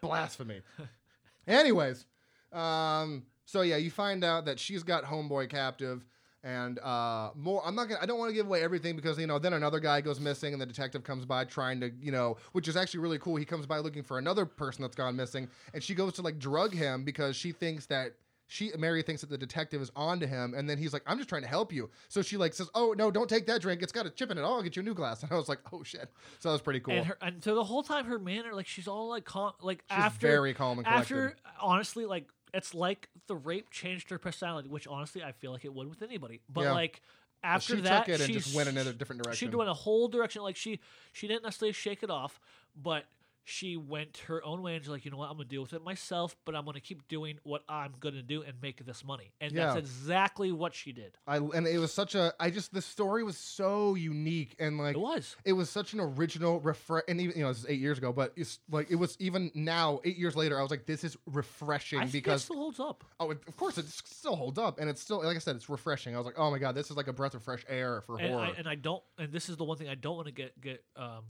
Blasphemy. 0.00 0.62
Anyways, 1.46 2.06
um, 2.52 3.24
so 3.44 3.60
yeah, 3.62 3.76
you 3.76 3.90
find 3.90 4.24
out 4.24 4.46
that 4.46 4.58
she's 4.58 4.82
got 4.82 5.04
homeboy 5.04 5.50
captive, 5.50 6.04
and 6.42 6.78
uh, 6.78 7.30
more. 7.34 7.62
I'm 7.64 7.74
not 7.74 7.88
gonna. 7.88 8.00
I 8.00 8.06
don't 8.06 8.18
want 8.18 8.30
to 8.30 8.34
give 8.34 8.46
away 8.46 8.62
everything 8.62 8.96
because 8.96 9.18
you 9.18 9.26
know 9.26 9.38
then 9.38 9.52
another 9.52 9.80
guy 9.80 10.00
goes 10.00 10.18
missing, 10.18 10.54
and 10.54 10.62
the 10.62 10.66
detective 10.66 11.04
comes 11.04 11.26
by 11.26 11.44
trying 11.44 11.80
to 11.80 11.90
you 12.00 12.12
know, 12.12 12.38
which 12.52 12.68
is 12.68 12.76
actually 12.76 13.00
really 13.00 13.18
cool. 13.18 13.36
He 13.36 13.44
comes 13.44 13.66
by 13.66 13.78
looking 13.78 14.02
for 14.02 14.18
another 14.18 14.46
person 14.46 14.82
that's 14.82 14.96
gone 14.96 15.14
missing, 15.14 15.48
and 15.74 15.82
she 15.82 15.94
goes 15.94 16.14
to 16.14 16.22
like 16.22 16.38
drug 16.38 16.72
him 16.72 17.04
because 17.04 17.36
she 17.36 17.52
thinks 17.52 17.86
that. 17.86 18.14
She 18.50 18.72
Mary 18.76 19.00
thinks 19.02 19.20
that 19.20 19.30
the 19.30 19.38
detective 19.38 19.80
is 19.80 19.92
onto 19.94 20.26
him, 20.26 20.54
and 20.54 20.68
then 20.68 20.76
he's 20.76 20.92
like, 20.92 21.04
"I'm 21.06 21.18
just 21.18 21.28
trying 21.28 21.42
to 21.42 21.48
help 21.48 21.72
you." 21.72 21.88
So 22.08 22.20
she 22.20 22.36
like 22.36 22.52
says, 22.52 22.68
"Oh 22.74 22.92
no, 22.98 23.08
don't 23.08 23.28
take 23.28 23.46
that 23.46 23.60
drink. 23.60 23.80
It's 23.80 23.92
got 23.92 24.06
a 24.06 24.10
chip 24.10 24.28
in 24.32 24.38
it. 24.38 24.42
I'll 24.42 24.60
get 24.60 24.74
you 24.74 24.82
a 24.82 24.84
new 24.84 24.92
glass." 24.92 25.22
And 25.30 25.30
I 25.30 25.36
was 25.36 25.48
like, 25.48 25.60
"Oh 25.72 25.84
shit!" 25.84 26.10
So 26.40 26.48
that 26.48 26.54
was 26.54 26.60
pretty 26.60 26.80
cool. 26.80 26.94
And 26.94 27.06
her, 27.06 27.18
and 27.22 27.44
so 27.44 27.54
the 27.54 27.62
whole 27.62 27.84
time 27.84 28.06
her 28.06 28.18
manner, 28.18 28.52
like 28.52 28.66
she's 28.66 28.88
all 28.88 29.08
like 29.08 29.24
calm, 29.24 29.52
like 29.62 29.84
She's 29.88 29.98
after 29.98 30.26
very 30.26 30.52
calm 30.52 30.78
and 30.78 30.86
collected. 30.86 31.14
after 31.14 31.36
honestly, 31.60 32.06
like 32.06 32.28
it's 32.52 32.74
like 32.74 33.08
the 33.28 33.36
rape 33.36 33.70
changed 33.70 34.10
her 34.10 34.18
personality, 34.18 34.68
which 34.68 34.88
honestly 34.88 35.22
I 35.22 35.30
feel 35.30 35.52
like 35.52 35.64
it 35.64 35.72
would 35.72 35.88
with 35.88 36.02
anybody. 36.02 36.40
But 36.52 36.62
Yeah. 36.62 36.72
like 36.72 37.02
after 37.44 37.76
she 37.76 37.82
that, 37.82 38.06
took 38.06 38.08
it 38.08 38.20
and 38.20 38.26
she 38.26 38.32
just 38.32 38.52
went 38.56 38.68
in 38.68 38.76
a 38.76 38.92
different 38.92 39.22
direction. 39.22 39.48
She 39.48 39.56
went 39.56 39.70
a 39.70 39.74
whole 39.74 40.08
direction. 40.08 40.42
Like 40.42 40.56
she 40.56 40.80
she 41.12 41.28
didn't 41.28 41.44
necessarily 41.44 41.72
shake 41.72 42.02
it 42.02 42.10
off, 42.10 42.40
but 42.74 43.04
she 43.44 43.76
went 43.76 44.18
her 44.28 44.44
own 44.44 44.62
way 44.62 44.74
and 44.76 44.84
she's 44.84 44.90
like, 44.90 45.04
you 45.04 45.10
know 45.10 45.16
what, 45.16 45.28
I'm 45.30 45.36
gonna 45.36 45.44
deal 45.48 45.62
with 45.62 45.72
it 45.72 45.82
myself, 45.82 46.36
but 46.44 46.54
I'm 46.54 46.64
gonna 46.64 46.78
keep 46.80 47.08
doing 47.08 47.38
what 47.42 47.62
I'm 47.68 47.94
gonna 47.98 48.22
do 48.22 48.42
and 48.42 48.54
make 48.62 48.84
this 48.84 49.04
money. 49.04 49.32
And 49.40 49.52
Yeah. 49.52 49.66
that's 49.74 49.78
exactly 49.78 50.52
what 50.52 50.74
she 50.74 50.92
did. 50.92 51.16
I 51.26 51.36
and 51.38 51.66
it 51.66 51.78
was 51.78 51.92
such 51.92 52.14
a. 52.14 52.32
I 52.38 52.50
just 52.50 52.72
the 52.72 52.82
story 52.82 53.24
was 53.24 53.36
so 53.36 53.94
unique 53.94 54.54
and 54.58 54.78
like 54.78 54.94
It 54.96 55.00
was. 55.00 55.36
it 55.44 55.52
was 55.54 55.68
such 55.70 55.92
an 55.94 56.00
original 56.00 56.60
refresh. 56.60 57.02
And 57.08 57.20
even 57.20 57.36
you 57.36 57.42
know 57.42 57.48
this 57.48 57.58
is 57.60 57.66
eight 57.68 57.80
years 57.80 57.98
ago, 57.98 58.12
but 58.12 58.32
it's 58.36 58.60
like 58.70 58.90
it 58.90 58.96
was 58.96 59.16
even 59.20 59.50
now 59.54 60.00
eight 60.04 60.16
years 60.18 60.36
later. 60.36 60.58
I 60.58 60.62
was 60.62 60.70
like, 60.70 60.86
this 60.86 61.02
is 61.02 61.16
refreshing 61.26 61.98
I 61.98 62.02
think 62.02 62.14
it 62.14 62.24
because 62.24 62.44
still 62.44 62.56
holds 62.56 62.78
up. 62.78 63.04
oh, 63.18 63.30
it, 63.30 63.38
of 63.48 63.56
course 63.56 63.78
it 63.78 63.86
still 63.88 64.36
holds 64.36 64.58
up 64.58 64.78
and 64.78 64.88
it's 64.88 65.00
still 65.00 65.22
like 65.24 65.36
I 65.36 65.40
said, 65.40 65.56
it's 65.56 65.68
refreshing. 65.68 66.14
I 66.14 66.18
was 66.18 66.26
like, 66.26 66.38
oh 66.38 66.50
my 66.50 66.58
god, 66.58 66.74
this 66.74 66.90
is 66.90 66.96
like 66.96 67.08
a 67.08 67.12
breath 67.12 67.34
of 67.34 67.42
fresh 67.42 67.64
air 67.68 68.02
for 68.02 68.18
And 68.18 68.30
horror. 68.30 68.44
I, 68.44 68.50
and 68.58 68.68
I 68.68 68.74
don't 68.74 69.02
and 69.18 69.32
this 69.32 69.48
is 69.48 69.56
the 69.56 69.64
one 69.64 69.76
thing 69.78 69.88
I 69.88 69.94
don't 69.94 70.14
want 70.16 70.26
to 70.26 70.32
get 70.32 70.60
get 70.60 70.84
um 70.96 71.24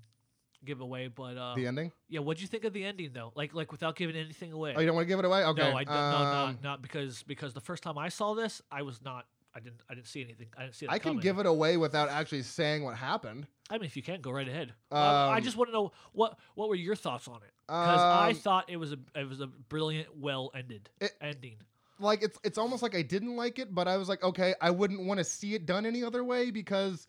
give 0.65 0.81
away, 0.81 1.09
but 1.09 1.37
uh 1.37 1.55
the 1.55 1.67
ending. 1.67 1.93
Yeah, 2.09 2.21
what'd 2.21 2.41
you 2.41 2.47
think 2.49 2.65
of 2.65 2.73
the 2.73 2.85
ending 2.85 3.11
though? 3.13 3.33
Like 3.35 3.55
like 3.55 3.73
without 3.73 3.97
giving 3.97 4.17
anything 4.17 4.53
away. 4.53 4.75
Oh, 4.77 4.81
you 4.81 4.87
don't 4.87 4.95
want 4.97 5.07
to 5.07 5.09
give 5.09 5.19
it 5.19 5.25
away? 5.25 5.45
Okay. 5.45 5.63
No, 5.71 5.77
I 5.77 5.85
don't. 5.85 5.95
no, 5.95 6.01
um, 6.01 6.23
not 6.23 6.63
not 6.63 6.83
because 6.83 7.23
because 7.25 7.55
the 7.55 7.61
first 7.61 7.83
time 7.83 7.99
I 7.99 8.09
saw 8.09 8.35
this, 8.35 8.61
I 8.71 8.83
was 8.83 9.03
not. 9.03 9.27
I 9.53 9.59
didn't. 9.59 9.81
I 9.91 9.95
didn't 9.95 10.07
see 10.07 10.23
anything. 10.23 10.47
I 10.57 10.63
didn't 10.63 10.77
see. 10.77 10.87
I 10.89 11.01
can 11.01 11.19
give 11.19 11.39
it 11.41 11.47
away 11.47 11.77
without 11.77 12.09
actually 12.09 12.43
saying 12.43 12.85
what 12.85 12.97
happened. 12.97 13.49
I 13.69 13.75
mean, 13.79 13.85
if 13.85 13.97
you 13.97 14.03
can, 14.03 14.21
go 14.21 14.31
right 14.31 14.47
ahead. 14.47 14.73
Um, 14.93 14.99
I 15.01 15.41
just 15.41 15.57
want 15.57 15.69
to 15.71 15.73
know 15.73 15.91
what 16.13 16.39
what 16.55 16.69
were 16.69 16.77
your 16.77 16.95
thoughts 16.95 17.27
on 17.27 17.37
it? 17.39 17.51
Because 17.67 18.01
I 18.01 18.29
Um, 18.31 18.35
thought 18.37 18.71
it 18.71 18.77
was 18.77 18.93
a 18.93 18.99
it 19.17 19.29
was 19.29 19.41
a 19.41 19.49
brilliant, 19.49 20.17
well 20.17 20.51
ended 20.55 20.89
It- 21.01 21.17
ending. 21.21 21.57
like 21.99 22.23
it's 22.23 22.39
it's 22.45 22.59
almost 22.59 22.81
like 22.83 22.95
I 22.95 23.03
didn't 23.03 23.35
like 23.35 23.59
it, 23.59 23.75
but 23.75 23.89
I 23.89 23.97
was 23.97 24.09
like, 24.09 24.23
okay, 24.23 24.55
I 24.61 24.71
wouldn't 24.71 25.05
want 25.07 25.19
to 25.19 25.25
see 25.25 25.55
it 25.55 25.67
done 25.67 25.85
any 25.85 26.05
other 26.05 26.23
way 26.25 26.51
because, 26.53 27.09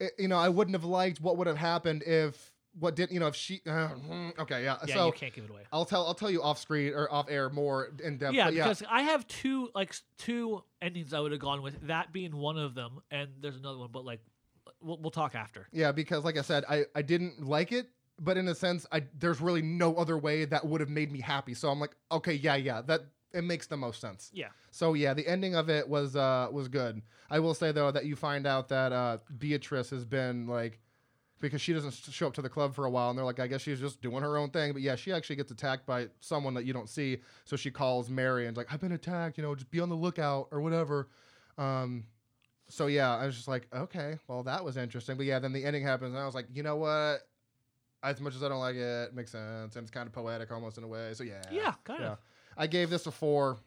it, 0.00 0.12
you 0.18 0.28
know, 0.28 0.38
I 0.38 0.50
wouldn't 0.50 0.74
have 0.74 0.84
liked 0.84 1.20
what 1.20 1.36
would 1.38 1.46
have 1.46 1.56
happened 1.56 2.02
if 2.02 2.52
what 2.78 2.96
did 2.96 3.10
you 3.10 3.20
know 3.20 3.28
if 3.28 3.36
she. 3.36 3.60
Uh, 3.66 3.70
mm, 3.88 4.38
okay, 4.38 4.64
yeah. 4.64 4.78
Yeah, 4.86 4.94
so 4.94 5.06
you 5.06 5.12
can't 5.12 5.32
give 5.32 5.44
it 5.44 5.50
away. 5.50 5.62
I'll 5.72 5.84
tell 5.84 6.06
I'll 6.06 6.14
tell 6.14 6.30
you 6.30 6.42
off 6.42 6.58
screen 6.58 6.92
or 6.92 7.10
off 7.12 7.26
air 7.30 7.50
more 7.50 7.90
in 8.02 8.18
depth. 8.18 8.34
Yeah, 8.34 8.48
yeah, 8.48 8.64
because 8.64 8.82
I 8.90 9.02
have 9.02 9.26
two 9.28 9.70
like 9.74 9.94
two 10.18 10.62
endings 10.82 11.14
I 11.14 11.20
would 11.20 11.32
have 11.32 11.40
gone 11.40 11.62
with. 11.62 11.86
That 11.86 12.12
being 12.12 12.36
one 12.36 12.58
of 12.58 12.74
them, 12.74 13.00
and 13.10 13.30
there's 13.40 13.56
another 13.56 13.78
one, 13.78 13.90
but 13.92 14.04
like 14.04 14.20
we'll, 14.80 14.98
we'll 14.98 15.10
talk 15.10 15.34
after. 15.34 15.68
yeah, 15.72 15.92
because 15.92 16.24
like 16.24 16.36
I 16.38 16.42
said, 16.42 16.64
I 16.68 16.84
I 16.94 17.02
didn't 17.02 17.44
like 17.46 17.72
it. 17.72 17.88
But 18.20 18.36
in 18.36 18.46
a 18.46 18.54
sense, 18.54 18.86
I 18.92 19.02
there's 19.18 19.40
really 19.40 19.62
no 19.62 19.96
other 19.96 20.16
way 20.16 20.44
that 20.44 20.64
would 20.64 20.80
have 20.80 20.90
made 20.90 21.10
me 21.10 21.20
happy. 21.20 21.52
So 21.54 21.68
I'm 21.68 21.80
like, 21.80 21.96
okay, 22.12 22.34
yeah, 22.34 22.54
yeah, 22.54 22.80
that 22.82 23.00
it 23.32 23.42
makes 23.42 23.66
the 23.66 23.76
most 23.76 24.00
sense. 24.00 24.30
Yeah, 24.32 24.50
So 24.70 24.94
yeah, 24.94 25.12
the 25.14 25.26
ending 25.26 25.56
of 25.56 25.68
it 25.68 25.88
was 25.88 26.14
uh 26.14 26.46
was 26.52 26.68
good. 26.68 27.02
I 27.28 27.40
will 27.40 27.54
say 27.54 27.72
though 27.72 27.90
that 27.90 28.04
you 28.04 28.14
find 28.14 28.46
out 28.46 28.68
that 28.68 28.92
uh 28.92 29.18
Beatrice 29.38 29.90
has 29.90 30.04
been 30.04 30.46
like 30.46 30.78
because 31.40 31.60
she 31.60 31.72
doesn't 31.72 31.92
show 31.92 32.26
up 32.26 32.34
to 32.34 32.42
the 32.42 32.48
club 32.48 32.74
for 32.74 32.84
a 32.86 32.90
while 32.90 33.10
and 33.10 33.18
they're 33.18 33.24
like 33.24 33.40
I 33.40 33.46
guess 33.46 33.60
she's 33.60 33.80
just 33.80 34.00
doing 34.00 34.22
her 34.22 34.36
own 34.36 34.50
thing, 34.50 34.72
but 34.72 34.80
yeah, 34.82 34.96
she 34.96 35.12
actually 35.12 35.36
gets 35.36 35.50
attacked 35.50 35.84
by 35.86 36.08
someone 36.20 36.54
that 36.54 36.64
you 36.64 36.72
don't 36.72 36.88
see. 36.88 37.18
So 37.44 37.56
she 37.56 37.70
calls 37.70 38.08
Mary 38.08 38.46
and's 38.46 38.56
like 38.56 38.72
I've 38.72 38.80
been 38.80 38.92
attacked, 38.92 39.36
you 39.36 39.42
know, 39.42 39.54
just 39.54 39.70
be 39.70 39.80
on 39.80 39.88
the 39.88 39.94
lookout 39.96 40.48
or 40.50 40.60
whatever. 40.60 41.08
Um 41.58 42.04
so 42.68 42.86
yeah, 42.86 43.14
I 43.14 43.26
was 43.26 43.34
just 43.36 43.48
like, 43.48 43.66
okay, 43.74 44.16
well 44.26 44.42
that 44.44 44.64
was 44.64 44.76
interesting. 44.76 45.16
But 45.16 45.26
yeah, 45.26 45.38
then 45.38 45.52
the 45.52 45.64
ending 45.64 45.82
happens 45.82 46.14
and 46.14 46.22
I 46.22 46.26
was 46.26 46.34
like, 46.34 46.46
you 46.54 46.62
know 46.62 46.76
what? 46.76 47.20
As 48.02 48.20
much 48.20 48.34
as 48.34 48.42
I 48.42 48.48
don't 48.48 48.60
like 48.60 48.76
it, 48.76 49.08
it 49.08 49.14
makes 49.14 49.32
sense 49.32 49.76
and 49.76 49.82
it's 49.84 49.90
kind 49.90 50.06
of 50.06 50.12
poetic 50.12 50.50
almost 50.50 50.78
in 50.78 50.84
a 50.84 50.88
way. 50.88 51.12
So 51.14 51.24
yeah. 51.24 51.42
yeah, 51.50 51.74
kind 51.84 52.00
Yeah. 52.00 52.12
of. 52.12 52.18
I 52.56 52.66
gave 52.68 52.88
this 52.88 53.06
a 53.06 53.10
four. 53.10 53.58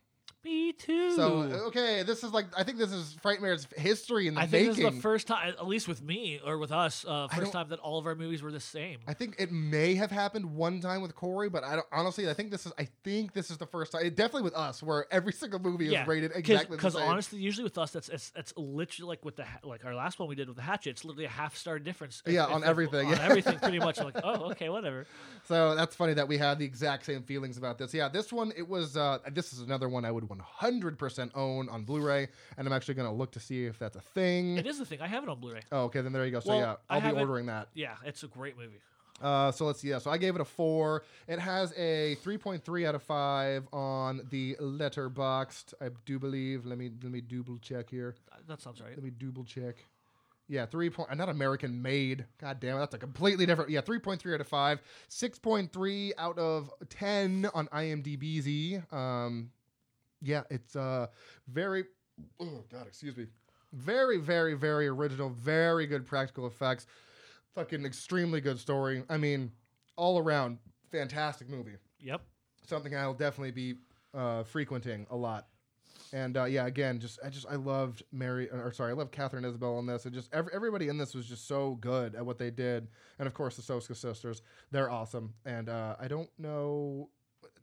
Me 0.48 0.72
too. 0.72 1.12
So 1.12 1.42
okay, 1.68 2.04
this 2.04 2.24
is 2.24 2.32
like 2.32 2.46
I 2.58 2.64
think 2.64 2.78
this 2.78 2.94
is 2.94 3.18
Frightmare's 3.22 3.68
history 3.76 4.28
in 4.28 4.36
the 4.36 4.40
I 4.40 4.44
think 4.44 4.70
making. 4.70 4.84
this 4.86 4.94
is 4.94 4.96
the 4.96 5.02
first 5.02 5.28
time, 5.28 5.50
at 5.50 5.68
least 5.68 5.90
with 5.90 6.02
me 6.02 6.40
or 6.46 6.58
with 6.58 6.72
us, 6.72 7.04
uh, 7.06 7.28
first 7.28 7.52
time 7.52 7.68
that 7.70 7.80
all 7.80 8.00
of 8.00 8.06
our 8.06 8.16
movies 8.16 8.42
were 8.42 8.52
the 8.52 8.62
same. 8.62 9.00
I 9.08 9.14
think 9.14 9.36
it 9.40 9.52
may 9.52 9.96
have 9.96 10.10
happened 10.10 10.56
one 10.56 10.80
time 10.80 11.02
with 11.02 11.16
Corey, 11.16 11.50
but 11.50 11.66
I 11.66 11.76
don't 11.76 11.86
honestly. 11.92 12.30
I 12.30 12.34
think 12.34 12.52
this 12.52 12.66
is. 12.66 12.72
I 12.80 12.88
think 13.04 13.34
this 13.34 13.52
is 13.52 13.58
the 13.58 13.66
first 13.66 13.92
time. 13.92 14.04
Definitely 14.08 14.44
with 14.44 14.56
us, 14.56 14.82
where 14.82 15.06
every 15.12 15.34
single 15.34 15.60
movie 15.60 15.88
yeah, 15.88 16.04
is 16.04 16.08
rated 16.08 16.32
exactly 16.34 16.78
the 16.78 16.78
because 16.78 16.94
same. 16.94 17.04
honestly, 17.04 17.40
usually 17.40 17.66
with 17.66 17.78
us, 17.78 17.92
that's 17.92 18.08
it's, 18.08 18.32
it's 18.38 18.54
literally 18.56 19.10
like 19.10 19.26
with 19.26 19.36
the 19.36 19.44
ha- 19.44 19.60
like 19.64 19.84
our 19.84 19.96
last 19.96 20.18
one 20.18 20.30
we 20.30 20.36
did 20.36 20.48
with 20.48 20.56
the 20.56 20.64
hatchet. 20.64 20.92
It's 20.92 21.04
literally 21.04 21.26
a 21.26 21.30
half 21.30 21.58
star 21.58 21.78
difference. 21.78 22.24
Yeah, 22.26 22.46
on 22.46 22.64
everything, 22.64 23.08
on 23.08 23.18
yeah. 23.18 23.26
everything, 23.26 23.60
pretty 23.60 23.80
much. 23.80 24.00
Like, 24.00 24.16
oh, 24.24 24.52
okay, 24.52 24.70
whatever. 24.70 25.08
so 25.44 25.76
that's 25.76 25.94
funny 25.94 26.14
that 26.14 26.30
we 26.30 26.38
had 26.38 26.58
the 26.58 26.66
exact 26.66 27.06
same 27.06 27.24
feelings 27.24 27.58
about 27.58 27.78
this. 27.78 27.94
Yeah, 27.94 28.08
this 28.08 28.32
one 28.32 28.54
it 28.56 28.70
was. 28.70 28.96
Uh, 28.96 29.18
this 29.34 29.52
is 29.52 29.60
another 29.60 29.90
one 29.90 30.06
I 30.06 30.12
would 30.12 30.24
100% 30.37 30.37
own 31.36 31.70
on 31.70 31.84
Blu-ray, 31.84 32.28
and 32.58 32.68
I'm 32.68 32.74
actually 32.74 32.94
going 32.96 33.08
to 33.10 33.14
look 33.16 33.32
to 33.32 33.40
see 33.40 33.66
if 33.66 33.78
that's 33.80 33.96
a 33.96 34.02
thing. 34.02 34.58
It 34.58 34.66
is 34.68 34.80
a 34.80 34.86
thing. 34.86 35.02
I 35.02 35.08
have 35.08 35.24
it 35.24 35.30
on 35.30 35.40
Blu-ray. 35.40 35.62
Oh, 35.72 35.84
okay, 35.86 36.02
then 36.02 36.12
there 36.14 36.26
you 36.26 36.32
go. 36.32 36.40
So 36.40 36.50
Well, 36.50 36.60
yeah, 36.60 36.76
I 36.90 36.96
I'll 36.96 37.02
be 37.02 37.08
it- 37.18 37.22
ordering 37.22 37.46
that. 37.48 37.70
Yeah, 37.74 37.96
it's 38.06 38.24
a 38.24 38.28
great 38.28 38.58
movie. 38.58 38.80
Uh, 39.20 39.52
so 39.52 39.66
let's 39.66 39.80
see. 39.82 39.90
Yeah, 39.90 39.98
so 39.98 40.12
I 40.12 40.18
gave 40.20 40.36
it 40.36 40.42
a 40.42 40.46
four. 40.46 41.04
It 41.28 41.40
has 41.40 41.72
a 41.76 42.16
3.3 42.24 42.86
out 42.88 42.94
of 42.94 43.02
five 43.02 43.68
on 43.74 44.22
the 44.30 44.56
Letterboxd. 44.62 45.74
I 45.82 45.90
do 46.06 46.20
believe. 46.20 46.66
Let 46.68 46.78
me 46.78 46.92
let 47.02 47.12
me 47.12 47.22
double 47.22 47.58
check 47.58 47.90
here. 47.90 48.16
Uh, 48.32 48.36
That 48.48 48.62
sounds 48.62 48.80
right. 48.80 48.92
Let 48.94 49.04
me 49.04 49.10
double 49.10 49.44
check. 49.44 49.76
Yeah, 50.50 50.66
three 50.68 50.90
point. 50.92 51.14
Not 51.18 51.30
American 51.30 51.82
made. 51.82 52.26
God 52.40 52.60
damn 52.60 52.78
it, 52.78 52.80
that's 52.80 52.94
a 52.94 52.98
completely 53.00 53.46
different. 53.48 53.70
Yeah, 53.72 53.82
three 53.82 53.98
point 54.00 54.22
three 54.22 54.34
out 54.36 54.40
of 54.42 54.48
five. 54.48 54.82
Six 55.10 55.40
point 55.40 55.74
three 55.74 56.14
out 56.20 56.38
of 56.38 56.70
ten 56.90 57.50
on 57.56 57.68
IMDb's. 57.70 58.84
Um, 58.94 59.50
yeah, 60.22 60.44
it's 60.50 60.76
uh 60.76 61.08
very. 61.48 61.86
Oh 62.40 62.64
God, 62.72 62.88
excuse 62.88 63.16
me. 63.16 63.28
Very, 63.74 64.18
very, 64.18 64.54
very 64.56 64.88
original. 64.88 65.30
Very 65.30 65.86
good 65.88 66.06
practical 66.06 66.48
effects. 66.48 66.88
Fucking 67.54 67.86
extremely 67.86 68.42
good 68.42 68.60
story. 68.60 69.04
I 69.10 69.18
mean, 69.18 69.52
all 69.98 70.20
around 70.20 70.60
fantastic 70.92 71.50
movie 71.50 71.76
Yep. 72.00 72.22
something 72.66 72.96
I'll 72.96 73.14
definitely 73.14 73.52
be 73.52 73.76
uh, 74.14 74.44
frequenting 74.44 75.06
a 75.10 75.16
lot. 75.16 75.48
And 76.14 76.38
uh, 76.38 76.46
yeah, 76.46 76.66
again, 76.68 77.00
just 77.00 77.20
I 77.24 77.30
just 77.30 77.46
I 77.50 77.56
loved 77.56 78.04
Mary, 78.14 78.50
or 78.50 78.72
sorry, 78.72 78.92
I 78.92 78.96
love 78.96 79.12
Katharine 79.12 79.44
Isabelle 79.44 79.78
in 79.80 79.86
this, 79.86 80.06
and 80.06 80.14
just 80.14 80.34
every, 80.34 80.54
everybody 80.54 80.88
in 80.88 80.98
this 80.98 81.14
was 81.14 81.28
just 81.28 81.48
so 81.48 81.76
good 81.82 82.16
at 82.16 82.26
what 82.26 82.38
they 82.38 82.50
did. 82.50 82.88
And 83.20 83.28
of 83.28 83.34
course, 83.34 83.58
the 83.58 83.62
Soska 83.62 83.96
sisters, 83.96 84.42
they're 84.72 84.90
awesome. 84.90 85.34
And 85.46 85.68
uh, 85.68 85.98
I 86.00 86.08
don't 86.08 86.30
know, 86.38 87.10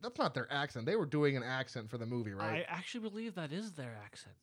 that's 0.05 0.19
not 0.19 0.33
their 0.33 0.51
accent. 0.51 0.85
They 0.85 0.95
were 0.95 1.05
doing 1.05 1.35
an 1.35 1.43
accent 1.43 1.89
for 1.89 1.97
the 1.97 2.05
movie, 2.05 2.33
right? 2.33 2.59
I 2.61 2.65
actually 2.67 3.09
believe 3.09 3.35
that 3.35 3.51
is 3.51 3.71
their 3.71 3.97
accent. 4.03 4.35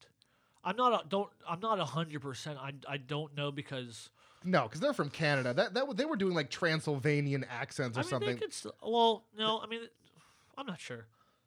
I'm 0.65 0.77
not 0.77 1.05
a, 1.05 1.09
don't 1.09 1.29
I'm 1.49 1.61
not 1.61 1.79
a 1.79 1.85
hundred 1.85 2.21
percent. 2.21 2.59
I 2.59 2.73
I 2.89 2.97
don't 2.97 3.37
know 3.37 3.51
because 3.51 4.11
no, 4.45 4.65
because 4.65 4.81
they're 4.81 4.93
from 4.93 5.11
Canada. 5.11 5.55
That 5.55 5.75
that 5.75 5.97
they 5.97 6.05
were 6.05 6.17
doing 6.17 6.35
like 6.35 6.51
Transylvanian 6.51 7.45
accents 7.51 7.97
or 7.97 8.01
I 8.01 8.03
mean 8.03 8.11
something. 8.11 8.29
they 8.29 8.35
could 8.37 8.53
still. 8.53 8.75
Well, 8.83 9.25
no, 9.37 9.61
I 9.63 9.67
mean 9.67 9.81
I'm 10.57 10.67
not 10.67 10.81
sure. 10.81 11.07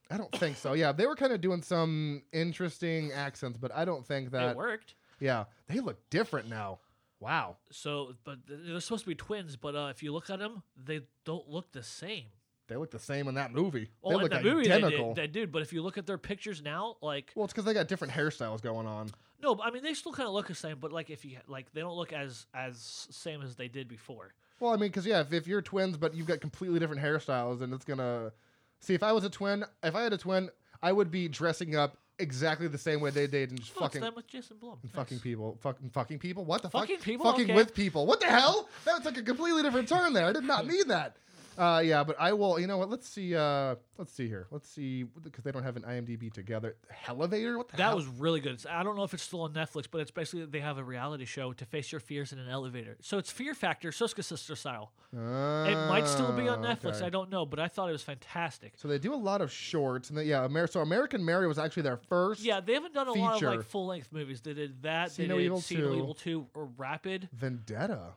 I 0.09 0.17
don't 0.17 0.31
think 0.33 0.57
so. 0.57 0.73
Yeah, 0.73 0.91
they 0.91 1.07
were 1.07 1.15
kind 1.15 1.33
of 1.33 1.41
doing 1.41 1.61
some 1.61 2.23
interesting 2.31 3.11
accents, 3.11 3.57
but 3.57 3.71
I 3.73 3.85
don't 3.85 4.05
think 4.05 4.31
that. 4.31 4.51
it 4.51 4.57
worked. 4.57 4.95
Yeah, 5.19 5.45
they 5.67 5.79
look 5.79 5.97
different 6.09 6.49
now. 6.49 6.79
Wow. 7.19 7.57
So, 7.71 8.15
but 8.23 8.39
they're 8.47 8.79
supposed 8.81 9.03
to 9.03 9.09
be 9.09 9.15
twins. 9.15 9.55
But 9.55 9.75
uh, 9.75 9.87
if 9.89 10.03
you 10.03 10.13
look 10.13 10.29
at 10.29 10.39
them, 10.39 10.63
they 10.81 11.01
don't 11.23 11.49
look 11.49 11.71
the 11.71 11.81
same. 11.81 12.25
They 12.67 12.75
look 12.77 12.91
the 12.91 12.99
same 12.99 13.27
in 13.27 13.35
that 13.35 13.53
movie. 13.53 13.89
Oh, 14.03 14.09
they 14.09 14.15
in 14.15 14.21
look 14.21 14.31
the 14.31 14.41
movie 14.41 14.67
they 14.67 14.81
did, 14.81 15.15
they 15.15 15.27
did. 15.27 15.51
But 15.51 15.61
if 15.61 15.71
you 15.71 15.81
look 15.83 15.97
at 15.97 16.05
their 16.07 16.17
pictures 16.17 16.61
now, 16.61 16.97
like 17.01 17.31
well, 17.35 17.45
it's 17.45 17.53
because 17.53 17.65
they 17.65 17.73
got 17.73 17.87
different 17.87 18.13
hairstyles 18.13 18.61
going 18.61 18.87
on. 18.87 19.09
no, 19.41 19.53
but 19.55 19.67
I 19.67 19.71
mean 19.71 19.83
they 19.83 19.93
still 19.93 20.13
kind 20.13 20.27
of 20.27 20.33
look 20.33 20.47
the 20.47 20.55
same. 20.55 20.77
But 20.79 20.91
like 20.91 21.09
if 21.09 21.23
you 21.25 21.37
like, 21.47 21.71
they 21.73 21.81
don't 21.81 21.95
look 21.95 22.11
as 22.13 22.47
as 22.53 23.07
same 23.11 23.41
as 23.41 23.55
they 23.55 23.67
did 23.67 23.87
before. 23.87 24.33
Well, 24.59 24.71
I 24.71 24.77
mean, 24.77 24.89
because 24.89 25.05
yeah, 25.05 25.21
if, 25.21 25.33
if 25.33 25.47
you're 25.47 25.61
twins 25.61 25.97
but 25.97 26.15
you've 26.15 26.27
got 26.27 26.41
completely 26.41 26.79
different 26.79 27.01
hairstyles, 27.01 27.59
then 27.59 27.73
it's 27.73 27.85
gonna. 27.85 28.31
See, 28.79 28.93
if 28.93 29.03
I 29.03 29.11
was 29.11 29.23
a 29.23 29.29
twin, 29.29 29.63
if 29.83 29.95
I 29.95 30.01
had 30.03 30.13
a 30.13 30.17
twin, 30.17 30.49
I 30.81 30.91
would 30.91 31.11
be 31.11 31.27
dressing 31.27 31.75
up 31.75 31.97
exactly 32.17 32.67
the 32.67 32.77
same 32.77 33.01
way 33.01 33.09
they 33.09 33.27
did 33.27 33.49
and 33.49 33.59
just 33.59 33.73
Oh, 33.75 33.81
fucking. 33.81 34.01
with 34.15 34.27
Jason 34.27 34.57
Blum. 34.57 34.79
and 34.81 34.83
Nice. 34.85 34.95
Fucking 34.95 35.19
people, 35.19 35.57
fucking 35.61 35.89
fucking 35.89 36.19
people. 36.19 36.45
What 36.45 36.61
the 36.61 36.69
fuck? 36.69 36.81
Fucking 36.83 36.97
fuck? 36.97 37.05
people? 37.05 37.25
Fucking 37.25 37.45
Okay. 37.45 37.55
with 37.55 37.73
people. 37.75 38.05
What 38.05 38.21
the 38.21 38.27
hell? 38.27 38.69
That 38.85 38.95
was 38.97 39.05
like 39.05 39.17
a 39.17 39.21
completely 39.23 39.61
different 39.63 39.89
turn 39.89 40.13
there. 40.13 40.25
I 40.25 40.31
did 40.33 40.43
not 40.45 40.65
mean 40.65 40.87
that. 40.87 41.17
Uh, 41.57 41.81
yeah, 41.83 42.03
but 42.03 42.15
I 42.19 42.33
will. 42.33 42.59
You 42.59 42.67
know 42.67 42.77
what? 42.77 42.89
Let's 42.89 43.07
see. 43.07 43.35
Uh, 43.35 43.75
let's 43.97 44.11
see 44.13 44.27
here. 44.27 44.47
Let's 44.51 44.69
see 44.69 45.03
because 45.03 45.43
they 45.43 45.51
don't 45.51 45.63
have 45.63 45.75
an 45.77 45.83
IMDb 45.83 46.31
together. 46.31 46.75
Elevator. 47.07 47.57
What 47.57 47.69
the 47.69 47.77
That 47.77 47.83
hell? 47.83 47.95
was 47.95 48.07
really 48.07 48.39
good. 48.41 48.53
It's- 48.53 48.65
I 48.69 48.83
don't 48.83 48.95
know 48.95 49.03
if 49.03 49.13
it's 49.13 49.23
still 49.23 49.41
on 49.41 49.53
Netflix, 49.53 49.85
but 49.89 50.01
it's 50.01 50.11
basically 50.11 50.45
they 50.45 50.59
have 50.59 50.77
a 50.77 50.83
reality 50.83 51.25
show 51.25 51.53
to 51.53 51.65
face 51.65 51.91
your 51.91 51.99
fears 52.01 52.33
in 52.33 52.39
an 52.39 52.49
elevator. 52.49 52.97
So 53.01 53.17
it's 53.17 53.31
Fear 53.31 53.53
Factor, 53.53 53.91
Soska 53.91 54.23
Sister 54.23 54.55
style. 54.55 54.91
It 55.13 55.17
might 55.87 56.07
still 56.07 56.33
be 56.33 56.47
on 56.49 56.65
Ah, 56.65 56.75
Netflix. 56.75 56.95
okay. 56.97 57.05
I 57.05 57.09
don't 57.09 57.29
know, 57.29 57.45
but 57.45 57.59
I 57.59 57.67
thought 57.69 57.87
it 57.89 57.93
was 57.93 58.03
fantastic. 58.03 58.73
So 58.75 58.87
they 58.87 58.99
do 58.99 59.13
a 59.13 59.15
lot 59.15 59.41
of 59.41 59.51
shorts, 59.51 60.09
and 60.09 60.17
they, 60.17 60.25
yeah, 60.25 60.43
Amer- 60.45 60.67
so 60.67 60.81
American 60.81 61.23
Mary 61.23 61.47
was 61.47 61.57
actually 61.57 61.83
their 61.83 61.97
first. 61.97 62.41
Yeah, 62.41 62.59
they 62.59 62.73
haven't 62.73 62.93
done 62.93 63.07
a 63.07 63.13
lot 63.13 63.35
of 63.37 63.41
like 63.43 63.63
full 63.63 63.85
length 63.87 64.11
movies. 64.11 64.41
They 64.41 64.53
did 64.53 64.81
that. 64.83 65.11
See 65.11 65.23
they 65.23 65.29
No 65.29 65.37
did 65.37 65.45
Evil 65.45 65.61
See 65.61 65.77
No 65.77 65.87
2. 65.91 65.93
Evil 65.95 66.13
Two 66.13 66.47
or 66.53 66.65
Rabid 66.77 67.29
Vendetta. 67.31 68.13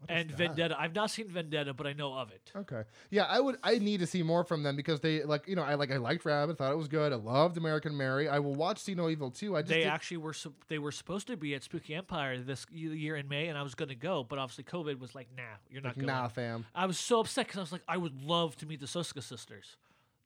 What 0.00 0.10
and? 0.10 0.30
Vendetta. 0.30 0.76
I've 0.80 0.94
not 0.94 1.10
seen 1.10 1.28
Vendetta, 1.28 1.74
but 1.74 1.86
I 1.86 1.92
know 1.92 2.14
of 2.14 2.30
it. 2.32 2.50
Okay. 2.56 2.82
Yeah, 3.10 3.24
I 3.24 3.38
would. 3.40 3.56
I 3.62 3.78
need 3.78 4.00
to 4.00 4.06
see 4.06 4.22
more 4.22 4.44
from 4.44 4.62
them 4.62 4.74
because 4.76 5.00
they 5.00 5.22
like 5.22 5.46
you 5.46 5.56
know 5.56 5.62
I 5.62 5.74
like 5.74 5.90
I 5.92 5.98
liked 5.98 6.24
Rabid, 6.24 6.56
thought 6.58 6.72
it 6.72 6.76
was 6.76 6.88
good. 6.88 7.12
I 7.12 7.16
loved 7.16 7.56
American 7.58 7.96
Mary. 7.96 8.28
I 8.28 8.38
will 8.38 8.54
watch 8.54 8.78
See 8.78 8.94
No 8.94 9.08
Evil 9.08 9.30
too. 9.30 9.56
I 9.56 9.60
just 9.60 9.68
They 9.70 9.80
did- 9.80 9.88
actually 9.88 10.16
were 10.18 10.34
they 10.68 10.78
were 10.78 10.92
supposed 10.92 11.26
to 11.28 11.36
be 11.36 11.54
at 11.54 11.62
Spooky 11.62 11.94
Empire 11.94 12.38
this 12.38 12.66
year 12.70 13.16
in 13.16 13.28
May, 13.28 13.48
and 13.48 13.58
I 13.58 13.62
was 13.62 13.74
going 13.74 13.90
to 13.90 13.94
go, 13.94 14.24
but 14.24 14.38
obviously 14.38 14.64
COVID 14.64 14.98
was 14.98 15.14
like, 15.14 15.28
nah, 15.36 15.42
you're 15.70 15.82
not 15.82 15.90
like, 15.90 15.96
going. 15.96 16.06
nah, 16.06 16.28
fam. 16.28 16.64
I 16.74 16.86
was 16.86 16.98
so 16.98 17.20
upset 17.20 17.46
because 17.46 17.58
I 17.58 17.62
was 17.62 17.72
like, 17.72 17.82
I 17.86 17.96
would 17.96 18.22
love 18.22 18.56
to 18.56 18.66
meet 18.66 18.80
the 18.80 18.86
Soska 18.86 19.22
sisters. 19.22 19.76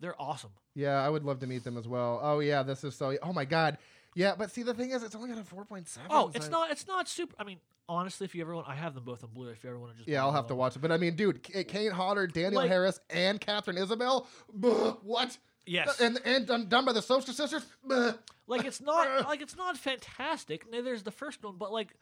They're 0.00 0.20
awesome. 0.20 0.50
Yeah, 0.74 0.96
I 1.04 1.08
would 1.08 1.24
love 1.24 1.38
to 1.40 1.46
meet 1.46 1.64
them 1.64 1.76
as 1.78 1.86
well. 1.88 2.20
Oh 2.22 2.40
yeah, 2.40 2.62
this 2.62 2.84
is 2.84 2.94
so. 2.94 3.16
Oh 3.22 3.32
my 3.32 3.44
god. 3.44 3.78
Yeah, 4.14 4.34
but 4.36 4.50
see 4.50 4.62
the 4.62 4.74
thing 4.74 4.90
is, 4.90 5.02
it's 5.02 5.14
only 5.14 5.28
got 5.28 5.38
a 5.38 5.44
four 5.44 5.64
point 5.64 5.88
seven. 5.88 6.08
Oh, 6.10 6.30
it's 6.34 6.48
not. 6.50 6.70
It's 6.70 6.86
not 6.86 7.08
super. 7.08 7.34
I 7.38 7.44
mean, 7.44 7.58
honestly, 7.88 8.24
if 8.24 8.34
you 8.34 8.42
ever 8.42 8.54
want, 8.54 8.68
I 8.68 8.74
have 8.74 8.94
them 8.94 9.04
both 9.04 9.24
on 9.24 9.30
Blu-ray. 9.30 9.52
If 9.52 9.64
you 9.64 9.70
ever 9.70 9.78
want 9.78 9.92
to 9.92 9.98
just, 9.98 10.08
Yeah, 10.08 10.22
I'll 10.22 10.32
have 10.32 10.46
to 10.48 10.54
watch 10.54 10.76
it. 10.76 10.78
But 10.80 10.92
I 10.92 10.96
mean, 10.98 11.16
dude, 11.16 11.42
K- 11.42 11.64
Kane 11.64 11.90
Hodder, 11.90 12.26
Danielle 12.26 12.62
Like- 12.62 12.70
Harris, 12.70 13.00
and 13.10 13.40
Katharine 13.40 13.76
Isabelle. 13.78 14.26
Buh, 14.52 14.92
what? 15.02 15.36
Yes, 15.66 15.98
And 16.00 16.20
and 16.26 16.46
done, 16.46 16.68
done 16.68 16.84
by 16.84 16.92
the 16.92 17.00
Soska 17.00 17.32
sisters. 17.32 17.64
Buh. 17.82 18.12
like 18.46 18.64
it's 18.66 18.80
not 18.82 19.24
like 19.28 19.40
it's 19.40 19.56
not 19.56 19.76
fantastic. 19.78 20.70
Neither 20.70 20.92
is 20.92 21.02
the 21.02 21.10
first 21.10 21.42
one, 21.42 21.56
but 21.56 21.72
like 21.72 21.94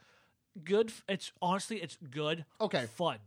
good. 0.65 0.89
f- 0.89 1.05
It's 1.09 1.33
honestly, 1.41 1.77
it's 1.81 1.97
good. 2.11 2.45
Okay. 2.61 2.87
fun. 2.97 3.19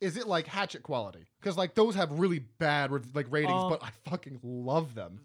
Is 0.00 0.16
it 0.16 0.26
like 0.26 0.46
Hatchet 0.46 0.82
quality? 0.82 1.26
Because 1.40 1.56
like 1.56 1.74
those 1.74 1.94
have 1.94 2.10
really 2.18 2.40
bad 2.40 2.90
rev- 2.90 3.14
like 3.14 3.26
ratings, 3.30 3.52
Um, 3.52 3.70
but 3.70 3.82
I 3.84 3.90
fucking 4.10 4.40
love 4.42 4.94
them. 4.94 5.20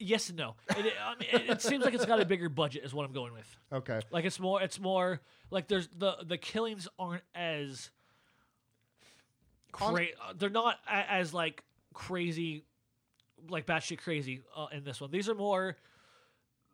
Yes 0.00 0.28
and 0.28 0.38
no. 0.38 0.54
It, 0.76 0.86
it, 0.86 0.92
I 1.04 1.14
mean, 1.18 1.28
it, 1.32 1.50
it 1.50 1.62
seems 1.62 1.84
like 1.84 1.92
it's 1.94 2.06
got 2.06 2.20
a 2.20 2.24
bigger 2.24 2.48
budget, 2.48 2.84
is 2.84 2.94
what 2.94 3.04
I'm 3.04 3.12
going 3.12 3.32
with. 3.32 3.56
Okay. 3.72 4.00
Like 4.12 4.24
it's 4.24 4.38
more. 4.38 4.62
It's 4.62 4.78
more 4.78 5.20
like 5.50 5.66
there's 5.68 5.88
the 5.98 6.16
the 6.24 6.38
killings 6.38 6.86
aren't 6.98 7.24
as. 7.34 7.90
On- 9.80 9.94
Cra- 9.94 10.06
uh, 10.28 10.32
they're 10.36 10.50
not 10.50 10.76
a- 10.88 11.12
as 11.12 11.34
like 11.34 11.62
crazy, 11.94 12.64
like 13.48 13.66
batshit 13.66 13.98
crazy 13.98 14.42
uh, 14.56 14.66
in 14.72 14.84
this 14.84 15.00
one. 15.00 15.10
These 15.10 15.28
are 15.28 15.34
more. 15.34 15.76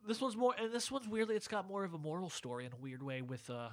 This 0.07 0.21
one's 0.21 0.35
more, 0.37 0.53
and 0.59 0.71
this 0.71 0.91
one's 0.91 1.07
weirdly, 1.07 1.35
it's 1.35 1.47
got 1.47 1.67
more 1.67 1.83
of 1.83 1.93
a 1.95 1.97
moral 1.97 2.29
story 2.29 2.65
in 2.65 2.71
a 2.71 2.75
weird 2.75 3.01
way 3.01 3.21
with 3.23 3.49
uh, 3.49 3.69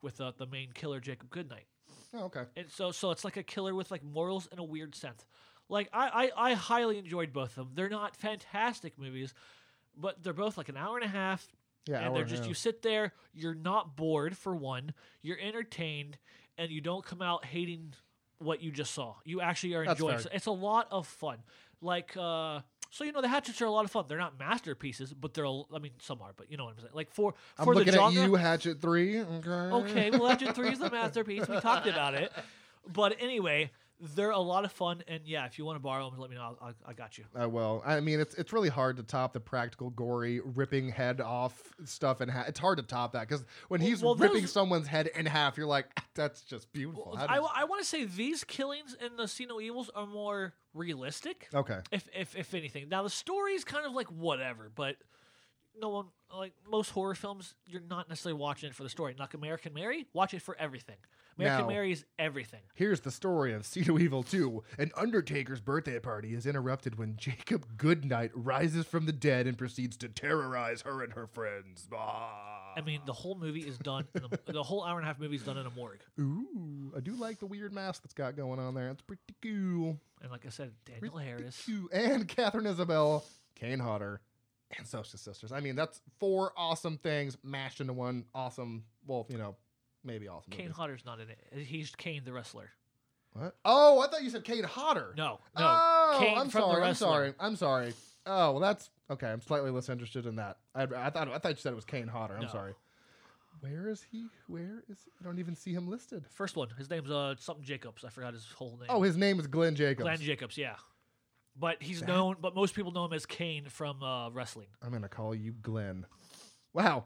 with 0.00 0.20
uh, 0.20 0.32
the 0.38 0.46
main 0.46 0.70
killer 0.72 1.00
Jacob 1.00 1.28
Goodnight. 1.30 1.66
Oh, 2.14 2.24
okay. 2.26 2.44
And 2.56 2.70
so, 2.70 2.90
so 2.92 3.10
it's 3.10 3.24
like 3.24 3.36
a 3.36 3.42
killer 3.42 3.74
with 3.74 3.90
like 3.90 4.04
morals 4.04 4.48
in 4.52 4.58
a 4.58 4.64
weird 4.64 4.94
sense. 4.94 5.26
Like 5.68 5.88
I, 5.92 6.30
I, 6.36 6.50
I 6.50 6.54
highly 6.54 6.98
enjoyed 6.98 7.32
both 7.32 7.50
of 7.50 7.66
them. 7.66 7.70
They're 7.74 7.88
not 7.88 8.16
fantastic 8.16 8.98
movies, 8.98 9.32
but 9.96 10.22
they're 10.22 10.32
both 10.32 10.56
like 10.56 10.68
an 10.68 10.76
hour 10.76 10.96
and 10.96 11.04
a 11.04 11.08
half. 11.08 11.46
Yeah, 11.88 12.06
and 12.06 12.14
they're 12.14 12.24
just 12.24 12.46
you 12.46 12.54
sit 12.54 12.82
there, 12.82 13.12
you're 13.34 13.54
not 13.54 13.96
bored 13.96 14.36
for 14.36 14.54
one, 14.54 14.92
you're 15.20 15.38
entertained, 15.40 16.16
and 16.56 16.70
you 16.70 16.80
don't 16.80 17.04
come 17.04 17.20
out 17.20 17.44
hating 17.44 17.94
what 18.38 18.62
you 18.62 18.70
just 18.70 18.92
saw. 18.92 19.14
You 19.24 19.40
actually 19.40 19.74
are 19.74 19.84
That's 19.84 19.98
enjoying. 19.98 20.18
fair. 20.18 20.32
it. 20.32 20.36
It's 20.36 20.46
a 20.46 20.52
lot 20.52 20.86
of 20.92 21.06
fun. 21.06 21.38
Like 21.80 22.16
uh, 22.16 22.60
so 22.90 23.04
you 23.04 23.12
know 23.12 23.22
the 23.22 23.28
hatchets 23.28 23.60
are 23.62 23.64
a 23.64 23.70
lot 23.70 23.84
of 23.84 23.90
fun. 23.90 24.04
They're 24.06 24.18
not 24.18 24.38
masterpieces, 24.38 25.12
but 25.14 25.34
they're 25.34 25.46
I 25.46 25.78
mean 25.80 25.92
some 26.00 26.20
are, 26.22 26.32
but 26.36 26.50
you 26.50 26.56
know 26.56 26.64
what 26.64 26.74
I'm 26.74 26.80
saying. 26.80 26.92
Like 26.92 27.10
for 27.10 27.34
I'm 27.58 27.64
for 27.64 27.74
the 27.74 27.80
looking 27.80 27.94
genre, 27.94 28.22
at 28.22 28.28
you, 28.28 28.34
Hatchet 28.34 28.80
Three. 28.80 29.20
Okay. 29.20 29.50
Okay, 29.50 30.10
well, 30.10 30.24
Legend 30.24 30.54
3 30.54 30.68
is 30.68 30.78
the 30.78 30.90
masterpiece. 30.92 31.48
We 31.48 31.58
talked 31.58 31.86
about 31.86 32.14
it. 32.14 32.30
But 32.92 33.16
anyway, 33.18 33.70
they're 34.16 34.30
a 34.30 34.38
lot 34.38 34.64
of 34.64 34.72
fun. 34.72 35.02
And 35.06 35.20
yeah, 35.24 35.46
if 35.46 35.58
you 35.58 35.64
want 35.64 35.76
to 35.76 35.80
borrow 35.82 36.10
them, 36.10 36.18
let 36.18 36.28
me 36.28 36.36
know. 36.36 36.56
I, 36.60 36.70
I 36.84 36.92
got 36.92 37.18
you. 37.18 37.24
I 37.34 37.46
will. 37.46 37.82
I 37.86 38.00
mean, 38.00 38.18
it's 38.20 38.34
it's 38.34 38.52
really 38.52 38.68
hard 38.68 38.96
to 38.96 39.02
top 39.02 39.32
the 39.32 39.40
practical, 39.40 39.90
gory, 39.90 40.40
ripping 40.44 40.88
head 40.88 41.20
off 41.20 41.54
stuff 41.84 42.20
and 42.20 42.30
ha- 42.30 42.44
it's 42.48 42.58
hard 42.58 42.78
to 42.78 42.82
top 42.84 43.12
that 43.12 43.28
because 43.28 43.44
when 43.68 43.80
Well- 43.80 43.88
he's 43.88 44.02
well, 44.02 44.14
ripping 44.16 44.40
those- 44.42 44.52
someone's 44.52 44.86
head 44.88 45.06
in 45.14 45.26
half, 45.26 45.56
you're 45.56 45.66
like, 45.66 45.86
that's 46.14 46.42
just 46.42 46.72
beautiful. 46.72 47.14
How 47.16 47.26
I, 47.28 47.36
does- 47.36 47.50
I 47.54 47.64
want 47.64 47.80
to 47.82 47.86
say 47.88 48.04
these 48.04 48.44
killings 48.44 48.96
in 49.00 49.16
the 49.16 49.28
See 49.28 49.46
No 49.46 49.60
Evils 49.60 49.90
are 49.94 50.06
more 50.06 50.54
realistic, 50.74 51.48
okay. 51.54 51.78
if, 51.92 52.08
if, 52.16 52.34
if 52.34 52.54
anything. 52.54 52.88
Now, 52.88 53.02
the 53.02 53.10
story 53.10 53.52
is 53.52 53.62
kind 53.64 53.86
of 53.86 53.92
like 53.92 54.08
whatever, 54.08 54.70
but 54.74 54.96
no 55.78 55.88
one, 55.90 56.06
like 56.36 56.52
most 56.70 56.90
horror 56.90 57.14
films, 57.14 57.54
you're 57.66 57.82
not 57.88 58.08
necessarily 58.08 58.38
watching 58.38 58.68
it 58.68 58.74
for 58.74 58.82
the 58.82 58.88
story. 58.88 59.14
Like 59.18 59.34
American 59.34 59.72
Mary, 59.74 60.06
watch 60.12 60.34
it 60.34 60.42
for 60.42 60.56
everything. 60.58 60.96
American 61.38 61.62
Now- 61.66 61.68
Mary 61.68 61.92
is 61.92 62.04
everything. 62.18 62.60
Here's 62.74 63.00
the 63.00 63.10
story 63.10 63.52
of 63.52 63.64
See 63.66 63.82
No 63.86 63.98
Evil 63.98 64.22
2. 64.22 64.62
An 64.78 64.90
Undertaker's 64.96 65.60
birthday 65.60 65.98
party 65.98 66.34
is 66.34 66.46
interrupted 66.46 66.98
when 66.98 67.16
Jacob 67.16 67.66
Goodnight 67.76 68.30
rises 68.34 68.86
from 68.86 69.06
the 69.06 69.12
dead 69.12 69.46
and 69.46 69.56
proceeds 69.56 69.96
to 69.98 70.08
terrorize 70.08 70.82
her 70.82 71.02
and 71.02 71.12
her 71.14 71.26
friends. 71.26 71.88
Ah. 71.94 72.74
I 72.76 72.80
mean, 72.80 73.00
the 73.06 73.12
whole 73.12 73.34
movie 73.34 73.60
is 73.60 73.76
done, 73.78 74.06
in 74.14 74.22
the, 74.22 74.38
the 74.52 74.62
whole 74.62 74.82
hour 74.84 74.98
and 74.98 75.04
a 75.04 75.06
half 75.06 75.18
movie 75.18 75.36
is 75.36 75.42
done 75.42 75.58
in 75.58 75.66
a 75.66 75.70
morgue. 75.70 76.00
Ooh, 76.18 76.92
I 76.96 77.00
do 77.00 77.12
like 77.14 77.38
the 77.38 77.46
weird 77.46 77.72
mask 77.72 78.02
that's 78.02 78.14
got 78.14 78.36
going 78.36 78.58
on 78.58 78.74
there. 78.74 78.88
It's 78.88 79.02
pretty 79.02 79.22
cool. 79.42 79.98
And 80.22 80.30
like 80.30 80.46
I 80.46 80.50
said, 80.50 80.72
Danielle 80.86 81.10
Pretty 81.12 81.26
Harris. 81.26 81.62
cool. 81.66 81.88
And 81.92 82.26
Katharine 82.28 82.66
Isabelle, 82.66 83.24
Kane 83.56 83.78
Hodder, 83.78 84.20
and 84.78 84.86
Soska 84.86 85.18
Sisters. 85.18 85.52
I 85.52 85.60
mean, 85.60 85.76
that's 85.76 86.00
four 86.18 86.52
awesome 86.56 86.96
things 86.96 87.36
mashed 87.42 87.80
into 87.82 87.92
one 87.92 88.24
awesome, 88.34 88.84
well, 89.06 89.26
you 89.28 89.36
know, 89.36 89.56
maybe 90.04 90.28
awesome. 90.28 90.50
Kane 90.52 90.66
movie. 90.66 90.74
Hodder's 90.74 91.04
not 91.04 91.20
in 91.20 91.28
it. 91.28 91.64
He's 91.66 91.94
Kane 91.94 92.22
the 92.24 92.32
wrestler. 92.32 92.70
What? 93.34 93.56
Oh, 93.64 94.00
I 94.00 94.08
thought 94.08 94.22
you 94.22 94.30
said 94.30 94.44
Kane 94.44 94.64
Hodder. 94.64 95.14
No, 95.16 95.40
no. 95.58 95.64
Oh, 95.64 96.16
Kane 96.20 96.36
I'm 96.38 96.50
from 96.50 96.62
the 96.62 96.68
sorry. 96.68 96.84
I'm 96.84 96.94
sorry. 96.94 97.34
I'm 97.40 97.56
sorry. 97.56 97.94
Oh, 98.26 98.52
well, 98.52 98.60
that's 98.60 98.90
okay. 99.10 99.28
I'm 99.28 99.40
slightly 99.40 99.70
less 99.70 99.88
interested 99.88 100.26
in 100.26 100.36
that. 100.36 100.58
I, 100.74 100.82
I 100.82 101.10
thought 101.10 101.28
I 101.28 101.38
thought 101.38 101.48
you 101.50 101.56
said 101.56 101.72
it 101.72 101.76
was 101.76 101.84
Kane 101.86 102.08
Hodder. 102.08 102.34
I'm 102.36 102.42
No. 102.42 102.48
sorry. 102.48 102.74
Where 103.60 103.88
is 103.88 104.04
he? 104.10 104.26
Where 104.48 104.82
is? 104.88 104.98
I 105.20 105.24
don't 105.24 105.38
even 105.38 105.54
see 105.56 105.72
him 105.72 105.88
listed. 105.88 106.24
First 106.34 106.56
one. 106.56 106.68
His 106.76 106.90
name's 106.90 107.10
uh 107.10 107.34
something 107.38 107.64
Jacobs. 107.64 108.04
I 108.04 108.08
forgot 108.10 108.34
his 108.34 108.46
whole 108.56 108.76
name. 108.78 108.88
Oh, 108.88 109.02
his 109.02 109.16
name 109.16 109.38
is 109.40 109.46
Glenn 109.46 109.74
Jacobs. 109.76 110.02
Glenn 110.02 110.18
Jacobs. 110.20 110.58
Yeah. 110.58 110.74
But 111.58 111.82
he's 111.82 112.00
That- 112.00 112.08
known. 112.08 112.36
But 112.40 112.54
most 112.54 112.74
people 112.74 112.92
know 112.92 113.04
him 113.04 113.12
as 113.12 113.24
Kane 113.26 113.66
from 113.68 114.02
uh, 114.02 114.30
wrestling. 114.30 114.68
I'm 114.82 114.90
gonna 114.92 115.08
call 115.08 115.34
you 115.34 115.52
Glenn. 115.52 116.06
Wow, 116.74 117.04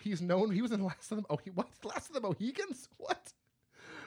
he's 0.00 0.22
known. 0.22 0.50
He 0.50 0.62
was 0.62 0.72
in 0.72 0.82
Last 0.82 1.12
of 1.12 1.18
the 1.18 1.24
oh 1.30 1.38
he 1.42 1.50
what 1.50 1.68
Last 1.84 2.08
of 2.08 2.14
the 2.14 2.20
Mohicans? 2.20 2.88
What? 2.96 3.32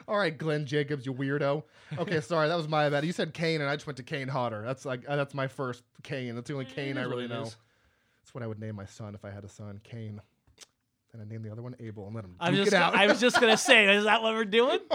All 0.08 0.18
right, 0.18 0.36
Glenn 0.36 0.66
Jacobs, 0.66 1.06
you 1.06 1.14
weirdo. 1.14 1.62
Okay, 1.96 2.20
sorry, 2.22 2.48
that 2.48 2.56
was 2.56 2.68
my 2.68 2.90
bad. 2.90 3.04
You 3.04 3.12
said 3.12 3.32
Kane, 3.34 3.60
and 3.60 3.70
I 3.70 3.76
just 3.76 3.86
went 3.86 3.98
to 3.98 4.02
Kane 4.02 4.28
Hodder. 4.28 4.62
That's 4.64 4.84
like 4.84 5.02
uh, 5.08 5.16
that's 5.16 5.34
my 5.34 5.46
first 5.46 5.84
Kane. 6.02 6.34
That's 6.34 6.48
the 6.48 6.54
only 6.54 6.66
Kane 6.66 6.98
I 6.98 7.02
really 7.02 7.28
know. 7.28 7.44
That's 7.44 8.34
what 8.34 8.42
I 8.42 8.46
would 8.46 8.60
name 8.60 8.76
my 8.76 8.86
son 8.86 9.14
if 9.14 9.24
I 9.24 9.30
had 9.30 9.44
a 9.44 9.48
son, 9.48 9.80
Kane. 9.84 10.20
And 11.12 11.20
I 11.20 11.26
named 11.26 11.44
the 11.44 11.52
other 11.52 11.60
one 11.60 11.76
Abel 11.78 12.06
and 12.06 12.14
let 12.14 12.24
him 12.24 12.36
I 12.40 12.48
was 12.48 12.58
duke 12.58 12.66
just. 12.66 12.76
it 12.76 12.82
out. 12.82 12.94
I 12.94 13.06
was 13.06 13.20
just 13.20 13.38
gonna 13.38 13.58
say, 13.58 13.94
is 13.94 14.04
that 14.04 14.22
what 14.22 14.32
we're 14.32 14.46
doing? 14.46 14.78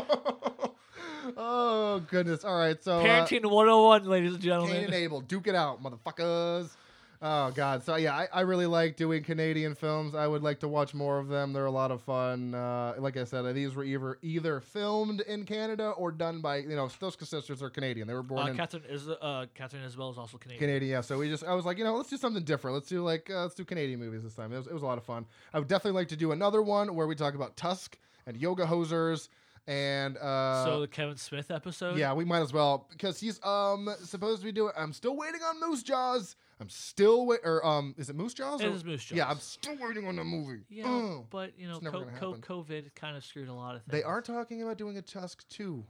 oh 1.37 2.03
goodness! 2.09 2.43
All 2.43 2.57
right, 2.57 2.81
so 2.83 2.99
uh, 2.99 3.03
Parenting 3.03 3.45
101, 3.45 4.05
ladies 4.05 4.33
and 4.33 4.41
gentlemen. 4.41 4.75
Cain 4.75 4.85
and. 4.85 4.93
Abel, 4.95 5.21
duke 5.21 5.47
it 5.47 5.55
out, 5.55 5.81
motherfuckers. 5.83 6.71
Oh 7.19 7.49
god, 7.51 7.83
so 7.83 7.95
yeah, 7.95 8.15
I, 8.15 8.27
I 8.31 8.41
really 8.41 8.67
like 8.67 8.95
doing 8.95 9.23
Canadian 9.23 9.73
films. 9.73 10.13
I 10.13 10.27
would 10.27 10.43
like 10.43 10.59
to 10.59 10.67
watch 10.67 10.93
more 10.93 11.17
of 11.17 11.27
them. 11.27 11.51
They're 11.51 11.65
a 11.65 11.71
lot 11.71 11.89
of 11.89 12.01
fun. 12.03 12.53
Uh, 12.53 12.93
like 12.99 13.17
I 13.17 13.23
said, 13.23 13.41
these 13.55 13.73
were 13.73 13.83
either 13.83 14.19
either 14.21 14.59
filmed 14.59 15.21
in 15.21 15.43
Canada 15.45 15.89
or 15.89 16.11
done 16.11 16.41
by 16.41 16.57
you 16.57 16.75
know 16.75 16.87
those 16.99 17.17
sisters 17.27 17.63
are 17.63 17.71
Canadian. 17.71 18.07
They 18.07 18.13
were 18.13 18.21
born 18.21 18.43
Uh, 18.47 18.51
in 18.51 18.57
Katharine 18.57 18.83
is 18.87 19.09
uh 19.09 19.47
Katharine 19.55 19.83
Isabelle 19.83 20.11
is 20.11 20.17
also 20.19 20.37
Canadian. 20.37 20.59
Canadian. 20.59 20.91
Yeah, 20.91 21.01
so 21.01 21.17
we 21.17 21.27
just 21.27 21.43
I 21.43 21.55
was 21.55 21.65
like, 21.65 21.79
you 21.79 21.83
know, 21.83 21.95
let's 21.95 22.09
do 22.09 22.17
something 22.17 22.43
different. 22.43 22.75
Let's 22.75 22.89
do 22.89 23.03
like 23.03 23.29
uh, 23.31 23.41
let's 23.41 23.55
do 23.55 23.65
Canadian 23.65 23.99
movies 23.99 24.21
this 24.21 24.35
time. 24.35 24.53
It 24.53 24.57
was, 24.57 24.67
it 24.67 24.73
was 24.73 24.83
a 24.83 24.85
lot 24.85 24.99
of 24.99 25.03
fun. 25.03 25.25
I 25.53 25.59
would 25.59 25.67
definitely 25.67 25.99
like 25.99 26.09
to 26.09 26.15
do 26.17 26.31
another 26.33 26.61
one 26.61 26.93
where 26.93 27.07
we 27.07 27.15
talk 27.15 27.33
about 27.33 27.57
Tusk 27.57 27.97
and 28.27 28.37
yoga 28.37 28.65
hosers 28.67 29.29
and 29.67 30.17
uh, 30.17 30.63
so 30.65 30.81
the 30.81 30.87
Kevin 30.87 31.17
Smith 31.17 31.51
episode. 31.51 31.97
yeah, 31.97 32.13
we 32.13 32.23
might 32.25 32.41
as 32.41 32.53
well 32.53 32.87
because 32.91 33.19
he's 33.19 33.43
um 33.43 33.89
supposed 34.03 34.41
to 34.41 34.45
be 34.45 34.51
doing. 34.51 34.71
I'm 34.77 34.93
still 34.93 35.15
waiting 35.17 35.41
on 35.41 35.59
Moose 35.59 35.81
Jaws. 35.83 36.35
I'm 36.59 36.69
still 36.69 37.25
wait 37.27 37.41
or 37.43 37.63
um 37.65 37.93
is 37.97 38.09
it 38.09 38.15
Moose 38.15 38.33
Jaws? 38.33 38.61
It 38.61 38.67
or- 38.67 38.71
is 38.73 38.83
Moose 38.83 39.11
Yeah, 39.11 39.29
I'm 39.29 39.39
still 39.39 39.75
waiting 39.79 40.07
on 40.07 40.15
the 40.15 40.23
movie. 40.23 40.61
Yeah, 40.69 40.85
Ugh. 40.87 41.25
but 41.29 41.51
you 41.57 41.67
know, 41.67 41.79
co- 41.79 42.05
co- 42.19 42.33
COVID 42.35 42.95
kind 42.95 43.15
of 43.15 43.23
screwed 43.23 43.47
a 43.47 43.53
lot 43.53 43.75
of 43.75 43.83
things. 43.83 43.91
they 43.91 44.03
are 44.03 44.21
talking 44.21 44.61
about 44.63 44.77
doing 44.77 44.97
a 44.97 45.01
Tusk 45.01 45.47
too. 45.49 45.85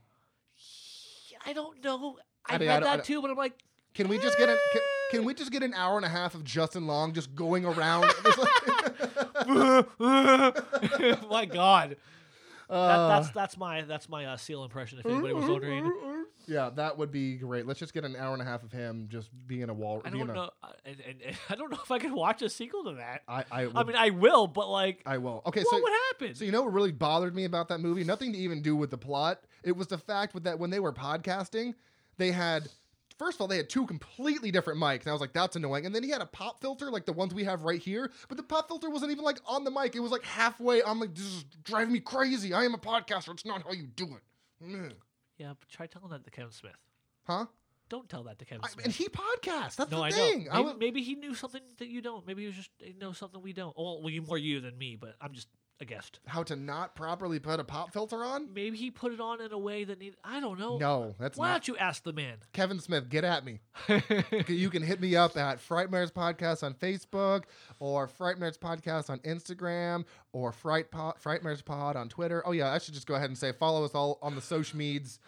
I 1.46 1.54
don't 1.54 1.82
know. 1.84 2.18
I, 2.46 2.56
I 2.56 2.58
mean, 2.58 2.68
read 2.68 2.78
I 2.78 2.80
don't- 2.82 2.90
I 2.90 2.96
that 2.98 3.06
too, 3.06 3.22
but 3.22 3.32
I'm 3.32 3.38
like, 3.38 3.54
Can 3.94 4.08
we 4.10 4.18
just 4.18 4.38
get 4.38 4.50
an 4.50 4.58
can, 4.74 4.82
can 5.12 5.24
we 5.26 5.34
just 5.34 5.52
get 5.52 5.64
an 5.64 5.74
hour 5.74 5.96
and 5.96 6.06
a 6.06 6.10
half 6.10 6.36
of 6.36 6.44
Justin 6.44 6.86
Long 6.86 7.14
just 7.14 7.34
going 7.34 7.64
around? 7.66 8.06
my 11.30 11.46
God, 11.50 11.96
that, 12.70 12.76
Uh, 12.76 13.08
that's 13.08 13.30
that's 13.32 13.58
my 13.58 13.82
that's 13.84 14.10
my 14.10 14.26
uh, 14.26 14.38
seal 14.38 14.64
impression. 14.64 15.00
If 15.00 15.06
anybody 15.06 15.34
was 15.34 15.50
wondering, 15.50 15.92
Yeah, 16.48 16.70
that 16.76 16.98
would 16.98 17.12
be 17.12 17.36
great. 17.38 17.66
Let's 17.68 17.80
just 17.80 17.94
get 17.94 18.06
an 18.06 18.16
hour 18.16 18.34
and 18.34 18.42
a 18.42 18.46
half 18.46 18.64
of 18.64 18.72
him 18.72 19.08
just 19.10 19.30
being 19.48 19.70
a 19.70 19.74
wall. 19.74 20.02
I 20.06 20.10
don't 20.10 20.30
a- 20.30 20.34
know. 20.34 20.50
uh, 20.64 20.68
And, 20.86 20.98
and, 21.02 21.22
and 21.22 21.36
I 21.50 21.56
don't 21.56 21.70
know 21.72 21.80
if 21.84 21.92
I 21.92 22.00
can 22.00 22.14
watch 22.14 22.42
a 22.42 22.50
sequel 22.50 22.84
to 22.86 22.94
that. 22.96 23.24
I 23.28 23.44
I, 23.52 23.62
I 23.64 23.66
would- 23.68 23.88
mean, 23.88 23.96
I 23.96 24.10
will, 24.12 24.48
but 24.48 24.70
like, 24.70 25.02
I 25.06 25.18
will. 25.18 25.42
Okay, 25.46 25.62
what 25.62 25.70
so 25.70 25.82
would 25.82 25.94
happen? 26.12 26.36
So 26.36 26.46
you 26.46 26.52
know 26.52 26.64
what 26.64 26.74
really 26.74 26.92
bothered 26.92 27.36
me 27.36 27.46
about 27.46 27.68
that 27.70 27.80
movie? 27.80 28.04
Nothing 28.04 28.32
to 28.34 28.38
even 28.40 28.62
do 28.62 28.76
with 28.76 28.92
the 28.92 28.98
plot. 28.98 29.42
It 29.64 29.76
was 29.76 29.88
the 29.88 29.98
fact 29.98 30.34
with 30.34 30.44
that 30.46 30.58
when 30.60 30.70
they 30.70 30.80
were 30.80 30.94
podcasting, 30.94 31.74
they 32.18 32.32
had 32.32 32.68
first 33.18 33.38
of 33.38 33.42
all 33.42 33.48
they 33.48 33.58
had 33.58 33.70
two 33.70 33.86
completely 33.86 34.52
different 34.52 34.80
mics, 34.80 35.02
and 35.02 35.08
I 35.10 35.12
was 35.12 35.22
like, 35.22 35.34
that's 35.34 35.56
annoying. 35.56 35.86
And 35.86 35.94
then 35.94 36.04
he 36.04 36.10
had 36.10 36.22
a 36.22 36.26
pop 36.26 36.62
filter 36.62 36.90
like 36.92 37.06
the 37.06 37.14
ones 37.14 37.34
we 37.34 37.44
have 37.44 37.64
right 37.64 37.82
here, 37.82 38.12
but 38.28 38.38
the 38.38 38.44
pop 38.44 38.68
filter 38.68 38.90
wasn't 38.90 39.12
even 39.12 39.24
like 39.24 39.40
on 39.46 39.64
the 39.64 39.72
mic. 39.72 39.96
It 39.96 40.00
was 40.00 40.12
like 40.12 40.24
halfway. 40.24 40.84
I'm 40.84 41.00
like, 41.00 41.14
this 41.16 41.26
is 41.26 41.44
driving 41.64 41.94
me 41.94 42.00
crazy. 42.00 42.54
I 42.54 42.64
am 42.64 42.74
a 42.74 42.78
podcaster. 42.78 43.32
It's 43.34 43.46
not 43.46 43.64
how 43.64 43.72
you 43.74 43.88
do 43.88 44.06
it. 44.06 44.64
Mm. 44.66 44.94
yeah, 45.38 45.54
but 45.60 45.70
try 45.70 45.86
telling 45.88 46.10
that 46.10 46.24
to 46.26 46.32
Kevin 46.32 46.52
Smith. 46.52 46.72
Huh? 47.26 47.46
Don't 47.90 48.10
tell 48.10 48.24
that 48.24 48.38
to 48.40 48.46
Kevin 48.46 48.66
I, 48.66 48.70
Smith. 48.70 48.86
and 48.86 48.94
he 48.94 49.08
podcasts. 49.08 49.76
That's 49.76 49.92
no, 49.92 49.98
the 50.00 50.04
I 50.04 50.10
know. 50.10 50.16
thing. 50.16 50.38
Maybe, 50.40 50.50
I 50.50 50.60
would- 50.60 50.78
maybe 50.78 51.02
he 51.04 51.16
knew 51.16 51.34
something 51.36 51.62
that 51.78 51.88
you 51.88 52.02
don't. 52.02 52.26
Maybe 52.28 52.42
he 52.42 52.48
was 52.48 52.56
just 52.56 52.72
he 52.80 52.94
knows 52.94 53.18
something 53.18 53.42
we 53.42 53.54
don't. 53.54 53.76
Well, 53.78 54.02
well, 54.02 54.10
you 54.10 54.22
more 54.24 54.38
you 54.38 54.60
than 54.60 54.78
me, 54.78 54.98
but 55.00 55.16
I'm 55.22 55.34
just 55.34 55.48
a 55.80 55.86
guest. 55.86 56.20
how 56.26 56.44
to 56.44 56.56
not 56.56 56.96
properly 56.96 57.40
put 57.40 57.60
a 57.60 57.64
pop 57.64 57.94
filter 57.94 58.24
on? 58.24 58.54
Maybe 58.54 58.78
he 58.78 58.90
put 58.92 59.12
it 59.14 59.20
on 59.20 59.42
in 59.42 59.52
a 59.52 59.58
way 59.58 59.84
that 59.84 60.00
need. 60.00 60.16
I 60.24 60.40
don't 60.40 60.60
know. 60.60 60.78
No, 60.78 61.16
that's 61.20 61.38
Why 61.38 61.48
not. 61.50 61.54
don't 61.54 61.68
you 61.68 61.78
ask 61.78 62.04
the 62.04 62.14
man? 62.14 62.38
Kevin 62.54 62.80
Smith, 62.80 63.10
get 63.10 63.24
at 63.24 63.46
me. 63.46 63.60
you 64.48 64.70
can 64.70 64.82
hit 64.84 65.00
me 65.00 65.16
up 65.16 65.38
at 65.38 65.60
Frightmares 65.60 66.12
Podcast 66.12 66.64
on 66.64 66.74
Facebook 66.74 67.44
or 67.80 68.08
Frightmares 68.08 68.58
Podcast 68.58 69.10
on 69.10 69.20
Instagram 69.20 70.06
or 70.34 70.52
Fright 70.52 70.90
Pod, 70.92 71.16
Frightmares 71.24 71.64
Pod 71.64 71.96
on 71.96 72.10
Twitter. 72.10 72.42
Oh, 72.46 72.52
yeah, 72.52 72.72
I 72.74 72.80
should 72.80 72.94
just 72.94 73.08
go 73.08 73.16
ahead 73.16 73.30
and 73.30 73.38
say 73.38 73.52
follow 73.52 73.84
us 73.86 73.92
all 73.94 74.18
on 74.22 74.36
the 74.36 74.42
social 74.42 74.80
meds. 74.80 75.20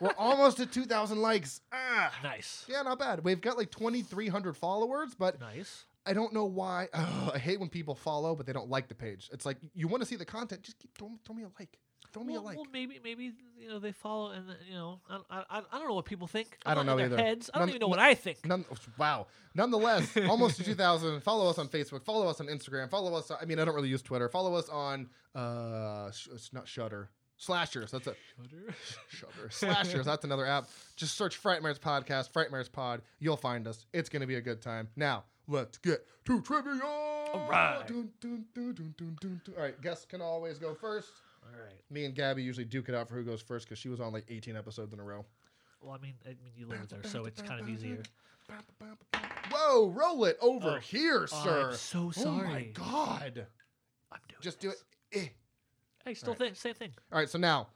We're 0.00 0.14
almost 0.18 0.60
at 0.60 0.72
2,000 0.72 1.20
likes. 1.20 1.60
Ah. 1.72 2.12
nice. 2.22 2.64
Yeah, 2.68 2.82
not 2.82 2.98
bad. 2.98 3.24
We've 3.24 3.40
got 3.40 3.56
like 3.56 3.70
2,300 3.70 4.56
followers, 4.56 5.14
but 5.18 5.40
Nice. 5.40 5.84
I 6.06 6.12
don't 6.12 6.32
know 6.32 6.44
why. 6.44 6.88
Ugh, 6.92 7.30
I 7.34 7.38
hate 7.38 7.60
when 7.60 7.68
people 7.68 7.94
follow, 7.94 8.34
but 8.34 8.46
they 8.46 8.52
don't 8.52 8.68
like 8.70 8.88
the 8.88 8.94
page. 8.94 9.28
It's 9.32 9.46
like 9.46 9.58
you 9.74 9.88
want 9.88 10.02
to 10.02 10.06
see 10.06 10.16
the 10.16 10.24
content, 10.24 10.62
just 10.62 10.78
keep, 10.78 10.96
throw, 10.96 11.10
throw 11.24 11.34
me 11.34 11.44
a 11.44 11.48
like. 11.58 11.78
Throw 12.12 12.22
me 12.22 12.34
Well, 12.34 12.42
a 12.42 12.44
like. 12.44 12.56
well, 12.56 12.66
maybe 12.72 13.00
maybe 13.02 13.32
you 13.58 13.68
know 13.68 13.80
they 13.80 13.90
follow 13.90 14.30
and 14.30 14.48
uh, 14.48 14.52
you 14.68 14.74
know 14.74 15.00
I, 15.10 15.42
I, 15.50 15.62
I 15.72 15.78
don't 15.78 15.88
know 15.88 15.94
what 15.94 16.04
people 16.04 16.28
think. 16.28 16.58
I 16.64 16.70
I'm 16.70 16.76
don't 16.76 16.86
know 16.86 16.96
their 16.96 17.06
either. 17.06 17.16
Heads. 17.16 17.50
I 17.52 17.58
don't 17.58 17.70
even 17.70 17.80
know 17.80 17.88
what 17.88 17.98
I 17.98 18.14
think. 18.14 18.46
None, 18.46 18.64
wow. 18.98 19.26
Nonetheless, 19.56 20.16
almost 20.28 20.64
2,000. 20.64 21.22
Follow 21.22 21.48
us 21.50 21.58
on 21.58 21.66
Facebook. 21.68 22.04
Follow 22.04 22.28
us 22.28 22.40
on 22.40 22.46
Instagram. 22.46 22.88
Follow 22.90 23.14
us. 23.16 23.32
I 23.32 23.44
mean, 23.46 23.58
I 23.58 23.64
don't 23.64 23.74
really 23.74 23.88
use 23.88 24.02
Twitter. 24.02 24.28
Follow 24.28 24.54
us 24.54 24.68
on 24.68 25.08
uh, 25.34 26.10
sh- 26.12 26.28
it's 26.32 26.52
not 26.52 26.68
Shutter. 26.68 27.10
Slashers. 27.36 27.90
That's 27.90 28.06
a 28.06 28.14
Shutter. 29.08 29.48
Slashers. 29.50 30.06
That's 30.06 30.24
another 30.24 30.46
app. 30.46 30.68
Just 30.94 31.16
search 31.18 31.42
Frightmares 31.42 31.80
Podcast, 31.80 32.30
Frightmares 32.30 32.70
Pod. 32.70 33.02
You'll 33.18 33.36
find 33.36 33.66
us. 33.66 33.86
It's 33.92 34.08
gonna 34.08 34.26
be 34.28 34.36
a 34.36 34.40
good 34.40 34.62
time. 34.62 34.88
Now 34.94 35.24
let's 35.48 35.78
get 35.78 36.06
to 36.26 36.40
trivia. 36.42 36.80
All 36.82 37.46
right. 37.50 37.84
Dun, 37.86 38.10
dun, 38.20 38.44
dun, 38.54 38.74
dun, 38.74 38.94
dun, 38.96 39.16
dun, 39.20 39.40
dun. 39.44 39.54
All 39.56 39.62
right. 39.62 39.80
Guests 39.80 40.04
can 40.04 40.20
always 40.20 40.58
go 40.58 40.74
first. 40.74 41.08
All 41.42 41.60
right. 41.60 41.74
Me 41.90 42.04
and 42.04 42.14
Gabby 42.14 42.42
usually 42.42 42.64
duke 42.64 42.88
it 42.88 42.94
out 42.94 43.08
for 43.08 43.14
who 43.14 43.22
goes 43.24 43.42
first 43.42 43.66
because 43.66 43.78
she 43.78 43.88
was 43.88 44.00
on 44.00 44.12
like 44.12 44.24
18 44.28 44.56
episodes 44.56 44.92
in 44.92 45.00
a 45.00 45.04
row. 45.04 45.24
Well, 45.82 45.94
I 45.94 45.98
mean, 45.98 46.14
I 46.24 46.28
mean, 46.30 46.52
you 46.56 46.66
live 46.66 46.80
with 46.80 46.92
her, 46.92 47.08
so 47.08 47.26
it's 47.26 47.42
kind 47.42 47.60
of 47.60 47.68
easier. 47.68 48.02
Whoa, 49.50 49.88
roll 49.90 50.24
it 50.24 50.38
over 50.40 50.76
Oh. 50.76 50.78
here, 50.78 51.22
Oh, 51.30 51.44
sir. 51.44 51.68
I'm 51.70 51.76
so 51.76 52.10
sorry. 52.10 52.40
Oh 52.40 52.52
my 52.52 52.62
god. 52.72 53.46
I'm 54.12 54.18
doing. 54.28 54.40
Just 54.40 54.60
do 54.60 54.70
it. 54.70 54.76
this. 55.12 55.24
Eh. 55.24 55.28
Hey, 56.04 56.14
still 56.14 56.32
right. 56.32 56.38
think 56.38 56.56
same 56.56 56.74
thing. 56.74 56.92
All 57.12 57.18
right, 57.18 57.28
so 57.28 57.38
now 57.38 57.68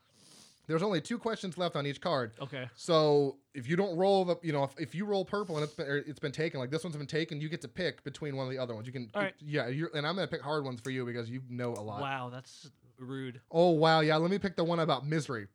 there's 0.68 0.82
only 0.82 1.00
two 1.00 1.18
questions 1.18 1.58
left 1.58 1.74
on 1.74 1.86
each 1.86 2.00
card. 2.00 2.32
Okay. 2.40 2.68
So 2.76 3.38
if 3.54 3.68
you 3.68 3.74
don't 3.74 3.96
roll 3.96 4.24
the, 4.24 4.36
you 4.42 4.52
know, 4.52 4.62
if, 4.62 4.70
if 4.78 4.94
you 4.94 5.04
roll 5.06 5.24
purple 5.24 5.56
and 5.56 5.64
it's 5.64 5.72
been, 5.74 5.86
or 5.88 5.96
it's 5.96 6.20
been 6.20 6.30
taken, 6.30 6.60
like 6.60 6.70
this 6.70 6.84
one's 6.84 6.96
been 6.96 7.06
taken, 7.06 7.40
you 7.40 7.48
get 7.48 7.60
to 7.62 7.68
pick 7.68 8.04
between 8.04 8.36
one 8.36 8.46
of 8.46 8.52
the 8.52 8.58
other 8.58 8.74
ones. 8.74 8.86
You 8.86 8.92
can, 8.92 9.10
All 9.14 9.22
right. 9.22 9.34
yeah, 9.40 9.66
you're, 9.68 9.90
and 9.94 10.06
I'm 10.06 10.14
gonna 10.14 10.28
pick 10.28 10.42
hard 10.42 10.64
ones 10.64 10.80
for 10.80 10.90
you 10.90 11.04
because 11.04 11.28
you 11.28 11.42
know 11.48 11.72
a 11.72 11.80
lot. 11.82 12.00
Wow, 12.00 12.28
that's 12.30 12.70
rude. 12.98 13.40
Oh 13.50 13.70
wow, 13.70 14.00
yeah. 14.00 14.16
Let 14.16 14.30
me 14.30 14.38
pick 14.38 14.54
the 14.56 14.64
one 14.64 14.78
about 14.80 15.06
misery. 15.06 15.48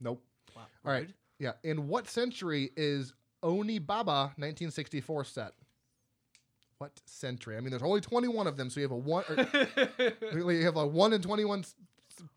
Nope. 0.00 0.22
Wow. 0.54 0.62
All 0.84 0.92
right. 0.92 0.98
rude. 1.00 1.14
Yeah. 1.38 1.52
In 1.62 1.86
what 1.88 2.08
century 2.08 2.70
is 2.76 3.14
Onibaba 3.44 4.32
1964 4.36 5.24
set? 5.24 5.52
What 6.78 6.92
century? 7.06 7.56
I 7.56 7.60
mean, 7.60 7.70
there's 7.70 7.82
only 7.82 8.00
21 8.00 8.46
of 8.46 8.56
them, 8.56 8.70
so 8.70 8.78
you 8.80 8.84
have 8.84 8.92
a 8.92 8.96
one. 8.96 9.24
Or, 9.28 10.52
you 10.52 10.64
have 10.64 10.76
a 10.76 10.86
one 10.86 11.12
in 11.12 11.20
21 11.20 11.60
s- 11.60 11.74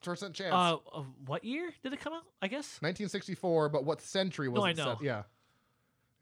percent 0.10 0.34
chance. 0.34 0.54
uh, 0.54 0.76
uh, 0.94 1.04
what 1.26 1.44
year 1.44 1.72
did 1.84 1.94
it 1.94 2.00
come 2.00 2.14
out? 2.14 2.24
I 2.42 2.48
guess. 2.48 2.78
1964, 2.82 3.70
but 3.70 3.86
what 3.86 4.02
century 4.02 4.50
was 4.50 4.60
No, 4.60 4.66
I 4.66 4.72
it 4.72 4.78
know. 4.78 4.96
set? 4.96 5.04
Yeah. 5.04 5.24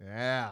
Yeah. 0.03 0.51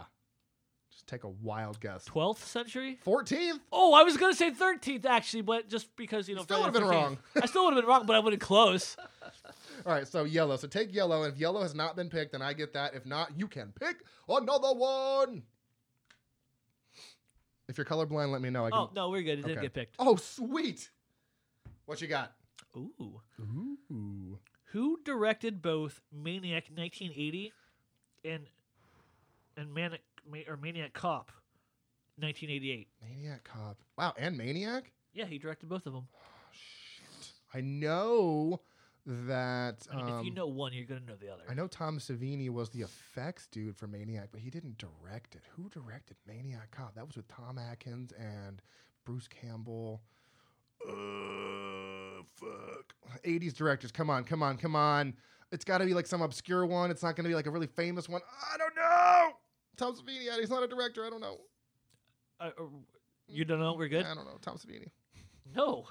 Just 0.92 1.08
take 1.08 1.24
a 1.24 1.30
wild 1.30 1.80
guess. 1.80 2.06
12th 2.06 2.40
century. 2.40 3.00
14th? 3.06 3.60
Oh, 3.72 3.94
I 3.94 4.04
was 4.04 4.18
gonna 4.18 4.34
say 4.34 4.52
13th 4.52 5.06
actually, 5.06 5.42
but 5.44 5.70
just 5.70 5.96
because 5.96 6.28
you 6.28 6.36
know, 6.36 6.44
Still 6.44 6.60
would've 6.60 6.74
been 6.74 6.86
wrong. 6.86 7.18
I 7.42 7.46
still 7.46 7.66
would 7.66 7.74
have 7.76 7.84
been 7.84 7.90
wrong, 7.90 8.06
but 8.06 8.16
I 8.16 8.20
would 8.20 8.34
have 8.34 8.40
close. 8.40 8.98
All 9.86 9.94
right, 9.94 10.08
so 10.08 10.24
yellow. 10.24 10.58
So 10.58 10.68
take 10.68 10.94
yellow, 10.94 11.24
and 11.24 11.34
if 11.34 11.40
yellow 11.40 11.62
has 11.62 11.76
not 11.76 11.96
been 11.96 12.10
picked, 12.10 12.32
then 12.32 12.42
I 12.42 12.54
get 12.54 12.74
that. 12.74 12.94
If 12.96 13.06
not, 13.06 13.32
you 13.38 13.48
can 13.48 13.74
pick 13.80 13.98
another 14.28 14.74
one. 14.74 15.44
If 17.70 17.78
you're 17.78 17.86
colorblind, 17.86 18.32
let 18.32 18.42
me 18.42 18.50
know. 18.50 18.66
I 18.66 18.70
can... 18.70 18.80
Oh 18.80 18.90
no, 18.96 19.10
we're 19.10 19.24
good. 19.24 19.40
It 19.40 19.46
didn't 19.46 19.62
get 19.62 19.74
picked. 19.74 19.96
Oh, 20.00 20.16
sweet. 20.16 20.90
What 21.86 22.02
you 22.02 22.08
got? 22.08 22.34
Ooh. 22.78 23.22
Ooh. 23.92 24.40
Who 24.72 25.00
directed 25.04 25.62
both 25.62 26.02
Maniac 26.12 26.66
1980 26.74 27.54
and 28.26 28.48
and 29.56 29.74
Manic 29.74 30.02
Ma- 30.30 30.40
or 30.48 30.58
Maniac 30.58 30.94
Cop 30.94 31.32
1988? 32.18 32.88
Maniac 33.02 33.44
Cop. 33.44 33.78
Wow, 33.98 34.14
and 34.18 34.38
Maniac? 34.38 34.92
Yeah, 35.14 35.26
he 35.26 35.38
directed 35.40 35.70
both 35.70 35.86
of 35.86 35.94
them. 35.94 36.08
Shit. 36.52 37.32
I 37.54 37.62
know 37.62 38.62
that. 39.06 39.88
I 39.92 39.96
mean, 39.96 40.06
if 40.08 40.26
you 40.26 40.32
um, 40.32 40.36
know 40.36 40.48
one, 40.48 40.74
you're 40.74 40.86
gonna 40.86 41.00
know 41.00 41.16
the 41.16 41.30
other. 41.30 41.44
I 41.50 41.54
know 41.54 41.68
Tom 41.68 41.98
Savini 41.98 42.50
was 42.50 42.70
the 42.70 42.82
effects 42.82 43.48
dude 43.48 43.76
for 43.76 43.88
Maniac, 43.88 44.30
but 44.32 44.42
he 44.42 44.50
didn't 44.50 44.78
direct 44.78 45.36
it. 45.36 45.42
Who 45.56 45.70
directed 45.70 46.18
Maniac 46.28 46.72
Cop? 46.72 46.94
That 46.96 47.08
was 47.08 47.16
with 47.16 47.28
Tom 47.28 47.58
Atkins 47.58 48.12
and 48.12 48.62
Bruce 49.06 49.28
Campbell. 49.28 50.02
Uh, 50.88 50.94
fuck. 52.36 52.94
80s 53.24 53.54
directors. 53.54 53.92
Come 53.92 54.10
on, 54.10 54.24
come 54.24 54.42
on, 54.44 54.58
come 54.58 54.76
on. 54.76 55.14
It's 55.52 55.64
got 55.64 55.78
to 55.80 55.86
be 55.86 55.94
like 55.94 56.08
some 56.08 56.22
obscure 56.22 56.66
one. 56.66 56.92
It's 56.92 57.04
not 57.04 57.16
going 57.16 57.24
to 57.24 57.30
be 57.30 57.36
like 57.36 57.46
a 57.46 57.52
really 57.52 57.68
famous 57.68 58.10
one. 58.10 58.22
I 58.54 58.58
don't 58.58 58.76
know. 58.76 59.38
Tom 59.78 59.96
Savini. 59.96 60.38
He's 60.40 60.50
not 60.50 60.64
a 60.64 60.68
director. 60.68 61.06
I 61.06 61.10
don't 61.10 61.22
know. 61.22 61.38
Uh, 62.40 62.50
uh, 62.60 62.64
you 63.28 63.46
don't 63.46 63.60
know? 63.60 63.74
We're 63.74 63.88
good. 63.88 64.06
I 64.06 64.14
don't 64.14 64.26
know. 64.26 64.38
Tom 64.42 64.58
Savini. 64.58 64.90
No, 65.56 65.86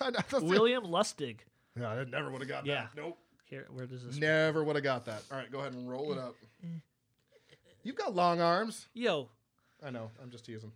William 0.40 0.84
Lustig. 0.84 1.38
Yeah, 1.78 1.88
I 1.88 2.04
never 2.04 2.30
would 2.30 2.40
have 2.42 2.48
got 2.48 2.64
Yeah. 2.66 2.82
that. 2.82 2.90
Nope. 2.96 3.18
Here, 3.44 3.66
where 3.70 3.86
does 3.86 4.04
this? 4.04 4.16
Never 4.16 4.62
would 4.64 4.76
have 4.76 4.84
got 4.84 5.04
that. 5.06 5.22
All 5.30 5.36
right, 5.38 5.50
go 5.50 5.58
ahead 5.60 5.72
and 5.74 5.90
roll 5.90 6.12
it 6.12 6.18
up. 6.18 6.34
You've 7.82 7.96
got 7.96 8.14
long 8.14 8.40
arms. 8.40 8.86
Yo, 8.94 9.28
I 9.84 9.90
know. 9.90 10.10
I'm 10.22 10.30
just 10.30 10.44
teasing. 10.46 10.72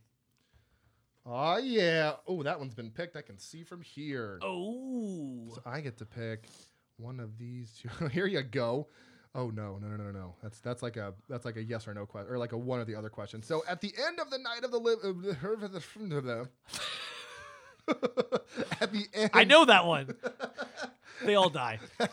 Oh 1.28 1.58
yeah. 1.58 2.12
Oh, 2.26 2.42
that 2.44 2.58
one's 2.58 2.74
been 2.74 2.90
picked. 2.90 3.16
I 3.16 3.22
can 3.22 3.38
see 3.38 3.64
from 3.64 3.82
here. 3.82 4.38
oh, 4.42 5.48
So 5.54 5.60
I 5.66 5.80
get 5.80 5.98
to 5.98 6.06
pick 6.06 6.44
one 6.98 7.18
of 7.20 7.36
these 7.36 7.78
two. 7.82 7.88
here 8.08 8.26
you 8.26 8.42
go. 8.42 8.86
Oh 9.34 9.50
no, 9.50 9.78
no, 9.82 9.88
no, 9.88 9.96
no, 9.96 10.10
no. 10.12 10.34
That's 10.42 10.60
that's 10.60 10.82
like 10.82 10.96
a 10.96 11.12
that's 11.28 11.44
like 11.44 11.56
a 11.56 11.62
yes 11.62 11.86
or 11.88 11.94
no 11.94 12.06
question, 12.06 12.32
or 12.32 12.38
like 12.38 12.52
a 12.52 12.58
one 12.58 12.78
or 12.80 12.84
the 12.84 12.94
other 12.94 13.10
question. 13.10 13.42
So 13.42 13.64
at 13.68 13.80
the 13.80 13.92
end 14.06 14.20
of 14.20 14.30
the 14.30 14.38
night 14.38 14.64
of 14.64 14.70
the 14.70 14.78
live, 14.78 14.98
at 18.80 18.92
the 18.92 19.06
end, 19.12 19.30
I 19.34 19.44
know 19.44 19.64
that 19.66 19.84
one. 19.84 20.14
they 21.24 21.34
all 21.34 21.50
die. 21.50 21.80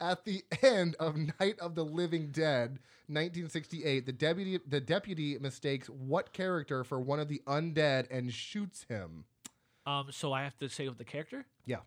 at 0.00 0.24
the 0.24 0.42
end 0.62 0.96
of 1.00 1.16
Night 1.16 1.58
of 1.60 1.74
the 1.74 1.84
Living 1.84 2.30
Dead, 2.30 2.78
1968, 3.08 4.06
the 4.06 4.12
deputy 4.12 4.58
the 4.66 4.80
deputy 4.80 5.38
mistakes 5.38 5.88
what 5.88 6.32
character 6.32 6.84
for 6.84 7.00
one 7.00 7.20
of 7.20 7.28
the 7.28 7.42
undead 7.46 8.06
and 8.10 8.32
shoots 8.32 8.84
him. 8.88 9.24
Um, 9.84 10.06
so 10.10 10.32
I 10.32 10.42
have 10.44 10.56
to 10.58 10.68
say 10.68 10.88
with 10.88 10.98
the 10.98 11.04
character. 11.04 11.44
Yeah. 11.66 11.78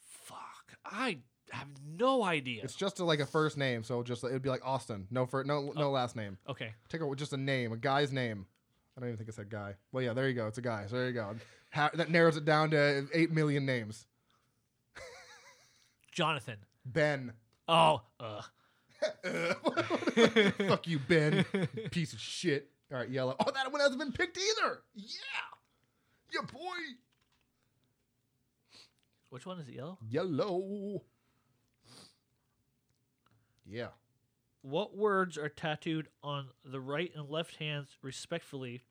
Fuck. 0.00 0.78
I 0.84 1.18
have 1.50 1.68
no 1.86 2.24
idea. 2.24 2.62
It's 2.64 2.74
just 2.74 2.98
a, 2.98 3.04
like 3.04 3.20
a 3.20 3.26
first 3.26 3.56
name, 3.56 3.82
so 3.84 4.02
just 4.02 4.24
it'd 4.24 4.42
be 4.42 4.48
like 4.48 4.66
Austin. 4.66 5.06
No 5.10 5.26
for 5.26 5.44
no 5.44 5.72
no 5.76 5.90
last 5.90 6.16
name. 6.16 6.38
okay. 6.48 6.72
Take 6.88 7.02
a, 7.02 7.14
just 7.14 7.32
a 7.32 7.36
name, 7.36 7.72
a 7.72 7.76
guy's 7.76 8.12
name. 8.12 8.46
I 8.96 9.00
don't 9.00 9.10
even 9.10 9.18
think 9.18 9.28
it 9.28 9.34
said 9.34 9.50
guy. 9.50 9.74
Well, 9.92 10.02
yeah, 10.02 10.14
there 10.14 10.26
you 10.26 10.34
go. 10.34 10.46
It's 10.46 10.56
a 10.58 10.62
guy. 10.62 10.86
So 10.88 10.96
there 10.96 11.08
you 11.08 11.12
go. 11.12 11.36
Ha- 11.72 11.90
that 11.94 12.10
narrows 12.10 12.38
it 12.38 12.46
down 12.46 12.70
to 12.70 13.06
eight 13.12 13.30
million 13.30 13.66
names. 13.66 14.06
Jonathan. 16.12 16.56
Ben. 16.92 17.32
Oh, 17.68 18.02
uh, 18.20 18.42
Fuck 20.68 20.86
you, 20.86 20.98
Ben. 20.98 21.44
Piece 21.90 22.12
of 22.12 22.20
shit. 22.20 22.70
All 22.92 22.98
right, 22.98 23.08
yellow. 23.10 23.36
Oh, 23.40 23.50
that 23.52 23.70
one 23.72 23.80
hasn't 23.80 23.98
been 23.98 24.12
picked 24.12 24.38
either. 24.38 24.82
Yeah. 24.94 25.06
Yeah, 26.32 26.40
boy. 26.52 26.76
which 29.30 29.46
one 29.46 29.58
is 29.58 29.68
it? 29.68 29.74
Yellow. 29.74 29.98
Yellow. 30.08 31.02
Yeah. 33.64 33.88
What 34.62 34.96
words 34.96 35.36
are 35.38 35.48
tattooed 35.48 36.08
on 36.22 36.46
the 36.64 36.80
right 36.80 37.12
and 37.14 37.28
left 37.28 37.56
hands, 37.56 37.88
respectfully, 38.02 38.82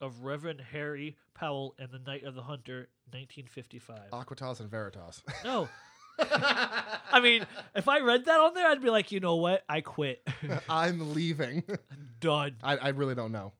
of 0.00 0.22
Reverend 0.24 0.60
Harry 0.72 1.16
Powell 1.34 1.74
and 1.78 1.90
the 1.90 1.98
Night 1.98 2.24
of 2.24 2.34
the 2.34 2.42
Hunter, 2.42 2.88
1955? 3.10 4.10
Aquitas 4.12 4.60
and 4.60 4.70
Veritas. 4.70 5.22
No. 5.44 5.68
I 6.18 7.20
mean, 7.22 7.46
if 7.74 7.88
I 7.88 8.00
read 8.00 8.24
that 8.24 8.40
on 8.40 8.54
there, 8.54 8.66
I'd 8.66 8.82
be 8.82 8.90
like, 8.90 9.12
you 9.12 9.20
know 9.20 9.36
what? 9.36 9.64
I 9.68 9.80
quit. 9.80 10.26
I'm 10.68 11.14
leaving. 11.14 11.62
Done. 12.20 12.56
I, 12.62 12.76
I 12.76 12.88
really 12.88 13.14
don't 13.14 13.32
know. 13.32 13.52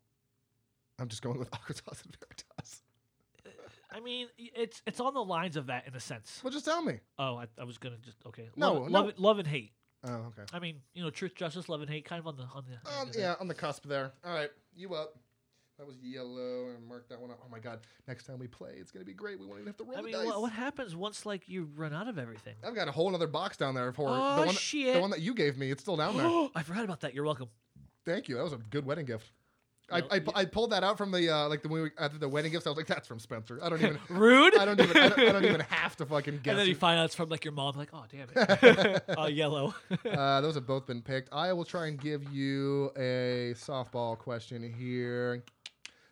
I'm 0.98 1.08
just 1.08 1.22
going 1.22 1.38
with 1.38 1.50
Aquitas 1.52 2.04
and 2.04 2.16
Veritas. 2.18 2.82
I 3.90 4.00
mean, 4.00 4.28
it's 4.36 4.82
it's 4.86 5.00
on 5.00 5.14
the 5.14 5.24
lines 5.24 5.56
of 5.56 5.68
that 5.68 5.86
in 5.86 5.94
a 5.94 6.00
sense. 6.00 6.40
Well, 6.44 6.52
just 6.52 6.66
tell 6.66 6.82
me. 6.82 7.00
Oh, 7.18 7.36
I, 7.36 7.46
I 7.58 7.64
was 7.64 7.78
gonna 7.78 7.96
just 8.02 8.18
okay. 8.26 8.50
No, 8.54 8.74
love, 8.74 8.90
no. 8.90 9.00
love, 9.00 9.12
love 9.16 9.38
and 9.38 9.48
hate. 9.48 9.72
Oh, 10.04 10.12
okay. 10.12 10.42
I 10.52 10.58
mean, 10.58 10.82
you 10.92 11.02
know, 11.02 11.08
truth, 11.08 11.34
justice, 11.34 11.68
love 11.68 11.80
and 11.80 11.88
hate, 11.88 12.04
kind 12.04 12.20
of 12.20 12.26
on 12.26 12.36
the 12.36 12.42
on 12.42 12.64
the. 12.68 13.00
Um, 13.00 13.10
yeah, 13.16 13.36
on 13.40 13.48
the 13.48 13.54
cusp 13.54 13.86
there. 13.86 14.12
All 14.24 14.34
right, 14.34 14.50
you 14.74 14.94
up. 14.94 15.16
That 15.78 15.86
was 15.86 15.96
yellow, 16.02 16.70
and 16.74 16.86
mark 16.88 17.06
that 17.10 17.20
one 17.20 17.30
up. 17.30 17.38
Oh 17.44 17.48
my 17.52 17.58
god! 17.58 17.80
Next 18.08 18.24
time 18.24 18.38
we 18.38 18.46
play, 18.46 18.76
it's 18.78 18.90
gonna 18.90 19.04
be 19.04 19.12
great. 19.12 19.38
We 19.38 19.44
won't 19.44 19.58
even 19.60 19.66
have 19.66 19.76
to 19.76 19.84
roll 19.84 19.94
I 19.94 20.00
the 20.00 20.02
mean, 20.04 20.14
dice. 20.14 20.24
what, 20.24 20.40
what 20.40 20.52
happens 20.52 20.96
once 20.96 21.26
like 21.26 21.48
you 21.50 21.68
run 21.76 21.92
out 21.92 22.08
of 22.08 22.18
everything? 22.18 22.54
I've 22.66 22.74
got 22.74 22.88
a 22.88 22.92
whole 22.92 23.14
other 23.14 23.26
box 23.26 23.58
down 23.58 23.74
there 23.74 23.92
for 23.92 24.08
Oh, 24.08 24.12
the 24.12 24.38
one. 24.38 24.46
That, 24.48 24.54
shit. 24.54 24.94
The 24.94 25.00
one 25.00 25.10
that 25.10 25.20
you 25.20 25.34
gave 25.34 25.58
me. 25.58 25.70
It's 25.70 25.82
still 25.82 25.96
down 25.96 26.16
there. 26.16 26.26
I 26.54 26.62
forgot 26.62 26.84
about 26.84 27.00
that. 27.02 27.12
You're 27.14 27.24
welcome. 27.24 27.48
Thank 28.06 28.28
you. 28.28 28.36
That 28.36 28.44
was 28.44 28.54
a 28.54 28.58
good 28.70 28.86
wedding 28.86 29.04
gift. 29.04 29.30
I, 29.90 30.02
I, 30.10 30.20
I 30.34 30.44
pulled 30.46 30.70
that 30.70 30.82
out 30.82 30.98
from 30.98 31.12
the 31.12 31.30
uh, 31.30 31.48
like 31.48 31.62
the 31.62 31.68
when 31.68 31.82
we, 31.82 31.90
after 31.98 32.18
the 32.18 32.28
wedding 32.28 32.50
gifts. 32.50 32.66
I 32.66 32.70
was 32.70 32.76
like, 32.76 32.86
that's 32.88 33.06
from 33.06 33.18
Spencer. 33.20 33.60
I 33.62 33.68
don't 33.68 33.80
even. 33.80 33.98
Rude. 34.08 34.56
I 34.58 34.64
don't 34.64 34.80
even. 34.80 34.96
I 34.96 35.08
don't, 35.10 35.18
I 35.20 35.32
don't 35.32 35.44
even 35.44 35.60
have 35.68 35.94
to 35.96 36.06
fucking 36.06 36.40
guess. 36.42 36.52
and 36.52 36.58
then 36.58 36.66
you 36.66 36.72
it. 36.72 36.78
find 36.78 36.98
out 36.98 37.04
it's 37.04 37.14
from 37.14 37.28
like 37.28 37.44
your 37.44 37.52
mom. 37.52 37.76
Like, 37.76 37.90
oh 37.92 38.04
damn 38.10 38.28
it. 38.34 39.04
uh, 39.18 39.26
yellow. 39.26 39.74
uh, 40.10 40.40
those 40.40 40.54
have 40.56 40.66
both 40.66 40.86
been 40.86 41.02
picked. 41.02 41.32
I 41.32 41.52
will 41.52 41.64
try 41.64 41.86
and 41.86 42.00
give 42.00 42.32
you 42.32 42.90
a 42.96 43.54
softball 43.56 44.18
question 44.18 44.62
here. 44.76 45.44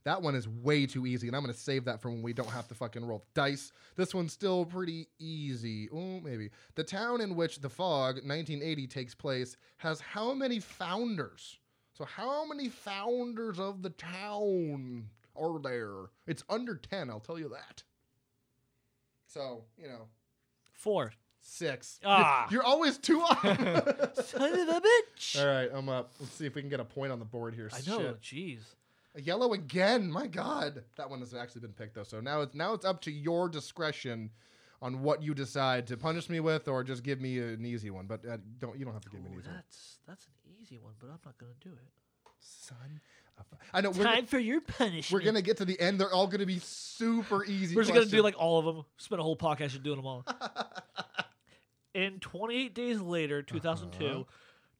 That 0.04 0.20
one 0.20 0.34
is 0.34 0.46
way 0.46 0.84
too 0.84 1.06
easy, 1.06 1.28
and 1.28 1.36
I'm 1.36 1.42
going 1.42 1.54
to 1.54 1.58
save 1.58 1.86
that 1.86 2.00
for 2.00 2.10
when 2.10 2.20
we 2.20 2.34
don't 2.34 2.50
have 2.50 2.68
to 2.68 2.74
fucking 2.74 3.04
roll 3.06 3.24
dice. 3.34 3.72
This 3.96 4.14
one's 4.14 4.32
still 4.34 4.66
pretty 4.66 5.08
easy. 5.18 5.88
Oh, 5.90 6.20
maybe. 6.20 6.50
The 6.74 6.84
town 6.84 7.22
in 7.22 7.34
which 7.36 7.60
The 7.60 7.70
Fog 7.70 8.16
1980 8.16 8.86
takes 8.86 9.14
place 9.14 9.56
has 9.78 10.00
how 10.00 10.34
many 10.34 10.60
founders? 10.60 11.58
So, 11.94 12.04
how 12.04 12.44
many 12.46 12.68
founders 12.68 13.58
of 13.58 13.82
the 13.82 13.90
town 13.90 15.06
are 15.40 15.58
there? 15.60 16.10
It's 16.26 16.44
under 16.50 16.74
10, 16.74 17.08
I'll 17.08 17.20
tell 17.20 17.38
you 17.38 17.48
that. 17.50 17.82
So, 19.26 19.64
you 19.78 19.88
know, 19.88 20.08
Four. 20.72 21.12
six. 21.40 21.98
Ah. 22.04 22.46
You're 22.50 22.62
always 22.62 22.98
two 22.98 23.20
off. 23.22 23.40
Son 23.42 24.52
of 24.60 24.68
a 24.68 24.80
bitch. 24.80 25.40
All 25.40 25.46
right, 25.46 25.70
I'm 25.72 25.88
up. 25.88 26.12
Let's 26.20 26.34
see 26.34 26.46
if 26.46 26.54
we 26.54 26.60
can 26.60 26.68
get 26.68 26.80
a 26.80 26.84
point 26.84 27.10
on 27.10 27.18
the 27.20 27.24
board 27.24 27.54
here. 27.54 27.70
I 27.72 27.78
know. 27.88 27.98
Shit. 27.98 28.20
Jeez. 28.20 28.60
A 29.16 29.20
yellow 29.22 29.52
again. 29.52 30.10
My 30.10 30.26
God, 30.26 30.82
that 30.96 31.08
one 31.08 31.20
has 31.20 31.34
actually 31.34 31.60
been 31.60 31.72
picked 31.72 31.94
though. 31.94 32.02
So 32.02 32.20
now 32.20 32.40
it's 32.40 32.54
now 32.54 32.72
it's 32.74 32.84
up 32.84 33.00
to 33.02 33.12
your 33.12 33.48
discretion 33.48 34.30
on 34.82 35.02
what 35.02 35.22
you 35.22 35.34
decide 35.34 35.86
to 35.86 35.96
punish 35.96 36.28
me 36.28 36.40
with, 36.40 36.66
or 36.68 36.82
just 36.84 37.02
give 37.04 37.20
me 37.20 37.38
an 37.38 37.64
easy 37.64 37.90
one. 37.90 38.06
But 38.06 38.26
uh, 38.26 38.38
don't 38.58 38.76
you 38.78 38.84
don't 38.84 38.92
have 38.94 39.04
to 39.04 39.10
give 39.10 39.20
me 39.20 39.28
an 39.28 39.34
Ooh, 39.36 39.38
easy 39.38 39.48
one. 39.48 39.56
that's 39.56 39.98
that's 40.06 40.26
an 40.26 40.32
easy 40.60 40.78
one, 40.78 40.94
but 40.98 41.06
I'm 41.06 41.18
not 41.24 41.38
gonna 41.38 41.52
do 41.60 41.70
it. 41.70 41.88
Son, 42.40 43.00
of 43.38 43.44
a- 43.52 43.56
I 43.76 43.80
know 43.80 43.90
we're 43.90 44.02
Time 44.04 44.26
for 44.26 44.38
your 44.38 44.60
punishment. 44.60 45.10
we're 45.12 45.24
gonna 45.24 45.40
get 45.42 45.56
to 45.58 45.64
the 45.64 45.80
end. 45.80 46.00
They're 46.00 46.12
all 46.12 46.26
gonna 46.26 46.44
be 46.44 46.58
super 46.58 47.44
easy. 47.44 47.74
We're 47.76 47.82
just 47.82 47.94
gonna 47.94 48.06
do 48.06 48.20
questions. 48.20 48.24
like 48.24 48.34
all 48.38 48.58
of 48.58 48.64
them. 48.64 48.84
Spend 48.98 49.20
a 49.20 49.22
whole 49.22 49.36
podcast 49.36 49.70
just 49.70 49.82
doing 49.84 49.96
them 49.96 50.06
all. 50.06 50.24
In 51.94 52.18
28 52.18 52.74
Days 52.74 53.00
Later, 53.00 53.40
2002, 53.42 54.04
Uh-huh. 54.06 54.22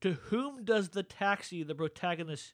to 0.01 0.13
whom 0.15 0.65
does 0.65 0.89
the 0.89 1.05
taxi, 1.05 1.63
the 1.63 1.75
protagonist? 1.75 2.53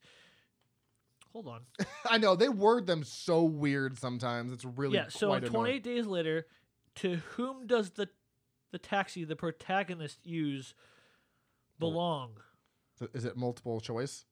Hold 1.33 1.49
on. 1.49 1.61
I 2.11 2.19
know 2.19 2.35
they 2.37 2.49
word 2.49 2.87
them 2.87 3.05
so 3.05 3.43
weird 3.45 3.99
sometimes. 3.99 4.53
It's 4.53 4.65
really 4.65 4.97
yeah. 4.97 5.09
So 5.09 5.29
quite 5.29 5.43
in 5.45 5.49
annoying. 5.51 5.83
28 5.83 5.83
Days 5.85 6.07
Later, 6.07 6.47
to 6.97 7.17
whom 7.37 7.67
does 7.67 7.91
the 7.91 8.09
the 8.73 8.79
taxi, 8.79 9.25
the 9.25 9.37
protagonist, 9.37 10.25
use 10.27 10.75
belong? 11.79 12.33
So 12.99 13.09
is 13.15 13.25
it 13.25 13.37
multiple 13.37 13.81
choice? 13.81 14.25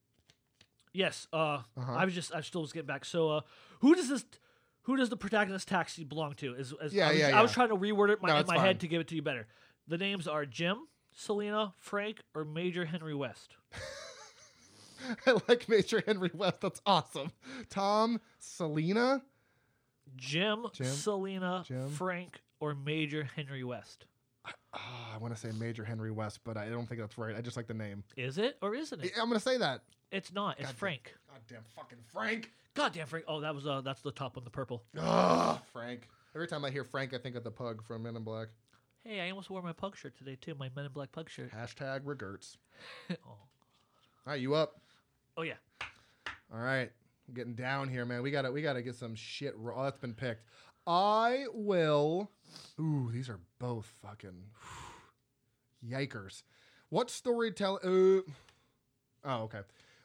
Yes. 0.92 1.26
Uh, 1.32 1.62
Uh-huh. 1.76 1.92
I 1.92 2.04
was 2.04 2.14
just 2.14 2.34
I 2.34 2.40
still 2.40 2.62
was 2.62 2.72
getting 2.72 2.86
back. 2.86 3.04
So, 3.04 3.30
uh, 3.30 3.40
who 3.80 3.94
does 3.94 4.08
this? 4.08 4.24
Who 4.82 4.96
does 4.96 5.10
the 5.10 5.16
protagonist 5.16 5.68
taxi 5.68 6.02
belong 6.02 6.32
to? 6.36 6.54
Is, 6.54 6.72
is 6.82 6.94
Yeah, 6.94 7.08
I 7.08 7.10
was, 7.10 7.18
yeah, 7.18 7.38
I 7.38 7.42
was 7.42 7.52
trying 7.52 7.68
to 7.68 7.76
reword 7.76 8.08
it 8.08 8.22
my, 8.22 8.28
No, 8.28 8.36
in 8.38 8.46
my 8.46 8.56
fine. 8.56 8.64
head 8.64 8.80
to 8.80 8.88
give 8.88 9.00
it 9.02 9.08
to 9.08 9.14
you 9.14 9.22
better. 9.22 9.46
The 9.86 9.98
names 9.98 10.26
are 10.26 10.46
Jim, 10.46 10.78
Selena, 11.12 11.74
Frank, 11.76 12.22
or 12.34 12.44
Major 12.44 12.86
Henry 12.86 13.14
West. 13.14 13.54
I 15.26 15.38
like 15.48 15.68
Major 15.68 16.02
Henry 16.04 16.30
West. 16.34 16.60
That's 16.60 16.80
awesome. 16.86 17.32
Tom, 17.70 18.20
Selena. 18.38 19.22
Jim, 20.16 20.66
Jim, 20.72 20.86
Selena, 20.86 21.62
Jim. 21.66 21.88
Frank, 21.90 22.40
or 22.60 22.74
Major 22.74 23.28
Henry 23.36 23.62
West. 23.62 24.06
Ah, 24.72 25.14
I 25.14 25.18
want 25.18 25.34
to 25.34 25.40
say 25.40 25.50
Major 25.58 25.84
Henry 25.84 26.10
West, 26.10 26.40
but 26.44 26.56
I 26.56 26.68
don't 26.68 26.86
think 26.86 27.00
that's 27.00 27.18
right. 27.18 27.36
I 27.36 27.40
just 27.40 27.56
like 27.56 27.66
the 27.66 27.74
name. 27.74 28.04
Is 28.16 28.38
it 28.38 28.56
or 28.62 28.74
isn't 28.74 29.04
it? 29.04 29.12
I'm 29.20 29.28
gonna 29.28 29.40
say 29.40 29.58
that. 29.58 29.82
It's 30.10 30.32
not. 30.32 30.56
It's 30.58 30.68
God 30.68 30.72
damn. 30.72 30.76
Frank. 30.76 31.14
Goddamn 31.30 31.64
fucking 31.76 31.98
Frank. 32.12 32.52
Goddamn 32.74 33.06
Frank. 33.06 33.24
Oh, 33.28 33.40
that 33.40 33.54
was 33.54 33.66
uh, 33.66 33.80
that's 33.82 34.00
the 34.02 34.12
top 34.12 34.36
on 34.36 34.44
the 34.44 34.50
purple. 34.50 34.82
Ah, 34.98 35.60
Frank. 35.72 36.08
Every 36.34 36.46
time 36.46 36.64
I 36.64 36.70
hear 36.70 36.84
Frank, 36.84 37.14
I 37.14 37.18
think 37.18 37.36
of 37.36 37.44
the 37.44 37.50
pug 37.50 37.82
from 37.84 38.02
Men 38.04 38.16
in 38.16 38.22
Black. 38.22 38.48
Hey, 39.04 39.20
I 39.20 39.30
almost 39.30 39.50
wore 39.50 39.62
my 39.62 39.72
pug 39.72 39.96
shirt 39.96 40.16
today 40.16 40.36
too. 40.40 40.54
My 40.58 40.70
Men 40.74 40.86
in 40.86 40.92
Black 40.92 41.12
pug 41.12 41.30
shirt. 41.30 41.50
Hashtag 41.52 42.00
regrets. 42.04 42.58
oh. 43.10 43.16
All 43.24 43.38
right, 44.26 44.40
you 44.40 44.54
up? 44.54 44.80
Oh 45.38 45.42
yeah. 45.42 45.54
All 46.52 46.60
right, 46.60 46.90
I'm 47.28 47.34
getting 47.34 47.54
down 47.54 47.88
here, 47.88 48.04
man. 48.04 48.22
We 48.22 48.30
gotta 48.30 48.50
we 48.50 48.60
gotta 48.60 48.82
get 48.82 48.96
some 48.96 49.14
shit. 49.14 49.56
Ro- 49.56 49.74
oh, 49.78 49.84
that's 49.84 49.98
been 49.98 50.14
picked. 50.14 50.44
I 50.86 51.46
will. 51.52 52.30
Ooh, 52.80 53.10
these 53.12 53.28
are 53.28 53.38
both 53.58 53.92
fucking 54.02 54.44
yikers. 55.88 56.42
What 56.88 57.10
storytelling? 57.10 58.24
Uh, 59.24 59.28
oh, 59.28 59.42
okay. 59.44 59.60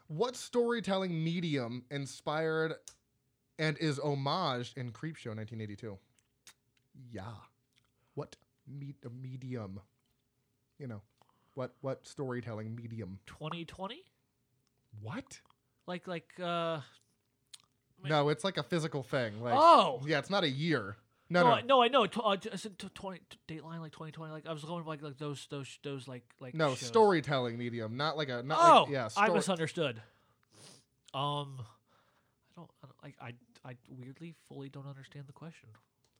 What 0.07 0.35
storytelling 0.35 1.23
medium 1.23 1.85
inspired 1.89 2.73
and 3.57 3.77
is 3.79 3.97
homaged 3.99 4.77
in 4.77 4.91
Creepshow 4.91 5.35
1982? 5.35 5.97
Yeah. 7.11 7.23
What 8.13 8.35
me- 8.67 8.95
medium? 9.21 9.79
You 10.77 10.87
know, 10.87 11.01
what 11.55 11.73
what 11.81 12.05
storytelling 12.05 12.75
medium? 12.75 13.19
2020. 13.25 14.03
What? 15.01 15.39
Like 15.87 16.07
like 16.07 16.27
uh. 16.41 16.79
No, 18.05 18.27
it's 18.29 18.43
like 18.43 18.57
a 18.57 18.63
physical 18.63 19.01
thing. 19.01 19.41
Like, 19.41 19.53
oh. 19.55 20.01
yeah, 20.05 20.19
it's 20.19 20.29
not 20.29 20.43
a 20.43 20.49
year. 20.49 20.97
No, 21.29 21.41
no, 21.43 21.47
no, 21.47 21.53
I, 21.55 21.61
no, 21.61 21.83
I 21.83 21.87
know. 21.87 22.05
T- 22.05 22.19
uh, 22.21 22.35
t- 22.35 22.49
is 22.49 22.65
it 22.65 22.77
t- 22.77 22.89
twenty 22.93 23.21
t- 23.29 23.37
Dateline 23.57 23.79
like 23.79 23.93
twenty 23.93 24.11
twenty? 24.11 24.33
Like 24.33 24.45
I 24.45 24.51
was 24.51 24.63
going 24.65 24.85
like 24.85 25.01
like 25.01 25.17
those 25.17 25.47
those 25.49 25.79
those 25.83 26.05
like 26.07 26.23
like 26.41 26.53
no. 26.53 26.69
shows. 26.75 26.81
Storytelling 26.81 27.57
medium, 27.57 27.95
not 27.95 28.17
like 28.17 28.27
a 28.29 28.43
not 28.43 28.57
Oh, 28.61 28.83
like 28.83 28.91
yeah. 28.91 29.05
I 29.05 29.07
Story- 29.07 29.33
misunderstood. 29.33 30.01
Um, 31.13 31.59
I 31.61 32.57
don't, 32.57 32.69
I 32.83 32.87
don't 32.87 33.03
like 33.03 33.15
I 33.21 33.33
I 33.69 33.75
weirdly 33.87 34.35
fully 34.49 34.67
don't 34.69 34.87
understand 34.87 35.25
the 35.27 35.33
question. 35.33 35.69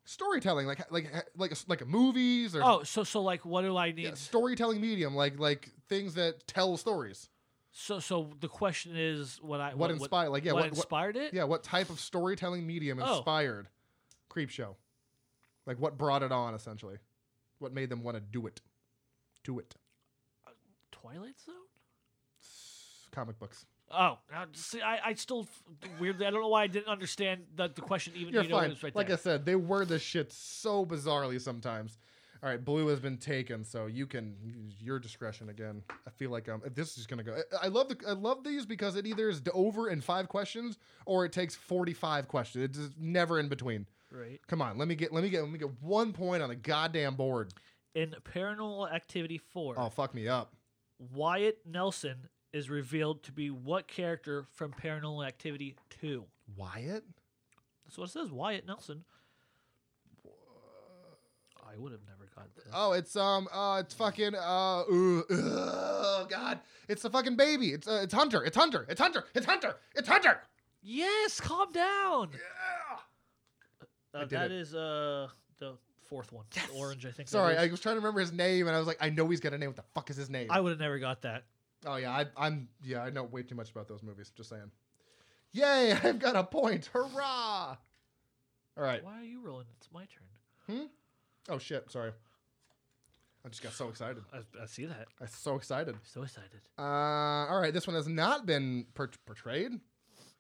storytelling, 0.06 0.66
like 0.68 0.90
like 0.92 1.12
like 1.36 1.54
like 1.68 1.86
movies 1.88 2.56
or 2.56 2.64
Oh, 2.64 2.84
so 2.84 3.04
so 3.04 3.22
like 3.22 3.46
what 3.46 3.64
do 3.64 3.76
I 3.76 3.92
need? 3.92 4.06
yeah, 4.06 4.14
storytelling 4.14 4.80
medium, 4.80 5.16
like 5.16 5.38
like 5.38 5.70
things 5.90 6.14
that 6.16 6.48
tell 6.48 6.78
stories. 6.78 7.30
So 7.76 8.00
so 8.00 8.30
the 8.40 8.48
question 8.48 8.96
is 8.96 9.40
what 9.42 9.60
I 9.60 9.74
What, 9.74 9.90
inspired? 9.90 10.30
Like 10.30 10.46
yeah, 10.46 10.52
what, 10.54 10.62
what, 10.62 10.70
what 10.72 10.78
inspired 10.78 11.18
it? 11.18 11.34
yeah, 11.34 11.44
what 11.44 11.64
type 11.64 11.90
of 11.90 12.00
storytelling 12.00 12.66
medium 12.68 13.00
Oh. 13.02 13.16
inspired 13.18 13.68
Creepshow? 14.30 14.76
Like 15.66 15.80
what 15.80 15.98
brought 15.98 16.22
it 16.24 16.32
on 16.32 16.54
essentially? 16.54 16.98
What 17.60 17.74
made 17.74 17.90
them 17.90 18.04
want 18.04 18.16
to 18.16 18.22
do 18.22 18.46
it? 18.48 18.62
Do 19.44 19.58
it. 19.60 19.76
Twilight 20.92 21.40
Zone. 21.44 21.56
Comic 23.12 23.40
books. 23.40 23.66
Oh, 23.92 24.18
now, 24.32 24.46
see, 24.54 24.82
I, 24.82 25.10
I 25.10 25.14
still 25.14 25.48
weirdly 26.00 26.26
I 26.26 26.32
don't 26.32 26.42
know 26.42 26.48
why 26.48 26.64
I 26.64 26.68
didn't 26.68 26.88
understand 26.88 27.42
the, 27.56 27.68
the 27.70 27.82
question 27.82 28.14
even 28.16 28.34
You're 28.34 28.44
you 28.44 28.50
know 28.50 28.60
fine. 28.60 28.70
was 28.70 28.84
right 28.84 28.96
like 28.96 29.08
there. 29.08 29.18
I 29.18 29.20
said, 29.20 29.46
they 29.46 29.56
word 29.56 29.88
this 29.90 30.02
shit 30.02 30.32
so 30.32 30.86
bizarrely 30.86 31.40
sometimes. 31.42 31.98
All 32.44 32.50
right, 32.50 32.64
blue 32.64 32.88
has 32.88 33.00
been 33.00 33.18
taken, 33.18 33.64
so 33.64 33.86
you 33.86 34.06
can 34.06 34.36
use 34.44 34.74
your 34.82 35.00
discretion 35.00 35.48
again. 35.48 35.82
I 36.06 36.10
feel 36.10 36.30
like 36.30 36.50
um, 36.50 36.62
this 36.76 36.98
is 36.98 37.08
gonna 37.08 37.24
go. 37.24 37.38
I 37.62 37.68
I 37.68 37.68
love 37.70 37.88
the 37.88 37.98
I 38.06 38.12
love 38.12 38.44
these 38.44 38.66
because 38.66 38.98
it 38.98 39.08
either 39.08 39.30
is 39.30 39.42
over 39.54 39.90
in 39.90 40.02
five 40.02 40.28
questions 40.28 40.78
or 41.06 41.24
it 41.24 41.32
takes 41.32 41.56
forty 41.56 41.94
five 41.94 42.28
questions. 42.28 42.66
It's 42.66 42.78
just 42.78 43.00
never 43.00 43.40
in 43.40 43.48
between. 43.48 43.88
Right. 44.12 44.42
Come 44.48 44.62
on, 44.62 44.78
let 44.78 44.90
me 44.90 44.96
get 44.96 45.14
let 45.14 45.24
me 45.24 45.30
get 45.30 45.42
let 45.42 45.52
me 45.52 45.58
get 45.58 45.70
one 45.82 46.12
point 46.12 46.44
on 46.44 46.50
the 46.50 46.56
goddamn 46.56 47.16
board. 47.16 47.54
In 47.96 48.14
Paranormal 48.34 48.92
Activity 48.92 49.38
4, 49.38 49.76
Oh 49.78 49.90
fuck 49.90 50.14
me 50.14 50.28
up. 50.28 50.54
Wyatt 51.00 51.60
Nelson 51.66 52.28
is 52.52 52.70
revealed 52.70 53.24
to 53.24 53.32
be 53.32 53.52
what 53.52 53.88
character 53.88 54.46
from 54.52 54.74
Paranormal 54.74 55.26
Activity 55.26 55.78
2? 56.02 56.26
Wyatt. 56.58 57.06
That's 57.86 57.98
what 57.98 58.10
it 58.10 58.12
says. 58.12 58.32
Wyatt 58.32 58.66
Nelson. 58.66 59.06
I 61.74 61.78
would 61.78 61.92
have 61.92 62.02
never 62.08 62.23
got 62.36 62.56
this. 62.56 62.66
Oh, 62.74 62.92
it's 62.94 63.16
um, 63.16 63.48
uh, 63.52 63.82
it's 63.84 63.94
fucking 63.94 64.36
uh, 64.36 64.84
ooh, 64.92 65.24
oh 65.30 66.28
god, 66.30 66.60
it's 66.88 67.02
the 67.02 67.10
fucking 67.10 67.36
baby. 67.36 67.70
It's 67.70 67.88
uh, 67.88 68.02
it's 68.04 68.14
Hunter. 68.14 68.44
It's 68.44 68.58
Hunter. 68.58 68.86
It's 68.90 69.00
Hunter. 69.00 69.26
It's 69.34 69.46
Hunter. 69.46 69.76
It's 69.96 70.08
Hunter. 70.08 70.42
Yes, 70.82 71.40
calm 71.40 71.72
down. 71.72 72.30
Yeah. 72.34 74.20
Uh, 74.20 74.20
did 74.22 74.30
that 74.32 74.52
it. 74.52 74.52
is 74.52 74.76
uh 74.76 75.28
the 75.60 75.74
fourth 76.08 76.32
one. 76.32 76.46
The 76.54 76.78
Orange, 76.78 77.06
I 77.06 77.12
think. 77.12 77.30
Sorry, 77.30 77.58
I 77.58 77.68
was 77.68 77.80
trying 77.80 77.96
to 77.96 78.00
remember 78.00 78.20
his 78.20 78.32
name, 78.34 78.68
and 78.68 78.76
I 78.76 78.80
was 78.80 78.88
like, 78.88 78.98
I 79.02 79.10
know 79.10 79.28
he's 79.30 79.40
got 79.40 79.54
a 79.54 79.58
name. 79.58 79.70
What 79.70 79.78
the 79.78 79.84
fuck 79.96 80.10
is 80.10 80.18
his 80.18 80.30
name? 80.30 80.48
I 80.50 80.60
would 80.60 80.70
have 80.70 80.80
never 80.80 81.00
got 81.00 81.22
that. 81.24 81.44
oh 81.86 81.96
yeah, 81.96 82.12
I, 82.12 82.26
I'm 82.38 82.68
yeah, 82.84 83.02
I 83.04 83.10
know 83.10 83.24
way 83.24 83.44
too 83.44 83.56
much 83.56 83.72
about 83.72 83.88
those 83.88 84.04
movies. 84.04 84.32
Just 84.36 84.50
saying. 84.50 84.72
Yay! 85.54 85.94
I've 86.04 86.20
got 86.20 86.36
a 86.36 86.44
point. 86.44 86.90
Hurrah! 86.94 87.78
All 88.76 88.84
right. 88.84 89.04
Why 89.04 89.20
are 89.20 89.24
you 89.24 89.40
rolling? 89.42 89.68
It's 89.78 89.88
my 89.94 90.06
turn. 90.06 90.90
Oh 91.50 91.58
shit! 91.58 91.92
Sorry. 91.92 92.12
I 93.46 93.50
just 93.50 93.62
got 93.62 93.74
so 93.74 93.90
excited. 93.90 94.24
I, 94.34 94.38
I 94.62 94.66
see 94.68 94.86
that. 94.86 95.08
I'm 95.20 95.28
so 95.28 95.56
excited. 95.56 95.96
So 96.04 96.24
excited. 96.24 96.62
Uh, 96.80 96.82
all 96.82 97.60
right, 97.60 97.74
this 97.74 97.86
one 97.86 97.96
has 97.98 98.08
not 98.08 98.46
been 98.46 98.86
per- 98.94 99.10
portrayed. 99.26 99.74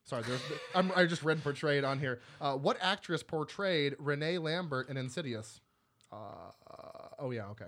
Sorry, 0.05 0.23
there's, 0.23 0.41
I'm, 0.73 0.91
I 0.95 1.05
just 1.05 1.23
read 1.23 1.43
portrayed 1.43 1.83
on 1.83 1.99
here. 1.99 2.21
Uh, 2.39 2.55
what 2.55 2.77
actress 2.81 3.21
portrayed 3.21 3.95
Renee 3.99 4.37
Lambert 4.37 4.89
in 4.89 4.95
Insidious? 4.95 5.59
Uh, 6.11 6.15
uh, 6.69 7.07
oh 7.19 7.31
yeah, 7.31 7.47
okay. 7.47 7.65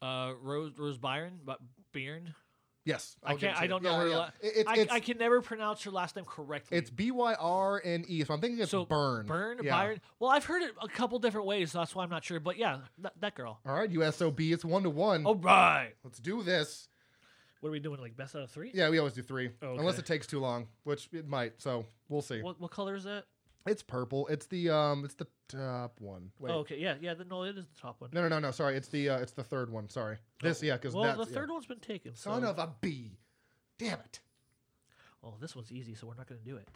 Uh, 0.00 0.32
Rose 0.40 0.72
Rose 0.78 0.98
Byron, 0.98 1.38
but 1.44 1.58
Byrne. 1.92 2.34
Yes, 2.84 3.16
I 3.22 3.30
I'll 3.30 3.36
give 3.36 3.50
it 3.50 3.52
can't. 3.52 3.62
I 3.62 3.66
don't 3.68 3.82
know 3.84 3.94
her. 3.96 4.08
La- 4.08 4.30
It- 4.40 4.52
it's, 4.56 4.68
I, 4.68 4.74
it's, 4.76 4.92
I 4.92 4.98
can 5.00 5.16
never 5.18 5.40
pronounce 5.40 5.82
her 5.84 5.90
last 5.92 6.16
name 6.16 6.24
correctly. 6.24 6.78
it's 6.78 6.90
B 6.90 7.12
Y 7.12 7.34
R 7.34 7.80
N 7.84 8.04
E, 8.08 8.24
so 8.24 8.34
I'm 8.34 8.40
thinking 8.40 8.60
it's 8.60 8.72
so 8.72 8.84
Burn. 8.84 9.26
Burn, 9.26 9.58
Yeah. 9.62 9.70
Byron. 9.70 10.00
Well, 10.18 10.30
I've 10.30 10.44
heard 10.44 10.62
it 10.62 10.72
a 10.82 10.88
couple 10.88 11.18
different 11.20 11.46
ways, 11.46 11.70
so 11.72 11.78
that's 11.78 11.94
why 11.94 12.02
I'm 12.02 12.10
not 12.10 12.24
sure. 12.24 12.40
But 12.40 12.58
yeah, 12.58 12.78
that, 12.98 13.12
that 13.20 13.34
girl. 13.36 13.60
All 13.64 13.74
right, 13.74 13.88
USOB, 13.90 14.52
it's 14.52 14.64
one 14.64 14.82
to 14.82 14.90
one. 14.90 15.24
All 15.26 15.36
right. 15.36 15.92
Let's 16.02 16.18
do 16.18 16.42
this. 16.42 16.88
What 17.60 17.68
are 17.68 17.72
we 17.72 17.78
doing? 17.78 18.00
Like 18.00 18.16
best 18.16 18.34
out 18.34 18.42
of 18.42 18.50
three? 18.50 18.72
Yeah, 18.74 18.90
we 18.90 18.98
always 18.98 19.12
do 19.14 19.22
three, 19.22 19.50
Oh, 19.62 19.76
unless 19.78 19.96
it 20.00 20.04
takes 20.06 20.26
too 20.26 20.40
long, 20.40 20.66
which 20.82 21.08
it 21.12 21.28
might. 21.28 21.62
So 21.62 21.86
we'll 22.08 22.20
see. 22.20 22.42
What, 22.42 22.60
what 22.60 22.72
color 22.72 22.96
is 22.96 23.04
that? 23.04 23.26
It's 23.66 23.82
purple. 23.82 24.26
It's 24.28 24.46
the 24.46 24.70
um, 24.70 25.04
it's 25.04 25.14
the 25.14 25.26
top 25.48 26.00
one. 26.00 26.30
Wait. 26.38 26.50
Oh, 26.50 26.58
okay. 26.58 26.78
Yeah, 26.78 26.94
yeah. 27.00 27.14
The, 27.14 27.24
no, 27.24 27.44
it 27.44 27.56
is 27.56 27.66
the 27.66 27.80
top 27.80 28.00
one. 28.00 28.10
No, 28.12 28.22
no, 28.22 28.28
no, 28.28 28.38
no. 28.38 28.50
Sorry, 28.50 28.76
it's 28.76 28.88
the 28.88 29.10
uh, 29.10 29.18
it's 29.18 29.32
the 29.32 29.44
third 29.44 29.70
one. 29.70 29.88
Sorry. 29.88 30.16
This, 30.42 30.62
yeah, 30.62 30.74
because 30.74 30.94
well, 30.94 31.04
that's 31.04 31.28
the 31.28 31.32
yeah. 31.32 31.40
third 31.40 31.50
one's 31.50 31.66
been 31.66 31.78
taken. 31.78 32.14
son 32.14 32.42
so- 32.42 32.50
of 32.50 32.58
a 32.58 32.70
bee. 32.80 33.18
Damn 33.78 34.00
it! 34.00 34.20
Well, 35.22 35.36
this 35.40 35.54
one's 35.54 35.70
easy, 35.70 35.94
so 35.94 36.08
we're 36.08 36.14
not 36.14 36.28
going 36.28 36.40
to 36.40 36.44
do 36.44 36.56
it. 36.56 36.68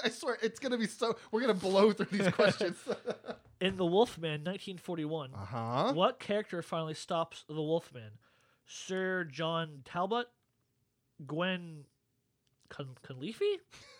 I 0.04 0.08
swear 0.08 0.36
it's 0.42 0.58
gonna 0.58 0.78
be 0.78 0.86
so. 0.86 1.16
We're 1.30 1.40
gonna 1.40 1.54
blow 1.54 1.92
through 1.92 2.18
these 2.18 2.32
questions. 2.32 2.76
In 3.60 3.76
The 3.76 3.86
Wolfman, 3.86 4.44
1941, 4.44 5.30
uh 5.34 5.44
huh. 5.44 5.92
what 5.92 6.20
character 6.20 6.62
finally 6.62 6.94
stops 6.94 7.44
the 7.48 7.54
Wolfman? 7.54 8.12
Sir 8.66 9.24
John 9.24 9.82
Talbot, 9.84 10.26
Gwen 11.26 11.84
Con- 12.68 12.96
Conleafy, 13.04 13.56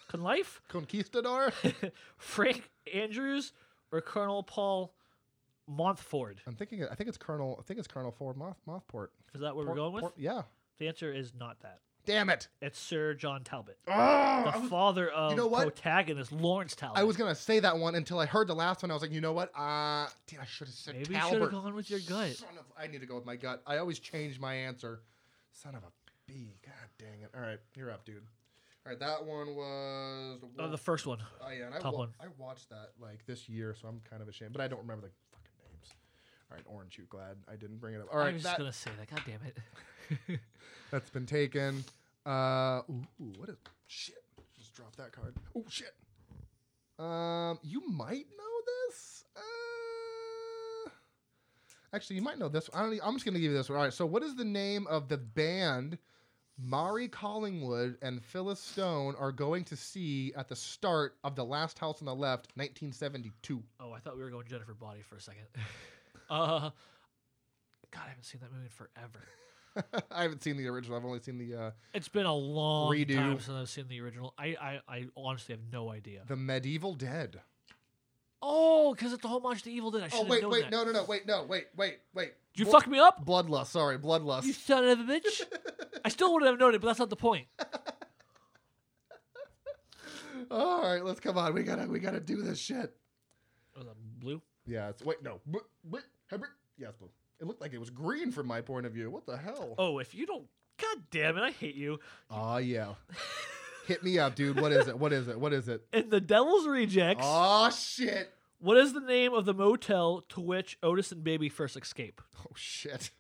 Conlife, 0.09 0.61
Conquistador. 0.69 1.53
Frank 2.17 2.71
Andrews, 2.93 3.53
or 3.93 4.01
Colonel 4.01 4.43
Paul 4.43 4.93
Montford? 5.67 6.41
I'm 6.47 6.55
thinking. 6.55 6.85
I 6.91 6.95
think 6.95 7.09
it's 7.09 7.19
Colonel. 7.19 7.57
I 7.59 7.63
think 7.63 7.79
it's 7.79 7.89
Colonel 7.89 8.11
Ford 8.11 8.37
Moth, 8.37 8.57
Mothport. 8.67 9.09
Is 9.35 9.41
that 9.41 9.55
what 9.55 9.67
Port- 9.67 9.69
we're 9.69 9.75
going 9.75 9.93
with? 9.93 10.03
Port- 10.03 10.15
yeah. 10.17 10.43
The 10.79 10.89
answer 10.89 11.13
is 11.13 11.33
not 11.39 11.61
that. 11.61 11.81
Damn 12.07 12.31
it! 12.31 12.49
It's 12.63 12.79
Sir 12.79 13.13
John 13.13 13.45
Talbot, 13.45 13.77
Oh, 13.87 14.51
the 14.55 14.61
was, 14.61 14.71
father 14.71 15.11
of 15.11 15.37
know 15.37 15.47
what? 15.47 15.65
protagonist 15.65 16.33
Lawrence 16.33 16.75
Talbot. 16.75 16.97
I 16.99 17.05
was 17.05 17.19
gonna 17.19 17.35
say 17.35 17.61
that 17.61 17.77
one 17.77 17.97
until 17.97 18.19
I 18.19 18.25
heard 18.25 18.49
the 18.49 18.55
last 18.55 18.83
one. 18.83 18.91
I 18.91 18.95
was 18.95 19.03
like, 19.03 19.13
you 19.13 19.21
know 19.21 19.35
what? 19.35 19.51
Uh, 19.55 20.07
damn, 20.27 20.41
I 20.41 20.47
should 20.47 20.69
have 20.69 20.75
said 20.75 20.95
Maybe 20.95 21.15
you 21.15 21.21
should 21.29 21.43
have 21.43 21.51
gone 21.51 21.75
with 21.75 21.91
your 21.91 22.01
gut. 22.01 22.31
Son 22.37 22.49
of, 22.59 22.65
I 22.83 22.87
need 22.87 23.03
to 23.03 23.07
go 23.07 23.15
with 23.17 23.27
my 23.27 23.37
gut. 23.37 23.61
I 23.67 23.77
always 23.77 23.99
change 23.99 24.41
my 24.41 24.55
answer. 24.55 25.03
Son 25.53 25.75
of 25.75 25.83
a 25.83 25.91
bee. 26.27 26.55
God 26.65 26.73
dang 26.99 27.21
it. 27.21 27.31
All 27.35 27.43
right, 27.43 27.59
you're 27.75 27.91
up, 27.91 28.07
dude. 28.07 28.23
All 28.89 28.93
right, 28.93 29.01
that 29.01 29.27
one 29.27 29.55
was. 29.55 30.39
Oh, 30.59 30.71
the 30.71 30.79
first 30.79 31.07
one. 31.07 31.19
Oh 31.43 31.51
yeah, 31.51 31.67
and 31.67 31.75
I, 31.75 31.79
top 31.79 31.93
wa- 31.93 31.99
one. 31.99 32.09
I 32.19 32.25
watched 32.39 32.71
that 32.71 32.93
like 32.99 33.27
this 33.27 33.47
year, 33.47 33.77
so 33.79 33.87
I'm 33.87 34.01
kind 34.09 34.23
of 34.23 34.29
ashamed, 34.29 34.55
but 34.55 34.63
I 34.63 34.69
don't 34.69 34.81
remember 34.81 35.09
the 35.09 35.13
fucking 35.31 35.53
names. 35.59 35.93
All 36.51 36.57
right, 36.57 36.65
Orange, 36.67 36.97
you 36.97 37.05
glad 37.11 37.37
I 37.53 37.57
didn't 37.57 37.81
bring 37.83 37.97
it 37.97 38.01
up. 38.01 38.07
All 38.11 38.19
right, 38.19 38.29
I'm 38.29 38.35
was 38.35 38.45
that, 38.45 38.57
just 38.57 38.59
gonna 38.61 38.73
say 38.73 38.91
that. 38.99 39.11
God 39.11 39.21
damn 39.27 39.41
it. 40.31 40.41
that's 40.91 41.11
been 41.11 41.27
taken. 41.27 41.85
Uh, 42.25 42.81
ooh, 42.89 43.33
what 43.37 43.51
is 43.51 43.57
shit? 43.89 44.25
Just 44.57 44.75
drop 44.75 44.97
that 44.97 45.13
card. 45.13 45.35
Oh 45.55 45.67
shit. 45.69 45.93
Um, 46.99 47.59
you 47.63 47.87
might 47.91 48.25
know 48.39 48.89
this. 48.89 49.23
Uh, 49.37 50.91
actually, 51.93 52.17
you 52.17 52.23
might 52.23 52.39
know 52.39 52.49
this. 52.49 52.71
I 52.73 52.85
don't. 52.85 52.99
I'm 53.05 53.13
just 53.13 53.27
gonna 53.27 53.39
give 53.39 53.51
you 53.51 53.59
this 53.59 53.69
one. 53.69 53.77
All 53.77 53.85
right. 53.85 53.93
So, 53.93 54.07
what 54.07 54.23
is 54.23 54.35
the 54.35 54.47
name 54.47 54.87
of 54.87 55.11
the 55.11 55.19
band? 55.19 55.99
Mari 56.61 57.07
Collingwood 57.09 57.99
and 58.03 58.23
Phyllis 58.25 58.59
Stone 58.61 59.15
are 59.19 59.31
going 59.31 59.65
to 59.65 59.77
see 59.77 60.33
at 60.37 60.49
the 60.49 60.57
start 60.57 61.17
of 61.23 61.37
The 61.37 61.45
Last 61.45 61.79
House 61.79 62.01
on 62.03 62.07
the 62.07 62.15
Left, 62.15 62.49
1972. 62.57 63.63
Oh, 63.79 63.93
I 63.93 64.01
thought 64.01 64.17
we 64.17 64.25
were 64.25 64.31
going 64.31 64.47
Jennifer 64.49 64.75
Body 64.75 65.03
for 65.03 65.17
a 65.17 65.21
second. 65.21 65.45
uh, 66.31 66.71
God, 67.91 68.03
I 68.05 68.09
haven't 68.09 68.25
seen 68.25 68.41
that 68.41 68.53
movie 68.53 68.65
in 68.65 68.71
forever. 68.71 70.03
I 70.11 70.23
haven't 70.23 70.43
seen 70.43 70.57
the 70.57 70.67
original. 70.67 70.97
I've 70.99 71.05
only 71.05 71.21
seen 71.21 71.39
the 71.39 71.55
uh, 71.55 71.71
It's 71.95 72.09
been 72.09 72.27
a 72.27 72.35
long 72.35 72.93
Redo. 72.93 73.15
time 73.15 73.39
since 73.39 73.57
I've 73.57 73.69
seen 73.69 73.87
the 73.89 74.01
original. 74.01 74.35
I, 74.37 74.57
I, 74.61 74.81
I 74.89 75.07
honestly 75.17 75.55
have 75.55 75.63
no 75.73 75.91
idea. 75.93 76.23
the 76.27 76.37
Medieval 76.37 76.95
Dead. 76.95 77.41
Oh, 78.43 78.95
because 78.95 79.13
it's 79.13 79.25
a 79.25 79.29
homage 79.29 79.63
to 79.63 79.71
Evil 79.71 79.91
Dead. 79.93 80.03
I 80.05 80.09
should 80.09 80.21
Oh 80.21 80.25
wait, 80.25 80.43
known 80.43 80.51
wait, 80.53 80.63
that. 80.63 80.71
no, 80.73 80.85
no, 80.85 80.93
no, 80.93 81.05
wait, 81.05 81.27
no, 81.27 81.45
wait, 81.49 81.67
wait, 81.77 81.99
wait. 82.15 82.33
Did 82.55 82.61
you 82.61 82.65
Blo- 82.67 82.73
fuck 82.81 82.89
me 82.89 82.99
up? 82.99 83.25
Bloodlust. 83.25 83.67
Sorry, 83.69 83.99
Bloodlust. 83.99 84.45
You 84.45 84.53
son 84.53 84.85
of 84.89 85.01
a 85.01 85.03
bitch. 85.05 85.43
I 86.09 86.11
still 86.11 86.33
wouldn't 86.33 86.51
have 86.51 86.59
known 86.59 86.75
it, 86.75 86.81
but 86.81 86.87
that's 86.87 86.99
not 86.99 87.11
the 87.11 87.17
point. 87.17 87.49
All 90.51 90.81
right, 90.81 91.05
let's 91.05 91.21
come 91.21 91.37
on. 91.37 91.53
We 91.53 91.63
gotta, 91.63 91.87
we 91.87 91.99
gotta 91.99 92.19
do 92.21 92.41
this 92.41 92.59
shit. 92.59 92.97
Was 93.77 93.85
that 93.85 93.95
blue? 94.19 94.41
Yeah. 94.67 94.89
It's, 94.89 95.05
wait, 95.05 95.23
no. 95.23 95.39
Yeah, 95.53 96.89
it's 96.89 96.97
blue. 96.97 97.11
It 97.41 97.47
looked 97.47 97.61
like 97.61 97.75
it 97.75 97.79
was 97.79 97.91
green 97.91 98.33
from 98.33 98.47
my 98.47 98.63
point 98.63 98.87
of 98.87 98.93
view. 98.93 99.11
What 99.11 99.27
the 99.27 99.37
hell? 99.37 99.75
Oh, 99.77 99.99
if 99.99 100.15
you 100.15 100.25
don't. 100.25 100.47
God 100.81 100.99
damn 101.11 101.37
it, 101.37 101.43
I 101.43 101.51
hate 101.51 101.75
you. 101.75 101.99
Oh 102.31 102.57
yeah. 102.57 102.95
Hit 103.87 104.03
me 104.03 104.19
up, 104.19 104.35
dude. 104.35 104.59
What 104.59 104.73
is 104.73 104.89
it? 104.89 104.99
What 104.99 105.13
is 105.13 105.29
it? 105.29 105.39
What 105.39 105.53
is 105.53 105.69
it? 105.69 105.83
In 105.93 106.09
The 106.09 106.23
Devil's 106.23 106.67
Rejects, 106.67 107.23
Oh 107.27 107.69
shit. 107.71 108.33
what 108.61 108.79
is 108.79 108.95
the 108.95 109.01
name 109.01 109.35
of 109.35 109.45
the 109.45 109.53
motel 109.53 110.25
to 110.31 110.41
which 110.41 110.79
Otis 110.83 111.13
and 111.13 111.23
Baby 111.23 111.51
first 111.51 111.77
escape? 111.77 112.23
Oh 112.41 112.53
shit. 112.55 113.11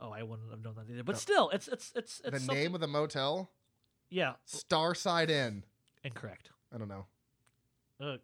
Oh, 0.00 0.10
I 0.12 0.22
wouldn't 0.22 0.50
have 0.50 0.62
known 0.62 0.74
that 0.76 0.90
either. 0.92 1.02
But 1.02 1.18
still, 1.18 1.50
it's 1.50 1.66
it's 1.68 1.92
it's 1.96 2.20
it's 2.24 2.30
the 2.32 2.38
something- 2.40 2.54
name 2.56 2.74
of 2.74 2.80
the 2.80 2.86
motel? 2.86 3.50
Yeah, 4.10 4.34
Starside 4.46 5.28
Inn. 5.28 5.64
incorrect. 6.04 6.50
I 6.74 6.78
don't 6.78 6.88
know. 6.88 7.06
Uh, 8.00 8.16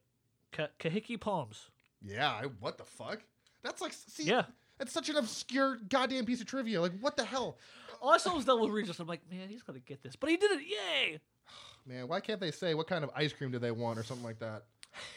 Ka- 0.52 0.68
Kahiki 0.78 1.20
Palms. 1.20 1.70
Yeah. 2.02 2.30
I, 2.30 2.44
what 2.60 2.78
the 2.78 2.84
fuck? 2.84 3.20
That's 3.62 3.80
like 3.82 3.92
see. 3.92 4.24
Yeah. 4.24 4.44
It's 4.80 4.92
such 4.92 5.09
an 5.09 5.16
obscure 5.16 5.78
goddamn 5.88 6.24
piece 6.26 6.40
of 6.40 6.46
trivia. 6.46 6.80
Like 6.80 6.92
what 7.01 7.16
the 7.16 7.24
hell? 7.24 7.59
All 8.01 8.10
I 8.10 8.18
saw 8.18 8.34
was 8.34 8.44
Devil's 8.44 8.70
Rejects. 8.70 8.98
I'm 9.01 9.06
like, 9.06 9.20
man, 9.30 9.48
he's 9.48 9.62
gonna 9.62 9.78
get 9.80 10.02
this, 10.02 10.14
but 10.16 10.30
he 10.30 10.36
did 10.36 10.51
it. 10.52 10.60
Yay! 10.66 11.20
Man, 11.86 12.09
why 12.09 12.20
can't 12.20 12.40
they 12.40 12.51
say 12.51 12.72
what 12.74 12.86
kind 12.86 13.05
of 13.05 13.10
ice 13.14 13.32
cream 13.32 13.51
do 13.51 13.59
they 13.59 13.70
want 13.70 13.98
or 13.98 14.02
something 14.05 14.24
like 14.24 14.38
that? 14.40 14.64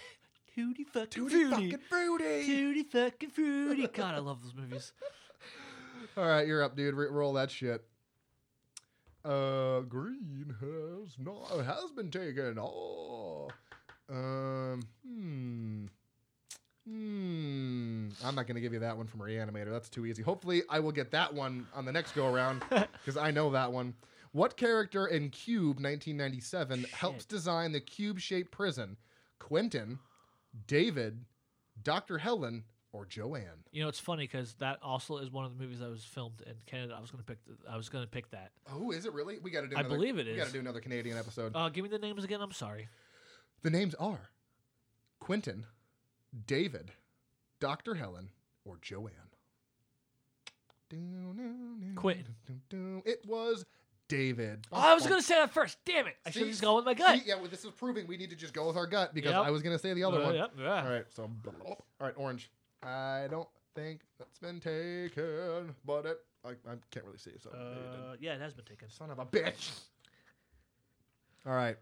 Tutti 0.55 0.83
fucking 0.83 1.07
Tutti 1.09 1.29
fruity. 1.29 1.49
fucking 1.71 1.79
fruity. 1.89 2.45
Tutti 2.45 2.83
fucking 2.83 3.29
fruity. 3.29 3.87
God, 3.87 4.15
I 4.15 4.19
love 4.19 4.41
those 4.43 4.53
movies. 4.55 4.91
All 6.15 6.25
right, 6.25 6.47
you're 6.47 6.63
up, 6.63 6.75
dude. 6.75 6.95
Roll 6.95 7.33
that 7.33 7.51
shit. 7.51 7.83
Uh, 9.25 9.81
green 9.81 10.55
has 10.61 11.17
not 11.19 11.65
has 11.65 11.91
been 11.91 12.09
taken. 12.09 12.57
Oh, 12.59 13.49
um, 14.09 14.81
hmm, 15.05 15.85
hmm. 16.87 18.07
I'm 18.23 18.35
not 18.35 18.47
gonna 18.47 18.61
give 18.61 18.73
you 18.73 18.79
that 18.79 18.95
one 18.95 19.07
from 19.07 19.19
Reanimator. 19.19 19.69
That's 19.69 19.89
too 19.89 20.05
easy. 20.05 20.23
Hopefully, 20.23 20.63
I 20.69 20.79
will 20.79 20.93
get 20.93 21.11
that 21.11 21.33
one 21.33 21.67
on 21.75 21.83
the 21.83 21.91
next 21.91 22.13
go 22.13 22.33
around 22.33 22.63
because 22.69 23.17
I 23.17 23.31
know 23.31 23.49
that 23.51 23.71
one. 23.71 23.93
What 24.31 24.55
character 24.55 25.07
in 25.07 25.29
Cube 25.29 25.77
1997 25.77 26.85
helps 26.93 27.25
design 27.25 27.71
the 27.71 27.79
cube-shaped 27.79 28.51
prison? 28.51 28.95
Quentin, 29.39 29.99
David, 30.67 31.25
Dr. 31.83 32.17
Helen, 32.17 32.63
or 32.93 33.05
Joanne? 33.05 33.63
You 33.71 33.83
know, 33.83 33.89
it's 33.89 33.99
funny 33.99 34.23
because 34.23 34.53
that 34.55 34.79
also 34.81 35.17
is 35.17 35.29
one 35.31 35.45
of 35.45 35.55
the 35.57 35.61
movies 35.63 35.79
that 35.79 35.89
was 35.89 36.03
filmed 36.03 36.41
in 36.45 36.53
Canada. 36.65 36.95
I 36.97 37.01
was 37.01 37.11
gonna 37.11 37.23
pick. 37.23 37.37
The, 37.45 37.55
I 37.69 37.77
was 37.77 37.89
gonna 37.89 38.07
pick 38.07 38.29
that. 38.31 38.51
Oh, 38.71 38.91
is 38.91 39.05
it 39.05 39.13
really? 39.13 39.39
We 39.39 39.51
got 39.51 39.61
to 39.61 39.67
do. 39.67 39.75
I 39.77 39.83
believe 39.83 40.17
it 40.17 40.25
We 40.27 40.35
got 40.35 40.47
to 40.47 40.53
do 40.53 40.59
another 40.59 40.79
Canadian 40.79 41.17
episode. 41.17 41.51
Uh, 41.55 41.69
give 41.69 41.83
me 41.83 41.89
the 41.89 41.99
names 41.99 42.23
again. 42.23 42.41
I'm 42.41 42.51
sorry. 42.51 42.87
the 43.63 43.69
names 43.69 43.93
are 43.95 44.29
Quentin, 45.19 45.65
David, 46.45 46.91
Doctor 47.59 47.95
Helen, 47.95 48.29
or 48.65 48.77
Joanne. 48.81 49.11
Quentin. 51.95 52.35
It 53.05 53.21
was 53.27 53.65
David. 54.07 54.65
Oh, 54.71 54.77
I 54.79 54.93
was 54.93 55.05
gonna 55.05 55.21
say 55.21 55.35
that 55.35 55.51
first. 55.53 55.77
Damn 55.85 56.07
it! 56.07 56.15
I 56.25 56.29
should 56.31 56.47
just 56.47 56.61
gone 56.61 56.77
with 56.77 56.85
my 56.85 56.93
gut. 56.93 57.19
See, 57.19 57.23
yeah, 57.27 57.35
well, 57.35 57.47
this 57.49 57.65
is 57.65 57.71
proving 57.71 58.07
we 58.07 58.15
need 58.15 58.29
to 58.29 58.35
just 58.37 58.53
go 58.53 58.67
with 58.67 58.77
our 58.77 58.87
gut 58.87 59.13
because 59.13 59.31
Yep. 59.31 59.45
I 59.45 59.51
was 59.51 59.61
gonna 59.61 59.79
say 59.79 59.93
the 59.93 60.03
other 60.05 60.21
Uh, 60.21 60.25
one. 60.25 60.35
yep, 60.35 60.51
yeah. 60.57 60.83
All 60.83 60.89
right, 60.89 61.05
so 61.09 61.29
all 61.65 61.85
right, 61.99 62.13
orange. 62.15 62.49
I 62.83 63.27
don't 63.29 63.47
think 63.75 64.01
that's 64.17 64.39
been 64.39 64.59
taken, 64.59 65.75
but 65.85 66.05
it 66.05 66.19
I, 66.45 66.49
I 66.51 66.75
can't 66.91 67.05
really 67.05 67.17
see. 67.17 67.31
So 67.41 67.49
maybe 67.53 67.65
it. 67.79 67.99
Uh, 67.99 68.15
yeah, 68.19 68.33
it 68.35 68.41
has 68.41 68.53
been 68.53 68.65
taken. 68.65 68.89
son 68.89 69.09
of 69.11 69.19
a 69.19 69.25
bitch. 69.25 69.71
All 71.45 71.53
right. 71.53 71.77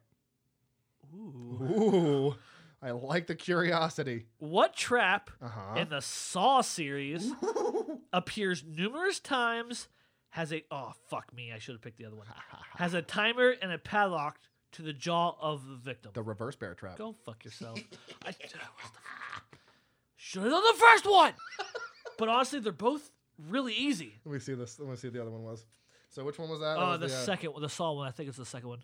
Ooh. 1.16 1.60
Ooh, 1.64 2.36
I 2.82 2.92
like 2.92 3.28
the 3.28 3.36
curiosity. 3.36 4.26
What 4.40 4.76
trap 4.76 5.30
Uh 5.42 5.50
huh. 5.50 5.80
in 5.80 5.90
the 5.90 6.02
Saw 6.02 6.62
series 6.62 7.32
appears 8.14 8.64
numerous 8.68 9.20
times? 9.20 9.88
Has 10.30 10.52
a 10.52 10.64
oh 10.70 10.92
fuck 11.10 11.34
me! 11.34 11.54
I 11.54 11.60
should 11.60 11.76
have 11.76 11.82
picked 11.82 11.98
the 11.98 12.06
other 12.06 12.16
one. 12.18 12.28
Has 12.78 12.94
a 12.94 13.02
timer 13.02 13.54
and 13.62 13.72
a 13.72 13.78
padlock 13.78 14.38
to 14.74 14.82
the 14.82 14.92
jaw 14.92 15.34
of 15.40 15.66
the 15.66 15.76
victim. 15.76 16.12
the 16.14 16.22
reverse 16.22 16.58
bear 16.58 16.74
trap. 16.74 16.98
Go 16.98 17.16
fuck 17.26 17.46
yourself. 17.46 17.80
I 18.26 18.32
should 20.26 20.42
have 20.42 20.52
done 20.52 20.64
the 20.64 20.80
first 20.80 21.06
one. 21.06 21.34
But 22.18 22.30
honestly, 22.30 22.62
they're 22.62 22.72
both 22.72 23.12
really 23.50 23.74
easy. 23.74 24.14
Let 24.24 24.34
me 24.34 24.40
see 24.40 24.54
this. 24.54 24.80
Let 24.80 24.90
me 24.90 24.96
see 24.96 25.08
what 25.08 25.16
the 25.16 25.22
other 25.22 25.32
one 25.32 25.44
was. 25.44 25.66
So 26.08 26.24
which 26.24 26.40
one 26.40 26.50
was 26.50 26.62
that? 26.62 26.78
Oh, 26.78 26.92
was 26.92 27.00
the 27.02 27.06
uh, 27.08 27.10
second 27.10 27.52
one, 27.52 27.62
the 27.62 27.68
Saw 27.68 27.92
one. 27.92 28.08
I 28.08 28.12
think 28.12 28.30
it's 28.30 28.38
the 28.38 28.46
second 28.46 28.70
one. 28.70 28.80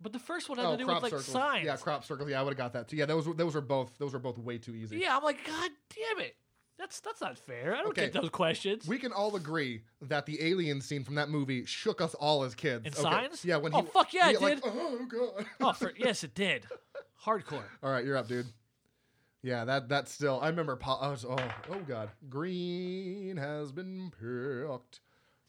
But 0.00 0.12
the 0.12 0.20
first 0.20 0.48
one 0.48 0.56
had 0.56 0.66
oh, 0.68 0.70
to 0.72 0.76
do 0.76 0.86
with 0.86 1.02
like 1.02 1.10
circles. 1.10 1.24
signs. 1.26 1.64
Yeah, 1.66 1.74
crop 1.78 2.04
circles. 2.04 2.30
Yeah, 2.30 2.38
I 2.38 2.44
would 2.44 2.50
have 2.50 2.58
got 2.58 2.74
that 2.74 2.86
too. 2.86 2.96
Yeah, 2.96 3.06
those 3.06 3.26
were 3.26 3.34
those 3.34 3.56
were 3.56 3.60
both 3.60 3.98
those 3.98 4.12
were 4.12 4.20
both 4.20 4.38
way 4.38 4.58
too 4.58 4.76
easy. 4.76 4.98
Yeah, 4.98 5.16
I'm 5.16 5.24
like, 5.24 5.44
God 5.44 5.70
damn 5.96 6.24
it. 6.24 6.36
That's 6.78 7.00
that's 7.00 7.20
not 7.20 7.36
fair. 7.36 7.74
I 7.74 7.78
don't 7.78 7.88
Okay. 7.88 8.02
get 8.02 8.12
those 8.12 8.30
questions. 8.30 8.86
We 8.86 8.98
can 8.98 9.10
all 9.10 9.34
agree 9.34 9.82
that 10.02 10.26
the 10.26 10.40
alien 10.40 10.80
scene 10.80 11.02
from 11.02 11.16
that 11.16 11.28
movie 11.28 11.64
shook 11.64 12.00
us 12.00 12.14
all 12.14 12.44
as 12.44 12.54
kids. 12.54 12.86
In 12.86 12.92
Okay. 12.92 13.02
Signs? 13.02 13.44
Yeah, 13.44 13.56
when 13.56 13.74
Oh, 13.74 13.80
he 13.82 13.88
fuck 13.88 14.14
yeah, 14.14 14.30
it 14.30 14.40
like, 14.40 14.60
oh 14.64 15.06
god. 15.08 15.46
oh, 15.60 15.72
for, 15.72 15.92
yes, 15.98 16.22
it 16.22 16.36
did. 16.36 16.66
Hardcore. 17.24 17.64
All 17.82 17.90
right, 17.90 18.04
you're 18.04 18.16
up, 18.16 18.28
dude. 18.28 18.46
Yeah, 19.46 19.64
that 19.64 19.88
that's 19.88 20.10
still. 20.10 20.40
I 20.42 20.48
remember. 20.48 20.74
Po- 20.74 20.98
I 21.00 21.08
was, 21.08 21.24
oh, 21.24 21.36
oh 21.70 21.78
god, 21.86 22.10
green 22.28 23.36
has 23.36 23.70
been 23.70 24.10
picked. 24.10 24.98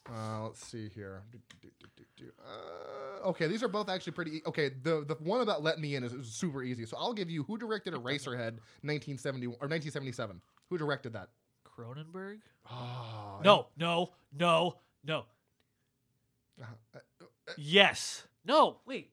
Uh, 0.07 0.43
let's 0.43 0.63
see 0.65 0.87
here. 0.93 1.23
Do, 1.31 1.39
do, 1.63 1.69
do, 1.79 1.87
do, 1.97 2.03
do. 2.15 2.25
Uh, 2.39 3.27
okay, 3.29 3.47
these 3.47 3.63
are 3.63 3.67
both 3.67 3.89
actually 3.89 4.13
pretty. 4.13 4.37
E- 4.37 4.41
okay, 4.45 4.69
the 4.83 5.03
the 5.03 5.15
one 5.15 5.41
about 5.41 5.63
Let 5.63 5.79
Me 5.79 5.95
In 5.95 6.03
is, 6.03 6.13
is 6.13 6.27
super 6.27 6.61
easy. 6.61 6.85
So 6.85 6.95
I'll 6.95 7.11
give 7.11 7.31
you 7.31 7.41
who 7.45 7.57
directed 7.57 7.95
Eraserhead, 7.95 8.59
1970 8.85 9.47
or 9.47 9.49
1977. 9.67 10.41
Who 10.69 10.77
directed 10.77 11.13
that? 11.13 11.29
Cronenberg? 11.65 12.37
Oh, 12.69 13.39
No, 13.43 13.65
no, 13.77 14.11
no, 14.31 14.75
no. 15.03 15.25
uh, 16.61 16.65
Yes. 17.57 18.27
No, 18.45 18.77
wait. 18.85 19.09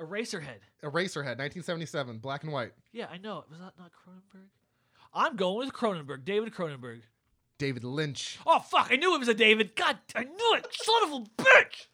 Eraserhead. 0.00 0.60
Eraserhead, 0.82 1.38
1977, 1.38 2.18
black 2.18 2.44
and 2.44 2.52
white. 2.52 2.72
Yeah, 2.92 3.06
I 3.10 3.18
know. 3.18 3.44
Was 3.50 3.58
that 3.58 3.72
not 3.78 3.90
Cronenberg? 3.92 4.48
I'm 5.12 5.36
going 5.36 5.66
with 5.66 5.74
Cronenberg. 5.74 6.24
David 6.24 6.52
Cronenberg. 6.52 7.00
David 7.58 7.82
Lynch. 7.82 8.38
Oh 8.46 8.60
fuck! 8.60 8.88
I 8.90 8.96
knew 8.96 9.14
it 9.14 9.18
was 9.18 9.28
a 9.28 9.34
David. 9.34 9.74
God, 9.74 9.98
I 10.14 10.22
knew 10.24 10.54
it. 10.54 10.66
Son 10.70 11.02
of 11.04 11.12
a 11.12 11.42
bitch. 11.42 11.86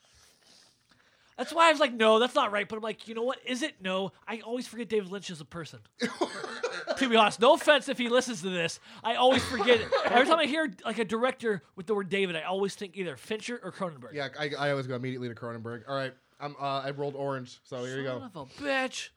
That's 1.36 1.52
why 1.52 1.68
I 1.68 1.72
was 1.72 1.80
like, 1.80 1.92
no, 1.92 2.20
that's 2.20 2.34
not 2.34 2.52
right. 2.52 2.68
But 2.68 2.76
I'm 2.76 2.82
like, 2.82 3.08
you 3.08 3.14
know 3.14 3.22
what? 3.22 3.38
Is 3.44 3.62
it? 3.62 3.74
No. 3.80 4.12
I 4.28 4.40
always 4.40 4.68
forget 4.68 4.88
David 4.88 5.10
Lynch 5.10 5.30
is 5.30 5.40
a 5.40 5.44
person. 5.44 5.80
to 6.96 7.08
be 7.08 7.16
honest, 7.16 7.40
no 7.40 7.54
offense 7.54 7.88
if 7.88 7.98
he 7.98 8.08
listens 8.08 8.42
to 8.42 8.50
this. 8.50 8.78
I 9.02 9.16
always 9.16 9.42
forget 9.42 9.80
it. 9.80 9.88
Every 10.04 10.26
time 10.26 10.38
I 10.38 10.46
hear 10.46 10.72
like 10.84 10.98
a 10.98 11.04
director 11.04 11.62
with 11.74 11.86
the 11.86 11.94
word 11.94 12.08
David, 12.08 12.36
I 12.36 12.42
always 12.42 12.74
think 12.76 12.96
either 12.96 13.16
Fincher 13.16 13.60
or 13.64 13.72
Cronenberg. 13.72 14.12
Yeah, 14.12 14.28
I, 14.38 14.50
I 14.56 14.70
always 14.70 14.86
go 14.86 14.94
immediately 14.94 15.28
to 15.28 15.34
Cronenberg. 15.34 15.82
All 15.88 15.96
right, 15.96 16.14
I'm. 16.44 16.56
Uh, 16.60 16.82
I 16.84 16.90
rolled 16.90 17.14
orange, 17.16 17.58
so 17.64 17.84
here 17.84 17.96
you 17.96 18.02
go. 18.04 18.18
Son 18.18 18.30
of 18.34 18.36
a 18.36 18.62
bitch. 18.62 19.08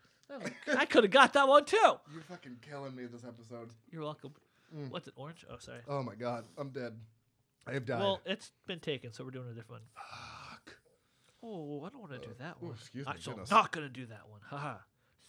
I 0.78 0.86
could 0.86 1.04
have 1.04 1.12
got 1.12 1.34
that 1.34 1.48
one 1.48 1.66
too. 1.66 1.78
You're 2.14 2.22
fucking 2.30 2.58
killing 2.70 2.96
me 2.96 3.06
this 3.06 3.24
episode. 3.24 3.70
You're 3.92 4.04
welcome. 4.04 4.34
Mm. 4.76 4.90
What's 4.92 5.08
it? 5.08 5.14
Orange? 5.18 5.46
Oh, 5.50 5.58
sorry. 5.60 5.80
Oh 5.88 6.04
my 6.04 6.16
god, 6.16 6.46
I'm 6.58 6.70
dead. 6.70 6.94
I 7.66 7.74
have 7.74 7.86
died. 7.86 8.00
Well, 8.00 8.22
it's 8.26 8.52
been 8.66 8.80
taken, 8.80 9.12
so 9.12 9.26
we're 9.26 9.32
doing 9.32 9.50
a 9.50 9.54
different 9.54 9.82
one. 9.82 9.82
Fuck. 9.96 10.76
Oh, 11.44 11.84
I 11.86 11.90
don't 11.90 12.00
want 12.00 12.14
to 12.14 12.20
do 12.20 12.34
that 12.40 12.56
ooh, 12.62 12.68
one. 12.68 12.76
excuse 12.76 13.06
me, 13.06 13.12
I'm 13.12 13.20
goodness. 13.24 13.52
not 13.52 13.72
gonna 13.72 13.90
do 13.90 14.06
that 14.06 14.30
one. 14.30 14.40
Haha. 14.50 14.76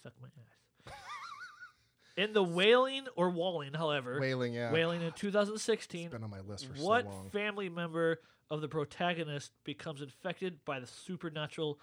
Suck 0.01 0.13
my 0.21 0.27
ass. 0.27 0.93
in 2.17 2.31
the 2.31 2.43
Wailing 2.43 3.07
or 3.17 3.29
Walling, 3.29 3.73
however, 3.73 4.19
Wailing, 4.21 4.53
yeah. 4.53 4.71
Wailing 4.71 5.01
in 5.01 5.11
2016, 5.11 6.05
It's 6.05 6.13
been 6.13 6.23
on 6.23 6.29
my 6.29 6.39
list 6.39 6.65
for 6.65 6.73
what 6.81 7.03
so 7.03 7.09
long. 7.09 7.23
What 7.25 7.33
family 7.33 7.67
member 7.67 8.21
of 8.49 8.61
the 8.61 8.67
protagonist 8.67 9.51
becomes 9.63 10.01
infected 10.01 10.63
by 10.65 10.79
the 10.79 10.87
supernatural 10.87 11.79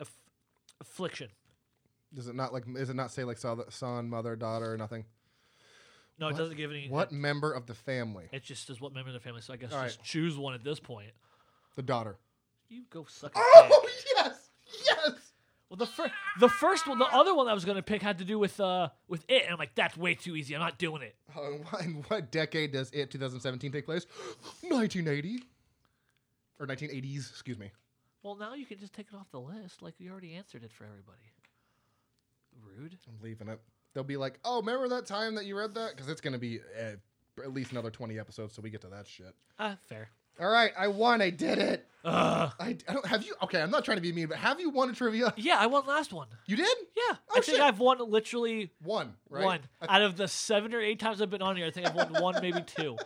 aff- 0.00 0.20
affliction? 0.80 1.28
Does 2.14 2.28
it 2.28 2.34
not 2.34 2.52
like? 2.52 2.64
Is 2.76 2.90
it 2.90 2.96
not 2.96 3.10
say 3.10 3.24
like 3.24 3.38
son, 3.38 4.08
mother, 4.08 4.34
daughter, 4.36 4.72
or 4.72 4.76
nothing? 4.76 5.04
No, 6.18 6.26
What- 6.26 6.34
it 6.34 6.38
doesn't 6.38 6.56
give 6.56 6.70
any. 6.70 6.88
What 6.88 7.12
member 7.12 7.52
of 7.52 7.66
the 7.66 7.74
family? 7.74 8.28
It 8.32 8.42
just 8.42 8.66
says 8.66 8.80
what 8.80 8.92
member 8.92 9.08
of 9.10 9.14
the 9.14 9.20
family. 9.20 9.40
So 9.42 9.52
I 9.52 9.56
guess 9.56 9.72
All 9.72 9.84
just 9.84 10.02
choose 10.02 10.36
one 10.36 10.54
at 10.54 10.64
this 10.64 10.80
point. 10.80 11.10
The 11.76 11.82
daughter. 11.82 12.16
You 12.68 12.84
go 12.90 13.06
suck 13.08 13.32
a 13.34 13.38
dick. 13.38 13.44
Oh 13.72 13.88
yes, 14.16 14.50
yes. 14.84 15.12
Well, 15.70 15.76
the 15.76 15.86
first, 15.86 16.12
the 16.40 16.48
first 16.48 16.86
one, 16.86 16.98
the 16.98 17.04
other 17.06 17.34
one 17.34 17.46
I 17.46 17.52
was 17.54 17.64
gonna 17.66 17.82
pick 17.82 18.02
had 18.02 18.18
to 18.18 18.24
do 18.24 18.38
with 18.38 18.58
uh 18.58 18.88
with 19.06 19.24
it, 19.28 19.42
and 19.44 19.52
I'm 19.52 19.58
like, 19.58 19.74
that's 19.74 19.96
way 19.96 20.14
too 20.14 20.34
easy. 20.34 20.54
I'm 20.54 20.60
not 20.60 20.78
doing 20.78 21.02
it. 21.02 21.14
Uh, 21.36 21.76
in 21.84 22.04
what 22.08 22.30
decade 22.32 22.72
does 22.72 22.90
it 22.90 23.10
2017 23.10 23.70
take 23.70 23.84
place? 23.84 24.06
1980 24.62 25.42
or 26.58 26.66
1980s? 26.66 27.30
Excuse 27.30 27.58
me. 27.58 27.70
Well, 28.22 28.36
now 28.36 28.54
you 28.54 28.66
can 28.66 28.78
just 28.78 28.92
take 28.92 29.06
it 29.12 29.16
off 29.16 29.30
the 29.30 29.40
list. 29.40 29.80
Like 29.82 29.94
we 30.00 30.10
already 30.10 30.34
answered 30.34 30.64
it 30.64 30.72
for 30.72 30.84
everybody. 30.84 31.18
Rude. 32.76 32.96
I'm 33.08 33.22
leaving 33.22 33.48
it. 33.48 33.60
They'll 33.94 34.04
be 34.04 34.16
like, 34.16 34.38
"Oh, 34.44 34.60
remember 34.60 34.88
that 34.88 35.06
time 35.06 35.34
that 35.36 35.44
you 35.46 35.56
read 35.56 35.74
that?" 35.74 35.90
Because 35.94 36.08
it's 36.08 36.20
gonna 36.20 36.38
be 36.38 36.60
uh, 36.78 36.96
at 37.42 37.52
least 37.52 37.72
another 37.72 37.90
20 37.90 38.18
episodes, 38.18 38.54
so 38.54 38.62
we 38.62 38.70
get 38.70 38.80
to 38.82 38.88
that 38.88 39.06
shit. 39.06 39.34
Ah, 39.58 39.76
fair. 39.88 40.08
All 40.40 40.48
right, 40.48 40.72
I 40.78 40.86
won. 40.88 41.20
I 41.20 41.30
did 41.30 41.58
it. 41.58 41.86
Ugh. 42.04 42.52
I, 42.60 42.76
I 42.88 42.92
don't 42.92 43.06
have 43.06 43.24
you. 43.24 43.34
Okay, 43.42 43.60
I'm 43.60 43.70
not 43.72 43.84
trying 43.84 43.96
to 43.96 44.00
be 44.02 44.12
mean, 44.12 44.28
but 44.28 44.36
have 44.38 44.60
you 44.60 44.70
won 44.70 44.88
a 44.88 44.92
trivia? 44.92 45.34
Yeah, 45.36 45.56
I 45.58 45.66
won 45.66 45.84
last 45.86 46.12
one. 46.12 46.28
You 46.46 46.56
did 46.56 46.68
Yeah, 46.96 47.02
Oh, 47.08 47.16
I 47.30 47.34
think 47.40 47.44
shit. 47.56 47.60
I've 47.60 47.80
won 47.80 47.98
literally 48.08 48.70
one. 48.84 49.14
Right? 49.30 49.44
one 49.44 49.60
I- 49.82 49.96
out 49.96 50.02
of 50.02 50.16
the 50.16 50.28
seven 50.28 50.74
or 50.74 50.80
eight 50.80 51.00
times 51.00 51.20
I've 51.20 51.30
been 51.30 51.42
on 51.42 51.56
here. 51.56 51.66
I 51.66 51.70
think 51.72 51.86
I've 51.88 51.94
won 51.94 52.22
one, 52.22 52.36
maybe 52.40 52.62
two. 52.62 52.96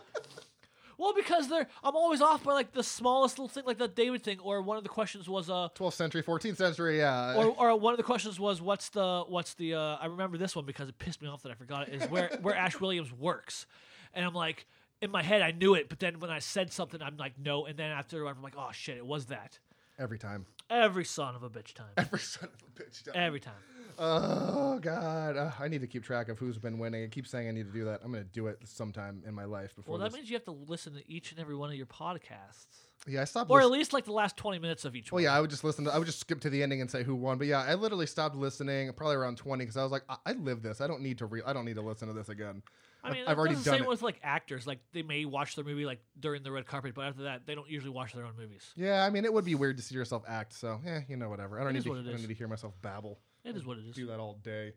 Well, 0.97 1.13
because 1.15 1.47
they're 1.49 1.67
I'm 1.83 1.95
always 1.95 2.21
off 2.21 2.43
by 2.43 2.53
like 2.53 2.71
the 2.73 2.83
smallest 2.83 3.37
little 3.39 3.49
thing, 3.49 3.63
like 3.65 3.77
the 3.77 3.87
David 3.87 4.23
thing, 4.23 4.39
or 4.39 4.61
one 4.61 4.77
of 4.77 4.83
the 4.83 4.89
questions 4.89 5.27
was 5.27 5.49
uh, 5.49 5.69
12th 5.75 5.93
century, 5.93 6.23
14th 6.23 6.57
century. 6.57 6.97
Yeah. 6.99 7.35
or, 7.35 7.45
or 7.47 7.75
one 7.79 7.93
of 7.93 7.97
the 7.97 8.03
questions 8.03 8.39
was 8.39 8.61
what's 8.61 8.89
the 8.89 9.23
what's 9.27 9.53
the 9.55 9.73
uh, 9.75 9.97
I 9.99 10.05
remember 10.07 10.37
this 10.37 10.55
one 10.55 10.65
because 10.65 10.89
it 10.89 10.97
pissed 10.99 11.21
me 11.21 11.27
off 11.27 11.43
that 11.43 11.51
I 11.51 11.55
forgot 11.55 11.87
it 11.89 11.95
is 12.01 12.09
where 12.09 12.29
where 12.41 12.55
Ash 12.55 12.79
Williams 12.79 13.11
works, 13.13 13.65
and 14.13 14.25
I'm 14.25 14.33
like 14.33 14.65
in 15.01 15.11
my 15.11 15.21
head 15.23 15.41
I 15.41 15.51
knew 15.51 15.73
it, 15.73 15.89
but 15.89 15.99
then 15.99 16.19
when 16.19 16.29
I 16.29 16.39
said 16.39 16.71
something 16.71 17.01
I'm 17.01 17.17
like 17.17 17.33
no, 17.37 17.65
and 17.65 17.77
then 17.77 17.91
after 17.91 18.25
I'm 18.27 18.41
like 18.41 18.53
oh 18.57 18.69
shit 18.71 18.97
it 18.97 19.05
was 19.05 19.25
that 19.27 19.59
Every 19.99 20.17
time. 20.17 20.45
every 20.69 21.05
son 21.05 21.35
of 21.35 21.43
a 21.43 21.49
bitch 21.49 21.73
time 21.73 21.87
Every 21.97 22.19
son 22.19 22.49
of 22.53 22.63
a 22.63 22.81
bitch. 22.83 23.03
time. 23.03 23.13
every 23.15 23.39
time. 23.39 23.53
Oh 23.97 24.79
God, 24.79 25.37
uh, 25.37 25.51
I 25.59 25.67
need 25.67 25.81
to 25.81 25.87
keep 25.87 26.03
track 26.03 26.29
of 26.29 26.37
who's 26.39 26.57
been 26.57 26.79
winning. 26.79 27.03
I 27.03 27.07
keep 27.07 27.27
saying 27.27 27.47
I 27.47 27.51
need 27.51 27.65
to 27.67 27.71
do 27.73 27.85
that. 27.85 28.01
I'm 28.03 28.11
gonna 28.11 28.23
do 28.23 28.47
it 28.47 28.59
sometime 28.65 29.21
in 29.27 29.33
my 29.33 29.45
life 29.45 29.75
before 29.75 29.93
Well, 29.93 29.99
that 29.99 30.11
this. 30.11 30.15
means 30.17 30.29
you 30.29 30.35
have 30.35 30.45
to 30.45 30.51
listen 30.51 30.93
to 30.93 31.11
each 31.11 31.31
and 31.31 31.39
every 31.39 31.55
one 31.55 31.69
of 31.69 31.75
your 31.75 31.85
podcasts, 31.85 32.65
yeah, 33.07 33.21
I 33.21 33.25
stopped. 33.25 33.49
or 33.51 33.61
at 33.61 33.69
least 33.69 33.93
like 33.93 34.05
the 34.05 34.11
last 34.13 34.37
20 34.37 34.59
minutes 34.59 34.85
of 34.85 34.95
each 34.95 35.11
one. 35.11 35.17
well, 35.21 35.27
one. 35.29 35.33
yeah, 35.33 35.37
I 35.37 35.41
would 35.41 35.49
just 35.49 35.63
listen. 35.63 35.85
To, 35.85 35.93
I 35.93 35.97
would 35.97 36.05
just 36.05 36.19
skip 36.19 36.39
to 36.41 36.49
the 36.49 36.63
ending 36.63 36.81
and 36.81 36.89
say 36.89 37.03
who 37.03 37.15
won. 37.15 37.37
But 37.37 37.47
yeah, 37.47 37.61
I 37.61 37.75
literally 37.75 38.05
stopped 38.07 38.35
listening 38.35 38.91
probably 38.93 39.15
around 39.15 39.37
20 39.37 39.63
because 39.63 39.77
I 39.77 39.83
was 39.83 39.91
like, 39.91 40.03
I-, 40.09 40.17
I 40.25 40.31
live 40.33 40.61
this. 40.63 40.81
I 40.81 40.87
don't 40.87 41.01
need 41.01 41.17
to. 41.19 41.25
Re- 41.25 41.41
I 41.45 41.53
don't 41.53 41.65
need 41.65 41.75
to 41.75 41.81
listen 41.81 42.07
to 42.07 42.13
this 42.13 42.29
again. 42.29 42.61
I 43.05 43.11
mean, 43.11 43.25
I've 43.27 43.37
already 43.37 43.55
the 43.55 43.63
done 43.65 43.73
same 43.79 43.83
it. 43.83 43.89
with 43.89 44.01
like 44.01 44.17
actors. 44.23 44.65
Like 44.65 44.79
they 44.93 45.01
may 45.01 45.25
watch 45.25 45.57
their 45.57 45.65
movie 45.65 45.85
like 45.85 45.99
during 46.17 46.41
the 46.41 46.51
red 46.51 46.65
carpet, 46.65 46.93
but 46.95 47.03
after 47.03 47.23
that, 47.23 47.45
they 47.45 47.53
don't 47.53 47.69
usually 47.69 47.91
watch 47.91 48.13
their 48.13 48.23
own 48.23 48.31
movies. 48.39 48.71
Yeah, 48.77 49.03
I 49.05 49.09
mean, 49.09 49.25
it 49.25 49.33
would 49.33 49.43
be 49.43 49.55
weird 49.55 49.75
to 49.75 49.83
see 49.83 49.95
yourself 49.95 50.23
act. 50.25 50.53
So, 50.53 50.79
yeah, 50.85 51.01
you 51.09 51.17
know, 51.17 51.27
whatever. 51.29 51.59
I 51.59 51.63
don't 51.65 51.71
It 51.71 51.79
need 51.79 51.83
to. 51.83 51.91
I 51.99 52.03
don't 52.03 52.21
need 52.21 52.27
to 52.29 52.33
hear 52.33 52.47
myself 52.47 52.73
babble. 52.81 53.19
It 53.43 53.55
is 53.55 53.65
what 53.65 53.77
it 53.77 53.85
is. 53.85 53.95
Do 53.95 54.07
that 54.07 54.19
all 54.19 54.39
day. 54.43 54.73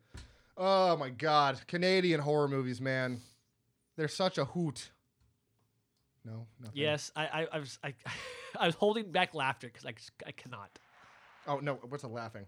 Oh 0.57 0.97
my 0.97 1.11
God, 1.11 1.61
Canadian 1.67 2.21
horror 2.21 2.49
movies, 2.49 2.81
man. 2.81 3.21
They're 3.97 4.09
such 4.09 4.39
a 4.39 4.45
hoot. 4.45 4.91
No, 6.25 6.47
nothing. 6.61 6.73
Yes, 6.75 7.13
I, 7.15 7.27
I, 7.27 7.47
I 7.53 7.59
was, 7.59 7.79
I, 7.85 7.95
I 8.59 8.67
was 8.67 8.75
holding 8.75 9.13
back 9.13 9.35
laughter 9.35 9.69
because 9.69 9.87
I, 9.87 9.95
I 10.27 10.33
cannot. 10.33 10.79
Oh 11.47 11.59
no, 11.59 11.75
what's 11.89 12.03
a 12.05 12.09
laughing? 12.09 12.47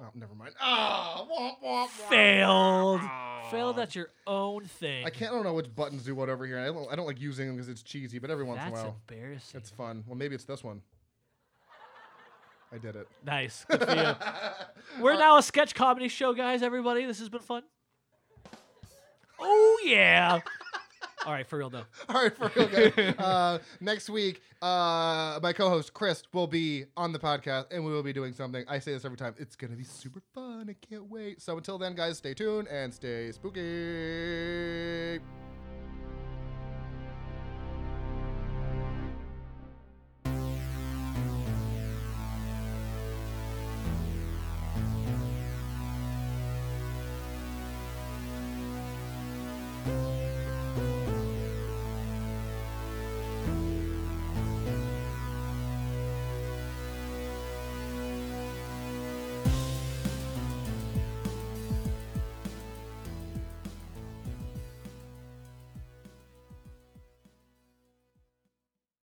Oh, 0.00 0.08
never 0.14 0.34
mind. 0.34 0.54
Ah, 0.58 1.26
womp, 1.30 1.56
womp, 1.62 1.88
womp. 1.88 1.88
Failed. 2.08 3.00
Ah. 3.02 3.48
Failed 3.50 3.78
at 3.78 3.94
your 3.94 4.08
own 4.26 4.64
thing. 4.64 5.04
I 5.04 5.10
can't. 5.10 5.30
I 5.32 5.34
don't 5.34 5.44
know 5.44 5.52
which 5.52 5.74
buttons 5.74 6.04
do 6.04 6.14
what 6.14 6.30
over 6.30 6.46
here. 6.46 6.58
I 6.58 6.66
don't. 6.66 6.90
I 6.90 6.96
don't 6.96 7.06
like 7.06 7.20
using 7.20 7.48
them 7.48 7.56
because 7.56 7.68
it's 7.68 7.82
cheesy. 7.82 8.18
But 8.18 8.30
every 8.30 8.44
once 8.44 8.60
That's 8.60 8.70
in 8.70 8.78
a 8.78 8.82
while, 8.82 9.00
embarrassing. 9.10 9.60
it's 9.60 9.70
fun. 9.70 10.04
Well, 10.06 10.16
maybe 10.16 10.34
it's 10.34 10.44
this 10.44 10.64
one. 10.64 10.80
I 12.72 12.78
did 12.78 12.96
it. 12.96 13.08
nice. 13.24 13.64
Good 13.68 13.82
for 13.82 13.94
you. 13.94 15.02
We're 15.02 15.18
now 15.18 15.38
a 15.38 15.42
sketch 15.42 15.74
comedy 15.74 16.08
show, 16.08 16.32
guys. 16.32 16.62
Everybody, 16.62 17.04
this 17.04 17.18
has 17.18 17.28
been 17.28 17.40
fun. 17.40 17.62
Oh 19.40 19.80
yeah. 19.84 20.40
All 21.26 21.32
right, 21.32 21.46
for 21.46 21.58
real 21.58 21.68
though. 21.68 21.84
All 22.08 22.22
right, 22.22 22.34
for 22.34 22.50
real, 22.56 22.68
guys. 22.68 23.14
uh, 23.18 23.58
next 23.80 24.08
week, 24.08 24.40
uh, 24.62 25.38
my 25.42 25.52
co-host 25.52 25.92
Chris 25.92 26.22
will 26.32 26.46
be 26.46 26.84
on 26.96 27.12
the 27.12 27.18
podcast, 27.18 27.66
and 27.70 27.84
we 27.84 27.92
will 27.92 28.02
be 28.02 28.12
doing 28.12 28.32
something. 28.32 28.64
I 28.68 28.78
say 28.78 28.92
this 28.92 29.04
every 29.04 29.18
time. 29.18 29.34
It's 29.38 29.54
gonna 29.56 29.76
be 29.76 29.84
super 29.84 30.22
fun. 30.34 30.70
I 30.70 30.86
can't 30.86 31.10
wait. 31.10 31.42
So 31.42 31.56
until 31.56 31.76
then, 31.76 31.94
guys, 31.94 32.18
stay 32.18 32.32
tuned 32.32 32.68
and 32.68 32.92
stay 32.92 33.32
spooky. 33.32 35.20